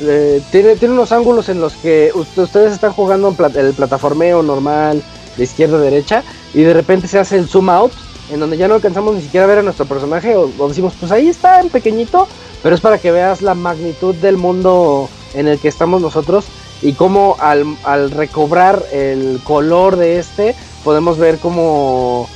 eh, 0.00 0.42
tiene, 0.50 0.76
tiene 0.76 0.94
unos 0.94 1.12
ángulos 1.12 1.48
en 1.48 1.60
los 1.60 1.74
que 1.74 2.12
ust- 2.14 2.36
ustedes 2.42 2.72
están 2.72 2.92
jugando 2.92 3.34
en 3.38 3.56
el 3.66 3.72
plataformeo 3.74 4.42
normal 4.42 5.02
de 5.36 5.44
izquierda 5.44 5.76
a 5.78 5.80
derecha 5.80 6.22
y 6.52 6.62
de 6.62 6.74
repente 6.74 7.08
se 7.08 7.18
hace 7.18 7.36
el 7.38 7.48
zoom 7.48 7.68
out 7.70 7.92
en 8.30 8.40
donde 8.40 8.56
ya 8.56 8.68
no 8.68 8.74
alcanzamos 8.74 9.14
ni 9.14 9.22
siquiera 9.22 9.44
a 9.44 9.48
ver 9.48 9.58
a 9.58 9.62
nuestro 9.62 9.84
personaje 9.86 10.34
o, 10.36 10.50
o 10.58 10.68
decimos 10.68 10.94
pues 10.98 11.10
ahí 11.12 11.28
está 11.28 11.60
en 11.60 11.68
pequeñito 11.70 12.26
pero 12.62 12.74
es 12.74 12.80
para 12.80 12.98
que 12.98 13.10
veas 13.10 13.42
la 13.42 13.54
magnitud 13.54 14.14
del 14.14 14.36
mundo 14.36 15.08
en 15.34 15.48
el 15.48 15.58
que 15.58 15.68
estamos 15.68 16.00
nosotros 16.00 16.46
y 16.84 16.92
cómo 16.92 17.36
al, 17.40 18.10
recobrar 18.12 18.84
el 18.92 19.40
color 19.42 19.96
de 19.96 20.18
este 20.18 20.54
podemos 20.84 21.18
ver 21.18 21.38
cómo 21.38 22.28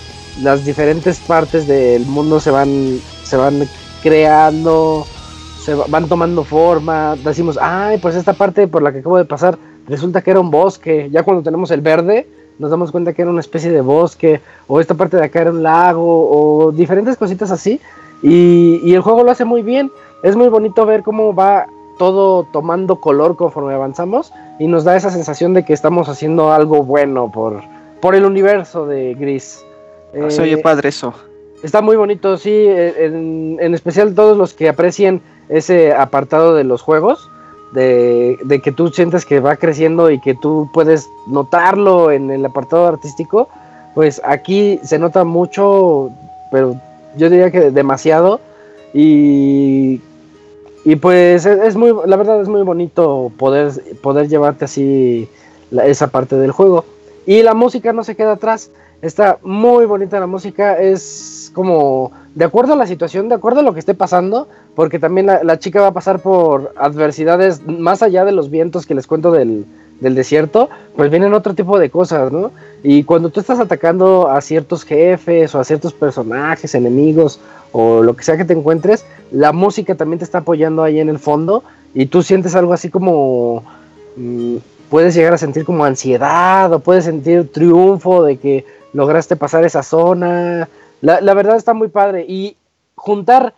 las 0.43 0.65
diferentes 0.65 1.21
partes 1.21 1.69
del 1.69 2.07
mundo 2.07 2.41
se 2.41 2.51
van, 2.51 2.99
se 3.25 3.37
van 3.37 3.69
creando, 4.03 5.07
se 5.63 5.75
va- 5.75 5.85
van 5.89 6.09
tomando 6.09 6.45
forma. 6.45 7.15
Decimos, 7.23 7.59
ay, 7.61 7.99
pues 7.99 8.15
esta 8.17 8.33
parte 8.33 8.67
por 8.67 8.83
la 8.83 8.91
que 8.91 9.01
acabo 9.01 9.19
de 9.19 9.27
pasar 9.27 9.59
resulta 9.87 10.23
que 10.23 10.31
era 10.31 10.41
un 10.41 10.51
bosque. 10.51 11.11
Ya 11.13 11.23
cuando 11.25 11.43
tenemos 11.43 11.71
el 11.71 11.83
verde, 11.83 12.27
nos 12.59 12.71
damos 12.71 12.91
cuenta 12.91 13.13
que 13.13 13.23
era 13.23 13.31
una 13.31 13.41
especie 13.41 13.71
de 13.71 13.83
bosque, 13.83 14.41
o 14.67 14.81
esta 14.81 14.95
parte 14.95 15.19
de 15.19 15.25
acá 15.25 15.43
era 15.43 15.51
un 15.51 15.63
lago, 15.63 16.31
o 16.31 16.73
diferentes 16.73 17.19
cositas 17.19 17.51
así. 17.51 17.81
Y 18.23 18.95
el 18.95 19.03
juego 19.03 19.25
lo 19.25 19.31
hace 19.31 19.45
muy 19.45 19.63
bien. 19.63 19.93
Es 20.23 20.37
muy 20.37 20.49
bonito 20.49 20.87
ver 20.87 21.03
cómo 21.03 21.35
va 21.35 21.67
todo 21.99 22.45
tomando 22.45 22.97
color 22.97 23.37
conforme 23.37 23.75
avanzamos 23.75 24.33
y 24.59 24.67
nos 24.67 24.85
da 24.85 24.97
esa 24.97 25.11
sensación 25.11 25.53
de 25.55 25.65
que 25.65 25.73
estamos 25.73 26.09
haciendo 26.09 26.53
algo 26.53 26.83
bueno 26.83 27.31
por, 27.31 27.61
por 28.01 28.15
el 28.15 28.25
universo 28.25 28.87
de 28.87 29.15
Gris. 29.15 29.63
Ah, 30.15 30.31
Se 30.31 30.43
oye 30.43 30.55
Eh, 30.55 30.59
padre 30.59 30.89
eso. 30.89 31.13
Está 31.63 31.83
muy 31.83 31.97
bonito, 31.97 32.37
sí, 32.39 32.67
en, 32.69 33.59
en 33.61 33.75
especial 33.75 34.15
todos 34.15 34.37
los 34.39 34.55
que 34.55 34.69
aprecien 34.69 35.21
ese 35.49 35.93
apartado 35.93 36.55
de 36.55 36.63
los 36.63 36.83
juegos, 36.83 37.29
de, 37.73 38.39
de 38.45 38.61
que 38.61 38.71
tú 38.71 38.89
sientes 38.89 39.27
que 39.27 39.41
va 39.41 39.57
creciendo 39.57 40.11
y 40.11 40.21
que 40.21 40.35
tú 40.35 40.71
puedes 40.73 41.09
notarlo 41.27 42.13
en 42.13 42.31
el 42.31 42.47
apartado 42.47 42.87
artístico, 42.87 43.49
pues 43.95 44.23
aquí 44.25 44.79
se 44.85 44.99
nota 44.99 45.25
mucho, 45.25 46.11
pero 46.53 46.77
yo 47.17 47.29
diría 47.29 47.51
que 47.51 47.73
demasiado, 47.73 48.41
y, 48.95 50.01
y 50.85 50.97
pues 50.97 51.45
es, 51.47 51.59
es 51.61 51.77
muy, 51.77 51.93
la 52.07 52.17
verdad 52.17 52.41
es 52.41 52.49
muy 52.49 52.63
bonito 52.63 53.31
poder, 53.37 53.73
poder 54.01 54.29
llevarte 54.29 54.65
así 54.65 55.29
la- 55.71 55.87
esa 55.87 56.09
parte 56.09 56.37
del 56.37 56.53
juego. 56.53 56.85
Y 57.27 57.43
la 57.43 57.55
música 57.55 57.93
no 57.93 58.05
se 58.05 58.15
queda 58.17 58.33
atrás. 58.33 58.71
Está 59.01 59.39
muy 59.43 59.87
bonita 59.87 60.19
la 60.19 60.27
música. 60.27 60.81
Es 60.81 61.53
como 61.55 62.11
de 62.35 62.45
acuerdo 62.45 62.73
a 62.73 62.77
la 62.77 62.87
situación, 62.87 63.29
de 63.29 63.37
acuerdo 63.37 63.61
a 63.61 63.63
lo 63.63 63.73
que 63.73 63.81
esté 63.81 63.95
pasando. 63.95 64.49
Porque 64.75 64.99
también 64.99 65.27
la, 65.27 65.59
chica 65.59 65.81
va 65.81 65.89
a 65.89 65.93
pasar 65.93 66.21
por 66.21 66.73
adversidades 66.77 67.65
más 67.67 68.03
allá 68.03 68.25
de 68.25 68.33
los 68.33 68.51
vientos 68.51 68.87
que 68.87 68.95
les 68.95 69.07
cuento 69.07 69.31
del, 69.31 69.67
del 70.01 70.15
desierto. 70.15 70.69
Pues 70.97 71.11
vienen 71.11 71.33
otro 71.33 71.55
tipo 71.55 71.79
de 71.79 71.91
cosas, 71.91 72.33
¿no? 72.33 72.51
Y 72.83 73.05
cuando 73.05 73.31
tú 73.31 73.39
estás 73.41 73.61
atacando 73.61 74.29
a 74.29 74.41
ciertos 74.41 74.85
jefes 74.85 75.55
o 75.55 75.61
a 75.61 75.65
ciertos 75.65 75.93
personajes, 75.93 76.75
enemigos 76.75 77.41
o 77.71 78.03
lo 78.03 78.17
que 78.17 78.25
sea 78.25 78.37
que 78.37 78.45
te 78.45 78.55
encuentres, 78.55 79.05
la 79.31 79.53
música 79.53 79.95
también 79.95 80.19
te 80.19 80.25
está 80.25 80.39
apoyando 80.39 80.83
ahí 80.83 80.99
en 80.99 81.09
el 81.09 81.19
fondo. 81.21 81.63
Y 81.95 82.07
tú 82.07 82.23
sientes 82.23 82.57
algo 82.57 82.73
así 82.73 82.89
como 82.91 83.63
mm, 84.17 84.57
puedes 84.91 85.15
llegar 85.15 85.35
a 85.35 85.39
sentir 85.39 85.65
como 85.65 85.85
ansiedad 85.85 86.73
o 86.73 86.81
puedes 86.81 87.05
sentir 87.05 87.51
triunfo 87.53 88.23
de 88.23 88.37
que 88.39 88.65
lograste 88.93 89.37
pasar 89.37 89.65
esa 89.65 89.83
zona. 89.83 90.69
La, 91.01 91.35
verdad 91.35 91.57
está 91.57 91.75
muy 91.75 91.89
padre 91.89 92.25
y 92.29 92.57
juntar 92.97 93.55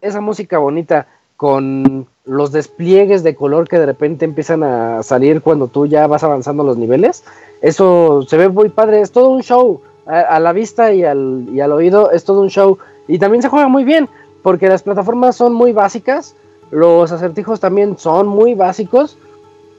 esa 0.00 0.20
música 0.20 0.58
bonita 0.58 1.06
con 1.36 2.06
los 2.24 2.52
despliegues 2.52 3.22
de 3.22 3.34
color 3.34 3.68
que 3.68 3.78
de 3.78 3.86
repente 3.86 4.24
empiezan 4.24 4.62
a 4.62 5.02
salir 5.02 5.42
cuando 5.42 5.68
tú 5.68 5.86
ya 5.86 6.06
vas 6.06 6.24
avanzando 6.24 6.64
los 6.64 6.76
niveles, 6.76 7.24
eso 7.60 8.22
se 8.26 8.36
ve 8.36 8.48
muy 8.48 8.70
padre, 8.70 9.00
es 9.00 9.12
todo 9.12 9.30
un 9.30 9.42
show. 9.42 9.82
A, 10.06 10.20
a 10.20 10.40
la 10.40 10.54
vista 10.54 10.92
y 10.92 11.04
al, 11.04 11.46
y 11.52 11.60
al 11.60 11.70
oído 11.70 12.10
es 12.10 12.24
todo 12.24 12.40
un 12.40 12.48
show. 12.48 12.78
Y 13.06 13.18
también 13.18 13.42
se 13.42 13.50
juega 13.50 13.68
muy 13.68 13.84
bien, 13.84 14.08
porque 14.42 14.68
las 14.68 14.82
plataformas 14.82 15.36
son 15.36 15.52
muy 15.52 15.72
básicas, 15.72 16.34
los 16.70 17.12
acertijos 17.12 17.60
también 17.60 17.98
son 17.98 18.26
muy 18.26 18.54
básicos, 18.54 19.18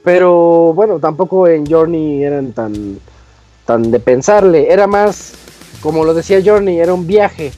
pero 0.02 0.72
bueno, 0.74 0.98
tampoco 0.98 1.46
en 1.46 1.66
Journey 1.66 2.24
eran 2.24 2.52
tan, 2.52 2.98
de 3.78 4.00
pensarle. 4.00 4.72
Era 4.72 4.86
más, 4.86 5.32
como 5.82 6.04
lo 6.04 6.14
decía 6.14 6.42
Journey, 6.44 6.78
era 6.78 6.94
un 6.94 7.06
viaje. 7.06 7.52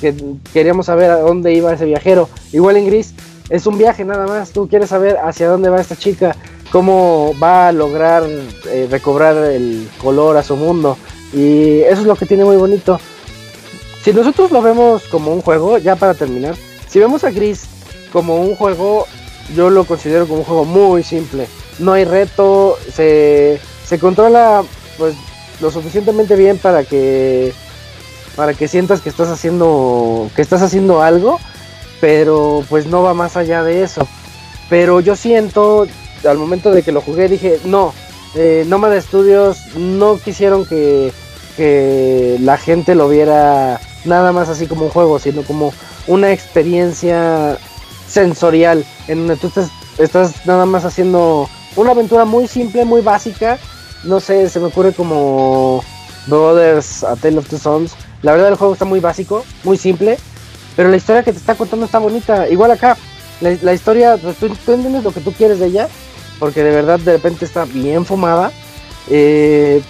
Que 0.00 0.14
queríamos 0.52 0.86
saber 0.86 1.10
a 1.10 1.20
dónde 1.20 1.52
iba 1.52 1.72
ese 1.72 1.84
viajero. 1.84 2.28
Igual 2.52 2.76
en 2.76 2.86
Gris, 2.86 3.14
es 3.50 3.66
un 3.66 3.78
viaje 3.78 4.04
nada 4.04 4.26
más. 4.26 4.50
Tú 4.50 4.68
quieres 4.68 4.90
saber 4.90 5.16
hacia 5.22 5.48
dónde 5.48 5.70
va 5.70 5.80
esta 5.80 5.96
chica, 5.96 6.36
cómo 6.70 7.34
va 7.42 7.68
a 7.68 7.72
lograr 7.72 8.24
eh, 8.66 8.88
recobrar 8.90 9.36
el 9.36 9.88
color 10.00 10.36
a 10.36 10.42
su 10.42 10.56
mundo. 10.56 10.96
Y 11.32 11.80
eso 11.80 12.02
es 12.02 12.06
lo 12.06 12.16
que 12.16 12.26
tiene 12.26 12.44
muy 12.44 12.56
bonito. 12.56 13.00
Si 14.02 14.12
nosotros 14.12 14.50
lo 14.52 14.62
vemos 14.62 15.02
como 15.04 15.32
un 15.32 15.42
juego, 15.42 15.78
ya 15.78 15.96
para 15.96 16.14
terminar, 16.14 16.54
si 16.88 16.98
vemos 16.98 17.24
a 17.24 17.30
Gris 17.30 17.66
como 18.12 18.40
un 18.40 18.54
juego, 18.54 19.06
yo 19.54 19.70
lo 19.70 19.84
considero 19.84 20.26
como 20.26 20.40
un 20.40 20.44
juego 20.44 20.64
muy 20.64 21.02
simple. 21.02 21.46
No 21.78 21.92
hay 21.92 22.04
reto, 22.04 22.76
se, 22.92 23.60
se 23.84 23.98
controla 23.98 24.62
pues 24.96 25.14
lo 25.60 25.70
suficientemente 25.70 26.36
bien 26.36 26.58
para 26.58 26.84
que 26.84 27.52
para 28.36 28.54
que 28.54 28.68
sientas 28.68 29.00
que 29.00 29.08
estás 29.08 29.28
haciendo 29.28 30.30
que 30.36 30.42
estás 30.42 30.62
haciendo 30.62 31.02
algo, 31.02 31.40
pero 32.00 32.64
pues 32.68 32.86
no 32.86 33.02
va 33.02 33.14
más 33.14 33.36
allá 33.36 33.62
de 33.64 33.82
eso. 33.82 34.06
Pero 34.70 35.00
yo 35.00 35.16
siento 35.16 35.86
al 36.28 36.38
momento 36.38 36.70
de 36.70 36.82
que 36.82 36.92
lo 36.92 37.00
jugué 37.00 37.28
dije, 37.28 37.58
no, 37.64 37.92
eh, 38.34 38.64
Nomad 38.68 39.00
Studios 39.00 39.74
no 39.76 40.18
quisieron 40.18 40.66
que, 40.66 41.12
que 41.56 42.36
la 42.40 42.58
gente 42.58 42.94
lo 42.94 43.08
viera 43.08 43.80
nada 44.04 44.32
más 44.32 44.48
así 44.48 44.66
como 44.66 44.84
un 44.84 44.90
juego, 44.90 45.18
sino 45.18 45.42
como 45.42 45.72
una 46.06 46.32
experiencia 46.32 47.58
sensorial 48.08 48.84
en 49.06 49.18
donde 49.18 49.36
tú 49.36 49.48
estás, 49.48 49.70
estás 49.98 50.46
nada 50.46 50.66
más 50.66 50.84
haciendo 50.84 51.48
una 51.76 51.92
aventura 51.92 52.24
muy 52.24 52.48
simple, 52.48 52.84
muy 52.84 53.00
básica. 53.00 53.58
No 54.04 54.20
sé, 54.20 54.48
se 54.48 54.60
me 54.60 54.66
ocurre 54.66 54.92
como 54.92 55.82
Brothers, 56.26 57.04
A 57.04 57.16
Tale 57.16 57.38
of 57.38 57.48
Two 57.48 57.58
Sons. 57.58 57.92
La 58.22 58.32
verdad 58.32 58.48
el 58.48 58.56
juego 58.56 58.72
está 58.72 58.84
muy 58.84 59.00
básico, 59.00 59.44
muy 59.64 59.76
simple, 59.76 60.18
pero 60.76 60.88
la 60.88 60.96
historia 60.96 61.22
que 61.22 61.32
te 61.32 61.38
está 61.38 61.54
contando 61.54 61.86
está 61.86 61.98
bonita. 61.98 62.48
Igual 62.48 62.70
acá, 62.70 62.96
la, 63.40 63.72
historia, 63.72 64.16
pues, 64.16 64.36
tú, 64.36 64.48
tú 64.48 64.72
entiendes 64.72 65.04
lo 65.04 65.12
que 65.12 65.20
tú 65.20 65.32
quieres 65.32 65.58
de 65.58 65.66
ella, 65.66 65.88
porque 66.38 66.62
de 66.62 66.70
verdad 66.70 66.98
de 66.98 67.12
repente 67.12 67.44
está 67.44 67.64
bien 67.64 68.04
fumada. 68.04 68.52
Eh, 69.08 69.82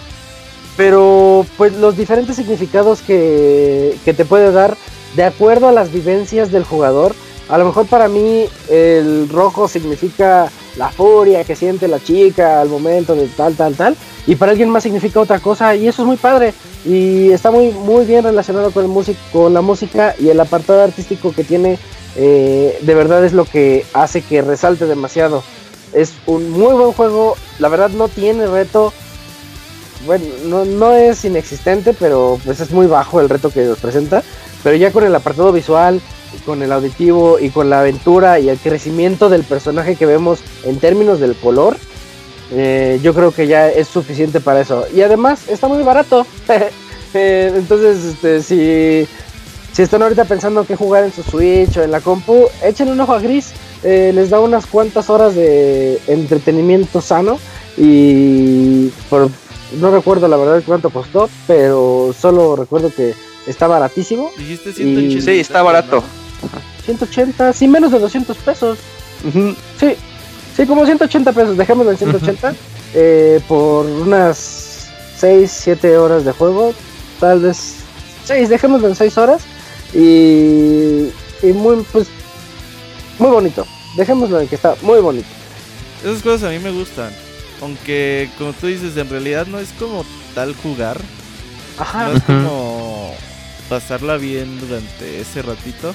pero 0.76 1.44
pues 1.56 1.74
los 1.74 1.96
diferentes 1.96 2.36
significados 2.36 3.00
que, 3.00 3.98
que 4.04 4.14
te 4.14 4.24
puede 4.24 4.52
dar 4.52 4.76
de 5.16 5.24
acuerdo 5.24 5.66
a 5.68 5.72
las 5.72 5.90
vivencias 5.90 6.52
del 6.52 6.62
jugador. 6.62 7.16
A 7.48 7.58
lo 7.58 7.64
mejor 7.64 7.86
para 7.86 8.08
mí 8.08 8.44
el 8.70 9.28
rojo 9.28 9.66
significa 9.66 10.50
la 10.78 10.90
furia 10.90 11.44
que 11.44 11.56
siente 11.56 11.88
la 11.88 12.00
chica 12.02 12.60
al 12.60 12.68
momento 12.68 13.14
de 13.14 13.26
tal, 13.26 13.54
tal, 13.54 13.74
tal. 13.74 13.96
Y 14.26 14.36
para 14.36 14.52
alguien 14.52 14.70
más 14.70 14.84
significa 14.84 15.20
otra 15.20 15.40
cosa 15.40 15.74
y 15.74 15.88
eso 15.88 16.02
es 16.02 16.06
muy 16.06 16.16
padre. 16.16 16.54
Y 16.84 17.30
está 17.30 17.50
muy, 17.50 17.72
muy 17.72 18.06
bien 18.06 18.22
relacionado 18.22 18.70
con, 18.70 18.84
la 19.52 19.60
música 19.60 20.14
y 20.18 20.28
el 20.28 20.40
apartado 20.40 20.82
artístico 20.82 21.32
que 21.32 21.44
tiene. 21.44 21.78
eh, 22.16 22.78
de 22.80 22.94
verdad 22.94 23.24
es 23.24 23.32
lo 23.32 23.44
que 23.44 23.84
hace 23.92 24.22
que 24.22 24.40
resalte 24.40 24.86
demasiado. 24.86 25.42
Es 25.92 26.12
un 26.26 26.50
muy 26.50 26.74
buen 26.74 26.92
juego. 26.92 27.36
La 27.58 27.68
verdad 27.68 27.90
no 27.90 28.08
tiene 28.08 28.46
reto. 28.46 28.92
Bueno, 30.06 30.24
no, 30.44 30.64
no 30.64 30.92
es 30.92 31.24
inexistente, 31.24 31.92
pero 31.92 32.38
pues 32.44 32.60
es 32.60 32.70
muy 32.70 32.86
bajo 32.86 33.20
el 33.20 33.28
reto 33.28 33.50
que 33.50 33.64
nos 33.64 33.78
presenta. 33.78 34.22
Pero 34.62 34.76
ya 34.76 34.92
con 34.92 35.04
el 35.04 35.14
apartado 35.14 35.52
visual, 35.52 36.00
y 36.34 36.38
con 36.38 36.62
el 36.62 36.72
auditivo 36.72 37.38
y 37.38 37.50
con 37.50 37.70
la 37.70 37.80
aventura 37.80 38.38
y 38.40 38.48
el 38.48 38.58
crecimiento 38.58 39.28
del 39.28 39.44
personaje 39.44 39.96
que 39.96 40.06
vemos 40.06 40.40
en 40.64 40.78
términos 40.78 41.20
del 41.20 41.34
color, 41.36 41.76
eh, 42.52 42.98
yo 43.02 43.12
creo 43.14 43.30
que 43.32 43.46
ya 43.46 43.68
es 43.68 43.88
suficiente 43.88 44.40
para 44.40 44.60
eso. 44.60 44.86
Y 44.94 45.02
además 45.02 45.48
está 45.48 45.68
muy 45.68 45.82
barato. 45.82 46.26
Eh, 47.14 47.50
entonces, 47.56 48.04
este, 48.04 48.42
si, 48.42 49.08
si 49.72 49.80
están 49.80 50.02
ahorita 50.02 50.26
pensando 50.26 50.66
qué 50.66 50.76
jugar 50.76 51.04
en 51.04 51.10
su 51.12 51.22
Switch 51.22 51.74
o 51.78 51.82
en 51.82 51.90
la 51.90 52.02
compu, 52.02 52.48
échenle 52.62 52.92
un 52.92 53.00
ojo 53.00 53.14
a 53.14 53.18
Gris. 53.18 53.52
Eh, 53.82 54.12
les 54.14 54.28
da 54.28 54.40
unas 54.40 54.66
cuantas 54.66 55.08
horas 55.08 55.34
de 55.34 55.98
entretenimiento 56.06 57.00
sano. 57.00 57.38
Y 57.78 58.88
por, 59.08 59.30
no 59.80 59.90
recuerdo 59.90 60.28
la 60.28 60.36
verdad 60.36 60.62
cuánto 60.66 60.90
costó, 60.90 61.30
pero 61.46 62.14
solo 62.20 62.56
recuerdo 62.56 62.92
que 62.94 63.14
está 63.46 63.66
baratísimo. 63.66 64.30
Dijiste 64.36 64.68
Y- 64.70 64.74
180. 64.74 65.24
Sí, 65.24 65.40
está 65.40 65.62
barato. 65.62 66.04
180, 66.84 67.52
sí, 67.52 67.68
menos 67.68 67.92
de 67.92 67.98
200 67.98 68.36
pesos. 68.38 68.78
Ujú. 69.24 69.54
Sí, 69.78 69.96
sí, 70.56 70.66
como 70.66 70.84
180 70.84 71.32
pesos, 71.32 71.56
dejémoslo 71.56 71.90
en 71.92 71.98
180 71.98 72.54
eh, 72.94 73.40
por 73.48 73.84
unas 73.86 74.88
6, 75.18 75.50
7 75.50 75.96
horas 75.98 76.24
de 76.24 76.32
juego, 76.32 76.72
tal 77.20 77.40
vez 77.40 77.76
6, 78.24 78.48
dejémoslo 78.48 78.88
en 78.88 78.94
6 78.94 79.18
horas 79.18 79.42
y, 79.92 81.08
y 81.42 81.52
muy, 81.54 81.84
pues, 81.92 82.08
muy 83.18 83.30
bonito, 83.30 83.66
dejémoslo 83.96 84.40
en 84.40 84.48
que 84.48 84.54
está 84.54 84.76
muy 84.82 85.00
bonito. 85.00 85.28
Esas 86.02 86.22
cosas 86.22 86.44
a 86.44 86.50
mí 86.50 86.58
me 86.60 86.70
gustan. 86.70 87.10
Aunque, 87.60 88.30
como 88.38 88.52
tú 88.52 88.68
dices, 88.68 88.96
en 88.96 89.10
realidad 89.10 89.46
no 89.48 89.58
es 89.58 89.70
como 89.78 90.04
tal 90.34 90.54
jugar. 90.54 91.00
Ajá, 91.76 92.08
No 92.08 92.16
es 92.16 92.22
como 92.22 93.14
pasarla 93.68 94.16
bien 94.16 94.60
durante 94.60 95.20
ese 95.20 95.42
ratito. 95.42 95.92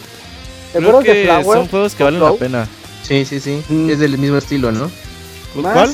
¿Te 0.73 0.79
Creo 0.79 0.99
que 0.99 1.23
Flower? 1.25 1.57
son 1.59 1.67
juegos 1.69 1.95
que 1.95 2.03
valen 2.03 2.19
la 2.21 2.33
pena. 2.33 2.67
Sí, 3.03 3.23
sí, 3.25 3.39
sí. 3.39 3.63
Mm. 3.69 3.89
Es 3.91 3.99
del 3.99 4.17
mismo 4.17 4.37
estilo, 4.37 4.71
¿no? 4.71 4.89
¿Cuál? 5.61 5.89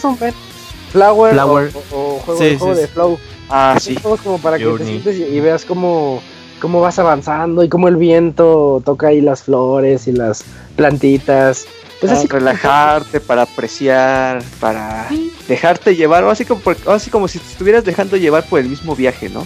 Flower, 0.92 1.34
Flower. 1.34 1.72
O, 1.92 1.96
o- 1.96 2.16
o 2.16 2.20
juego, 2.20 2.40
Sí, 2.40 2.46
el 2.48 2.58
juego 2.58 2.74
sí, 2.76 2.82
de 2.82 2.88
sí. 2.88 2.94
Flow. 2.94 3.20
Ah, 3.50 3.76
Son 3.80 3.94
sí. 3.94 4.00
juegos 4.02 4.22
como 4.22 4.38
para 4.40 4.58
que 4.58 4.66
te 4.66 4.86
sientes 4.86 5.18
y, 5.18 5.24
y 5.24 5.40
veas 5.40 5.66
cómo 5.66 6.22
cómo 6.62 6.82
vas 6.82 7.00
avanzando 7.00 7.64
y 7.64 7.70
cómo 7.70 7.88
el 7.88 7.96
viento 7.96 8.82
toca 8.84 9.08
ahí 9.08 9.22
las 9.22 9.44
flores 9.44 10.08
y 10.08 10.12
las 10.12 10.44
plantitas. 10.76 11.66
Pues 12.00 12.10
Para 12.12 12.20
así 12.20 12.28
relajarte, 12.28 13.20
para 13.22 13.42
apreciar, 13.44 14.42
para 14.60 15.08
dejarte 15.48 15.96
llevar, 15.96 16.24
o 16.24 16.30
así 16.32 16.46
como, 16.46 16.62
por- 16.62 16.78
o 16.86 16.92
así 16.92 17.10
como 17.10 17.28
si 17.28 17.40
te 17.40 17.48
estuvieras 17.52 17.84
dejando 17.86 18.16
llevar 18.18 18.44
por 18.46 18.60
el 18.60 18.68
mismo 18.70 18.96
viaje, 18.96 19.30
¿no? 19.30 19.46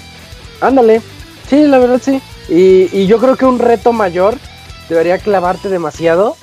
Ándale. 0.61 1.01
Sí, 1.49 1.63
la 1.67 1.77
verdad 1.79 1.99
sí. 2.03 2.21
Y, 2.49 2.89
y 2.95 3.07
yo 3.07 3.17
creo 3.19 3.35
que 3.35 3.45
un 3.45 3.57
reto 3.59 3.91
mayor 3.93 4.35
debería 4.89 5.17
clavarte 5.17 5.69
demasiado. 5.69 6.35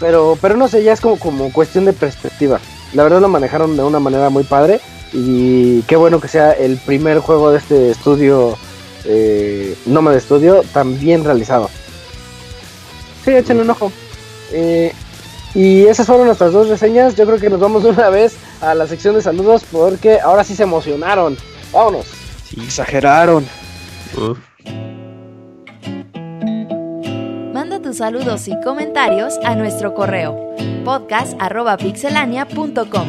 Pero, 0.00 0.36
pero 0.40 0.56
no 0.56 0.68
sé, 0.68 0.82
ya 0.82 0.92
es 0.92 1.00
como, 1.00 1.18
como 1.18 1.52
cuestión 1.52 1.84
de 1.84 1.92
perspectiva. 1.92 2.60
La 2.92 3.04
verdad 3.04 3.20
lo 3.20 3.28
manejaron 3.28 3.76
de 3.76 3.82
una 3.82 4.00
manera 4.00 4.30
muy 4.30 4.44
padre. 4.44 4.80
Y 5.12 5.82
qué 5.82 5.96
bueno 5.96 6.20
que 6.20 6.28
sea 6.28 6.52
el 6.52 6.78
primer 6.78 7.18
juego 7.18 7.50
de 7.50 7.58
este 7.58 7.90
estudio, 7.90 8.56
eh, 9.04 9.76
Nómada 9.86 10.18
Studio, 10.18 10.62
tan 10.72 10.98
bien 10.98 11.24
realizado. 11.24 11.70
Sí, 13.24 13.30
échenle 13.30 13.62
un 13.62 13.70
ojo. 13.70 13.92
Eh, 14.52 14.92
y 15.54 15.84
esas 15.84 16.06
fueron 16.06 16.26
nuestras 16.26 16.52
dos 16.52 16.68
reseñas. 16.68 17.14
Yo 17.14 17.26
creo 17.26 17.38
que 17.38 17.50
nos 17.50 17.60
vamos 17.60 17.82
de 17.82 17.90
una 17.90 18.08
vez 18.08 18.36
a 18.60 18.74
la 18.74 18.86
sección 18.86 19.14
de 19.14 19.22
saludos 19.22 19.64
porque 19.70 20.20
ahora 20.20 20.44
sí 20.44 20.56
se 20.56 20.62
emocionaron. 20.62 21.36
Vámonos. 21.72 22.06
Exageraron. 22.56 23.46
Uf. 24.16 24.38
Saludos 27.92 28.48
y 28.48 28.58
comentarios 28.62 29.38
a 29.44 29.54
nuestro 29.54 29.92
correo 29.94 30.54
podcast.pixelania.com. 30.84 33.06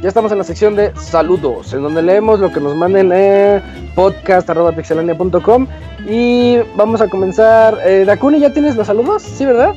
Ya 0.00 0.08
estamos 0.08 0.32
en 0.32 0.38
la 0.38 0.44
sección 0.44 0.76
de 0.76 0.92
saludos, 0.96 1.74
en 1.74 1.82
donde 1.82 2.00
leemos 2.02 2.38
lo 2.40 2.50
que 2.52 2.60
nos 2.60 2.74
manden 2.76 3.10
en 3.12 3.60
podcast.pixelania.com 3.94 5.66
y 6.08 6.56
vamos 6.76 7.00
a 7.00 7.08
comenzar. 7.08 7.76
Eh, 7.84 8.04
Dakuni, 8.06 8.38
¿ya 8.40 8.52
tienes 8.52 8.76
los 8.76 8.86
saludos? 8.86 9.22
¿Sí, 9.22 9.44
verdad? 9.44 9.74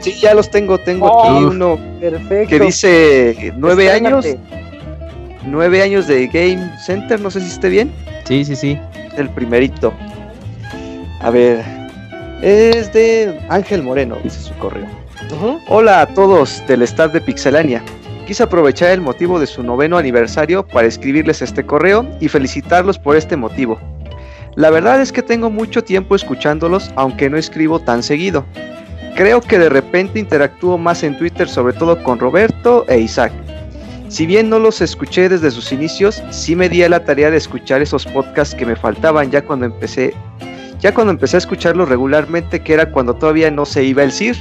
Sí, 0.00 0.12
ya 0.20 0.32
los 0.34 0.48
tengo. 0.50 0.78
Tengo 0.78 1.08
Oh, 1.10 1.24
aquí 1.24 1.44
uno 1.44 1.78
Perfecto. 2.00 2.48
que 2.50 2.60
dice 2.60 3.52
nueve 3.56 3.90
años, 3.90 4.24
nueve 5.44 5.82
años 5.82 6.06
de 6.06 6.26
Game 6.28 6.70
Center, 6.78 7.20
no 7.20 7.30
sé 7.30 7.40
si 7.40 7.48
esté 7.48 7.68
bien. 7.68 7.92
Sí, 8.24 8.44
sí, 8.44 8.54
sí. 8.56 8.78
El 9.16 9.28
primerito. 9.30 9.92
A 11.20 11.30
ver, 11.30 11.64
es 12.42 12.92
de 12.92 13.40
Ángel 13.48 13.82
Moreno, 13.82 14.16
dice 14.22 14.40
su 14.40 14.54
correo. 14.54 14.86
Hola 15.68 16.02
a 16.02 16.06
todos 16.06 16.62
del 16.68 16.82
staff 16.82 17.12
de 17.12 17.20
Pixelania. 17.20 17.82
Quise 18.26 18.42
aprovechar 18.42 18.90
el 18.90 19.00
motivo 19.00 19.40
de 19.40 19.46
su 19.46 19.62
noveno 19.62 19.96
aniversario 19.96 20.66
para 20.66 20.86
escribirles 20.86 21.42
este 21.42 21.64
correo 21.64 22.06
y 22.20 22.28
felicitarlos 22.28 22.98
por 22.98 23.16
este 23.16 23.36
motivo. 23.36 23.80
La 24.56 24.70
verdad 24.70 25.00
es 25.00 25.10
que 25.12 25.22
tengo 25.22 25.50
mucho 25.50 25.82
tiempo 25.84 26.14
escuchándolos, 26.14 26.90
aunque 26.96 27.30
no 27.30 27.38
escribo 27.38 27.80
tan 27.80 28.02
seguido. 28.02 28.44
Creo 29.14 29.40
que 29.40 29.58
de 29.58 29.70
repente 29.70 30.18
interactúo 30.18 30.76
más 30.76 31.02
en 31.02 31.16
Twitter, 31.16 31.48
sobre 31.48 31.72
todo 31.72 32.02
con 32.02 32.18
Roberto 32.18 32.84
e 32.88 32.98
Isaac. 32.98 33.32
Si 34.08 34.26
bien 34.26 34.50
no 34.50 34.58
los 34.58 34.80
escuché 34.80 35.28
desde 35.28 35.50
sus 35.50 35.72
inicios, 35.72 36.22
sí 36.30 36.54
me 36.54 36.68
di 36.68 36.82
a 36.82 36.88
la 36.88 37.04
tarea 37.04 37.30
de 37.30 37.38
escuchar 37.38 37.80
esos 37.80 38.06
podcasts 38.06 38.54
que 38.54 38.66
me 38.66 38.76
faltaban 38.76 39.30
ya 39.30 39.42
cuando 39.42 39.66
empecé, 39.66 40.14
ya 40.80 40.92
cuando 40.92 41.12
empecé 41.12 41.36
a 41.36 41.38
escucharlos 41.38 41.88
regularmente, 41.88 42.60
que 42.60 42.74
era 42.74 42.90
cuando 42.90 43.14
todavía 43.14 43.50
no 43.50 43.64
se 43.64 43.84
iba 43.84 44.02
el 44.02 44.12
CIR. 44.12 44.36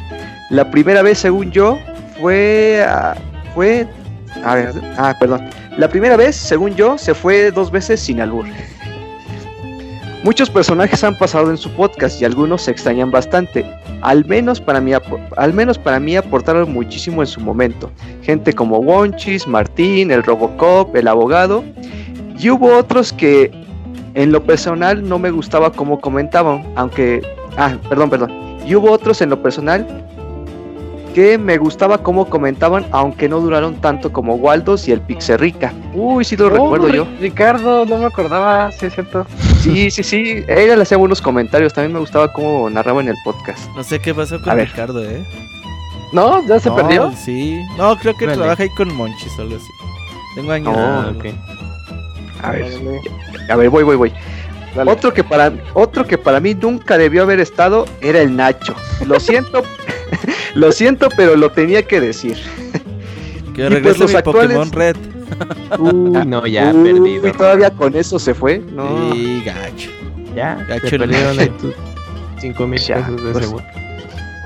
La 0.49 0.69
primera 0.69 1.01
vez, 1.01 1.19
según 1.19 1.51
yo, 1.51 1.77
fue, 2.19 2.85
fue, 3.53 3.87
a 4.43 4.55
ver, 4.55 4.73
ah, 4.97 5.15
perdón. 5.19 5.49
La 5.77 5.89
primera 5.89 6.15
vez, 6.15 6.35
según 6.35 6.75
yo, 6.75 6.97
se 6.97 7.13
fue 7.13 7.51
dos 7.51 7.71
veces 7.71 7.99
sin 7.99 8.21
albur. 8.21 8.45
Muchos 10.23 10.49
personajes 10.49 11.03
han 11.03 11.15
pasado 11.17 11.51
en 11.51 11.57
su 11.57 11.69
podcast 11.71 12.19
y 12.19 12.25
algunos 12.25 12.63
se 12.63 12.71
extrañan 12.71 13.11
bastante. 13.11 13.63
Al 14.01 14.25
menos 14.25 14.59
para 14.59 14.81
mí, 14.81 14.91
al 15.37 15.53
menos 15.53 15.77
para 15.77 15.99
mí 15.99 16.15
aportaron 16.15 16.73
muchísimo 16.73 17.21
en 17.21 17.27
su 17.27 17.39
momento. 17.39 17.91
Gente 18.23 18.51
como 18.51 18.79
Wonchis, 18.79 19.47
Martín, 19.47 20.09
el 20.09 20.23
Robocop, 20.23 20.95
el 20.95 21.07
abogado. 21.07 21.63
Y 22.39 22.49
hubo 22.49 22.75
otros 22.75 23.13
que 23.13 23.51
en 24.15 24.31
lo 24.31 24.43
personal 24.43 25.07
no 25.07 25.19
me 25.19 25.29
gustaba 25.31 25.71
cómo 25.71 25.99
comentaban, 26.01 26.63
aunque... 26.75 27.21
Ah, 27.57 27.75
perdón, 27.87 28.09
perdón. 28.09 28.31
Y 28.65 28.75
hubo 28.75 28.91
otros 28.91 29.21
en 29.21 29.29
lo 29.29 29.41
personal 29.41 29.85
que 31.13 31.37
me 31.37 31.57
gustaba 31.57 31.99
cómo 31.99 32.25
comentaban, 32.29 32.85
aunque 32.91 33.29
no 33.29 33.39
duraron 33.39 33.75
tanto 33.75 34.11
como 34.11 34.35
Waldos 34.35 34.87
y 34.89 34.91
el 34.91 34.99
Pixerrica. 34.99 35.71
Uy, 35.93 36.25
sí 36.25 36.35
lo 36.35 36.47
Oh, 36.47 36.49
recuerdo 36.49 36.89
yo. 36.89 37.07
Ricardo, 37.21 37.85
no 37.85 37.97
me 37.99 38.05
acordaba, 38.05 38.69
sí 38.73 38.87
es 38.87 38.93
cierto. 38.95 39.25
Sí, 39.61 39.89
sí, 39.91 40.03
sí. 40.03 40.43
Ella 40.49 40.75
le 40.75 40.81
hacía 40.81 40.97
buenos 40.97 41.21
comentarios. 41.21 41.73
También 41.73 41.93
me 41.93 41.99
gustaba 41.99 42.33
cómo 42.33 42.69
narraba 42.69 42.99
en 43.01 43.07
el 43.09 43.15
podcast. 43.23 43.69
No 43.77 43.83
sé 43.83 43.99
qué 43.99 44.13
pasó 44.13 44.35
A 44.35 44.41
con 44.41 44.55
ver. 44.57 44.67
Ricardo, 44.67 45.01
¿eh? 45.05 45.23
¿No? 46.11 46.45
¿Ya 46.47 46.59
se 46.59 46.69
No, 46.69 46.75
perdió? 46.75 47.11
Sí. 47.13 47.61
No, 47.77 47.95
creo 47.97 48.13
que 48.17 48.25
Vale. 48.25 48.37
trabaja 48.37 48.63
ahí 48.63 48.69
con 48.75 48.93
Monchis 48.93 49.31
o 49.39 49.43
algo 49.43 49.55
así. 49.55 49.67
Tengo 50.35 50.51
años. 50.51 50.75
No, 50.75 51.13
de- 51.13 51.17
ok. 51.31 51.35
A 52.41 52.51
ver, 52.51 52.65
a 53.49 53.55
ver, 53.55 53.69
voy, 53.69 53.83
voy, 53.83 53.95
voy. 53.95 54.13
dale. 54.75 54.91
Otro 54.91 55.13
que 55.13 55.23
para 55.23 55.51
otro 55.73 56.05
que 56.05 56.17
para 56.17 56.39
mí 56.39 56.53
nunca 56.53 56.97
debió 56.97 57.23
haber 57.23 57.39
estado 57.39 57.85
era 58.01 58.21
el 58.21 58.35
Nacho. 58.35 58.75
Lo 59.05 59.19
siento, 59.19 59.63
lo 60.55 60.71
siento, 60.71 61.09
pero 61.15 61.35
lo 61.35 61.51
tenía 61.51 61.83
que 61.83 61.99
decir. 62.01 62.37
Que 63.53 63.61
Y 63.63 63.69
regrese 63.69 63.81
pues 63.83 63.99
los 63.99 64.11
mi 64.11 64.17
actuales- 64.17 64.57
Pokémon 64.57 64.71
Red. 64.71 64.95
Uy, 65.79 66.25
no, 66.27 66.45
ya 66.45 66.71
Uy, 66.73 66.93
perdido. 66.93 67.31
todavía 67.33 67.71
con 67.71 67.95
eso 67.95 68.19
se 68.19 68.33
fue. 68.33 68.59
No. 68.59 69.11
Sí, 69.13 69.41
gacho. 69.45 69.89
Ya, 70.35 70.55
Gacho 70.67 70.87
se 70.89 70.95
el 70.95 71.01
perdieron 71.01 71.37
Nacho. 71.37 71.51
ahí 71.51 71.57
tus 71.59 71.73
5 72.41 72.67
mil 72.67 72.79
Ya, 72.79 72.95
pesos 72.97 73.23
de 73.23 73.31
pues, 73.31 73.45
seguro. 73.45 73.65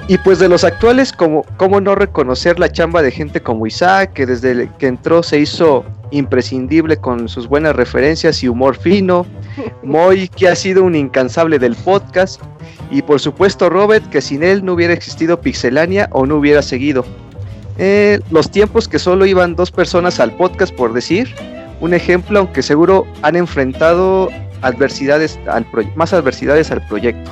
Y 0.08 0.18
pues 0.20 0.40
de 0.40 0.48
los 0.50 0.64
actuales, 0.64 1.12
como 1.12 1.44
cómo 1.58 1.82
no 1.82 1.96
reconocer 1.96 2.60
la 2.60 2.72
chamba 2.72 3.02
de 3.02 3.12
gente 3.12 3.42
como 3.42 3.68
Isaac, 3.68 4.14
que 4.14 4.26
desde 4.26 4.70
que 4.80 4.88
entró 4.88 5.22
se 5.22 5.40
hizo 5.40 5.84
imprescindible 6.12 6.98
con 6.98 7.30
sus 7.30 7.48
buenas 7.48 7.76
referencias 7.76 8.44
y 8.44 8.48
humor 8.48 8.76
fino. 8.78 9.26
Moy, 9.84 10.28
que 10.30 10.48
ha 10.48 10.56
sido 10.56 10.84
un 10.84 10.96
incansable 10.96 11.60
del 11.60 11.76
podcast. 11.76 12.42
Y 12.92 13.02
por 13.02 13.20
supuesto 13.20 13.70
Robert, 13.70 14.10
que 14.10 14.22
sin 14.22 14.44
él 14.44 14.64
no 14.64 14.74
hubiera 14.74 14.94
existido 14.94 15.40
Pixelania 15.40 16.10
o 16.12 16.26
no 16.26 16.38
hubiera 16.38 16.62
seguido. 16.62 17.06
Eh, 17.78 18.20
los 18.30 18.52
tiempos 18.52 18.88
que 18.88 19.00
solo 19.00 19.26
iban 19.26 19.56
dos 19.56 19.72
personas 19.72 20.20
al 20.20 20.36
podcast, 20.36 20.74
por 20.74 20.94
decir. 20.94 21.34
Un 21.80 21.94
ejemplo, 21.94 22.40
aunque 22.40 22.62
seguro 22.62 23.08
han 23.22 23.38
enfrentado 23.38 24.30
adversidades 24.62 25.40
al 25.48 25.66
más 25.96 26.12
adversidades 26.12 26.72
al 26.72 26.86
proyecto. 26.88 27.32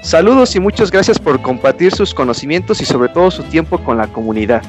Saludos 0.00 0.54
y 0.56 0.60
muchas 0.60 0.90
gracias 0.90 1.18
por 1.18 1.42
compartir 1.42 1.92
sus 1.92 2.14
conocimientos 2.14 2.80
y 2.80 2.84
sobre 2.84 3.08
todo 3.10 3.30
su 3.30 3.42
tiempo 3.42 3.78
con 3.78 3.98
la 3.98 4.06
comunidad. 4.06 4.62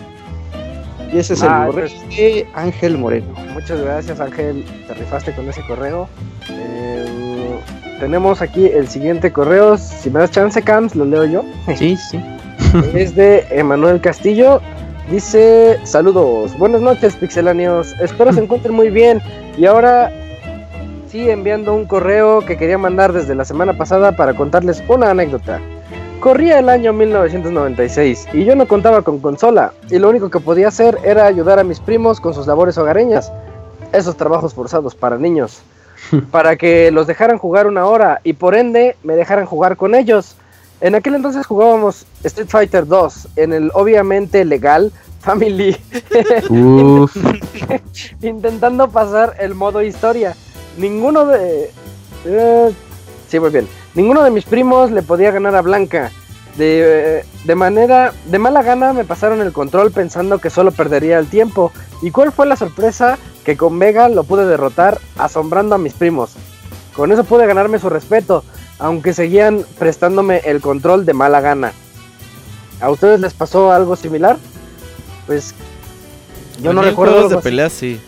Y 1.13 1.19
ese 1.19 1.33
es 1.35 1.41
el 1.41 1.49
Ah, 1.49 1.63
correo 1.67 1.87
pues- 1.87 2.17
de 2.17 2.47
Ángel 2.53 2.97
Moreno. 2.97 3.27
Muchas 3.53 3.81
gracias, 3.81 4.19
Ángel. 4.19 4.65
Te 4.87 4.93
rifaste 4.93 5.31
con 5.33 5.47
ese 5.49 5.61
correo. 5.67 6.07
Eh, 6.49 7.59
tenemos 7.99 8.41
aquí 8.41 8.65
el 8.67 8.87
siguiente 8.87 9.31
correo. 9.31 9.77
Si 9.77 10.09
me 10.09 10.19
das 10.19 10.31
chance, 10.31 10.61
Cams, 10.61 10.95
lo 10.95 11.05
leo 11.05 11.25
yo. 11.25 11.43
Sí, 11.77 11.95
sí. 11.97 12.19
es 12.93 13.15
de 13.15 13.45
Emanuel 13.51 14.01
Castillo. 14.01 14.61
Dice, 15.09 15.79
saludos, 15.85 16.57
buenas 16.57 16.81
noches 16.81 17.15
pixelanios, 17.15 17.93
espero 18.01 18.33
se 18.33 18.41
encuentren 18.43 18.75
muy 18.75 18.89
bien 18.89 19.21
y 19.57 19.65
ahora 19.65 20.11
sí 21.09 21.29
enviando 21.29 21.73
un 21.73 21.85
correo 21.85 22.41
que 22.45 22.57
quería 22.57 22.77
mandar 22.77 23.13
desde 23.13 23.33
la 23.33 23.45
semana 23.45 23.71
pasada 23.77 24.11
para 24.17 24.33
contarles 24.33 24.83
una 24.89 25.09
anécdota. 25.11 25.61
Corría 26.19 26.59
el 26.59 26.69
año 26.69 26.93
1996 26.93 28.27
y 28.33 28.43
yo 28.43 28.55
no 28.55 28.67
contaba 28.67 29.03
con 29.03 29.19
consola 29.19 29.73
y 29.89 29.99
lo 29.99 30.09
único 30.09 30.29
que 30.29 30.39
podía 30.39 30.69
hacer 30.69 30.97
era 31.03 31.25
ayudar 31.27 31.59
a 31.59 31.63
mis 31.63 31.79
primos 31.79 32.19
con 32.19 32.33
sus 32.33 32.47
labores 32.47 32.77
hogareñas, 32.77 33.31
esos 33.93 34.17
trabajos 34.17 34.55
forzados 34.55 34.95
para 34.95 35.17
niños, 35.17 35.61
para 36.31 36.55
que 36.55 36.89
los 36.91 37.05
dejaran 37.05 37.37
jugar 37.37 37.67
una 37.67 37.85
hora 37.85 38.19
y 38.23 38.33
por 38.33 38.55
ende 38.55 38.95
me 39.03 39.15
dejaran 39.15 39.45
jugar 39.45 39.77
con 39.77 39.93
ellos. 39.93 40.35
En 40.81 40.95
aquel 40.95 41.15
entonces 41.15 41.45
jugábamos 41.45 42.05
Street 42.23 42.49
Fighter 42.49 42.87
2 42.87 43.29
en 43.35 43.53
el 43.53 43.71
obviamente 43.73 44.43
legal 44.43 44.91
Family, 45.21 45.77
intentando 48.21 48.89
pasar 48.89 49.35
el 49.39 49.53
modo 49.55 49.81
historia. 49.83 50.35
Ninguno 50.77 51.25
de... 51.25 51.71
eh, 52.25 52.73
sí, 53.27 53.39
muy 53.39 53.49
bien. 53.49 53.67
Ninguno 53.97 54.23
de 54.23 54.29
mis 54.29 54.45
primos 54.45 54.91
le 54.91 55.01
podía 55.01 55.31
ganar 55.31 55.55
a 55.55 55.63
Blanca. 55.63 56.11
De, 56.55 57.25
de 57.45 57.55
manera, 57.55 58.13
de 58.25 58.37
mala 58.37 58.61
gana 58.61 58.93
me 58.93 59.05
pasaron 59.05 59.41
el 59.41 59.51
control 59.51 59.91
pensando 59.91 60.37
que 60.37 60.51
solo 60.51 60.71
perdería 60.71 61.17
el 61.17 61.25
tiempo. 61.25 61.71
¿Y 62.03 62.11
cuál 62.11 62.31
fue 62.31 62.45
la 62.45 62.55
sorpresa? 62.55 63.17
Que 63.43 63.57
con 63.57 63.79
Vega 63.79 64.07
lo 64.07 64.23
pude 64.23 64.45
derrotar 64.45 64.99
asombrando 65.17 65.73
a 65.73 65.79
mis 65.79 65.93
primos. 65.93 66.35
Con 66.95 67.11
eso 67.11 67.23
pude 67.23 67.47
ganarme 67.47 67.79
su 67.79 67.89
respeto, 67.89 68.43
aunque 68.77 69.15
seguían 69.15 69.65
prestándome 69.79 70.41
el 70.45 70.61
control 70.61 71.03
de 71.03 71.13
mala 71.15 71.41
gana. 71.41 71.73
¿A 72.79 72.91
ustedes 72.91 73.19
les 73.19 73.33
pasó 73.33 73.71
algo 73.71 73.95
similar? 73.95 74.37
Pues 75.25 75.55
yo 76.61 76.69
A 76.69 76.73
no 76.75 76.83
recuerdo 76.83 77.29
de 77.29 77.69
sí. 77.71 77.99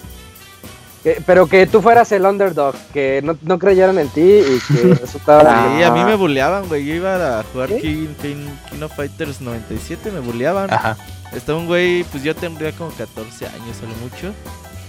Que- 1.04 1.22
pero 1.26 1.48
que 1.48 1.66
tú 1.66 1.82
fueras 1.82 2.12
el 2.12 2.26
underdog, 2.26 2.76
que 2.94 3.22
no, 3.24 3.38
no 3.42 3.58
creyeran 3.58 3.98
en 4.00 4.10
ti 4.10 4.22
y 4.22 4.60
que 4.74 4.94
resultara. 5.02 5.76
Sí, 5.78 5.84
a 5.84 5.92
mí 5.92 6.04
me 6.04 6.16
bulleaban, 6.16 6.68
güey. 6.68 6.86
Yo 6.86 6.96
iba 6.96 7.40
a 7.40 7.44
jugar 7.44 7.70
¿Sí? 7.70 7.80
King, 7.82 8.08
King, 8.22 8.48
King 8.70 8.82
of 8.84 8.94
Fighters 8.96 9.40
97, 9.42 10.12
me 10.12 10.20
bulleaban. 10.20 10.72
Ajá. 10.74 10.98
Estaba 11.34 11.60
un 11.60 11.68
güey, 11.68 12.04
pues 12.06 12.24
yo 12.24 12.36
tendría 12.36 12.72
como 12.74 12.90
14 12.92 13.46
años, 13.48 13.78
solo 13.80 13.94
mucho. 14.02 14.34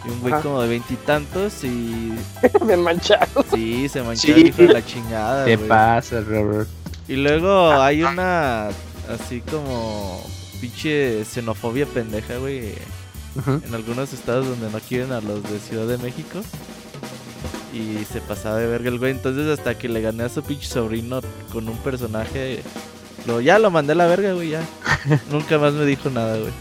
Y 0.05 0.11
un 0.11 0.21
güey 0.21 0.33
Ajá. 0.33 0.43
como 0.43 0.63
de 0.63 0.69
veintitantos 0.69 1.63
y. 1.63 2.13
bien 2.67 2.83
manchado. 2.83 3.45
Sí, 3.53 3.89
se 3.89 4.03
manchó 4.03 4.23
Sí. 4.23 4.33
el 4.33 4.47
hijo 4.49 4.63
de 4.63 4.69
la 4.69 4.85
chingada, 4.85 5.45
Te 5.45 5.57
güey. 5.57 5.69
pasa, 5.69 6.21
Robert. 6.23 6.69
Y 7.07 7.17
luego 7.17 7.71
hay 7.73 8.03
una. 8.03 8.69
Así 9.09 9.43
como. 9.43 10.25
Pinche 10.61 11.25
xenofobia 11.25 11.87
pendeja, 11.87 12.37
güey. 12.39 12.75
En 13.37 13.75
algunos 13.75 14.13
estados 14.13 14.47
donde 14.47 14.71
no 14.71 14.81
quieren 14.81 15.13
a 15.13 15.21
los 15.21 15.43
de 15.43 15.59
Ciudad 15.61 15.87
de 15.87 15.99
México. 15.99 16.41
Y 17.73 18.05
se 18.05 18.21
pasaba 18.21 18.57
de 18.57 18.67
verga 18.67 18.89
el 18.89 18.99
güey. 18.99 19.13
Entonces, 19.13 19.47
hasta 19.47 19.79
que 19.79 19.89
le 19.89 20.01
gané 20.01 20.25
a 20.25 20.29
su 20.29 20.43
pinche 20.43 20.67
sobrino 20.67 21.21
con 21.53 21.69
un 21.69 21.77
personaje. 21.79 22.63
Lo, 23.27 23.41
ya 23.41 23.59
lo 23.59 23.71
mandé 23.71 23.93
a 23.93 23.97
la 23.97 24.07
verga, 24.07 24.33
güey, 24.33 24.51
ya. 24.51 24.63
Nunca 25.31 25.59
más 25.59 25.73
me 25.75 25.85
dijo 25.85 26.11
nada, 26.11 26.39
güey. 26.39 26.53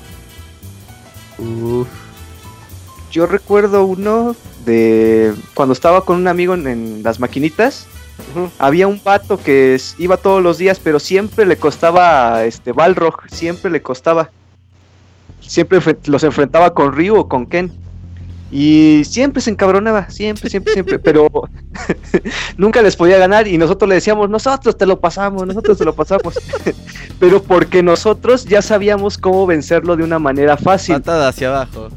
Uf. 1.40 1.88
Yo 3.12 3.26
recuerdo 3.26 3.86
uno 3.86 4.36
de 4.66 5.34
cuando 5.56 5.74
estaba 5.74 6.06
con 6.06 6.18
un 6.18 6.28
amigo 6.28 6.54
en, 6.54 6.68
en 6.68 7.04
las 7.04 7.20
maquinitas. 7.20 7.88
Había 8.60 8.88
un 8.88 9.02
vato 9.04 9.40
que 9.40 9.80
iba 9.98 10.18
todos 10.18 10.44
los 10.44 10.58
días, 10.58 10.80
pero 10.80 11.00
siempre 11.00 11.46
le 11.46 11.58
costaba 11.58 12.44
este 12.44 12.72
Balrog, 12.72 13.16
siempre 13.32 13.72
le 13.72 13.82
costaba. 13.82 14.30
Siempre 15.50 15.80
los 16.06 16.24
enfrentaba 16.24 16.76
con 16.76 16.94
Ryu 16.94 17.16
o 17.18 17.28
con 17.28 17.48
Ken. 17.48 17.72
Y 18.52 19.02
siempre 19.04 19.42
se 19.42 19.50
encabronaba, 19.52 20.10
siempre, 20.10 20.48
siempre, 20.50 20.74
siempre, 20.74 21.00
pero 21.08 21.28
nunca 22.58 22.82
les 22.84 22.96
podía 22.96 23.18
ganar 23.18 23.48
y 23.48 23.58
nosotros 23.58 23.88
le 23.90 23.96
decíamos, 23.96 24.30
nosotros 24.30 24.78
te 24.78 24.86
lo 24.86 25.00
pasamos, 25.00 25.46
nosotros 25.48 25.78
te 25.78 25.86
lo 25.86 25.94
pasamos. 25.94 26.40
pero 27.20 27.42
porque 27.42 27.82
nosotros 27.84 28.46
ya 28.46 28.62
sabíamos 28.62 29.18
cómo 29.18 29.46
vencerlo 29.48 29.96
de 29.96 30.04
una 30.04 30.20
manera 30.20 30.56
fácil 30.56 30.96
Patada 30.96 31.30
hacia 31.30 31.48
abajo. 31.50 31.90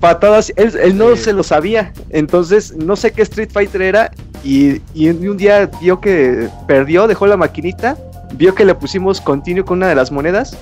patadas, 0.00 0.52
él, 0.56 0.72
él 0.80 0.96
no 0.98 1.14
Sí. 1.16 1.22
se 1.24 1.32
lo 1.32 1.42
sabía, 1.42 1.92
entonces 2.10 2.76
no 2.76 2.94
sé 2.96 3.12
qué 3.12 3.22
Street 3.22 3.50
Fighter 3.52 3.82
era 3.82 4.10
y, 4.44 4.80
y 4.94 5.08
un 5.08 5.36
día 5.36 5.68
vio 5.80 6.00
que 6.00 6.48
perdió, 6.68 7.06
dejó 7.08 7.26
la 7.26 7.36
maquinita, 7.36 7.96
vio 8.34 8.54
que 8.54 8.64
le 8.64 8.74
pusimos 8.74 9.20
continuo 9.20 9.64
con 9.64 9.78
una 9.78 9.88
de 9.88 9.94
las 9.94 10.10
monedas 10.12 10.56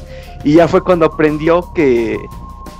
y 0.44 0.54
ya 0.54 0.68
fue 0.68 0.82
cuando 0.82 1.06
aprendió 1.06 1.72
que 1.74 2.18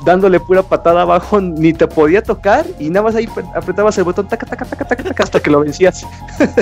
dándole 0.05 0.39
pura 0.41 0.63
patada 0.63 1.03
abajo 1.03 1.41
ni 1.43 1.73
te 1.73 1.87
podía 1.87 2.23
tocar 2.23 2.67
y 2.79 2.91
nada 2.91 3.05
más 3.05 3.15
ahí 3.15 3.27
pre- 3.27 3.45
apretabas 3.55 3.97
el 3.99 4.05
botón 4.05 4.29
taca, 4.29 4.47
taca, 4.47 4.65
taca, 4.65 4.85
taca, 4.85 5.03
taca, 5.03 5.23
hasta 5.23 5.41
que 5.41 5.51
lo 5.51 5.61
vencías. 5.61 6.07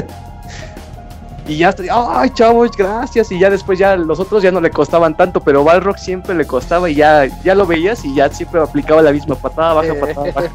Y 1.47 1.59
ya, 1.59 1.75
ay 1.93 2.31
chavos, 2.31 2.71
gracias. 2.75 3.31
Y 3.31 3.39
ya 3.39 3.51
después 3.51 3.79
ya 3.79 3.97
los 3.97 4.19
otros 4.19 4.43
ya 4.43 4.51
no 4.51 4.63
le 4.63 4.71
costaban 4.71 5.15
tanto, 5.15 5.41
pero 5.41 5.63
Balrog 5.63 5.99
siempre 5.99 6.35
le 6.35 6.47
costaba 6.47 6.89
y 6.89 6.95
ya, 6.95 7.27
ya 7.43 7.55
lo 7.55 7.67
veías 7.67 8.03
y 8.05 8.15
ya 8.15 8.31
siempre 8.31 8.63
aplicaba 8.63 9.03
la 9.03 9.13
misma 9.13 9.35
patada 9.35 9.75
baja, 9.75 9.93
patada 10.01 10.33
baja. 10.33 10.49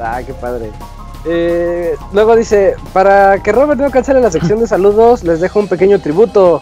ah, 0.00 0.20
qué 0.26 0.32
padre. 0.32 0.70
Eh, 1.24 1.96
luego 2.12 2.36
dice, 2.36 2.74
para 2.92 3.42
que 3.42 3.52
Robert 3.52 3.80
no 3.80 3.90
cancele 3.90 4.20
la 4.20 4.30
sección 4.30 4.60
de 4.60 4.66
saludos, 4.66 5.22
les 5.24 5.40
dejo 5.40 5.60
un 5.60 5.68
pequeño 5.68 6.00
tributo. 6.00 6.60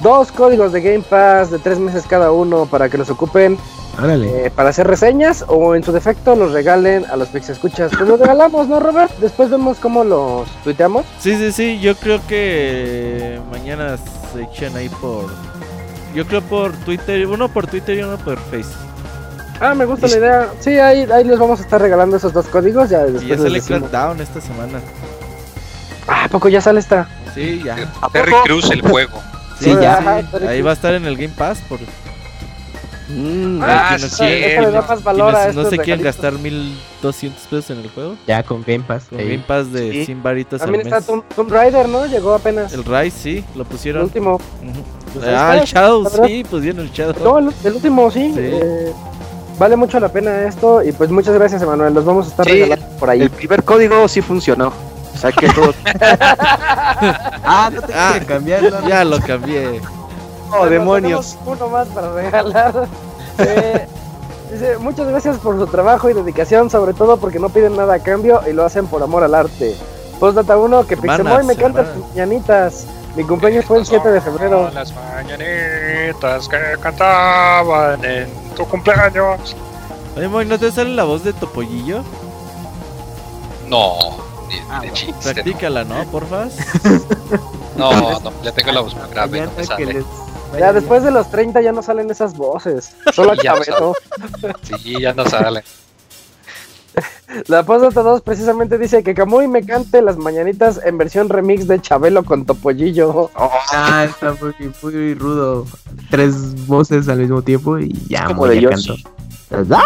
Dos 0.00 0.30
códigos 0.30 0.72
de 0.72 0.80
Game 0.80 1.04
Pass 1.08 1.50
de 1.50 1.58
tres 1.58 1.78
meses 1.78 2.04
cada 2.06 2.30
uno 2.30 2.66
para 2.66 2.88
que 2.88 2.96
los 2.96 3.10
ocupen 3.10 3.58
eh, 4.00 4.52
para 4.54 4.68
hacer 4.68 4.86
reseñas 4.86 5.44
o 5.48 5.74
en 5.74 5.82
su 5.82 5.90
defecto 5.90 6.36
los 6.36 6.52
regalen 6.52 7.04
a 7.06 7.16
los 7.16 7.28
Pix 7.28 7.48
Escuchas. 7.48 7.90
Pues 7.96 8.08
los 8.08 8.20
regalamos, 8.20 8.68
¿no, 8.68 8.78
Robert? 8.78 9.10
Después 9.18 9.50
vemos 9.50 9.78
cómo 9.78 10.04
los 10.04 10.48
tuiteamos. 10.62 11.04
Sí, 11.18 11.36
sí, 11.36 11.50
sí. 11.50 11.80
Yo 11.80 11.96
creo 11.96 12.20
que 12.28 13.40
mañana 13.50 13.96
se 14.32 14.42
echan 14.42 14.76
ahí 14.76 14.88
por. 14.88 15.26
Yo 16.14 16.24
creo 16.26 16.42
por 16.42 16.72
Twitter. 16.84 17.26
Uno 17.26 17.48
por 17.48 17.66
Twitter 17.66 17.98
y 17.98 18.02
uno 18.02 18.16
por 18.18 18.38
Face. 18.38 18.87
Ah, 19.60 19.74
me 19.74 19.84
gusta 19.84 20.06
la 20.06 20.16
idea. 20.16 20.48
Sí, 20.60 20.70
ahí, 20.78 21.06
ahí 21.12 21.24
les 21.24 21.38
vamos 21.38 21.58
a 21.60 21.62
estar 21.62 21.80
regalando 21.80 22.16
esos 22.16 22.32
dos 22.32 22.46
códigos. 22.46 22.88
Ya 22.90 23.06
Y 23.06 23.12
después 23.12 23.40
ya 23.42 23.48
les 23.48 23.64
sale. 23.64 23.80
Crackdown 23.80 24.20
esta 24.20 24.40
semana. 24.40 24.80
Ah, 26.06 26.24
¿a 26.24 26.28
poco 26.28 26.48
ya 26.48 26.60
sale 26.60 26.80
esta? 26.80 27.08
Sí, 27.34 27.60
ya. 27.64 27.76
Terry 28.12 28.32
Cruz, 28.44 28.70
el 28.70 28.82
juego. 28.82 29.20
Sí, 29.60 29.74
ya. 29.80 29.98
ajá, 29.98 30.20
sí. 30.20 30.26
Terry 30.30 30.46
Ahí 30.46 30.62
va 30.62 30.70
a 30.70 30.74
estar 30.74 30.94
en 30.94 31.04
el 31.04 31.16
Game 31.16 31.34
Pass. 31.36 31.58
Por 31.68 31.78
Mm, 33.10 33.62
Ah, 33.62 33.86
quienes 33.96 34.12
sí, 34.12 34.18
quieren- 34.22 34.50
Eso 34.52 34.60
le 34.60 34.70
da 34.70 34.82
más 34.82 35.02
valor 35.02 35.34
a 35.34 35.38
quienes 35.38 35.54
no 35.54 35.62
estos 35.62 35.76
se 35.78 35.82
quieren 35.82 36.04
gastar 36.04 36.34
1200 36.34 37.42
pesos 37.46 37.70
en 37.70 37.78
el 37.78 37.88
juego. 37.88 38.16
Ya 38.26 38.42
con 38.42 38.62
Game 38.62 38.84
Pass. 38.86 39.04
Con. 39.08 39.18
Game 39.18 39.38
Pass 39.46 39.72
de 39.72 39.92
Sí. 39.92 40.04
100 40.04 40.22
varitos 40.22 40.60
al 40.60 40.66
También 40.66 40.86
está 40.86 40.96
mes. 40.98 41.06
Tomb, 41.06 41.24
Tomb 41.34 41.50
Raider, 41.50 41.88
¿no? 41.88 42.04
Llegó 42.04 42.34
apenas. 42.34 42.70
El 42.74 42.84
Rise, 42.84 43.18
sí, 43.18 43.44
lo 43.54 43.62
El 43.62 43.66
pusieron. 43.66 44.02
último. 44.04 44.34
Ujú. 44.34 44.84
Pues 45.14 45.26
ahí 45.26 45.34
ah, 45.34 45.54
está, 45.56 45.60
el 45.62 45.64
Shadow, 45.66 46.26
sí, 46.26 46.44
pusieron 46.50 46.80
el 46.82 46.92
Shadow. 46.92 47.14
No, 47.24 47.38
el, 47.38 47.54
el 47.64 47.72
último 47.76 48.10
sí. 48.10 48.30
Sí. 48.34 48.40
eh, 48.42 48.92
vale 49.58 49.76
mucho 49.76 49.98
la 50.00 50.08
pena 50.08 50.42
esto. 50.46 50.82
Y 50.82 50.92
pues 50.92 51.10
muchas 51.10 51.34
gracias, 51.34 51.62
Emanuel. 51.62 51.94
Los 51.94 52.04
vamos 52.04 52.26
a 52.26 52.30
estar 52.30 52.46
Sí. 52.46 52.52
regalando 52.52 52.86
por 52.98 53.10
ahí. 53.10 53.22
el 53.22 53.30
primer 53.30 53.62
código 53.64 54.06
sí 54.08 54.20
funcionó. 54.22 54.72
O 55.14 55.18
sea 55.18 55.32
que 55.32 55.48
todo. 55.48 55.72
Ah, 57.50 57.70
no 57.72 57.82
te 57.82 57.92
Ah. 57.94 58.08
quieren 58.12 58.28
cambiar. 58.28 58.62
no, 58.62 58.80
no. 58.80 58.88
Ya 58.88 59.04
lo 59.04 59.20
cambié. 59.20 59.80
¡Oh, 60.50 60.58
Bueno, 60.60 60.70
demonios! 60.70 61.36
Uno 61.46 61.68
más 61.68 61.88
para 61.88 62.12
regalar. 62.12 62.86
Eh, 63.40 63.86
dice, 64.50 64.78
muchas 64.78 65.06
gracias 65.06 65.36
por 65.38 65.56
su 65.56 65.66
trabajo 65.68 66.10
y 66.10 66.12
dedicación, 66.12 66.70
sobre 66.70 66.92
todo 66.92 67.18
porque 67.18 67.38
no 67.38 67.50
piden 67.50 67.76
nada 67.76 67.94
a 67.94 67.98
cambio 68.00 68.40
y 68.50 68.52
lo 68.52 68.64
hacen 68.64 68.88
por 68.88 69.00
amor 69.00 69.22
al 69.22 69.32
arte. 69.36 69.76
Postdata 70.18 70.56
1, 70.58 70.84
que 70.88 70.96
Pixemoy 70.96 71.44
me 71.44 71.54
canta 71.54 71.86
mañanitas. 72.10 72.86
Mi 73.18 73.24
cumpleaños 73.24 73.64
fue 73.64 73.78
el 73.78 73.84
7 73.84 74.10
de 74.12 74.20
febrero. 74.20 74.66
Son 74.66 74.74
Las 74.74 74.94
mañanitas 74.94 76.48
que 76.48 76.56
cantaban 76.80 78.04
en 78.04 78.28
tu 78.54 78.64
cumpleaños. 78.64 79.56
Oye, 80.16 80.28
Moy, 80.28 80.46
¿no 80.46 80.56
te 80.56 80.70
sale 80.70 80.90
la 80.94 81.02
voz 81.02 81.24
de 81.24 81.32
Topollillo? 81.32 82.04
No, 83.66 83.98
ni 84.48 84.86
de 84.86 84.92
chiste. 84.92 85.12
no. 85.12 85.32
Practícala, 85.34 85.82
¿no? 85.82 86.04
Porfa. 86.04 86.46
No, 87.76 88.20
no, 88.20 88.32
ya 88.44 88.52
tengo 88.52 88.70
la 88.70 88.82
voz 88.82 88.94
muy 88.94 89.10
grave, 89.10 89.40
no 89.40 89.46
me 89.50 89.52
Mañana 89.56 89.76
que 89.76 89.84
sale. 89.84 89.94
les 89.94 90.04
Ya 90.60 90.72
después 90.72 91.02
de 91.02 91.10
los 91.10 91.28
30 91.28 91.60
ya 91.60 91.72
no 91.72 91.82
salen 91.82 92.08
esas 92.12 92.36
voces. 92.36 92.94
Solo 93.12 93.34
Sí, 93.34 93.40
ya 93.42 93.54
no. 93.80 93.92
Sí, 94.62 95.00
ya 95.00 95.12
no 95.12 95.26
sale. 95.26 95.64
La 97.48 97.62
postdata 97.64 98.02
2 98.02 98.22
precisamente 98.22 98.78
dice 98.78 99.02
que 99.02 99.14
Camuy 99.14 99.48
me 99.48 99.64
cante 99.64 100.02
las 100.02 100.16
mañanitas 100.16 100.80
en 100.84 100.98
versión 100.98 101.28
remix 101.28 101.66
de 101.68 101.80
Chabelo 101.80 102.24
con 102.24 102.44
Topollillo. 102.44 103.30
Ah, 103.70 104.04
está 104.08 104.34
muy, 104.40 104.54
muy 104.82 105.14
rudo. 105.14 105.66
Tres 106.10 106.66
voces 106.66 107.08
al 107.08 107.18
mismo 107.18 107.42
tiempo 107.42 107.78
y 107.78 107.92
ya. 108.08 108.24
Como 108.26 108.46
de 108.46 108.56
ya 108.60 108.70
Yoshi. 108.70 109.04
canto. 109.50 109.76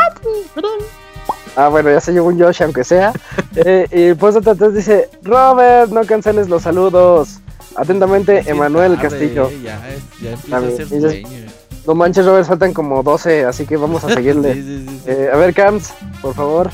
Ah, 1.57 1.69
bueno, 1.69 1.91
ya 1.91 2.01
se 2.01 2.13
llevó 2.13 2.29
un 2.29 2.39
Yoshi, 2.39 2.65
aunque 2.65 2.85
sea. 2.85 3.13
Eh, 3.55 3.87
y 3.93 4.15
postdata 4.15 4.55
3 4.55 4.73
dice: 4.75 5.11
Robert, 5.23 5.91
no 5.93 6.05
canceles 6.07 6.49
los 6.49 6.63
saludos. 6.63 7.41
Atentamente, 7.77 8.43
Emanuel 8.51 8.95
tarde, 8.97 9.09
Castillo. 9.09 9.51
Ya, 9.63 9.77
es- 9.91 10.03
ya 10.23 10.31
empieza 10.31 10.49
También, 10.51 10.73
a 10.73 10.77
ser 10.77 10.87
dices- 10.89 11.23
sueño. 11.23 11.53
No 11.87 11.95
manches, 11.95 12.25
Robert, 12.25 12.47
faltan 12.47 12.73
como 12.73 13.03
12, 13.03 13.45
así 13.45 13.67
que 13.67 13.77
vamos 13.77 14.05
a 14.05 14.15
seguirle. 14.15 14.55
Sí, 14.55 14.63
sí, 14.63 14.87
sí, 14.89 15.01
sí. 15.05 15.11
Eh, 15.11 15.31
a 15.33 15.37
ver, 15.37 15.53
Camps, 15.53 15.93
por 16.23 16.33
favor. 16.35 16.71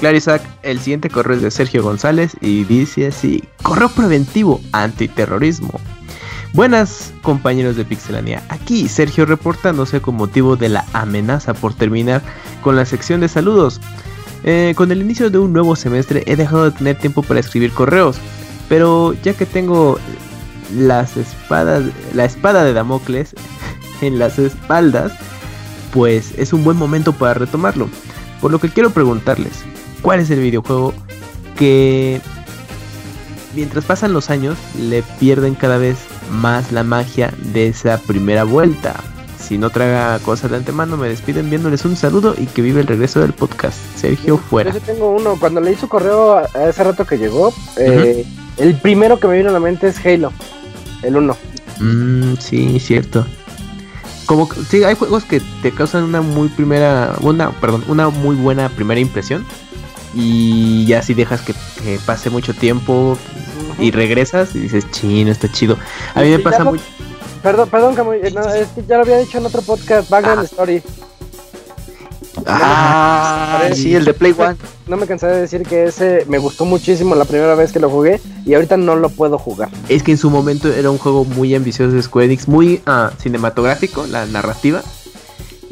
Claro, 0.00 0.16
Isaac, 0.16 0.42
el 0.62 0.80
siguiente 0.80 1.10
correo 1.10 1.36
es 1.36 1.42
de 1.42 1.50
Sergio 1.50 1.82
González 1.82 2.36
y 2.40 2.64
dice 2.64 3.08
así: 3.08 3.44
Correo 3.62 3.88
preventivo 3.88 4.60
antiterrorismo. 4.72 5.80
Buenas 6.54 7.14
compañeros 7.22 7.76
de 7.76 7.86
Pixelania, 7.86 8.42
aquí 8.50 8.86
Sergio 8.86 9.24
reportándose 9.24 10.02
con 10.02 10.16
motivo 10.16 10.54
de 10.56 10.68
la 10.68 10.84
amenaza 10.92 11.54
por 11.54 11.72
terminar 11.72 12.20
con 12.62 12.76
la 12.76 12.84
sección 12.84 13.20
de 13.20 13.28
saludos. 13.28 13.80
Eh, 14.44 14.74
con 14.76 14.92
el 14.92 15.00
inicio 15.00 15.30
de 15.30 15.38
un 15.38 15.52
nuevo 15.52 15.76
semestre 15.76 16.24
he 16.26 16.36
dejado 16.36 16.64
de 16.64 16.76
tener 16.76 16.98
tiempo 16.98 17.22
para 17.22 17.40
escribir 17.40 17.72
correos, 17.72 18.18
pero 18.68 19.14
ya 19.22 19.32
que 19.32 19.46
tengo 19.46 19.98
las 20.76 21.16
espadas, 21.16 21.84
la 22.12 22.26
espada 22.26 22.64
de 22.64 22.74
Damocles 22.74 23.34
en 24.02 24.18
las 24.18 24.38
espaldas, 24.38 25.12
pues 25.92 26.36
es 26.36 26.52
un 26.52 26.64
buen 26.64 26.76
momento 26.76 27.14
para 27.14 27.34
retomarlo. 27.34 27.88
Por 28.42 28.50
lo 28.50 28.58
que 28.58 28.68
quiero 28.68 28.90
preguntarles, 28.90 29.64
¿cuál 30.02 30.20
es 30.20 30.30
el 30.30 30.40
videojuego 30.40 30.92
que 31.56 32.20
mientras 33.54 33.84
pasan 33.84 34.12
los 34.12 34.30
años 34.30 34.58
le 34.78 35.02
pierden 35.20 35.54
cada 35.54 35.78
vez 35.78 35.96
más 36.30 36.72
la 36.72 36.82
magia 36.82 37.32
de 37.52 37.68
esa 37.68 37.98
primera 37.98 38.44
vuelta? 38.44 38.94
Si 39.38 39.58
no 39.58 39.70
traga 39.70 40.18
cosas 40.20 40.50
de 40.50 40.58
antemano, 40.58 40.96
me 40.96 41.08
despido 41.08 41.40
enviándoles 41.40 41.84
un 41.84 41.96
saludo 41.96 42.34
y 42.38 42.46
que 42.46 42.62
vive 42.62 42.80
el 42.80 42.86
regreso 42.86 43.20
del 43.20 43.32
podcast. 43.32 43.76
Sergio 43.96 44.38
fuera. 44.38 44.72
Yo 44.72 44.80
tengo 44.80 45.10
uno. 45.10 45.36
Cuando 45.38 45.60
leí 45.60 45.74
su 45.74 45.88
correo 45.88 46.36
a, 46.36 46.68
ese 46.68 46.84
rato 46.84 47.04
que 47.04 47.18
llegó, 47.18 47.52
eh, 47.76 48.24
el 48.56 48.76
primero 48.76 49.18
que 49.18 49.26
me 49.26 49.36
vino 49.36 49.50
a 49.50 49.52
la 49.52 49.60
mente 49.60 49.88
es 49.88 50.06
Halo. 50.06 50.32
El 51.02 51.16
1. 51.16 51.36
Mm, 51.80 52.34
sí, 52.38 52.78
cierto. 52.78 53.26
Como 54.26 54.48
que- 54.48 54.62
sí, 54.62 54.84
hay 54.84 54.94
juegos 54.94 55.24
que 55.24 55.42
te 55.60 55.72
causan 55.72 56.04
una 56.04 56.22
muy 56.22 56.48
primera, 56.48 57.16
una, 57.20 57.50
perdón, 57.50 57.84
una 57.88 58.08
muy 58.08 58.36
buena 58.36 58.68
primera 58.68 59.00
impresión 59.00 59.44
y 60.14 60.84
ya 60.86 61.02
si 61.02 61.14
dejas 61.14 61.40
que, 61.40 61.54
que 61.82 61.98
pase 62.04 62.30
mucho 62.30 62.54
tiempo 62.54 63.16
y 63.78 63.90
regresas 63.90 64.54
y 64.54 64.60
dices, 64.60 64.90
chino, 64.90 65.30
está 65.30 65.50
chido. 65.50 65.76
A 66.14 66.20
mí 66.22 66.30
me 66.30 66.38
pasa 66.38 66.64
lo- 66.64 66.70
muy... 66.72 66.80
Perdón, 67.42 67.68
perdón, 67.70 67.94
Camuy, 67.94 68.18
eh, 68.22 68.30
no, 68.32 68.40
es 68.54 68.68
que 68.68 68.84
ya 68.86 68.96
lo 68.96 69.02
había 69.02 69.18
dicho 69.18 69.38
en 69.38 69.46
otro 69.46 69.62
podcast, 69.62 70.08
Background 70.08 70.44
Story. 70.44 70.82
Ah, 72.46 73.68
sí, 73.74 73.94
el 73.94 74.04
de 74.04 74.14
Play 74.14 74.34
One. 74.36 74.56
No 74.86 74.96
me 74.96 75.06
cansé 75.06 75.26
de 75.26 75.40
decir 75.42 75.62
que 75.62 75.84
ese 75.84 76.24
me 76.28 76.38
gustó 76.38 76.64
muchísimo 76.64 77.14
la 77.14 77.24
primera 77.24 77.54
vez 77.54 77.72
que 77.72 77.78
lo 77.78 77.88
jugué 77.90 78.20
y 78.44 78.54
ahorita 78.54 78.76
no 78.76 78.96
lo 78.96 79.10
puedo 79.10 79.38
jugar. 79.38 79.68
Es 79.88 80.02
que 80.02 80.12
en 80.12 80.18
su 80.18 80.30
momento 80.30 80.72
era 80.72 80.90
un 80.90 80.98
juego 80.98 81.24
muy 81.24 81.54
ambicioso 81.54 81.92
de 81.94 82.02
Square 82.02 82.26
Enix, 82.26 82.48
muy 82.48 82.80
ah, 82.86 83.10
cinematográfico, 83.18 84.06
la 84.06 84.26
narrativa. 84.26 84.82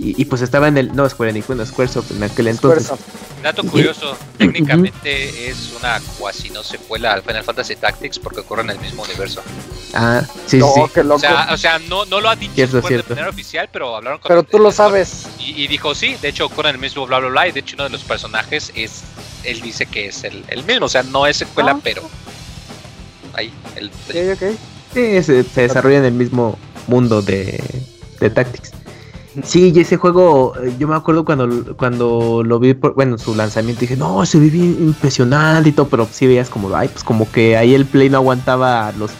Y, 0.02 0.20
y 0.22 0.24
pues 0.24 0.40
estaba 0.40 0.66
en 0.68 0.78
el... 0.78 0.96
No, 0.96 1.06
Square 1.08 1.30
Enix, 1.30 1.46
bueno, 1.46 1.66
Squaresoft 1.66 2.10
en 2.12 2.22
aquel 2.22 2.48
entonces. 2.48 2.84
Squaresoft. 2.86 3.42
Dato 3.42 3.62
curioso, 3.64 4.16
técnicamente 4.38 5.48
es 5.50 5.72
una 5.78 6.00
cuasi 6.18 6.50
no 6.50 6.62
secuela 6.62 7.12
al 7.14 7.22
Final 7.22 7.44
Fantasy 7.44 7.76
Tactics 7.76 8.18
porque 8.18 8.40
ocurre 8.40 8.62
en 8.62 8.70
el 8.70 8.78
mismo 8.80 9.02
universo. 9.02 9.42
Ah, 9.94 10.22
sí, 10.46 10.58
No, 10.58 10.66
sí, 10.74 10.80
sí. 10.86 10.90
qué 10.94 11.02
loco. 11.04 11.16
O 11.16 11.18
sea, 11.20 11.48
o 11.52 11.56
sea 11.56 11.78
no, 11.78 12.04
no 12.06 12.20
lo 12.20 12.28
ha 12.30 12.36
dicho 12.36 12.54
Cierto, 12.54 12.80
de 12.80 12.88
cierto. 12.88 13.10
manera 13.10 13.28
oficial, 13.30 13.68
pero 13.72 13.96
hablaron 13.96 14.18
con 14.20 14.28
Pero 14.28 14.42
tú 14.42 14.58
lo 14.58 14.72
sabes. 14.72 15.26
Y, 15.38 15.62
y 15.62 15.68
dijo 15.68 15.94
sí, 15.94 16.16
de 16.20 16.28
hecho 16.28 16.46
ocurre 16.46 16.68
en 16.70 16.76
el 16.76 16.80
mismo 16.80 17.06
bla 17.06 17.18
bla 17.18 17.28
bla 17.28 17.48
y 17.48 17.52
de 17.52 17.60
hecho 17.60 17.76
uno 17.76 17.84
de 17.84 17.90
los 17.90 18.02
personajes 18.04 18.72
es, 18.74 19.02
él 19.44 19.60
dice 19.62 19.86
que 19.86 20.06
es 20.06 20.24
el, 20.24 20.44
el 20.48 20.64
mismo, 20.64 20.86
o 20.86 20.88
sea, 20.90 21.02
no 21.02 21.26
es 21.26 21.36
secuela, 21.38 21.72
Ah. 21.72 21.80
pero 21.82 22.02
ahí, 23.34 23.52
el, 23.76 23.88
Ok, 23.88 24.42
ok. 24.42 24.50
Sí, 24.94 25.22
se, 25.22 25.44
se 25.44 25.60
desarrolla 25.62 25.98
en 25.98 26.04
el 26.06 26.12
mismo 26.12 26.58
mundo 26.88 27.22
de, 27.22 27.62
de 28.20 28.30
Tactics. 28.30 28.72
Sí, 29.44 29.73
y 29.75 29.81
ese 29.81 29.97
juego, 29.97 30.55
eh, 30.60 30.75
yo 30.78 30.89
me 30.89 30.97
acuerdo 30.97 31.25
cuando, 31.25 31.76
cuando 31.76 32.42
lo 32.44 32.59
vi, 32.59 32.75
por, 32.75 32.94
bueno, 32.94 33.17
su 33.17 33.34
lanzamiento, 33.34 33.81
dije, 33.83 33.97
no, 33.97 34.26
se 34.26 34.39
ve 34.41 34.50
bien 34.50 34.76
impresionante 34.81 35.68
y 35.68 35.73
todo, 35.73 35.89
pero 35.89 36.09
sí 36.10 36.26
veías 36.26 36.50
como, 36.50 36.75
ay, 36.75 36.89
pues 36.89 37.05
como 37.05 37.31
que 37.31 37.57
ahí 37.57 37.75
el 37.75 37.86
Play 37.86 38.10
no 38.10 38.18
aguantaba 38.18 38.92
los 38.99 39.12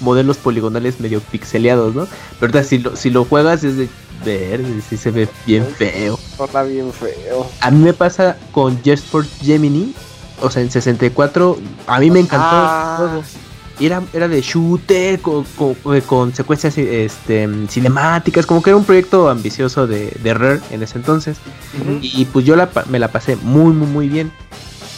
modelos 0.00 0.36
poligonales 0.36 1.00
medio 1.00 1.20
pixeleados, 1.20 1.94
¿no? 1.94 2.06
Pero 2.38 2.52
ahorita 2.52 2.62
si 2.64 2.78
lo, 2.78 2.94
si 2.96 3.10
lo 3.10 3.24
juegas 3.24 3.64
es 3.64 3.76
de 3.76 3.88
verde, 4.24 4.80
sí 4.88 4.96
se 4.96 5.10
ve 5.10 5.28
bien 5.46 5.64
feo. 5.66 6.18
Está 6.42 6.62
bien 6.62 6.92
feo. 6.92 7.46
A 7.60 7.70
mí 7.70 7.82
me 7.82 7.92
pasa 7.92 8.36
con 8.52 8.78
Just 8.84 9.06
for 9.08 9.24
Gemini, 9.42 9.94
o 10.42 10.50
sea, 10.50 10.62
en 10.62 10.70
64, 10.70 11.58
a 11.86 11.98
mí 11.98 12.10
me 12.10 12.20
encantó 12.20 12.46
Ah. 12.50 12.98
el 13.00 13.06
juego. 13.08 13.22
Y 13.78 13.86
Era, 13.86 14.02
era 14.14 14.26
de 14.26 14.40
shooter, 14.40 15.20
con, 15.20 15.44
con- 15.56 15.76
eh, 15.94 16.00
con 16.00 16.34
secuencias 16.34 16.78
este, 16.78 17.48
cinemáticas, 17.68 18.46
como 18.46 18.62
que 18.62 18.70
era 18.70 18.76
un 18.76 18.84
proyecto 18.84 19.28
ambicioso 19.28 19.86
de, 19.86 20.10
de 20.22 20.34
Rare 20.34 20.60
en 20.70 20.82
ese 20.82 20.96
entonces. 20.98 21.36
Y 22.00 22.24
pues 22.26 22.46
yo 22.46 22.56
la, 22.56 22.70
me 22.88 22.98
la 22.98 23.08
pasé 23.08 23.36
muy, 23.36 23.72
muy, 23.74 23.86
muy 23.86 24.08
bien. 24.08 24.32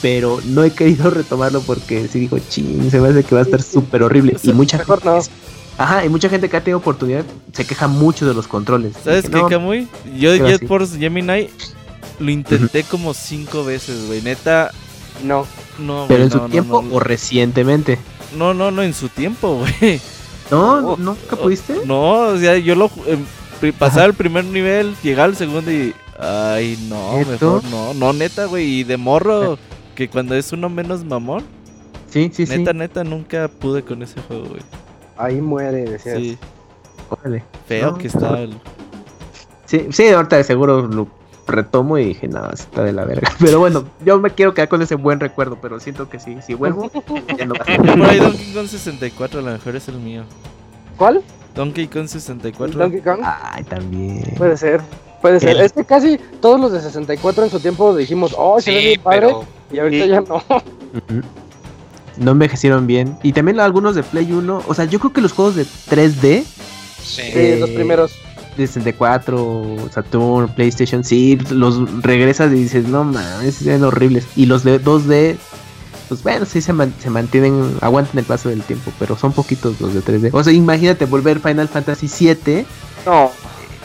Pero 0.00 0.40
no 0.44 0.62
he 0.62 0.70
querido 0.70 1.10
retomarlo 1.10 1.60
porque 1.62 2.06
si 2.06 2.20
digo, 2.20 2.38
ching, 2.48 2.88
se 2.88 3.00
me 3.00 3.08
hace 3.08 3.24
que 3.24 3.34
va 3.34 3.40
a 3.40 3.44
estar 3.44 3.60
súper 3.62 4.04
horrible. 4.04 4.36
Y 4.44 4.52
mucha 4.52 4.78
Mejor 4.78 5.00
gente, 5.02 5.28
no. 5.76 5.82
ajá, 5.84 6.04
y 6.04 6.08
mucha 6.08 6.28
gente 6.28 6.48
que 6.48 6.56
ha 6.56 6.60
tenido 6.62 6.78
oportunidad 6.78 7.24
se 7.52 7.66
queja 7.66 7.88
mucho 7.88 8.24
de 8.28 8.32
los 8.34 8.46
controles. 8.46 8.94
¿Sabes 9.02 9.24
qué, 9.24 9.30
"No, 9.38 9.48
Camuy? 9.48 9.88
Yo 10.16 10.32
¿Qué 10.34 10.40
va 10.42 10.48
Jet? 10.50 10.68
Force 10.68 10.96
Gemini 10.98 11.48
lo 12.20 12.30
intenté 12.30 12.84
como 12.84 13.12
cinco 13.12 13.64
veces, 13.64 14.06
güey. 14.06 14.22
Neta, 14.22 14.70
No. 15.24 15.46
no, 15.80 16.04
Pero 16.06 16.22
en 16.22 16.30
su 16.30 16.36
no, 16.36 16.44
no, 16.44 16.48
tiempo 16.48 16.80
no, 16.80 16.94
o 16.94 17.00
recientemente. 17.00 17.98
No, 18.36 18.54
no, 18.54 18.70
no, 18.70 18.82
en 18.82 18.92
su 18.94 19.08
tiempo, 19.08 19.64
güey. 19.80 20.00
No, 20.50 20.96
nunca 20.96 21.36
pudiste. 21.36 21.80
No, 21.84 22.20
o 22.28 22.36
sea, 22.38 22.56
yo 22.58 22.74
lo 22.74 22.88
pri- 23.60 23.72
pasaba 23.72 24.06
el 24.06 24.14
primer 24.14 24.44
nivel, 24.44 24.94
llegaba 25.02 25.24
al 25.26 25.36
segundo 25.36 25.70
y. 25.70 25.94
Ay, 26.18 26.76
no, 26.88 27.16
¿Neto? 27.18 27.30
mejor 27.60 27.64
no. 27.64 27.94
No, 27.94 28.12
neta, 28.12 28.46
güey. 28.46 28.80
Y 28.80 28.84
de 28.84 28.96
morro, 28.96 29.58
que 29.94 30.08
cuando 30.08 30.34
es 30.34 30.52
uno 30.52 30.68
menos 30.68 31.04
mamón, 31.04 31.44
Sí, 32.10 32.30
sí, 32.32 32.44
neta, 32.46 32.72
sí. 32.72 32.76
neta, 32.78 33.04
nunca 33.04 33.48
pude 33.48 33.82
con 33.84 34.02
ese 34.02 34.20
juego, 34.22 34.46
güey. 34.48 34.62
Ahí 35.16 35.40
muere, 35.40 35.84
decías. 35.84 36.16
Sí, 36.16 36.38
Órale. 37.10 37.44
feo 37.66 37.90
No, 37.92 37.98
que 37.98 38.06
está 38.08 38.40
el. 38.40 38.58
Sí, 39.66 39.86
sí, 39.90 40.08
ahorita 40.08 40.36
de 40.36 40.44
seguro 40.44 40.82
lo 40.88 41.06
retomo 41.48 41.98
y 41.98 42.04
dije, 42.04 42.28
no, 42.28 42.48
está 42.50 42.82
de 42.84 42.92
la 42.92 43.04
verga. 43.04 43.30
Pero 43.40 43.58
bueno, 43.58 43.84
yo 44.04 44.18
me 44.20 44.30
quiero 44.30 44.54
quedar 44.54 44.68
con 44.68 44.82
ese 44.82 44.94
buen 44.94 45.18
recuerdo, 45.20 45.58
pero 45.60 45.80
siento 45.80 46.08
que 46.08 46.20
sí, 46.20 46.36
si 46.46 46.54
vuelvo, 46.54 46.90
ya 47.38 47.46
no 47.46 47.54
va 47.54 47.62
a 47.62 47.64
ser. 47.64 47.80
Por 47.82 48.02
ahí 48.06 48.18
Donkey 48.18 48.52
Kong 48.54 48.66
64, 48.68 49.40
a 49.40 49.42
lo 49.42 49.50
mejor 49.52 49.76
es 49.76 49.88
el 49.88 49.96
mío. 49.98 50.22
¿Cuál? 50.96 51.22
Donkey 51.54 51.88
Kong 51.88 52.06
64. 52.06 52.78
Donkey 52.78 53.00
Kong. 53.00 53.20
Ay, 53.24 53.64
también. 53.64 54.34
Puede 54.36 54.56
ser. 54.56 54.80
Puede 55.20 55.40
ser. 55.40 55.50
El- 55.50 55.60
Es 55.62 55.72
que 55.72 55.84
casi 55.84 56.18
todos 56.40 56.60
los 56.60 56.70
de 56.70 56.80
64 56.80 57.44
en 57.44 57.50
su 57.50 57.58
tiempo 57.60 57.96
dijimos, 57.96 58.34
oh, 58.38 58.60
se 58.60 58.70
ve 58.70 58.80
sí, 58.80 58.86
bien 58.88 59.00
padre. 59.00 59.20
pero 59.20 59.44
Y 59.72 59.78
ahorita 59.80 60.04
Sí. 60.04 60.10
ya 60.10 60.20
no. 60.20 60.42
No 62.16 62.32
envejecieron 62.32 62.86
bien. 62.86 63.16
Y 63.22 63.32
también 63.32 63.60
algunos 63.60 63.94
de 63.94 64.02
Play 64.02 64.32
1. 64.32 64.62
O 64.66 64.74
sea, 64.74 64.84
yo 64.86 64.98
creo 64.98 65.12
que 65.12 65.20
los 65.20 65.32
juegos 65.32 65.54
de 65.54 65.64
3D, 65.64 66.42
sí. 66.42 67.22
Sí, 67.22 67.22
Eh, 67.34 67.56
los 67.60 67.70
primeros. 67.70 68.12
De 68.58 68.66
64, 68.66 69.76
Saturn, 69.92 70.48
PlayStation, 70.54 71.04
sí, 71.04 71.38
los 71.50 72.02
regresas 72.02 72.52
y 72.52 72.56
dices, 72.56 72.86
no 72.88 73.04
mames, 73.04 73.54
se 73.56 73.70
ven 73.70 73.84
horribles. 73.84 74.26
Y 74.36 74.46
los 74.46 74.64
de 74.64 74.82
2D, 74.82 75.36
pues 76.08 76.22
bueno, 76.22 76.44
sí 76.44 76.60
se, 76.60 76.72
man- 76.72 76.94
se 77.02 77.10
mantienen, 77.10 77.76
aguantan 77.80 78.18
el 78.18 78.24
paso 78.24 78.48
del 78.48 78.62
tiempo, 78.62 78.92
pero 78.98 79.16
son 79.16 79.32
poquitos 79.32 79.80
los 79.80 79.94
de 79.94 80.02
3D. 80.02 80.30
O 80.32 80.42
sea, 80.44 80.52
imagínate 80.52 81.04
volver 81.06 81.40
Final 81.40 81.68
Fantasy 81.68 82.08
7. 82.08 82.66
No. 83.06 83.30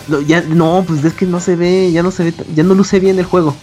No, 0.07 0.19
ya, 0.21 0.41
no, 0.41 0.83
pues 0.85 1.03
es 1.05 1.13
que 1.13 1.25
no 1.25 1.39
se 1.39 1.55
ve, 1.55 1.89
ya 1.93 2.03
no 2.03 2.11
se 2.11 2.25
ve, 2.25 2.33
ya 2.53 2.63
no 2.63 2.73
luce 2.73 2.99
bien 2.99 3.17
el 3.19 3.25
juego. 3.25 3.55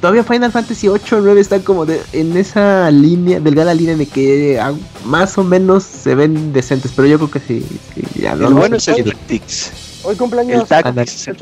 Todavía 0.00 0.22
Final 0.22 0.52
Fantasy 0.52 0.86
8 0.86 1.16
o 1.16 1.20
9 1.20 1.40
están 1.40 1.62
como 1.62 1.84
de, 1.84 2.00
en 2.12 2.36
esa 2.36 2.88
línea, 2.90 3.40
delgada 3.40 3.74
línea 3.74 3.96
de 3.96 4.06
que 4.06 4.58
ah, 4.60 4.72
más 5.04 5.36
o 5.38 5.44
menos 5.44 5.82
se 5.82 6.14
ven 6.14 6.52
decentes, 6.52 6.92
pero 6.94 7.08
yo 7.08 7.16
creo 7.18 7.30
que 7.32 7.40
sí, 7.40 7.66
sí, 7.94 8.02
ya 8.20 8.36
no 8.36 8.46
el 8.48 8.54
bueno 8.54 8.76
es 8.76 8.86
el. 8.88 9.04
Tactics. 9.04 9.72
Hoy 10.08 10.12
El 10.12 10.18
cumpleaños. 10.18 10.62
El. 10.62 11.36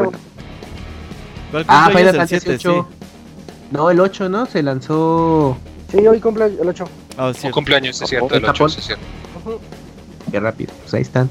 ¿Cuál 1.53 1.65
Ah, 1.69 1.85
cumpleaños? 1.85 1.93
Final 1.93 2.09
El 2.09 2.17
Fantasy 2.17 2.41
7, 2.41 2.55
8. 2.57 2.89
No, 3.70 3.91
el 3.91 4.01
8, 4.01 4.28
¿no? 4.28 4.47
Se 4.47 4.61
lanzó. 4.62 5.57
Sí, 5.93 6.05
hoy 6.05 6.19
cumple 6.19 6.47
el 6.47 6.69
8. 6.69 6.85
Ah, 7.17 7.33
sí. 7.33 7.49
cumpleaños, 7.51 8.03
es 8.03 8.09
cierto, 8.09 8.35
¿En 8.35 8.43
el 8.45 8.51
8, 8.51 8.53
Japón? 8.53 8.70
sí, 8.70 8.81
es 8.81 8.86
cierto. 8.86 9.05
Qué 10.33 10.41
rápido. 10.41 10.73
Pues 10.83 10.95
ahí 10.95 11.03
están. 11.03 11.31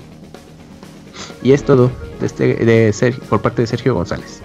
Y 1.43 1.51
es 1.51 1.65
todo 1.65 1.91
de 2.21 2.25
este, 2.25 2.55
de 2.55 2.93
Sergio, 2.93 3.21
por 3.25 3.41
parte 3.41 3.63
de 3.63 3.67
Sergio 3.67 3.93
González. 3.95 4.39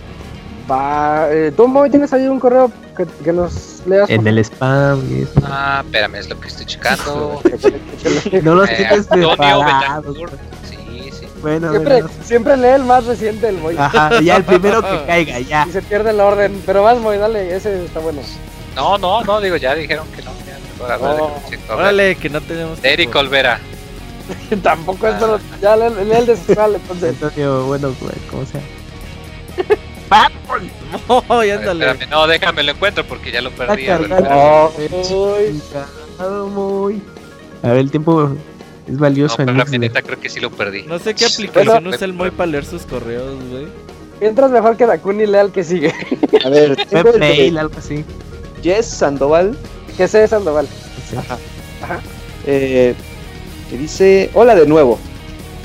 Va. 0.68 1.28
Eh, 1.30 1.52
¿Tú, 1.56 1.68
Moy, 1.68 1.90
tienes 1.90 2.12
ahí 2.12 2.26
un 2.26 2.40
correo 2.40 2.72
que, 2.96 3.06
que 3.24 3.32
nos 3.32 3.82
leas? 3.86 4.10
En 4.10 4.26
el 4.26 4.38
spam 4.40 5.00
y 5.10 5.22
eso. 5.22 5.32
Ah, 5.44 5.82
espérame, 5.84 6.16
es 6.16 6.28
lo 6.28 6.40
que 6.40 6.48
estoy 6.48 6.66
checando. 6.66 7.40
No 8.42 8.54
los 8.56 8.68
Eh, 8.68 8.74
tienes 8.76 8.98
Antonio 9.10 9.36
Bueno, 11.40 11.70
Siempre, 11.70 12.02
bueno. 12.02 12.10
siempre 12.24 12.56
lee 12.56 12.68
el 12.68 12.84
más 12.84 13.04
reciente, 13.06 13.48
el 13.48 13.56
Moy. 13.58 13.76
Ajá, 13.78 14.20
ya 14.20 14.36
el 14.36 14.44
primero 14.44 14.82
que 14.82 15.04
caiga, 15.06 15.38
ya. 15.40 15.64
Y 15.68 15.72
se 15.72 15.80
pierde 15.82 16.10
el 16.10 16.20
orden. 16.20 16.62
Pero 16.66 16.82
vas, 16.82 16.98
Moy, 16.98 17.16
dale, 17.18 17.54
ese 17.54 17.84
está 17.84 18.00
bueno. 18.00 18.20
No, 18.76 18.98
no, 18.98 19.22
no, 19.24 19.40
digo, 19.40 19.56
ya 19.56 19.74
dijeron 19.74 20.06
que 20.14 20.22
no. 20.22 20.30
Ya, 20.86 20.96
No. 20.98 21.32
checo. 21.48 21.74
Órale, 21.74 22.14
que 22.16 22.28
no 22.30 22.40
tenemos. 22.40 22.78
Eric 22.82 23.14
Olvera. 23.16 23.58
Tampoco 24.62 25.08
esto 25.08 25.26
lo. 25.26 25.40
Ya 25.60 25.76
lee, 25.76 25.94
lee 26.04 26.12
el 26.16 26.26
de 26.26 26.36
Sal, 26.36 26.74
entonces. 26.76 27.14
Antonio, 27.22 27.64
bueno, 27.66 27.94
güey, 28.00 28.14
como 28.30 28.44
sea. 28.46 28.60
Oh, 31.08 31.44
y 31.44 31.50
A 31.50 31.56
ver, 31.56 31.58
ándale. 31.68 31.86
espérame, 31.90 32.10
no, 32.10 32.26
déjame 32.26 32.62
lo 32.64 32.72
encuentro 32.72 33.04
porque 33.06 33.30
ya 33.30 33.40
lo 33.40 33.50
perdí. 33.52 33.88
A 33.88 33.98
ver, 33.98 34.08
cargado. 34.08 34.72
espérame. 34.78 35.60
Oh, 36.20 36.46
muy. 36.48 37.02
A 37.62 37.68
ver, 37.68 37.78
el 37.78 37.90
tiempo 37.90 38.34
es 38.90 38.98
valioso 38.98 39.36
No, 39.38 39.42
en 39.42 39.56
pero 39.56 39.70
la 39.70 39.78
neta 39.78 40.02
creo 40.02 40.18
que 40.20 40.28
sí 40.28 40.40
lo 40.40 40.50
perdí. 40.50 40.82
No 40.82 40.98
sé 40.98 41.14
qué 41.14 41.26
aplicación 41.26 41.86
usa 41.86 42.04
el 42.04 42.12
Moy 42.12 42.30
para 42.30 42.46
leer 42.50 42.64
sus 42.64 42.82
correos, 42.82 43.36
güey. 43.50 43.66
Mientras 44.20 44.50
mejor 44.50 44.76
que 44.76 44.86
Dakuni 44.86 45.26
lea 45.26 45.42
el 45.42 45.50
que 45.52 45.64
sigue. 45.64 45.92
A 46.44 46.48
ver, 46.50 46.76
tengo 46.88 47.04
Web 47.10 47.14
el 47.14 47.20
mail, 47.20 47.58
algo 47.58 47.74
así. 47.78 48.04
Jess 48.62 48.86
Sandoval, 48.86 49.56
que 49.96 50.06
sé 50.08 50.26
Sandoval. 50.28 50.66
Sí. 51.08 51.16
eh, 52.46 52.94
que 53.70 53.78
dice, 53.78 54.30
hola 54.34 54.54
de 54.54 54.66
nuevo. 54.66 54.98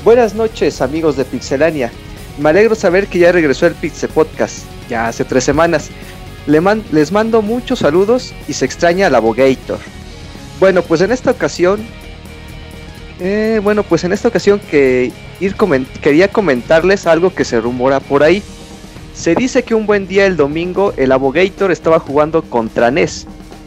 Buenas 0.04 0.34
noches 0.34 0.80
amigos 0.80 1.16
de 1.16 1.24
Pixelania. 1.24 1.90
Me 2.38 2.50
alegro 2.50 2.74
saber 2.74 3.08
que 3.08 3.18
ya 3.18 3.32
regresó 3.32 3.66
el 3.66 3.74
Pixel 3.74 4.08
Podcast, 4.10 4.64
ya 4.88 5.08
hace 5.08 5.24
tres 5.24 5.44
semanas. 5.44 5.88
Le 6.46 6.60
man- 6.60 6.84
les 6.92 7.10
mando 7.12 7.42
muchos 7.42 7.80
saludos 7.80 8.32
y 8.46 8.52
se 8.52 8.64
extraña 8.64 9.08
al 9.08 9.14
Abogator. 9.16 9.78
Bueno, 10.60 10.82
pues 10.82 11.00
en 11.00 11.10
esta 11.12 11.32
ocasión, 11.32 11.84
eh, 13.18 13.60
bueno, 13.62 13.82
pues 13.82 14.04
en 14.04 14.12
esta 14.12 14.28
ocasión 14.28 14.60
que 14.70 15.12
quería 16.02 16.28
comentarles 16.28 17.06
algo 17.06 17.34
que 17.34 17.44
se 17.44 17.60
rumora 17.60 18.00
por 18.00 18.22
ahí. 18.22 18.42
Se 19.14 19.34
dice 19.34 19.62
que 19.62 19.74
un 19.74 19.86
buen 19.86 20.06
día 20.06 20.26
el 20.26 20.36
domingo 20.36 20.92
el 20.96 21.12
Abogator 21.12 21.72
estaba 21.72 21.98
jugando 21.98 22.42
contra 22.42 22.90
Ness 22.90 23.26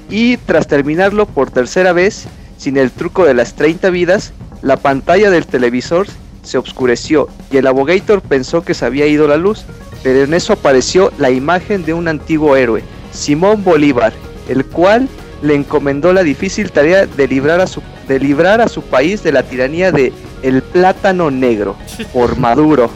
y 0.10 0.38
tras 0.38 0.68
terminarlo 0.68 1.26
por 1.26 1.50
tercera 1.50 1.94
vez, 1.94 2.28
sin 2.58 2.78
el 2.78 2.92
truco 2.92 3.26
de 3.26 3.34
las 3.34 3.56
30 3.56 3.90
vidas, 3.90 4.34
la 4.62 4.78
pantalla 4.78 5.32
del 5.32 5.48
televisor 5.48 6.08
se 6.44 6.58
oscureció 6.58 7.28
y 7.52 7.58
el 7.58 7.68
Abogator 7.68 8.22
pensó 8.22 8.64
que 8.64 8.74
se 8.74 8.86
había 8.86 9.08
ido 9.08 9.28
la 9.28 9.38
luz, 9.38 9.66
pero 10.04 10.24
en 10.24 10.34
eso 10.34 10.54
apareció 10.54 11.12
la 11.18 11.32
imagen 11.32 11.84
de 11.84 11.94
un 11.94 12.08
antiguo 12.08 12.56
héroe, 12.56 12.84
Simón 13.12 13.64
Bolívar, 13.64 14.14
el 14.48 14.66
cual 14.66 15.10
le 15.42 15.56
encomendó 15.56 16.12
la 16.14 16.24
difícil 16.24 16.72
tarea 16.72 17.06
de 17.06 17.28
librar 17.28 17.62
a 17.62 17.68
su, 17.68 17.82
de 18.08 18.20
librar 18.20 18.62
a 18.62 18.68
su 18.68 18.82
país 18.82 19.24
de 19.24 19.32
la 19.32 19.44
tiranía 19.44 19.92
de 19.92 20.12
el 20.44 20.62
plátano 20.62 21.32
negro 21.32 21.76
por 22.14 22.38
Maduro. 22.38 22.90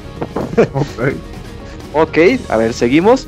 Ok, 1.93 2.17
a 2.49 2.57
ver, 2.57 2.73
seguimos. 2.73 3.27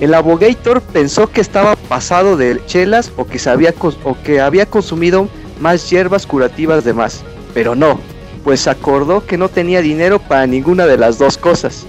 El 0.00 0.14
abogator 0.14 0.80
pensó 0.80 1.28
que 1.28 1.40
estaba 1.40 1.76
pasado 1.76 2.36
de 2.36 2.60
chelas 2.66 3.12
o 3.16 3.26
que, 3.26 3.38
se 3.38 3.50
había, 3.50 3.74
cons- 3.74 3.96
o 4.02 4.16
que 4.22 4.40
había 4.40 4.66
consumido 4.66 5.28
más 5.60 5.88
hierbas 5.90 6.26
curativas 6.26 6.84
de 6.84 6.92
más, 6.92 7.20
pero 7.54 7.74
no, 7.76 8.00
pues 8.42 8.66
acordó 8.66 9.24
que 9.26 9.36
no 9.38 9.48
tenía 9.48 9.80
dinero 9.82 10.18
para 10.18 10.46
ninguna 10.46 10.86
de 10.86 10.96
las 10.98 11.18
dos 11.18 11.36
cosas. 11.38 11.84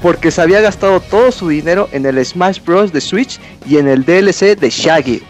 Porque 0.00 0.32
se 0.32 0.40
había 0.42 0.60
gastado 0.60 0.98
todo 0.98 1.30
su 1.30 1.48
dinero 1.48 1.88
en 1.92 2.04
el 2.06 2.24
Smash 2.24 2.58
Bros. 2.64 2.92
de 2.92 3.00
Switch 3.00 3.38
y 3.68 3.76
en 3.76 3.86
el 3.86 4.04
DLC 4.04 4.58
de 4.58 4.68
Shaggy. 4.70 5.22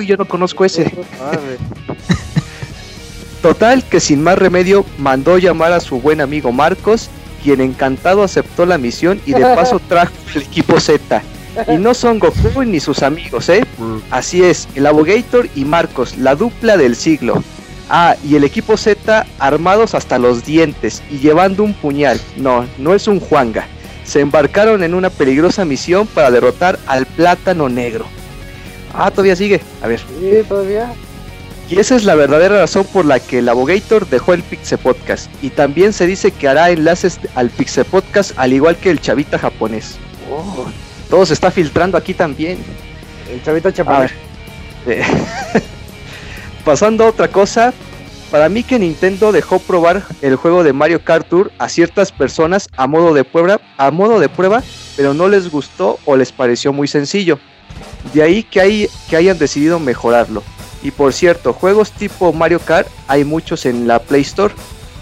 Uy, 0.00 0.06
yo 0.06 0.16
no 0.16 0.24
conozco 0.24 0.64
ese. 0.64 0.90
Total 3.42 3.84
que 3.84 4.00
sin 4.00 4.22
más 4.22 4.38
remedio 4.38 4.86
mandó 4.96 5.36
llamar 5.36 5.72
a 5.72 5.80
su 5.80 6.00
buen 6.00 6.22
amigo 6.22 6.52
Marcos, 6.52 7.10
quien 7.42 7.60
encantado 7.60 8.22
aceptó 8.22 8.64
la 8.64 8.78
misión 8.78 9.20
y 9.26 9.34
de 9.34 9.42
paso 9.42 9.78
trajo 9.88 10.14
el 10.34 10.40
equipo 10.40 10.80
Z. 10.80 11.22
Y 11.68 11.76
no 11.76 11.92
son 11.92 12.18
Goku 12.18 12.62
ni 12.62 12.80
sus 12.80 13.02
amigos, 13.02 13.50
¿eh? 13.50 13.62
Así 14.10 14.42
es, 14.42 14.68
el 14.74 14.86
Abogator 14.86 15.50
y 15.54 15.66
Marcos, 15.66 16.16
la 16.16 16.34
dupla 16.34 16.78
del 16.78 16.96
siglo. 16.96 17.44
Ah, 17.90 18.16
y 18.26 18.36
el 18.36 18.44
equipo 18.44 18.78
Z 18.78 19.26
armados 19.38 19.94
hasta 19.94 20.18
los 20.18 20.46
dientes 20.46 21.02
y 21.10 21.18
llevando 21.18 21.62
un 21.62 21.74
puñal. 21.74 22.18
No, 22.38 22.66
no 22.78 22.94
es 22.94 23.06
un 23.06 23.20
Juanga. 23.20 23.66
Se 24.04 24.20
embarcaron 24.20 24.82
en 24.82 24.94
una 24.94 25.10
peligrosa 25.10 25.66
misión 25.66 26.06
para 26.06 26.30
derrotar 26.30 26.78
al 26.86 27.04
plátano 27.04 27.68
negro. 27.68 28.06
Ah, 28.94 29.10
todavía 29.10 29.36
sigue. 29.36 29.60
A 29.82 29.86
ver. 29.88 30.00
Sí, 30.00 30.42
todavía. 30.48 30.92
Y 31.68 31.78
esa 31.78 31.94
es 31.94 32.04
la 32.04 32.16
verdadera 32.16 32.58
razón 32.58 32.84
por 32.92 33.04
la 33.04 33.20
que 33.20 33.38
el 33.38 33.48
Abogator 33.48 34.08
dejó 34.08 34.34
el 34.34 34.42
Pixel 34.42 34.78
Podcast. 34.78 35.30
Y 35.40 35.50
también 35.50 35.92
se 35.92 36.06
dice 36.06 36.32
que 36.32 36.48
hará 36.48 36.70
enlaces 36.70 37.20
al 37.36 37.48
Pixel 37.50 37.84
Podcast 37.84 38.32
al 38.36 38.52
igual 38.52 38.76
que 38.76 38.90
el 38.90 39.00
chavita 39.00 39.38
japonés. 39.38 39.96
Oh, 40.32 40.66
todo 41.08 41.24
se 41.26 41.34
está 41.34 41.50
filtrando 41.52 41.96
aquí 41.96 42.12
también. 42.12 42.58
El 43.32 43.42
chavito 43.44 43.68
A 43.68 43.72
chaparro. 43.72 44.00
ver. 44.00 44.98
Eh, 44.98 45.02
Pasando 46.64 47.04
a 47.04 47.08
otra 47.08 47.28
cosa, 47.28 47.72
para 48.30 48.48
mí 48.48 48.62
que 48.62 48.78
Nintendo 48.78 49.32
dejó 49.32 49.58
probar 49.60 50.02
el 50.22 50.36
juego 50.36 50.62
de 50.62 50.72
Mario 50.72 51.02
Kart 51.04 51.28
Tour 51.28 51.52
a 51.58 51.68
ciertas 51.68 52.12
personas 52.12 52.68
a 52.76 52.86
modo 52.86 53.14
de 53.14 53.24
prueba, 53.24 53.60
a 53.76 53.90
modo 53.90 54.20
de 54.20 54.28
prueba, 54.28 54.62
pero 54.96 55.14
no 55.14 55.28
les 55.28 55.50
gustó 55.50 55.98
o 56.04 56.16
les 56.16 56.32
pareció 56.32 56.72
muy 56.72 56.86
sencillo. 56.88 57.38
De 58.14 58.22
ahí 58.22 58.42
que, 58.42 58.60
hay, 58.60 58.88
que 59.08 59.16
hayan 59.16 59.38
decidido 59.38 59.78
mejorarlo. 59.78 60.42
Y 60.82 60.90
por 60.90 61.12
cierto, 61.12 61.52
juegos 61.52 61.92
tipo 61.92 62.32
Mario 62.32 62.60
Kart 62.60 62.88
hay 63.06 63.24
muchos 63.24 63.66
en 63.66 63.86
la 63.86 63.98
Play 63.98 64.22
Store, 64.22 64.54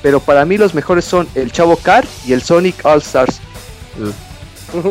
pero 0.02 0.20
para 0.20 0.44
mí 0.44 0.58
los 0.58 0.74
mejores 0.74 1.04
son 1.04 1.28
el 1.34 1.52
Chavo 1.52 1.76
Kart 1.76 2.08
y 2.26 2.32
el 2.32 2.42
Sonic 2.42 2.84
All 2.84 2.98
Stars. 2.98 3.40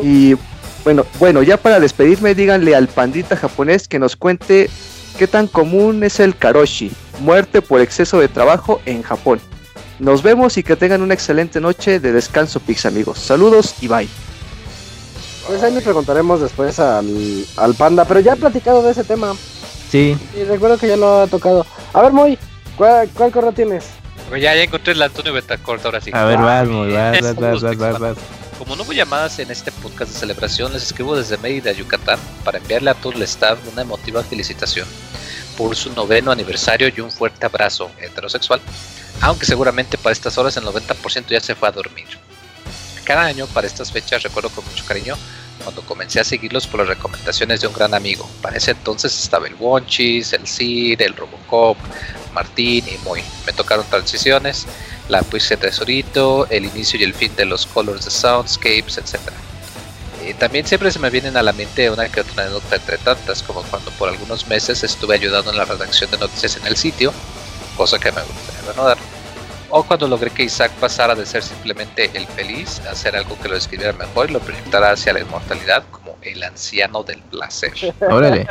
Y 0.02 0.36
bueno, 0.84 1.06
bueno, 1.20 1.44
ya 1.44 1.58
para 1.58 1.80
despedirme, 1.80 2.34
díganle 2.34 2.76
al 2.76 2.88
pandita 2.88 3.36
japonés 3.36 3.88
que 3.88 4.00
nos 4.00 4.16
cuente 4.16 4.70
qué 5.18 5.28
tan 5.28 5.48
común 5.48 6.04
es 6.04 6.20
el 6.20 6.36
karoshi, 6.36 6.92
muerte 7.20 7.62
por 7.62 7.82
exceso 7.82 8.20
de 8.20 8.28
trabajo 8.28 8.82
en 8.86 9.04
Japón. 9.04 9.40
Nos 10.00 10.22
vemos 10.22 10.58
y 10.58 10.64
que 10.64 10.76
tengan 10.76 11.02
una 11.02 11.16
excelente 11.16 11.60
noche 11.60 12.00
de 12.00 12.12
descanso, 12.12 12.60
Pix 12.60 12.86
amigos. 12.86 13.18
Saludos 13.20 13.76
y 13.82 13.88
bye. 13.88 14.08
Pues 15.48 15.64
ahí 15.64 15.74
le 15.74 15.82
preguntaremos 15.82 16.42
después 16.42 16.78
al, 16.80 17.46
al 17.56 17.74
panda, 17.74 18.06
pero 18.06 18.20
ya 18.20 18.34
he 18.34 18.36
platicado 18.36 18.84
de 18.84 18.92
ese 18.92 19.04
tema. 19.04 19.34
Sí, 19.90 20.18
Y 20.36 20.44
recuerdo 20.44 20.78
que 20.78 20.88
ya 20.90 20.98
lo 20.98 21.22
ha 21.22 21.28
tocado. 21.28 21.66
A 21.94 22.02
ver, 22.02 22.12
Moy, 22.12 22.38
¿cuál, 22.76 23.10
cuál 23.14 23.32
correo 23.32 23.54
tienes? 23.54 23.86
Pues 24.28 24.42
ya, 24.42 24.54
ya 24.54 24.64
encontré 24.64 24.92
el 24.92 25.02
Antonio 25.02 25.32
Betancourt 25.32 25.86
ahora 25.86 26.02
sí. 26.02 26.12
a 26.14 26.26
ver, 26.26 26.38
vas, 26.40 26.68
muy, 26.68 26.92
vas, 26.92 27.16
es 27.16 27.22
vas, 27.24 27.62
como 27.62 27.78
vas, 27.78 28.00
vas. 28.00 28.18
Como 28.58 28.76
no 28.76 28.84
hubo 28.84 28.92
llamadas 28.92 29.40
en 29.40 29.50
este 29.50 29.72
podcast 29.72 30.12
de 30.12 30.20
celebración, 30.20 30.74
les 30.74 30.84
escribo 30.84 31.16
desde 31.16 31.38
Mérida, 31.38 31.72
Yucatán, 31.72 32.20
para 32.44 32.58
enviarle 32.58 32.90
a 32.90 32.96
todo 32.96 33.14
el 33.14 33.22
staff 33.22 33.58
una 33.72 33.84
emotiva 33.84 34.22
felicitación 34.24 34.88
por 35.58 35.76
su 35.76 35.94
noveno 35.94 36.32
aniversario 36.32 36.92
y 36.96 37.00
un 37.00 37.12
fuerte 37.12 37.46
abrazo 37.46 37.90
heterosexual, 38.02 38.60
aunque 39.22 39.46
seguramente 39.46 39.98
para 39.98 40.12
estas 40.12 40.38
horas 40.38 40.58
el 40.58 40.66
90% 40.66 41.28
ya 41.30 41.40
se 41.40 41.56
fue 41.56 41.70
a 41.70 41.72
dormir. 41.72 42.08
Cada 43.08 43.24
año 43.24 43.48
para 43.48 43.68
estas 43.68 43.90
fechas 43.90 44.22
recuerdo 44.22 44.50
con 44.50 44.66
mucho 44.66 44.84
cariño 44.84 45.16
cuando 45.64 45.82
comencé 45.84 46.20
a 46.20 46.26
seguirlos 46.26 46.68
por 46.68 46.82
las 46.82 46.90
recomendaciones 46.90 47.62
de 47.62 47.68
un 47.68 47.74
gran 47.74 47.94
amigo. 47.94 48.30
Para 48.42 48.58
ese 48.58 48.72
entonces 48.72 49.18
estaba 49.18 49.48
el 49.48 49.56
Wonchis, 49.56 50.34
el 50.34 50.46
Cid, 50.46 51.00
el 51.00 51.16
Robocop, 51.16 51.78
Martín 52.34 52.84
y 52.86 52.98
Moy. 53.06 53.24
Me 53.46 53.54
tocaron 53.54 53.86
transiciones, 53.90 54.66
la 55.08 55.22
Puise 55.22 55.56
Tesorito, 55.56 56.48
el 56.50 56.66
inicio 56.66 57.00
y 57.00 57.04
el 57.04 57.14
fin 57.14 57.34
de 57.38 57.46
los 57.46 57.66
Colors 57.66 58.04
de 58.04 58.12
Soundscapes, 58.12 58.98
etc. 58.98 59.22
Eh, 60.24 60.34
también 60.34 60.68
siempre 60.68 60.92
se 60.92 61.00
me 61.00 61.10
vienen 61.10 61.38
a 61.38 61.44
la 61.44 61.54
mente 61.54 61.90
una 61.90 62.10
que 62.10 62.20
otra 62.20 62.44
anécdota 62.44 62.76
entre 62.76 62.98
tantas, 62.98 63.42
como 63.42 63.64
cuando 63.64 63.90
por 63.92 64.10
algunos 64.10 64.48
meses 64.48 64.84
estuve 64.84 65.16
ayudando 65.16 65.52
en 65.52 65.58
la 65.58 65.64
redacción 65.64 66.12
de 66.12 66.18
noticias 66.18 66.58
en 66.58 66.68
el 66.68 66.76
sitio, 66.76 67.14
cosa 67.78 68.00
que 68.00 68.12
me 68.12 68.22
gustaría 68.22 68.74
reanudar. 68.74 69.17
O 69.70 69.84
cuando 69.84 70.08
logré 70.08 70.30
que 70.30 70.44
Isaac 70.44 70.72
pasara 70.80 71.14
de 71.14 71.26
ser 71.26 71.44
simplemente 71.44 72.10
el 72.14 72.26
feliz 72.28 72.80
a 72.90 72.96
ser 72.96 73.16
algo 73.16 73.38
que 73.40 73.50
lo 73.50 73.56
describiera 73.56 73.94
mejor 73.94 74.30
y 74.30 74.34
lo 74.34 74.40
proyectara 74.40 74.92
hacia 74.92 75.14
la 75.14 75.20
inmortalidad 75.20 75.84
como 75.92 76.18
el 76.22 76.42
anciano 76.44 77.04
del 77.04 77.22
placer. 77.24 77.74
Órale. 78.10 78.48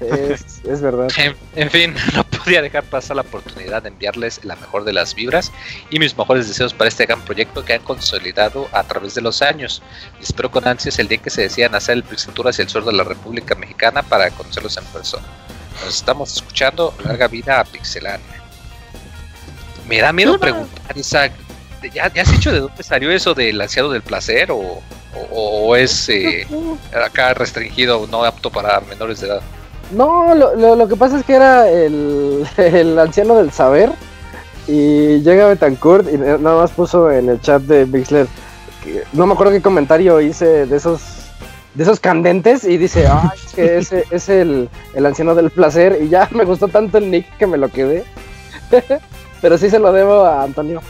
Es, 0.00 0.60
es 0.64 0.80
verdad. 0.80 1.08
En, 1.16 1.36
en 1.56 1.70
fin, 1.70 1.94
no 2.14 2.24
podía 2.24 2.62
dejar 2.62 2.84
pasar 2.84 3.16
la 3.16 3.22
oportunidad 3.22 3.82
de 3.82 3.88
enviarles 3.88 4.44
la 4.44 4.56
mejor 4.56 4.84
de 4.84 4.92
las 4.92 5.14
vibras 5.14 5.50
y 5.90 5.98
mis 5.98 6.16
mejores 6.16 6.46
deseos 6.46 6.72
para 6.74 6.88
este 6.88 7.06
gran 7.06 7.20
proyecto 7.22 7.64
que 7.64 7.74
han 7.74 7.82
consolidado 7.82 8.68
a 8.72 8.84
través 8.84 9.14
de 9.14 9.22
los 9.22 9.42
años. 9.42 9.82
Y 10.20 10.24
espero 10.24 10.50
con 10.50 10.68
ansias 10.68 10.98
el 10.98 11.08
día 11.08 11.18
que 11.18 11.30
se 11.30 11.42
decidan 11.42 11.74
hacer 11.74 11.96
el 11.96 12.04
Pixel 12.04 12.34
hacia 12.46 12.62
el 12.62 12.68
sur 12.68 12.84
de 12.84 12.92
la 12.92 13.04
República 13.04 13.54
Mexicana 13.54 14.02
para 14.02 14.30
conocerlos 14.30 14.76
en 14.76 14.84
persona. 14.84 15.26
Nos 15.84 15.96
estamos 15.96 16.32
escuchando. 16.36 16.94
Larga 17.04 17.26
vida 17.28 17.60
a 17.60 17.64
Pixelania. 17.64 18.43
Me 19.88 20.00
da 20.00 20.12
miedo 20.12 20.38
preguntar, 20.38 20.96
Isaac. 20.96 21.32
¿Ya, 21.92 22.10
¿Ya 22.12 22.22
has 22.22 22.30
dicho 22.32 22.50
de 22.50 22.60
dónde 22.60 22.82
salió 22.82 23.10
eso 23.10 23.34
del 23.34 23.60
ansiado 23.60 23.90
del 23.92 24.00
placer 24.02 24.50
o, 24.50 24.56
o- 24.58 24.80
o 25.30 25.76
es 25.76 26.08
eh, 26.08 26.46
acá 27.04 27.34
restringido, 27.34 28.06
no 28.10 28.24
apto 28.24 28.50
para 28.50 28.80
menores 28.80 29.20
de 29.20 29.26
edad? 29.28 29.42
No, 29.90 30.34
lo, 30.34 30.54
lo, 30.56 30.76
lo 30.76 30.88
que 30.88 30.96
pasa 30.96 31.18
es 31.18 31.24
que 31.26 31.34
era 31.34 31.68
el, 31.68 32.46
el 32.56 32.98
anciano 32.98 33.36
del 33.36 33.50
saber. 33.52 33.90
Y 34.66 35.20
llega 35.20 35.46
Betancourt 35.48 36.08
y 36.10 36.16
nada 36.16 36.38
más 36.56 36.70
puso 36.70 37.10
en 37.10 37.28
el 37.28 37.38
chat 37.42 37.60
de 37.62 37.84
Bixler. 37.84 38.26
que- 38.82 39.02
no 39.12 39.26
me 39.26 39.34
acuerdo 39.34 39.52
qué 39.52 39.60
comentario 39.60 40.20
hice 40.22 40.64
de 40.66 40.76
esos 40.76 41.02
de 41.74 41.82
esos 41.82 41.98
candentes 42.00 42.62
y 42.64 42.78
dice, 42.78 43.06
ah, 43.08 43.30
es 43.34 43.52
que 43.52 43.76
ese 43.78 44.04
es 44.10 44.28
el, 44.30 44.70
el 44.94 45.04
anciano 45.06 45.34
del 45.34 45.50
placer 45.50 45.98
y 46.00 46.08
ya 46.08 46.28
me 46.32 46.44
gustó 46.44 46.68
tanto 46.68 46.96
el 46.96 47.10
nick 47.10 47.36
que 47.36 47.46
me 47.46 47.58
lo 47.58 47.68
quedé. 47.68 48.04
Pero 49.44 49.58
sí 49.58 49.68
se 49.68 49.78
lo 49.78 49.92
debo 49.92 50.24
a 50.24 50.42
Antonio. 50.42 50.80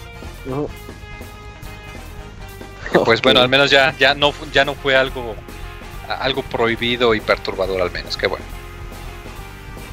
Pues 3.05 3.20
bueno, 3.20 3.41
al 3.41 3.49
menos 3.49 3.68
ya, 3.68 3.92
ya 3.99 4.15
no 4.15 4.33
ya 4.52 4.65
no 4.65 4.76
fue 4.76 4.94
algo 4.94 5.34
algo 6.08 6.42
prohibido 6.42 7.16
y 7.16 7.20
perturbador 7.20 7.83
al 7.83 7.91
menos, 7.91 8.16
qué 8.16 8.28
bueno. 8.28 8.44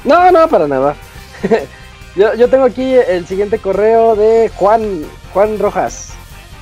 No, 0.04 0.30
no, 0.30 0.46
para 0.46 0.68
nada. 0.68 0.94
yo, 2.14 2.34
yo 2.34 2.48
tengo 2.48 2.62
aquí 2.62 2.94
el 2.94 3.26
siguiente 3.26 3.58
correo 3.58 4.14
de 4.14 4.48
Juan, 4.54 5.06
Juan 5.32 5.58
Rojas. 5.58 6.10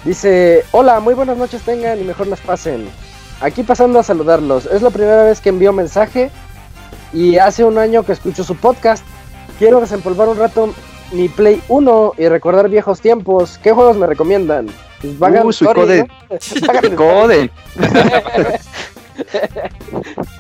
Dice, 0.03 0.65
hola, 0.71 1.01
muy 1.01 1.13
buenas 1.13 1.37
noches 1.37 1.61
tengan 1.61 2.01
y 2.01 2.05
mejor 2.05 2.29
las 2.29 2.41
pasen. 2.41 2.89
Aquí 3.43 3.63
pasando 3.63 3.99
a 3.99 4.03
saludarlos. 4.03 4.65
Es 4.65 4.81
la 4.81 4.89
primera 4.89 5.25
vez 5.25 5.43
que 5.43 5.51
envío 5.51 5.75
mensaje 5.75 6.31
y 7.13 7.37
hace 7.37 7.63
un 7.63 7.77
año 7.77 8.05
que 8.05 8.13
escucho 8.13 8.43
su 8.43 8.57
podcast. 8.57 9.05
Quiero 9.59 9.83
desempolvar 9.83 10.31
un 10.31 10.39
rato 10.39 10.75
mi 11.13 11.29
Play 11.29 11.61
1 11.69 12.15
y 12.19 12.29
recordar 12.29 12.69
viejos 12.69 13.01
tiempos. 13.01 13.59
¿Qué 13.63 13.73
juegos 13.73 13.97
me 13.97 14.07
recomiendan? 14.07 14.67
Pues 15.01 15.19
Vagrant 15.19 15.47
Uh, 15.47 15.51
Story. 15.51 15.99
¿no? 15.99 16.07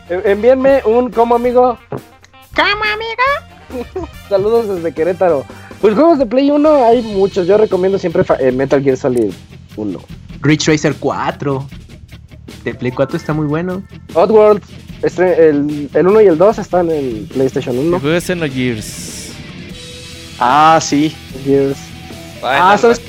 En- 0.08 0.22
Envíenme 0.24 0.82
un 0.84 1.10
como 1.10 1.34
amigo. 1.36 1.78
Como 2.54 2.84
amigo. 2.84 4.08
Saludos 4.28 4.68
desde 4.76 4.92
Querétaro. 4.92 5.44
Pues 5.80 5.94
juegos 5.94 6.18
de 6.18 6.26
Play 6.26 6.50
1 6.50 6.84
hay 6.84 7.02
muchos. 7.02 7.46
Yo 7.46 7.56
recomiendo 7.56 7.98
siempre 7.98 8.24
eh, 8.40 8.52
Metal 8.52 8.82
Gear 8.82 8.96
Solid 8.96 9.32
1. 9.76 9.98
Ridge 10.42 10.66
Racer 10.68 10.94
4. 10.98 11.66
De 12.64 12.74
Play 12.74 12.92
4 12.92 13.16
está 13.16 13.32
muy 13.32 13.46
bueno. 13.46 13.82
Oddworld, 14.14 14.62
este, 15.02 15.48
el, 15.48 15.88
el 15.94 16.06
1 16.06 16.20
y 16.22 16.26
el 16.26 16.36
2 16.36 16.58
están 16.58 16.90
en 16.90 17.26
PlayStation 17.28 17.74
Y 17.76 17.78
1. 17.88 18.00
juegues 18.00 18.24
Xenogears. 18.24 19.19
Ah, 20.40 20.78
sí. 20.82 21.14
Gears. 21.44 21.76
Ah, 22.42 22.76
¿sabes 22.80 23.00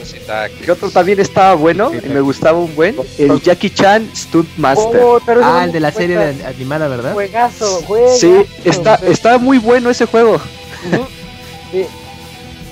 qué 0.65 0.71
otro 0.71 0.91
también 0.91 1.19
estaba 1.21 1.53
bueno 1.55 1.89
y 1.93 2.09
me 2.09 2.19
gustaba 2.19 2.59
un 2.59 2.75
buen? 2.75 2.95
El 3.17 3.41
Jackie 3.41 3.69
Chan 3.69 4.09
Stunt 4.13 4.49
Master. 4.57 5.01
Oh, 5.01 5.19
Ah, 5.41 5.63
el 5.63 5.71
de 5.71 5.79
la 5.79 5.91
serie 5.93 6.17
de- 6.17 6.45
animada, 6.45 6.89
¿verdad? 6.89 7.13
Juegazo, 7.13 7.81
juegazo. 7.83 8.17
Sí, 8.19 8.33
está, 8.65 8.95
está 8.95 9.37
muy 9.37 9.57
bueno 9.57 9.89
ese 9.89 10.05
juego. 10.05 10.35
Ujú. 10.35 11.05
Sí. 11.71 11.85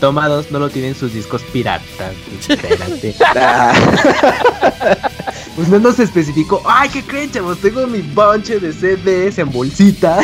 Toma 0.02 0.28
dos, 0.28 0.52
no 0.52 0.60
lo 0.60 0.70
tienen 0.70 0.94
sus 0.94 1.14
discos 1.14 1.42
piratas. 1.54 2.12
Espérate. 2.50 3.16
Pues 5.56 5.68
no 5.68 5.80
nos 5.80 6.00
especificó. 6.00 6.62
¡Ay, 6.66 6.88
qué 6.90 7.04
creen, 7.04 7.32
chavos! 7.32 7.58
Tengo 7.60 7.86
mi 7.86 8.00
bonche 8.02 8.60
de 8.62 8.72
CDs 8.72 9.40
en 9.40 9.52
bolsita. 9.52 10.20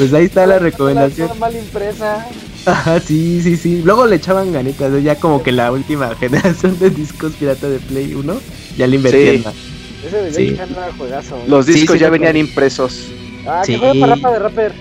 Pues 0.00 0.14
ahí 0.14 0.24
está 0.24 0.46
la 0.46 0.58
recomendación. 0.58 1.28
Toda 1.28 1.38
mal 1.40 1.54
impresa. 1.54 2.26
Ajá, 2.64 3.00
sí, 3.00 3.42
sí, 3.42 3.58
sí. 3.58 3.82
Luego 3.84 4.06
le 4.06 4.16
echaban 4.16 4.50
ganitas. 4.50 4.90
¿eh? 4.94 5.02
Ya 5.02 5.16
como 5.16 5.42
que 5.42 5.52
la 5.52 5.70
última 5.70 6.14
generación 6.20 6.78
de 6.78 6.88
discos 6.88 7.34
pirata 7.34 7.68
de 7.68 7.78
Play 7.80 8.14
1 8.14 8.40
ya 8.78 8.86
le 8.86 8.96
invertían 8.96 9.36
Sí. 9.36 9.42
más. 9.44 9.54
Ese 10.06 10.16
de 10.22 10.32
Sí. 10.32 10.56
Juegazo. 10.96 11.38
los 11.48 11.66
discos 11.66 11.96
sí, 11.96 12.00
ya 12.00 12.08
venían 12.08 12.34
impresos. 12.38 13.08
Ah, 13.46 13.60
que 13.66 13.76
juega 13.76 13.92
para 14.00 14.14
Rapa 14.14 14.32
de 14.32 14.38
Rapper. 14.38 14.72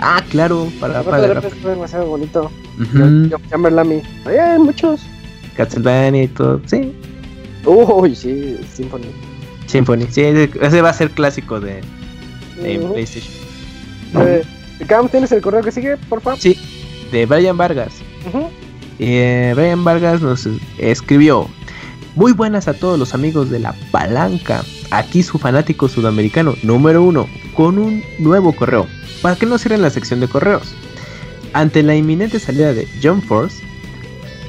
Ah, 0.00 0.24
claro, 0.28 0.68
para 0.80 0.94
Rapa 0.94 1.10
para 1.10 1.22
de 1.22 1.28
de 1.28 1.34
Rapper 1.34 1.52
fue 1.62 1.70
demasiado 1.70 2.06
bonito. 2.06 2.50
Ujú. 2.80 3.30
Chamber 3.50 3.72
Lamy. 3.72 4.02
Ahí 4.24 4.36
hay 4.38 4.58
muchos. 4.58 5.02
Castlevania 5.56 6.24
y 6.24 6.28
todo. 6.28 6.60
Sí, 6.66 6.92
Uy, 7.64 8.16
sí, 8.16 8.56
Symphony. 8.74 9.06
Symphony. 9.66 10.06
Sí, 10.10 10.22
ese 10.22 10.82
va 10.82 10.90
a 10.90 10.94
ser 10.94 11.12
clásico 11.12 11.60
de. 11.60 11.80
PlayStation. 12.56 13.32
Eh, 14.16 14.42
Cam, 14.86 15.08
¿tienes 15.08 15.32
el 15.32 15.40
correo 15.40 15.62
que 15.62 15.72
sigue, 15.72 15.96
por 15.96 16.20
favor? 16.20 16.38
Sí, 16.38 16.58
de 17.10 17.26
Brian 17.26 17.56
Vargas. 17.56 17.92
Eh, 18.98 19.52
Brian 19.54 19.84
Vargas 19.84 20.20
nos 20.20 20.48
escribió. 20.78 21.48
Muy 22.14 22.32
buenas 22.32 22.68
a 22.68 22.74
todos 22.74 22.98
los 22.98 23.12
amigos 23.14 23.50
de 23.50 23.58
La 23.58 23.74
Palanca. 23.90 24.62
Aquí 24.90 25.22
su 25.22 25.38
fanático 25.38 25.88
sudamericano 25.88 26.54
número 26.62 27.02
uno 27.02 27.26
con 27.54 27.78
un 27.78 28.04
nuevo 28.18 28.52
correo. 28.54 28.86
Para 29.20 29.36
que 29.36 29.46
no 29.46 29.58
cierren 29.58 29.82
la 29.82 29.90
sección 29.90 30.20
de 30.20 30.28
correos. 30.28 30.74
Ante 31.52 31.82
la 31.82 31.96
inminente 31.96 32.38
salida 32.38 32.72
de 32.72 32.86
Jump 33.02 33.24
Force, 33.24 33.62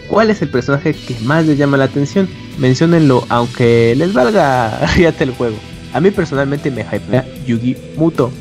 ¿cuál 0.07 0.29
es 0.29 0.41
el 0.41 0.49
personaje 0.49 0.93
que 0.93 1.15
más 1.21 1.45
les 1.45 1.57
llama 1.57 1.77
la 1.77 1.85
atención? 1.85 2.27
Menciónenlo, 2.57 3.25
aunque 3.29 3.95
les 3.95 4.13
valga 4.13 4.79
ríate 4.95 5.23
el 5.23 5.31
juego. 5.31 5.57
A 5.93 6.01
mí 6.01 6.11
personalmente 6.11 6.69
me 6.71 6.81
hypea 6.81 7.25
Yugi 7.45 7.77
Muto. 7.95 8.31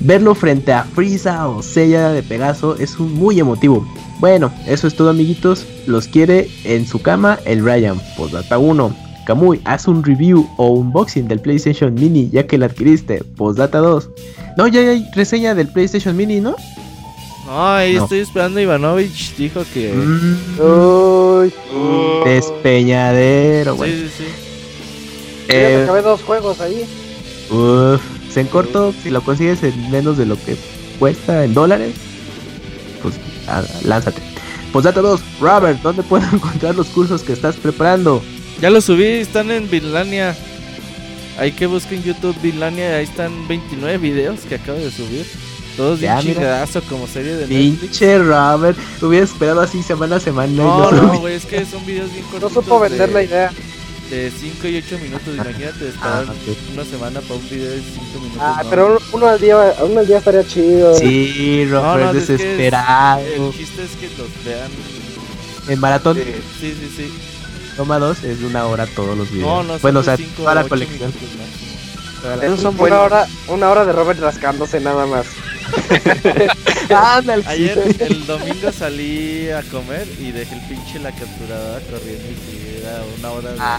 Verlo 0.00 0.34
frente 0.34 0.72
a 0.72 0.84
Frieza 0.84 1.48
o 1.48 1.62
Seiya 1.62 2.10
de 2.10 2.22
Pegaso 2.22 2.76
es 2.78 2.98
un 2.98 3.12
muy 3.14 3.40
emotivo. 3.40 3.86
Bueno, 4.20 4.52
eso 4.66 4.86
es 4.86 4.94
todo 4.94 5.10
amiguitos. 5.10 5.66
Los 5.86 6.06
quiere 6.06 6.48
en 6.64 6.86
su 6.86 7.00
cama 7.02 7.38
el 7.44 7.64
Ryan. 7.64 8.00
Postdata 8.16 8.58
1. 8.58 8.94
Kamui, 9.26 9.60
haz 9.64 9.86
un 9.88 10.02
review 10.04 10.48
o 10.56 10.68
unboxing 10.70 11.28
del 11.28 11.40
PlayStation 11.40 11.92
Mini 11.94 12.30
ya 12.30 12.46
que 12.46 12.56
la 12.58 12.66
adquiriste. 12.66 13.22
Postdata 13.36 13.78
2. 13.78 14.08
No, 14.56 14.68
ya 14.68 14.80
hay 14.80 15.06
reseña 15.14 15.54
del 15.54 15.68
PlayStation 15.68 16.16
Mini, 16.16 16.40
¿no? 16.40 16.54
No, 17.46 17.66
ahí 17.74 17.94
No. 17.94 18.04
estoy 18.04 18.20
esperando. 18.20 18.60
Ivanovich 18.60 19.34
dijo 19.36 19.62
que. 19.74 19.92
Mm, 19.92 20.60
Uy, 20.60 21.52
despeñadero, 22.24 23.74
bueno. 23.76 23.92
Sí, 23.94 24.08
sí, 24.16 24.24
sí. 24.24 24.24
yo 25.48 25.54
ya 25.54 25.58
me 25.68 25.74
Eh, 25.74 25.82
acabé 25.84 26.02
dos 26.02 26.22
juegos 26.22 26.60
ahí. 26.60 26.84
Uf, 27.50 28.00
se 28.00 28.17
en 28.36 28.46
corto, 28.46 28.92
si 29.02 29.10
lo 29.10 29.22
consigues 29.22 29.62
en 29.62 29.90
menos 29.90 30.16
de 30.18 30.26
lo 30.26 30.36
que 30.36 30.56
cuesta 30.98 31.44
en 31.44 31.54
dólares, 31.54 31.94
pues 33.02 33.14
ah, 33.48 33.62
lánzate. 33.84 34.20
Pues 34.72 34.84
dato 34.84 35.00
2, 35.02 35.20
Robert, 35.40 35.80
¿dónde 35.82 36.02
puedo 36.02 36.24
encontrar 36.32 36.74
los 36.74 36.88
cursos 36.88 37.22
que 37.22 37.32
estás 37.32 37.56
preparando? 37.56 38.22
Ya 38.60 38.70
lo 38.70 38.80
subí, 38.80 39.04
están 39.06 39.50
en 39.50 39.70
Vinlania. 39.70 40.36
Hay 41.38 41.52
que 41.52 41.66
buscar 41.66 41.94
en 41.94 42.02
YouTube 42.02 42.36
Vinlania, 42.42 42.96
ahí 42.96 43.04
están 43.04 43.46
29 43.46 43.98
videos 43.98 44.40
que 44.40 44.56
acabo 44.56 44.78
de 44.78 44.90
subir. 44.90 45.24
Todos 45.76 46.00
bien 46.00 46.12
Ya, 46.12 46.20
mira. 46.22 46.34
chingadazo 46.34 46.82
como 46.82 47.06
serie 47.06 47.34
de 47.36 47.46
Netflix. 47.46 47.78
Pinche 47.80 48.18
Robert, 48.18 48.76
hubiera 49.00 49.24
esperado 49.24 49.60
así 49.60 49.80
semana 49.84 50.16
a 50.16 50.20
semana. 50.20 50.52
y 50.52 50.56
No, 50.56 50.90
no, 50.90 51.20
güey, 51.20 51.34
es 51.36 51.46
que 51.46 51.64
son 51.64 51.86
videos 51.86 52.10
bien 52.12 52.24
No 52.24 52.30
cortitos. 52.40 52.52
supo 52.64 52.80
vender 52.80 53.06
de- 53.08 53.14
la 53.14 53.22
idea. 53.22 53.52
De 54.10 54.30
5 54.30 54.68
y 54.68 54.76
8 54.78 54.98
minutos, 55.00 55.34
imagínate 55.34 55.88
esperar 55.88 56.24
Ah, 56.26 56.32
una 56.72 56.84
semana 56.84 57.20
para 57.20 57.34
un 57.34 57.48
video 57.50 57.70
de 57.70 57.82
5 57.82 58.20
minutos. 58.20 58.40
Ah, 58.42 58.60
no. 58.64 58.70
pero 58.70 58.98
uno 59.12 59.26
al 59.28 59.38
día, 59.38 59.74
uno 59.82 60.00
al 60.00 60.06
día 60.06 60.16
estaría 60.18 60.46
chido. 60.46 60.94
Sí, 60.96 61.66
Robert, 61.70 62.06
No, 62.06 62.12
no, 62.14 62.18
es 62.18 62.26
que 62.26 62.32
es- 62.34 62.38
desesperado. 62.40 63.20
El 63.20 63.52
chiste 63.52 63.84
es 63.84 63.90
que 63.96 64.08
los 64.16 64.28
vean. 64.46 64.70
En 65.68 65.78
maratón, 65.80 66.16
Sí, 66.16 66.74
sí, 66.80 66.90
sí. 66.96 67.12
toma 67.76 67.98
2 67.98 68.24
es 68.24 68.40
de 68.40 68.46
una 68.46 68.64
hora 68.66 68.86
todos 68.86 69.16
los 69.18 69.30
videos. 69.30 69.46
No, 69.46 69.62
no, 69.74 69.78
bueno, 69.80 70.00
o 70.00 70.02
sea, 70.02 70.16
cinco 70.16 70.32
toda 70.38 70.54
la 70.54 70.64
colección. 70.64 71.12
Esos 72.42 72.60
son 72.60 72.80
Una 72.80 73.00
hora, 73.02 73.26
una 73.48 73.68
hora 73.70 73.84
de 73.84 73.92
Robert 73.92 74.18
rascándose 74.20 74.80
nada 74.80 75.04
más. 75.06 75.26
Ándale, 76.90 77.42
sí. 77.42 77.48
Ayer, 77.50 77.96
el 78.00 78.26
domingo 78.26 78.72
salí 78.72 79.50
a 79.50 79.62
comer 79.64 80.06
y 80.18 80.30
dejé 80.32 80.54
el 80.54 80.60
pinche 80.62 80.98
la 80.98 81.10
capturadora 81.12 81.78
corriendo 81.90 82.24
y 82.24 82.34
sí, 82.34 82.78
era 82.80 83.02
una 83.18 83.30
hora 83.30 83.52
de, 83.52 83.56
Ah. 83.60 83.78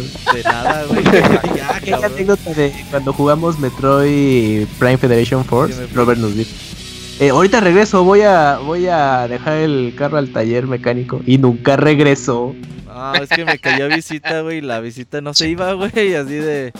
De 0.00 0.42
nada, 0.44 0.84
güey. 0.86 1.02
ya, 1.56 1.80
cabrón. 1.90 2.04
anécdota 2.12 2.50
de 2.54 2.72
cuando 2.90 3.12
jugamos 3.12 3.58
Metroid 3.58 4.66
Prime 4.78 4.98
Federation 4.98 5.44
Force, 5.44 5.74
Sí, 5.86 5.94
Robert 5.94 6.20
nos 6.20 6.34
dijo. 6.34 6.50
"Eh, 7.20 7.30
ahorita 7.30 7.60
regreso, 7.60 8.04
voy 8.04 8.22
a 8.22 8.58
voy 8.58 8.86
a 8.88 9.26
dejar 9.28 9.58
el 9.58 9.94
carro 9.96 10.18
al 10.18 10.30
taller 10.32 10.66
mecánico 10.66 11.20
y 11.26 11.38
nunca 11.38 11.76
regresó. 11.76 12.54
No, 12.86 13.12
es 13.14 13.28
que 13.28 13.44
me 13.44 13.58
cayó 13.58 13.88
visita, 13.88 14.42
güey, 14.42 14.60
la 14.60 14.78
visita 14.78 15.20
no 15.20 15.34
se 15.34 15.48
iba, 15.48 15.72
güey, 15.72 16.14
así 16.14 16.34
de, 16.34 16.72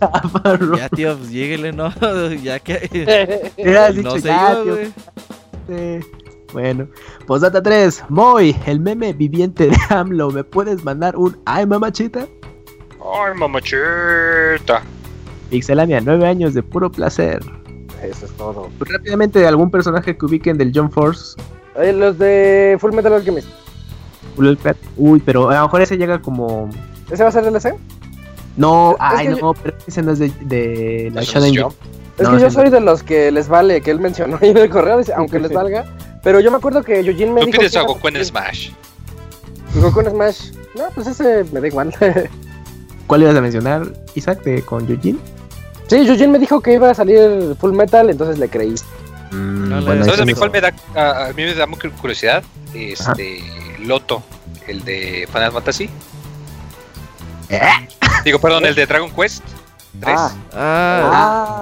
Robert. 0.44 0.78
ya 0.78 0.88
tío, 0.88 1.16
pues 1.18 1.30
lléguele, 1.30 1.72
¿no? 1.72 1.92
ya 2.44 2.60
que 2.60 3.44
no 3.58 3.92
dicho, 3.92 4.18
se 4.20 4.28
"Ya, 4.28 4.52
iba, 4.52 4.62
tío". 4.62 4.76
Sí. 5.68 6.06
Bueno, 6.52 6.86
posdata 7.26 7.60
3, 7.60 8.04
Moy, 8.08 8.54
el 8.66 8.78
meme 8.78 9.12
viviente 9.12 9.66
de 9.66 9.76
AMLO, 9.88 10.30
¿me 10.30 10.44
puedes 10.44 10.84
mandar 10.84 11.16
un 11.16 11.36
ay 11.44 11.66
mamachita? 11.66 12.26
Ay, 13.14 13.34
mamachita. 13.36 14.82
Pixelania, 15.50 16.00
9 16.00 16.26
años 16.26 16.54
de 16.54 16.62
puro 16.62 16.90
placer. 16.90 17.40
Eso 18.02 18.26
es 18.26 18.32
todo. 18.32 18.68
Pues, 18.78 18.92
rápidamente, 18.92 19.46
algún 19.46 19.70
personaje 19.70 20.16
que 20.16 20.26
ubiquen 20.26 20.58
del 20.58 20.72
Jump 20.74 20.92
Force. 20.92 21.36
Oye, 21.76 21.92
los 21.92 22.18
de 22.18 22.76
Full 22.80 22.92
Metal 22.92 23.12
Alchemist. 23.12 23.48
Uy, 24.96 25.22
pero 25.24 25.48
a 25.50 25.54
lo 25.56 25.62
mejor 25.62 25.80
ese 25.80 25.96
llega 25.96 26.20
como 26.20 26.68
¿Ese 27.10 27.22
va 27.22 27.30
a 27.30 27.32
ser 27.32 27.44
DLC? 27.44 27.74
No, 28.58 28.90
Es 28.92 28.96
ay, 29.00 29.28
no, 29.28 29.54
pero 29.54 29.76
ese 29.86 30.02
no 30.02 30.12
es 30.12 30.18
de, 30.18 30.30
de 30.42 31.10
la 31.14 31.22
¿Eso 31.22 31.38
no 31.38 31.44
es 31.46 31.52
Shonen 31.52 31.62
Jump? 31.62 31.74
Es 32.18 32.28
No, 32.28 32.36
que 32.36 32.42
yo 32.42 32.50
soy 32.50 32.68
de 32.70 32.80
los 32.80 33.02
que 33.02 33.30
les 33.30 33.48
vale, 33.48 33.80
que 33.80 33.90
él 33.90 34.00
mencionó 34.00 34.38
ahí 34.40 34.50
en 34.50 34.58
el 34.58 34.68
correo, 34.70 34.98
dice, 34.98 35.12
aunque 35.14 35.38
les 35.38 35.52
valga. 35.54 35.86
Pero 36.22 36.40
yo 36.40 36.50
me 36.50 36.56
acuerdo 36.58 36.82
que 36.82 37.02
Yojin 37.04 37.32
me 37.32 37.40
¿Tú 37.42 37.46
dijo. 37.46 37.58
pides 37.60 37.72
que 37.72 37.78
a 37.78 37.82
Goku 37.82 38.08
en 38.08 38.22
Smash? 38.24 38.70
Goku 39.80 40.00
en 40.00 40.10
Smash. 40.10 40.50
No, 40.74 40.84
pues 40.94 41.06
ese 41.06 41.44
me 41.52 41.60
da 41.60 41.66
igual. 41.66 41.94
¿Cuál 43.06 43.22
ibas 43.22 43.36
a 43.36 43.40
mencionar, 43.40 43.86
Isaac, 44.14 44.42
de, 44.42 44.62
con 44.62 44.86
Yujin? 44.86 45.20
sí, 45.88 46.04
Yojin 46.06 46.32
me 46.32 46.38
dijo 46.38 46.60
que 46.60 46.72
iba 46.74 46.90
a 46.90 46.94
salir 46.94 47.54
Full 47.60 47.72
Metal, 47.72 48.10
entonces 48.10 48.38
le 48.38 48.48
creí. 48.48 48.74
No 49.32 49.80
le- 49.80 49.86
bueno, 49.86 50.04
¿Sabes 50.04 50.20
a 50.20 50.24
mí 50.24 50.32
es- 50.32 50.38
cuál 50.38 50.50
me 50.50 50.60
da? 50.60 50.72
A, 50.94 51.26
a 51.26 51.32
mí 51.32 51.42
me 51.44 51.54
da 51.54 51.66
mucha 51.66 51.88
curiosidad. 51.90 52.42
Este. 52.74 53.40
Loto, 53.80 54.22
el 54.66 54.84
de 54.84 55.28
Final 55.32 55.52
Fantasy. 55.52 55.88
¿Eh? 57.48 57.60
Digo, 58.24 58.38
perdón, 58.40 58.66
el 58.66 58.74
de 58.74 58.86
Dragon 58.86 59.10
Quest 59.10 59.44
3. 60.00 60.16
Ah, 60.18 60.32
Ah, 60.52 61.10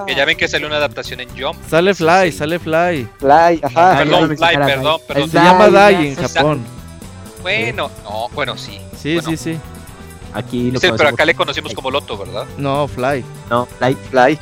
ah, 0.01 0.03
Que 0.07 0.15
ya 0.15 0.25
ven 0.25 0.37
que 0.37 0.47
salió 0.47 0.67
una 0.67 0.77
adaptación 0.77 1.19
en 1.19 1.29
Jump. 1.37 1.57
sale 1.69 1.93
Fly, 1.93 2.31
Sí. 2.31 2.37
sale 2.39 2.59
Fly. 2.59 3.07
Fly, 3.19 3.59
ajá. 3.63 3.91
Ah, 3.93 3.97
perdón, 3.97 4.37
Fly, 4.37 4.57
perdón, 4.57 5.01
perdón. 5.07 5.29
Se 5.29 5.37
llama 5.37 5.69
Dai 5.69 6.07
en. 6.07 6.15
Japón. 6.15 6.65
Bueno, 7.41 7.91
no, 8.03 8.27
bueno, 8.33 8.57
sí. 8.57 8.79
Sí, 8.99 9.13
Bueno, 9.15 9.29
sí, 9.29 9.37
sí. 9.37 9.59
Aquí 10.35 10.69
lo 10.69 10.79
Sí, 10.79 10.87
pero 10.95 11.09
acá 11.09 11.25
le 11.25 11.33
conocimos 11.33 11.73
como 11.73 11.89
Loto, 11.89 12.17
¿verdad? 12.17 12.45
No, 12.57 12.87
Fly. 12.87 13.23
No, 13.49 13.67
Light. 13.79 13.97
Fly. 14.11 14.37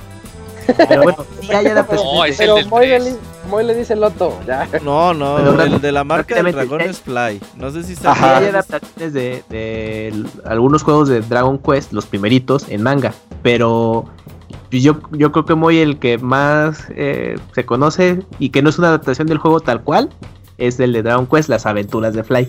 Pero 0.76 1.04
bueno, 1.04 1.26
sí 1.42 1.52
hay 1.52 1.68
adaptaciones. 1.68 2.14
No, 2.14 2.26
es 2.26 2.40
el 2.40 2.48
Pero 2.48 2.68
Moy 2.68 2.88
le, 2.88 3.16
Moy 3.48 3.64
le 3.64 3.76
dice 3.76 3.96
Loto, 3.96 4.40
ya. 4.48 4.68
No, 4.84 5.14
no, 5.14 5.36
Pero 5.38 5.62
el 5.62 5.82
de 5.82 5.92
la 5.92 6.04
marca 6.04 6.36
del 6.42 6.52
dragón 6.52 6.82
es 6.82 7.00
Fly. 7.00 7.40
No 7.58 7.70
sé 7.70 7.84
si 7.84 7.96
Sí 7.96 8.02
Ajá. 8.06 8.38
hay 8.38 8.46
está. 8.46 8.58
adaptaciones 8.58 9.14
de, 9.14 10.26
algunos 10.46 10.82
juegos 10.82 11.10
de 11.10 11.22
Dragon 11.22 11.60
Quest, 11.60 11.94
los 11.94 12.08
primeritos, 12.08 12.66
en 12.70 12.82
manga. 12.82 13.14
Pero 13.44 14.06
yo, 14.72 15.00
yo 15.12 15.32
creo 15.32 15.46
que 15.46 15.54
muy 15.54 15.78
el 15.78 16.00
que 16.00 16.18
más 16.18 16.88
eh, 16.96 17.38
se 17.54 17.66
conoce 17.66 18.24
y 18.40 18.50
que 18.50 18.64
no 18.64 18.70
es 18.70 18.80
una 18.80 18.88
adaptación 18.88 19.28
del 19.28 19.38
juego 19.38 19.60
tal 19.60 19.84
cual 19.84 20.10
es 20.58 20.80
el 20.80 20.94
de 20.94 21.04
Dragon 21.04 21.28
Quest, 21.28 21.50
las 21.50 21.66
aventuras 21.66 22.14
de 22.14 22.24
Fly. 22.24 22.48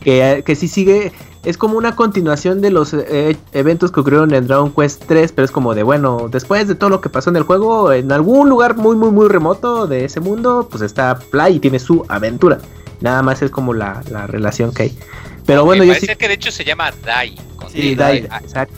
Que, 0.00 0.42
que 0.44 0.54
sí 0.54 0.68
sigue, 0.68 1.12
es 1.44 1.58
como 1.58 1.76
una 1.76 1.94
continuación 1.94 2.60
de 2.60 2.70
los 2.70 2.94
eh, 2.94 3.36
eventos 3.52 3.92
que 3.92 4.00
ocurrieron 4.00 4.32
en 4.34 4.46
Dragon 4.46 4.72
Quest 4.72 5.04
3, 5.06 5.32
pero 5.32 5.44
es 5.44 5.50
como 5.50 5.74
de, 5.74 5.82
bueno, 5.82 6.28
después 6.30 6.66
de 6.68 6.74
todo 6.74 6.90
lo 6.90 7.00
que 7.00 7.08
pasó 7.08 7.30
en 7.30 7.36
el 7.36 7.42
juego, 7.42 7.92
en 7.92 8.10
algún 8.12 8.48
lugar 8.48 8.76
muy, 8.76 8.96
muy, 8.96 9.10
muy 9.10 9.28
remoto 9.28 9.86
de 9.86 10.04
ese 10.04 10.20
mundo, 10.20 10.66
pues 10.70 10.82
está 10.82 11.18
Play 11.18 11.56
y 11.56 11.60
tiene 11.60 11.78
su 11.78 12.04
aventura. 12.08 12.58
Nada 13.00 13.22
más 13.22 13.42
es 13.42 13.50
como 13.50 13.74
la, 13.74 14.02
la 14.10 14.26
relación 14.26 14.72
que 14.72 14.84
hay. 14.84 14.98
Pero 15.46 15.64
bueno, 15.64 15.82
Me 15.82 15.88
yo 15.88 15.92
parece 15.92 16.12
sí... 16.12 16.16
que 16.18 16.28
de 16.28 16.34
hecho 16.34 16.50
se 16.50 16.64
llama 16.64 16.90
Dai. 17.04 17.34
con 17.56 17.68
Sí. 17.68 17.94
Dai, 17.94 18.26
Ah, 18.30 18.40
exacto. 18.42 18.74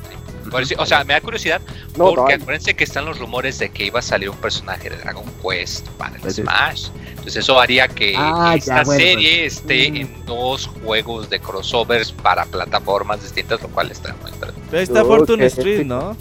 O 0.79 0.87
sea, 0.87 1.05
me 1.05 1.15
da 1.15 1.21
curiosidad 1.21 1.61
No, 1.97 2.13
porque 2.15 2.35
acuérdense 2.35 2.75
que 2.75 2.85
están 2.85 3.05
los 3.05 3.19
rumores 3.19 3.59
de 3.59 3.69
que 3.71 3.85
iba 3.87 3.99
a 3.99 4.03
salir 4.03 4.31
un 4.31 4.37
personaje 4.39 4.91
de 4.91 4.97
Dragon 4.97 5.25
Quest 5.43 5.87
para 5.91 6.15
el 6.17 6.21
Pues 6.21 6.37
sí. 6.37 6.43
Smash. 6.43 6.89
Entonces 7.11 7.37
eso 7.37 7.59
haría 7.61 7.89
que 7.89 8.15
Ah, 8.17 8.51
ya, 8.53 8.59
esta 8.59 8.83
bueno, 8.85 9.01
serie 9.05 9.41
pues. 9.43 9.57
esté 9.57 9.91
Mm. 9.91 9.97
en 9.97 10.27
dos 10.27 10.67
juegos 10.85 11.29
de 11.31 11.41
crossovers 11.41 12.13
para 12.13 12.45
plataformas 12.47 13.23
distintas, 13.23 13.61
lo 13.63 13.69
cual 13.69 13.91
está 13.91 14.15
muy 14.23 14.31
interesante. 14.31 14.83
Está. 14.83 15.05
Fortune 15.05 15.47
Street, 15.47 15.85
¿no? 15.85 16.17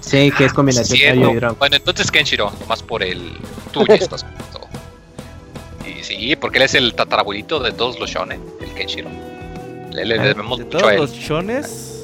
Sí, 0.00 0.30
que 0.36 0.44
es 0.46 0.52
combinación 0.52 1.18
y 1.18 1.34
Dragon. 1.34 1.56
Bueno, 1.58 1.76
entonces 1.76 2.10
Kenshiro, 2.10 2.50
nomás 2.60 2.82
por 2.82 3.02
el 3.02 3.32
tuyo 3.72 3.92
estás. 3.94 4.24
Y 5.86 6.02
sí, 6.02 6.36
porque 6.36 6.58
él 6.58 6.64
es 6.64 6.74
el 6.74 6.94
tatarabuelito 6.94 7.60
de 7.60 7.72
todos 7.72 7.98
los 7.98 8.10
shonen, 8.10 8.40
el 8.60 8.72
Kenshiro. 8.74 9.08
Le, 9.92 10.04
le 10.04 10.18
Ah, 10.18 10.22
debemos 10.22 10.58
De 10.58 10.64
mucho 10.64 10.78
a 10.78 10.80
todos 10.80 10.92
él. 10.92 10.98
los 11.00 11.12
shones. 11.12 11.99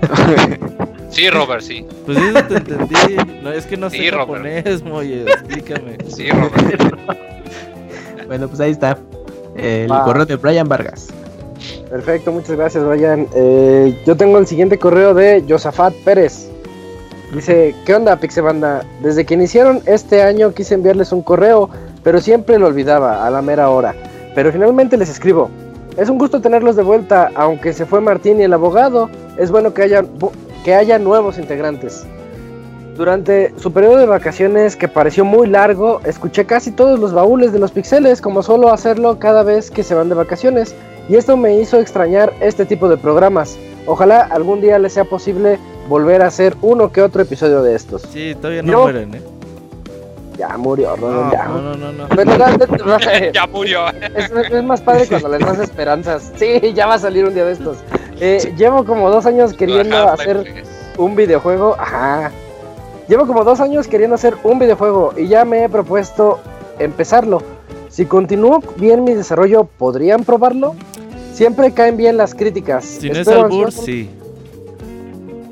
Sí, 1.10 1.28
Robert, 1.28 1.60
sí. 1.60 1.84
Pues 2.06 2.16
eso 2.18 2.44
te 2.44 2.56
entendí. 2.58 2.94
No, 3.42 3.50
es 3.50 3.66
que 3.66 3.76
no 3.76 3.90
sé 3.90 3.96
Sí, 3.96 4.10
Robert. 4.10 4.28
japonés, 4.28 4.82
Moye. 4.84 5.22
Explícame. 5.22 5.98
Sí, 6.08 6.28
Robert. 6.30 6.82
Bueno, 8.28 8.46
pues 8.46 8.60
ahí 8.60 8.70
está. 8.70 8.96
El 9.56 9.88
correo 9.88 10.24
de 10.24 10.36
Brian 10.36 10.68
Vargas. 10.68 11.08
Perfecto, 11.90 12.30
muchas 12.30 12.52
gracias, 12.56 12.84
Brian. 12.84 13.26
Eh, 13.34 14.00
yo 14.06 14.16
tengo 14.16 14.38
el 14.38 14.46
siguiente 14.46 14.78
correo 14.78 15.12
de 15.14 15.44
Josafat 15.48 15.92
Pérez. 16.04 16.48
Dice, 17.34 17.74
¿qué 17.84 17.94
onda, 17.96 18.14
Pixebanda? 18.16 18.84
Desde 19.02 19.26
que 19.26 19.34
iniciaron 19.34 19.82
este 19.86 20.22
año 20.22 20.54
quise 20.54 20.74
enviarles 20.74 21.10
un 21.10 21.22
correo, 21.22 21.68
pero 22.04 22.20
siempre 22.20 22.56
lo 22.58 22.68
olvidaba 22.68 23.26
a 23.26 23.30
la 23.30 23.42
mera 23.42 23.68
hora. 23.70 23.96
Pero 24.36 24.52
finalmente 24.52 24.96
les 24.96 25.10
escribo. 25.10 25.50
Es 25.96 26.08
un 26.08 26.18
gusto 26.18 26.40
tenerlos 26.40 26.76
de 26.76 26.84
vuelta, 26.84 27.30
aunque 27.34 27.72
se 27.72 27.84
fue 27.84 28.00
Martín 28.00 28.38
y 28.40 28.44
el 28.44 28.52
abogado. 28.52 29.10
Es 29.40 29.50
bueno 29.50 29.72
que 29.72 29.82
haya, 29.82 30.04
que 30.64 30.74
haya 30.74 30.98
nuevos 30.98 31.38
integrantes. 31.38 32.04
Durante 32.96 33.54
su 33.56 33.72
periodo 33.72 33.96
de 33.96 34.04
vacaciones, 34.06 34.76
que 34.76 34.86
pareció 34.86 35.24
muy 35.24 35.46
largo, 35.48 36.00
escuché 36.04 36.44
casi 36.44 36.70
todos 36.70 36.98
los 36.98 37.14
baúles 37.14 37.50
de 37.52 37.58
los 37.58 37.70
pixeles, 37.70 38.20
como 38.20 38.42
suelo 38.42 38.70
hacerlo 38.70 39.18
cada 39.18 39.42
vez 39.42 39.70
que 39.70 39.82
se 39.82 39.94
van 39.94 40.10
de 40.10 40.14
vacaciones 40.14 40.74
y 41.08 41.16
esto 41.16 41.36
me 41.38 41.58
hizo 41.58 41.78
extrañar 41.80 42.32
este 42.40 42.66
tipo 42.66 42.88
de 42.90 42.98
programas. 42.98 43.56
Ojalá 43.86 44.20
algún 44.30 44.60
día 44.60 44.78
les 44.78 44.92
sea 44.92 45.04
posible 45.04 45.58
volver 45.88 46.20
a 46.20 46.26
hacer 46.26 46.54
uno 46.60 46.92
que 46.92 47.00
otro 47.00 47.22
episodio 47.22 47.62
de 47.62 47.74
estos. 47.74 48.02
Sí, 48.02 48.34
todavía 48.34 48.62
no, 48.62 48.72
No. 48.72 48.80
mueren, 48.82 49.14
¿eh? 49.14 49.22
Ya 50.36 50.56
murió, 50.58 50.96
No, 50.98 51.32
ya. 51.32 51.44
no, 51.46 51.60
no, 51.62 51.74
no. 51.76 51.92
no. 51.92 52.08
Ya 53.32 53.46
murió. 53.46 53.88
es, 54.14 54.30
es 54.52 54.62
más 54.64 54.80
padre 54.82 55.06
cuando 55.06 55.28
les 55.30 55.40
das 55.40 55.58
esperanzas. 55.60 56.32
Sí, 56.36 56.72
ya 56.74 56.86
va 56.86 56.94
a 56.94 56.98
salir 56.98 57.24
un 57.24 57.32
día 57.34 57.44
de 57.46 57.52
estos. 57.52 57.78
Eh, 58.20 58.52
Llevo 58.56 58.84
como 58.84 59.10
dos 59.10 59.26
años 59.26 59.52
queriendo 59.54 59.96
Ajá, 59.96 60.12
hacer 60.14 60.42
pues. 60.52 60.68
un 60.98 61.16
videojuego. 61.16 61.74
Ajá. 61.78 62.30
Llevo 63.08 63.26
como 63.26 63.42
dos 63.44 63.60
años 63.60 63.88
queriendo 63.88 64.14
hacer 64.14 64.34
un 64.44 64.58
videojuego 64.58 65.14
y 65.16 65.26
ya 65.26 65.44
me 65.44 65.64
he 65.64 65.68
propuesto 65.68 66.38
empezarlo. 66.78 67.42
Si 67.88 68.04
continúo 68.06 68.62
bien 68.76 69.02
mi 69.02 69.14
desarrollo, 69.14 69.64
¿podrían 69.64 70.24
probarlo? 70.24 70.74
Siempre 71.32 71.72
caen 71.72 71.96
bien 71.96 72.16
las 72.16 72.34
críticas. 72.34 72.84
Si 72.84 73.08
no 73.10 73.18
es 73.18 73.26
albur, 73.28 73.68
ansioso- 73.68 73.84
sí. 73.84 74.10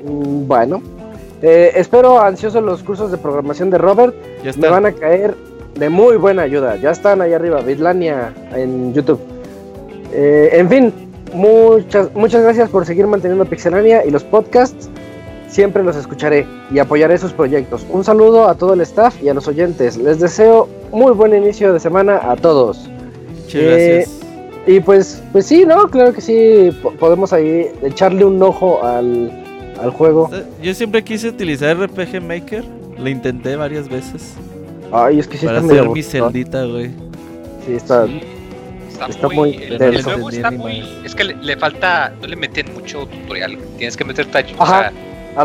Mm, 0.05 0.47
Bueno. 0.47 0.81
Eh, 1.41 1.71
espero 1.75 2.19
ansioso 2.19 2.59
los 2.59 2.83
cursos 2.83 3.11
de 3.11 3.17
programación 3.17 3.69
de 3.69 3.77
Robert. 3.77 4.13
Ya 4.43 4.51
Me 4.57 4.67
van 4.69 4.85
a 4.85 4.91
caer 4.91 5.35
de 5.75 5.89
muy 5.89 6.17
buena 6.17 6.41
ayuda. 6.41 6.75
Ya 6.75 6.91
están 6.91 7.21
ahí 7.21 7.31
arriba, 7.33 7.61
Bitlania 7.61 8.33
en 8.53 8.93
YouTube. 8.93 9.19
Eh, 10.11 10.49
en 10.53 10.67
fin, 10.69 10.93
muchas, 11.33 12.13
muchas 12.15 12.43
gracias 12.43 12.69
por 12.69 12.85
seguir 12.85 13.07
manteniendo 13.07 13.45
Pixelania 13.45 14.05
y 14.05 14.11
los 14.11 14.23
podcasts. 14.23 14.89
Siempre 15.47 15.83
los 15.83 15.95
escucharé 15.95 16.45
y 16.71 16.77
apoyaré 16.77 17.17
sus 17.17 17.33
proyectos. 17.33 17.83
Un 17.89 18.03
saludo 18.03 18.47
a 18.47 18.53
todo 18.55 18.73
el 18.73 18.81
staff 18.81 19.15
y 19.23 19.29
a 19.29 19.33
los 19.33 19.47
oyentes. 19.47 19.97
Les 19.97 20.19
deseo 20.19 20.69
muy 20.91 21.11
buen 21.13 21.33
inicio 21.35 21.73
de 21.73 21.79
semana 21.79 22.19
a 22.21 22.35
todos. 22.35 22.87
Muchas 23.45 23.55
eh, 23.55 23.95
gracias. 24.05 24.19
Y 24.67 24.79
pues, 24.81 25.23
pues 25.31 25.47
sí, 25.47 25.65
¿no? 25.65 25.87
Claro 25.89 26.13
que 26.13 26.21
sí, 26.21 26.69
po- 26.83 26.91
podemos 26.91 27.33
ahí 27.33 27.65
echarle 27.81 28.25
un 28.25 28.41
ojo 28.43 28.83
al, 28.83 29.43
al 29.81 29.89
juego. 29.89 30.29
Eh, 30.31 30.43
Yo 30.61 30.73
siempre 30.75 31.03
quise 31.03 31.29
utilizar 31.29 31.75
RPG 31.79 32.21
Maker. 32.21 32.63
Lo 32.99 33.09
intenté 33.09 33.55
varias 33.55 33.89
veces. 33.89 34.33
Ay, 34.91 35.17
es 35.19 35.27
que 35.27 35.37
sí 35.37 35.47
para 35.47 35.59
está 35.59 35.67
medio 35.67 35.81
hacer 35.81 35.93
mi 35.93 36.03
celdita, 36.03 36.65
güey. 36.65 36.91
Sí, 37.65 37.73
está... 37.73 38.05
Está, 39.07 39.27
Está 39.27 39.27
muy, 39.29 39.35
muy 39.53 39.63
el, 39.63 39.77
denso. 39.77 39.97
el 39.97 40.03
juego 40.03 40.19
No 40.21 40.29
está 40.29 40.51
muy, 40.51 40.79
más. 40.81 40.89
es 41.05 41.15
que 41.15 41.23
le, 41.23 41.35
le 41.35 41.57
falta, 41.57 42.13
no 42.21 42.27
le 42.27 42.35
meten 42.35 42.73
mucho 42.73 43.05
tutorial, 43.05 43.57
tienes 43.77 43.95
que 43.97 44.03
meter 44.05 44.25
tallo, 44.27 44.55
o 44.57 44.65
sea, 44.65 44.91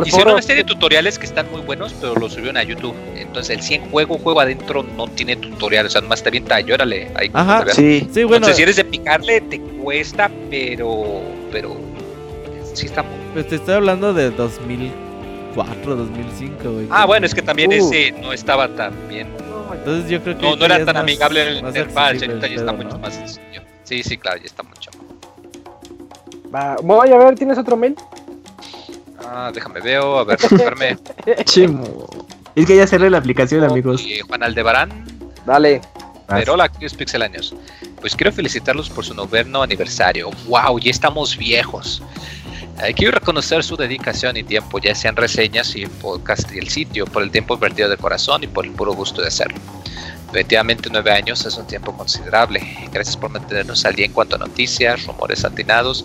hicieron 0.05 0.33
una 0.33 0.43
serie 0.43 0.65
de 0.65 0.69
tutoriales 0.69 1.19
que 1.19 1.27
están 1.27 1.51
muy 1.51 1.61
buenos, 1.61 1.95
pero 2.01 2.15
los 2.17 2.33
subieron 2.33 2.57
a 2.57 2.63
YouTube, 2.63 2.95
entonces 3.17 3.57
el 3.57 3.63
100 3.63 3.91
juego, 3.91 4.19
juego 4.19 4.41
adentro 4.41 4.83
no 4.97 5.07
tiene 5.09 5.37
tutorial, 5.37 5.87
o 5.87 5.91
sea, 5.91 6.01
nomás 6.01 6.23
te 6.23 6.31
avienta, 6.31 6.59
llórale, 6.61 7.11
ahí 7.15 7.29
como 7.29 7.43
Ajá. 7.45 7.65
Sí, 7.73 8.09
Sí, 8.13 8.25
bueno, 8.25 8.37
Entonces 8.47 8.57
si 8.57 8.63
eres 8.63 8.77
de 8.77 8.85
picarle 8.85 9.41
te 9.43 9.61
cuesta, 9.61 10.31
pero, 10.51 11.21
pero, 11.53 11.77
sí 12.73 12.87
está 12.87 13.03
muy... 13.03 13.13
pues 13.35 13.47
te 13.49 13.57
estoy 13.57 13.75
hablando 13.75 14.13
de 14.15 14.31
2004, 14.31 15.97
2005, 15.97 16.73
güey. 16.73 16.87
Ah, 16.91 17.07
bueno, 17.07 17.27
es 17.27 17.35
que 17.35 17.43
también 17.43 17.71
Uh. 17.71 17.75
ese 17.75 18.13
no 18.21 18.33
estaba 18.33 18.69
tan 18.69 18.93
bien, 19.09 19.29
Entonces 19.85 20.11
yo 20.11 20.23
creo 20.23 20.39
que. 20.39 20.43
no, 20.43 20.57
no 20.57 20.65
era 20.65 20.79
tan 20.85 20.95
más- 20.95 21.03
amigable 21.03 21.43
el 21.49 21.59
interfaz, 21.59 22.19
ya 22.19 22.27
está 22.27 22.41
pedo, 22.49 22.73
mucho 22.73 22.89
¿no? 22.89 22.99
más 22.99 23.15
sencillo. 23.15 23.63
Sí, 23.85 24.03
sí, 24.03 24.17
claro, 24.17 24.39
ya 24.39 24.47
está 24.47 24.63
mucho. 24.63 24.91
Va, 26.55 26.77
voy 26.83 27.11
a 27.11 27.19
ver, 27.19 27.35
¿tienes 27.35 27.59
otro 27.59 27.77
mail? 27.77 27.95
Ah, 29.27 29.51
déjame 29.53 29.81
veo, 29.81 30.19
a 30.19 30.25
ver, 30.25 30.39
espérame. 30.43 30.99
Chimo. 31.45 32.09
Es 32.55 32.67
que 32.67 32.77
ya 32.77 32.87
cerré 32.87 33.11
la 33.11 33.19
aplicación, 33.19 33.65
amigos. 33.65 34.03
Y 34.03 34.21
Juan 34.21 34.43
Aldebarán, 34.43 35.05
Dale. 35.45 35.81
Pero 36.27 36.55
hola, 36.55 36.71
¿qué 36.71 36.87
es 36.87 36.95
Pixelaños? 36.95 37.55
Pues 38.01 38.17
quiero 38.17 38.33
felicitarlos 38.33 38.89
por 38.89 39.05
su 39.05 39.13
noveno 39.13 39.63
aniversario. 39.63 40.31
¡Wow! 40.49 40.79
Ya 40.79 40.91
estamos 40.91 41.37
viejos. 41.37 42.03
Eh, 42.83 42.93
quiero 42.93 43.13
reconocer 43.13 43.63
su 43.63 43.77
dedicación 43.77 44.37
y 44.37 44.43
tiempo, 44.43 44.79
ya 44.81 44.95
sean 44.95 45.15
reseñas 45.15 45.77
y 45.77 45.87
podcast 45.87 46.53
y 46.53 46.59
el 46.59 46.69
sitio, 46.69 47.07
por 47.07 47.23
el 47.23 47.31
tiempo 47.31 47.55
invertido 47.55 47.89
de 47.89 47.97
corazón 47.97 48.43
y 48.43 48.49
por 48.49 48.65
el 48.67 48.73
puro 48.73 48.95
gusto 48.95 49.23
de 49.23 49.29
hacerlo. 49.29 49.59
Definitivamente 50.27 50.89
nueve 50.91 51.13
años 51.13 51.47
es 51.47 51.57
un 51.57 51.67
tiempo 51.69 51.97
considerable. 51.97 52.61
Gracias 52.93 53.17
por 53.17 53.31
mantenernos 53.31 53.85
al 53.85 53.95
día 53.95 54.07
en 54.07 54.13
cuanto 54.13 54.35
a 54.35 54.41
noticias, 54.41 55.07
rumores 55.07 55.45
atinados 55.45 56.05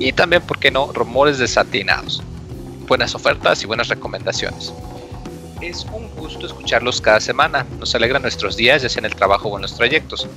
y 0.00 0.12
también, 0.12 0.42
¿por 0.42 0.58
qué 0.58 0.72
no?, 0.72 0.92
rumores 0.92 1.38
desatinados. 1.38 2.20
Buenas 2.88 3.14
ofertas 3.14 3.62
y 3.62 3.66
buenas 3.66 3.86
recomendaciones. 3.86 4.72
Es 5.60 5.84
un 5.92 6.08
gusto 6.14 6.46
escucharlos 6.46 7.00
cada 7.00 7.20
semana. 7.20 7.66
Nos 7.80 7.94
alegra 7.94 8.20
nuestros 8.20 8.56
días, 8.56 8.82
ya 8.82 8.88
sea 8.88 9.00
en 9.00 9.06
el 9.06 9.16
trabajo 9.16 9.48
o 9.48 9.56
en 9.56 9.62
los 9.62 9.74
trayectos. 9.74 10.28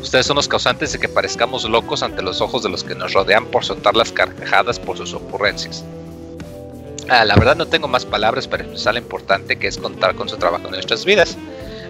Ustedes 0.00 0.26
son 0.26 0.36
los 0.36 0.46
causantes 0.46 0.92
de 0.92 1.00
que 1.00 1.08
parezcamos 1.08 1.64
locos 1.64 2.02
ante 2.02 2.22
los 2.22 2.40
ojos 2.40 2.62
de 2.62 2.68
los 2.68 2.84
que 2.84 2.94
nos 2.94 3.12
rodean 3.12 3.46
por 3.46 3.64
soltar 3.64 3.96
las 3.96 4.12
carcajadas 4.12 4.78
por 4.78 4.96
sus 4.96 5.12
ocurrencias. 5.12 5.84
Ah, 7.08 7.24
la 7.24 7.34
verdad 7.34 7.56
no 7.56 7.66
tengo 7.66 7.88
más 7.88 8.06
palabras 8.06 8.46
para 8.46 8.62
expresar 8.62 8.94
lo 8.94 9.00
importante 9.00 9.58
que 9.58 9.66
es 9.66 9.76
contar 9.76 10.14
con 10.14 10.28
su 10.28 10.36
trabajo 10.36 10.66
en 10.66 10.72
nuestras 10.72 11.04
vidas. 11.04 11.36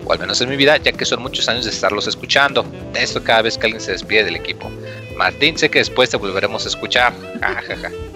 O 0.06 0.12
al 0.12 0.18
menos 0.18 0.40
en 0.40 0.48
mi 0.48 0.56
vida, 0.56 0.78
ya 0.78 0.92
que 0.92 1.04
son 1.04 1.20
muchos 1.20 1.48
años 1.50 1.66
de 1.66 1.70
estarlos 1.70 2.06
escuchando. 2.06 2.64
Esto 2.94 3.22
cada 3.22 3.42
vez 3.42 3.58
que 3.58 3.66
alguien 3.66 3.82
se 3.82 3.92
despide 3.92 4.24
del 4.24 4.36
equipo. 4.36 4.70
Martín, 5.16 5.58
sé 5.58 5.68
que 5.68 5.80
después 5.80 6.08
te 6.08 6.16
volveremos 6.16 6.64
a 6.64 6.68
escuchar. 6.68 7.12
Ja, 7.40 7.62
ja, 7.62 7.76
ja. 7.76 8.09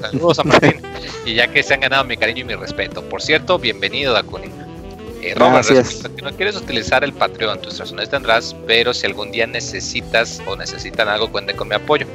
Saludos 0.00 0.38
a 0.38 0.44
Martín. 0.44 0.80
Y 1.24 1.34
ya 1.34 1.48
que 1.48 1.62
se 1.62 1.74
han 1.74 1.80
ganado 1.80 2.04
mi 2.04 2.16
cariño 2.16 2.40
y 2.42 2.44
mi 2.44 2.54
respeto. 2.54 3.02
Por 3.02 3.22
cierto, 3.22 3.58
bienvenido, 3.58 4.12
Dakuni. 4.12 4.50
Eh, 5.22 5.34
Robert, 5.34 5.68
que 5.68 6.22
no 6.22 6.32
quieres 6.32 6.56
utilizar 6.56 7.04
el 7.04 7.12
Patreon, 7.12 7.60
tus 7.60 7.78
razones 7.78 8.08
tendrás, 8.08 8.56
pero 8.66 8.94
si 8.94 9.06
algún 9.06 9.30
día 9.30 9.46
necesitas 9.46 10.40
o 10.46 10.56
necesitan 10.56 11.08
algo, 11.08 11.30
cuenten 11.30 11.56
con 11.56 11.68
mi 11.68 11.74
apoyo. 11.74 12.06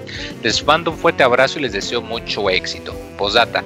Les 0.41 0.65
mando 0.65 0.91
un 0.91 0.98
fuerte 0.98 1.22
abrazo 1.22 1.59
y 1.59 1.64
les 1.64 1.74
deseo 1.74 2.01
mucho 2.01 2.49
éxito. 2.49 2.95
Posdata. 3.17 3.64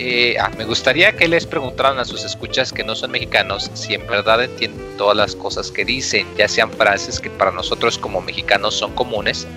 Eh, 0.00 0.36
ah, 0.38 0.48
me 0.56 0.64
gustaría 0.64 1.10
que 1.16 1.26
les 1.26 1.44
preguntaran 1.44 1.98
a 1.98 2.04
sus 2.04 2.22
escuchas 2.24 2.72
que 2.72 2.84
no 2.84 2.94
son 2.94 3.10
mexicanos 3.10 3.68
si 3.74 3.94
en 3.94 4.06
verdad 4.06 4.44
entienden 4.44 4.96
todas 4.96 5.16
las 5.16 5.34
cosas 5.34 5.72
que 5.72 5.84
dicen, 5.84 6.24
ya 6.36 6.46
sean 6.46 6.70
frases 6.70 7.18
que 7.18 7.30
para 7.30 7.50
nosotros 7.50 7.98
como 7.98 8.20
mexicanos 8.20 8.74
son 8.74 8.94
comunes, 8.94 9.48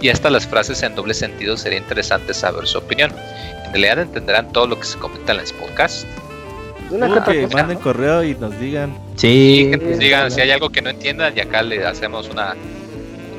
y 0.00 0.08
hasta 0.08 0.30
las 0.30 0.46
frases 0.46 0.84
en 0.84 0.94
doble 0.94 1.12
sentido 1.12 1.56
sería 1.56 1.78
interesante 1.78 2.34
saber 2.34 2.68
su 2.68 2.78
opinión. 2.78 3.12
En 3.64 3.72
realidad 3.72 3.98
entenderán 3.98 4.52
todo 4.52 4.68
lo 4.68 4.78
que 4.78 4.84
se 4.86 4.96
comenta 4.96 5.32
en 5.32 5.38
los 5.38 5.52
podcasts. 5.52 6.06
Una 6.90 7.08
Uh, 7.08 7.24
que 7.24 7.42
cosa. 7.42 7.56
manden 7.56 7.78
correo 7.78 8.22
y 8.22 8.34
nos 8.36 8.58
digan. 8.60 8.96
Sí. 9.16 9.68
que 9.72 9.76
nos 9.76 9.98
digan 9.98 10.30
si 10.30 10.40
hay 10.40 10.52
algo 10.52 10.70
que 10.70 10.82
no 10.82 10.90
entiendan 10.90 11.36
y 11.36 11.40
acá 11.40 11.62
le 11.62 11.84
hacemos 11.84 12.28
una 12.28 12.54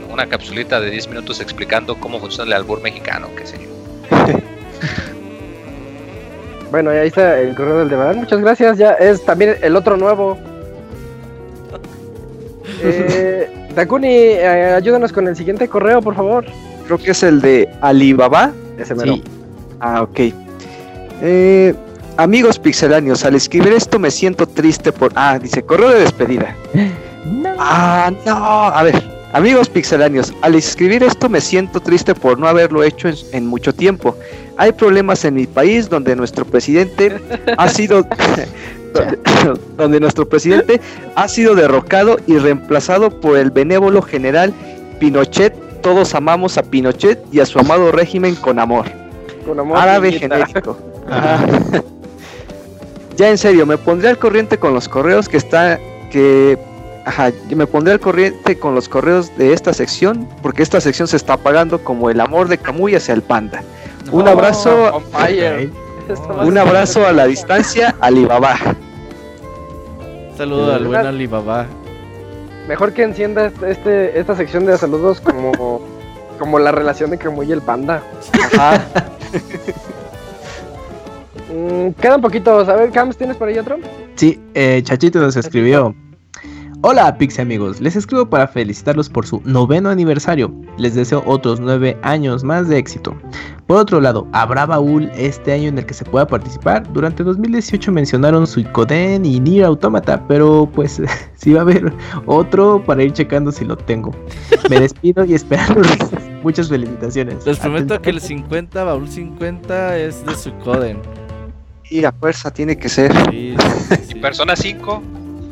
una 0.10 0.28
capsulita 0.28 0.82
de 0.82 0.90
10 0.92 1.08
minutos 1.08 1.40
explicando 1.40 1.96
cómo 1.96 2.20
funciona 2.20 2.50
el 2.50 2.54
albur 2.62 2.82
mexicano, 2.82 3.30
qué 3.38 3.46
sé 3.48 3.58
yo. 3.58 3.70
Bueno, 6.72 6.90
ahí 6.90 7.08
está 7.08 7.40
el 7.40 7.54
correo 7.54 7.80
del 7.80 7.90
Devan. 7.90 8.18
Muchas 8.18 8.40
gracias. 8.40 8.78
Ya 8.78 8.94
es 8.94 9.24
también 9.24 9.58
el 9.62 9.76
otro 9.76 9.98
nuevo. 9.98 10.38
Eh, 12.84 13.68
Takuni, 13.76 14.08
eh, 14.08 14.74
ayúdanos 14.74 15.14
con 15.14 15.28
el 15.28 15.36
siguiente 15.36 15.68
correo, 15.68 16.02
por 16.02 16.16
favor. 16.16 16.46
Creo 16.88 16.98
que 16.98 17.12
es 17.12 17.22
el 17.22 17.40
de 17.40 17.70
Alibaba. 17.80 18.54
Ese 18.80 18.96
mero. 18.96 19.14
Sí. 19.14 19.24
Ah, 19.80 20.02
ok. 20.02 20.20
Eh, 21.22 21.76
amigos 22.18 22.58
pixeláneos, 22.58 23.24
al 23.24 23.36
escribir 23.36 23.74
esto 23.74 24.00
me 24.00 24.10
siento 24.10 24.48
triste 24.48 24.92
por... 24.92 25.12
Ah, 25.14 25.38
dice, 25.38 25.62
correo 25.62 25.90
de 25.90 26.00
despedida. 26.00 26.56
Ah, 27.64 28.12
no. 28.26 28.36
A 28.36 28.82
ver, 28.82 29.11
amigos 29.34 29.70
pixeláneos, 29.70 30.34
al 30.42 30.56
escribir 30.56 31.04
esto 31.04 31.30
me 31.30 31.42
siento 31.42 31.80
triste 31.80 32.14
por 32.16 32.40
no 32.40 32.48
haberlo 32.48 32.84
hecho 32.84 33.10
en, 33.10 33.16
en 33.34 33.48
mucho 33.48 33.74
tiempo. 33.74 34.16
Hay 34.58 34.72
problemas 34.72 35.26
en 35.26 35.36
mi 35.36 35.48
país 35.48 35.90
donde 35.90 36.16
nuestro 36.16 36.46
presidente 36.46 37.20
ha 37.58 37.70
sido... 37.70 38.06
donde, 39.78 40.00
nuestro 40.00 40.28
presidente 40.28 40.82
ha 41.16 41.28
sido 41.28 41.56
derrocado 41.56 42.18
y 42.28 42.38
reemplazado 42.38 43.10
por 43.22 43.38
el 43.38 43.52
benévolo 43.52 44.02
general 44.02 44.54
Pinochet. 45.00 45.54
Todos 45.82 46.14
amamos 46.14 46.58
a 46.58 46.64
Pinochet 46.64 47.20
y 47.32 47.40
a 47.40 47.46
su 47.46 47.60
amado 47.60 47.92
régimen 47.92 48.36
con 48.36 48.60
amor. 48.60 48.86
Con 49.46 49.60
amor. 49.60 49.78
Árabe 49.78 50.12
genérico. 50.12 50.78
Ya 53.18 53.30
en 53.30 53.38
serio, 53.38 53.66
me 53.68 53.78
pondré 53.78 54.10
al 54.10 54.18
corriente 54.18 54.58
con 54.58 54.74
los 54.74 54.88
correos 54.88 55.30
que 55.30 55.38
está 55.38 55.78
que 56.10 56.58
ajá, 57.06 57.32
yo 57.50 57.58
me 57.58 57.68
pondré 57.68 57.94
al 57.94 58.00
corriente 58.00 58.58
con 58.58 58.76
los 58.76 58.88
correos 58.90 59.36
de 59.38 59.54
esta 59.54 59.74
sección 59.74 60.28
porque 60.42 60.64
esta 60.64 60.80
sección 60.82 61.08
se 61.08 61.18
está 61.18 61.34
apagando 61.34 61.84
como 61.84 62.10
el 62.10 62.20
amor 62.22 62.48
de 62.48 62.58
Camuy 62.58 62.96
hacia 62.96 63.14
el 63.14 63.22
panda. 63.22 63.64
Un 64.12 64.28
abrazo, 64.28 65.02
un 66.44 66.58
abrazo 66.58 67.06
a 67.06 67.12
la 67.12 67.26
distancia, 67.28 67.96
Alibaba. 68.02 68.56
Saludo 70.38 70.74
al 70.74 70.86
buen 70.88 71.06
Alibaba. 71.06 71.66
Mejor 72.68 72.94
que 72.94 73.04
encienda 73.04 73.46
este, 73.48 73.72
este- 73.72 74.20
esta 74.20 74.36
sección 74.36 74.66
de 74.66 74.78
saludos 74.78 75.20
como, 75.22 75.82
como 76.40 76.60
la 76.60 76.72
relación 76.72 77.10
de 77.12 77.18
Camuy 77.18 77.48
y 77.50 77.52
el 77.52 77.62
panda. 77.62 78.02
Ajá. 78.54 78.86
Mm, 81.54 81.90
quedan 82.02 82.22
poquitos. 82.22 82.68
A 82.70 82.76
ver, 82.76 82.92
Cams, 82.92 83.18
¿tienes 83.18 83.36
por 83.38 83.48
ahí 83.48 83.58
otro? 83.60 83.78
Sí, 84.16 84.40
eh, 84.54 84.82
Chachito 84.84 85.20
nos 85.20 85.36
escribió. 85.36 85.94
Hola 86.84 87.16
Pixie 87.16 87.44
amigos, 87.44 87.80
les 87.80 87.96
escribo 87.96 88.28
para 88.28 88.48
felicitarlos 88.48 89.08
por 89.08 89.28
su 89.28 89.40
noveno 89.46 89.90
aniversario. 89.90 90.52
Les 90.80 90.96
deseo 90.96 91.22
otros 91.28 91.60
nueve 91.60 91.96
años 92.02 92.44
más 92.44 92.68
de 92.70 92.80
éxito. 92.80 93.16
Por 93.68 93.78
otro 93.78 94.02
lado, 94.02 94.28
¿habrá 94.32 94.66
baúl 94.66 95.12
este 95.14 95.54
año 95.54 95.70
en 95.70 95.78
el 95.78 95.86
que 95.86 95.94
se 95.94 96.06
pueda 96.06 96.26
participar? 96.26 96.92
Durante 96.92 97.24
2018 97.24 97.92
mencionaron 97.92 98.48
Suicoden 98.48 99.24
y 99.26 99.40
Nier 99.40 99.66
Automata, 99.66 100.26
pero 100.28 100.68
pues 100.74 101.00
sí 101.36 101.54
va 101.54 101.60
a 101.60 101.62
haber 101.62 101.94
otro 102.26 102.84
para 102.84 103.04
ir 103.04 103.14
checando 103.14 103.52
si 103.52 103.64
lo 103.64 103.78
tengo. 103.78 104.10
Me 104.68 104.80
despido 104.80 105.24
y 105.24 105.36
esperando 105.36 105.88
muchas 106.42 106.68
felicitaciones. 106.68 107.46
Les 107.46 107.60
prometo 107.60 108.02
que 108.02 108.10
el 108.10 108.20
50, 108.20 108.84
baúl 108.84 109.08
50 109.08 110.00
es 110.00 110.26
de 110.26 110.36
su 110.36 110.52
coden. 110.56 111.00
Y 111.92 112.04
a 112.06 112.12
fuerza 112.12 112.50
tiene 112.50 112.76
que 112.76 112.90
ser. 112.90 113.14
Sí, 113.30 113.56
sí, 113.56 113.96
sí, 113.96 114.04
sí. 114.08 114.16
Persona 114.22 114.56
5, 114.56 115.04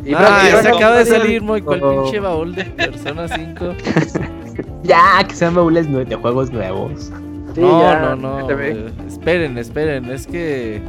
Y 0.06 0.14
Ah, 0.14 0.60
se 0.62 0.68
acaba 0.70 0.98
de 1.00 1.06
salir 1.06 1.42
muy 1.42 1.62
con 1.62 1.76
el 1.78 1.84
Oh. 1.84 2.04
pinche 2.04 2.20
baúl 2.20 2.56
de 2.56 2.64
Persona 2.66 3.28
5. 3.28 3.74
Ya, 4.84 5.24
que 5.28 5.36
sean 5.36 5.54
baúles 5.56 5.88
de 5.92 6.16
juegos 6.16 6.52
nuevos. 6.52 7.12
Sí, 7.54 7.62
no, 7.62 7.82
ya, 7.82 8.16
no, 8.16 8.16
no. 8.16 8.50
eh, 8.60 8.92
esperen, 9.08 9.58
esperen. 9.58 10.06
Es 10.10 10.26
que 10.28 10.82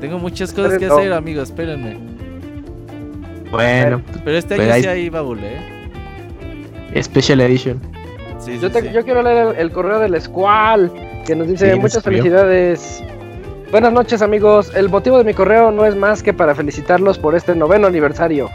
tengo 0.00 0.18
muchas 0.18 0.52
cosas 0.52 0.70
que 0.78 0.84
Esperen, 0.86 0.88
no. 0.90 0.98
hacer, 0.98 1.12
amigos. 1.12 1.48
Espérenme. 1.50 1.96
Bueno, 3.50 4.00
Pero 4.24 4.38
este 4.38 4.56
Pues 4.56 4.66
año 4.68 4.74
ahí- 4.74 4.82
sí 4.82 4.88
hay 4.88 5.08
baúl, 5.10 5.38
¿eh? 5.42 7.02
Special 7.02 7.40
Edition. 7.42 7.80
Sí, 8.38 8.54
sí, 8.54 8.58
Yo, 8.60 8.70
te- 8.70 8.82
sí. 8.82 8.88
yo 8.92 9.04
quiero 9.04 9.22
leer 9.22 9.48
el, 9.48 9.56
el 9.56 9.70
correo 9.70 9.98
del 10.00 10.20
Squall 10.20 10.90
que 11.26 11.36
nos 11.36 11.46
dice 11.48 11.74
muchas 11.76 12.02
felicidades. 12.02 13.02
Buenas 13.72 13.94
noches 13.94 14.20
amigos, 14.20 14.70
el 14.76 14.90
motivo 14.90 15.16
de 15.16 15.24
mi 15.24 15.32
correo 15.32 15.70
no 15.70 15.86
es 15.86 15.96
más 15.96 16.22
que 16.22 16.34
para 16.34 16.54
felicitarlos 16.54 17.18
por 17.18 17.34
este 17.34 17.54
noveno 17.54 17.86
aniversario. 17.86 18.50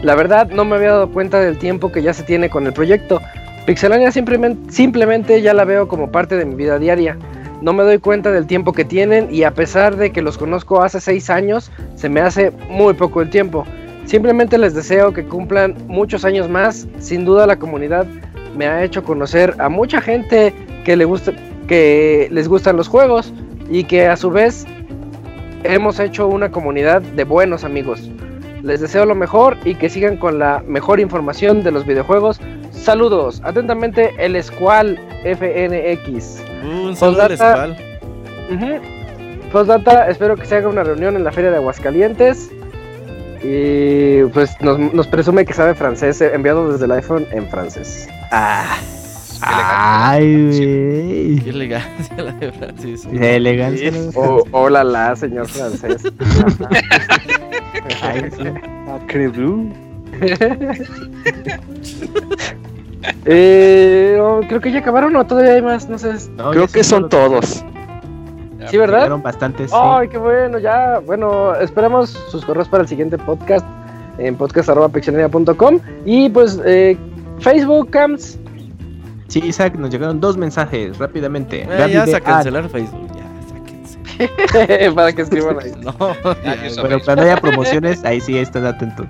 La 0.00 0.14
verdad 0.14 0.48
no 0.48 0.64
me 0.64 0.76
había 0.76 0.92
dado 0.92 1.10
cuenta 1.10 1.40
del 1.40 1.58
tiempo 1.58 1.92
que 1.92 2.00
ya 2.00 2.14
se 2.14 2.22
tiene 2.22 2.48
con 2.48 2.66
el 2.66 2.72
proyecto. 2.72 3.20
Pixelania 3.66 4.10
simplemente, 4.10 5.42
ya 5.42 5.52
la 5.52 5.66
veo 5.66 5.88
como 5.88 6.10
parte 6.10 6.38
de 6.38 6.46
mi 6.46 6.54
vida 6.54 6.78
diaria. 6.78 7.18
No 7.60 7.74
me 7.74 7.82
doy 7.82 7.98
cuenta 7.98 8.32
del 8.32 8.46
tiempo 8.46 8.72
que 8.72 8.86
tienen 8.86 9.28
y 9.30 9.42
a 9.42 9.50
pesar 9.50 9.96
de 9.96 10.10
que 10.10 10.22
los 10.22 10.38
conozco 10.38 10.82
hace 10.82 11.02
seis 11.02 11.28
años, 11.28 11.70
se 11.94 12.08
me 12.08 12.22
hace 12.22 12.50
muy 12.70 12.94
poco 12.94 13.20
el 13.20 13.28
tiempo. 13.28 13.66
Simplemente 14.06 14.56
les 14.56 14.72
deseo 14.72 15.12
que 15.12 15.26
cumplan 15.26 15.76
muchos 15.86 16.24
años 16.24 16.48
más. 16.48 16.88
Sin 16.98 17.26
duda 17.26 17.46
la 17.46 17.58
comunidad 17.58 18.06
me 18.56 18.68
ha 18.68 18.82
hecho 18.82 19.04
conocer 19.04 19.54
a 19.58 19.68
mucha 19.68 20.00
gente 20.00 20.54
que 20.86 20.96
le 20.96 21.04
gusta, 21.04 21.34
que 21.68 22.28
les 22.30 22.48
gustan 22.48 22.78
los 22.78 22.88
juegos 22.88 23.34
y 23.68 23.84
que 23.84 24.06
a 24.06 24.16
su 24.16 24.30
vez 24.30 24.66
hemos 25.64 25.98
hecho 26.00 26.26
una 26.28 26.50
comunidad 26.50 27.02
de 27.02 27.24
buenos 27.24 27.64
amigos. 27.64 28.10
Les 28.62 28.80
deseo 28.80 29.06
lo 29.06 29.14
mejor 29.14 29.56
y 29.64 29.74
que 29.74 29.88
sigan 29.88 30.16
con 30.16 30.38
la 30.38 30.62
mejor 30.66 31.00
información 31.00 31.62
de 31.62 31.72
los 31.72 31.84
videojuegos. 31.84 32.40
Saludos, 32.70 33.40
atentamente 33.44 34.12
el 34.18 34.40
Squall 34.42 34.98
FNX. 35.24 36.42
Uh, 36.64 36.88
un 36.88 36.96
saludo 36.96 37.22
al 37.22 37.36
Squall. 37.36 37.76
Ujú. 38.50 39.50
Postdata, 39.50 40.08
espero 40.08 40.36
que 40.36 40.46
se 40.46 40.56
haga 40.56 40.68
una 40.68 40.84
reunión 40.84 41.16
en 41.16 41.24
la 41.24 41.32
feria 41.32 41.50
de 41.50 41.56
Aguascalientes. 41.56 42.50
Y 43.42 44.22
pues 44.32 44.56
nos, 44.60 44.78
nos 44.78 45.08
presume 45.08 45.44
que 45.44 45.52
sabe 45.52 45.74
francés, 45.74 46.20
enviado 46.20 46.72
desde 46.72 46.84
el 46.84 46.92
iPhone 46.92 47.26
en 47.32 47.48
francés. 47.48 48.08
Ah, 48.30 48.78
ay, 49.42 50.46
güey. 50.46 51.40
Qué 51.40 51.50
elegancia 51.50 52.16
la 52.16 52.32
de 52.32 52.52
Francis. 52.52 53.10
De 53.10 53.36
elegancia. 53.36 53.92
Oh, 54.14 54.44
hola 54.52 54.84
la, 54.84 55.16
señor 55.16 55.48
francés. 55.48 56.02
Ay, 58.02 58.30
sí. 58.36 58.44
Eh, 63.24 64.18
oh, 64.20 64.40
creo 64.48 64.60
que 64.60 64.70
ya 64.70 64.78
acabaron 64.80 65.16
o 65.16 65.26
todavía 65.26 65.54
hay 65.54 65.62
más, 65.62 65.88
no 65.88 65.98
sé. 65.98 66.12
No, 66.36 66.50
Creo 66.52 66.68
que 66.68 66.84
son 66.84 67.08
todos. 67.08 67.62
todos. 67.62 67.64
Sí, 68.70 68.76
¿verdad? 68.76 68.98
Llegaron 68.98 69.22
bastantes. 69.22 69.70
sí. 69.70 69.76
Ay, 69.78 70.08
qué 70.08 70.18
bueno, 70.18 70.58
ya. 70.58 71.00
Bueno, 71.00 71.54
esperamos 71.56 72.10
sus 72.30 72.44
correos 72.44 72.68
para 72.68 72.82
el 72.82 72.88
siguiente 72.88 73.18
podcast 73.18 73.66
en 74.18 74.36
podcast.pixelania.com 74.36 75.80
y 76.04 76.28
pues 76.28 76.60
eh, 76.64 76.96
Facebook, 77.40 77.90
Cams. 77.90 78.38
Sí, 79.32 79.40
Isaac, 79.42 79.76
nos 79.76 79.88
llegaron 79.88 80.20
dos 80.20 80.36
mensajes 80.36 80.98
rápidamente. 80.98 81.62
Eh, 81.62 81.66
Gaby 81.66 81.92
ya 81.94 82.04
de- 82.04 82.14
a 82.14 82.16
ah, 82.18 82.20
cancelar 82.20 82.68
Facebook. 82.68 83.08
Ya, 83.16 83.24
sáquense. 83.48 84.90
para 84.94 85.10
que 85.10 85.22
escriban 85.22 85.56
ahí. 85.58 85.72
No, 85.82 85.94
Bueno, 86.82 86.98
cuando 87.02 87.22
haya 87.22 87.36
promociones, 87.40 88.04
ahí 88.04 88.20
sí 88.20 88.36
están 88.36 88.66
atentos. 88.66 89.06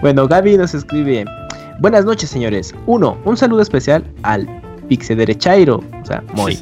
bueno, 0.00 0.26
Gaby 0.26 0.56
nos 0.56 0.74
escribe. 0.74 1.24
Buenas 1.78 2.04
noches, 2.04 2.30
señores. 2.30 2.74
Uno, 2.86 3.16
un 3.24 3.36
saludo 3.36 3.62
especial 3.62 4.02
al 4.24 4.44
Pixe 4.88 5.14
Derechairo, 5.14 5.84
o 6.02 6.04
sea, 6.04 6.20
Moy. 6.34 6.58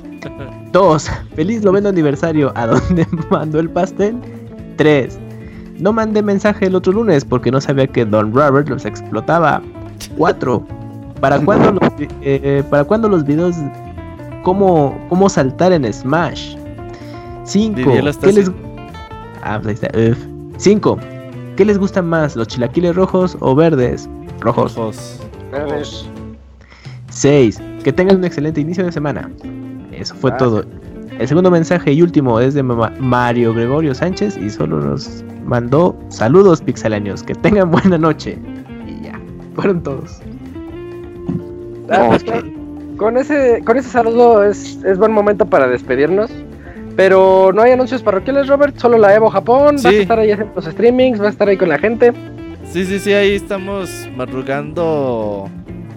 Dos, 0.70 1.10
feliz 1.34 1.62
noveno 1.64 1.88
aniversario. 1.88 2.52
¿A 2.56 2.66
dónde 2.66 3.06
mandó 3.30 3.58
el 3.58 3.70
pastel? 3.70 4.16
Tres, 4.76 5.18
no 5.78 5.94
mandé 5.94 6.22
mensaje 6.22 6.66
el 6.66 6.74
otro 6.74 6.92
lunes 6.92 7.24
porque 7.24 7.50
no 7.50 7.58
sabía 7.58 7.86
que 7.86 8.04
Don 8.04 8.34
Robert 8.34 8.68
los 8.68 8.84
explotaba. 8.84 9.62
Cuatro, 10.18 10.66
¿para 11.20 11.38
cuándo 11.40 11.72
los, 11.72 11.92
eh, 12.22 12.62
¿para 12.70 12.84
cuándo 12.84 13.08
los 13.08 13.24
videos? 13.24 13.56
¿Cómo, 14.42 14.98
cómo 15.08 15.28
saltar 15.28 15.72
en 15.72 15.90
Smash? 15.92 16.56
Cinco, 17.44 17.76
Didier 17.80 18.04
lo 18.04 18.10
está 18.10 18.26
¿qué 18.28 18.32
les... 18.34 18.50
Ah, 19.42 19.58
pues 19.62 19.82
ahí 19.82 19.88
está. 19.88 20.12
uf. 20.12 20.18
Cinco, 20.56 20.98
¿qué 21.56 21.64
les 21.64 21.78
gusta 21.78 22.00
más, 22.02 22.36
los 22.36 22.48
chilaquiles 22.48 22.94
rojos 22.94 23.36
o 23.40 23.54
verdes? 23.54 24.08
Rojos. 24.40 24.76
Ojos. 24.76 25.20
A 25.52 25.64
ver. 25.64 25.84
6. 27.10 27.60
Que 27.84 27.92
tengan 27.92 28.16
un 28.16 28.24
excelente 28.24 28.60
inicio 28.60 28.84
de 28.84 28.92
semana. 28.92 29.30
Eso 29.92 30.14
fue 30.14 30.30
Ah, 30.32 30.36
todo. 30.36 30.64
El 31.18 31.28
segundo 31.28 31.50
mensaje 31.50 31.92
y 31.92 32.00
último 32.02 32.40
es 32.40 32.54
de 32.54 32.62
Ma- 32.62 32.92
Mario 32.98 33.52
Gregorio 33.52 33.94
Sánchez 33.94 34.36
y 34.38 34.48
solo 34.48 34.80
nos 34.80 35.22
mandó 35.44 35.94
saludos 36.08 36.62
pixelanios. 36.62 37.22
Que 37.22 37.34
tengan 37.34 37.70
buena 37.70 37.98
noche. 37.98 38.38
Y 38.86 39.04
ya, 39.04 39.20
fueron 39.54 39.82
todos. 39.82 40.20
Ah, 41.90 42.06
pues, 42.08 42.22
Ok. 42.22 42.30
con- 42.30 42.96
con 42.96 43.16
ese, 43.16 43.62
con 43.64 43.76
ese 43.78 43.88
saludo 43.88 44.44
es, 44.44 44.78
es 44.84 44.98
buen 44.98 45.12
momento 45.12 45.46
para 45.46 45.66
despedirnos. 45.68 46.30
Pero 46.96 47.50
no 47.54 47.62
hay 47.62 47.72
anuncios 47.72 48.02
parroquiales, 48.02 48.46
Robert. 48.48 48.76
Solo 48.78 48.98
la 48.98 49.14
Evo 49.14 49.30
Japón. 49.30 49.76
Vas 49.76 49.86
a 49.86 49.90
Sí. 49.90 49.96
estar 49.96 50.18
ahí 50.18 50.30
haciendo 50.32 50.52
los 50.54 50.64
streamings. 50.66 51.18
Vas 51.18 51.28
a 51.28 51.30
estar 51.30 51.48
ahí 51.48 51.56
con 51.56 51.68
la 51.70 51.78
gente. 51.78 52.12
Sí, 52.64 52.84
sí, 52.84 52.98
sí, 52.98 53.12
ahí 53.14 53.34
estamos 53.34 54.08
madrugando 54.16 55.48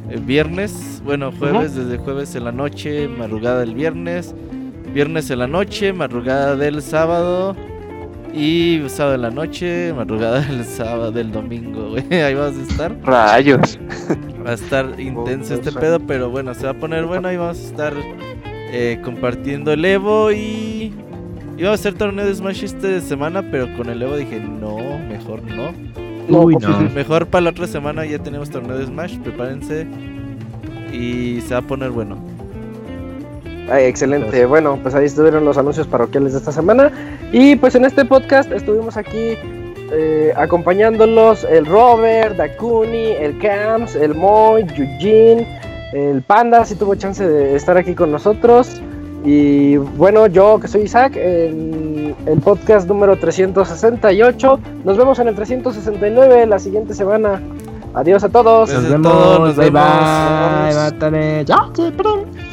el 0.09 0.21
viernes, 0.21 1.01
bueno, 1.03 1.31
jueves 1.37 1.75
desde 1.75 1.97
jueves 1.97 2.35
en 2.35 2.45
la 2.45 2.51
noche, 2.51 3.07
madrugada 3.07 3.59
del 3.61 3.73
viernes, 3.75 4.33
viernes 4.93 5.29
en 5.29 5.39
la 5.39 5.47
noche, 5.47 5.91
madrugada 5.93 6.55
del 6.55 6.81
sábado 6.81 7.55
y 8.33 8.81
sábado 8.87 9.15
en 9.15 9.21
la 9.21 9.29
noche, 9.29 9.93
madrugada 9.93 10.41
del 10.41 10.65
sábado 10.65 11.11
del 11.11 11.31
domingo, 11.31 11.91
güey. 11.91 12.03
Ahí 12.21 12.33
vas 12.33 12.57
a 12.57 12.61
estar. 12.61 12.95
Rayos. 13.03 13.79
Va 14.45 14.51
a 14.51 14.53
estar 14.53 14.93
intenso 14.99 15.53
este 15.53 15.71
pedo, 15.71 15.99
pero 15.99 16.29
bueno, 16.29 16.53
se 16.53 16.65
va 16.65 16.71
a 16.71 16.73
poner 16.73 17.05
bueno. 17.05 17.27
Ahí 17.27 17.37
vamos 17.37 17.59
a 17.59 17.63
estar 17.63 17.93
eh, 18.71 18.99
compartiendo 19.03 19.71
el 19.71 19.85
Evo 19.85 20.31
y. 20.31 20.93
Iba 21.55 21.69
a 21.69 21.73
hacer 21.75 21.93
torneo 21.93 22.25
de 22.25 22.33
Smash 22.33 22.63
esta 22.63 22.99
semana, 22.99 23.43
pero 23.51 23.71
con 23.77 23.87
el 23.87 24.01
Evo 24.01 24.17
dije, 24.17 24.39
no, 24.39 24.77
mejor 25.07 25.43
no. 25.43 25.71
Uy, 26.27 26.55
no. 26.55 26.79
Mejor 26.89 27.27
para 27.27 27.43
la 27.43 27.49
otra 27.51 27.67
semana 27.67 28.05
ya 28.05 28.17
tenemos 28.17 28.49
torneo 28.49 28.75
de 28.75 28.87
Smash, 28.87 29.19
prepárense. 29.19 29.85
Y 30.91 31.41
se 31.41 31.53
va 31.53 31.59
a 31.59 31.63
poner 31.63 31.91
bueno. 31.91 32.32
Ay, 33.69 33.85
excelente. 33.85 34.45
Bueno, 34.45 34.77
pues 34.81 34.93
ahí 34.95 35.05
estuvieron 35.05 35.45
los 35.45 35.57
anuncios 35.57 35.87
parroquiales 35.87 36.33
de 36.33 36.39
esta 36.39 36.51
semana. 36.51 36.91
Y 37.31 37.55
pues 37.55 37.75
en 37.75 37.85
este 37.85 38.05
podcast 38.05 38.51
estuvimos 38.51 38.97
aquí 38.97 39.37
eh, 39.91 40.33
acompañándolos 40.35 41.43
el 41.45 41.65
Robert, 41.65 42.35
Dakuni, 42.35 43.11
el 43.11 43.37
Camps, 43.39 43.95
el 43.95 44.15
Moy, 44.15 44.65
Eugene, 44.75 45.47
el 45.93 46.21
Panda, 46.23 46.65
si 46.65 46.75
tuvo 46.75 46.95
chance 46.95 47.25
de 47.27 47.55
estar 47.55 47.77
aquí 47.77 47.93
con 47.95 48.11
nosotros. 48.11 48.81
Y 49.23 49.77
bueno, 49.77 50.27
yo 50.27 50.59
que 50.59 50.67
soy 50.67 50.81
Isaac, 50.81 51.15
en 51.15 52.13
el 52.25 52.39
podcast 52.41 52.87
número 52.87 53.17
368. 53.17 54.59
Nos 54.83 54.97
vemos 54.97 55.19
en 55.19 55.29
el 55.29 55.35
369 55.35 56.45
la 56.47 56.59
siguiente 56.59 56.93
semana. 56.93 57.41
Adiós 57.93 58.23
a 58.23 58.29
todos. 58.29 58.73
Nos 58.73 58.85
a 58.85 58.89
vemos. 58.89 59.11
todos, 59.11 59.39
nos 59.39 59.55
bye 59.55 59.69
vemos. 59.69 59.87
bye. 59.89 60.65
Nos 60.65 60.75
vemos. 60.75 60.91
Mátale. 60.91 61.45
Ya, 61.45 62.52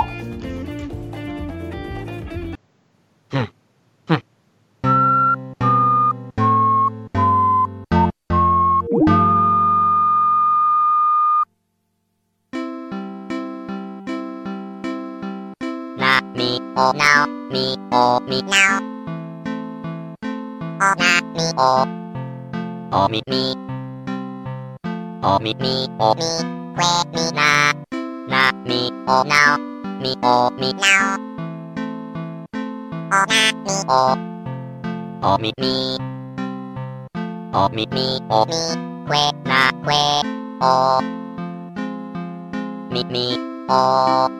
mi 18.01 18.07
o 18.07 18.21
mi 18.29 18.41
now 18.43 18.81
o 20.81 20.89
na 21.01 21.13
mi 21.37 21.47
o 21.59 21.73
o 22.93 23.09
mi 23.13 23.21
mi 23.31 23.43
o 25.23 25.39
mi 25.45 25.53
mi 25.63 25.75
o 25.99 26.09
mi 26.19 26.31
que 26.77 26.91
mi 27.13 27.25
na 27.39 27.51
na 28.33 28.43
mi 28.69 28.81
o 29.07 29.17
now 29.33 29.57
mi 30.03 30.13
o 30.23 30.37
mi 30.61 30.69
now 30.83 31.17
o 33.17 33.21
na 33.31 33.43
mi 33.65 33.77
o 34.01 34.03
o 35.23 35.39
mi 35.43 35.51
mi 35.61 35.75
o 37.53 37.69
mi 37.75 37.85
mi 37.95 38.07
o 38.31 38.41
mi 38.51 38.63
que 39.09 39.23
na 39.51 39.63
que 39.87 40.03
o 40.73 40.75
mi 42.93 43.03
mi 43.13 43.27
o 43.69 44.40